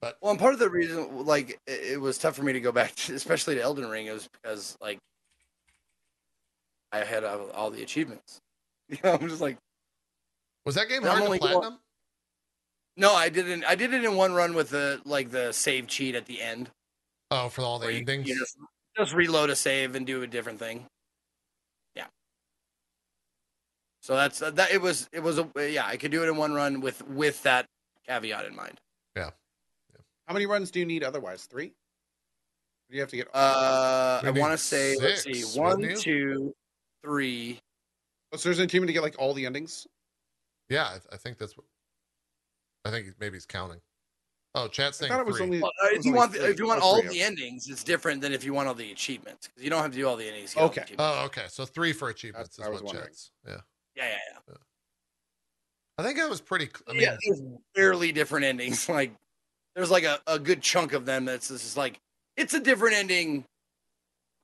But 0.00 0.16
Well, 0.20 0.30
and 0.30 0.40
part 0.40 0.54
of 0.54 0.58
the 0.58 0.70
reason, 0.70 1.26
like, 1.26 1.60
it, 1.66 1.92
it 1.92 2.00
was 2.00 2.16
tough 2.18 2.34
for 2.34 2.42
me 2.42 2.52
to 2.54 2.60
go 2.60 2.72
back, 2.72 2.94
to, 2.94 3.14
especially 3.14 3.56
to 3.56 3.60
Elden 3.62 3.88
Ring, 3.88 4.06
is 4.06 4.28
because, 4.28 4.76
like, 4.80 4.98
I 6.92 6.98
had 7.04 7.22
all, 7.24 7.50
all 7.50 7.70
the 7.70 7.82
achievements. 7.82 8.40
You 8.90 8.98
know, 9.04 9.12
I'm 9.14 9.28
just 9.28 9.40
like, 9.40 9.56
Was 10.66 10.74
that 10.74 10.88
game 10.88 11.02
hard 11.02 11.18
to 11.18 11.24
only 11.24 11.38
going- 11.38 11.52
platinum? 11.52 11.78
No, 12.96 13.14
I 13.14 13.28
didn't. 13.28 13.64
I 13.64 13.76
did 13.76 13.94
it 13.94 14.02
in 14.04 14.16
one 14.16 14.32
run 14.34 14.52
with 14.52 14.70
the 14.70 15.00
like 15.04 15.30
the 15.30 15.52
save 15.52 15.86
cheat 15.86 16.16
at 16.16 16.26
the 16.26 16.42
end. 16.42 16.70
Oh, 17.30 17.48
for 17.48 17.62
all 17.62 17.78
the 17.78 17.92
you- 17.92 17.98
endings. 18.00 18.28
You 18.28 18.36
just, 18.36 18.58
just 18.96 19.14
reload 19.14 19.48
a 19.48 19.54
save 19.54 19.94
and 19.94 20.04
do 20.04 20.22
a 20.22 20.26
different 20.26 20.58
thing. 20.58 20.86
Yeah. 21.94 22.06
So 24.02 24.16
that's 24.16 24.42
uh, 24.42 24.50
that. 24.50 24.72
It 24.72 24.82
was 24.82 25.08
it 25.12 25.22
was 25.22 25.38
a 25.38 25.48
yeah. 25.56 25.86
I 25.86 25.96
could 25.96 26.10
do 26.10 26.24
it 26.24 26.28
in 26.28 26.36
one 26.36 26.52
run 26.52 26.80
with 26.80 27.06
with 27.06 27.40
that 27.44 27.66
caveat 28.08 28.44
in 28.44 28.56
mind. 28.56 28.80
How 30.30 30.34
many 30.34 30.46
runs 30.46 30.70
do 30.70 30.78
you 30.78 30.86
need 30.86 31.02
otherwise? 31.02 31.46
Three? 31.46 31.66
Or 31.66 32.90
do 32.90 32.94
you 32.94 33.00
have 33.00 33.10
to 33.10 33.16
get? 33.16 33.26
Uh, 33.34 34.20
I 34.22 34.30
want 34.30 34.52
to 34.52 34.58
say 34.58 34.96
let's 34.96 35.24
see, 35.24 35.42
one, 35.58 35.80
wouldn't 35.80 36.54
three. 37.02 37.58
oh, 38.32 38.36
so 38.36 38.48
there's 38.48 38.60
an 38.60 38.66
achievement 38.66 38.90
to 38.90 38.92
get 38.92 39.02
like 39.02 39.16
all 39.18 39.34
the 39.34 39.44
endings. 39.44 39.88
Yeah, 40.68 40.84
I, 40.84 40.98
I 41.14 41.16
think 41.16 41.36
that's 41.38 41.56
what. 41.56 41.66
I 42.84 42.92
think 42.92 43.08
maybe 43.18 43.34
he's 43.34 43.44
counting. 43.44 43.80
Oh, 44.54 44.68
chat 44.68 44.86
I 44.86 44.90
saying 44.92 45.12
thought 45.12 45.26
three. 45.26 45.42
only. 45.42 45.60
Well, 45.62 45.72
uh, 45.82 45.88
if 45.88 46.04
you 46.04 46.10
only 46.12 46.18
want 46.18 46.32
the, 46.32 46.38
three. 46.38 46.50
if 46.50 46.58
you 46.60 46.66
want 46.68 46.80
Oh, 46.80 46.84
all 46.86 47.00
three, 47.00 47.08
the 47.08 47.22
endings, 47.22 47.68
it's 47.68 47.82
different 47.82 48.20
than 48.20 48.32
if 48.32 48.44
you 48.44 48.54
want 48.54 48.68
all 48.68 48.74
the 48.74 48.92
achievements 48.92 49.48
because 49.48 49.64
you 49.64 49.68
don't 49.70 49.82
have 49.82 49.90
to 49.90 49.98
do 49.98 50.06
all 50.06 50.16
the 50.16 50.28
endings. 50.28 50.54
you 50.54 50.60
get 50.60 50.62
all 50.62 50.68
the 50.68 50.80
Okay. 50.80 50.94
Oh, 50.96 51.24
okay. 51.24 51.46
So 51.48 51.64
three 51.64 51.92
for 51.92 52.08
achievements 52.08 52.56
That's- 52.56 52.68
I 52.68 52.70
is 52.70 52.74
was 52.74 52.82
what 52.84 52.94
wondering. 52.94 53.08
chat's. 53.08 53.32
Yeah, 53.48 53.56
yeah, 53.96 54.04
yeah, 54.10 54.38
yeah. 54.48 54.54
I 55.98 56.04
think 56.04 56.18
that 56.18 56.30
was 56.30 56.40
pretty. 56.40 56.68
I 56.88 56.92
mean, 56.92 57.02
yeah, 57.02 57.16
there's 57.26 57.42
barely 57.74 58.12
different 58.12 58.44
endings. 58.44 58.88
Like 58.88 59.10
there's 59.80 59.90
like 59.90 60.04
a, 60.04 60.20
a 60.26 60.38
good 60.38 60.60
chunk 60.60 60.92
of 60.92 61.06
them 61.06 61.24
that's 61.24 61.48
just 61.48 61.74
like 61.74 61.98
it's 62.36 62.52
a 62.52 62.60
different 62.60 62.96
ending 62.96 63.46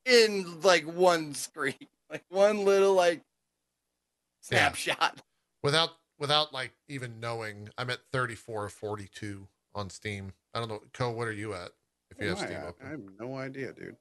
in 0.03 0.61
like 0.61 0.83
one 0.85 1.35
screen, 1.35 1.75
like 2.09 2.23
one 2.29 2.65
little 2.65 2.95
like 2.95 3.21
Yeah. 4.51 4.71
snapshot. 4.71 5.21
without 5.61 5.91
without 6.17 6.53
like 6.53 6.71
even 6.87 7.19
knowing, 7.19 7.69
I'm 7.77 7.91
at 7.91 7.99
34 8.11 8.63
or 8.65 8.69
42 8.69 9.47
on 9.75 9.91
Steam. 9.91 10.33
I 10.55 10.59
don't 10.59 10.69
know, 10.69 10.81
Cohh. 10.91 11.13
What 11.13 11.27
are 11.27 11.31
you 11.33 11.53
at? 11.53 11.69
If 12.09 12.19
you 12.19 12.29
have 12.29 12.39
Steam 12.39 12.57
I, 12.63 12.67
open, 12.69 12.87
I 12.87 12.89
have 12.89 13.01
no 13.19 13.37
idea, 13.37 13.73
dude. 13.73 13.95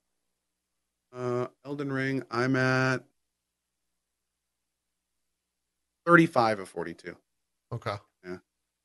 Uh, 1.14 1.48
Elden 1.66 1.92
Ring. 1.92 2.22
I'm 2.30 2.56
at 2.56 3.04
thirty-five 6.06 6.60
of 6.60 6.68
forty-two. 6.70 7.14
okay. 7.72 7.96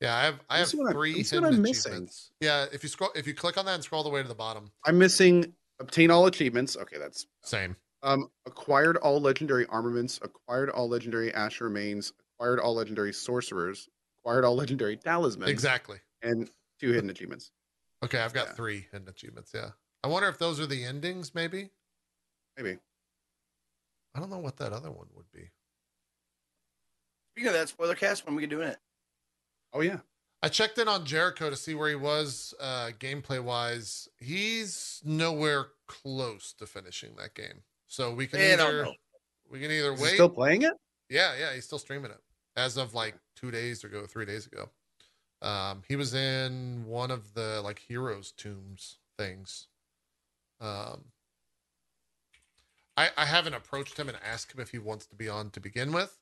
Yeah. 0.02 0.08
Yeah, 0.08 0.16
I 0.16 0.24
have 0.24 0.40
I 0.50 0.58
have 0.58 0.66
Let's 0.66 0.74
what 0.74 0.88
I- 0.88 0.92
three 0.92 1.14
let's 1.16 1.32
what 1.32 1.42
hidden 1.44 1.54
I'm 1.56 1.62
missing. 1.62 1.92
achievements. 1.92 2.30
Yeah, 2.40 2.66
if 2.72 2.82
you 2.82 2.88
scroll, 2.88 3.10
if 3.14 3.26
you 3.26 3.34
click 3.34 3.56
on 3.56 3.64
that 3.66 3.74
and 3.74 3.84
scroll 3.84 4.02
the 4.02 4.10
way 4.10 4.20
to 4.22 4.28
the 4.28 4.34
bottom, 4.34 4.70
I'm 4.84 4.98
missing 4.98 5.54
obtain 5.80 6.10
all 6.10 6.26
achievements. 6.26 6.76
Okay, 6.76 6.98
that's 6.98 7.26
same. 7.42 7.76
um 8.02 8.28
acquired 8.46 8.96
all 8.96 9.20
legendary 9.20 9.64
armaments, 9.66 10.18
acquired 10.22 10.70
all 10.70 10.88
legendary 10.88 11.32
ash 11.32 11.60
remains, 11.60 12.12
acquired 12.34 12.58
all 12.58 12.74
legendary 12.74 13.12
sorcerers, 13.12 13.88
acquired 14.20 14.44
all 14.44 14.56
legendary 14.56 14.96
talismans, 14.96 15.50
Exactly. 15.50 16.00
and 16.22 16.50
two 16.80 16.90
hidden 16.92 17.08
achievements. 17.10 17.52
Okay, 18.02 18.18
I've 18.18 18.32
got 18.34 18.48
Yeah. 18.48 18.52
three 18.54 18.88
hidden 18.90 19.08
achievements. 19.08 19.52
Yeah, 19.54 19.70
I 20.02 20.08
wonder 20.08 20.28
if 20.28 20.38
those 20.38 20.58
are 20.58 20.66
the 20.66 20.84
endings. 20.84 21.34
Maybe 21.34 21.70
Maybe. 22.56 22.78
I 24.14 24.20
don't 24.20 24.28
know 24.28 24.38
what 24.40 24.58
that 24.58 24.72
other 24.74 24.90
one 24.90 25.08
would 25.14 25.30
be. 25.32 25.50
Speaking 27.32 27.48
of 27.48 27.54
that 27.54 27.70
spoiler 27.70 27.94
cast, 27.94 28.26
when 28.26 28.34
are 28.34 28.36
we 28.36 28.42
can 28.42 28.50
do 28.50 28.60
it? 28.60 28.78
Oh 29.72 29.80
yeah. 29.80 29.98
I 30.42 30.48
checked 30.48 30.78
in 30.78 30.88
on 30.88 31.04
Jericho 31.06 31.50
to 31.50 31.56
see 31.56 31.74
where 31.74 31.88
he 31.88 31.94
was 31.94 32.52
uh, 32.60 32.90
gameplay 32.98 33.42
wise. 33.42 34.08
He's 34.18 35.00
nowhere 35.04 35.66
close 35.86 36.52
to 36.58 36.66
finishing 36.66 37.14
that 37.16 37.34
game. 37.34 37.62
So 37.86 38.12
we 38.12 38.26
can 38.26 38.40
Man, 38.40 38.58
don't 38.58 38.68
either 38.68 38.84
know. 38.86 38.94
we 39.50 39.60
can 39.60 39.70
either 39.70 39.92
Is 39.92 40.00
he 40.00 40.04
wait. 40.04 40.14
still 40.14 40.28
playing 40.28 40.62
it? 40.62 40.72
Yeah, 41.08 41.32
yeah, 41.38 41.54
he's 41.54 41.64
still 41.64 41.78
streaming 41.78 42.10
it 42.10 42.20
as 42.56 42.76
of 42.76 42.92
like 42.94 43.14
two 43.36 43.50
days 43.52 43.84
ago, 43.84 44.04
three 44.06 44.24
days 44.26 44.46
ago. 44.46 44.68
Um, 45.42 45.82
he 45.86 45.96
was 45.96 46.14
in 46.14 46.84
one 46.86 47.10
of 47.10 47.34
the 47.34 47.60
like 47.62 47.78
heroes 47.78 48.32
tombs 48.32 48.98
things. 49.18 49.68
Um, 50.60 51.04
I 52.96 53.10
I 53.16 53.26
haven't 53.26 53.54
approached 53.54 53.96
him 53.96 54.08
and 54.08 54.18
asked 54.24 54.52
him 54.54 54.60
if 54.60 54.70
he 54.70 54.78
wants 54.78 55.06
to 55.06 55.14
be 55.16 55.28
on 55.28 55.50
to 55.50 55.60
begin 55.60 55.92
with, 55.92 56.18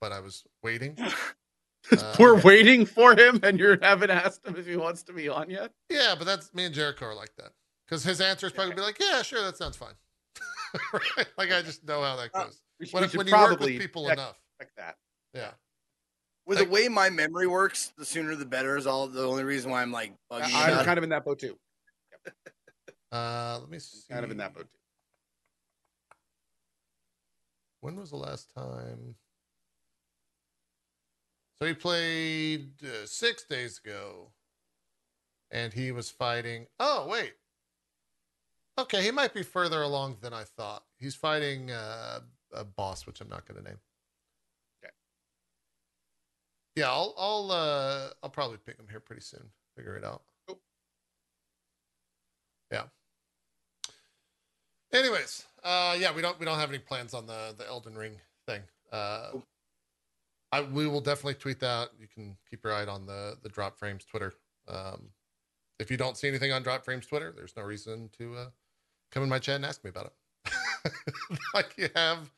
but 0.00 0.12
I 0.12 0.20
was 0.20 0.44
waiting. 0.62 0.96
Uh, 1.92 2.16
We're 2.18 2.40
waiting 2.40 2.86
for 2.86 3.12
him, 3.18 3.40
and 3.42 3.58
you 3.58 3.76
haven't 3.82 4.10
asked 4.10 4.46
him 4.46 4.56
if 4.56 4.66
he 4.66 4.76
wants 4.76 5.02
to 5.04 5.12
be 5.12 5.28
on 5.28 5.50
yet. 5.50 5.70
Yeah, 5.90 6.14
but 6.18 6.24
that's 6.24 6.52
me 6.54 6.64
and 6.64 6.74
Jericho 6.74 7.06
are 7.06 7.14
like 7.14 7.34
that 7.38 7.52
because 7.86 8.02
his 8.04 8.20
answer 8.20 8.46
is 8.46 8.52
probably 8.52 8.70
gonna 8.72 8.82
be 8.82 8.86
like, 8.86 8.98
"Yeah, 9.00 9.22
sure, 9.22 9.42
that 9.42 9.56
sounds 9.56 9.76
fine." 9.76 9.94
right? 10.92 11.26
Like 11.36 11.52
I 11.52 11.62
just 11.62 11.84
know 11.86 12.02
how 12.02 12.16
that 12.16 12.30
Uh, 12.34 12.44
goes. 12.44 12.60
We 12.80 12.86
should, 12.86 12.94
When, 12.94 13.02
we 13.10 13.18
when 13.18 13.26
you 13.26 13.32
work 13.32 13.46
probably 13.48 13.72
with 13.74 13.82
people 13.82 14.04
check, 14.06 14.14
enough, 14.14 14.40
check 14.60 14.70
that. 14.76 14.96
yeah. 15.34 15.50
With 16.46 16.58
Like- 16.58 16.68
the 16.68 16.72
way 16.74 16.88
my 16.88 17.10
memory 17.10 17.46
works, 17.46 17.92
the 17.96 18.04
sooner 18.04 18.34
the 18.34 18.44
better 18.46 18.76
is 18.76 18.86
all 18.86 19.06
the 19.06 19.24
only 19.24 19.44
reason 19.44 19.70
why 19.70 19.82
I'm 19.82 19.92
like 19.92 20.12
bugging 20.30 20.48
you 20.50 20.56
I'm 20.56 20.68
about 20.70 20.82
it. 20.82 20.84
kind 20.86 20.98
of 20.98 21.04
in 21.04 21.10
that 21.10 21.24
boat 21.24 21.38
too. 21.38 21.58
Uh, 23.12 23.58
let 23.60 23.70
me 23.70 23.78
see. 23.78 24.00
Kind 24.10 24.24
of 24.24 24.30
in 24.32 24.38
that 24.38 24.52
boat 24.52 24.62
too. 24.72 24.78
When 27.80 27.94
was 27.96 28.10
the 28.10 28.16
last 28.16 28.50
time? 28.56 29.14
So 31.60 31.66
he 31.66 31.74
played 31.74 32.72
uh, 32.82 33.06
six 33.06 33.44
days 33.44 33.80
ago, 33.84 34.32
and 35.50 35.72
he 35.72 35.92
was 35.92 36.10
fighting. 36.10 36.66
Oh 36.80 37.06
wait. 37.08 37.34
Okay, 38.76 39.02
he 39.02 39.12
might 39.12 39.32
be 39.32 39.44
further 39.44 39.82
along 39.82 40.16
than 40.20 40.32
I 40.32 40.42
thought. 40.42 40.82
He's 40.98 41.14
fighting 41.14 41.70
uh, 41.70 42.20
a 42.52 42.64
boss, 42.64 43.06
which 43.06 43.20
I'm 43.20 43.28
not 43.28 43.46
going 43.46 43.62
to 43.62 43.68
name. 43.68 43.78
Okay. 44.84 44.92
Yeah, 46.74 46.90
I'll 46.90 47.14
I'll 47.16 47.50
uh, 47.52 48.08
I'll 48.22 48.30
probably 48.30 48.58
pick 48.58 48.76
him 48.78 48.86
here 48.90 49.00
pretty 49.00 49.22
soon. 49.22 49.48
Figure 49.76 49.96
it 49.96 50.04
out. 50.04 50.22
Cool. 50.48 50.58
Yeah. 52.72 52.84
Anyways, 54.92 55.44
uh, 55.62 55.96
yeah, 55.98 56.12
we 56.12 56.20
don't 56.20 56.38
we 56.40 56.46
don't 56.46 56.58
have 56.58 56.70
any 56.70 56.78
plans 56.80 57.14
on 57.14 57.26
the 57.26 57.54
the 57.56 57.66
Elden 57.68 57.94
Ring 57.94 58.20
thing. 58.48 58.62
Uh, 58.92 59.28
Cool. 59.30 59.44
I 60.54 60.62
we 60.62 60.86
will 60.86 61.00
definitely 61.00 61.34
tweet 61.34 61.58
that. 61.60 61.88
You 61.98 62.06
can 62.06 62.36
keep 62.48 62.62
your 62.62 62.72
eye 62.72 62.84
on 62.86 63.06
the 63.06 63.36
the 63.42 63.48
Dropped 63.48 63.78
Frames 63.78 64.04
Twitter. 64.04 64.32
Um, 64.68 65.08
if 65.80 65.90
you 65.90 65.96
don't 65.96 66.16
see 66.16 66.28
anything 66.28 66.52
on 66.52 66.62
Dropped 66.62 66.84
Frames 66.84 67.06
Twitter, 67.06 67.32
there's 67.36 67.56
no 67.56 67.64
reason 67.64 68.08
to 68.18 68.34
uh, 68.36 68.46
come 69.10 69.22
in 69.24 69.28
my 69.28 69.40
chat 69.40 69.56
and 69.56 69.64
ask 69.64 69.82
me 69.82 69.90
about 69.90 70.06
it. 70.06 70.52
like 71.54 71.74
you 71.76 71.88
have 71.96 72.30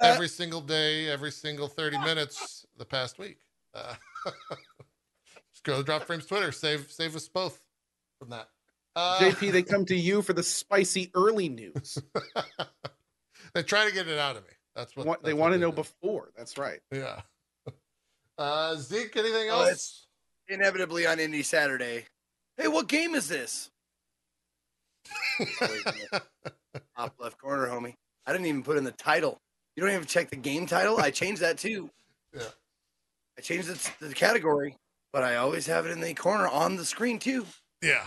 every 0.00 0.26
single 0.40 0.60
day, 0.60 1.08
every 1.08 1.30
single 1.30 1.68
30 1.68 1.98
minutes 1.98 2.66
the 2.76 2.84
past 2.84 3.18
week. 3.18 3.38
Uh, 3.74 3.94
just 5.52 5.62
go 5.62 5.76
to 5.76 5.82
Dropped 5.84 6.06
Frames 6.06 6.26
Twitter. 6.26 6.50
Save 6.50 6.90
save 6.90 7.14
us 7.14 7.28
both 7.28 7.60
from 8.18 8.30
that. 8.30 8.48
Uh, 8.96 9.18
JP, 9.20 9.52
they 9.52 9.62
come 9.62 9.84
to 9.84 9.94
you 9.94 10.22
for 10.22 10.32
the 10.32 10.42
spicy 10.42 11.10
early 11.14 11.48
news. 11.48 11.98
they 13.54 13.62
try 13.62 13.86
to 13.88 13.94
get 13.94 14.08
it 14.08 14.18
out 14.18 14.36
of 14.36 14.42
me. 14.42 14.50
That's 14.74 14.96
what 14.96 15.06
What- 15.06 15.22
they 15.22 15.30
that's 15.30 15.38
want 15.40 15.52
to 15.54 15.58
know 15.58 15.70
do. 15.70 15.76
before. 15.76 16.32
That's 16.36 16.58
right. 16.58 16.80
Yeah. 16.90 17.20
Uh, 18.40 18.74
Zeke, 18.76 19.14
anything 19.18 19.50
Oh, 19.50 19.60
else? 19.62 20.06
Inevitably 20.48 21.06
on 21.06 21.18
Indie 21.18 21.44
Saturday. 21.44 22.06
Hey, 22.56 22.68
what 22.68 22.88
game 22.88 23.14
is 23.14 23.28
this? 23.28 23.70
Top 26.96 27.14
left 27.18 27.38
corner, 27.38 27.66
homie. 27.66 27.94
I 28.26 28.32
didn't 28.32 28.46
even 28.46 28.62
put 28.62 28.78
in 28.78 28.84
the 28.84 28.92
title. 28.92 29.38
You 29.76 29.82
don't 29.82 29.92
even 29.92 30.06
check 30.06 30.30
the 30.30 30.36
game 30.36 30.66
title. 30.66 30.98
I 30.98 31.10
changed 31.10 31.42
that 31.42 31.58
too. 31.58 31.90
Yeah. 32.34 32.42
I 33.38 33.42
changed 33.42 33.68
it 33.68 33.78
to 33.98 34.08
the 34.08 34.14
category, 34.14 34.76
but 35.12 35.22
I 35.22 35.36
always 35.36 35.66
have 35.66 35.84
it 35.86 35.90
in 35.92 36.00
the 36.00 36.14
corner 36.14 36.48
on 36.48 36.76
the 36.76 36.84
screen 36.84 37.18
too. 37.18 37.46
yeah. 37.82 38.06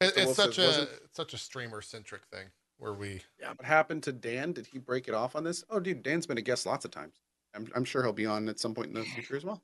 It, 0.00 0.12
it's 0.16 0.24
Wolf 0.26 0.36
such 0.36 0.56
says, 0.56 0.76
a 0.78 0.82
it's 0.82 1.16
such 1.16 1.32
a 1.34 1.38
streamer 1.38 1.80
centric 1.80 2.22
thing 2.32 2.46
where 2.78 2.92
we 2.92 3.22
Yeah. 3.40 3.50
What 3.50 3.64
happened 3.64 4.02
to 4.02 4.12
Dan? 4.12 4.52
Did 4.52 4.66
he 4.66 4.78
break 4.78 5.06
it 5.06 5.14
off 5.14 5.36
on 5.36 5.44
this? 5.44 5.64
Oh, 5.70 5.78
dude, 5.78 6.02
Dan's 6.02 6.26
been 6.26 6.36
a 6.38 6.42
guest 6.42 6.66
lots 6.66 6.84
of 6.84 6.90
times. 6.90 7.20
I'm, 7.54 7.68
I'm 7.74 7.84
sure 7.84 8.02
he'll 8.02 8.12
be 8.12 8.26
on 8.26 8.48
at 8.48 8.58
some 8.58 8.74
point 8.74 8.88
in 8.88 8.94
the 8.94 9.04
future 9.04 9.36
as 9.36 9.44
well. 9.44 9.62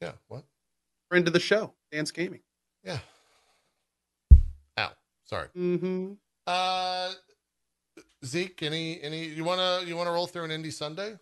yeah 0.00 0.12
what 0.28 0.44
Friend 1.08 1.26
of 1.26 1.32
the 1.32 1.40
show, 1.40 1.72
DansGaming. 1.92 2.40
yeah. 2.82 2.98
Ow, 4.78 4.90
sorry. 5.24 5.48
Mm-hmm. 5.56 6.12
Uh, 6.46 7.12
Zeke, 8.24 8.62
any 8.64 9.00
any 9.02 9.24
you 9.26 9.44
wanna 9.44 9.82
you 9.86 9.96
wanna 9.96 10.10
roll 10.10 10.26
through 10.26 10.44
an 10.44 10.50
Indie 10.50 10.72
Sunday? 10.72 11.14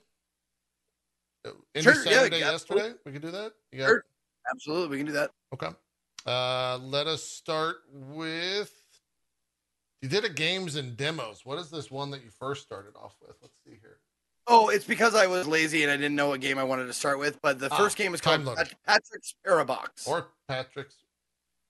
Uh, 1.47 1.51
Indie 1.75 1.83
Sure, 1.83 1.95
Saturday 1.95 2.39
yeah, 2.41 2.53
yesterday. 2.53 2.93
We 3.05 3.13
can 3.13 3.21
do 3.21 3.31
that. 3.31 3.53
You 3.73 3.79
got- 3.81 3.89
Sure. 3.89 4.05
Absolutely, 4.51 4.89
we 4.89 4.97
can 4.99 5.07
do 5.07 5.13
that. 5.13 5.31
Okay. 5.55 5.69
Uh, 6.27 6.79
let 6.83 7.07
us 7.07 7.23
start 7.23 7.77
with. 7.93 8.73
You 10.03 10.09
did 10.11 10.25
a 10.25 10.29
games 10.29 10.77
and 10.77 10.97
demos. 10.99 11.47
What 11.47 11.59
is 11.59 11.71
this 11.71 11.91
one 11.91 12.11
that 12.11 12.23
you 12.23 12.29
first 12.31 12.63
started 12.63 12.95
off 12.95 13.17
with? 13.27 13.37
Let's 13.41 13.57
see 13.65 13.79
here. 13.81 13.99
Oh, 14.47 14.69
it's 14.69 14.85
because 14.85 15.15
I 15.15 15.27
was 15.27 15.47
lazy 15.47 15.83
and 15.83 15.91
I 15.91 15.97
didn't 15.97 16.17
know 16.17 16.29
what 16.29 16.41
game 16.41 16.59
I 16.59 16.65
wanted 16.65 16.87
to 16.87 16.93
start 16.93 17.19
with. 17.19 17.41
But 17.41 17.59
the 17.59 17.69
Ah, 17.73 17.77
first 17.77 17.97
game 17.97 18.13
is 18.15 18.21
called. 18.21 18.45
Pat- 18.45 18.75
Patrick's 18.87 19.35
Parabox. 19.47 20.07
Or 20.07 20.29
Patrick's. 20.49 20.97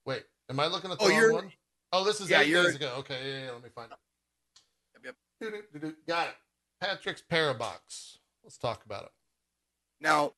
Wait, 0.05 0.23
am 0.49 0.59
I 0.59 0.67
looking 0.67 0.91
at 0.91 0.99
the 0.99 1.05
Oh, 1.05 1.09
wrong 1.09 1.33
one? 1.33 1.51
Oh, 1.93 2.03
this 2.03 2.19
is 2.19 2.29
Yeah, 2.29 2.41
eight 2.41 2.51
days 2.53 2.75
ago. 2.75 2.93
Okay, 2.99 3.19
yeah, 3.23 3.45
yeah, 3.45 3.51
let 3.51 3.63
me 3.63 3.69
find 3.73 3.91
it. 3.91 3.97
Yep, 5.05 5.15
Doo-doo-doo-doo. 5.39 5.95
Got 6.07 6.27
it. 6.29 6.35
Patrick's 6.81 7.21
Parabox. 7.31 8.17
Let's 8.43 8.57
talk 8.57 8.83
about 8.85 9.03
it. 9.05 9.11
Now, 10.01 10.33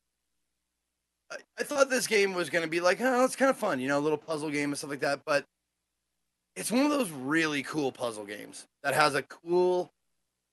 I, 1.31 1.38
I 1.57 1.64
thought 1.64 1.89
this 1.89 2.05
game 2.05 2.34
was 2.34 2.49
going 2.49 2.64
to 2.64 2.69
be 2.69 2.80
like, 2.80 3.01
oh, 3.01 3.26
it's 3.26 3.35
kind 3.35 3.49
of 3.49 3.57
fun, 3.57 3.80
you 3.80 3.88
know, 3.88 3.97
a 3.97 4.01
little 4.01 4.18
puzzle 4.18 4.49
game 4.51 4.69
and 4.69 4.77
stuff 4.77 4.91
like 4.91 4.99
that. 4.99 5.22
But 5.26 5.45
it's 6.55 6.72
one 6.72 6.85
of 6.85 6.91
those 6.91 7.09
really 7.09 7.64
cool 7.64 7.91
puzzle 7.91 8.26
games 8.26 8.68
that 8.84 8.93
has 8.93 9.15
a 9.15 9.23
cool, 9.23 9.91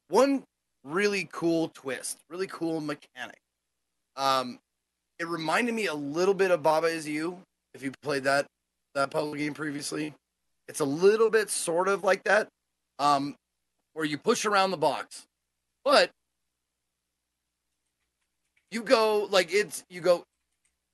one 0.08 0.44
really 0.84 1.28
cool 1.32 1.68
twist, 1.74 2.18
really 2.28 2.46
cool 2.46 2.80
mechanic. 2.80 3.38
Um, 4.16 4.58
it 5.18 5.26
reminded 5.26 5.74
me 5.74 5.86
a 5.86 5.94
little 5.94 6.34
bit 6.34 6.50
of 6.50 6.62
Baba 6.62 6.86
Is 6.86 7.08
You. 7.08 7.38
If 7.74 7.82
you 7.82 7.92
played 8.02 8.24
that 8.24 8.46
that 8.94 9.10
puzzle 9.10 9.34
game 9.34 9.54
previously, 9.54 10.14
it's 10.68 10.80
a 10.80 10.84
little 10.84 11.30
bit 11.30 11.50
sort 11.50 11.88
of 11.88 12.04
like 12.04 12.22
that, 12.24 12.48
um, 12.98 13.34
where 13.94 14.04
you 14.04 14.18
push 14.18 14.44
around 14.44 14.70
the 14.70 14.76
box, 14.76 15.24
but 15.84 16.10
you 18.74 18.82
go 18.82 19.28
like 19.30 19.52
it's 19.52 19.84
you 19.88 20.00
go 20.00 20.24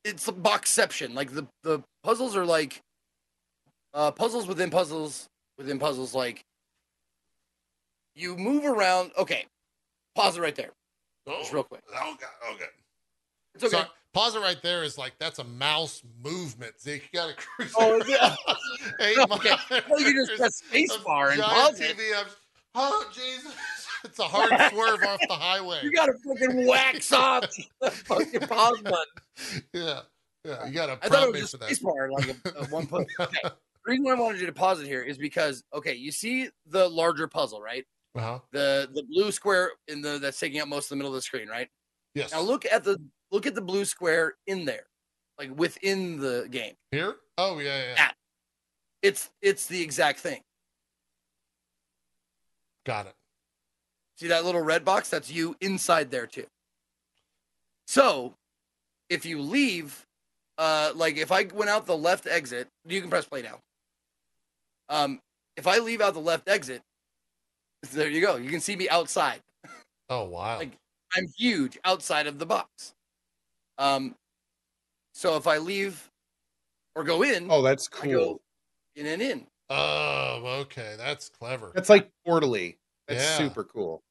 it's 0.04 0.28
a 0.28 0.32
boxception 0.32 1.14
like 1.14 1.32
the 1.32 1.46
the 1.62 1.82
puzzles 2.02 2.36
are 2.36 2.44
like 2.44 2.80
uh 3.94 4.10
puzzles 4.10 4.46
within 4.46 4.70
puzzles 4.70 5.26
within 5.56 5.78
puzzles 5.78 6.14
like 6.14 6.42
you 8.14 8.36
move 8.36 8.66
around 8.66 9.10
okay 9.16 9.46
pause 10.14 10.36
it 10.36 10.40
right 10.40 10.54
there 10.56 10.70
oh, 11.26 11.38
just 11.40 11.52
real 11.52 11.62
quick 11.64 11.82
Oh, 11.94 12.16
God. 12.20 12.28
Oh, 12.46 12.54
okay. 12.54 12.64
it's 13.54 13.64
okay 13.64 13.76
So, 13.78 13.84
pause 14.12 14.34
it 14.36 14.40
right 14.40 14.60
there 14.62 14.82
is 14.82 14.98
like, 14.98 15.12
that's 15.18 15.38
a 15.38 15.44
mouse 15.44 16.02
movement. 16.24 16.80
Zeke, 16.80 17.08
you 17.12 17.18
got 17.20 17.28
to 17.28 17.34
cruise. 17.36 17.72
Oh, 17.78 18.02
yeah. 18.08 18.34
Eight 19.00 19.18
Okay. 19.30 19.52
well, 19.88 20.00
you 20.00 20.12
just 20.26 20.36
press 20.38 20.56
space 20.56 20.96
bar 20.98 21.30
and 21.30 21.38
Giant 21.40 21.52
pause 21.54 21.80
it 21.80 21.96
TV, 21.96 22.14
I'm- 22.16 22.26
oh, 22.74 23.10
Jesus. 23.12 23.54
It's 24.02 24.18
a 24.18 24.22
hard 24.24 24.48
swerve 24.72 25.02
off 25.04 25.20
the 25.28 25.34
highway. 25.34 25.80
you 25.82 25.92
gotta 25.92 26.14
fucking 26.26 26.66
wax 26.66 27.12
off 27.12 27.44
the 27.82 27.90
fucking 27.90 28.40
pause 28.48 28.80
button 28.80 29.62
Yeah. 29.74 30.00
Yeah. 30.42 30.64
You 30.66 30.72
got 30.72 30.86
to 30.86 30.92
i 30.92 30.96
thought 30.96 31.10
prompt 31.10 31.28
it 31.28 31.32
me 31.34 31.40
was 31.42 31.50
for 31.50 31.58
just 31.58 31.64
space 31.68 31.78
bar 31.80 32.10
like 32.10 32.28
a, 32.30 32.60
a 32.60 32.64
one 32.68 32.86
push 32.86 33.06
that. 33.18 33.30
the 33.42 33.52
reason 33.84 34.04
why 34.06 34.12
i 34.12 34.18
wanted 34.18 34.40
you 34.40 34.46
to 34.46 34.54
pause 34.54 34.80
it 34.80 34.86
here 34.86 35.02
is 35.02 35.18
because 35.18 35.62
okay 35.74 35.92
you 35.94 36.10
see 36.12 36.48
the 36.64 36.88
larger 36.88 37.28
puzzle 37.28 37.60
right 37.60 37.84
uh-huh. 38.14 38.40
the 38.52 38.88
the 38.92 39.04
blue 39.04 39.30
square 39.30 39.72
in 39.88 40.02
the 40.02 40.18
that's 40.18 40.38
taking 40.38 40.60
up 40.60 40.68
most 40.68 40.86
of 40.86 40.90
the 40.90 40.96
middle 40.96 41.12
of 41.12 41.16
the 41.16 41.22
screen, 41.22 41.48
right? 41.48 41.68
Yes. 42.14 42.32
Now 42.32 42.40
look 42.40 42.66
at 42.70 42.84
the 42.84 43.00
look 43.30 43.46
at 43.46 43.54
the 43.54 43.60
blue 43.60 43.84
square 43.84 44.34
in 44.46 44.64
there, 44.64 44.86
like 45.38 45.56
within 45.56 46.18
the 46.18 46.48
game. 46.50 46.74
Here? 46.90 47.16
Oh, 47.38 47.58
yeah, 47.58 47.82
yeah. 47.82 47.94
Ah. 47.98 48.12
It's 49.02 49.30
it's 49.40 49.66
the 49.66 49.80
exact 49.80 50.20
thing. 50.20 50.40
Got 52.84 53.06
it. 53.06 53.14
See 54.16 54.28
that 54.28 54.44
little 54.44 54.60
red 54.60 54.84
box? 54.84 55.08
That's 55.08 55.30
you 55.30 55.56
inside 55.60 56.10
there 56.10 56.26
too. 56.26 56.46
So, 57.86 58.34
if 59.08 59.24
you 59.24 59.40
leave, 59.40 60.06
uh, 60.58 60.92
like 60.94 61.16
if 61.16 61.32
I 61.32 61.46
went 61.54 61.70
out 61.70 61.86
the 61.86 61.96
left 61.96 62.26
exit, 62.26 62.68
you 62.86 63.00
can 63.00 63.08
press 63.08 63.24
play 63.24 63.42
now. 63.42 63.60
Um, 64.88 65.20
if 65.56 65.66
I 65.66 65.78
leave 65.78 66.00
out 66.00 66.14
the 66.14 66.20
left 66.20 66.48
exit, 66.48 66.82
there 67.92 68.08
you 68.10 68.20
go. 68.20 68.36
You 68.36 68.50
can 68.50 68.60
see 68.60 68.76
me 68.76 68.88
outside. 68.88 69.40
Oh, 70.08 70.24
wow. 70.24 70.58
Like- 70.58 70.76
I'm 71.16 71.26
huge 71.36 71.76
outside 71.84 72.26
of 72.28 72.38
the 72.38 72.46
box. 72.46 72.94
Um, 73.78 74.14
so 75.12 75.36
if 75.36 75.46
I 75.48 75.58
leave 75.58 76.08
or 76.94 77.02
go 77.02 77.22
in, 77.22 77.48
Oh, 77.50 77.62
that's 77.62 77.88
I 78.00 78.06
go 78.06 78.12
cool. 78.12 78.40
in 78.94 79.06
and 79.06 79.20
in. 79.20 79.46
oh, 79.70 80.40
okay. 80.62 80.94
That's 80.96 81.28
clever. 81.28 81.72
That's 81.74 81.88
like 81.88 82.08
quarterly. 82.24 82.78
That's 83.08 83.24
Yeah. 83.24 83.38
super 83.38 83.64
cool. 83.64 84.02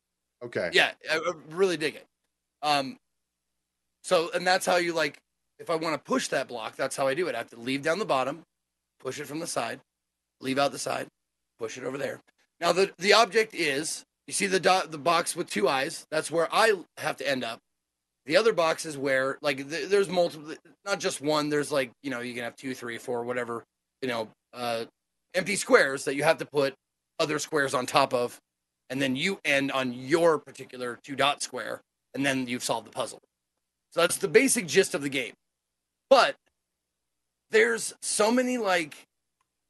Okay. 0.44 0.70
Yeah, 0.74 0.92
I, 1.10 1.18
I 1.18 1.32
really 1.50 1.78
dig 1.78 1.96
it. 1.96 2.06
Um, 2.62 2.98
so 4.04 4.30
and 4.34 4.46
that's 4.46 4.66
how 4.66 4.76
you 4.78 4.92
like. 4.94 5.20
If 5.58 5.70
I 5.70 5.76
want 5.76 5.94
to 5.94 6.00
push 6.00 6.28
that 6.30 6.48
block, 6.48 6.76
that's 6.76 6.96
how 6.98 7.08
I 7.08 7.14
do 7.14 7.28
it. 7.28 7.36
I 7.36 7.40
have 7.40 7.50
to 7.52 7.60
leave 7.60 7.82
down 7.82 8.00
the 8.00 8.06
bottom, 8.06 8.44
push 9.00 9.20
it 9.20 9.26
from 9.28 9.40
the 9.40 9.48
side, 9.48 9.80
leave 10.42 10.58
out 10.58 10.72
the 10.74 10.80
side, 10.80 11.08
push 11.58 11.78
it 11.78 11.84
over 11.86 11.98
there. 11.98 12.22
Now 12.62 12.72
the 12.72 12.92
the 12.98 13.14
object 13.14 13.54
is 13.54 14.04
you 14.28 14.34
see 14.34 14.48
the 14.48 14.60
dot 14.60 14.92
the 14.92 14.98
box 14.98 15.36
with 15.36 15.50
two 15.50 15.68
eyes. 15.68 16.06
That's 16.12 16.32
where 16.32 16.48
I 16.54 16.74
have 16.98 17.18
to 17.18 17.30
end 17.30 17.44
up. 17.44 17.60
The 18.26 18.38
other 18.38 18.54
box 18.54 18.86
is 18.86 18.98
where 18.98 19.38
like 19.42 19.70
th- 19.70 19.90
there's 19.90 20.10
multiple, 20.10 20.54
not 20.86 21.00
just 21.00 21.22
one. 21.22 21.50
There's 21.50 21.72
like 21.72 21.92
you 22.04 22.12
know 22.12 22.20
you 22.20 22.34
can 22.34 22.44
have 22.44 22.56
two, 22.56 22.76
three, 22.76 22.98
four, 22.98 23.24
whatever 23.24 23.64
you 24.02 24.08
know, 24.08 24.30
uh, 24.54 24.86
empty 25.34 25.56
squares 25.56 26.06
that 26.06 26.16
you 26.16 26.24
have 26.24 26.38
to 26.38 26.46
put 26.46 26.74
other 27.20 27.40
squares 27.40 27.74
on 27.74 27.86
top 27.86 28.14
of, 28.14 28.40
and 28.90 29.02
then 29.02 29.16
you 29.16 29.40
end 29.44 29.72
on 29.72 29.94
your 29.94 30.40
particular 30.40 31.00
two 31.04 31.16
dot 31.16 31.42
square, 31.44 31.82
and 32.14 32.26
then 32.26 32.48
you've 32.48 32.64
solved 32.64 32.88
the 32.88 32.92
puzzle. 32.92 33.20
So 33.92 34.02
that's 34.02 34.18
the 34.18 34.28
basic 34.28 34.68
gist 34.68 34.94
of 34.94 35.02
the 35.02 35.10
game. 35.10 35.34
But 36.10 36.36
there's 37.52 37.94
so 38.02 38.32
many 38.32 38.58
like, 38.58 39.08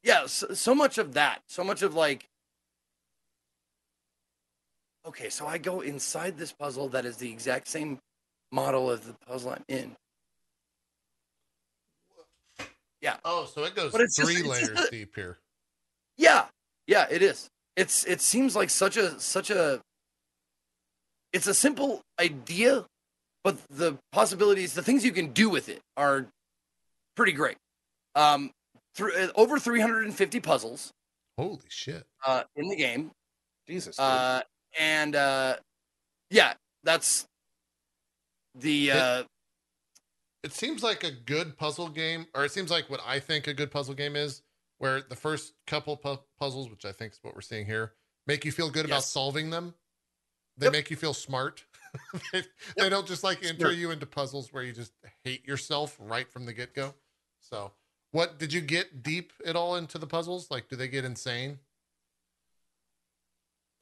yeah, 0.03 0.25
so, 0.27 0.53
so 0.53 0.75
much 0.75 0.97
of 0.97 1.13
that, 1.13 1.41
so 1.47 1.63
much 1.63 1.81
of 1.81 1.95
like. 1.95 2.25
Okay, 5.09 5.29
so 5.29 5.47
I 5.47 5.57
go 5.57 5.81
inside 5.81 6.37
this 6.37 6.51
puzzle 6.51 6.87
that 6.89 7.03
is 7.05 7.17
the 7.17 7.31
exact 7.31 7.67
same 7.67 7.97
model 8.51 8.91
as 8.91 8.99
the 9.01 9.13
puzzle 9.27 9.51
I'm 9.51 9.63
in. 9.67 9.95
Yeah. 13.01 13.17
Oh, 13.25 13.45
so 13.51 13.63
it 13.63 13.75
goes 13.75 13.91
But 13.91 14.01
it's 14.01 14.15
just- 14.15 14.27
three 14.29 14.41
it's 14.41 14.59
just 14.59 14.71
layers 14.73 14.85
a- 14.87 14.91
deep 14.91 15.15
here. 15.15 15.39
Yeah, 16.17 16.47
yeah, 16.85 17.07
it 17.09 17.21
is. 17.23 17.49
It's 17.75 18.03
it 18.05 18.21
seems 18.21 18.55
like 18.55 18.69
such 18.69 18.97
a 18.97 19.19
such 19.19 19.49
a. 19.49 19.81
It's 21.33 21.47
a 21.47 21.53
simple 21.53 22.01
idea, 22.19 22.85
but 23.43 23.57
the 23.69 23.97
possibilities, 24.11 24.73
the 24.73 24.83
things 24.83 25.03
you 25.05 25.11
can 25.11 25.31
do 25.31 25.49
with 25.49 25.69
it, 25.69 25.81
are 25.95 26.27
pretty 27.15 27.31
great. 27.31 27.57
Um, 28.15 28.51
through 28.95 29.13
over 29.35 29.59
350 29.59 30.39
puzzles 30.41 30.91
Holy 31.37 31.59
shit. 31.69 32.05
uh, 32.25 32.43
in 32.55 32.67
the 32.67 32.75
game, 32.75 33.11
Jesus. 33.67 33.95
dude. 33.95 34.03
uh, 34.03 34.41
and 34.77 35.15
uh, 35.15 35.55
yeah, 36.29 36.53
that's 36.83 37.25
the 38.55 38.91
uh, 38.91 39.23
It 40.43 40.53
seems 40.53 40.83
like 40.83 41.03
a 41.03 41.11
good 41.11 41.57
puzzle 41.57 41.89
game, 41.89 42.27
or 42.33 42.45
it 42.45 42.51
seems 42.51 42.71
like 42.71 42.89
what 42.89 43.01
I 43.05 43.19
think 43.19 43.47
a 43.47 43.53
good 43.53 43.71
puzzle 43.71 43.93
game 43.93 44.15
is, 44.15 44.41
where 44.77 45.01
the 45.01 45.15
first 45.15 45.53
couple 45.67 45.97
pu- 45.97 46.19
puzzles, 46.39 46.69
which 46.69 46.85
I 46.85 46.91
think 46.91 47.13
is 47.13 47.19
what 47.21 47.35
we're 47.35 47.41
seeing 47.41 47.65
here, 47.65 47.93
make 48.27 48.45
you 48.45 48.51
feel 48.51 48.69
good 48.69 48.85
about 48.85 49.03
solving 49.03 49.49
them. 49.49 49.73
They 50.57 50.65
Yep. 50.67 50.73
make 50.73 50.89
you 50.89 50.97
feel 50.97 51.13
smart. 51.13 51.65
they, 52.33 52.43
they 52.77 52.89
don't 52.89 53.07
just 53.07 53.23
like 53.23 53.43
enter 53.45 53.71
you 53.71 53.91
into 53.91 54.05
puzzles 54.05 54.51
where 54.53 54.61
you 54.63 54.73
just 54.73 54.93
hate 55.23 55.47
yourself 55.47 55.97
right 55.99 56.29
from 56.31 56.45
the 56.45 56.53
get 56.53 56.73
go. 56.73 56.93
So, 57.41 57.71
what 58.11 58.37
did 58.39 58.51
you 58.53 58.61
get 58.61 59.01
deep 59.01 59.31
at 59.45 59.55
all 59.55 59.75
into 59.75 59.97
the 59.97 60.07
puzzles? 60.07 60.51
Like, 60.51 60.67
do 60.67 60.75
they 60.75 60.87
get 60.87 61.05
insane? 61.05 61.59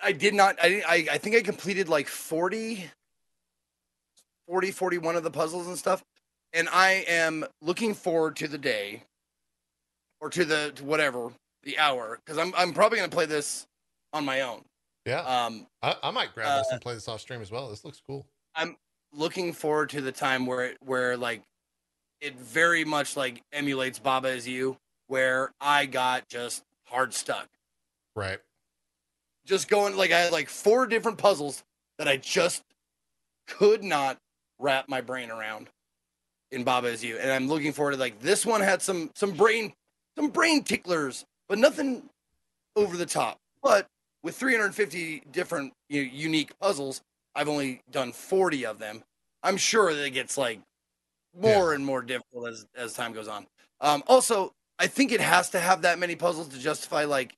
I 0.01 0.11
did 0.11 0.33
not. 0.33 0.57
I, 0.61 0.83
I 0.87 1.07
I 1.13 1.17
think 1.17 1.35
I 1.35 1.41
completed 1.41 1.89
like 1.89 2.07
40, 2.07 2.85
40, 4.47 4.71
41 4.71 5.15
of 5.15 5.23
the 5.23 5.31
puzzles 5.31 5.67
and 5.67 5.77
stuff. 5.77 6.03
And 6.53 6.69
I 6.69 7.05
am 7.07 7.45
looking 7.61 7.93
forward 7.93 8.35
to 8.37 8.47
the 8.47 8.57
day 8.57 9.03
or 10.21 10.29
to 10.29 10.45
the 10.45 10.71
to 10.75 10.83
whatever 10.83 11.29
the 11.63 11.77
hour 11.77 12.19
because 12.23 12.37
I'm 12.37 12.53
I'm 12.55 12.73
probably 12.73 12.99
gonna 12.99 13.09
play 13.09 13.25
this 13.25 13.67
on 14.13 14.25
my 14.25 14.41
own. 14.41 14.63
Yeah, 15.05 15.21
Um, 15.21 15.67
I, 15.81 15.95
I 16.03 16.11
might 16.11 16.33
grab 16.33 16.59
this 16.59 16.67
uh, 16.67 16.73
and 16.73 16.81
play 16.81 16.93
this 16.93 17.07
off 17.07 17.21
stream 17.21 17.41
as 17.41 17.49
well. 17.49 17.69
This 17.69 17.85
looks 17.85 18.01
cool. 18.05 18.25
I'm 18.55 18.75
looking 19.13 19.53
forward 19.53 19.89
to 19.91 20.01
the 20.01 20.11
time 20.11 20.45
where 20.45 20.65
it 20.65 20.77
where 20.81 21.15
like 21.15 21.41
it 22.19 22.35
very 22.35 22.83
much 22.83 23.15
like 23.15 23.41
emulates 23.53 23.99
Baba 23.99 24.29
Is 24.29 24.47
You, 24.47 24.77
where 25.07 25.51
I 25.61 25.85
got 25.85 26.27
just 26.27 26.63
hard 26.85 27.13
stuck. 27.13 27.47
Right. 28.15 28.39
Just 29.47 29.69
going 29.69 29.95
like 29.97 30.11
I 30.11 30.19
had 30.19 30.31
like 30.31 30.49
four 30.49 30.85
different 30.85 31.17
puzzles 31.17 31.63
that 31.97 32.07
I 32.07 32.17
just 32.17 32.63
could 33.47 33.83
not 33.83 34.17
wrap 34.59 34.89
my 34.89 35.01
brain 35.01 35.31
around 35.31 35.69
in 36.51 36.63
Baba 36.63 36.87
is 36.87 37.03
you. 37.03 37.17
And 37.17 37.31
I'm 37.31 37.47
looking 37.47 37.71
forward 37.71 37.93
to 37.93 37.97
like 37.97 38.19
this 38.19 38.45
one 38.45 38.61
had 38.61 38.81
some 38.81 39.09
some 39.15 39.31
brain 39.31 39.73
some 40.15 40.29
brain 40.29 40.63
ticklers, 40.63 41.25
but 41.47 41.57
nothing 41.57 42.03
over 42.75 42.97
the 42.97 43.05
top. 43.05 43.39
But 43.63 43.87
with 44.23 44.35
350 44.35 45.23
different 45.31 45.73
you 45.89 46.03
know, 46.03 46.09
unique 46.11 46.57
puzzles, 46.59 47.01
I've 47.35 47.49
only 47.49 47.81
done 47.89 48.11
40 48.11 48.65
of 48.65 48.79
them. 48.79 49.03
I'm 49.43 49.57
sure 49.57 49.93
that 49.93 50.05
it 50.05 50.11
gets 50.11 50.37
like 50.37 50.59
more 51.39 51.73
and 51.73 51.85
more 51.85 52.01
difficult 52.01 52.49
as 52.49 52.65
as 52.75 52.93
time 52.93 53.13
goes 53.13 53.27
on. 53.27 53.47
Um, 53.79 54.03
also, 54.07 54.51
I 54.79 54.87
think 54.87 55.11
it 55.11 55.21
has 55.21 55.49
to 55.51 55.59
have 55.59 55.83
that 55.83 55.99
many 55.99 56.15
puzzles 56.15 56.49
to 56.49 56.59
justify 56.59 57.05
like 57.05 57.36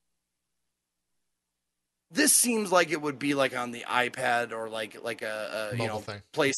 this 2.12 2.34
seems 2.34 2.72
like 2.72 2.92
it 2.92 3.02
would 3.02 3.20
be 3.20 3.34
like 3.34 3.56
on 3.56 3.72
the 3.72 3.82
iPad 3.82 4.52
or 4.52 4.70
like 4.70 5.04
like 5.04 5.22
a, 5.22 5.72
a 5.74 5.78
you 5.78 5.88
know 5.88 6.00
thing. 6.00 6.22
Play 6.34 6.54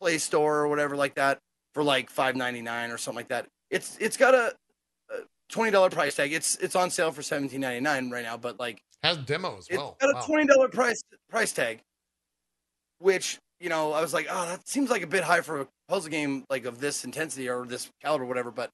Play 0.00 0.18
Store 0.18 0.58
or 0.60 0.68
whatever 0.68 0.96
like 0.96 1.14
that 1.14 1.38
for 1.74 1.82
like 1.82 2.10
five 2.10 2.36
ninety 2.36 2.62
nine 2.62 2.90
or 2.90 2.98
something 2.98 3.16
like 3.16 3.28
that. 3.28 3.46
It's 3.70 3.96
it's 4.00 4.16
got 4.16 4.34
a, 4.34 4.54
a 5.10 5.16
twenty 5.48 5.70
dollar 5.70 5.90
price 5.90 6.14
tag. 6.14 6.32
It's 6.32 6.56
it's 6.56 6.76
on 6.76 6.90
sale 6.90 7.10
for 7.12 7.22
seventeen 7.22 7.60
ninety 7.60 7.80
nine 7.80 8.10
right 8.10 8.22
now, 8.24 8.36
but 8.36 8.60
like 8.60 8.82
Has 9.02 9.16
demo 9.18 9.58
as 9.58 9.66
it's 9.68 9.76
well. 9.78 9.96
got 10.00 10.10
a 10.10 10.14
Wow. 10.14 10.22
twenty 10.26 10.46
dollar 10.46 10.68
price 10.68 11.02
price 11.30 11.52
tag, 11.52 11.80
which 12.98 13.38
you 13.60 13.68
know, 13.68 13.92
I 13.92 14.00
was 14.00 14.12
like, 14.12 14.26
oh, 14.28 14.46
that 14.46 14.66
seems 14.66 14.90
like 14.90 15.02
a 15.02 15.06
bit 15.06 15.22
high 15.22 15.40
for 15.40 15.60
a 15.60 15.68
puzzle 15.88 16.10
game 16.10 16.44
like 16.50 16.64
of 16.64 16.80
this 16.80 17.04
intensity 17.04 17.48
or 17.48 17.64
this 17.64 17.88
caliber 18.02 18.24
or 18.24 18.26
whatever. 18.26 18.50
But 18.50 18.70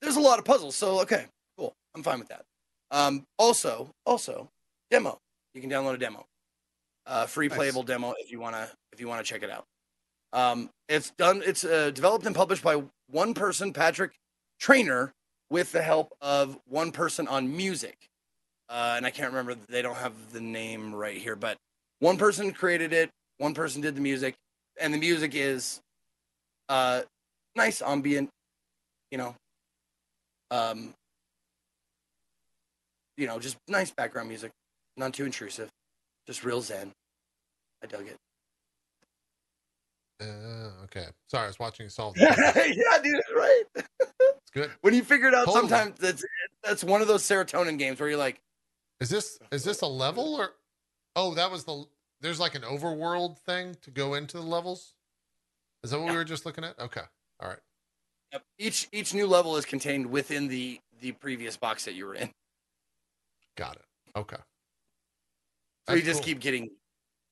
there's 0.00 0.16
a 0.16 0.20
lot 0.20 0.38
of 0.38 0.44
puzzles, 0.44 0.76
so 0.76 1.00
okay, 1.00 1.26
cool. 1.58 1.72
I'm 1.94 2.02
fine 2.02 2.20
with 2.20 2.28
that. 2.28 2.44
Um, 2.92 3.24
also, 3.38 3.90
also, 4.06 4.48
demo. 4.90 5.18
You 5.60 5.68
can 5.68 5.76
download 5.78 5.92
a 5.92 5.98
demo, 5.98 6.24
a 7.04 7.26
free 7.26 7.48
Nice. 7.48 7.56
playable 7.58 7.82
demo 7.82 8.14
if 8.18 8.32
you 8.32 8.40
wanna 8.40 8.70
if 8.92 9.00
you 9.00 9.06
wanna 9.08 9.22
check 9.22 9.42
it 9.42 9.50
out. 9.50 9.66
Um, 10.32 10.70
it's 10.88 11.10
done. 11.18 11.42
It's 11.44 11.64
uh, 11.64 11.90
developed 11.90 12.24
and 12.24 12.34
published 12.34 12.62
by 12.62 12.82
one 13.08 13.34
person, 13.34 13.74
Patrick 13.74 14.12
Traynor, 14.58 15.12
with 15.50 15.70
the 15.72 15.82
help 15.82 16.14
of 16.22 16.58
one 16.66 16.92
person 16.92 17.28
on 17.28 17.54
music. 17.54 18.08
Uh, 18.70 18.94
and 18.96 19.04
I 19.04 19.10
can't 19.10 19.34
remember. 19.34 19.54
They 19.68 19.82
don't 19.82 19.96
have 19.96 20.32
the 20.32 20.40
name 20.40 20.94
right 20.94 21.18
here, 21.18 21.36
but 21.36 21.58
one 21.98 22.16
person 22.16 22.50
created 22.52 22.94
it. 22.94 23.10
One 23.36 23.52
person 23.52 23.82
did 23.82 23.94
the 23.94 24.00
music, 24.00 24.36
and 24.80 24.94
the 24.94 24.98
music 24.98 25.34
is 25.34 25.82
uh, 26.70 27.02
nice 27.54 27.82
ambient. 27.82 28.30
You 29.10 29.18
know, 29.18 29.34
um, 30.50 30.94
you 33.18 33.26
know, 33.26 33.38
just 33.38 33.58
nice 33.68 33.90
background 33.90 34.30
music, 34.30 34.52
not 35.00 35.12
too 35.14 35.24
intrusive, 35.24 35.68
just 36.26 36.44
real 36.44 36.60
zen. 36.60 36.92
I 37.82 37.86
dug 37.86 38.06
it. 38.06 38.16
Uh, 40.22 40.84
okay. 40.84 41.06
Sorry, 41.28 41.44
I 41.44 41.46
was 41.46 41.58
watching 41.58 41.84
you 41.84 41.90
solve 41.90 42.14
yeah, 42.18 42.98
dude, 43.02 43.20
right. 43.34 43.62
It's 43.74 44.50
good. 44.52 44.70
When 44.82 44.92
you 44.94 45.02
figure 45.02 45.28
it 45.28 45.34
out, 45.34 45.46
Totally. 45.46 45.68
sometimes 45.68 45.98
that's 45.98 46.24
that's 46.62 46.84
one 46.84 47.00
of 47.00 47.08
those 47.08 47.22
serotonin 47.22 47.78
games 47.78 47.98
where 47.98 48.08
you're 48.10 48.18
like, 48.18 48.38
Is 49.00 49.08
this 49.08 49.38
is 49.50 49.64
this 49.64 49.80
a 49.80 49.86
level 49.86 50.34
or 50.34 50.50
oh 51.16 51.34
that 51.34 51.50
was 51.50 51.64
the 51.64 51.84
there's 52.20 52.38
like 52.38 52.54
an 52.54 52.62
overworld 52.62 53.38
thing 53.38 53.76
to 53.82 53.90
go 53.90 54.14
into 54.14 54.36
the 54.36 54.42
levels? 54.42 54.92
Is 55.82 55.90
that 55.90 55.98
what 55.98 56.10
we 56.10 56.16
were 56.16 56.24
just 56.24 56.44
looking 56.44 56.64
at? 56.64 56.78
Okay. 56.78 57.00
All 57.40 57.48
right. 57.48 57.58
yep, 58.32 58.42
each 58.58 58.88
each 58.92 59.14
new 59.14 59.26
level 59.26 59.56
is 59.56 59.64
contained 59.64 60.04
within 60.06 60.48
the 60.48 60.80
the 61.00 61.12
previous 61.12 61.56
box 61.56 61.86
that 61.86 61.94
you 61.94 62.04
were 62.04 62.14
in. 62.14 62.30
Got 63.56 63.76
it. 63.76 63.84
Okay. 64.16 64.36
So 65.90 65.96
you 65.96 66.02
just 66.02 66.20
cool. 66.20 66.26
keep 66.26 66.40
getting 66.40 66.70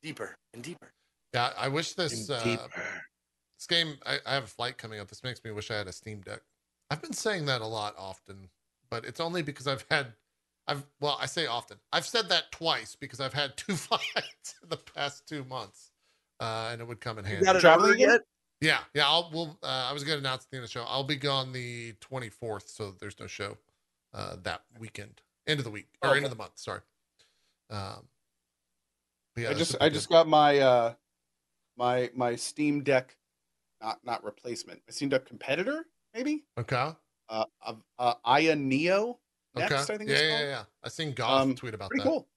deeper 0.02 0.36
and 0.54 0.62
deeper. 0.62 0.92
Yeah, 1.34 1.52
I 1.56 1.68
wish 1.68 1.94
this 1.94 2.30
uh, 2.30 2.66
this 3.58 3.66
game 3.68 3.96
I, 4.04 4.18
I 4.26 4.34
have 4.34 4.44
a 4.44 4.48
flight 4.48 4.78
coming 4.78 5.00
up. 5.00 5.08
This 5.08 5.22
makes 5.22 5.42
me 5.44 5.50
wish 5.50 5.70
I 5.70 5.76
had 5.76 5.86
a 5.86 5.92
Steam 5.92 6.20
Deck. 6.20 6.40
I've 6.90 7.02
been 7.02 7.12
saying 7.12 7.46
that 7.46 7.60
a 7.60 7.66
lot 7.66 7.94
often, 7.98 8.48
but 8.90 9.04
it's 9.04 9.20
only 9.20 9.42
because 9.42 9.66
I've 9.66 9.84
had 9.90 10.14
I've 10.66 10.84
well, 11.00 11.18
I 11.20 11.26
say 11.26 11.46
often. 11.46 11.78
I've 11.92 12.06
said 12.06 12.28
that 12.28 12.52
twice 12.52 12.94
because 12.94 13.20
I've 13.20 13.32
had 13.32 13.56
two 13.56 13.74
flights 13.74 14.54
in 14.62 14.68
the 14.68 14.76
past 14.76 15.26
two 15.26 15.44
months. 15.44 15.90
Uh, 16.40 16.68
and 16.70 16.80
it 16.80 16.86
would 16.86 17.00
come 17.00 17.18
in 17.18 17.24
handy. 17.24 17.44
got 17.44 17.56
it 17.56 17.60
Traveling 17.60 17.98
yet? 17.98 18.20
Yeah, 18.60 18.78
yeah. 18.94 19.06
I'll 19.06 19.30
we'll. 19.32 19.58
Uh, 19.62 19.86
I 19.88 19.92
was 19.92 20.04
going 20.04 20.16
to 20.16 20.20
announce 20.20 20.44
at 20.44 20.50
the 20.50 20.56
end 20.56 20.64
of 20.64 20.70
the 20.70 20.72
show. 20.72 20.84
I'll 20.86 21.04
be 21.04 21.16
gone 21.16 21.52
the 21.52 21.94
twenty 22.00 22.28
fourth, 22.28 22.68
so 22.68 22.94
there's 23.00 23.18
no 23.18 23.26
show 23.26 23.56
uh, 24.14 24.36
that 24.42 24.62
weekend, 24.78 25.20
end 25.46 25.58
of 25.58 25.64
the 25.64 25.70
week 25.70 25.88
or 26.02 26.10
Okay. 26.10 26.16
end 26.18 26.26
of 26.26 26.30
the 26.30 26.36
month. 26.36 26.52
Sorry. 26.56 26.80
Um, 27.70 28.06
but 28.06 28.17
yeah, 29.38 29.50
I 29.50 29.54
just 29.54 29.76
I 29.80 29.88
just 29.88 30.08
got 30.08 30.26
my 30.28 30.58
uh 30.58 30.94
my 31.76 32.10
my 32.14 32.36
Steam 32.36 32.82
Deck 32.82 33.16
not 33.80 34.00
not 34.04 34.24
replacement. 34.24 34.80
My 34.86 34.92
Steam 34.92 35.08
Deck 35.08 35.24
competitor, 35.26 35.86
maybe? 36.14 36.44
okay. 36.58 36.92
Uh 37.28 37.44
uh, 37.64 37.74
uh 37.98 38.14
Aya 38.24 38.56
Neo 38.56 39.18
Okay. 39.56 39.74
I 39.74 39.82
think 39.82 40.08
yeah, 40.10 40.14
it's 40.16 40.22
yeah, 40.22 40.28
called. 40.38 40.48
yeah. 40.50 40.62
I 40.84 40.88
seen 40.88 41.12
Goff 41.12 41.42
Um, 41.42 41.54
tweet 41.54 41.74
about 41.74 41.90
Pretty 41.90 42.02
that. 42.04 42.08
cool. 42.08 42.28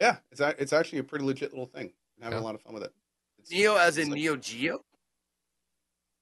Yeah, 0.00 0.16
it's 0.32 0.40
a, 0.40 0.54
it's 0.60 0.72
actually 0.72 0.98
a 1.00 1.04
pretty 1.04 1.24
legit 1.24 1.50
little 1.52 1.66
thing. 1.66 1.92
I'm 2.16 2.22
having 2.24 2.38
Yeah. 2.38 2.42
a 2.42 2.46
lot 2.46 2.54
of 2.54 2.60
fun 2.62 2.74
with 2.74 2.82
it. 2.84 2.92
It's, 3.38 3.50
Neo 3.50 3.76
as 3.76 3.96
in 3.98 4.10
like- 4.10 4.16
Neo 4.18 4.36
Geo? 4.36 4.84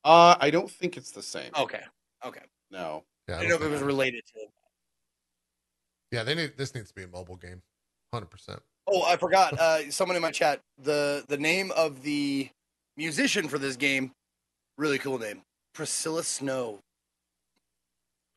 Uh 0.05 0.37
I 0.41 0.51
don't 0.51 0.71
think 0.71 0.97
it's 0.97 1.11
the 1.11 1.23
same. 1.23 1.51
Okay. 1.59 1.83
Okay. 2.25 2.43
No. 2.71 3.05
Yeah, 3.29 3.37
I 3.37 3.39
I 3.39 3.41
didn't 3.43 3.61
know 3.61 3.67
if 3.67 3.73
it 3.73 3.75
was 3.75 3.83
related 3.83 4.25
to 4.35 4.41
yeah. 6.13 6.23
They 6.23 6.35
need 6.35 6.57
this 6.57 6.75
needs 6.75 6.89
to 6.89 6.95
be 6.95 7.03
a 7.03 7.09
mobile 7.09 7.37
game, 7.37 7.63
hundred 8.13 8.31
percent. 8.31 8.61
Oh, 8.89 9.03
I 9.05 9.17
forgot. 9.17 9.59
Uh, 9.59 9.91
someone 9.91 10.17
in 10.17 10.23
my 10.23 10.31
chat. 10.31 10.61
The 10.83 11.25
the 11.29 11.37
name 11.39 11.73
of 11.77 12.03
the 12.03 12.49
musician 12.97 13.49
for 13.49 13.59
this 13.59 13.77
game, 13.77 14.13
really 14.79 14.99
cool 14.99 15.19
name, 15.19 15.43
Priscilla 15.75 16.23
Snow. 16.23 16.79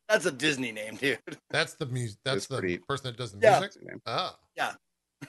That's 0.08 0.26
a 0.26 0.32
Disney 0.32 0.72
name, 0.72 0.96
dude. 0.96 1.18
That's 1.50 1.74
the 1.74 1.86
music. 1.86 2.18
That's 2.24 2.38
It's 2.38 2.46
the 2.48 2.58
pretty- 2.58 2.78
person 2.78 3.04
that 3.06 3.16
does 3.16 3.32
the 3.32 3.38
Yeah. 3.40 3.60
music. 3.60 3.82
Name. 3.84 4.02
Ah, 4.06 4.36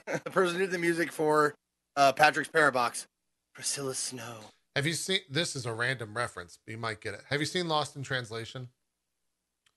the 0.06 0.30
person 0.30 0.54
who 0.56 0.62
did 0.62 0.70
the 0.72 0.78
music 0.78 1.12
for 1.12 1.54
uh, 1.96 2.12
Patrick's 2.12 2.48
Parabox, 2.50 3.06
Priscilla 3.54 3.94
Snow. 3.94 4.38
have 4.74 4.86
you 4.86 4.94
seen? 4.94 5.20
This 5.30 5.54
is 5.54 5.66
a 5.66 5.72
random 5.72 6.14
reference. 6.16 6.58
but 6.64 6.72
You 6.72 6.78
might 6.78 7.00
get 7.00 7.14
it. 7.14 7.20
Have 7.28 7.38
you 7.40 7.46
seen 7.46 7.68
Lost 7.68 7.94
in 7.94 8.02
Translation? 8.02 8.70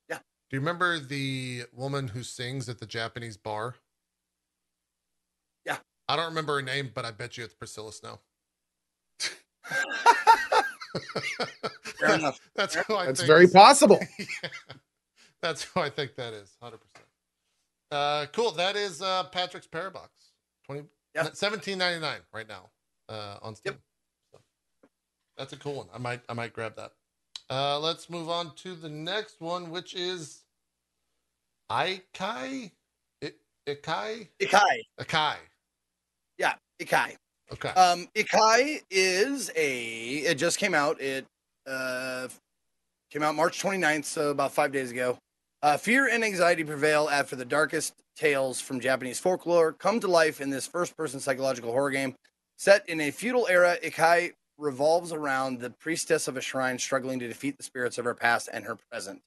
Yeah. 0.10 0.18
Do 0.50 0.56
you 0.56 0.60
remember 0.60 0.98
the 1.00 1.66
woman 1.74 2.08
who 2.08 2.24
sings 2.24 2.68
at 2.70 2.80
the 2.80 2.86
Japanese 2.88 3.38
bar? 3.38 3.76
Yeah. 6.08 6.14
I 6.14 6.18
don't 6.18 6.28
remember 6.28 6.56
her 6.56 6.62
name, 6.62 6.92
but 6.94 7.06
I 7.06 7.12
bet 7.12 7.38
you 7.38 7.44
it's 7.44 7.54
Priscilla 7.54 7.92
Snow. 7.94 8.20
Fair 12.00 12.16
enough. 12.16 12.40
That's 12.56 12.76
who 12.76 12.96
I 12.96 13.08
That's 13.08 13.20
think 13.22 13.28
very 13.28 13.46
is- 13.46 13.52
possible. 13.52 14.00
Yeah. 14.20 14.50
That's 15.42 15.64
who 15.64 15.80
I 15.80 15.90
think 15.90 16.16
that 16.16 16.34
is. 16.34 16.56
Hundred 16.62 16.80
percent. 16.80 17.06
Uh, 17.92 18.26
cool. 18.34 18.52
That 18.52 18.76
is 18.76 19.02
uh, 19.02 19.26
Patrick's 19.26 19.68
Parabox. 19.68 20.10
Twenty. 20.66 20.84
Yeah. 21.14 21.28
Seventeen 21.34 21.78
ninety 21.78 22.00
nine 22.02 22.20
right 22.34 22.48
now 22.48 22.70
uh, 23.10 23.38
on 23.44 23.54
Steam. 23.56 23.76
So, 24.32 24.40
that's 25.38 25.54
a 25.54 25.58
cool 25.58 25.76
one. 25.76 25.88
I 25.94 26.00
might 26.00 26.22
I 26.28 26.34
might 26.34 26.52
grab 26.54 26.76
that. 26.78 26.94
Uh, 27.50 27.78
let's 27.80 28.10
move 28.10 28.28
on 28.28 28.56
to 28.56 28.74
the 28.74 28.90
next 28.90 29.40
one, 29.40 29.70
which 29.70 29.94
is 29.94 30.46
Ikai. 31.70 32.72
I- 33.24 33.32
Ikai. 33.68 34.28
Ikai. 34.42 34.80
Ikai. 35.00 35.36
Yeah, 36.38 36.54
Ikai. 36.82 37.16
Okay. 37.54 37.70
Um, 37.70 38.08
Ikai 38.16 38.82
is 38.90 39.52
a. 39.56 40.18
It 40.18 40.36
just 40.36 40.58
came 40.58 40.74
out. 40.74 41.00
It 41.00 41.26
uh, 41.68 42.28
came 43.12 43.24
out 43.24 43.36
March 43.36 43.62
29th, 43.62 44.06
so 44.06 44.32
about 44.32 44.52
five 44.52 44.72
days 44.72 44.92
ago. 44.92 45.18
Uh, 45.62 45.78
fear 45.78 46.08
and 46.08 46.24
anxiety 46.24 46.64
prevail 46.64 47.10
after 47.10 47.36
the 47.36 47.46
darkest 47.46 47.94
tales 48.16 48.62
from 48.62 48.80
Japanese 48.80 49.20
folklore 49.20 49.74
come 49.74 50.00
to 50.00 50.08
life 50.08 50.40
in 50.40 50.50
this 50.50 50.68
first-person 50.68 51.20
psychological 51.20 51.72
horror 51.72 51.92
game. 51.92 52.16
Set 52.58 52.88
in 52.88 53.02
a 53.02 53.12
feudal 53.12 53.48
era, 53.50 53.78
Ikai 53.84 54.32
revolves 54.58 55.12
around 55.12 55.60
the 55.60 55.70
priestess 55.70 56.28
of 56.28 56.38
a 56.38 56.42
shrine 56.42 56.80
struggling 56.80 57.20
to 57.20 57.28
defeat 57.28 57.58
the 57.58 57.64
spirits 57.64 57.98
of 57.98 58.06
her 58.06 58.14
past 58.14 58.50
and 58.52 58.64
her 58.64 58.78
present. 58.90 59.22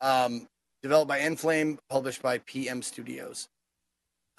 Um, 0.00 0.46
developed 0.82 1.08
by 1.08 1.20
Endflame, 1.20 1.78
published 1.88 2.22
by 2.22 2.38
PM 2.38 2.82
Studios. 2.82 3.48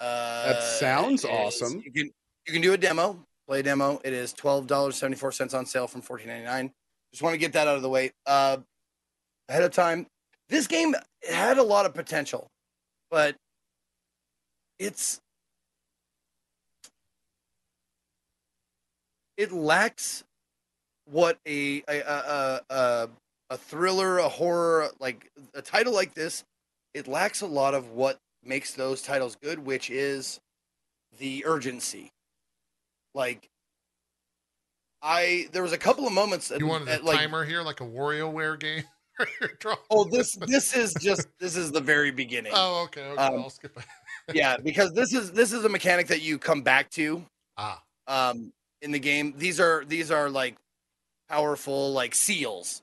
Uh, 0.02 0.46
that 0.52 0.62
sounds 0.64 1.24
awesome. 1.24 1.80
You 1.84 1.92
can 1.92 2.10
you 2.46 2.52
can 2.52 2.60
do 2.60 2.72
a 2.72 2.76
demo, 2.76 3.24
play 3.46 3.60
a 3.60 3.62
demo. 3.62 4.00
It 4.04 4.12
is 4.12 4.32
twelve 4.32 4.66
dollars 4.66 4.96
seventy 4.96 5.16
four 5.16 5.30
cents 5.30 5.54
on 5.54 5.64
sale 5.64 5.86
from 5.86 6.02
fourteen 6.02 6.26
ninety 6.26 6.44
nine. 6.44 6.72
Just 7.12 7.22
want 7.22 7.34
to 7.34 7.38
get 7.38 7.52
that 7.52 7.68
out 7.68 7.76
of 7.76 7.82
the 7.82 7.88
way 7.88 8.10
uh, 8.26 8.56
ahead 9.48 9.62
of 9.62 9.70
time. 9.70 10.06
This 10.48 10.66
game 10.66 10.96
had 11.30 11.58
a 11.58 11.62
lot 11.62 11.86
of 11.86 11.94
potential, 11.94 12.48
but 13.12 13.36
it's 14.80 15.20
it 19.36 19.52
lacks 19.52 20.24
what 21.04 21.38
a 21.46 21.84
a, 21.88 22.00
a, 22.00 22.60
a 22.70 23.08
a 23.50 23.56
thriller, 23.56 24.18
a 24.18 24.28
horror, 24.28 24.88
like 24.98 25.30
a 25.54 25.62
title 25.62 25.94
like 25.94 26.14
this. 26.14 26.42
It 26.92 27.06
lacks 27.06 27.40
a 27.40 27.46
lot 27.46 27.74
of 27.74 27.90
what 27.90 28.18
makes 28.44 28.74
those 28.74 29.02
titles 29.02 29.36
good, 29.36 29.58
which 29.58 29.90
is 29.90 30.40
the 31.18 31.44
urgency. 31.46 32.10
Like, 33.14 33.48
I 35.02 35.48
there 35.52 35.62
was 35.62 35.72
a 35.72 35.78
couple 35.78 36.06
of 36.06 36.12
moments. 36.12 36.50
At, 36.50 36.60
you 36.60 36.66
wanted 36.66 36.88
a 36.88 36.92
at, 36.94 37.04
like, 37.04 37.18
timer 37.18 37.44
here, 37.44 37.62
like 37.62 37.80
a 37.80 37.86
WarioWare 37.86 38.58
game? 38.58 38.84
Oh, 39.90 40.04
this 40.04 40.36
this 40.36 40.74
is 40.74 40.94
just 40.94 41.28
this 41.38 41.54
is 41.54 41.70
the 41.70 41.80
very 41.80 42.10
beginning. 42.10 42.52
Oh, 42.54 42.84
okay. 42.84 43.04
Okay. 43.04 43.22
Um, 43.22 43.42
I'll 43.42 43.50
skip 43.50 43.76
it. 43.76 43.84
yeah, 44.34 44.56
because 44.56 44.92
this 44.94 45.12
is 45.12 45.30
this 45.32 45.52
is 45.52 45.64
a 45.64 45.68
mechanic 45.68 46.06
that 46.08 46.22
you 46.22 46.38
come 46.38 46.62
back 46.62 46.90
to 46.92 47.24
Ah, 47.56 47.82
um 48.06 48.52
in 48.80 48.90
the 48.90 48.98
game. 48.98 49.34
These 49.36 49.60
are 49.60 49.84
these 49.86 50.10
are 50.10 50.30
like 50.30 50.56
powerful 51.28 51.92
like 51.92 52.14
seals 52.14 52.82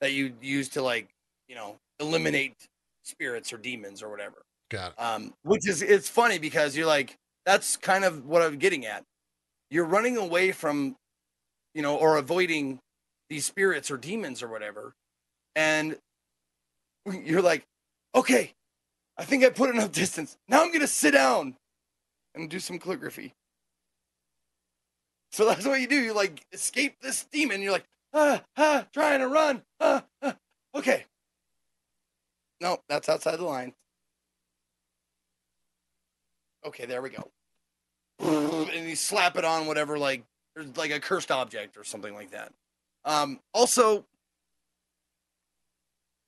that 0.00 0.12
you 0.12 0.32
use 0.40 0.70
to 0.70 0.82
like, 0.82 1.08
you 1.46 1.54
know, 1.54 1.76
eliminate 2.00 2.56
spirits 3.02 3.52
or 3.52 3.58
demons 3.58 4.02
or 4.02 4.08
whatever. 4.08 4.45
Got 4.70 4.92
it. 4.92 5.00
Um 5.00 5.34
which 5.42 5.68
is 5.68 5.82
it's 5.82 6.08
funny 6.08 6.38
because 6.38 6.76
you're 6.76 6.86
like 6.86 7.16
that's 7.44 7.76
kind 7.76 8.04
of 8.04 8.26
what 8.26 8.42
I'm 8.42 8.58
getting 8.58 8.86
at. 8.86 9.04
You're 9.70 9.84
running 9.84 10.16
away 10.16 10.52
from 10.52 10.96
you 11.74 11.82
know 11.82 11.96
or 11.96 12.16
avoiding 12.16 12.78
these 13.30 13.44
spirits 13.46 13.90
or 13.90 13.96
demons 13.96 14.42
or 14.42 14.48
whatever. 14.48 14.94
And 15.54 15.96
you're 17.24 17.42
like, 17.42 17.64
"Okay, 18.14 18.52
I 19.18 19.24
think 19.24 19.44
I 19.44 19.50
put 19.50 19.70
enough 19.70 19.92
distance. 20.02 20.36
Now 20.48 20.64
I'm 20.64 20.72
to 20.72 20.86
sit 20.86 21.12
down 21.12 21.56
and 22.34 22.50
do 22.50 22.60
some 22.60 22.78
calligraphy." 22.78 23.34
So 25.32 25.44
that's 25.44 25.66
what 25.66 25.80
you 25.80 25.86
do. 25.86 25.96
You 25.96 26.14
like 26.14 26.46
escape 26.52 26.96
this 27.02 27.24
demon. 27.24 27.60
You're 27.62 27.72
like, 27.72 27.84
ah, 28.14 28.42
ah, 28.56 28.86
trying 28.92 29.20
to 29.20 29.28
run. 29.28 29.62
Ah, 29.80 30.04
ah. 30.22 30.36
Okay. 30.74 31.04
No, 32.60 32.78
that's 32.88 33.08
outside 33.08 33.36
the 33.36 33.44
line. 33.44 33.74
Okay, 36.66 36.84
there 36.84 37.00
we 37.02 37.10
go. 37.10 37.30
And 38.18 38.88
you 38.88 38.96
slap 38.96 39.36
it 39.36 39.44
on 39.44 39.66
whatever, 39.66 39.98
like, 39.98 40.24
there's 40.54 40.76
like 40.76 40.90
a 40.90 40.98
cursed 40.98 41.30
object 41.30 41.76
or 41.76 41.84
something 41.84 42.14
like 42.14 42.30
that. 42.30 42.52
Um, 43.04 43.40
also, 43.54 44.04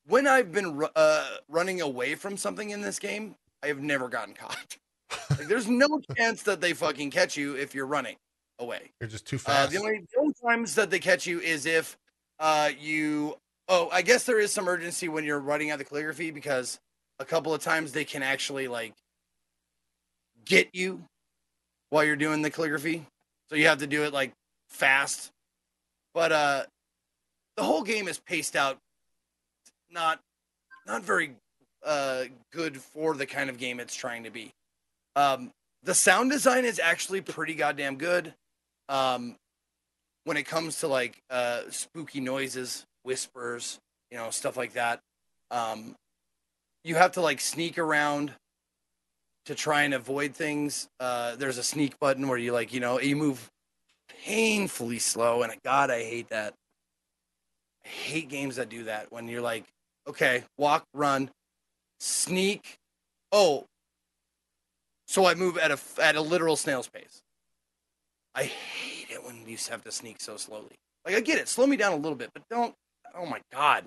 when 0.07 0.27
I've 0.27 0.53
been 0.53 0.87
uh, 0.95 1.29
running 1.49 1.81
away 1.81 2.15
from 2.15 2.37
something 2.37 2.71
in 2.71 2.81
this 2.81 2.99
game, 2.99 3.35
I 3.63 3.67
have 3.67 3.81
never 3.81 4.09
gotten 4.09 4.35
caught. 4.35 4.77
like, 5.31 5.49
there's 5.49 5.67
no 5.69 6.01
chance 6.17 6.43
that 6.43 6.61
they 6.61 6.73
fucking 6.73 7.11
catch 7.11 7.37
you 7.37 7.57
if 7.57 7.75
you're 7.75 7.87
running 7.87 8.17
away. 8.59 8.93
You're 9.01 9.09
just 9.09 9.27
too 9.27 9.37
Uh, 9.37 9.39
fast. 9.39 9.73
the 9.73 9.79
only 9.79 10.07
the 10.13 10.21
only 10.21 10.35
times 10.47 10.75
that 10.77 10.91
they 10.91 10.99
catch 10.99 11.27
you 11.27 11.41
is 11.41 11.67
if 11.67 11.97
uh, 12.39 12.71
you. 12.79 13.37
Oh, 13.71 13.89
I 13.93 14.01
guess 14.01 14.25
there 14.25 14.41
is 14.41 14.51
some 14.53 14.67
urgency 14.69 15.09
when 15.09 15.25
you're 15.25 15.41
running 15.41 15.71
out 15.71 15.79
the 15.79 15.85
calligraphy 15.85 16.31
because 16.31 16.81
a 17.19 17.25
couple 17.25 17.53
of 17.53 17.63
times 17.63 17.93
they 17.93 18.05
can 18.05 18.23
actually 18.23 18.67
like 18.69 18.95
get 20.45 20.69
you 20.75 21.05
while 21.91 22.05
you're 22.05 22.17
doing 22.17 22.43
the 22.43 22.51
calligraphy. 22.51 23.07
So 23.49 23.57
you 23.57 23.67
have 23.69 23.79
to 23.79 23.87
do 23.87 24.05
it 24.05 24.13
like 24.13 24.33
fast. 24.69 25.31
But 26.15 26.33
uh, 26.33 26.63
the 27.57 27.63
whole 27.63 27.83
game 27.83 28.09
is 28.09 28.19
paced 28.19 28.57
out 28.57 28.79
not 29.91 30.21
not 30.87 31.03
very 31.03 31.33
uh, 31.85 32.25
good 32.53 32.81
for 32.81 33.15
the 33.15 33.27
kind 33.27 33.51
of 33.51 33.59
game 33.59 33.81
it's 33.81 33.95
trying 33.95 34.25
to 34.25 34.31
be. 34.31 34.53
Um, 35.17 35.51
the 35.83 35.95
sound 35.95 36.31
design 36.31 36.65
is 36.65 36.79
actually 36.79 37.21
pretty 37.21 37.55
goddamn 37.55 37.97
good 37.97 38.35
um 38.89 39.37
when 40.25 40.37
it 40.37 40.45
comes 40.45 40.81
to 40.81 40.89
like 40.89 41.23
uh 41.31 41.63
spooky 41.71 42.21
noises 42.21 42.85
whispers 43.03 43.79
you 44.11 44.17
know 44.17 44.31
stuff 44.31 44.57
like 44.57 44.73
that 44.75 45.01
um 45.51 45.95
you 46.85 46.95
have 46.95 47.13
to 47.13 47.21
like 47.21 47.41
sneak 47.41 47.79
around 47.79 48.33
to 49.49 49.55
try 49.55 49.83
and 49.83 49.95
avoid 49.95 50.35
things 50.35 50.89
uh 51.01 51.35
there's 51.37 51.59
a 51.59 51.63
sneak 51.63 51.99
button 51.99 52.29
where 52.29 52.39
you 52.39 52.53
like 52.53 52.73
you 52.73 52.81
know 52.81 53.01
you 53.01 53.17
move 53.17 53.51
painfully 54.25 54.99
slow 54.99 55.43
and 55.43 55.53
god 55.65 55.91
i 55.91 56.03
hate 56.03 56.29
that 56.29 56.55
i 57.85 57.89
hate 57.89 58.29
games 58.29 58.57
that 58.57 58.69
do 58.69 58.85
that 58.85 59.11
when 59.11 59.27
you're 59.29 59.43
like 59.43 59.65
okay 60.07 60.45
walk 60.57 60.85
run 60.95 61.31
sneak 61.99 62.79
oh 63.33 63.65
so 65.07 65.27
i 65.27 65.35
move 65.35 65.59
at 65.59 65.71
a 65.71 65.79
at 66.01 66.15
a 66.15 66.21
literal 66.21 66.57
snail's 66.57 66.89
pace 66.89 67.23
I 68.39 68.45
hate 68.45 69.11
it 69.11 69.25
when 69.25 69.37
you 69.49 69.57
have 69.69 69.83
to 69.83 69.91
sneak 69.91 70.21
so 70.21 70.37
slowly. 70.37 70.79
Like 71.05 71.17
I 71.17 71.21
get 71.21 71.39
it, 71.39 71.49
slow 71.49 71.67
me 71.67 71.77
down 71.77 71.93
a 71.93 71.97
little 71.97 72.15
bit, 72.15 72.31
but 72.33 72.45
don't. 72.49 72.73
Oh 73.17 73.27
my 73.27 73.41
god, 73.51 73.85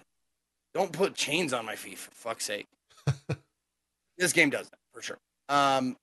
don't 0.74 0.92
put 0.92 1.16
chains 1.16 1.54
on 1.54 1.66
my 1.66 1.78
feet 1.78 1.98
for 1.98 2.12
fuck's 2.12 2.46
sake. 2.46 2.68
this 4.18 4.34
game 4.34 4.50
does 4.50 4.70
that 4.70 4.80
for 4.94 5.02
sure. 5.02 5.18
Um, 5.52 5.98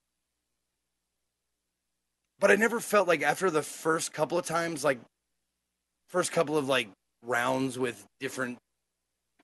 but 2.38 2.50
I 2.50 2.56
never 2.56 2.80
felt 2.80 3.08
like 3.08 3.22
after 3.22 3.50
the 3.50 3.62
first 3.62 4.12
couple 4.12 4.36
of 4.38 4.44
times, 4.44 4.84
like 4.84 4.98
first 6.08 6.32
couple 6.32 6.58
of 6.58 6.68
like 6.68 6.88
rounds 7.22 7.78
with 7.78 8.04
different 8.20 8.58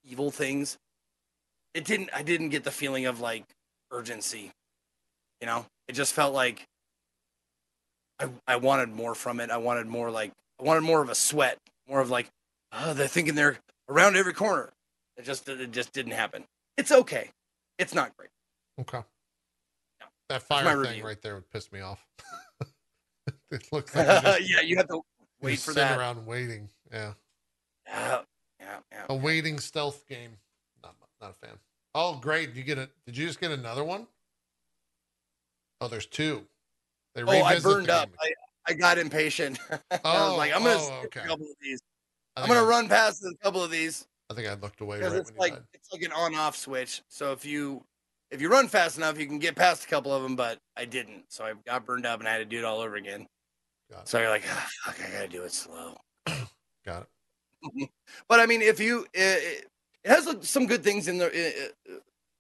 evil 0.05 0.31
things, 0.31 0.77
it 1.73 1.87
didn't. 1.87 2.11
I 2.15 2.23
didn't 2.23 2.51
get 2.51 2.65
the 2.65 2.71
feeling 2.71 3.07
of 3.07 3.21
like 3.21 3.45
urgency. 3.91 4.53
You 5.41 5.47
know, 5.47 5.65
it 5.89 5.93
just 5.95 6.13
felt 6.13 6.35
like 6.35 6.65
I, 8.21 8.29
I 8.47 8.57
wanted 8.57 8.91
more 8.91 9.15
from 9.15 9.41
it. 9.41 9.51
I 9.51 9.57
wanted 9.57 9.87
more 9.87 10.11
like 10.11 10.33
I 10.61 10.65
wanted 10.65 10.83
more 10.83 11.01
of 11.01 11.09
a 11.09 11.15
sweat, 11.15 11.57
more 11.89 12.03
of 12.03 12.11
like, 12.11 12.29
oh, 12.73 12.93
they're 12.93 13.09
thinking 13.09 13.35
they're 13.37 13.57
around 13.89 14.17
every 14.17 14.35
corner. 14.35 14.69
It 15.17 15.25
just 15.25 15.49
it 15.49 15.73
just 15.73 15.95
didn't 15.95 16.13
happen. 16.13 16.45
It's 16.77 16.93
okay. 16.93 17.31
It's 17.79 17.95
not 17.95 18.13
great. 18.19 18.31
okay. 18.79 19.03
That 20.29 20.43
fire 20.43 20.65
thing 20.65 20.77
review. 20.93 21.05
right 21.05 21.21
there 21.23 21.35
would 21.35 21.51
piss 21.51 21.71
me 21.73 21.81
off. 21.81 22.05
it 23.51 23.67
looks 23.73 23.95
like 23.95 24.07
just, 24.23 24.41
yeah, 24.51 24.61
you 24.63 24.77
have 24.77 24.89
to 24.89 25.01
wait 25.43 25.59
for 25.59 25.73
that. 25.75 25.99
around 25.99 26.25
waiting. 26.27 26.69
Yeah. 26.93 27.13
Yeah, 27.87 28.21
yeah, 28.61 28.77
yeah. 28.91 29.05
A 29.11 29.15
waiting 29.15 29.59
stealth 29.59 30.07
game. 30.09 30.31
Not 30.83 30.95
not 31.21 31.31
a 31.31 31.35
fan. 31.47 31.57
Oh, 31.95 32.17
great! 32.21 32.55
You 32.55 32.63
get 32.65 32.79
it? 32.79 32.91
Did 33.07 33.17
you 33.17 33.27
just 33.27 33.41
get 33.41 33.51
another 33.53 33.85
one? 33.85 34.07
Oh, 35.81 35.89
there's 35.89 36.07
two. 36.07 36.43
They 37.15 37.23
Oh, 37.23 37.43
I 37.43 37.61
burned 37.61 37.91
up. 37.91 38.11
I, 38.21 38.33
I 38.67 38.73
got 38.75 38.99
impatient. 38.99 39.59
I 39.91 39.99
Oh, 40.05 40.31
was 40.31 40.39
like, 40.39 40.55
I'm 40.55 40.63
gonna 40.63 40.77
oh, 40.81 41.03
okay. 41.05 41.21
a 41.21 41.27
couple 41.27 41.47
of 41.47 41.57
these. 41.61 41.81
I 42.37 42.43
I'm 42.43 42.49
gonna 42.49 42.63
I- 42.63 42.69
run 42.69 42.89
past 42.89 43.23
a 43.25 43.35
couple 43.43 43.63
of 43.63 43.71
these 43.71 44.07
I 44.31 44.35
think 44.35 44.49
I 44.49 44.55
looked 44.55 44.81
away 44.81 44.99
because 44.99 45.13
right 45.13 45.21
it's 45.21 45.33
like 45.39 45.53
died. 45.53 45.63
it's 45.75 45.93
like 45.93 46.03
an 46.03 46.13
on-off 46.13 46.57
switch. 46.57 47.03
So 47.09 47.33
if 47.33 47.45
you 47.45 47.85
if 48.35 48.43
you 48.43 48.49
run 48.51 48.67
fast 48.67 48.99
enough, 48.99 49.19
you 49.19 49.27
can 49.27 49.39
get 49.39 49.55
past 49.55 49.85
a 49.85 49.87
couple 49.87 50.13
of 50.13 50.23
them. 50.23 50.35
But 50.35 50.59
I 50.77 50.85
didn't, 50.85 51.25
so 51.29 51.45
I 51.45 51.53
got 51.65 51.87
burned 51.87 52.05
up 52.05 52.19
and 52.19 52.29
I 52.29 52.33
had 52.33 52.39
to 52.39 52.45
do 52.45 52.59
it 52.59 52.65
all 52.65 52.81
over 52.81 52.97
again. 52.97 53.27
Got 53.91 54.03
it. 54.03 54.09
So 54.09 54.19
you're 54.19 54.29
like, 54.29 54.43
ah, 54.51 54.69
fuck, 54.85 55.01
I 55.01 55.13
gotta 55.13 55.29
do 55.29 55.43
it 55.43 55.53
slow. 55.53 55.97
Got 56.85 57.07
it. 57.63 57.89
But 58.29 58.41
I 58.41 58.47
mean, 58.47 58.61
if 58.61 58.79
you 58.79 59.07
it, 59.15 59.67
it 60.05 60.11
has 60.11 60.29
some 60.43 60.67
good 60.67 60.83
things 60.85 61.09
in 61.09 61.17
the 61.17 61.73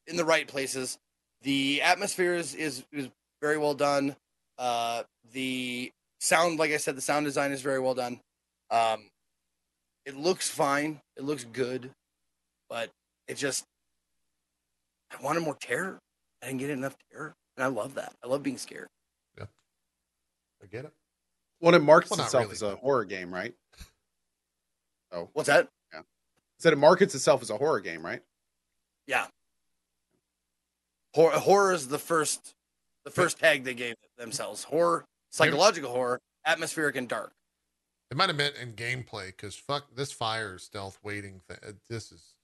in 0.06 0.16
the 0.16 0.24
right 0.24 0.46
places. 0.46 0.98
The 1.42 1.80
atmosphere 1.80 2.34
is 2.34 2.54
is, 2.54 2.84
is 2.92 3.08
very 3.40 3.56
well 3.56 3.74
done. 3.74 4.16
Uh, 4.58 5.04
the 5.32 5.90
sound, 6.20 6.58
like 6.58 6.72
I 6.72 6.76
said, 6.76 6.96
the 6.96 7.00
sound 7.00 7.24
design 7.24 7.52
is 7.52 7.62
very 7.62 7.80
well 7.80 7.94
done. 7.94 8.20
Um, 8.70 9.08
it 10.04 10.16
looks 10.16 10.50
fine. 10.50 11.00
It 11.16 11.24
looks 11.24 11.44
good, 11.44 11.90
but 12.68 12.90
it 13.28 13.36
just 13.36 13.64
I 15.10 15.22
wanted 15.22 15.40
more 15.42 15.56
terror. 15.60 15.98
I 16.42 16.46
didn't 16.46 16.60
get 16.60 16.70
enough 16.70 16.96
terror, 17.10 17.34
and 17.56 17.64
I 17.64 17.68
love 17.68 17.94
that. 17.94 18.12
I 18.22 18.26
love 18.26 18.42
being 18.42 18.58
scared. 18.58 18.88
Yeah. 19.38 19.46
I 20.62 20.66
get 20.66 20.84
it. 20.84 20.92
Well, 21.60 21.74
it 21.74 21.78
markets 21.80 22.10
Well, 22.10 22.20
itself 22.20 22.42
really, 22.44 22.52
as 22.52 22.62
a 22.62 22.68
but- 22.70 22.78
horror 22.78 23.04
game, 23.04 23.32
right? 23.32 23.54
Oh. 25.12 25.30
What's 25.32 25.46
that? 25.46 25.68
Yeah. 25.92 26.00
Said 26.58 26.72
it 26.72 26.76
markets 26.76 27.14
itself 27.14 27.40
as 27.40 27.50
a 27.50 27.56
horror 27.56 27.80
game, 27.80 28.04
right? 28.04 28.22
Yeah. 29.06 29.26
Horror, 31.14 31.38
horror 31.38 31.72
is 31.72 31.86
the 31.88 31.98
first, 31.98 32.54
the 33.04 33.10
first 33.10 33.38
tag 33.38 33.62
they 33.64 33.74
gave 33.74 33.94
themselves. 34.18 34.64
Horror, 34.64 35.04
psychological 35.30 35.90
horror, 35.90 36.20
atmospheric 36.44 36.96
and 36.96 37.08
dark. 37.08 37.32
It 38.10 38.16
might 38.16 38.28
have 38.28 38.36
meant 38.36 38.56
in 38.56 38.72
gameplay 38.72 39.26
because 39.28 39.54
fuck 39.54 39.94
this 39.94 40.10
fire 40.10 40.58
stealth 40.58 40.98
waiting 41.02 41.40
thing. 41.48 41.58
This 41.88 42.10
is 42.10 42.34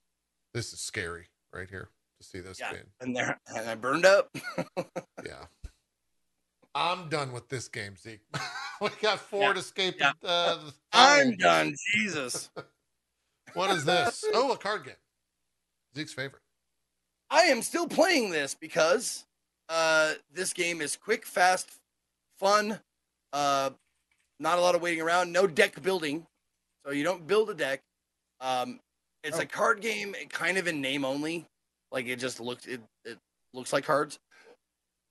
this 0.54 0.72
is 0.72 0.80
scary 0.80 1.26
right 1.52 1.68
here 1.68 1.88
to 2.20 2.26
see 2.26 2.40
this 2.40 2.58
Yeah. 2.60 2.72
game. 2.72 2.86
And 3.00 3.16
there, 3.16 3.40
and 3.46 3.68
I 3.68 3.74
burned 3.74 4.04
up. 4.06 4.34
Yeah. 5.24 5.44
I'm 6.74 7.08
done 7.08 7.32
with 7.32 7.48
this 7.48 7.68
game, 7.68 7.96
Zeke. 7.96 8.20
we 8.80 8.88
got 9.02 9.18
Ford 9.18 9.56
escaping. 9.58 10.00
yeah. 10.00 10.12
Uh, 10.22 10.56
the 10.56 10.72
I'm 10.92 11.36
done. 11.36 11.74
Jesus. 11.94 12.48
What 13.54 13.70
is 13.70 13.84
this? 13.84 14.24
Oh, 14.32 14.52
a 14.52 14.56
card 14.56 14.84
game. 14.84 14.94
Zeke's 15.96 16.14
favorite. 16.14 16.42
I 17.28 17.42
am 17.42 17.60
still 17.62 17.86
playing 17.88 18.30
this 18.30 18.54
because 18.54 19.26
uh, 19.68 20.14
this 20.32 20.52
game 20.52 20.80
is 20.80 20.96
quick, 20.96 21.26
fast, 21.26 21.70
fun. 22.38 22.80
Uh, 23.32 23.70
not 24.38 24.58
a 24.58 24.60
lot 24.60 24.74
of 24.74 24.80
waiting 24.82 25.02
around. 25.02 25.32
No 25.32 25.46
deck 25.46 25.80
building, 25.82 26.26
so 26.86 26.92
you 26.92 27.02
don't 27.04 27.26
build 27.26 27.50
a 27.50 27.54
deck. 27.54 27.82
Um, 28.40 28.80
it's 29.22 29.36
Oh. 29.38 29.42
a 29.42 29.46
card 29.46 29.80
game, 29.80 30.14
kind 30.30 30.56
of 30.56 30.66
in 30.66 30.80
name 30.80 31.04
only. 31.04 31.46
Like 31.92 32.06
it 32.06 32.16
just 32.16 32.40
looks 32.40 32.66
it, 32.66 32.80
it 33.04 33.18
looks 33.52 33.72
like 33.72 33.84
cards, 33.84 34.18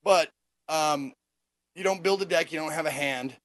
but 0.02 0.30
um, 0.68 1.12
you 1.74 1.84
don't 1.84 2.02
build 2.02 2.22
a 2.22 2.24
deck. 2.24 2.52
You 2.52 2.58
don't 2.58 2.72
have 2.72 2.86
a 2.86 2.90
hand. 2.90 3.36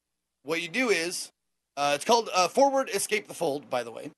What 0.43 0.61
you 0.61 0.69
do 0.69 0.89
is 0.89 1.31
uh, 1.75 1.93
it's 1.95 2.05
called 2.05 2.29
uh, 2.33 2.47
Forward 2.47 2.89
Escape 2.93 3.27
the 3.27 3.33
Fold. 3.33 3.69
By 3.69 3.83
the 3.83 3.91
way, 3.91 4.11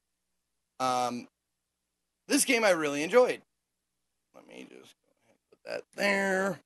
um, 0.79 1.27
this 2.27 2.45
game 2.45 2.63
I 2.63 2.71
really 2.71 3.03
enjoyed. 3.03 3.41
Let 4.35 4.47
me 4.47 4.67
just 4.69 4.95
go 4.95 5.13
ahead 5.25 5.29
and 5.29 5.39
put 5.49 5.59
that 5.65 5.83
there. 5.95 6.59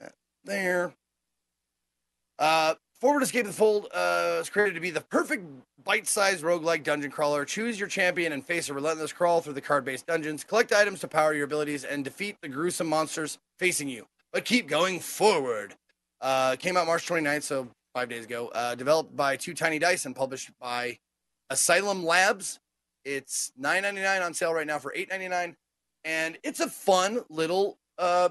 That 0.00 0.12
there. 0.44 0.92
Uh, 2.38 2.74
Forward 3.00 3.22
Escape 3.22 3.46
the 3.46 3.52
Fold 3.52 3.88
uh, 3.92 4.38
is 4.40 4.48
created 4.48 4.74
to 4.74 4.80
be 4.80 4.90
the 4.90 5.02
perfect 5.02 5.44
bite-sized 5.84 6.42
roguelike 6.42 6.82
dungeon 6.82 7.10
crawler. 7.10 7.44
Choose 7.44 7.78
your 7.78 7.88
champion 7.88 8.32
and 8.32 8.44
face 8.44 8.68
a 8.68 8.74
relentless 8.74 9.12
crawl 9.12 9.42
through 9.42 9.52
the 9.52 9.60
card-based 9.60 10.06
dungeons. 10.06 10.44
Collect 10.44 10.72
items 10.72 11.00
to 11.00 11.08
power 11.08 11.34
your 11.34 11.44
abilities 11.44 11.84
and 11.84 12.02
defeat 12.04 12.38
the 12.40 12.48
gruesome 12.48 12.86
monsters 12.86 13.38
facing 13.58 13.88
you. 13.88 14.06
But 14.32 14.44
keep 14.46 14.66
going 14.66 15.00
forward. 15.00 15.74
Uh, 16.22 16.56
came 16.56 16.76
out 16.76 16.86
March 16.86 17.06
29th, 17.06 17.42
so 17.42 17.68
five 17.94 18.08
days 18.08 18.24
ago. 18.24 18.48
Uh, 18.54 18.74
developed 18.74 19.14
by 19.14 19.36
Two 19.36 19.52
Tiny 19.52 19.78
Dice 19.78 20.06
and 20.06 20.16
published 20.16 20.50
by 20.58 20.98
Asylum 21.50 22.04
Labs. 22.04 22.60
It's 23.04 23.52
$9.99 23.60 24.24
on 24.24 24.32
sale 24.32 24.54
right 24.54 24.66
now 24.66 24.78
for 24.78 24.92
$8.99 24.96 25.54
and 26.06 26.38
it's 26.44 26.60
a 26.60 26.68
fun 26.68 27.20
little 27.28 27.76
uh 27.98 28.30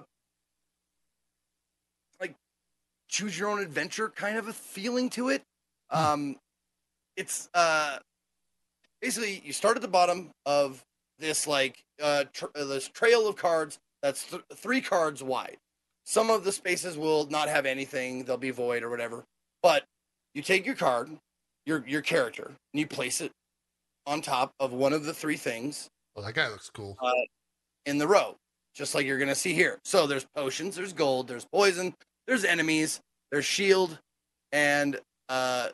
choose 3.07 3.37
your 3.37 3.49
own 3.49 3.59
adventure 3.59 4.09
kind 4.09 4.37
of 4.37 4.47
a 4.47 4.53
feeling 4.53 5.09
to 5.11 5.29
it 5.29 5.43
Um, 5.89 6.37
it's 7.15 7.49
uh, 7.53 7.99
basically 9.01 9.41
you 9.45 9.53
start 9.53 9.75
at 9.75 9.81
the 9.81 9.87
bottom 9.87 10.31
of 10.45 10.83
this 11.19 11.47
like 11.47 11.83
uh, 12.01 12.25
tr- 12.33 12.45
uh, 12.55 12.65
this 12.65 12.87
trail 12.89 13.27
of 13.27 13.35
cards 13.35 13.77
that's 14.01 14.25
th- 14.25 14.41
three 14.53 14.81
cards 14.81 15.23
wide. 15.23 15.57
Some 16.05 16.29
of 16.29 16.43
the 16.43 16.51
spaces 16.51 16.97
will 16.97 17.25
not 17.27 17.47
have 17.49 17.65
anything; 17.65 18.25
they'll 18.25 18.37
be 18.37 18.51
void 18.51 18.83
or 18.83 18.89
whatever. 18.89 19.23
But 19.63 19.85
you 20.33 20.41
take 20.41 20.65
your 20.65 20.75
card, 20.75 21.09
your 21.65 21.83
your 21.87 22.01
character, 22.01 22.47
and 22.73 22.79
you 22.79 22.85
place 22.87 23.21
it 23.21 23.31
on 24.05 24.21
top 24.21 24.51
of 24.59 24.73
one 24.73 24.93
of 24.93 25.05
the 25.05 25.13
three 25.13 25.37
things 25.37 25.87
Oh, 26.15 26.21
that 26.21 26.33
guy 26.33 26.47
looks 26.49 26.69
cool. 26.69 26.95
uh, 27.01 27.11
in 27.85 27.97
the 27.97 28.07
row, 28.07 28.35
just 28.75 28.93
like 28.93 29.05
you're 29.05 29.17
gonna 29.19 29.33
see 29.35 29.53
here. 29.53 29.79
So 29.83 30.05
there's 30.05 30.25
potions, 30.35 30.75
there's 30.75 30.93
gold, 30.93 31.27
there's 31.27 31.45
poison, 31.45 31.95
there's 32.27 32.45
enemies, 32.45 33.01
there's 33.31 33.45
shield, 33.45 33.97
and 34.51 34.99
uh, 35.29 35.69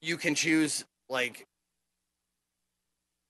you 0.00 0.16
can 0.16 0.34
choose 0.34 0.84
like 1.08 1.46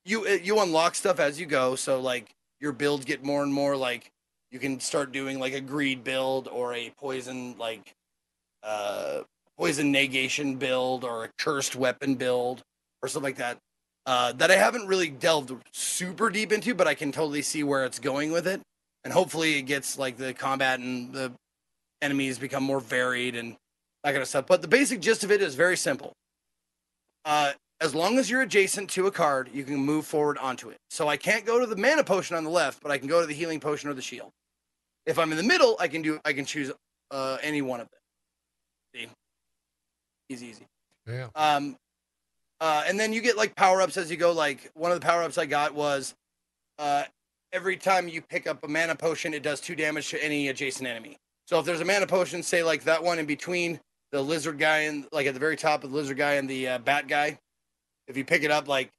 you 0.04 0.26
you 0.28 0.60
unlock 0.60 0.94
stuff 0.94 1.20
as 1.20 1.40
you 1.40 1.46
go. 1.46 1.76
So 1.76 2.00
like 2.00 2.30
your 2.60 2.72
builds 2.72 3.04
get 3.04 3.24
more 3.24 3.42
and 3.42 3.52
more 3.52 3.76
like 3.76 4.10
you 4.50 4.58
can 4.58 4.80
start 4.80 5.12
doing 5.12 5.38
like 5.38 5.54
a 5.54 5.60
greed 5.60 6.04
build 6.04 6.48
or 6.48 6.74
a 6.74 6.90
poison 6.98 7.56
like 7.58 7.94
uh 8.62 9.22
poison 9.58 9.92
negation 9.92 10.56
build 10.56 11.04
or 11.04 11.24
a 11.24 11.28
cursed 11.38 11.76
weapon 11.76 12.14
build 12.14 12.62
or 13.02 13.08
something 13.08 13.30
like 13.30 13.36
that 13.36 13.58
uh, 14.06 14.32
that 14.32 14.50
I 14.50 14.56
haven't 14.56 14.86
really 14.86 15.08
delved 15.08 15.52
super 15.72 16.30
deep 16.30 16.52
into, 16.52 16.74
but 16.74 16.86
I 16.86 16.94
can 16.94 17.12
totally 17.12 17.42
see 17.42 17.62
where 17.62 17.84
it's 17.84 17.98
going 17.98 18.32
with 18.32 18.46
it. 18.46 18.60
And 19.02 19.12
hopefully 19.12 19.58
it 19.58 19.62
gets 19.62 19.98
like 19.98 20.16
the 20.16 20.34
combat 20.34 20.80
and 20.80 21.12
the 21.12 21.32
enemies 22.04 22.38
become 22.38 22.62
more 22.62 22.80
varied 22.80 23.34
and 23.34 23.56
that 24.02 24.12
kind 24.12 24.22
of 24.22 24.28
stuff. 24.28 24.46
But 24.46 24.62
the 24.62 24.68
basic 24.68 25.00
gist 25.00 25.24
of 25.24 25.32
it 25.32 25.40
is 25.40 25.54
very 25.54 25.76
simple. 25.76 26.12
Uh, 27.24 27.52
as 27.80 27.94
long 27.94 28.18
as 28.18 28.30
you're 28.30 28.42
adjacent 28.42 28.90
to 28.90 29.06
a 29.06 29.10
card, 29.10 29.50
you 29.52 29.64
can 29.64 29.76
move 29.76 30.06
forward 30.06 30.38
onto 30.38 30.68
it. 30.68 30.76
So 30.90 31.08
I 31.08 31.16
can't 31.16 31.44
go 31.44 31.58
to 31.58 31.66
the 31.66 31.76
mana 31.76 32.04
potion 32.04 32.36
on 32.36 32.44
the 32.44 32.50
left, 32.50 32.82
but 32.82 32.92
I 32.92 32.98
can 32.98 33.08
go 33.08 33.20
to 33.20 33.26
the 33.26 33.34
healing 33.34 33.60
potion 33.60 33.88
or 33.90 33.94
the 33.94 34.02
shield. 34.02 34.30
If 35.06 35.18
I'm 35.18 35.30
in 35.32 35.38
the 35.38 35.42
middle, 35.44 35.76
I 35.80 35.88
can 35.88 36.02
do 36.02 36.20
I 36.24 36.32
can 36.32 36.44
choose 36.44 36.70
uh, 37.10 37.38
any 37.42 37.62
one 37.62 37.80
of 37.80 37.88
them. 37.90 38.00
See, 38.94 39.08
easy, 40.28 40.46
easy. 40.46 40.66
Yeah. 41.06 41.28
Um, 41.34 41.76
uh, 42.60 42.84
and 42.86 42.98
then 42.98 43.12
you 43.12 43.20
get 43.20 43.36
like 43.36 43.54
power 43.56 43.82
ups 43.82 43.96
as 43.96 44.10
you 44.10 44.16
go. 44.16 44.32
Like 44.32 44.70
one 44.74 44.92
of 44.92 45.00
the 45.00 45.04
power 45.06 45.22
ups 45.22 45.36
I 45.36 45.46
got 45.46 45.74
was 45.74 46.14
uh, 46.78 47.04
every 47.52 47.76
time 47.76 48.08
you 48.08 48.20
pick 48.22 48.46
up 48.46 48.64
a 48.64 48.68
mana 48.68 48.94
potion, 48.94 49.34
it 49.34 49.42
does 49.42 49.60
two 49.60 49.74
damage 49.74 50.08
to 50.10 50.24
any 50.24 50.48
adjacent 50.48 50.88
enemy. 50.88 51.18
So 51.46 51.58
if 51.58 51.66
there's 51.66 51.80
a 51.80 51.84
mana 51.84 52.06
potion, 52.06 52.42
say 52.42 52.62
like 52.62 52.84
that 52.84 53.02
one 53.02 53.18
in 53.18 53.26
between 53.26 53.80
the 54.12 54.22
lizard 54.22 54.58
guy 54.58 54.80
and 54.80 55.06
like 55.12 55.26
at 55.26 55.34
the 55.34 55.40
very 55.40 55.56
top 55.56 55.84
of 55.84 55.90
the 55.90 55.96
lizard 55.96 56.16
guy 56.16 56.34
and 56.34 56.48
the 56.48 56.68
uh, 56.68 56.78
bat 56.78 57.08
guy, 57.08 57.38
if 58.06 58.16
you 58.16 58.24
pick 58.24 58.42
it 58.42 58.50
up, 58.50 58.68
like 58.68 58.90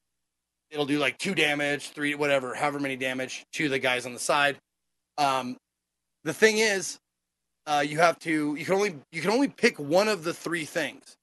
it'll 0.69 0.85
do 0.85 0.99
like 0.99 1.17
two 1.17 1.33
damage, 1.33 1.89
three, 1.89 2.15
whatever, 2.15 2.53
however 2.53 2.79
many 2.79 2.95
damage 2.95 3.45
to 3.53 3.69
the 3.69 3.79
guys 3.79 4.05
on 4.05 4.13
the 4.13 4.19
side. 4.19 4.57
Um, 5.17 5.57
the 6.23 6.33
thing 6.33 6.57
is, 6.57 6.99
uh, 7.67 7.83
you 7.85 7.97
have 7.97 8.19
to 8.19 8.55
you 8.55 8.65
can 8.65 8.75
only 8.75 8.95
you 9.11 9.21
can 9.21 9.31
only 9.31 9.47
pick 9.47 9.79
one 9.79 10.07
of 10.07 10.23
the 10.23 10.33
three 10.33 10.65
things. 10.65 11.15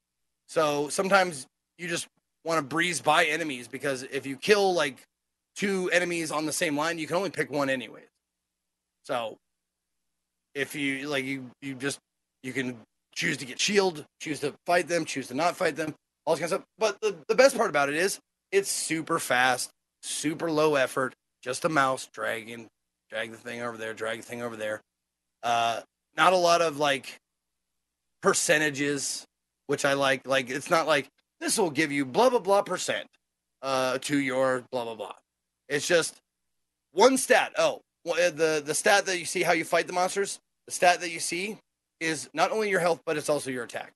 So 0.48 0.88
sometimes 0.88 1.46
you 1.78 1.88
just 1.88 2.08
want 2.44 2.58
to 2.58 2.62
breeze 2.62 3.00
by 3.00 3.24
enemies 3.26 3.68
because 3.68 4.02
if 4.02 4.26
you 4.26 4.36
kill 4.36 4.74
like 4.74 5.02
two 5.54 5.88
enemies 5.92 6.32
on 6.32 6.46
the 6.46 6.52
same 6.52 6.76
line, 6.76 6.98
you 6.98 7.06
can 7.06 7.16
only 7.16 7.30
pick 7.30 7.50
one 7.50 7.70
anyways. 7.70 8.08
So 9.04 9.38
if 10.54 10.74
you 10.74 11.08
like 11.08 11.24
you 11.24 11.50
you 11.60 11.74
just 11.74 11.98
you 12.42 12.52
can 12.52 12.78
choose 13.14 13.36
to 13.38 13.46
get 13.46 13.60
shield, 13.60 14.04
choose 14.20 14.40
to 14.40 14.54
fight 14.66 14.88
them, 14.88 15.04
choose 15.04 15.28
to 15.28 15.34
not 15.34 15.56
fight 15.56 15.76
them, 15.76 15.94
all 16.24 16.34
this 16.34 16.40
kind 16.40 16.52
of 16.52 16.60
stuff. 16.60 16.66
But 16.78 17.00
the, 17.00 17.16
the 17.28 17.34
best 17.34 17.56
part 17.56 17.70
about 17.70 17.88
it 17.88 17.94
is 17.94 18.18
it's 18.50 18.70
super 18.70 19.18
fast, 19.18 19.70
super 20.02 20.50
low 20.50 20.74
effort, 20.74 21.14
just 21.42 21.64
a 21.64 21.68
mouse 21.68 22.08
dragging, 22.12 22.68
drag 23.10 23.30
the 23.30 23.36
thing 23.36 23.62
over 23.62 23.76
there, 23.76 23.94
drag 23.94 24.20
the 24.20 24.26
thing 24.26 24.42
over 24.42 24.56
there. 24.56 24.80
Uh 25.42 25.80
not 26.16 26.32
a 26.32 26.36
lot 26.36 26.62
of 26.62 26.78
like 26.78 27.18
percentages, 28.22 29.24
which 29.66 29.84
I 29.84 29.94
like. 29.94 30.26
Like 30.26 30.50
it's 30.50 30.70
not 30.70 30.86
like 30.86 31.08
this 31.40 31.58
will 31.58 31.70
give 31.70 31.92
you 31.92 32.04
blah 32.04 32.30
blah 32.30 32.38
blah 32.38 32.62
percent 32.62 33.06
uh 33.62 33.98
to 34.02 34.18
your 34.18 34.64
blah 34.70 34.84
blah 34.84 34.94
blah. 34.94 35.14
It's 35.68 35.86
just 35.86 36.16
one 36.92 37.16
stat. 37.16 37.52
Oh, 37.58 37.80
the 38.04 38.62
the 38.64 38.74
stat 38.74 39.06
that 39.06 39.18
you 39.18 39.24
see 39.24 39.42
how 39.42 39.52
you 39.52 39.64
fight 39.64 39.86
the 39.86 39.92
monsters. 39.92 40.38
The 40.66 40.72
stat 40.72 41.00
that 41.00 41.10
you 41.10 41.20
see 41.20 41.58
is 42.00 42.28
not 42.34 42.50
only 42.50 42.70
your 42.70 42.80
health, 42.80 43.00
but 43.06 43.16
it's 43.16 43.28
also 43.28 43.50
your 43.50 43.64
attack. 43.64 43.92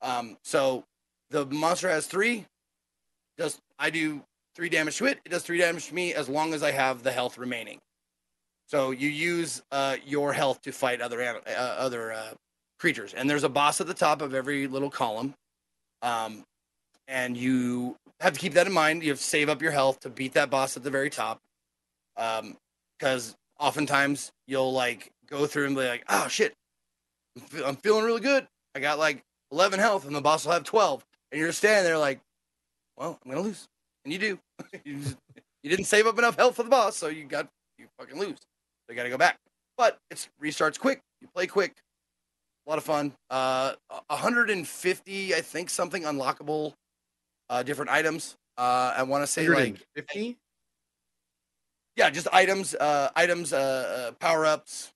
Um, 0.00 0.36
so 0.42 0.84
the 1.30 1.46
monster 1.46 1.88
has 1.88 2.06
three. 2.06 2.46
Does 3.38 3.58
I 3.78 3.90
do 3.90 4.22
three 4.54 4.68
damage 4.68 4.96
to 4.98 5.06
it? 5.06 5.20
It 5.24 5.30
does 5.30 5.42
three 5.42 5.58
damage 5.58 5.88
to 5.88 5.94
me 5.94 6.14
as 6.14 6.28
long 6.28 6.54
as 6.54 6.62
I 6.62 6.72
have 6.72 7.02
the 7.02 7.12
health 7.12 7.38
remaining. 7.38 7.78
So 8.66 8.90
you 8.90 9.08
use 9.08 9.62
uh, 9.70 9.96
your 10.06 10.32
health 10.32 10.62
to 10.62 10.72
fight 10.72 11.00
other 11.00 11.22
uh, 11.22 11.50
other 11.50 12.12
uh, 12.12 12.34
creatures, 12.78 13.14
and 13.14 13.28
there's 13.28 13.44
a 13.44 13.48
boss 13.48 13.80
at 13.80 13.86
the 13.86 13.94
top 13.94 14.22
of 14.22 14.34
every 14.34 14.66
little 14.66 14.90
column. 14.90 15.34
Um, 16.02 16.44
and 17.08 17.36
you 17.36 17.96
have 18.20 18.32
to 18.32 18.40
keep 18.40 18.54
that 18.54 18.66
in 18.66 18.72
mind. 18.72 19.02
You 19.02 19.10
have 19.10 19.18
to 19.18 19.24
save 19.24 19.48
up 19.48 19.62
your 19.62 19.72
health 19.72 20.00
to 20.00 20.10
beat 20.10 20.34
that 20.34 20.50
boss 20.50 20.76
at 20.76 20.82
the 20.82 20.90
very 20.90 21.10
top. 21.10 21.38
Um, 22.16 22.56
because 23.02 23.34
oftentimes 23.58 24.30
you'll 24.46 24.72
like 24.72 25.10
go 25.28 25.44
through 25.46 25.66
and 25.66 25.74
be 25.74 25.84
like, 25.84 26.04
oh 26.08 26.28
shit, 26.28 26.54
I'm, 27.64 27.74
feeling 27.74 28.04
really 28.04 28.20
good. 28.20 28.46
I 28.76 28.80
got 28.80 29.00
like 29.00 29.24
11 29.50 29.80
health, 29.80 30.06
and 30.06 30.14
the 30.14 30.20
boss 30.20 30.44
will 30.44 30.52
have 30.52 30.62
12, 30.62 31.04
and 31.32 31.40
you're 31.40 31.50
standing 31.50 31.84
there 31.84 31.98
like, 31.98 32.20
well, 32.96 33.18
I'm 33.24 33.32
gonna 33.32 33.42
lose, 33.42 33.66
and 34.04 34.12
you 34.12 34.20
do. 34.20 34.38
you, 34.84 35.00
just, 35.00 35.16
you 35.64 35.70
didn't 35.70 35.86
save 35.86 36.06
up 36.06 36.16
enough 36.16 36.36
health 36.36 36.54
for 36.54 36.62
the 36.62 36.70
boss, 36.70 36.96
so 36.96 37.08
you 37.08 37.24
got 37.24 37.48
you 37.76 37.86
fucking 37.98 38.18
lose. 38.18 38.38
So 38.38 38.90
you 38.90 38.94
got 38.94 39.04
to 39.04 39.10
go 39.10 39.18
back. 39.18 39.38
But 39.76 39.98
it 40.10 40.28
restarts 40.42 40.78
quick. 40.78 41.00
You 41.20 41.28
play 41.34 41.46
quick. 41.46 41.74
A 42.66 42.70
lot 42.70 42.78
of 42.78 42.84
fun. 42.84 43.12
Uh, 43.30 43.72
150, 44.08 45.34
I 45.34 45.40
think, 45.40 45.70
something 45.70 46.02
unlockable, 46.02 46.74
uh, 47.50 47.62
different 47.62 47.90
items. 47.90 48.36
Uh, 48.56 48.94
I 48.96 49.02
want 49.02 49.22
to 49.22 49.26
say 49.26 49.48
like 49.48 49.80
150? 49.96 50.36
Yeah, 51.96 52.10
just 52.10 52.28
items, 52.32 52.74
uh, 52.74 53.10
items, 53.14 53.52
uh, 53.52 54.10
uh 54.10 54.12
power 54.12 54.46
ups, 54.46 54.92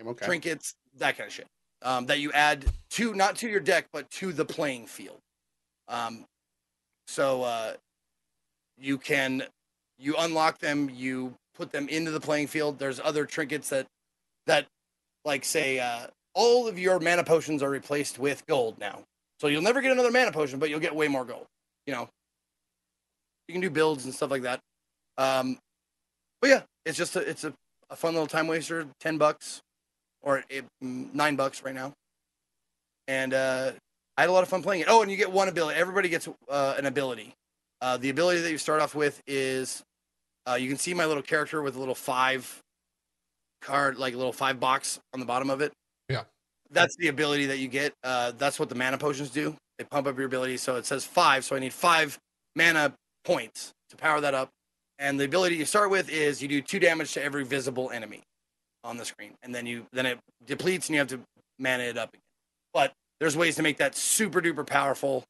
Okay. 0.00 0.26
trinkets, 0.26 0.74
that 0.98 1.16
kind 1.16 1.26
of 1.26 1.34
shit. 1.34 1.46
Um, 1.82 2.06
that 2.06 2.18
you 2.18 2.32
add 2.32 2.64
to 2.90 3.14
not 3.14 3.36
to 3.36 3.48
your 3.48 3.60
deck, 3.60 3.86
but 3.92 4.10
to 4.12 4.32
the 4.32 4.44
playing 4.44 4.86
field. 4.86 5.20
Um, 5.86 6.24
so 7.06 7.42
uh, 7.42 7.74
you 8.76 8.98
can 8.98 9.44
you 9.98 10.14
unlock 10.18 10.58
them, 10.58 10.90
you 10.92 11.34
put 11.54 11.72
them 11.72 11.88
into 11.88 12.10
the 12.10 12.20
playing 12.20 12.46
field. 12.46 12.78
There's 12.78 13.00
other 13.00 13.24
trinkets 13.26 13.70
that 13.70 13.86
that 14.46 14.66
like 15.24 15.44
say 15.44 15.78
uh, 15.78 16.08
all 16.34 16.68
of 16.68 16.78
your 16.78 17.00
mana 17.00 17.24
potions 17.24 17.62
are 17.62 17.70
replaced 17.70 18.18
with 18.18 18.46
gold 18.46 18.78
now. 18.78 19.02
So 19.40 19.46
you'll 19.46 19.62
never 19.62 19.80
get 19.80 19.92
another 19.92 20.10
mana 20.10 20.32
potion, 20.32 20.58
but 20.58 20.70
you'll 20.70 20.80
get 20.80 20.94
way 20.94 21.08
more 21.08 21.24
gold. 21.24 21.46
You 21.86 21.94
know, 21.94 22.08
you 23.46 23.52
can 23.52 23.60
do 23.60 23.70
builds 23.70 24.04
and 24.04 24.14
stuff 24.14 24.30
like 24.30 24.42
that. 24.42 24.60
Um, 25.16 25.58
but 26.40 26.50
yeah, 26.50 26.62
it's 26.84 26.96
just 26.96 27.16
a, 27.16 27.20
it's 27.20 27.44
a, 27.44 27.52
a 27.90 27.96
fun 27.96 28.14
little 28.14 28.26
time 28.26 28.46
waster. 28.46 28.86
Ten 29.00 29.18
bucks, 29.18 29.60
or 30.22 30.44
it, 30.48 30.64
nine 30.80 31.36
bucks 31.36 31.62
right 31.62 31.74
now. 31.74 31.92
And 33.06 33.34
uh, 33.34 33.72
I 34.16 34.22
had 34.22 34.30
a 34.30 34.32
lot 34.32 34.42
of 34.42 34.48
fun 34.48 34.62
playing 34.62 34.82
it. 34.82 34.88
Oh, 34.88 35.02
and 35.02 35.10
you 35.10 35.16
get 35.16 35.32
one 35.32 35.48
ability. 35.48 35.78
Everybody 35.78 36.08
gets 36.08 36.28
uh, 36.48 36.74
an 36.78 36.86
ability. 36.86 37.34
Uh, 37.80 37.96
the 37.96 38.10
ability 38.10 38.40
that 38.40 38.50
you 38.50 38.58
start 38.58 38.82
off 38.82 38.94
with 38.94 39.22
is 39.26 39.82
uh, 40.48 40.54
you 40.54 40.68
can 40.68 40.78
see 40.78 40.94
my 40.94 41.06
little 41.06 41.22
character 41.22 41.62
with 41.62 41.76
a 41.76 41.78
little 41.78 41.94
five 41.94 42.60
card, 43.62 43.98
like 43.98 44.14
a 44.14 44.16
little 44.16 44.32
five 44.32 44.58
box 44.60 44.98
on 45.14 45.20
the 45.20 45.26
bottom 45.26 45.50
of 45.50 45.60
it. 45.60 45.72
Yeah. 46.08 46.24
That's 46.70 46.96
the 46.96 47.08
ability 47.08 47.46
that 47.46 47.58
you 47.58 47.68
get. 47.68 47.92
Uh, 48.04 48.32
that's 48.36 48.58
what 48.58 48.68
the 48.68 48.74
mana 48.74 48.98
potions 48.98 49.30
do. 49.30 49.54
They 49.78 49.84
pump 49.84 50.06
up 50.06 50.16
your 50.16 50.26
ability. 50.26 50.56
So 50.56 50.76
it 50.76 50.84
says 50.84 51.04
five. 51.04 51.44
So 51.44 51.56
I 51.56 51.60
need 51.60 51.72
five 51.72 52.18
mana 52.56 52.92
points 53.24 53.72
to 53.90 53.96
power 53.96 54.20
that 54.20 54.34
up. 54.34 54.50
And 54.98 55.18
the 55.18 55.24
ability 55.24 55.56
you 55.56 55.64
start 55.64 55.90
with 55.90 56.10
is 56.10 56.42
you 56.42 56.48
do 56.48 56.60
two 56.60 56.80
damage 56.80 57.12
to 57.14 57.22
every 57.22 57.44
visible 57.44 57.90
enemy 57.90 58.22
on 58.82 58.96
the 58.96 59.04
screen, 59.04 59.34
and 59.42 59.54
then 59.54 59.66
you 59.66 59.86
then 59.92 60.06
it 60.06 60.18
depletes 60.44 60.88
and 60.88 60.94
you 60.94 60.98
have 61.00 61.08
to 61.08 61.20
mana 61.58 61.84
it 61.84 61.98
up 61.98 62.10
again. 62.10 62.22
But 62.72 62.92
there's 63.20 63.36
ways 63.36 63.56
to 63.56 63.62
make 63.62 63.78
that 63.78 63.94
super 63.94 64.40
duper 64.40 64.66
powerful. 64.66 65.24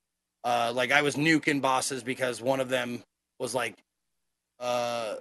Uh, 0.45 0.73
like 0.75 0.93
I 0.93 1.03
was 1.03 1.17
nuking 1.17 1.61
bosses 1.61 2.03
because 2.03 2.41
one 2.41 2.61
of 2.61 2.69
them 2.69 3.03
was 3.39 3.55
like, 3.55 3.75
uh, 4.61 5.17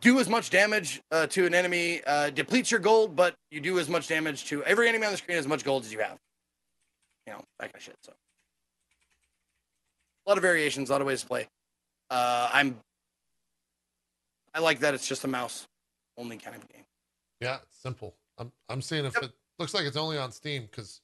do 0.00 0.18
as 0.20 0.28
much 0.28 0.50
damage 0.50 1.00
uh, 1.10 1.26
to 1.28 1.46
an 1.46 1.54
enemy, 1.54 2.02
uh, 2.06 2.30
depletes 2.30 2.70
your 2.70 2.80
gold, 2.80 3.16
but 3.16 3.34
you 3.50 3.60
do 3.60 3.78
as 3.78 3.88
much 3.88 4.08
damage 4.08 4.44
to 4.46 4.62
every 4.64 4.88
enemy 4.88 5.06
on 5.06 5.12
the 5.12 5.18
screen 5.18 5.38
as 5.38 5.46
much 5.46 5.64
gold 5.64 5.84
as 5.84 5.92
you 5.92 6.00
have. 6.00 6.18
You 7.26 7.32
know 7.32 7.40
that 7.58 7.72
kind 7.72 7.76
of 7.76 7.82
shit. 7.82 7.96
So 8.02 8.12
a 10.26 10.30
lot 10.30 10.38
of 10.38 10.42
variations, 10.42 10.90
a 10.90 10.92
lot 10.92 11.00
of 11.00 11.06
ways 11.06 11.22
to 11.22 11.26
play. 11.26 11.48
Uh, 12.10 12.50
I'm 12.52 12.78
I 14.56 14.60
like 14.60 14.80
that 14.80 14.94
it's 14.94 15.06
just 15.06 15.22
a 15.24 15.28
mouse 15.28 15.66
only 16.16 16.38
kind 16.38 16.56
of 16.56 16.66
game. 16.68 16.84
Yeah, 17.40 17.58
it's 17.62 17.76
simple. 17.78 18.16
I'm 18.38 18.50
I'm 18.70 18.80
seeing 18.80 19.04
if 19.04 19.14
Yep. 19.14 19.24
it 19.24 19.32
looks 19.58 19.74
like 19.74 19.84
it's 19.84 19.98
only 19.98 20.16
on 20.16 20.32
Steam 20.32 20.62
because 20.62 21.02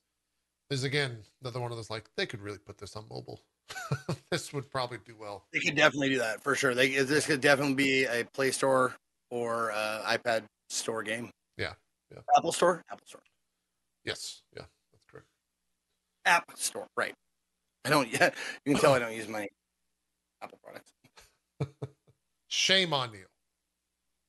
is 0.71 0.85
again 0.85 1.19
another 1.43 1.61
one 1.61 1.71
of 1.71 1.77
those 1.77 1.91
like 1.91 2.09
they 2.17 2.25
could 2.25 2.41
really 2.41 2.57
put 2.59 2.79
this 2.79 2.97
on 2.97 3.05
mobile. 3.11 3.43
this 4.31 4.55
would 4.55 4.71
probably 4.71 4.99
do 5.05 5.15
well. 5.19 5.45
They 5.53 5.61
could 5.61 5.77
definitely 5.77 6.09
do 6.09 6.19
that 6.19 6.43
for 6.43 6.55
sure. 6.55 6.75
They 6.75 6.89
this 7.03 7.27
could 7.27 7.43
definitely 7.43 7.75
be 7.75 8.05
a 8.05 8.25
Play 8.33 8.51
Store 8.53 8.95
or 9.31 9.71
uh, 9.73 10.03
iPad 10.07 10.45
Store 10.71 11.03
game. 11.03 11.31
Yeah, 11.59 11.75
yeah. 12.11 12.21
Apple 12.37 12.53
Store, 12.53 12.83
Apple 12.91 13.07
Store, 13.07 13.23
Yes, 14.05 14.43
yeah, 14.57 14.65
that's 14.93 15.05
correct. 15.11 15.27
App 16.25 16.45
Store. 16.57 16.87
Right. 16.97 17.15
I 17.85 17.91
don't. 17.91 18.11
Yeah, 18.11 18.31
you 18.65 18.73
can 18.73 18.81
tell 18.81 18.95
I 18.95 18.99
don't 18.99 19.15
use 19.15 19.29
my 19.29 19.47
Apple 20.43 20.59
products. 20.63 20.93
Shame 22.49 22.95
on 22.95 23.13
you. 23.13 23.27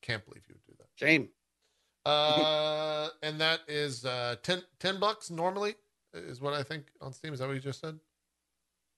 Can't 0.04 0.24
believe 0.24 0.42
you 0.48 0.54
would 0.54 0.66
do 0.66 0.74
that. 0.78 0.88
Shame. 0.94 1.28
Uh, 2.04 3.08
and 3.22 3.40
that 3.40 3.60
is 3.66 4.04
uh 4.04 4.36
10, 4.42 4.62
10 4.78 5.00
bucks 5.00 5.30
normally 5.30 5.74
is 6.14 6.40
what 6.40 6.54
I 6.54 6.62
think 6.62 6.84
on 7.00 7.12
Steam. 7.12 7.32
Is 7.32 7.40
that 7.40 7.46
what 7.46 7.54
you 7.54 7.60
just 7.60 7.80
said? 7.80 7.98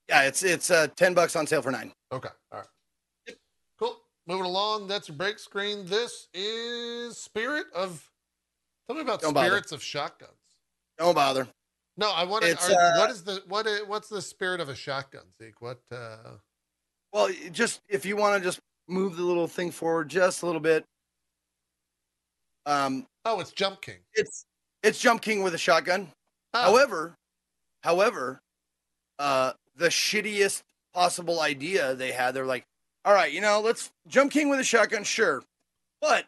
Yeah, 0.09 0.23
it's 0.23 0.43
it's 0.43 0.71
uh, 0.71 0.87
ten 0.95 1.15
bucks 1.15 1.35
on 1.35 1.47
sale 1.47 1.63
for 1.63 1.73
nine. 1.73 1.93
Okay. 2.13 2.29
All 2.53 2.61
right. 2.61 3.37
Cool. 3.79 3.97
Moving 4.27 4.45
along. 4.45 4.87
That's 4.87 5.09
your 5.09 5.17
break 5.17 5.39
screen. 5.39 5.85
This 5.87 6.29
is 6.33 7.17
Spirit 7.19 7.67
of. 7.75 8.09
Tell 8.87 8.95
me 8.95 9.03
about 9.03 9.21
Don't 9.21 9.35
bother. 9.35 9.49
Spirits 9.49 9.73
of 9.73 9.83
Shotguns. 9.83 10.31
Don't 10.99 11.15
bother. 11.15 11.49
No, 11.97 12.13
I 12.13 12.25
want 12.25 12.45
to. 12.45 12.53
Uh, 12.53 12.99
what 12.99 13.11
is 13.11 13.25
the 13.25 13.43
what? 13.49 13.67
Is, 13.67 13.81
what's 13.87 14.09
the 14.09 14.23
spirit 14.23 14.61
of 14.61 14.69
a 14.69 14.75
shotgun, 14.75 15.25
Zeke? 15.39 15.61
What? 15.61 15.81
uh 15.91 16.37
Well, 17.13 17.31
just 17.51 17.81
if 17.89 18.05
you 18.07 18.17
want 18.17 18.41
to 18.41 18.47
just 18.47 18.61
move 18.87 19.17
the 19.17 19.23
little 19.25 19.49
thing 19.49 19.71
forward 19.71 20.09
just 20.09 20.43
a 20.43 20.47
little 20.47 20.61
bit. 20.61 20.85
Um, 22.67 23.07
Oh, 23.25 23.41
it's 23.41 23.53
Jump 23.53 23.81
King. 23.81 23.97
it's 24.15 24.45
it's 24.83 25.01
Jump 25.01 25.23
King 25.23 25.43
with 25.43 25.55
a 25.55 25.59
shotgun. 25.59 26.09
Oh, 26.55 26.63
However, 26.63 27.15
however, 27.83 28.41
uh, 29.19 29.53
the 29.77 29.89
shittiest 29.89 30.63
possible 30.95 31.41
idea 31.41 31.95
they 31.95 32.13
had, 32.13 32.35
they're 32.35 32.47
like, 32.47 32.65
all 33.05 33.13
right, 33.13 33.33
you 33.33 33.41
know, 33.41 33.61
let's 33.61 33.91
Jump 34.09 34.33
King 34.33 34.49
with 34.49 34.61
a 34.61 34.65
shotgun, 34.65 35.05
sure, 35.05 35.43
but 36.01 36.27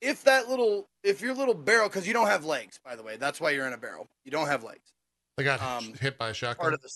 if 0.00 0.22
that 0.24 0.48
little, 0.48 0.86
if 1.02 1.20
your 1.20 1.34
little 1.34 1.54
barrel, 1.54 1.88
because 1.88 2.06
you 2.06 2.12
don't 2.12 2.28
have 2.28 2.44
legs, 2.44 2.78
by 2.84 2.94
the 2.94 3.02
way, 3.02 3.16
that's 3.16 3.40
why 3.40 3.50
you're 3.50 3.66
in 3.66 3.72
a 3.72 3.78
barrel. 3.78 4.06
You 4.24 4.30
don't 4.30 4.46
have 4.46 4.62
legs. 4.62 4.92
they 5.36 5.44
got 5.44 5.60
um, 5.62 5.92
hit 6.00 6.16
by 6.18 6.28
a 6.30 6.34
shotgun. 6.34 6.62
Part 6.62 6.74
of 6.74 6.82
the 6.82 6.90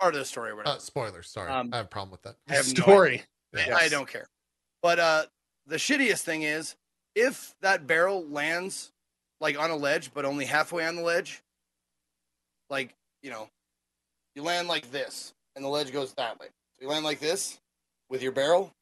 part 0.00 0.14
of 0.14 0.20
the 0.20 0.24
story, 0.24 0.50
or 0.50 0.56
whatever. 0.56 0.76
uh, 0.76 0.78
spoilers. 0.78 1.28
Sorry, 1.28 1.50
Um, 1.50 1.70
I 1.72 1.78
have 1.78 1.86
a 1.86 1.88
problem 1.88 2.12
with 2.12 2.22
that. 2.22 2.36
I 2.48 2.54
have 2.54 2.66
no 2.66 2.82
Story. 2.82 3.22
I 3.56 3.88
don't 3.88 4.08
care. 4.08 4.28
But 4.82 4.98
uh 4.98 5.24
the 5.66 5.76
shittiest 5.76 6.22
thing 6.22 6.42
is 6.42 6.74
if 7.18 7.54
that 7.62 7.86
barrel 7.86 8.24
lands 8.28 8.92
like 9.40 9.58
on 9.58 9.70
a 9.70 9.76
ledge, 9.76 10.12
but 10.14 10.24
only 10.24 10.44
halfway 10.44 10.86
on 10.86 10.94
the 10.94 11.02
ledge, 11.02 11.42
like, 12.70 12.94
you 13.22 13.30
know, 13.30 13.48
you 14.36 14.42
land 14.42 14.68
like 14.68 14.92
this 14.92 15.34
and 15.56 15.64
the 15.64 15.68
ledge 15.68 15.92
goes 15.92 16.14
that 16.14 16.38
way. 16.38 16.46
So 16.46 16.82
you 16.82 16.88
land 16.88 17.04
like 17.04 17.18
this 17.18 17.58
with 18.08 18.22
your 18.22 18.30
barrel, 18.30 18.72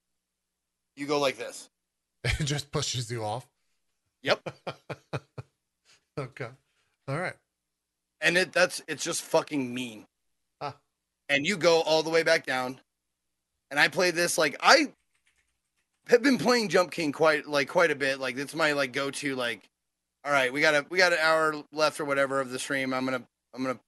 you 0.97 1.07
go 1.07 1.19
like 1.19 1.39
this. 1.39 1.69
It 2.41 2.45
just 2.45 2.71
pushes 2.73 3.11
you 3.11 3.25
off. 3.25 3.47
Yep. 4.23 4.49
okay. 6.19 6.49
All 7.09 7.19
right. 7.19 7.37
And 8.21 8.37
it 8.37 8.53
that's 8.53 8.83
it's 8.89 9.05
just 9.05 9.23
fucking 9.23 9.73
mean. 9.73 10.07
Huh. 10.61 10.73
And 11.29 11.47
you 11.47 11.57
go 11.57 11.83
all 11.83 12.03
the 12.03 12.11
way 12.11 12.25
back 12.25 12.45
down. 12.45 12.81
And 13.71 13.79
I 13.79 13.87
play 13.87 14.11
this 14.11 14.37
like 14.37 14.57
I 14.61 14.93
have 16.09 16.23
been 16.23 16.39
playing 16.39 16.69
Jump 16.69 16.91
King 16.91 17.13
quite 17.13 17.47
like 17.47 17.69
quite 17.69 17.91
a 17.91 17.97
bit. 17.97 18.21
Like 18.21 18.37
it's 18.39 18.55
my 18.55 18.73
like 18.73 18.93
go 18.93 19.11
to 19.11 19.35
like 19.37 19.69
all 20.25 20.33
right, 20.33 20.53
we 20.53 20.61
got 20.61 20.75
a 20.75 20.87
we 20.91 20.99
got 20.99 21.13
an 21.13 21.19
hour 21.21 21.55
left 21.73 22.01
or 22.01 22.05
whatever 22.05 22.41
of 22.41 22.51
the 22.51 22.59
stream. 22.59 22.93
I'm 22.93 23.05
gonna 23.05 23.23
I'm 23.55 23.63
gonna 23.63 23.79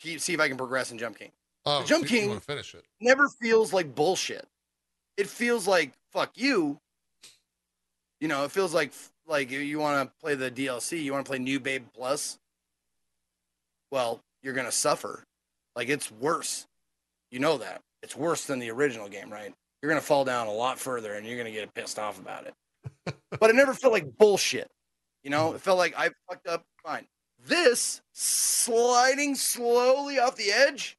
keep 0.00 0.20
see 0.20 0.34
if 0.34 0.40
I 0.40 0.48
can 0.48 0.56
progress 0.56 0.90
in 0.92 0.98
Jump 0.98 1.18
King. 1.18 1.30
Oh, 1.66 1.84
Jump 1.84 2.04
so 2.04 2.08
King- 2.08 2.40
finish 2.40 2.74
it? 2.74 2.84
Never 3.00 3.28
feels 3.28 3.72
like 3.72 3.94
bullshit. 3.94 4.46
It 5.16 5.28
feels 5.28 5.66
like 5.66 5.92
fuck 6.12 6.32
you. 6.36 6.78
You 8.20 8.28
know, 8.28 8.44
it 8.44 8.50
feels 8.52 8.72
like 8.74 8.92
like 9.26 9.50
you- 9.50 9.60
you 9.60 9.78
want 9.78 10.08
to 10.08 10.14
play 10.20 10.34
the 10.34 10.50
DLC, 10.50 11.02
you 11.02 11.12
want 11.12 11.24
to 11.24 11.28
play 11.30 11.38
New 11.38 11.60
Babe 11.60 11.86
Plus. 11.94 12.38
Well, 13.90 14.20
you're 14.42 14.54
gonna 14.54 14.72
suffer. 14.72 15.24
Like 15.76 15.88
it's 15.88 16.10
worse. 16.10 16.66
You 17.30 17.38
know 17.40 17.58
that 17.58 17.82
it's 18.02 18.16
worse 18.16 18.44
than 18.46 18.58
the 18.58 18.70
original 18.70 19.08
game, 19.08 19.30
right? 19.32 19.54
You're 19.82 19.90
gonna 19.90 20.00
fall 20.00 20.24
down 20.24 20.46
a 20.46 20.52
lot 20.52 20.78
further, 20.78 21.14
and 21.14 21.26
you're 21.26 21.38
gonna 21.38 21.50
get 21.50 21.72
pissed 21.74 21.98
off 21.98 22.18
about 22.18 22.46
it. 22.46 23.14
but 23.40 23.50
it 23.50 23.56
never 23.56 23.74
felt 23.74 23.92
like 23.92 24.16
bullshit. 24.18 24.70
You 25.22 25.30
know, 25.30 25.54
it 25.54 25.60
felt 25.60 25.78
like 25.78 25.94
I 25.96 26.10
fucked 26.28 26.46
up. 26.46 26.64
Fine. 26.84 27.06
This 27.46 28.00
sliding 28.12 29.34
slowly 29.34 30.18
off 30.18 30.36
the 30.36 30.50
edge, 30.50 30.98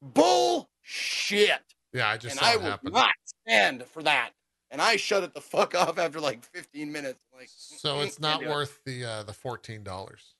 bullshit 0.00 1.60
Yeah, 1.92 2.08
I 2.08 2.16
just 2.16 2.36
and 2.36 2.44
I 2.44 2.56
will 2.56 2.78
not 2.90 3.10
stand 3.46 3.84
for 3.84 4.02
that. 4.02 4.30
And 4.70 4.80
I 4.80 4.96
shut 4.96 5.24
it 5.24 5.34
the 5.34 5.40
fuck 5.40 5.74
off 5.74 5.98
after 5.98 6.20
like 6.20 6.44
15 6.44 6.90
minutes. 6.92 7.24
Like, 7.36 7.48
So 7.50 8.00
it's 8.00 8.20
not 8.20 8.40
do 8.40 8.46
it. 8.46 8.50
worth 8.50 8.78
the 8.84 9.04
uh, 9.04 9.22
the 9.24 9.32
fourteen 9.32 9.82
dollars. 9.82 10.34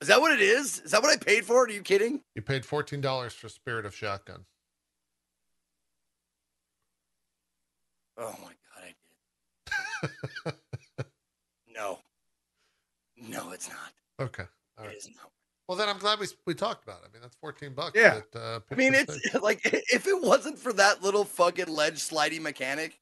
Is 0.00 0.08
that 0.08 0.20
what 0.20 0.30
it 0.32 0.40
is? 0.40 0.80
Is 0.80 0.92
that 0.92 1.02
what 1.02 1.10
I 1.10 1.16
paid 1.16 1.44
for? 1.44 1.64
Are 1.64 1.70
you 1.70 1.82
kidding? 1.82 2.20
You 2.34 2.42
paid 2.42 2.64
fourteen 2.64 3.00
dollars 3.00 3.32
for 3.32 3.48
Spirit 3.48 3.86
of 3.86 3.94
Shotgun. 3.94 4.44
Oh 8.18 8.34
my 8.42 8.52
god, 8.52 8.82
I 8.82 10.06
did. 10.46 10.54
no, 11.74 11.98
no, 13.16 13.52
it's 13.52 13.68
not. 13.68 13.92
Okay. 14.20 14.44
All 14.76 14.84
It 14.84 14.88
right. 14.88 14.96
is 14.96 15.08
not. 15.16 15.30
Well, 15.68 15.76
then 15.76 15.88
I'm 15.88 15.98
glad 15.98 16.18
we 16.18 16.26
we 16.46 16.54
talked 16.54 16.82
about 16.82 17.00
it. 17.02 17.08
I 17.10 17.12
mean, 17.12 17.22
that's 17.22 17.36
fourteen 17.36 17.74
bucks. 17.74 17.92
Yeah. 17.94 18.20
that, 18.32 18.40
uh, 18.40 18.60
I 18.70 18.74
mean, 18.74 18.94
it's 18.94 19.32
say. 19.32 19.38
like 19.42 19.60
if 19.64 20.06
it 20.06 20.20
wasn't 20.20 20.58
for 20.58 20.72
that 20.72 21.02
little 21.02 21.24
fucking 21.24 21.68
ledge 21.68 21.98
sliding 21.98 22.42
mechanic, 22.42 22.98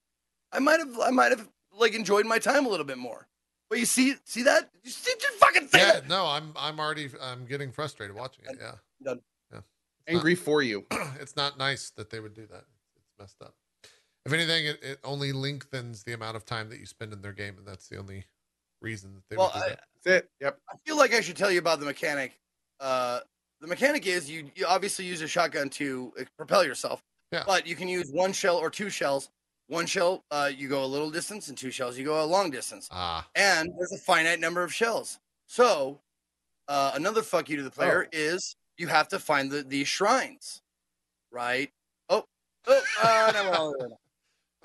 I 0.52 0.58
might 0.58 0.80
have, 0.80 0.98
I 1.00 1.10
might 1.10 1.30
have 1.30 1.48
like 1.72 1.94
enjoyed 1.94 2.26
my 2.26 2.38
time 2.38 2.66
a 2.66 2.68
little 2.68 2.86
bit 2.86 2.98
more. 2.98 3.28
But 3.70 3.78
you 3.78 3.86
see, 3.86 4.14
see 4.24 4.42
that? 4.42 4.70
You 4.84 4.90
see, 4.90 5.12
just 5.18 5.38
fucking 5.38 5.68
say 5.68 5.78
yeah. 5.78 5.92
that. 5.94 6.08
No, 6.08 6.26
I'm 6.26 6.52
I'm 6.56 6.78
already 6.78 7.08
I'm 7.22 7.46
getting 7.46 7.72
frustrated 7.72 8.14
watching 8.14 8.44
it. 8.48 8.58
Yeah. 8.60 8.72
Done. 9.02 9.20
Yeah. 9.52 9.58
It's 9.58 10.16
Angry 10.16 10.34
for 10.34 10.62
you. 10.62 10.86
It's 11.20 11.36
not 11.36 11.58
nice 11.58 11.90
that 11.90 12.10
they 12.10 12.20
would 12.20 12.34
do 12.34 12.46
that. 12.46 12.64
It's 12.96 13.12
messed 13.18 13.42
up. 13.42 13.54
If 14.26 14.32
anything, 14.32 14.66
it, 14.66 14.82
it 14.82 14.98
only 15.04 15.32
lengthens 15.32 16.02
the 16.02 16.12
amount 16.12 16.36
of 16.36 16.44
time 16.44 16.68
that 16.70 16.78
you 16.80 16.86
spend 16.86 17.12
in 17.12 17.22
their 17.22 17.32
game, 17.32 17.56
and 17.58 17.66
that's 17.66 17.88
the 17.88 17.96
only 17.96 18.24
reason 18.80 19.14
that 19.14 19.22
they 19.30 19.36
Well, 19.36 19.50
would 19.54 19.60
do 19.60 19.64
I, 19.64 19.68
that. 19.70 19.80
That's 20.04 20.24
it. 20.24 20.30
Yep. 20.40 20.58
I 20.68 20.74
feel 20.84 20.96
like 20.96 21.14
I 21.14 21.20
should 21.20 21.36
tell 21.36 21.50
you 21.50 21.58
about 21.58 21.80
the 21.80 21.86
mechanic. 21.86 22.38
Uh, 22.80 23.20
the 23.60 23.66
mechanic 23.66 24.06
is 24.06 24.30
you, 24.30 24.50
you 24.54 24.66
obviously 24.66 25.04
use 25.04 25.22
a 25.22 25.28
shotgun 25.28 25.68
to 25.70 26.12
uh, 26.20 26.24
propel 26.36 26.64
yourself, 26.64 27.02
Yeah. 27.32 27.44
but 27.46 27.66
you 27.66 27.74
can 27.76 27.88
use 27.88 28.10
one 28.10 28.32
shell 28.32 28.56
or 28.56 28.68
two 28.70 28.90
shells. 28.90 29.30
One 29.68 29.86
shell, 29.86 30.24
uh, 30.30 30.50
you 30.54 30.68
go 30.68 30.84
a 30.84 30.86
little 30.86 31.10
distance, 31.10 31.48
and 31.48 31.58
two 31.58 31.70
shells, 31.72 31.98
you 31.98 32.04
go 32.04 32.22
a 32.22 32.26
long 32.26 32.50
distance. 32.50 32.88
Ah, 32.92 33.26
And 33.34 33.68
there's 33.76 33.92
a 33.92 33.98
finite 33.98 34.38
number 34.38 34.62
of 34.62 34.72
shells. 34.72 35.18
So, 35.46 36.00
uh, 36.68 36.92
another 36.94 37.22
fuck 37.22 37.48
you 37.48 37.56
to 37.56 37.62
the 37.64 37.70
player 37.70 38.06
is 38.12 38.54
you 38.78 38.86
have 38.88 39.08
to 39.08 39.18
find 39.18 39.50
the, 39.50 39.62
the 39.62 39.82
shrines, 39.84 40.62
right? 41.32 41.70
Oh, 42.08 42.24
oh, 42.68 42.82
uh, 43.02 43.30
no, 43.34 43.42
no, 43.42 43.50
no, 43.50 43.74
no, 43.80 43.86
no. 43.88 43.98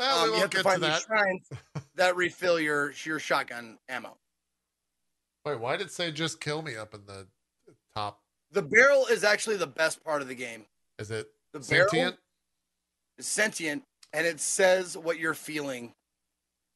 Well, 0.01 0.23
Um, 0.25 0.29
we 0.31 0.35
you 0.35 0.41
have 0.41 0.49
to 0.49 0.57
get 0.57 0.63
to 0.63 0.69
find 0.69 0.81
the 0.83 0.87
that. 0.87 1.01
shrines 1.03 1.49
that 1.95 2.15
refill 2.15 2.59
your 2.59 2.93
your 3.05 3.19
shotgun 3.19 3.77
ammo. 3.89 4.17
Wait, 5.45 5.59
why 5.59 5.77
did 5.77 5.87
it 5.87 5.91
say 5.91 6.11
just 6.11 6.39
kill 6.41 6.61
me 6.61 6.75
up 6.75 6.93
in 6.93 7.05
the 7.05 7.27
top? 7.95 8.19
The 8.51 8.61
barrel 8.61 9.05
is 9.07 9.23
actually 9.23 9.57
the 9.57 9.67
best 9.67 10.03
part 10.03 10.21
of 10.21 10.27
the 10.27 10.35
game. 10.35 10.65
Is 10.99 11.09
it 11.11 11.27
The 11.53 11.59
barrel 11.59 11.89
sentient? 11.89 12.17
is 13.17 13.25
sentient 13.25 13.83
and 14.13 14.27
it 14.27 14.39
says 14.39 14.97
what 14.97 15.17
you're 15.19 15.33
feeling 15.33 15.93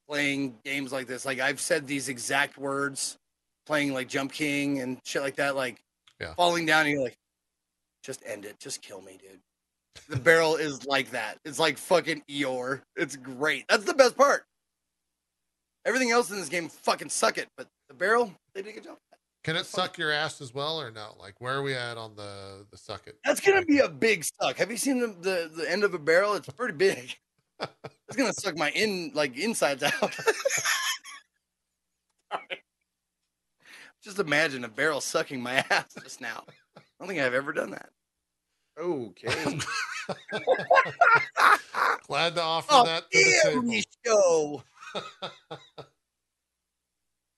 playing 0.08 0.58
games 0.64 0.92
like 0.92 1.08
this. 1.08 1.26
Like 1.26 1.40
I've 1.40 1.60
said 1.60 1.86
these 1.88 2.10
exact 2.10 2.58
words 2.58 3.18
playing 3.66 3.94
like 3.94 4.08
Jump 4.08 4.32
King 4.32 4.80
and 4.80 5.00
shit 5.04 5.22
like 5.22 5.36
that, 5.38 5.56
like 5.56 5.82
Yeah. 6.20 6.34
falling 6.36 6.66
down 6.66 6.86
and 6.86 6.92
you're 6.92 7.04
like, 7.04 7.18
just 8.04 8.22
end 8.26 8.46
it. 8.46 8.60
Just 8.60 8.82
kill 8.82 9.02
me, 9.02 9.18
dude. 9.22 9.42
The 10.10 10.18
barrel 10.18 10.56
is 10.56 10.86
like 10.86 11.12
that. 11.12 11.40
It's 11.46 11.60
like 11.60 11.78
fucking 11.78 12.24
Eeyore. 12.30 12.82
It's 12.96 13.16
great. 13.16 13.66
That's 13.70 13.86
the 13.86 13.94
best 13.94 14.16
part. 14.18 14.46
Everything 15.86 16.12
else 16.12 16.32
in 16.32 16.38
this 16.38 16.50
game 16.50 16.68
fucking 16.68 17.10
suck 17.10 17.38
it, 17.38 17.48
but 17.58 17.68
the 17.88 17.94
barrel, 17.94 18.34
they 18.54 18.62
did 18.62 18.72
a 18.72 18.74
good 18.74 18.84
job. 18.86 18.98
Can 19.44 19.56
it 19.56 19.66
suck 19.68 19.98
your 20.00 20.12
ass 20.12 20.42
as 20.42 20.54
well, 20.56 20.82
or 20.82 20.90
no? 20.90 21.16
Like, 21.20 21.40
where 21.40 21.54
are 21.54 21.62
we 21.62 21.76
at 21.76 21.98
on 21.98 22.16
the 22.16 22.66
the 22.72 22.78
suck 22.78 23.06
it? 23.06 23.20
That's 23.24 23.40
gonna 23.40 23.64
be 23.64 23.78
a 23.78 23.88
big 23.88 24.24
suck. 24.24 24.58
Have 24.58 24.72
you 24.72 24.78
seen 24.78 25.00
the, 25.00 25.08
the, 25.08 25.52
the 25.56 25.72
end 25.72 25.84
of 25.84 25.94
a 25.94 26.00
barrel? 26.00 26.34
It's 26.34 26.50
pretty 26.50 26.74
big. 26.76 27.16
It's 28.08 28.18
gonna 28.18 28.34
suck 28.34 28.58
my 28.58 28.70
in 28.72 29.12
like 29.16 29.38
insides 29.38 29.82
out. 29.82 29.94
just 34.04 34.20
imagine 34.20 34.64
a 34.64 34.68
barrel 34.68 35.02
sucking 35.02 35.42
my 35.42 35.56
ass 35.70 35.86
just 36.04 36.22
now. 36.22 36.44
I 36.78 36.82
don't 37.00 37.08
think 37.08 37.20
I've 37.22 37.34
ever 37.34 37.52
done 37.54 37.72
that. 37.72 37.90
Okay. 38.80 39.28
Glad 42.08 42.36
to 42.36 42.42
offer 42.42 42.68
Oh, 42.72 42.86
that 42.86 43.10
to 43.12 43.18
the 43.18 43.40
table. 43.44 43.82
show. 44.06 44.64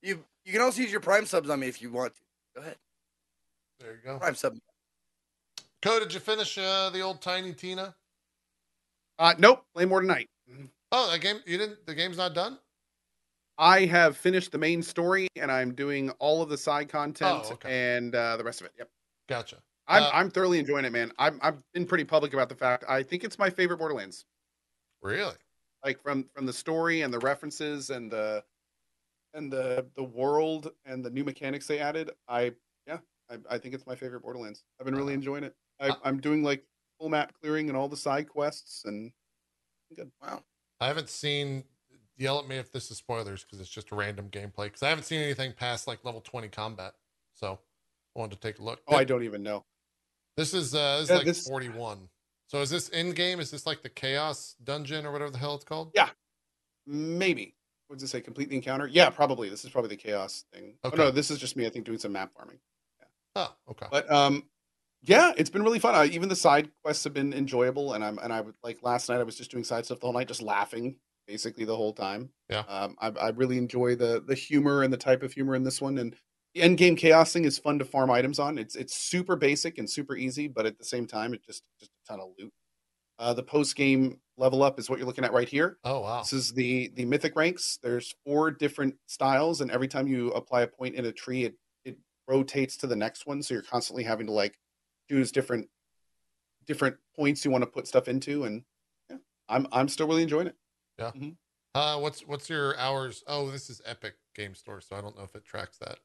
You 0.03 0.24
you 0.45 0.53
can 0.53 0.61
also 0.61 0.82
use 0.82 0.91
your 0.91 1.01
prime 1.01 1.25
subs 1.25 1.49
on 1.49 1.59
me 1.59 1.67
if 1.67 1.82
you 1.82 1.91
want 1.91 2.14
to. 2.16 2.22
Go 2.56 2.61
ahead. 2.61 2.77
There 3.80 3.91
you 3.93 3.98
go. 4.06 4.19
Prime 4.19 4.35
sub. 4.35 4.56
Cohh, 5.82 5.99
did 5.99 6.14
you 6.14 6.19
finish 6.19 6.56
uh, 6.57 6.91
the 6.91 7.01
old 7.01 7.22
Tiny 7.22 7.53
Tina? 7.53 7.95
Uh, 9.17 9.33
nope, 9.40 9.66
play 9.74 9.85
more 9.85 10.01
tonight. 10.01 10.30
Oh, 10.91 11.09
that 11.11 11.19
game 11.19 11.38
you 11.48 11.57
didn't. 11.57 11.85
The 11.88 11.95
game's 11.95 12.17
not 12.17 12.35
done. 12.35 12.59
I 13.57 13.85
have 13.85 14.16
finished 14.16 14.51
the 14.51 14.59
main 14.59 14.83
story 14.83 15.27
and 15.35 15.51
I'm 15.51 15.74
doing 15.74 16.11
all 16.19 16.43
of 16.43 16.49
the 16.49 16.57
side 16.57 16.90
content 16.90 17.41
Oh, 17.45 17.53
okay. 17.53 17.95
and 17.98 18.14
uh, 18.14 18.38
the 18.38 18.43
rest 18.43 18.61
of 18.61 18.67
it. 18.67 18.74
Yep. 18.77 18.90
Gotcha. 19.27 19.57
I'm 19.88 20.03
Uh, 20.03 20.09
I'm 20.14 20.30
thoroughly 20.30 20.59
enjoying 20.59 20.85
it, 20.85 20.91
man. 20.91 21.11
I'm 21.17 21.40
I've 21.41 21.61
been 21.74 21.85
pretty 21.85 22.03
public 22.03 22.33
about 22.33 22.49
the 22.49 22.56
fact 22.56 22.83
I 22.88 23.03
think 23.03 23.24
it's 23.24 23.40
my 23.40 23.49
favorite 23.49 23.77
Borderlands. 23.77 24.25
Really? 25.01 25.35
Like 25.83 26.01
from 26.01 26.25
from 26.33 26.45
the 26.45 26.53
story 26.53 27.01
and 27.01 27.14
the 27.14 27.19
references 27.19 27.90
and 27.90 28.11
the 28.11 28.43
and 29.33 29.51
the 29.51 29.85
the 29.95 30.03
world 30.03 30.72
and 30.85 31.03
the 31.03 31.09
new 31.09 31.24
mechanics 31.24 31.67
they 31.67 31.80
added. 31.80 32.11
I 32.27 32.53
yeah, 32.85 32.98
I, 33.30 33.38
I 33.49 33.57
think 33.57 33.75
it's 33.75 33.85
my 33.88 33.95
favorite 33.95 34.22
Borderlands. 34.22 34.64
I've 34.80 34.85
been 34.85 34.95
really 34.95 35.14
Uh, 35.14 35.17
enjoying 35.17 35.43
it. 35.43 35.56
I, 35.80 35.90
uh, 35.90 35.95
I'm 36.03 36.19
doing 36.19 36.43
like 36.43 36.64
full 36.99 37.09
map 37.09 37.33
clearing 37.40 37.69
and 37.69 37.77
all 37.77 37.88
the 37.88 37.98
side 37.98 38.27
quests 38.27 38.83
and 38.85 39.11
good. 39.95 40.11
Wow. 40.22 40.43
I 40.80 40.88
haven't 40.88 41.09
seen. 41.09 41.64
Yell 42.19 42.40
at 42.40 42.48
me 42.48 42.57
if 42.57 42.72
this 42.72 42.90
is 42.90 42.98
spoilers 42.98 43.43
because 43.43 43.59
it's 43.59 43.69
just 43.69 43.91
a 43.91 43.95
random 43.95 44.27
gameplay. 44.32 44.66
Because 44.66 44.82
I 44.82 44.90
haven't 44.90 45.03
seen 45.03 45.22
anything 45.22 45.53
past 45.53 45.85
like 45.85 46.03
level 46.03 46.19
twenty 46.19 46.48
combat. 46.48 46.95
So 47.35 47.59
I 48.16 48.19
wanted 48.19 48.41
to 48.41 48.41
take 48.41 48.57
a 48.57 48.64
look. 48.64 48.82
Oh, 48.88 48.95
I 48.95 49.03
don't 49.03 49.22
even 49.22 49.43
know. 49.43 49.66
This 50.38 50.53
is 50.53 50.74
uh 50.75 50.99
this 50.99 51.03
is 51.06 51.09
Yeah, 51.09 51.16
like 51.17 51.25
this- 51.25 51.48
41. 51.48 52.09
So 52.49 52.61
is 52.61 52.69
this 52.69 52.88
in 52.90 53.11
game? 53.11 53.40
Is 53.41 53.51
this 53.51 53.66
like 53.66 53.82
the 53.83 53.90
chaos 53.90 54.56
dungeon 54.64 55.06
or 55.06 55.11
whatever 55.11 55.32
the 55.32 55.38
hell 55.38 55.56
it's 55.56 55.66
called? 55.66 55.91
Yeah. 55.93 56.09
Maybe. 56.85 57.56
What 57.88 57.98
does 57.99 58.03
it 58.03 58.07
say? 58.07 58.22
Complete 58.22 58.49
the 58.49 58.56
encounter? 58.56 58.88
Yeah, 58.88 59.09
probably. 59.09 59.49
This 59.49 59.66
is 59.66 59.69
probably 59.72 59.90
the 59.90 59.98
chaos 59.98 60.45
thing. 60.53 60.75
Oh 60.83 60.90
no, 60.95 61.11
this 61.11 61.30
is 61.32 61.40
just 61.40 61.56
me. 61.57 61.66
I 61.66 61.69
think 61.69 61.85
doing 61.85 61.98
some 61.98 62.11
map 62.14 62.32
farming. 62.33 62.59
Oh, 63.35 63.53
okay. 63.72 63.85
But 63.91 64.09
um, 64.11 64.43
yeah, 65.03 65.32
it's 65.38 65.49
been 65.49 65.64
really 65.64 65.80
fun. 65.80 65.93
Uh, 65.95 66.03
even 66.06 66.27
the 66.30 66.35
side 66.35 66.69
quests 66.83 67.03
have 67.03 67.14
been 67.14 67.33
enjoyable, 67.33 67.93
and 67.93 68.03
I'm 68.03 68.17
and 68.19 68.32
I 68.33 68.41
would 68.41 68.56
like 68.64 68.80
last 68.83 69.09
night 69.09 69.19
I 69.19 69.24
was 69.24 69.35
just 69.38 69.51
doing 69.51 69.64
side 69.64 69.85
stuff 69.85 69.99
the 69.99 70.06
whole 70.07 70.14
night, 70.14 70.27
just 70.27 70.41
laughing 70.41 70.98
basically 71.27 71.66
the 71.66 71.75
whole 71.75 71.93
time. 71.93 72.30
Yeah. 72.49 72.64
Um, 72.69 72.95
I, 72.99 73.09
I 73.09 73.30
really 73.30 73.57
enjoy 73.57 73.95
the 73.95 74.24
the 74.25 74.35
humor 74.35 74.83
and 74.83 74.91
the 74.91 74.98
type 74.98 75.24
of 75.24 75.33
humor 75.33 75.56
in 75.56 75.64
this 75.64 75.82
one, 75.82 75.98
and 75.98 76.16
the 76.58 76.64
end 76.64 76.77
game 76.77 76.95
chaos 76.95 77.34
thing 77.34 77.45
is 77.45 77.60
fun 77.60 77.80
to 77.80 77.86
farm 77.86 78.10
items 78.10 78.40
on. 78.40 78.58
It's 78.58 78.76
it's 78.76 78.95
super 78.95 79.36
basic 79.36 79.77
and 79.77 79.90
super 79.90 80.16
easy, 80.16 80.48
but 80.48 80.66
at 80.66 80.77
the 80.77 80.84
same 80.84 81.06
time, 81.06 81.34
it 81.34 81.45
just 81.45 81.64
just 81.80 81.92
a 81.92 82.08
ton 82.11 82.19
of 82.19 82.30
loot. 82.38 82.52
Uh, 83.19 83.34
the 83.34 83.44
post 83.44 83.76
game 83.76 84.19
level 84.38 84.64
up 84.64 84.80
is 84.80 84.90
what 84.90 84.98
you're 85.00 85.08
looking 85.08 85.24
at 85.24 85.34
right 85.34 85.48
here. 85.48 85.77
Oh 85.84 86.02
wow. 86.02 86.22
This 86.22 86.34
is 86.34 86.53
the 86.53 86.92
the 86.95 87.06
mythic 87.06 87.36
ranks. 87.36 87.77
There's 87.82 88.16
four 88.26 88.52
different 88.52 88.95
styles, 89.06 89.61
and 89.61 89.69
every 89.69 89.88
time 89.88 90.08
you 90.08 90.32
apply 90.32 90.61
a 90.61 90.68
point 90.68 90.95
in 90.95 91.06
a 91.06 91.11
tree, 91.11 91.45
it 91.45 91.56
it 91.86 91.98
rotates 92.27 92.77
to 92.77 92.88
the 92.88 92.95
next 92.95 93.27
one. 93.27 93.44
So 93.44 93.53
you're 93.53 93.64
constantly 93.64 94.03
having 94.03 94.26
to 94.27 94.34
like 94.34 94.58
choose 95.10 95.32
different 95.32 95.69
different 96.66 96.98
points 97.16 97.45
you 97.45 97.52
want 97.52 97.64
to 97.64 97.69
put 97.69 97.88
stuff 97.88 98.08
into, 98.08 98.45
and 98.45 98.64
yeah, 99.10 99.18
I'm 99.48 99.68
I'm 99.72 99.88
still 99.88 100.08
really 100.08 100.24
enjoying 100.24 100.48
it. 100.48 100.56
Yeah. 100.98 101.11
Uh, 101.76 102.00
what's 102.00 102.22
what's 102.22 102.50
your 102.50 102.76
hours? 102.80 103.24
Oh, 103.27 103.52
this 103.52 103.69
is 103.69 103.80
Epic 103.86 104.16
Game 104.36 104.56
Store, 104.56 104.82
so 104.82 104.95
I 104.95 105.02
don't 105.02 105.16
know 105.16 105.24
if 105.24 105.36
it 105.36 105.45
tracks 105.45 105.77
that. 105.77 106.00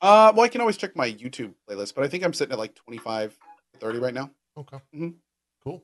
Uh, 0.00 0.32
well, 0.34 0.44
I 0.44 0.48
can 0.48 0.60
always 0.60 0.76
check 0.76 0.96
my 0.96 1.10
YouTube 1.10 1.54
playlist, 1.68 1.94
but 1.94 2.04
I 2.04 2.08
think 2.08 2.24
I'm 2.24 2.32
sitting 2.32 2.52
at 2.52 2.58
like 2.58 2.74
25, 2.74 3.36
30 3.78 3.98
right 3.98 4.14
now. 4.14 4.30
Okay. 4.56 4.76
Mm-hmm. 4.94 5.10
Cool. 5.62 5.82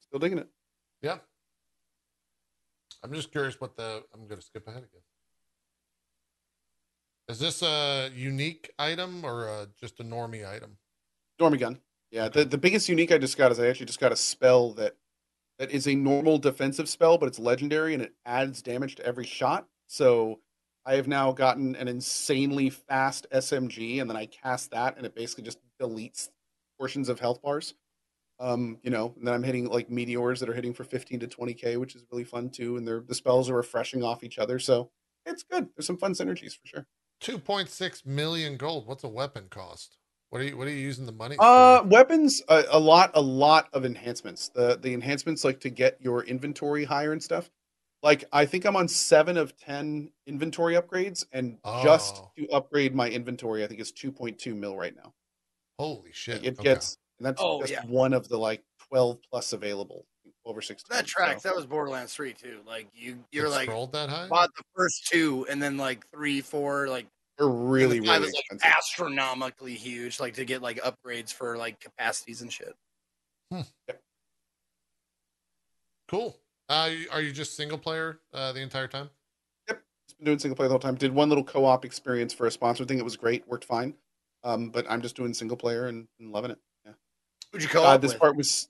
Still 0.00 0.18
digging 0.18 0.38
it. 0.38 0.48
Yeah. 1.02 1.18
I'm 3.02 3.12
just 3.12 3.30
curious 3.30 3.60
what 3.60 3.76
the. 3.76 4.02
I'm 4.14 4.26
going 4.26 4.40
to 4.40 4.46
skip 4.46 4.66
ahead 4.66 4.82
again. 4.82 5.02
Is 7.28 7.38
this 7.38 7.62
a 7.62 8.10
unique 8.14 8.70
item 8.78 9.24
or 9.24 9.48
uh 9.48 9.66
just 9.80 10.00
a 10.00 10.04
normie 10.04 10.46
item? 10.46 10.76
Normie 11.40 11.58
gun. 11.58 11.80
Yeah, 12.10 12.28
the, 12.28 12.44
the 12.44 12.58
biggest 12.58 12.88
unique 12.88 13.10
I 13.10 13.18
just 13.18 13.36
got 13.36 13.50
is 13.50 13.58
I 13.58 13.66
actually 13.66 13.86
just 13.86 14.00
got 14.00 14.12
a 14.12 14.16
spell 14.16 14.72
that 14.74 14.96
that 15.58 15.70
is 15.70 15.88
a 15.88 15.94
normal 15.94 16.38
defensive 16.38 16.88
spell, 16.88 17.16
but 17.18 17.26
it's 17.26 17.38
legendary 17.38 17.94
and 17.94 18.02
it 18.02 18.14
adds 18.26 18.60
damage 18.62 18.96
to 18.96 19.06
every 19.06 19.24
shot. 19.24 19.66
So 19.86 20.40
I 20.86 20.96
have 20.96 21.08
now 21.08 21.32
gotten 21.32 21.76
an 21.76 21.88
insanely 21.88 22.70
fast 22.70 23.26
SMG, 23.32 24.00
and 24.00 24.08
then 24.08 24.16
I 24.16 24.26
cast 24.26 24.70
that, 24.72 24.96
and 24.96 25.06
it 25.06 25.14
basically 25.14 25.44
just 25.44 25.58
deletes 25.80 26.28
portions 26.78 27.08
of 27.08 27.20
health 27.20 27.40
bars. 27.42 27.74
Um, 28.40 28.78
you 28.82 28.90
know, 28.90 29.14
and 29.16 29.26
then 29.26 29.32
I'm 29.34 29.44
hitting 29.44 29.66
like 29.66 29.88
meteors 29.88 30.40
that 30.40 30.48
are 30.48 30.54
hitting 30.54 30.74
for 30.74 30.84
15 30.84 31.20
to 31.20 31.26
20k, 31.28 31.78
which 31.78 31.94
is 31.94 32.04
really 32.10 32.24
fun 32.24 32.50
too. 32.50 32.76
And 32.76 32.86
they're 32.86 33.04
the 33.06 33.14
spells 33.14 33.48
are 33.48 33.54
refreshing 33.54 34.02
off 34.02 34.24
each 34.24 34.38
other, 34.38 34.58
so 34.58 34.90
it's 35.24 35.42
good. 35.44 35.68
There's 35.76 35.86
some 35.86 35.98
fun 35.98 36.12
synergies 36.12 36.52
for 36.52 36.66
sure. 36.66 36.86
2.6 37.22 38.04
million 38.04 38.56
gold. 38.56 38.86
What's 38.86 39.04
a 39.04 39.08
weapon 39.08 39.46
cost? 39.50 39.98
What 40.30 40.42
are 40.42 40.44
you 40.44 40.56
What 40.56 40.66
are 40.66 40.70
you 40.70 40.76
using 40.76 41.06
the 41.06 41.12
money? 41.12 41.36
Uh, 41.38 41.80
for? 41.82 41.86
weapons, 41.86 42.42
a, 42.48 42.64
a 42.70 42.78
lot, 42.78 43.12
a 43.14 43.20
lot 43.20 43.68
of 43.72 43.84
enhancements. 43.84 44.48
The 44.48 44.76
the 44.82 44.92
enhancements 44.92 45.44
like 45.44 45.60
to 45.60 45.70
get 45.70 45.96
your 46.00 46.24
inventory 46.24 46.84
higher 46.84 47.12
and 47.12 47.22
stuff. 47.22 47.50
Like 48.04 48.24
I 48.32 48.44
think 48.44 48.66
I'm 48.66 48.76
on 48.76 48.86
seven 48.86 49.38
of 49.38 49.56
ten 49.56 50.12
inventory 50.26 50.74
upgrades, 50.74 51.24
and 51.32 51.58
just 51.82 52.16
Oh. 52.16 52.30
to 52.36 52.48
upgrade 52.50 52.94
my 52.94 53.08
inventory, 53.08 53.64
I 53.64 53.66
think 53.66 53.80
it's 53.80 53.90
2.2 53.92 54.54
mil 54.54 54.76
right 54.76 54.94
now. 54.94 55.14
Holy 55.78 56.12
shit! 56.12 56.36
Like, 56.42 56.44
it 56.44 56.52
Okay. 56.60 56.62
gets, 56.64 56.98
and 57.18 57.24
that's 57.26 57.40
Oh, 57.42 57.60
just 57.62 57.72
yeah. 57.72 57.84
one 57.86 58.12
of 58.12 58.28
the 58.28 58.36
like 58.38 58.62
12 58.90 59.20
plus 59.30 59.54
available 59.54 60.04
over 60.44 60.60
16. 60.60 60.94
That 60.94 61.06
tracks. 61.06 61.42
so 61.44 61.48
That 61.48 61.56
was 61.56 61.64
Borderlands 61.64 62.12
3 62.14 62.34
too. 62.34 62.60
Like 62.66 62.88
you, 62.92 63.24
you're 63.32 63.46
It 63.46 63.50
like 63.50 63.68
scrolled 63.70 63.92
that 63.92 64.10
high. 64.10 64.28
bought 64.28 64.50
the 64.54 64.64
first 64.76 65.06
two, 65.06 65.46
and 65.48 65.62
then 65.62 65.78
like 65.78 66.06
three, 66.10 66.42
four, 66.42 66.88
like 66.88 67.06
they're 67.38 67.48
really, 67.48 68.00
the 68.00 68.06
really 68.10 68.28
is 68.28 68.34
like 68.52 68.64
astronomically 68.66 69.74
huge. 69.76 70.20
Like 70.20 70.34
to 70.34 70.44
get 70.44 70.60
like 70.60 70.78
upgrades 70.82 71.32
for 71.32 71.56
like 71.56 71.80
capacities 71.80 72.42
and 72.42 72.52
shit. 72.52 72.76
Hmm. 73.50 73.62
Cool. 76.06 76.38
Uh, 76.68 76.90
are 77.12 77.20
you 77.20 77.32
just 77.32 77.56
single 77.56 77.78
player 77.78 78.20
uh, 78.32 78.52
the 78.52 78.60
entire 78.60 78.88
time? 78.88 79.10
Yep, 79.68 79.82
just 80.08 80.18
been 80.18 80.24
doing 80.26 80.38
single 80.38 80.56
player 80.56 80.68
the 80.68 80.72
whole 80.72 80.78
time. 80.78 80.94
Did 80.94 81.12
one 81.12 81.28
little 81.28 81.44
co-op 81.44 81.84
experience 81.84 82.32
for 82.32 82.46
a 82.46 82.50
sponsor 82.50 82.84
thing. 82.84 82.98
It 82.98 83.04
was 83.04 83.16
great, 83.16 83.46
worked 83.48 83.64
fine. 83.64 83.94
Um, 84.42 84.70
but 84.70 84.84
I'm 84.88 85.00
just 85.00 85.16
doing 85.16 85.32
single 85.32 85.56
player 85.56 85.86
and, 85.86 86.06
and 86.20 86.30
loving 86.30 86.50
it. 86.50 86.58
Who'd 87.54 87.62
you 87.62 87.68
co 87.68 87.84
uh, 87.84 87.96
this 87.96 88.12
with? 88.12 88.20
part 88.20 88.36
was 88.36 88.68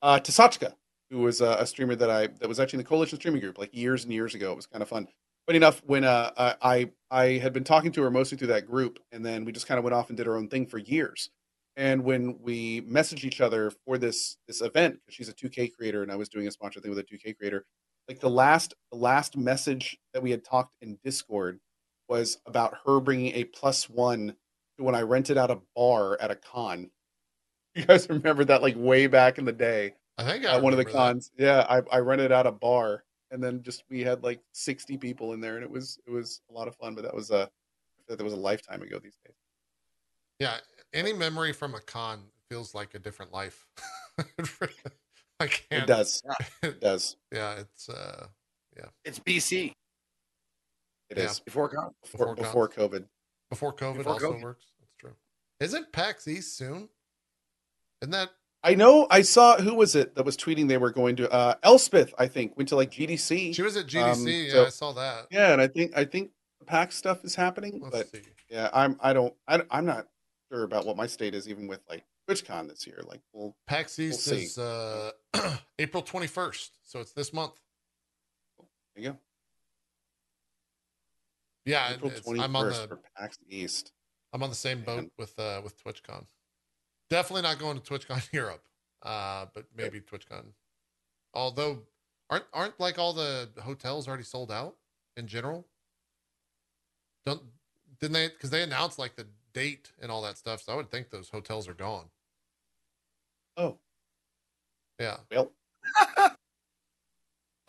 uh, 0.00 0.18
Tasachka, 0.18 0.72
who 1.10 1.18
was 1.18 1.42
uh, 1.42 1.58
a 1.58 1.66
streamer 1.66 1.94
that 1.96 2.08
I 2.08 2.28
that 2.28 2.48
was 2.48 2.58
actually 2.58 2.78
in 2.78 2.84
the 2.84 2.88
coalition 2.88 3.18
streaming 3.18 3.42
group 3.42 3.58
like 3.58 3.74
years 3.74 4.04
and 4.04 4.12
years 4.12 4.34
ago. 4.34 4.52
It 4.52 4.56
was 4.56 4.64
kind 4.64 4.80
of 4.80 4.88
fun. 4.88 5.06
Funny 5.46 5.58
enough, 5.58 5.82
when 5.84 6.02
uh, 6.02 6.54
I 6.62 6.90
I 7.10 7.24
had 7.32 7.52
been 7.52 7.62
talking 7.62 7.92
to 7.92 8.02
her 8.02 8.10
mostly 8.10 8.38
through 8.38 8.48
that 8.48 8.66
group, 8.66 9.00
and 9.12 9.24
then 9.24 9.44
we 9.44 9.52
just 9.52 9.66
kind 9.66 9.76
of 9.76 9.84
went 9.84 9.92
off 9.92 10.08
and 10.08 10.16
did 10.16 10.26
our 10.26 10.36
own 10.36 10.48
thing 10.48 10.64
for 10.66 10.78
years. 10.78 11.28
And 11.76 12.04
when 12.04 12.38
we 12.40 12.80
messaged 12.82 13.24
each 13.24 13.40
other 13.40 13.70
for 13.84 13.98
this 13.98 14.38
this 14.46 14.62
event, 14.62 14.98
because 15.04 15.14
she's 15.14 15.28
a 15.28 15.34
2K 15.34 15.74
creator 15.74 16.02
and 16.02 16.10
I 16.10 16.16
was 16.16 16.28
doing 16.28 16.48
a 16.48 16.50
sponsor 16.50 16.80
thing 16.80 16.90
with 16.90 16.98
a 16.98 17.04
2K 17.04 17.36
creator, 17.36 17.66
like 18.08 18.20
the 18.20 18.30
last 18.30 18.74
the 18.90 18.98
last 18.98 19.36
message 19.36 19.98
that 20.14 20.22
we 20.22 20.30
had 20.30 20.44
talked 20.44 20.74
in 20.80 20.98
Discord 21.04 21.60
was 22.08 22.38
about 22.46 22.78
her 22.86 23.00
bringing 23.00 23.34
a 23.34 23.44
plus 23.44 23.90
one 23.90 24.34
to 24.78 24.84
when 24.84 24.94
I 24.94 25.02
rented 25.02 25.36
out 25.36 25.50
a 25.50 25.60
bar 25.74 26.20
at 26.20 26.30
a 26.30 26.36
con. 26.36 26.90
You 27.74 27.84
guys 27.84 28.08
remember 28.08 28.42
that 28.46 28.62
like 28.62 28.74
way 28.74 29.06
back 29.06 29.36
in 29.36 29.44
the 29.44 29.52
day 29.52 29.92
I 30.16 30.24
think 30.24 30.46
I 30.46 30.54
at 30.54 30.62
one 30.62 30.72
of 30.72 30.78
the 30.78 30.84
remember 30.84 30.92
that. 30.92 30.96
cons. 30.96 31.30
Yeah, 31.36 31.66
I, 31.68 31.82
I 31.94 31.98
rented 31.98 32.32
out 32.32 32.46
a 32.46 32.52
bar 32.52 33.04
and 33.30 33.42
then 33.42 33.62
just 33.62 33.84
we 33.90 34.00
had 34.00 34.22
like 34.22 34.40
60 34.52 34.96
people 34.96 35.34
in 35.34 35.40
there 35.42 35.56
and 35.56 35.64
it 35.64 35.70
was 35.70 35.98
it 36.06 36.10
was 36.10 36.40
a 36.50 36.54
lot 36.54 36.68
of 36.68 36.76
fun, 36.76 36.94
but 36.94 37.04
that 37.04 37.14
was 37.14 37.30
uh, 37.30 37.46
a 38.08 38.16
that 38.16 38.24
was 38.24 38.32
a 38.32 38.36
lifetime 38.36 38.80
ago 38.80 38.98
these 38.98 39.18
days. 39.26 39.34
Yeah, 40.38 40.56
any 40.92 41.12
memory 41.12 41.52
from 41.52 41.74
a 41.74 41.80
con 41.80 42.20
feels 42.48 42.74
like 42.74 42.94
a 42.94 42.98
different 42.98 43.32
life. 43.32 43.66
I 45.40 45.46
can't. 45.48 45.82
It 45.82 45.86
does. 45.86 46.22
It 46.62 46.80
does. 46.80 47.16
Yeah, 47.32 47.56
it's 47.60 47.88
uh 47.88 48.26
yeah. 48.76 48.86
It's 49.04 49.18
BC 49.18 49.72
It 51.10 51.18
Yeah. 51.18 51.24
is 51.24 51.40
before 51.40 51.68
con. 51.68 51.90
before, 52.02 52.34
Before 52.34 52.68
before 52.68 52.88
COVID. 52.88 53.04
before 53.50 53.72
COVID 53.74 53.96
Before 53.98 54.12
also 54.14 54.32
COVID. 54.32 54.42
works. 54.42 54.66
That's 54.80 54.92
true. 54.98 55.12
Isn't 55.60 55.92
PAX 55.92 56.26
East 56.28 56.56
soon? 56.56 56.88
Isn't 58.02 58.12
that 58.12 58.30
I 58.62 58.74
know 58.74 59.06
I 59.10 59.22
saw 59.22 59.58
who 59.58 59.74
was 59.74 59.94
it 59.94 60.14
that 60.16 60.24
was 60.24 60.36
tweeting 60.36 60.68
they 60.68 60.78
were 60.78 60.90
going 60.90 61.16
to 61.16 61.30
uh 61.30 61.54
Elspeth, 61.62 62.14
I 62.18 62.26
think, 62.28 62.56
went 62.56 62.68
to 62.70 62.76
like 62.76 62.90
GDC. 62.90 63.54
she 63.54 63.62
was 63.62 63.76
at 63.76 63.86
GDC? 63.86 64.12
Um, 64.22 64.26
yeah, 64.28 64.52
so- 64.52 64.66
I 64.66 64.68
saw 64.70 64.92
that. 64.92 65.26
yeah, 65.30 65.52
and 65.52 65.60
I 65.60 65.68
think 65.68 65.92
I 65.96 66.04
think 66.04 66.30
PAX 66.66 66.96
stuff 66.96 67.24
is 67.24 67.34
happening, 67.34 67.80
Let's 67.82 67.96
but 67.96 68.08
see. 68.08 68.22
yeah, 68.48 68.70
I'm 68.72 68.96
I 69.00 69.12
don't 69.12 69.34
I, 69.46 69.62
I'm 69.70 69.84
not 69.84 70.08
sure 70.50 70.64
about 70.64 70.86
what 70.86 70.96
my 70.96 71.06
state 71.06 71.34
is 71.34 71.48
even 71.48 71.66
with 71.66 71.80
like 71.88 72.04
TwitchCon 72.28 72.68
this 72.68 72.86
year. 72.86 73.02
Like, 73.06 73.20
well, 73.32 73.56
PAX 73.66 73.98
East 73.98 74.24
see. 74.24 74.44
is 74.44 74.58
uh 74.58 75.10
April 75.78 76.02
21st, 76.02 76.70
so 76.82 77.00
it's 77.00 77.12
this 77.12 77.32
month. 77.32 77.52
there 78.94 79.04
you 79.04 79.10
go. 79.10 79.18
Yeah, 81.64 81.94
April 81.94 82.10
it's, 82.10 82.20
twenty 82.20 82.40
I'm 82.40 82.54
on 82.54 82.68
the 82.68 82.74
for 82.74 83.00
PAX 83.16 83.38
East. 83.48 83.92
I'm 84.32 84.42
on 84.42 84.50
the 84.50 84.56
same 84.56 84.82
boat 84.82 84.96
Man. 84.96 85.10
with 85.18 85.38
uh 85.38 85.60
with 85.62 85.82
TwitchCon. 85.82 86.24
Definitely 87.10 87.42
not 87.42 87.58
going 87.58 87.78
to 87.78 87.82
TwitchCon 87.82 88.28
Europe. 88.32 88.62
Uh 89.02 89.46
but 89.54 89.66
maybe 89.76 90.00
TwitchCon. 90.00 90.44
Although 91.34 91.82
aren't 92.30 92.44
aren't 92.52 92.78
like 92.80 92.98
all 92.98 93.12
the 93.12 93.48
hotels 93.62 94.08
already 94.08 94.24
sold 94.24 94.50
out 94.50 94.76
in 95.16 95.26
general? 95.26 95.66
Don't 97.24 97.42
didn't 98.00 98.14
they 98.14 98.28
cuz 98.28 98.50
they 98.50 98.62
announced 98.62 98.98
like 98.98 99.16
the 99.16 99.26
date 99.56 99.90
and 100.00 100.10
all 100.12 100.20
that 100.22 100.36
stuff. 100.36 100.60
So 100.62 100.72
I 100.72 100.76
would 100.76 100.90
think 100.90 101.08
those 101.10 101.30
hotels 101.30 101.66
are 101.66 101.74
gone. 101.74 102.04
Oh, 103.56 103.78
Yeah. 105.00 105.16
well, 105.32 105.50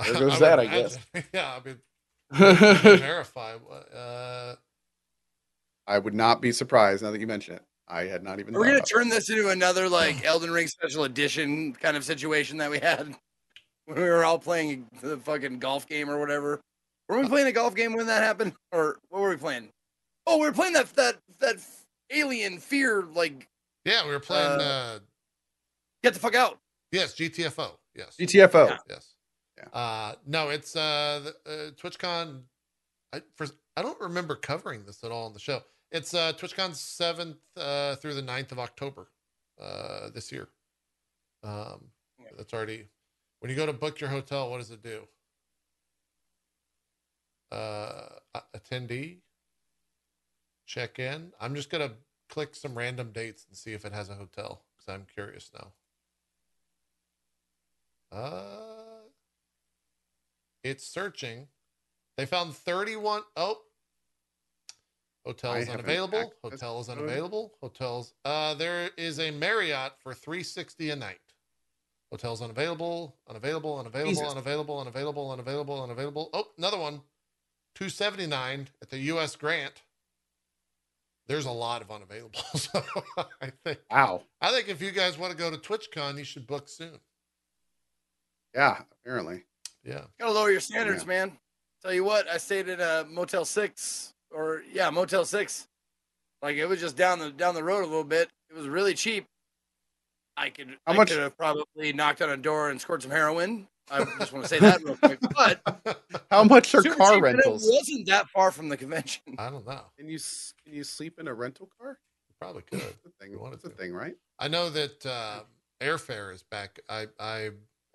There 0.04 0.14
goes 0.14 0.34
would 0.34 0.42
that, 0.42 0.60
I 0.60 0.64
imagine. 0.64 1.00
yeah. 1.34 1.58
I 1.58 1.66
mean, 1.66 1.78
verify. 3.00 3.56
what, 3.56 3.90
Uh, 3.96 4.56
would 5.98 6.14
not 6.14 6.42
be 6.42 6.52
surprised 6.52 7.02
now 7.04 7.12
that 7.12 7.22
you 7.22 7.26
mention 7.28 7.56
it. 7.56 7.64
I 7.88 8.04
had 8.04 8.22
not 8.22 8.40
even. 8.40 8.54
Are 8.54 8.60
we 8.60 8.66
thought 8.66 8.72
gonna 8.72 8.78
about 8.80 8.90
turn 8.90 9.08
this 9.10 9.30
into 9.30 9.50
another 9.50 9.88
like 9.88 10.26
Elden 10.26 10.52
Ring 10.52 10.68
special 10.68 11.06
edition 11.06 11.72
kind 11.74 11.96
of 11.96 12.04
situation 12.04 12.58
that 12.58 12.70
we 12.70 12.80
had 12.80 13.16
when 13.86 13.98
we 13.98 14.04
were 14.04 14.26
all 14.26 14.38
playing 14.38 14.88
the 15.02 15.18
fucking 15.18 15.60
golf 15.60 15.88
game 15.88 16.10
or 16.10 16.20
whatever? 16.20 16.60
Were 17.08 17.22
we 17.22 17.28
playing 17.30 17.48
a 17.48 17.54
golf 17.54 17.74
game 17.76 17.94
when 17.94 18.08
that 18.08 18.22
happened, 18.24 18.54
or 18.74 18.98
what 19.08 19.22
were 19.22 19.30
we 19.30 19.38
playing? 19.38 19.70
Oh, 20.28 20.38
we 20.38 20.46
were 20.48 20.52
playing 20.54 20.74
that 20.74 20.94
that 20.96 21.16
that 21.40 21.56
alien 22.12 22.60
fear 22.60 23.04
like 23.14 23.48
yeah, 23.86 24.06
we 24.06 24.12
were 24.12 24.20
playing. 24.20 24.60
Uh, 24.60 24.64
Uh, 24.64 25.00
get 26.04 26.14
the 26.14 26.20
fuck 26.20 26.36
out. 26.36 26.60
yes, 26.92 27.14
GTFO. 27.16 27.72
Yes. 27.96 28.16
GTFO. 28.20 28.68
Yeah. 28.70 28.78
Yes. 28.90 29.14
Yeah. 29.58 29.80
Uh, 29.80 30.16
no, 30.26 30.50
it's 30.50 30.76
uh, 30.76 31.32
the, 31.46 31.52
uh, 31.52 31.72
TwitchCon. 31.72 32.42
I, 33.14 33.22
for, 33.36 33.48
I 33.78 33.82
don't 33.82 34.00
remember 34.02 34.36
covering 34.36 34.84
this 34.86 35.04
at 35.04 35.12
all 35.12 35.26
on 35.26 35.34
the 35.34 35.40
show. 35.40 35.62
It's 35.92 36.14
uh, 36.14 36.34
TwitchCon 36.34 36.72
7th 36.72 37.38
uh, 37.56 37.96
through 37.96 38.14
the 38.16 38.22
9th 38.22 38.52
of 38.52 38.60
October 38.60 39.08
uh, 39.62 40.10
this 40.14 40.32
year. 40.32 40.50
Um, 41.44 41.90
Yeah. 42.20 42.28
that's 42.38 42.54
already. 42.54 42.90
When 43.40 43.50
you 43.50 43.56
go 43.56 43.66
to 43.66 43.74
book 43.74 44.02
your 44.02 44.10
hotel, 44.10 44.50
what 44.52 44.58
does 44.58 44.70
it 44.72 44.84
do? 44.84 45.08
Uh, 47.52 48.10
attendee, 48.56 49.20
check 50.68 51.00
in. 51.00 51.32
I'm 51.40 51.56
just 51.56 51.72
gonna 51.72 51.94
click 52.30 52.54
some 52.54 52.78
random 52.78 53.12
dates 53.12 53.46
and 53.48 53.58
see 53.58 53.74
if 53.74 53.86
it 53.86 53.94
has 53.94 54.10
a 54.10 54.16
hotel 54.16 54.62
because 54.76 54.94
I'm 54.94 55.08
curious 55.12 55.50
now. 55.56 55.72
Uh, 58.12 59.02
it's 60.64 60.86
searching. 60.86 61.48
They 62.18 62.26
found 62.26 62.56
31. 62.56 63.22
Oh, 63.36 63.60
hotel 65.26 65.52
I 65.52 65.60
is 65.60 65.70
unavailable. 65.70 66.34
accessed 66.44 66.52
Hotel 66.52 66.80
is 66.80 66.90
unavailable. 66.90 67.54
Hotels. 67.62 68.14
Uh, 68.26 68.54
there 68.54 68.90
is 68.98 69.20
a 69.20 69.32
Marriott 69.32 69.94
for 70.00 70.14
360 70.14 70.90
a 70.92 70.96
night. 70.96 71.20
Hotels 72.12 72.42
unavailable. 72.42 73.18
Unavailable. 73.30 73.78
Unavailable. 73.80 74.12
Jesus. 74.12 74.28
Unavailable. 74.28 74.80
Unavailable. 74.80 75.32
Unavailable. 75.32 75.84
Unavailable. 75.84 76.30
Oh, 76.34 76.48
another 76.58 76.78
one. 76.78 77.02
279 77.76 78.70
at 78.82 78.90
the 78.90 78.98
U.S. 79.00 79.36
Grant. 79.36 79.84
There's 81.28 81.46
a 81.46 81.52
lot 81.52 81.82
of 81.82 81.92
unavailable. 81.92 82.40
So 82.56 82.84
I 83.42 83.52
think 83.64 83.80
Wow. 83.92 84.24
I 84.42 84.52
think 84.52 84.70
if 84.70 84.82
you 84.82 84.92
guys 84.92 85.18
want 85.18 85.32
to 85.32 85.38
go 85.38 85.50
to 85.52 85.58
TwitchCon, 85.58 86.18
you 86.18 86.24
should 86.24 86.48
book 86.48 86.68
soon. 86.70 87.00
Yeah. 88.56 88.82
Apparently. 89.04 89.44
Yeah. 89.84 90.02
Gotta 90.20 90.32
lower 90.34 90.52
your 90.52 90.60
standards, 90.62 91.04
Yeah. 91.04 91.08
man. 91.08 91.38
Tell 91.82 91.94
you 91.94 92.04
what, 92.04 92.28
I 92.28 92.38
stayed 92.38 92.70
at 92.70 92.80
a 92.80 93.06
Motel 93.10 93.46
Six, 93.46 94.14
or 94.32 94.64
yeah, 94.72 94.90
Motel 94.90 95.26
Six. 95.26 95.68
Like 96.42 96.56
it 96.58 96.66
was 96.66 96.80
just 96.80 96.96
down 96.98 97.20
the 97.20 97.32
down 97.32 97.56
the 97.56 97.64
road 97.64 97.82
a 97.84 97.88
little 97.88 98.04
bit. 98.04 98.30
It 98.50 98.56
was 98.56 98.68
really 98.68 98.94
cheap. 98.94 99.26
I 100.36 100.50
could 100.50 100.78
How 100.86 100.94
I 100.94 100.96
much- 100.98 101.10
could 101.10 101.20
have 101.20 101.38
probably 101.38 101.94
knocked 101.94 102.22
on 102.22 102.30
a 102.30 102.38
door 102.38 102.70
and 102.70 102.80
scored 102.82 103.02
some 103.02 103.12
heroin. 103.12 103.68
I 103.90 104.04
just 104.20 104.34
want 104.34 104.46
to 104.46 104.50
say 104.50 104.60
that 104.60 104.84
real 104.84 104.98
quick. 104.98 105.20
But 105.34 106.04
How 106.32 106.44
much 106.44 106.74
are 106.76 106.84
car 106.84 107.22
rentals? 107.22 107.68
It 107.68 107.74
wasn't 107.74 108.08
that 108.08 108.30
far 108.30 108.52
from 108.52 108.70
the 108.70 108.78
convention. 108.78 109.22
I 109.38 109.50
don't 109.50 109.66
know. 109.66 109.82
Can 109.98 110.10
you 110.10 110.20
can 110.64 110.74
you 110.74 110.84
sleep 110.84 111.20
in 111.20 111.28
a 111.28 111.34
rental 111.34 111.70
car? 111.80 112.00
You 112.30 112.36
probably 112.40 112.64
could. 112.64 112.82
That's 112.82 113.06
a 113.06 113.10
thing. 113.22 113.32
You 113.32 113.40
wanted 113.40 113.64
a 113.64 113.70
thing, 113.70 113.94
right? 113.94 114.16
I 114.40 114.48
know 114.48 114.70
that 114.70 115.06
uh, 115.06 115.40
airfare 115.82 116.34
is 116.34 116.44
back. 116.44 116.80
I 116.90 117.08
I 117.20 117.50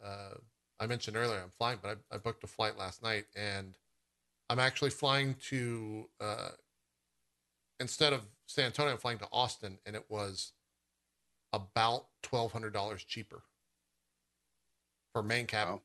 uh, 0.05 0.35
I 0.81 0.87
mentioned 0.87 1.17
earlier 1.17 1.41
I'm 1.41 1.53
flying, 1.59 1.79
but 1.83 1.99
I, 2.11 2.15
I 2.17 2.19
booked 2.19 2.43
a 2.45 2.49
flight 2.49 2.79
last 2.79 3.03
night, 3.03 3.27
and 3.37 3.77
I'm 4.49 4.59
actually 4.59 4.91
flying 4.91 5.35
to 5.49 6.09
uh, 6.21 6.49
instead 7.81 8.13
of 8.13 8.23
San 8.47 8.67
Antonio, 8.67 8.93
I'm 8.93 8.99
flying 8.99 9.19
to 9.19 9.29
Austin, 9.31 9.79
and 9.85 9.95
it 9.95 10.07
was 10.09 10.53
about 11.53 12.07
twelve 12.23 12.53
hundred 12.53 12.73
dollars 12.73 13.05
cheaper 13.05 13.43
for 15.13 15.23
main 15.23 15.47
cabin. 15.47 15.81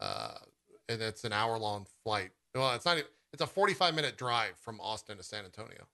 Wow. 0.00 0.06
Uh, 0.08 0.38
and 0.88 1.02
it's 1.02 1.24
an 1.24 1.32
hour 1.32 1.58
long 1.58 1.86
flight. 2.04 2.30
Well, 2.54 2.74
it's 2.74 2.84
not 2.84 2.98
even. 2.98 3.10
It's 3.32 3.42
a 3.42 3.46
45 3.46 3.94
minute 3.94 4.16
drive 4.16 4.56
from 4.58 4.80
Austin 4.80 5.16
to 5.18 5.22
San 5.22 5.44
Antonio, 5.44 5.86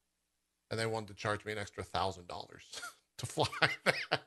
and 0.70 0.78
they 0.78 0.86
wanted 0.86 1.08
to 1.08 1.14
charge 1.14 1.44
me 1.44 1.52
an 1.52 1.58
extra 1.58 1.82
thousand 1.82 2.28
dollars 2.28 2.64
to 3.18 3.26
fly 3.26 3.46
that. 3.84 4.20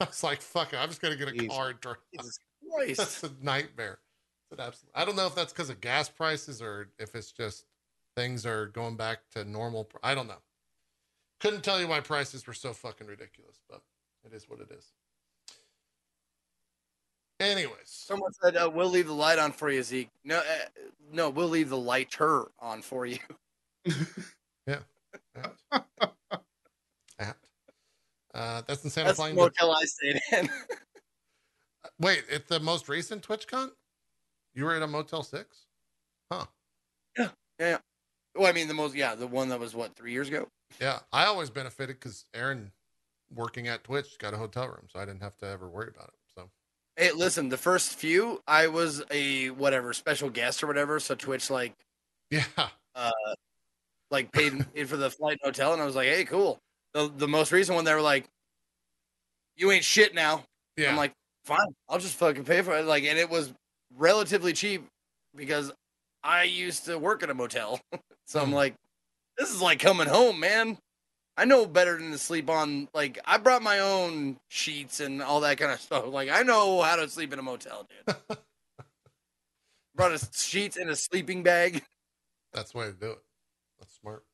I 0.00 0.04
was 0.04 0.22
like, 0.22 0.42
"Fuck 0.42 0.72
it, 0.72 0.76
I'm 0.76 0.88
just 0.88 1.00
gonna 1.00 1.16
get 1.16 1.28
a 1.28 1.32
Jesus. 1.32 1.48
car 1.48 1.70
and 1.70 1.80
drive." 1.80 1.96
Jesus 2.12 2.36
That's 2.96 3.22
a 3.24 3.30
nightmare. 3.42 3.98
It's 4.50 4.60
an 4.60 4.66
absolute. 4.66 4.92
I 4.94 5.04
don't 5.04 5.16
know 5.16 5.26
if 5.26 5.34
that's 5.34 5.52
because 5.52 5.70
of 5.70 5.80
gas 5.80 6.08
prices 6.08 6.60
or 6.60 6.88
if 6.98 7.14
it's 7.14 7.32
just 7.32 7.64
things 8.16 8.44
are 8.44 8.66
going 8.66 8.96
back 8.96 9.18
to 9.32 9.44
normal. 9.44 9.88
I 10.02 10.14
don't 10.14 10.28
know. 10.28 10.42
Couldn't 11.40 11.64
tell 11.64 11.80
you 11.80 11.88
why 11.88 12.00
prices 12.00 12.46
were 12.46 12.52
so 12.52 12.72
fucking 12.72 13.06
ridiculous, 13.06 13.60
but 13.68 13.82
it 14.24 14.34
is 14.34 14.48
what 14.48 14.60
it 14.60 14.70
is. 14.70 14.92
Anyways, 17.42 17.74
Someone 17.86 18.32
said 18.40 18.56
uh, 18.56 18.70
we'll 18.72 18.88
leave 18.88 19.08
the 19.08 19.12
light 19.12 19.38
on 19.38 19.50
for 19.50 19.68
you, 19.68 19.82
Zeke. 19.82 20.10
No, 20.24 20.38
uh, 20.38 20.42
no, 21.12 21.28
we'll 21.28 21.48
leave 21.48 21.70
the 21.70 21.76
lighter 21.76 22.46
on 22.60 22.82
for 22.82 23.04
you. 23.04 23.18
at. 27.18 27.36
Uh, 28.34 28.62
that's 28.66 28.82
That's 28.82 28.94
the 28.94 29.14
flying. 29.14 29.34
To, 29.34 29.42
motel 29.42 29.72
I 29.72 29.84
stayed 29.84 30.20
in. 30.32 30.48
wait, 32.00 32.22
at 32.30 32.46
the 32.46 32.60
most 32.60 32.88
recent 32.88 33.26
TwitchCon, 33.26 33.70
you 34.54 34.64
were 34.64 34.74
at 34.74 34.82
a 34.82 34.86
Motel 34.86 35.22
Six. 35.22 35.66
Huh? 36.30 36.46
Yeah, 37.18 37.28
yeah, 37.58 37.68
yeah. 37.68 37.78
Well, 38.34 38.46
I 38.46 38.52
mean, 38.52 38.68
the 38.68 38.74
most, 38.74 38.94
yeah, 38.94 39.14
the 39.14 39.26
one 39.26 39.48
that 39.50 39.60
was 39.60 39.74
what 39.74 39.94
three 39.96 40.12
years 40.12 40.28
ago. 40.28 40.48
Yeah, 40.80 41.00
I 41.12 41.26
always 41.26 41.50
benefited 41.50 41.96
because 41.96 42.24
Aaron, 42.32 42.70
working 43.34 43.68
at 43.68 43.84
Twitch, 43.84 44.16
got 44.18 44.32
a 44.32 44.38
hotel 44.38 44.68
room, 44.68 44.86
so 44.90 45.00
I 45.00 45.04
didn't 45.04 45.22
have 45.22 45.36
to 45.38 45.46
ever 45.46 45.68
worry 45.68 45.90
about 45.94 46.08
it. 46.08 46.14
Hey, 46.96 47.12
listen, 47.12 47.48
the 47.48 47.56
first 47.56 47.94
few, 47.94 48.42
I 48.46 48.66
was 48.68 49.02
a 49.10 49.50
whatever 49.50 49.92
special 49.94 50.28
guest 50.30 50.62
or 50.62 50.66
whatever. 50.66 51.00
So 51.00 51.14
Twitch 51.14 51.48
like 51.50 51.74
yeah, 52.30 52.44
uh, 52.94 53.10
like 54.10 54.32
paid, 54.32 54.66
for 54.88 54.96
the 54.96 55.10
flight 55.10 55.38
and 55.42 55.46
hotel, 55.46 55.72
and 55.72 55.82
I 55.82 55.86
was 55.86 55.96
like, 55.96 56.08
hey, 56.08 56.24
cool. 56.24 56.58
The 56.94 57.08
the 57.16 57.28
most 57.28 57.52
recent 57.52 57.74
one, 57.76 57.84
they 57.84 57.94
were 57.94 58.00
like, 58.02 58.26
you 59.56 59.70
ain't 59.70 59.84
shit 59.84 60.14
now. 60.14 60.44
yeah. 60.76 60.90
I'm 60.90 60.96
like, 60.96 61.12
fine, 61.44 61.74
I'll 61.88 61.98
just 61.98 62.16
fucking 62.16 62.44
pay 62.44 62.62
for 62.62 62.76
it. 62.76 62.84
Like, 62.84 63.04
and 63.04 63.18
it 63.18 63.28
was 63.30 63.52
relatively 63.96 64.52
cheap 64.52 64.86
because 65.34 65.72
I 66.22 66.44
used 66.44 66.84
to 66.86 66.98
work 66.98 67.22
at 67.22 67.30
a 67.30 67.34
motel, 67.34 67.80
so 68.26 68.40
I'm 68.40 68.48
Hmm. 68.48 68.54
like, 68.54 68.74
this 69.38 69.50
is 69.50 69.62
like 69.62 69.78
coming 69.80 70.08
home, 70.08 70.40
man. 70.40 70.78
I 71.36 71.44
know 71.46 71.64
better 71.66 71.96
than 71.98 72.10
to 72.12 72.18
sleep 72.18 72.50
on. 72.50 72.88
Like, 72.92 73.18
I 73.24 73.38
brought 73.38 73.62
my 73.62 73.78
own 73.78 74.38
sheets 74.48 75.00
and 75.00 75.22
all 75.22 75.40
that 75.40 75.58
kind 75.58 75.72
of 75.72 75.80
stuff. 75.80 76.06
Like, 76.08 76.28
I 76.30 76.42
know 76.42 76.82
how 76.82 76.96
to 76.96 77.08
sleep 77.08 77.32
in 77.32 77.38
a 77.38 77.42
motel, 77.42 77.88
dude. 78.06 78.16
brought 79.94 80.12
a 80.12 80.20
sheets 80.34 80.76
and 80.76 80.90
a 80.90 80.96
sleeping 80.96 81.42
bag. 81.42 81.82
That's 82.52 82.72
the 82.72 82.78
way 82.78 82.86
to 82.86 82.92
do 82.92 83.10
it. 83.12 83.18
That's 83.78 83.94
smart. 84.00 84.24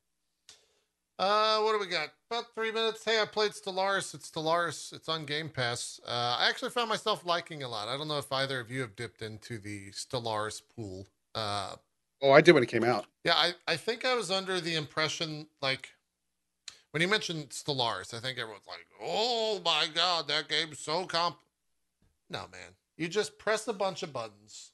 Uh, 1.19 1.61
what 1.63 1.73
do 1.73 1.81
we 1.81 1.87
got? 1.87 2.11
About 2.31 2.45
three 2.55 2.71
minutes. 2.71 3.05
Hey, 3.05 3.21
I 3.21 3.25
played 3.27 3.51
Stellaris. 3.53 4.15
It's 4.15 4.31
Stellaris. 4.31 4.93
It's 4.93 5.09
on 5.09 5.25
Game 5.25 5.49
Pass. 5.49 6.01
Uh, 6.07 6.37
I 6.39 6.49
actually 6.49 6.71
found 6.71 6.89
myself 6.89 7.27
liking 7.27 7.65
a 7.65 7.69
lot. 7.69 7.89
I 7.89 7.97
don't 7.97 8.07
know 8.07 8.19
if 8.19 8.31
either 8.31 8.61
of 8.61 8.71
you 8.71 8.81
have 8.83 8.95
dipped 8.95 9.23
into 9.23 9.59
the 9.59 9.91
Stellaris 9.91 10.63
pool. 10.75 11.07
Uh, 11.35 11.75
Oh, 12.21 12.33
I 12.33 12.41
did 12.41 12.51
when 12.51 12.65
it 12.65 12.69
came 12.69 12.83
out. 12.83 13.07
yeah, 13.23 13.35
I, 13.37 13.53
I 13.69 13.77
think 13.77 14.05
I 14.05 14.15
was 14.17 14.33
under 14.33 14.61
the 14.61 14.75
impression 14.75 15.47
like 15.63 15.91
when 16.91 17.03
you 17.03 17.09
mentioned 17.09 17.51
Stellaris, 17.51 18.15
I 18.15 18.21
think 18.21 18.39
everyone's 18.39 18.67
like, 18.67 18.87
"Oh 19.01 19.61
my 19.65 19.87
god, 19.95 20.29
that 20.29 20.49
game's 20.49 20.79
so 20.79 21.05
comp." 21.07 21.39
No, 22.31 22.47
man, 22.51 22.75
you 22.97 23.09
just 23.09 23.39
press 23.39 23.69
a 23.69 23.73
bunch 23.73 24.03
of 24.03 24.13
buttons, 24.13 24.73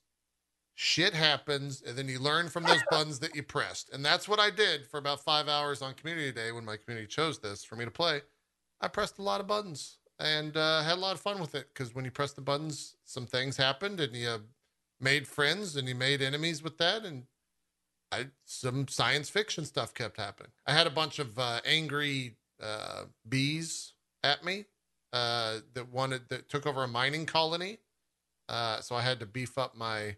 shit 0.75 1.15
happens, 1.15 1.83
and 1.83 1.97
then 1.97 2.09
you 2.09 2.19
learn 2.19 2.49
from 2.49 2.65
those 2.65 2.83
buttons 2.91 3.19
that 3.21 3.35
you 3.35 3.43
pressed, 3.43 3.91
and 3.93 4.05
that's 4.05 4.29
what 4.29 4.41
I 4.41 4.51
did 4.51 4.87
for 4.87 4.99
about 4.99 5.21
five 5.21 5.49
hours 5.49 5.83
on 5.83 5.95
Community 5.95 6.33
Day 6.33 6.53
when 6.53 6.65
my 6.65 6.77
community 6.77 7.07
chose 7.07 7.39
this 7.39 7.65
for 7.65 7.77
me 7.77 7.85
to 7.85 7.91
play. 7.91 8.23
I 8.81 8.89
pressed 8.89 9.19
a 9.19 9.23
lot 9.23 9.41
of 9.41 9.47
buttons 9.47 9.99
and 10.19 10.57
uh, 10.57 10.83
had 10.83 10.99
a 10.99 11.01
lot 11.01 11.15
of 11.15 11.21
fun 11.21 11.41
with 11.41 11.55
it 11.55 11.69
because 11.73 11.95
when 11.95 12.05
you 12.05 12.11
press 12.11 12.33
the 12.33 12.41
buttons, 12.41 12.97
some 13.05 13.27
things 13.27 13.57
happened, 13.57 14.01
and 14.01 14.15
you 14.15 14.43
made 15.01 15.27
friends 15.27 15.77
and 15.77 15.89
you 15.89 15.95
made 15.95 16.23
enemies 16.23 16.63
with 16.63 16.79
that, 16.79 17.05
and 17.05 17.25
I 18.15 18.27
some 18.45 18.89
science 18.89 19.29
fiction 19.29 19.65
stuff 19.65 19.95
kept 19.95 20.17
happening. 20.17 20.53
I 20.67 20.73
had 20.73 20.87
a 20.87 20.91
bunch 20.91 21.19
of 21.19 21.39
uh, 21.39 21.61
angry 21.65 22.37
uh, 22.63 23.05
bees 23.29 23.93
at 24.23 24.45
me 24.45 24.67
uh, 25.13 25.59
that 25.75 25.93
wanted 25.93 26.29
that 26.29 26.49
took 26.49 26.67
over 26.67 26.85
a 26.85 26.89
mining 26.89 27.27
colony, 27.27 27.79
uh, 28.49 28.81
so 28.81 28.95
I 28.95 29.03
had 29.03 29.21
to 29.21 29.27
beef 29.27 29.59
up 29.59 29.77
my 29.77 30.17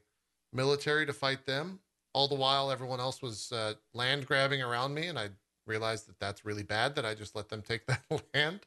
military 0.53 1.07
to 1.07 1.13
fight 1.13 1.47
them. 1.47 1.81
All 2.13 2.29
the 2.29 2.35
while, 2.35 2.71
everyone 2.71 3.01
else 3.01 3.21
was 3.21 3.53
uh, 3.53 3.75
land 3.93 4.27
grabbing 4.27 4.63
around 4.63 4.95
me, 4.95 5.07
and 5.07 5.19
I 5.19 5.29
realized 5.67 6.09
that 6.09 6.19
that's 6.19 6.45
really 6.45 6.63
bad 6.63 6.95
that 6.95 7.05
I 7.05 7.15
just 7.15 7.35
let 7.35 7.49
them 7.49 7.63
take 7.63 7.87
that 7.87 8.03
land. 8.35 8.61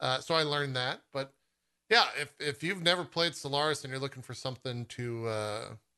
Uh, 0.00 0.18
so 0.20 0.34
I 0.34 0.42
learned 0.42 0.76
that. 0.76 1.02
But 1.12 1.32
yeah, 1.88 2.06
if 2.20 2.34
if 2.40 2.62
you've 2.62 2.82
never 2.82 3.04
played 3.04 3.32
Stellaris 3.32 3.84
and 3.84 3.90
you're 3.90 4.00
looking 4.00 4.22
for 4.22 4.34
something 4.34 4.84
to 4.86 5.28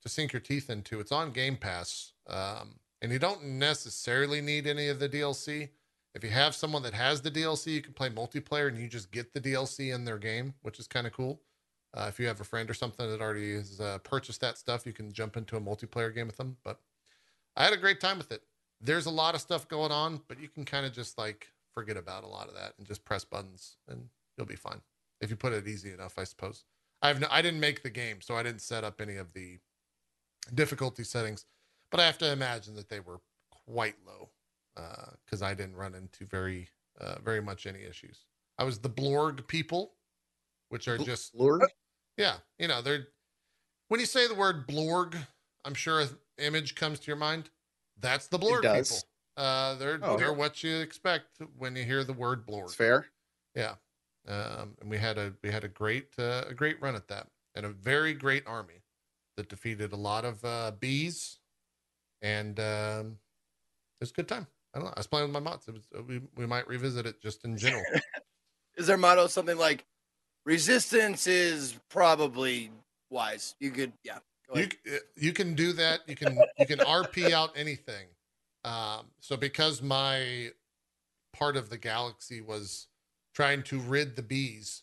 to 0.08 0.14
sink 0.14 0.32
your 0.32 0.40
teeth 0.40 0.70
into, 0.70 1.00
it's 1.00 1.12
on 1.12 1.32
Game 1.32 1.56
Pass, 1.56 2.12
um, 2.28 2.76
and 3.02 3.12
you 3.12 3.18
don't 3.18 3.44
necessarily 3.44 4.40
need 4.40 4.66
any 4.66 4.88
of 4.88 4.98
the 4.98 5.08
DLC. 5.08 5.68
If 6.14 6.24
you 6.24 6.30
have 6.30 6.54
someone 6.54 6.82
that 6.82 6.94
has 6.94 7.20
the 7.20 7.30
DLC, 7.30 7.74
you 7.74 7.82
can 7.82 7.92
play 7.92 8.08
multiplayer 8.08 8.68
and 8.68 8.78
you 8.78 8.88
just 8.88 9.12
get 9.12 9.32
the 9.32 9.40
DLC 9.40 9.94
in 9.94 10.04
their 10.04 10.18
game, 10.18 10.54
which 10.62 10.80
is 10.80 10.86
kind 10.86 11.06
of 11.06 11.12
cool. 11.12 11.40
Uh, 11.94 12.06
if 12.08 12.18
you 12.18 12.26
have 12.26 12.40
a 12.40 12.44
friend 12.44 12.68
or 12.68 12.74
something 12.74 13.08
that 13.08 13.20
already 13.20 13.54
has 13.54 13.80
uh, 13.80 13.98
purchased 13.98 14.40
that 14.40 14.58
stuff, 14.58 14.86
you 14.86 14.92
can 14.92 15.12
jump 15.12 15.36
into 15.36 15.56
a 15.56 15.60
multiplayer 15.60 16.14
game 16.14 16.26
with 16.26 16.36
them. 16.36 16.56
But 16.64 16.80
I 17.56 17.64
had 17.64 17.72
a 17.72 17.78
great 17.78 18.00
time 18.00 18.18
with 18.18 18.32
it. 18.32 18.42
There's 18.80 19.06
a 19.06 19.10
lot 19.10 19.34
of 19.34 19.40
stuff 19.40 19.68
going 19.68 19.92
on, 19.92 20.20
but 20.28 20.40
you 20.40 20.48
can 20.48 20.64
kind 20.64 20.86
of 20.86 20.92
just 20.92 21.18
like 21.18 21.48
forget 21.72 21.96
about 21.96 22.24
a 22.24 22.28
lot 22.28 22.48
of 22.48 22.54
that 22.54 22.72
and 22.78 22.86
just 22.86 23.04
press 23.04 23.24
buttons 23.24 23.76
and 23.88 24.08
you'll 24.36 24.46
be 24.46 24.56
fine 24.56 24.80
if 25.20 25.30
you 25.30 25.36
put 25.36 25.52
it 25.52 25.66
easy 25.66 25.92
enough, 25.92 26.18
I 26.18 26.24
suppose. 26.24 26.64
I 27.02 27.08
have 27.08 27.20
no, 27.20 27.28
I 27.30 27.42
didn't 27.42 27.60
make 27.60 27.82
the 27.82 27.90
game, 27.90 28.20
so 28.20 28.36
I 28.36 28.42
didn't 28.42 28.60
set 28.60 28.84
up 28.84 29.00
any 29.00 29.16
of 29.16 29.32
the 29.32 29.58
difficulty 30.54 31.04
settings, 31.04 31.46
but 31.90 32.00
I 32.00 32.06
have 32.06 32.18
to 32.18 32.30
imagine 32.30 32.74
that 32.76 32.88
they 32.88 33.00
were 33.00 33.20
quite 33.66 33.96
low 34.06 34.30
because 35.24 35.42
uh, 35.42 35.46
I 35.46 35.54
didn't 35.54 35.76
run 35.76 35.94
into 35.94 36.24
very 36.26 36.68
uh, 37.00 37.16
very 37.24 37.40
much 37.40 37.66
any 37.66 37.82
issues. 37.82 38.24
I 38.58 38.64
was 38.64 38.78
the 38.78 38.90
Blorg 38.90 39.46
people, 39.46 39.92
which 40.68 40.88
are 40.88 40.98
just 40.98 41.36
Blorg. 41.36 41.62
Yeah, 42.16 42.34
you 42.58 42.68
know 42.68 42.82
they're 42.82 43.08
when 43.88 44.00
you 44.00 44.06
say 44.06 44.26
the 44.26 44.34
word 44.34 44.66
Blorg, 44.66 45.16
I'm 45.64 45.74
sure 45.74 46.00
an 46.00 46.08
image 46.38 46.74
comes 46.74 46.98
to 47.00 47.06
your 47.06 47.16
mind. 47.16 47.50
That's 48.00 48.26
the 48.26 48.38
Blorg 48.38 48.62
people. 48.62 48.98
Uh, 49.36 49.76
they're 49.76 50.00
oh, 50.02 50.16
they're 50.16 50.32
what 50.32 50.64
you 50.64 50.78
expect 50.78 51.38
when 51.56 51.76
you 51.76 51.84
hear 51.84 52.02
the 52.04 52.12
word 52.12 52.46
Blorg. 52.46 52.74
Fair. 52.74 53.06
Yeah, 53.54 53.74
um, 54.26 54.76
and 54.80 54.90
we 54.90 54.98
had 54.98 55.18
a 55.18 55.32
we 55.42 55.50
had 55.50 55.64
a 55.64 55.68
great 55.68 56.08
uh, 56.18 56.44
a 56.48 56.54
great 56.54 56.80
run 56.82 56.96
at 56.96 57.08
that, 57.08 57.28
and 57.54 57.64
a 57.64 57.70
very 57.70 58.14
great 58.14 58.44
army 58.46 58.82
that 59.38 59.48
defeated 59.48 59.92
a 59.92 59.96
lot 59.96 60.24
of 60.24 60.44
uh, 60.44 60.72
bees, 60.78 61.38
and 62.20 62.58
um, 62.58 63.16
it 64.00 64.00
was 64.00 64.10
a 64.10 64.14
good 64.14 64.28
time. 64.28 64.46
I 64.74 64.78
don't 64.78 64.86
know. 64.86 64.92
I 64.94 65.00
was 65.00 65.06
playing 65.06 65.26
with 65.26 65.32
my 65.32 65.40
mods. 65.40 65.66
It 65.68 65.74
was 65.74 65.88
uh, 65.96 66.02
we 66.02 66.20
we 66.36 66.44
might 66.44 66.68
revisit 66.68 67.06
it 67.06 67.22
just 67.22 67.44
in 67.44 67.56
general. 67.56 67.84
is 68.76 68.86
their 68.86 68.96
motto 68.98 69.28
something 69.28 69.56
like 69.56 69.86
resistance 70.44 71.26
is 71.26 71.78
probably 71.88 72.70
wise? 73.10 73.54
You 73.60 73.70
could 73.70 73.92
yeah. 74.02 74.18
You 74.54 74.68
uh, 74.90 74.96
you 75.16 75.32
can 75.32 75.54
do 75.54 75.72
that. 75.74 76.00
You 76.06 76.16
can 76.16 76.38
you 76.58 76.66
can 76.66 76.78
RP 76.80 77.32
out 77.32 77.50
anything. 77.54 78.06
Um, 78.64 79.06
so 79.20 79.36
because 79.36 79.82
my 79.82 80.50
part 81.32 81.56
of 81.56 81.70
the 81.70 81.78
galaxy 81.78 82.40
was 82.40 82.88
trying 83.34 83.62
to 83.62 83.78
rid 83.78 84.16
the 84.16 84.22
bees. 84.22 84.82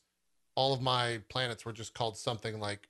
All 0.55 0.73
of 0.73 0.81
my 0.81 1.19
planets 1.29 1.65
were 1.65 1.73
just 1.73 1.93
called 1.93 2.15
something 2.15 2.59
like 2.59 2.87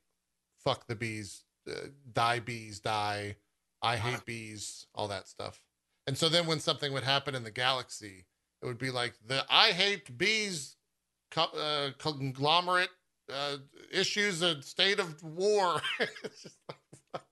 "fuck 0.63 0.85
the 0.87 0.95
bees," 0.95 1.44
uh, 1.69 1.87
"die 2.11 2.39
bees," 2.39 2.79
"die," 2.79 3.37
"I 3.81 3.97
hate 3.97 4.25
bees," 4.25 4.87
all 4.93 5.07
that 5.07 5.27
stuff. 5.27 5.61
And 6.07 6.17
so 6.17 6.29
then 6.29 6.45
when 6.45 6.59
something 6.59 6.93
would 6.93 7.03
happen 7.03 7.35
in 7.35 7.43
the 7.43 7.51
galaxy, 7.51 8.25
it 8.61 8.65
would 8.65 8.77
be 8.77 8.91
like 8.91 9.13
the 9.25 9.45
"I 9.49 9.71
hate 9.71 10.17
bees" 10.17 10.77
co- 11.31 11.57
uh, 11.57 11.91
conglomerate 11.97 12.89
uh, 13.31 13.57
issues 13.91 14.41
a 14.41 14.61
state 14.61 14.99
of 14.99 15.23
war. 15.23 15.81
like, 15.99 17.23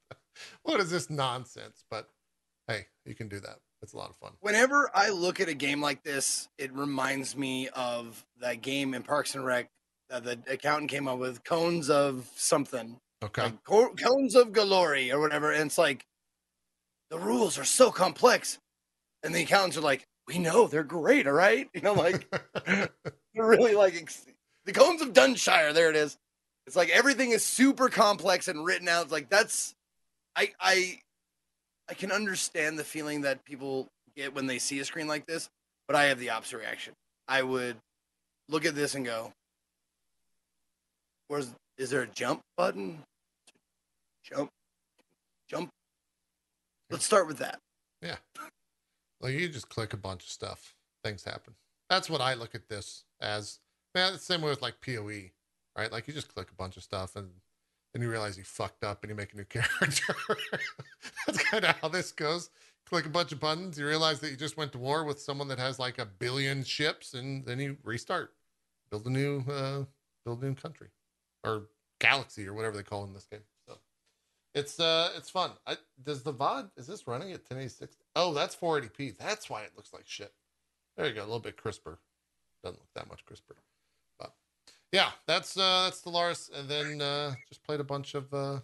what 0.64 0.80
is 0.80 0.90
this 0.90 1.10
nonsense? 1.10 1.84
But 1.90 2.10
hey, 2.68 2.88
you 3.06 3.16
can 3.16 3.28
do 3.28 3.40
that. 3.40 3.60
It's 3.82 3.94
a 3.94 3.98
lot 3.98 4.10
of 4.10 4.16
fun. 4.16 4.32
Whenever 4.40 4.90
I 4.94 5.10
look 5.10 5.42
at 5.42 5.50
a 5.50 5.54
game 5.54 5.82
like 5.82 6.04
this, 6.04 6.48
it 6.58 6.74
reminds 6.74 7.36
me 7.36 7.68
of 7.70 8.26
that 8.40 8.62
game 8.62 8.94
in 8.94 9.04
Parks 9.04 9.36
and 9.36 9.46
Rec 9.46 9.70
that 10.10 10.24
the 10.24 10.40
accountant 10.48 10.90
came 10.90 11.08
up 11.08 11.20
with, 11.20 11.44
cones 11.44 11.90
of 11.90 12.30
something. 12.36 13.00
Okay. 13.24 13.44
Like, 13.44 13.64
cones 13.98 14.36
of 14.36 14.52
glory 14.52 15.12
or 15.12 15.20
whatever. 15.20 15.52
And 15.52 15.68
it's 15.68 15.78
like, 15.78 16.06
the 17.10 17.18
rules 17.18 17.58
are 17.58 17.64
so 17.64 17.92
complex. 17.92 18.60
And 19.24 19.34
the 19.34 19.44
accountants 19.44 19.78
are 19.78 19.82
like, 19.82 20.06
we 20.28 20.40
know 20.40 20.68
they're 20.68 20.84
great, 20.84 21.28
all 21.28 21.34
right? 21.34 21.70
You 21.74 21.82
know, 21.82 21.94
like, 21.94 22.28
they're 22.66 22.90
really 23.36 23.76
like, 23.76 24.12
the 24.66 24.74
cones 24.74 25.02
of 25.02 25.14
Dunshire, 25.14 25.74
there 25.74 25.90
it 25.90 25.96
is. 25.96 26.18
It's 26.68 26.76
like 26.76 26.90
everything 26.90 27.32
is 27.32 27.44
super 27.44 27.90
complex 27.90 28.48
and 28.48 28.66
written 28.66 28.88
out. 28.88 29.04
It's 29.04 29.12
like, 29.12 29.30
that's, 29.30 29.74
I, 30.36 30.52
I, 30.60 31.00
I 31.90 31.94
can 31.94 32.12
understand 32.12 32.78
the 32.78 32.84
feeling 32.84 33.22
that 33.22 33.44
people 33.46 33.88
get 34.16 34.34
when 34.34 34.48
they 34.48 34.60
see 34.60 34.80
a 34.80 34.86
screen 34.86 35.08
like 35.08 35.26
this, 35.26 35.50
but 35.88 35.96
I 35.96 36.06
have 36.06 36.20
the 36.20 36.30
opposite 36.30 36.58
reaction. 36.58 36.94
I 37.28 37.42
would 37.42 37.78
look 38.50 38.66
at 38.66 38.76
this 38.76 38.96
and 38.96 39.06
go, 39.06 39.34
"Where's 41.28 41.50
is 41.78 41.90
there 41.90 42.02
a 42.02 42.08
jump 42.08 42.42
button? 42.58 43.00
Jump, 44.24 44.50
jump." 45.48 45.70
Let's 46.90 47.06
start 47.06 47.28
with 47.28 47.38
that. 47.38 47.60
Yeah. 48.02 48.18
Well, 49.20 49.32
you 49.32 49.48
just 49.50 49.70
click 49.70 49.94
a 49.94 49.98
bunch 49.98 50.24
of 50.24 50.30
stuff, 50.30 50.76
things 51.04 51.24
happen. 51.24 51.54
That's 51.90 52.10
what 52.10 52.22
I 52.22 52.34
look 52.34 52.56
at 52.56 52.68
this 52.68 53.06
as. 53.22 53.60
Man, 53.96 54.14
it's 54.14 54.26
the 54.26 54.34
same 54.34 54.42
way 54.42 54.50
with 54.50 54.62
like 54.64 54.82
PoE, 54.82 55.30
right? 55.78 55.92
Like 55.92 56.08
you 56.08 56.14
just 56.14 56.34
click 56.34 56.50
a 56.50 56.56
bunch 56.56 56.78
of 56.78 56.84
stuff 56.84 57.16
and 57.16 57.30
then 57.94 58.02
you 58.02 58.10
realize 58.10 58.38
you 58.38 58.44
fucked 58.44 58.84
up 58.84 59.04
and 59.04 59.10
you 59.10 59.16
make 59.16 59.34
a 59.34 59.38
new 59.38 59.44
character. 59.50 60.16
That's 61.26 61.44
kind 61.44 61.64
of 61.64 61.76
how 61.78 61.88
this 61.88 62.12
goes. 62.12 62.50
Click 62.88 63.06
a 63.06 63.10
bunch 63.10 63.32
of 63.32 63.40
buttons, 63.40 63.78
you 63.78 63.86
realize 63.86 64.20
that 64.20 64.32
you 64.32 64.36
just 64.36 64.58
went 64.58 64.72
to 64.74 64.78
war 64.78 65.04
with 65.04 65.20
someone 65.20 65.48
that 65.48 65.60
has 65.60 65.80
like 65.80 66.00
a 66.00 66.06
billion 66.06 66.64
ships, 66.64 67.14
and 67.14 67.46
then 67.46 67.60
you 67.60 67.78
restart, 67.84 68.34
build 68.90 69.06
a 69.08 69.10
new, 69.10 69.44
uh, 69.50 69.86
build 70.26 70.44
a 70.44 70.46
new 70.46 70.56
country, 70.56 70.90
or 71.46 71.64
galaxy, 72.00 72.46
or 72.46 72.54
whatever 72.54 72.76
they 72.76 72.84
call 72.84 73.04
in 73.06 73.14
this 73.14 73.26
game. 73.26 73.40
It's 74.54 74.80
uh, 74.80 75.12
it's 75.18 75.30
fun. 75.30 75.52
I, 75.66 75.78
does 76.04 76.22
the 76.22 76.34
VOD 76.34 76.70
is 76.78 76.88
this 76.88 77.08
running 77.08 77.32
at 77.32 77.42
1080 77.50 77.92
Oh, 78.16 78.34
that's 78.34 78.56
480p. 78.56 79.18
That's 79.18 79.50
why 79.50 79.64
it 79.64 79.72
looks 79.76 79.94
like 79.94 80.04
shit. 80.06 80.32
There 80.96 81.08
you 81.08 81.14
go, 81.14 81.22
a 81.22 81.26
little 81.26 81.40
bit 81.40 81.58
crisper. 81.58 82.00
Doesn't 82.64 82.80
look 82.80 82.94
that 82.96 83.10
much 83.10 83.26
crisper 83.26 83.56
but 84.20 84.34
yeah, 84.92 85.10
that's 85.28 85.58
uh 85.58 85.86
that's 85.86 86.02
Stellaris, 86.02 86.52
and 86.58 86.70
then 86.70 87.02
uh 87.02 87.34
just 87.50 87.64
played 87.64 87.80
a 87.80 87.84
bunch 87.84 88.16
of 88.16 88.34
uh 88.34 88.60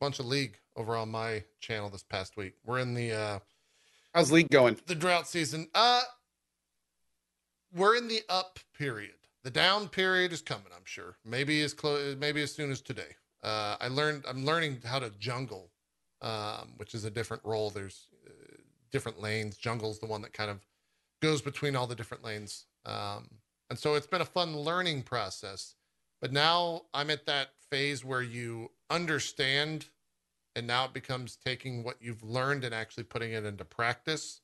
bunch 0.00 0.18
of 0.18 0.26
League 0.26 0.58
over 0.76 0.96
on 0.96 1.10
my 1.10 1.44
channel 1.60 1.90
this 1.90 2.02
past 2.02 2.36
week. 2.36 2.54
We're 2.64 2.78
in 2.78 2.94
the 2.94 3.12
uh 3.12 3.38
how's 4.14 4.32
League 4.32 4.50
going? 4.50 4.78
The 4.86 4.94
drought 4.94 5.28
season. 5.28 5.68
Uh 5.74 6.02
we're 7.74 7.96
in 7.96 8.08
the 8.08 8.22
up 8.28 8.58
period. 8.76 9.14
The 9.42 9.50
down 9.50 9.88
period 9.88 10.32
is 10.32 10.40
coming, 10.40 10.72
I'm 10.74 10.84
sure. 10.84 11.16
Maybe 11.24 11.62
as 11.62 11.74
close 11.74 12.16
maybe 12.16 12.42
as 12.42 12.52
soon 12.52 12.70
as 12.70 12.80
today. 12.80 13.16
Uh 13.44 13.76
I 13.80 13.88
learned 13.88 14.24
I'm 14.28 14.44
learning 14.44 14.80
how 14.84 14.98
to 14.98 15.10
jungle, 15.18 15.70
um, 16.22 16.72
which 16.78 16.94
is 16.94 17.04
a 17.04 17.10
different 17.10 17.44
role. 17.44 17.70
There's 17.70 18.08
uh, 18.26 18.56
different 18.90 19.20
lanes. 19.20 19.56
Jungle's 19.56 19.98
the 20.00 20.06
one 20.06 20.22
that 20.22 20.32
kind 20.32 20.50
of 20.50 20.66
goes 21.20 21.42
between 21.42 21.76
all 21.76 21.86
the 21.86 21.94
different 21.94 22.24
lanes. 22.24 22.66
Um 22.86 23.28
and 23.70 23.78
so 23.78 23.94
it's 23.94 24.06
been 24.06 24.20
a 24.20 24.26
fun 24.26 24.56
learning 24.56 25.02
process. 25.02 25.74
But 26.20 26.32
now 26.32 26.82
I'm 26.94 27.10
at 27.10 27.26
that 27.26 27.50
phase 27.70 28.04
where 28.04 28.22
you 28.22 28.70
understand, 28.88 29.86
and 30.56 30.66
now 30.66 30.84
it 30.84 30.92
becomes 30.92 31.36
taking 31.36 31.82
what 31.82 31.96
you've 32.00 32.22
learned 32.22 32.64
and 32.64 32.74
actually 32.74 33.04
putting 33.04 33.32
it 33.32 33.44
into 33.44 33.64
practice. 33.64 34.40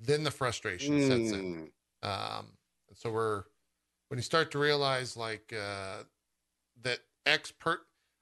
Then 0.00 0.22
the 0.22 0.30
frustration 0.30 1.00
mm. 1.00 1.08
sets 1.08 1.32
in. 1.32 1.70
Hmm. 2.02 2.08
Um, 2.08 2.46
and 2.88 2.96
so 2.96 3.10
we're, 3.10 3.44
when 4.08 4.18
you 4.18 4.22
start 4.22 4.50
to 4.52 4.58
realize 4.58 5.16
like 5.16 5.52
uh, 5.52 6.04
that 6.82 7.00
X 7.26 7.50
per, 7.50 7.80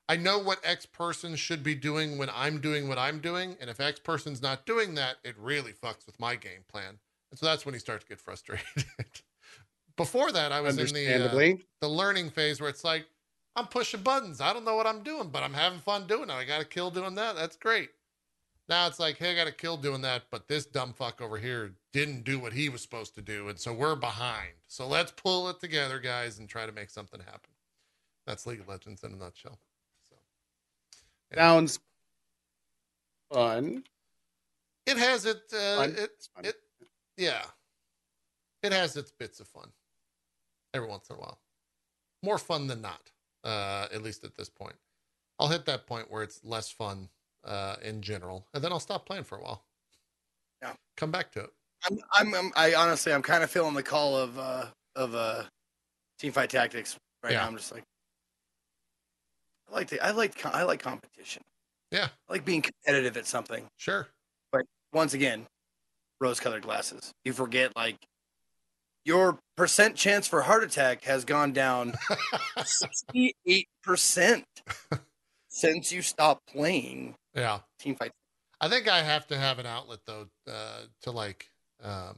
I 0.08 0.16
know 0.16 0.38
what 0.38 0.60
X 0.62 0.86
person 0.86 1.34
should 1.34 1.62
be 1.62 1.74
doing 1.74 2.16
when 2.16 2.30
I'm 2.32 2.60
doing 2.60 2.88
what 2.88 2.98
I'm 2.98 3.18
doing. 3.18 3.56
And 3.60 3.68
if 3.68 3.80
X 3.80 3.98
person's 3.98 4.40
not 4.40 4.64
doing 4.64 4.94
that, 4.94 5.16
it 5.24 5.34
really 5.38 5.72
fucks 5.72 6.06
with 6.06 6.20
my 6.20 6.36
game 6.36 6.64
plan. 6.68 6.98
And 7.30 7.38
so 7.38 7.46
that's 7.46 7.66
when 7.66 7.74
he 7.74 7.80
starts 7.80 8.04
to 8.04 8.08
get 8.08 8.20
frustrated. 8.20 8.64
Before 9.96 10.30
that, 10.30 10.52
I 10.52 10.60
was 10.60 10.78
in 10.78 10.94
the 10.94 11.24
uh, 11.24 11.56
the 11.80 11.88
learning 11.88 12.30
phase 12.30 12.60
where 12.60 12.70
it's 12.70 12.84
like 12.84 13.06
I'm 13.56 13.66
pushing 13.66 14.02
buttons. 14.02 14.40
I 14.40 14.52
don't 14.52 14.64
know 14.64 14.76
what 14.76 14.86
I'm 14.86 15.02
doing, 15.02 15.30
but 15.30 15.42
I'm 15.42 15.54
having 15.54 15.78
fun 15.78 16.06
doing 16.06 16.28
it. 16.28 16.34
I 16.34 16.44
got 16.44 16.60
a 16.60 16.66
kill 16.66 16.90
doing 16.90 17.14
that. 17.14 17.34
That's 17.34 17.56
great. 17.56 17.90
Now 18.68 18.86
it's 18.88 18.98
like, 18.98 19.16
hey, 19.16 19.32
I 19.32 19.34
got 19.36 19.46
a 19.46 19.52
kill 19.52 19.76
doing 19.76 20.02
that, 20.02 20.24
but 20.30 20.48
this 20.48 20.66
dumb 20.66 20.92
fuck 20.92 21.22
over 21.22 21.38
here 21.38 21.72
didn't 21.92 22.24
do 22.24 22.38
what 22.38 22.52
he 22.52 22.68
was 22.68 22.82
supposed 22.82 23.14
to 23.14 23.22
do, 23.22 23.48
and 23.48 23.58
so 23.58 23.72
we're 23.72 23.94
behind. 23.94 24.52
So 24.66 24.86
let's 24.86 25.12
pull 25.12 25.48
it 25.48 25.60
together, 25.60 25.98
guys, 26.00 26.38
and 26.38 26.48
try 26.48 26.66
to 26.66 26.72
make 26.72 26.90
something 26.90 27.20
happen. 27.20 27.50
That's 28.26 28.44
League 28.44 28.60
of 28.60 28.68
Legends 28.68 29.04
in 29.04 29.12
a 29.12 29.16
nutshell. 29.16 29.58
So 31.32 31.38
sounds 31.38 31.78
fun. 33.32 33.84
It 34.86 34.96
has 34.96 35.24
it. 35.24 35.42
Uh. 35.52 35.88
It, 35.96 36.10
it. 36.44 36.54
Yeah. 37.16 37.42
It 38.62 38.72
has 38.72 38.96
its 38.96 39.12
bits 39.12 39.40
of 39.40 39.46
fun 39.46 39.68
every 40.74 40.88
once 40.88 41.08
in 41.10 41.16
a 41.16 41.18
while. 41.18 41.40
More 42.22 42.38
fun 42.38 42.66
than 42.66 42.82
not, 42.82 43.10
uh, 43.44 43.86
at 43.92 44.02
least 44.02 44.24
at 44.24 44.34
this 44.36 44.48
point. 44.48 44.74
I'll 45.38 45.48
hit 45.48 45.66
that 45.66 45.86
point 45.86 46.10
where 46.10 46.22
it's 46.22 46.40
less 46.44 46.70
fun 46.70 47.08
uh, 47.44 47.76
in 47.82 48.02
general, 48.02 48.46
and 48.54 48.64
then 48.64 48.72
I'll 48.72 48.80
stop 48.80 49.06
playing 49.06 49.24
for 49.24 49.38
a 49.38 49.42
while. 49.42 49.62
Yeah. 50.62 50.72
Come 50.96 51.10
back 51.10 51.30
to 51.32 51.40
it. 51.40 51.50
I'm, 51.88 51.98
I'm, 52.12 52.34
I'm 52.34 52.52
I 52.56 52.74
honestly, 52.74 53.12
I'm 53.12 53.22
kind 53.22 53.44
of 53.44 53.50
feeling 53.50 53.74
the 53.74 53.82
call 53.82 54.16
of 54.16 54.38
uh 54.38 54.66
of 54.96 55.14
uh 55.14 55.44
team 56.18 56.32
fight 56.32 56.50
tactics 56.50 56.96
right 57.22 57.32
Yeah. 57.32 57.42
now. 57.42 57.46
I'm 57.46 57.56
just 57.56 57.72
like, 57.72 57.84
I 59.68 59.74
like 59.74 59.88
to, 59.88 60.04
I 60.04 60.10
like, 60.12 60.46
I 60.46 60.62
like 60.62 60.80
competition. 60.80 61.42
Yeah. 61.90 62.08
I 62.28 62.32
like 62.32 62.44
being 62.44 62.62
competitive 62.62 63.16
at 63.16 63.26
something. 63.26 63.64
Sure. 63.76 64.08
But 64.52 64.66
once 64.92 65.14
again, 65.14 65.46
rose-colored 66.20 66.62
glasses. 66.62 67.12
You 67.24 67.32
forget 67.32 67.74
like 67.76 67.96
your 69.04 69.38
percent 69.56 69.96
chance 69.96 70.26
for 70.26 70.42
heart 70.42 70.64
attack 70.64 71.04
has 71.04 71.24
gone 71.24 71.52
down 71.52 71.94
68 72.64 73.68
percent 73.82 74.44
since 75.48 75.92
you 75.92 76.02
stopped 76.02 76.46
playing 76.46 77.14
yeah. 77.34 77.60
team 77.78 77.94
fight. 77.94 78.12
I 78.60 78.68
think 78.68 78.88
I 78.88 79.02
have 79.02 79.26
to 79.28 79.38
have 79.38 79.58
an 79.58 79.66
outlet 79.66 80.00
though 80.06 80.26
uh, 80.50 80.80
to 81.02 81.10
like 81.10 81.50
um, 81.82 82.16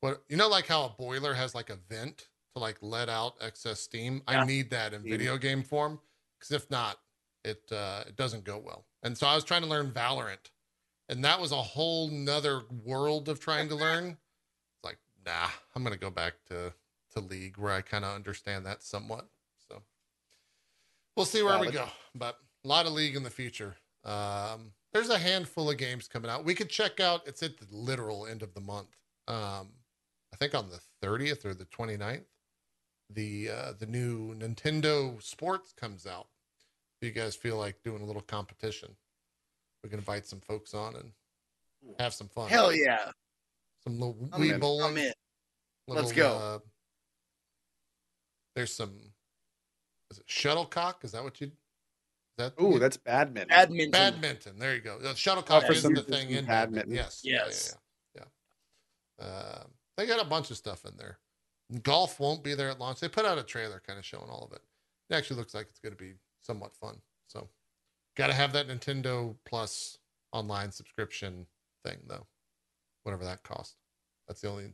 what 0.00 0.22
you 0.28 0.36
know, 0.36 0.48
like 0.48 0.66
how 0.66 0.84
a 0.84 0.88
boiler 0.88 1.34
has 1.34 1.54
like 1.54 1.70
a 1.70 1.76
vent 1.88 2.28
to 2.56 2.60
like 2.60 2.78
let 2.80 3.08
out 3.08 3.34
excess 3.40 3.80
steam. 3.80 4.22
I 4.26 4.44
need 4.44 4.70
that 4.70 4.94
in 4.94 5.02
video 5.02 5.36
game 5.36 5.62
form 5.62 6.00
because 6.38 6.52
if 6.52 6.70
not, 6.70 6.98
it 7.44 7.62
uh, 7.70 8.04
it 8.06 8.16
doesn't 8.16 8.44
go 8.44 8.58
well. 8.58 8.86
And 9.02 9.16
so 9.16 9.26
I 9.26 9.34
was 9.34 9.44
trying 9.44 9.62
to 9.62 9.68
learn 9.68 9.90
Valorant, 9.90 10.50
and 11.08 11.24
that 11.24 11.40
was 11.40 11.52
a 11.52 11.56
whole 11.56 12.08
nother 12.08 12.62
world 12.84 13.28
of 13.28 13.40
trying 13.40 13.68
to 13.68 13.74
learn. 13.86 14.06
It's 14.06 14.84
like 14.84 14.98
nah, 15.24 15.48
I'm 15.74 15.84
gonna 15.84 15.96
go 15.96 16.10
back 16.10 16.34
to 16.48 16.72
to 17.12 17.20
League 17.20 17.58
where 17.58 17.72
I 17.72 17.82
kind 17.82 18.04
of 18.04 18.14
understand 18.14 18.64
that 18.66 18.82
somewhat. 18.82 19.28
So 19.68 19.82
we'll 21.14 21.26
see 21.26 21.42
where 21.42 21.58
we 21.58 21.70
go, 21.70 21.86
but 22.14 22.38
a 22.64 22.68
lot 22.68 22.86
of 22.86 22.92
League 22.92 23.16
in 23.16 23.22
the 23.22 23.30
future. 23.30 23.76
Um, 24.02 24.72
there's 24.92 25.10
a 25.10 25.18
handful 25.18 25.68
of 25.68 25.76
games 25.76 26.08
coming 26.08 26.30
out. 26.30 26.44
We 26.44 26.54
could 26.54 26.70
check 26.70 27.00
out. 27.00 27.26
It's 27.26 27.42
at 27.42 27.58
the 27.58 27.66
literal 27.70 28.26
end 28.26 28.42
of 28.42 28.54
the 28.54 28.60
month. 28.60 28.96
Um, 29.28 29.68
I 30.32 30.36
think 30.38 30.54
on 30.54 30.70
the 30.70 30.80
30th 31.06 31.44
or 31.44 31.54
the 31.54 31.64
29th, 31.66 32.22
the 33.10 33.50
uh, 33.50 33.72
the 33.78 33.86
new 33.86 34.34
Nintendo 34.34 35.22
Sports 35.22 35.72
comes 35.72 36.06
out. 36.06 36.26
If 37.00 37.08
you 37.08 37.12
guys 37.12 37.36
feel 37.36 37.56
like 37.56 37.76
doing 37.84 38.02
a 38.02 38.06
little 38.06 38.22
competition, 38.22 38.96
we 39.82 39.90
can 39.90 39.98
invite 39.98 40.26
some 40.26 40.40
folks 40.40 40.74
on 40.74 40.96
and 40.96 41.12
have 41.98 42.14
some 42.14 42.28
fun. 42.28 42.48
Hell 42.48 42.74
yeah! 42.74 43.10
Some 43.84 44.00
little 44.00 44.16
I'm 44.32 44.42
in. 44.42 44.60
bowling. 44.60 44.86
I'm 44.86 44.96
in. 44.96 45.12
little, 45.86 46.02
Let's 46.02 46.16
go. 46.16 46.36
Uh, 46.36 46.58
there's 48.54 48.72
some. 48.72 48.92
Is 50.10 50.18
it 50.18 50.24
shuttlecock? 50.26 51.04
Is 51.04 51.12
that 51.12 51.22
what 51.22 51.40
you? 51.40 51.48
Is 51.48 51.52
that 52.38 52.54
Ooh, 52.60 52.78
that's 52.78 52.96
badminton. 52.96 53.48
Badminton. 53.48 53.90
Badminton. 53.90 54.58
There 54.58 54.74
you 54.74 54.80
go. 54.80 54.98
The 54.98 55.14
shuttlecock 55.14 55.64
for 55.66 55.72
is 55.72 55.82
some 55.82 55.94
the 55.94 56.02
thing 56.02 56.30
in 56.30 56.44
badminton. 56.44 56.90
badminton. 56.90 56.94
Yes. 56.94 57.20
Yes. 57.22 57.76
Yeah. 58.14 58.22
Yeah. 58.22 59.24
yeah. 59.26 59.26
Uh, 59.26 59.64
they 59.96 60.06
got 60.06 60.20
a 60.20 60.28
bunch 60.28 60.50
of 60.50 60.56
stuff 60.56 60.84
in 60.84 60.92
there. 60.98 61.18
Golf 61.82 62.20
won't 62.20 62.44
be 62.44 62.54
there 62.54 62.70
at 62.70 62.78
launch. 62.78 63.00
They 63.00 63.08
put 63.08 63.24
out 63.24 63.38
a 63.38 63.42
trailer 63.42 63.82
kind 63.86 63.98
of 63.98 64.04
showing 64.04 64.30
all 64.30 64.44
of 64.44 64.52
it. 64.52 64.62
It 65.10 65.14
actually 65.14 65.38
looks 65.38 65.54
like 65.54 65.66
it's 65.68 65.80
going 65.80 65.94
to 65.94 66.02
be 66.02 66.14
somewhat 66.40 66.74
fun. 66.74 66.96
So, 67.26 67.48
got 68.16 68.28
to 68.28 68.34
have 68.34 68.52
that 68.52 68.68
Nintendo 68.68 69.34
Plus 69.44 69.98
online 70.32 70.70
subscription 70.70 71.46
thing, 71.84 71.98
though, 72.06 72.26
whatever 73.02 73.24
that 73.24 73.42
cost. 73.42 73.76
That's 74.28 74.40
the 74.40 74.48
only 74.48 74.72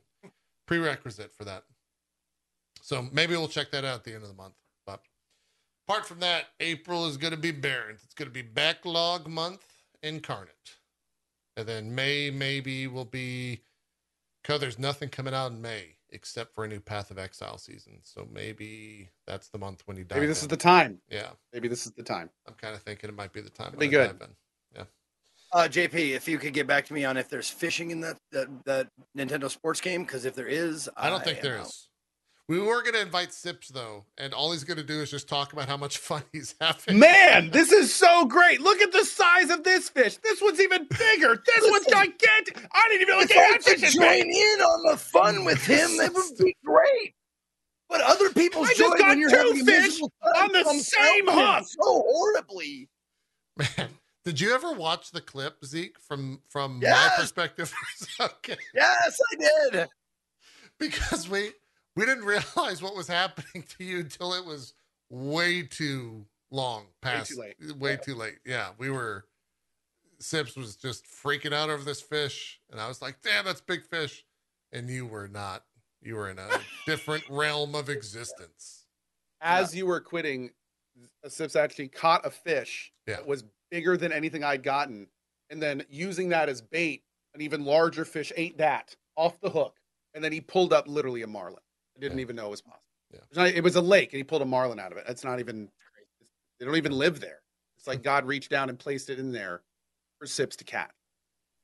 prerequisite 0.66 1.34
for 1.34 1.44
that. 1.44 1.64
So 2.80 3.06
maybe 3.12 3.36
we'll 3.36 3.48
check 3.48 3.70
that 3.70 3.84
out 3.84 3.96
at 3.96 4.04
the 4.04 4.14
end 4.14 4.22
of 4.22 4.28
the 4.28 4.34
month. 4.34 4.54
But 4.86 5.02
apart 5.86 6.06
from 6.06 6.20
that, 6.20 6.46
April 6.60 7.06
is 7.06 7.16
going 7.16 7.32
to 7.32 7.38
be 7.38 7.52
barren. 7.52 7.96
It's 8.02 8.14
going 8.14 8.28
to 8.28 8.32
be 8.32 8.42
backlog 8.42 9.28
month 9.28 9.64
incarnate. 10.02 10.76
And 11.56 11.66
then 11.66 11.94
May 11.94 12.30
maybe 12.30 12.86
will 12.86 13.04
be 13.04 13.62
because 14.42 14.60
there's 14.60 14.78
nothing 14.78 15.10
coming 15.10 15.34
out 15.34 15.52
in 15.52 15.62
May 15.62 15.96
except 16.12 16.55
for 16.55 16.65
a 16.65 16.68
new 16.68 16.81
Path 16.81 17.10
of 17.10 17.18
Exile 17.18 17.58
season. 17.58 17.99
So 18.02 18.28
maybe 18.32 19.10
that's 19.26 19.49
the 19.49 19.58
month 19.58 19.82
when 19.86 19.97
you 19.97 20.05
dive 20.05 20.16
Maybe 20.18 20.26
this 20.26 20.42
in. 20.42 20.47
is 20.47 20.49
the 20.49 20.57
time. 20.57 20.99
yeah. 21.10 21.31
Maybe 21.52 21.68
this 21.68 21.86
is 21.86 21.92
the 21.92 22.02
time. 22.02 22.31
I'm 22.47 22.55
kind 22.55 22.74
of 22.74 22.82
thinking 22.82 23.08
it 23.10 23.16
might 23.16 23.32
be 23.32 23.41
the 23.41 23.50
time. 23.50 23.68
It'd 23.68 23.81
be 23.81 23.89
good. 23.89 24.18
dive 24.18 24.28
in. 24.28 24.36
Uh, 25.55 25.68
JP, 25.70 26.12
if 26.12 26.26
you 26.26 26.39
could 26.39 26.55
get 26.55 26.66
back 26.66 26.86
to 26.86 26.94
me 26.94 27.05
on 27.05 27.18
if 27.18 27.28
there's 27.28 27.50
fishing 27.50 27.91
in 27.91 28.00
that 28.00 28.16
that, 28.31 28.49
that 28.65 28.89
Nintendo 29.15 29.50
Sports 29.50 29.82
game, 29.82 30.02
because 30.02 30.24
if 30.24 30.34
there 30.34 30.47
is, 30.47 30.89
I 30.97 31.10
don't 31.10 31.23
think 31.23 31.39
am 31.39 31.42
there 31.42 31.58
out. 31.58 31.66
is. 31.66 31.89
We 32.52 32.60
were 32.60 32.82
going 32.82 32.92
to 32.92 33.00
invite 33.00 33.32
Sips 33.32 33.68
though, 33.68 34.05
and 34.18 34.34
all 34.34 34.52
he's 34.52 34.62
going 34.62 34.76
to 34.76 34.82
do 34.84 35.00
is 35.00 35.10
just 35.10 35.26
talk 35.26 35.55
about 35.55 35.68
how 35.68 35.78
much 35.78 35.97
fun 36.08 36.22
he's 36.34 36.55
having. 36.60 36.98
Man, 36.98 37.48
this 37.50 37.72
is 37.72 37.94
so 37.94 38.26
great. 38.26 38.60
Look 38.60 38.82
at 38.82 38.92
the 38.92 39.06
size 39.06 39.48
of 39.48 39.64
this 39.64 39.89
fish. 39.89 40.16
This 40.18 40.42
one's 40.42 40.60
even 40.60 40.84
bigger. 40.84 41.42
This 41.47 41.70
one's 41.70 41.86
gigantic. 41.86 42.62
I 42.70 42.89
didn't 42.90 43.02
even 43.08 43.16
look 43.20 43.31
If 43.31 43.36
at 43.39 43.50
that 43.52 43.64
could 43.64 43.81
fish. 43.81 43.89
is 43.89 43.94
join 43.94 44.05
big. 44.05 44.26
in 44.36 44.60
on 44.60 44.90
the 44.90 44.98
fun 44.98 45.47
with 45.47 45.64
him, 45.66 45.97
that 45.97 46.12
would 46.12 46.36
be 46.44 46.55
great. 46.62 47.14
But 47.89 48.02
other 48.02 48.28
people's 48.31 48.68
I 48.68 48.74
just 48.74 48.81
joy 48.92 48.98
got 48.98 49.08
when 49.08 49.18
you're 49.18 49.31
two 49.31 49.64
fish 49.64 50.00
on 50.02 50.52
the 50.52 50.64
same 50.74 51.26
hook. 51.28 51.64
so 51.66 52.05
horribly. 52.06 52.90
Man, 53.56 53.89
did 54.26 54.40
you 54.40 54.52
ever 54.55 54.72
watch 54.74 55.10
the 55.10 55.22
clip, 55.22 55.64
Zeke, 55.64 55.98
from 56.06 56.40
from 56.50 56.81
my 56.81 57.10
perspective? 57.16 57.72
okay, 58.20 58.56
Yes, 58.74 59.18
I 59.32 59.36
did. 59.70 59.89
because 60.78 61.28
we 61.31 61.52
we 61.96 62.06
didn't 62.06 62.24
realize 62.56 62.82
what 62.82 62.94
was 62.94 63.08
happening 63.08 63.64
to 63.78 63.84
you 63.84 64.00
until 64.00 64.34
it 64.34 64.44
was 64.44 64.74
way 65.10 65.62
too 65.62 66.26
long 66.50 66.86
past, 67.00 67.30
too 67.32 67.36
late. 67.40 67.56
way 67.78 67.96
too 67.96 68.14
late. 68.14 68.38
Yeah, 68.44 68.70
we 68.78 68.90
were. 68.90 69.24
Sips 70.20 70.54
was 70.54 70.76
just 70.76 71.04
freaking 71.06 71.52
out 71.52 71.68
over 71.68 71.82
this 71.82 72.00
fish, 72.00 72.60
and 72.70 72.80
I 72.80 72.86
was 72.86 73.02
like, 73.02 73.16
"Damn, 73.22 73.44
that's 73.44 73.60
big 73.60 73.84
fish," 73.84 74.24
and 74.72 74.88
you 74.88 75.04
were 75.04 75.26
not. 75.26 75.64
You 76.00 76.14
were 76.14 76.30
in 76.30 76.38
a 76.38 76.48
different 76.86 77.24
realm 77.28 77.74
of 77.74 77.88
existence. 77.88 78.86
As 79.40 79.74
you 79.74 79.84
were 79.86 80.00
quitting, 80.00 80.50
Sips 81.26 81.56
actually 81.56 81.88
caught 81.88 82.24
a 82.24 82.30
fish 82.30 82.92
Yeah. 83.08 83.16
that 83.16 83.26
was 83.26 83.42
bigger 83.72 83.96
than 83.96 84.12
anything 84.12 84.44
I'd 84.44 84.62
gotten. 84.62 85.08
And 85.50 85.60
then 85.60 85.84
using 85.90 86.28
that 86.28 86.48
as 86.48 86.60
bait, 86.60 87.02
an 87.34 87.40
even 87.40 87.64
larger 87.64 88.04
fish 88.04 88.32
ate 88.36 88.58
that 88.58 88.94
off 89.16 89.40
the 89.40 89.50
hook. 89.50 89.76
And 90.14 90.22
then 90.22 90.30
he 90.32 90.40
pulled 90.40 90.72
up 90.72 90.86
literally 90.86 91.22
a 91.22 91.26
marlin. 91.26 91.62
I 91.96 92.00
didn't 92.00 92.18
Yeah. 92.18 92.22
even 92.22 92.36
know 92.36 92.46
it 92.46 92.50
was 92.50 92.62
possible. 92.62 92.84
Yeah. 93.10 93.20
It's 93.28 93.36
not- 93.36 93.48
it 93.48 93.62
was 93.62 93.76
a 93.76 93.80
lake 93.82 94.12
and 94.12 94.18
he 94.18 94.24
pulled 94.24 94.42
a 94.42 94.46
marlin 94.46 94.78
out 94.80 94.92
of 94.92 94.98
it. 94.98 95.04
That's 95.06 95.24
not 95.24 95.40
even, 95.40 95.70
they 96.58 96.66
don't 96.66 96.76
even 96.76 96.92
live 96.92 97.20
there. 97.20 97.42
It's 97.76 97.86
like 97.86 97.98
hmm. 97.98 98.04
God 98.04 98.24
reached 98.26 98.50
down 98.50 98.68
and 98.68 98.78
placed 98.78 99.10
it 99.10 99.18
in 99.18 99.32
there 99.32 99.62
for 100.18 100.26
Sips 100.26 100.56
to 100.56 100.64
catch. 100.64 100.94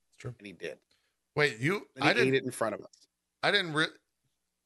It's 0.08 0.16
true. 0.18 0.34
And 0.38 0.46
he 0.46 0.52
did. 0.52 0.78
Wait, 1.36 1.58
you? 1.58 1.86
And 1.94 2.04
he 2.04 2.10
I 2.10 2.12
didn't. 2.12 2.28
ate 2.28 2.34
it 2.34 2.44
in 2.44 2.50
front 2.50 2.74
of 2.74 2.80
us. 2.80 3.06
I 3.42 3.52
didn't. 3.52 3.72
Re- 3.72 3.86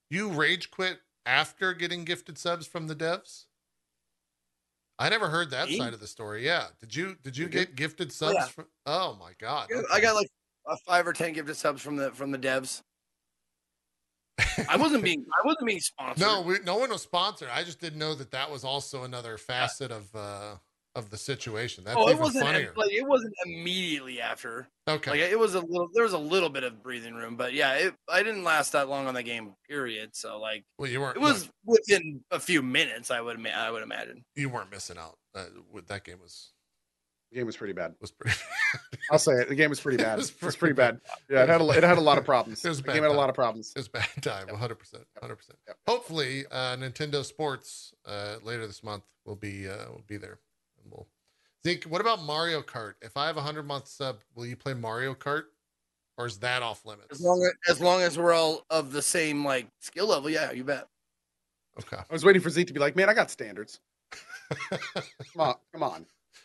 you 0.08 0.30
rage 0.30 0.70
quit 0.70 0.98
after 1.26 1.74
getting 1.74 2.04
gifted 2.04 2.38
subs 2.38 2.66
from 2.66 2.86
the 2.86 2.96
devs. 2.96 3.44
I 4.98 5.08
never 5.10 5.28
heard 5.28 5.50
that 5.50 5.68
Me? 5.68 5.76
side 5.76 5.92
of 5.92 6.00
the 6.00 6.06
story. 6.06 6.46
Yeah, 6.46 6.68
did 6.80 6.94
you? 6.94 7.16
Did 7.22 7.36
you 7.36 7.44
You 7.44 7.50
get 7.50 7.74
gifted 7.74 8.08
oh, 8.08 8.12
subs? 8.12 8.34
yeah. 8.34 8.46
From, 8.46 8.66
oh 8.86 9.16
my 9.20 9.32
god! 9.38 9.68
I 9.92 10.00
got 10.00 10.14
like 10.14 10.28
five 10.86 11.06
or 11.06 11.12
ten 11.12 11.32
gifted 11.34 11.56
subs 11.56 11.82
from 11.82 11.96
the 11.96 12.10
from 12.12 12.30
the 12.30 12.38
devs. 12.38 12.82
I 14.68 14.76
wasn't 14.76 15.04
being 15.04 15.24
I 15.32 15.46
wasn't 15.46 15.66
being 15.66 15.80
sponsored. 15.80 16.26
no, 16.26 16.42
we, 16.42 16.58
no 16.64 16.76
one 16.76 16.90
was 16.90 17.02
sponsored. 17.02 17.48
I 17.52 17.64
just 17.64 17.80
didn't 17.80 17.98
know 17.98 18.14
that 18.14 18.30
that 18.30 18.50
was 18.50 18.64
also 18.64 19.04
another 19.04 19.38
facet 19.38 19.90
of 19.90 20.14
uh 20.14 20.56
of 20.94 21.10
the 21.10 21.16
situation. 21.16 21.84
That's 21.84 21.96
oh, 21.98 22.08
it 22.08 22.18
wasn't 22.18 22.44
funnier. 22.44 22.72
like 22.76 22.92
it 22.92 23.06
wasn't 23.06 23.32
immediately 23.46 24.20
after. 24.20 24.68
okay, 24.88 25.10
Like 25.10 25.20
it 25.20 25.38
was 25.38 25.54
a 25.54 25.60
little 25.60 25.88
there 25.94 26.04
was 26.04 26.12
a 26.12 26.18
little 26.18 26.50
bit 26.50 26.64
of 26.64 26.82
breathing 26.82 27.14
room, 27.14 27.36
but 27.36 27.54
yeah, 27.54 27.74
it, 27.74 27.94
I 28.08 28.22
didn't 28.22 28.44
last 28.44 28.72
that 28.72 28.88
long 28.88 29.06
on 29.06 29.14
the 29.14 29.22
game. 29.22 29.54
Period. 29.68 30.10
So 30.14 30.38
like 30.38 30.64
well, 30.78 30.90
you 30.90 31.00
weren't. 31.00 31.16
it 31.16 31.20
was 31.20 31.50
within 31.64 32.20
a 32.30 32.40
few 32.40 32.62
minutes. 32.62 33.10
I 33.10 33.20
would 33.20 33.44
I 33.46 33.70
would 33.70 33.82
imagine. 33.82 34.24
you 34.34 34.48
weren't 34.48 34.70
missing 34.70 34.98
out. 34.98 35.16
Uh, 35.34 35.44
that 35.86 36.04
game 36.04 36.18
was 36.20 36.51
The 37.32 37.38
game 37.38 37.46
was 37.46 37.56
pretty 37.56 37.72
bad. 37.72 37.94
was 37.98 38.10
pretty. 38.10 38.36
I'll 39.10 39.18
say 39.18 39.32
it. 39.32 39.48
The 39.48 39.54
game 39.54 39.70
was 39.70 39.80
pretty 39.80 39.96
It 40.02 40.04
bad. 40.04 40.18
was 40.18 40.28
it 40.30 40.42
was 40.42 40.54
pretty 40.54 40.74
pretty 40.74 40.92
bad. 40.92 41.00
Yeah, 41.30 41.44
it 41.44 41.48
had 41.48 41.62
a, 41.62 41.68
it 41.70 41.82
had 41.82 41.96
a 41.96 42.00
lot 42.02 42.18
of 42.18 42.26
problems. 42.26 42.62
It 42.62 42.68
was 42.68 42.78
a 42.78 42.82
the 42.82 42.86
bad 42.88 42.92
game 42.94 43.02
had 43.04 43.08
a 43.08 43.12
time. 43.12 43.16
lot 43.16 43.28
of 43.30 43.34
problems. 43.34 43.72
It 43.74 43.78
was 43.78 43.88
bad 43.88 44.06
time, 44.20 44.48
100 44.48 44.74
percent, 44.78 45.04
100 45.18 45.36
percent. 45.36 45.58
Hopefully, 45.88 46.44
uh, 46.50 46.76
Nintendo 46.76 47.24
Sports 47.24 47.94
uh, 48.06 48.36
later 48.42 48.66
this 48.66 48.82
month 48.84 49.04
will 49.24 49.36
be 49.36 49.66
uh, 49.66 49.88
will 49.90 50.04
be 50.06 50.18
there. 50.18 50.40
And 50.82 50.92
we'll 50.92 51.08
Zeke, 51.66 51.84
what 51.84 52.00
about 52.02 52.22
Mario 52.22 52.60
Kart? 52.60 52.94
If 53.00 53.16
I 53.16 53.26
have 53.28 53.38
a 53.38 53.42
hundred 53.42 53.66
month 53.66 53.88
sub, 53.88 54.18
will 54.34 54.44
you 54.44 54.56
play 54.56 54.74
Mario 54.74 55.14
Kart, 55.14 55.44
or 56.18 56.26
is 56.26 56.36
that 56.38 56.62
off 56.62 56.84
limits? 56.84 57.08
As 57.12 57.20
long 57.22 57.42
as, 57.42 57.52
as 57.76 57.80
long 57.80 58.02
as 58.02 58.18
we're 58.18 58.34
all 58.34 58.66
of 58.68 58.92
the 58.92 59.00
same 59.02 59.42
like 59.42 59.68
skill 59.80 60.06
level, 60.08 60.28
yeah, 60.28 60.52
you 60.52 60.64
bet. 60.64 60.86
Okay. 61.80 61.96
I 61.96 62.12
was 62.12 62.26
waiting 62.26 62.42
for 62.42 62.50
Zeke 62.50 62.66
to 62.66 62.74
be 62.74 62.80
like, 62.80 62.94
"Man, 62.94 63.08
I 63.08 63.14
got 63.14 63.30
standards. 63.30 63.80
Come 64.70 65.38
on, 65.38 65.54
come 65.72 65.82
on." 65.82 66.04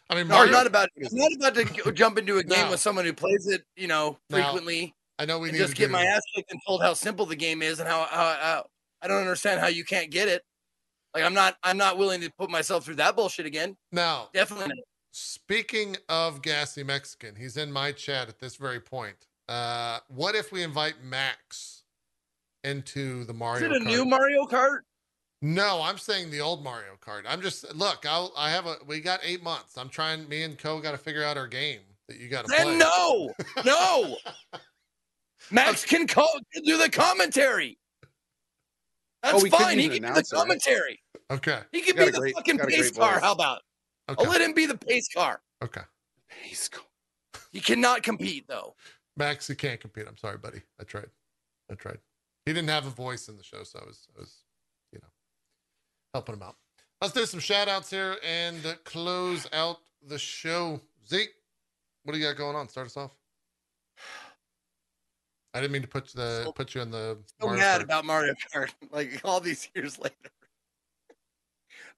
I 0.10 0.16
mean, 0.16 0.28
No, 0.28 0.38
I'm 0.38 0.52
not 0.52 0.68
about 0.68 0.90
What 0.96 1.06
is 1.08 1.14
I'm 1.14 1.20
not 1.20 1.34
about 1.56 1.76
to 1.86 1.92
jump 1.92 2.18
into 2.18 2.38
a 2.38 2.44
game 2.44 2.66
No. 2.66 2.72
with 2.72 2.80
someone 2.80 3.06
who 3.06 3.14
plays 3.14 3.48
it, 3.48 3.64
you 3.76 3.88
know, 3.88 4.18
No. 4.30 4.38
frequently 4.38 4.96
I 5.20 5.26
know 5.26 5.40
we 5.40 5.52
need 5.52 5.58
just 5.58 5.72
to 5.72 5.78
get 5.78 5.88
do- 5.88 5.94
my 5.94 6.04
ass 6.06 6.22
kicked 6.36 6.52
and 6.52 6.62
told 6.66 6.82
how 6.82 6.94
simple 6.94 7.26
the 7.26 7.36
game 7.36 7.62
is 7.62 7.80
and 7.80 7.90
how, 7.90 8.04
how, 8.06 8.38
how 8.40 8.66
I 9.02 9.08
don't 9.08 9.20
understand 9.22 9.60
how 9.60 9.68
you 9.68 9.84
can't 9.84 10.10
get 10.12 10.28
it. 10.28 10.44
Like 11.14 11.24
I'm 11.24 11.34
not 11.34 11.58
I'm 11.64 11.78
not 11.78 11.98
willing 11.98 12.22
to 12.22 12.32
put 12.38 12.50
myself 12.50 12.86
through 12.86 12.96
that 12.96 13.16
bullshit 13.16 13.46
again. 13.46 13.76
Now, 13.92 14.30
Definitely 14.34 14.68
not. 14.70 14.78
speaking 15.12 15.98
of 16.10 16.42
gassy 16.42 16.84
Mexican, 16.84 17.36
he's 17.36 17.58
in 17.58 17.72
my 17.72 17.92
chat 17.92 18.30
at 18.30 18.40
this 18.40 18.56
very 18.56 18.80
point. 18.80 19.28
Uh, 19.50 20.00
what 20.10 20.36
if 20.36 20.52
we 20.52 20.62
invite 20.64 21.02
Max 21.04 21.84
into 22.64 23.24
the 23.24 23.34
Mario 23.34 23.66
Is 23.66 23.72
it 23.72 23.82
a 23.82 23.86
Kart? 23.86 23.88
new 23.88 24.06
Mario 24.06 24.46
Kart? 24.46 24.80
No, 25.42 25.82
I'm 25.84 25.98
saying 25.98 26.32
the 26.32 26.40
old 26.42 26.64
Mario 26.64 26.98
Kart. 27.00 27.24
I'm 27.28 27.42
just 27.42 27.74
look. 27.76 28.06
I'll, 28.08 28.34
I 28.36 28.50
have 28.50 28.66
a. 28.66 28.78
We 28.88 29.00
got 29.02 29.20
eight 29.24 29.44
months. 29.44 29.78
I'm 29.78 29.90
trying. 29.90 30.28
Me 30.28 30.44
and 30.44 30.58
Cohh 30.58 30.82
got 30.82 30.92
to 30.92 30.98
figure 30.98 31.24
out 31.24 31.38
our 31.38 31.48
game 31.48 31.82
that 32.08 32.18
you 32.18 32.28
got 32.28 32.46
to 32.46 32.52
play. 32.54 32.76
No, 32.78 33.32
no. 33.64 34.18
Max 35.52 35.86
can 35.86 36.08
call 36.08 36.30
can 36.54 36.64
do 36.64 36.78
the 36.78 36.90
commentary. 36.90 37.78
That's 39.24 39.44
Oh, 39.44 39.48
fine. 39.48 39.78
He 39.80 39.90
can 39.90 39.94
do 39.98 40.02
the 40.02 40.08
announcer. 40.10 40.36
commentary. 40.36 41.00
Okay. 41.32 41.60
He 41.72 41.82
can 41.82 41.96
be 41.96 42.06
the 42.10 42.20
great- 42.20 42.36
fucking 42.36 42.58
pace 42.60 42.92
car. 42.92 43.14
voice. 43.14 43.22
How 43.24 43.32
about? 43.34 43.62
Okay. 44.10 44.24
I'll 44.24 44.30
let 44.32 44.42
him 44.42 44.54
be 44.54 44.66
the 44.66 44.78
pace 44.78 45.08
car. 45.14 45.42
Okay. 45.64 45.82
He's 46.42 46.68
cool. 46.70 46.84
He 47.52 47.60
cannot 47.62 48.04
compete 48.04 48.46
though. 48.48 48.76
Max, 49.16 49.50
you 49.50 49.56
can't 49.56 49.80
compete. 49.80 50.06
I'm 50.08 50.18
sorry, 50.18 50.38
buddy. 50.38 50.62
I 50.80 50.84
tried. 50.84 51.10
I 51.72 51.76
tried. 51.76 52.00
He 52.46 52.54
didn't 52.54 52.70
have 52.70 52.86
a 52.88 52.92
voice 52.92 53.28
in 53.30 53.38
the 53.38 53.44
show, 53.44 53.64
so 53.64 53.80
I 53.82 53.86
was, 53.86 54.08
I 54.16 54.20
was, 54.20 54.36
you 54.42 54.46
know, 54.46 54.47
helping 56.18 56.34
him 56.36 56.42
out. 56.44 56.56
Let's 57.00 57.14
do 57.14 57.26
some 57.28 57.40
shout 57.40 57.68
outs 57.68 57.92
here 57.92 58.18
and 58.26 58.58
close 58.84 59.48
out 59.54 59.78
the 60.08 60.18
show. 60.18 60.82
Zeke, 61.08 61.30
what 62.04 62.14
do 62.14 62.20
you 62.20 62.26
got 62.26 62.38
going 62.38 62.56
on? 62.56 62.68
Start 62.70 62.88
us 62.88 62.98
off. 62.98 63.12
I 65.54 65.62
didn't 65.62 65.74
mean 65.74 65.84
to 65.84 65.88
put 65.88 66.08
the 66.14 66.44
So- 66.46 66.52
put 66.52 66.74
you 66.76 66.82
in 66.82 66.90
the 66.92 67.20
So 67.40 67.46
Mario 67.48 67.60
mad 67.62 67.82
Kart. 67.82 67.84
about 67.84 68.06
Mario 68.06 68.34
Kart, 68.54 68.72
like 68.92 69.22
all 69.24 69.40
these 69.40 69.70
years 69.76 70.00
later. 70.00 70.16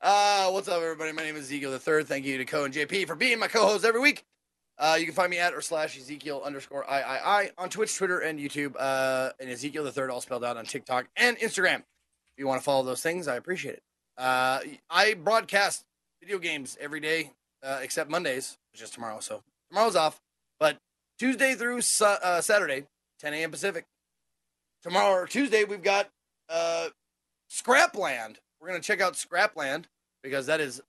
Uh, 0.01 0.49
what's 0.51 0.67
up, 0.67 0.81
everybody? 0.81 1.11
My 1.13 1.23
name 1.23 1.35
is 1.35 1.43
Ezekiel 1.45 1.71
the 1.71 1.79
Third. 1.79 2.07
Thank 2.07 2.25
you 2.25 2.37
to 2.37 2.45
Cohh 2.45 2.65
and 2.65 2.73
JP 2.73 3.07
for 3.07 3.15
being 3.15 3.39
my 3.39 3.47
co-host 3.47 3.83
every 3.85 3.99
week. 4.01 4.25
Uh, 4.77 4.95
you 4.99 5.05
can 5.05 5.13
find 5.15 5.29
me 5.29 5.39
at 5.39 5.53
or 5.53 5.61
slash 5.61 5.97
Ezekiel 5.97 6.41
underscore 6.45 6.89
I 6.89 7.01
I 7.01 7.41
I 7.41 7.51
on 7.57 7.69
Twitch, 7.69 7.95
Twitter, 7.97 8.19
and 8.19 8.39
YouTube. 8.39 8.75
Uh, 8.79 9.31
and 9.39 9.49
Ezekiel 9.49 9.83
the 9.85 9.91
Third 9.91 10.09
all 10.09 10.21
spelled 10.21 10.43
out 10.45 10.55
on 10.57 10.65
TikTok 10.65 11.07
and 11.17 11.37
Instagram. 11.37 11.79
If 11.79 12.37
you 12.37 12.47
want 12.47 12.59
to 12.61 12.63
follow 12.65 12.83
those 12.83 13.01
things, 13.01 13.27
I 13.29 13.35
appreciate 13.35 13.75
it. 13.75 13.83
Uh, 14.19 14.59
I 14.89 15.13
broadcast 15.13 15.85
video 16.21 16.39
games 16.39 16.77
every 16.81 16.99
day 16.99 17.31
uh, 17.63 17.79
except 17.81 18.09
Mondays, 18.09 18.57
which 18.73 18.81
is 18.81 18.89
tomorrow. 18.89 19.21
So 19.21 19.41
tomorrow's 19.69 19.95
off, 19.95 20.19
but 20.59 20.75
Tuesday 21.17 21.55
through 21.55 21.81
Sa- 21.81 22.19
uh, 22.21 22.41
Saturday, 22.41 22.85
10 23.19 23.33
a.m. 23.33 23.51
Pacific. 23.51 23.85
Tomorrow 24.83 25.13
or 25.13 25.25
Tuesday, 25.25 25.63
we've 25.63 25.83
got 25.83 26.09
uh, 26.49 26.89
Scrapland. 27.49 28.39
We're 28.59 28.67
gonna 28.67 28.81
check 28.81 28.99
out 28.99 29.13
Scrapland 29.13 29.85
because 30.21 30.47
that 30.47 30.59
is 30.59 30.81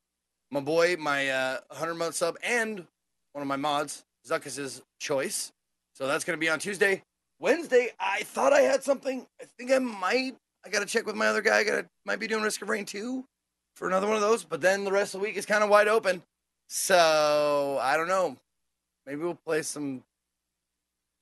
my 0.50 0.60
boy, 0.60 0.97
my 0.99 1.28
uh, 1.28 1.59
100 1.68 1.94
month 1.94 2.17
sub, 2.17 2.36
and 2.42 2.86
one 3.33 3.42
of 3.42 3.49
my 3.49 3.57
mods, 3.57 4.05
Zuckus's 4.28 4.83
choice. 5.00 5.52
So 5.94 6.09
that's 6.09 6.25
gonna 6.25 6.39
be 6.39 6.49
on 6.49 6.59
Tuesday. 6.59 7.02
Wednesday, 7.39 7.91
I 7.99 8.23
thought 8.23 8.52
I 8.52 8.62
had 8.62 8.83
something. 8.83 9.26
I 9.41 9.44
think 9.57 9.70
I 9.70 9.78
might. 9.78 10.34
I 10.65 10.69
gotta 10.69 10.87
check 10.87 11.07
with 11.07 11.17
my 11.17 11.27
other 11.27 11.43
guy. 11.43 11.59
I 11.59 11.65
gotta 11.65 11.87
might 12.05 12.21
be 12.21 12.27
doing 12.27 12.43
Risk 12.43 12.63
of 12.63 12.69
Rain 12.69 12.85
2 12.85 13.25
for 13.77 13.89
another 13.89 14.07
one 14.07 14.17
of 14.17 14.23
those. 14.23 14.45
But 14.45 14.61
then 14.61 14.85
the 14.85 14.93
rest 14.93 15.15
of 15.15 15.21
the 15.21 15.27
week 15.27 15.37
is 15.37 15.47
kind 15.47 15.65
of 15.65 15.71
wide 15.71 15.89
open. 15.89 16.23
So 16.69 17.79
I 17.81 17.97
don't 17.97 18.09
know. 18.09 18.37
Maybe 19.07 19.23
we'll 19.23 19.35
play 19.35 19.63
some 19.63 20.03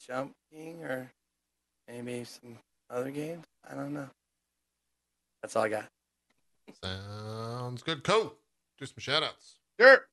jumping 0.06 0.82
or 0.82 1.10
maybe 1.86 2.24
some 2.24 2.58
other 2.90 3.10
games. 3.10 3.46
I 3.68 3.74
don't 3.74 3.94
know. 3.94 4.08
That's 5.42 5.54
all 5.56 5.64
I 5.64 5.68
got. 5.68 5.86
Sounds 6.82 7.82
good. 7.82 8.02
Cohh, 8.02 8.32
do 8.78 8.86
some 8.86 8.98
shout 8.98 9.22
outs. 9.22 9.58
Sure. 9.80 10.06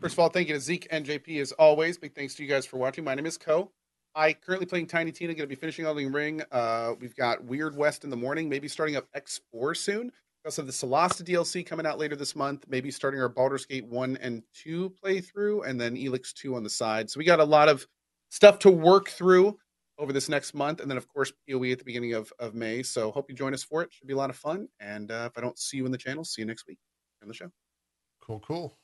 First 0.00 0.14
of 0.14 0.18
all, 0.18 0.28
thank 0.28 0.48
you 0.48 0.54
to 0.54 0.60
Zeke 0.60 0.88
and 0.90 1.06
JP 1.06 1.40
as 1.40 1.52
always. 1.52 1.96
Big 1.96 2.14
thanks 2.14 2.34
to 2.34 2.42
you 2.42 2.48
guys 2.48 2.66
for 2.66 2.76
watching. 2.76 3.04
My 3.04 3.14
name 3.14 3.26
is 3.26 3.38
Cohh. 3.38 3.68
I 4.14 4.32
currently 4.32 4.66
playing 4.66 4.86
Tiny 4.86 5.12
Tina. 5.12 5.34
Going 5.34 5.44
to 5.44 5.46
be 5.46 5.54
finishing 5.54 5.84
Elden 5.84 6.12
Ring. 6.12 6.42
Uh, 6.50 6.94
we've 7.00 7.16
got 7.16 7.44
Weird 7.44 7.76
West 7.76 8.04
in 8.04 8.10
the 8.10 8.16
morning. 8.16 8.48
Maybe 8.48 8.68
starting 8.68 8.96
up 8.96 9.06
X4 9.16 9.76
soon. 9.76 10.12
We 10.44 10.48
also 10.48 10.62
have 10.62 10.66
the 10.66 10.72
Solasta 10.72 11.22
DLC 11.22 11.64
coming 11.64 11.86
out 11.86 11.98
later 11.98 12.16
this 12.16 12.34
month. 12.34 12.64
Maybe 12.68 12.90
starting 12.90 13.20
our 13.20 13.28
Baldur's 13.28 13.64
Gate 13.64 13.86
one 13.86 14.18
and 14.20 14.42
two 14.52 14.92
playthrough, 15.02 15.66
and 15.66 15.80
then 15.80 15.96
Elex 15.96 16.32
two 16.32 16.56
on 16.56 16.64
the 16.64 16.70
side. 16.70 17.08
So 17.08 17.18
we 17.18 17.24
got 17.24 17.40
a 17.40 17.44
lot 17.44 17.68
of 17.68 17.86
stuff 18.30 18.58
to 18.60 18.70
work 18.70 19.08
through 19.08 19.56
over 19.98 20.12
this 20.12 20.28
next 20.28 20.52
month, 20.52 20.80
and 20.80 20.90
then 20.90 20.98
of 20.98 21.06
course 21.06 21.32
POE 21.48 21.70
at 21.70 21.78
the 21.78 21.84
beginning 21.84 22.14
of 22.14 22.32
of 22.40 22.54
May. 22.54 22.82
So 22.82 23.12
hope 23.12 23.30
you 23.30 23.36
join 23.36 23.54
us 23.54 23.62
for 23.62 23.82
it. 23.82 23.92
Should 23.92 24.08
be 24.08 24.14
a 24.14 24.16
lot 24.16 24.30
of 24.30 24.36
fun. 24.36 24.68
And 24.80 25.12
uh, 25.12 25.28
if 25.30 25.38
I 25.38 25.40
don't 25.40 25.58
see 25.58 25.76
you 25.76 25.86
in 25.86 25.92
the 25.92 25.98
channel, 25.98 26.24
see 26.24 26.42
you 26.42 26.46
next 26.46 26.66
week 26.66 26.78
on 27.22 27.28
the 27.28 27.34
show. 27.34 27.50
Cool, 28.20 28.42
cool. 28.46 28.76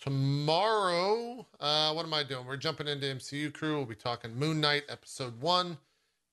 Tomorrow, 0.00 1.44
uh, 1.58 1.92
what 1.92 2.06
am 2.06 2.14
I 2.14 2.22
doing? 2.22 2.46
We're 2.46 2.56
jumping 2.56 2.86
into 2.86 3.06
MCU 3.06 3.52
crew. 3.52 3.76
We'll 3.76 3.84
be 3.84 3.96
talking 3.96 4.32
Moon 4.32 4.60
Knight 4.60 4.84
episode 4.88 5.40
one. 5.40 5.76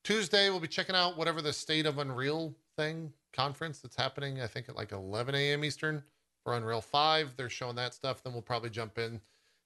Tuesday, 0.04 0.50
we'll 0.50 0.60
be 0.60 0.68
checking 0.68 0.94
out 0.94 1.16
whatever 1.16 1.42
the 1.42 1.52
State 1.52 1.84
of 1.84 1.98
Unreal 1.98 2.54
thing 2.76 3.12
conference 3.32 3.80
that's 3.80 3.96
happening. 3.96 4.40
I 4.40 4.46
think 4.46 4.68
at 4.68 4.76
like 4.76 4.92
11 4.92 5.34
a.m. 5.34 5.64
Eastern 5.64 6.04
for 6.44 6.54
Unreal 6.54 6.80
5. 6.80 7.34
They're 7.36 7.50
showing 7.50 7.74
that 7.74 7.92
stuff. 7.92 8.22
Then 8.22 8.32
we'll 8.32 8.42
probably 8.42 8.70
jump 8.70 8.98
in 8.98 9.20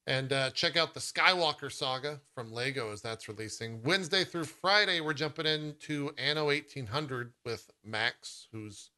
and 0.06 0.32
uh, 0.32 0.48
check 0.50 0.78
out 0.78 0.94
the 0.94 1.00
Skywalker 1.00 1.70
saga 1.70 2.20
from 2.34 2.50
Lego 2.50 2.90
as 2.90 3.02
that's 3.02 3.28
releasing. 3.28 3.82
Wednesday 3.82 4.24
through 4.24 4.44
Friday, 4.44 5.02
we're 5.02 5.12
jumping 5.12 5.44
into 5.44 6.10
Anno 6.16 6.46
1800 6.46 7.34
with 7.44 7.70
Max, 7.84 8.48
who's 8.50 8.92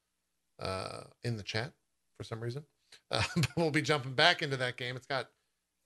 uh, 0.61 1.01
in 1.25 1.35
the 1.35 1.43
chat 1.43 1.73
for 2.15 2.23
some 2.23 2.39
reason. 2.39 2.63
Uh, 3.37 3.41
we'll 3.55 3.69
be 3.69 3.81
jumping 3.81 4.13
back 4.13 4.41
into 4.41 4.57
that 4.57 4.75
game. 4.75 4.95
It's 4.95 5.05
got 5.05 5.29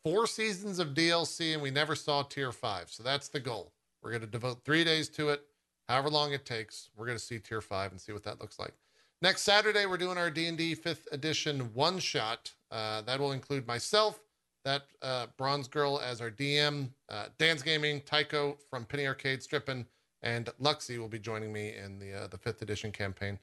four 0.06 0.27
seasons 0.27 0.80
of 0.80 0.93
DLC, 0.93 1.53
and 1.53 1.61
we 1.61 1.72
never 1.72 1.93
saw 1.93 2.23
Tier 2.23 2.53
Five, 2.53 2.89
so 2.89 3.03
that's 3.03 3.27
the 3.27 3.39
goal. 3.39 3.73
We're 4.01 4.11
going 4.11 4.22
to 4.22 4.27
devote 4.27 4.64
three 4.64 4.85
days 4.85 5.09
to 5.09 5.30
it, 5.30 5.41
however 5.89 6.09
long 6.09 6.31
it 6.31 6.45
takes. 6.45 6.89
We're 6.95 7.06
going 7.06 7.17
to 7.17 7.23
see 7.23 7.39
Tier 7.39 7.59
Five 7.59 7.91
and 7.91 7.99
see 7.99 8.14
what 8.14 8.23
that 8.23 8.39
looks 8.39 8.59
like. 8.59 8.73
Next 9.22 9.41
Saturday, 9.41 9.85
we're 9.85 9.97
doing 9.97 10.17
our 10.17 10.31
D&D 10.31 10.75
Fifth 10.75 11.07
Edition 11.11 11.73
one 11.73 11.99
shot. 11.99 12.53
Uh, 12.72 13.01
that 13.01 13.19
will 13.19 13.33
include 13.33 13.67
myself, 13.67 14.22
that 14.64 14.83
uh, 15.01 15.25
Bronze 15.38 15.67
Girl 15.67 15.99
as 15.99 16.22
our 16.22 16.31
DM, 16.31 16.91
uh, 17.09 17.25
DansGaming, 17.39 18.06
Tycho 18.06 18.57
from 18.69 18.85
Penny 18.85 19.06
Arcade 19.06 19.43
Strippin, 19.43 19.85
and 20.22 20.45
Luxy 20.61 20.97
will 20.97 21.09
be 21.09 21.19
joining 21.19 21.51
me 21.51 21.73
in 21.75 21.99
the 21.99 22.14
uh, 22.14 22.27
the 22.27 22.38
Fifth 22.38 22.61
Edition 22.61 22.91
campaign 22.91 23.38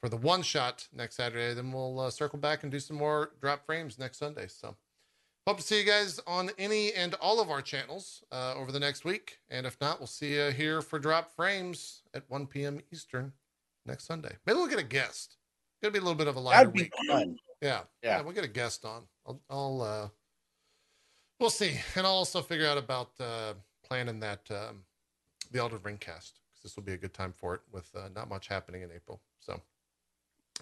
for 0.00 0.08
the 0.08 0.16
one 0.16 0.42
shot 0.42 0.88
next 0.92 1.16
Saturday. 1.16 1.54
Then 1.54 1.72
we'll 1.72 2.00
uh, 2.00 2.10
circle 2.10 2.38
back 2.38 2.62
and 2.62 2.72
do 2.72 2.80
some 2.80 2.96
more 2.96 3.32
Dropped 3.40 3.66
Frames 3.66 3.98
next 3.98 4.18
Sunday. 4.18 4.46
So 4.48 4.76
hope 5.46 5.58
to 5.58 5.62
see 5.62 5.78
you 5.78 5.84
guys 5.84 6.20
on 6.26 6.50
any 6.58 6.92
and 6.92 7.14
all 7.14 7.40
of 7.40 7.50
our 7.50 7.62
channels 7.62 8.24
uh, 8.32 8.54
over 8.56 8.72
the 8.72 8.80
next 8.80 9.04
week. 9.04 9.38
And 9.48 9.66
if 9.66 9.76
not, 9.80 10.00
we'll 10.00 10.06
see 10.06 10.34
you 10.34 10.50
here 10.50 10.80
for 10.80 10.98
Dropped 10.98 11.34
Frames 11.36 12.02
at 12.14 12.24
1 12.28 12.46
p.m. 12.46 12.80
Eastern 12.92 13.32
next 13.86 14.06
Sunday. 14.06 14.34
Maybe 14.46 14.58
we'll 14.58 14.68
get 14.68 14.78
a 14.78 14.84
guest. 14.84 15.36
Gonna 15.82 15.92
be 15.92 15.98
a 15.98 16.02
little 16.02 16.14
bit 16.14 16.28
of 16.28 16.36
a 16.36 16.40
lighter 16.40 16.68
week. 16.70 16.92
fun. 17.08 17.36
Yeah, 17.62 17.80
Yeah. 18.02 18.20
We'll 18.22 18.34
get 18.34 18.44
a 18.44 18.48
guest 18.48 18.84
on. 18.84 19.02
I'll, 19.26 19.40
I'll 19.48 19.82
uh, 19.82 20.08
we'll 21.38 21.50
see, 21.50 21.78
and 21.96 22.06
I'll 22.06 22.12
also 22.14 22.42
figure 22.42 22.66
out 22.66 22.78
about 22.78 23.10
uh, 23.18 23.54
planning 23.86 24.20
that 24.20 24.40
um, 24.50 24.84
the 25.50 25.58
Elden 25.58 25.80
Ring 25.82 25.96
cast 25.98 26.40
because 26.50 26.62
this 26.62 26.76
will 26.76 26.82
be 26.82 26.92
a 26.92 26.98
good 26.98 27.14
time 27.14 27.32
for 27.36 27.54
it 27.54 27.60
with 27.72 27.90
uh, 27.94 28.08
not 28.14 28.28
much 28.28 28.48
happening 28.48 28.82
in 28.82 28.90
April. 28.94 29.20
So 29.40 29.60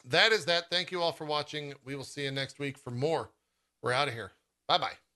that 0.06 0.32
is 0.32 0.44
that. 0.46 0.70
Thank 0.70 0.90
you 0.90 1.02
all 1.02 1.12
for 1.12 1.24
watching. 1.24 1.74
We 1.84 1.96
will 1.96 2.04
see 2.04 2.24
you 2.24 2.30
next 2.30 2.58
week 2.58 2.78
for 2.78 2.90
more. 2.90 3.30
We're 3.82 3.92
out 3.92 4.08
of 4.08 4.14
here. 4.14 4.32
Bye 4.66 4.78
bye. 4.78 5.07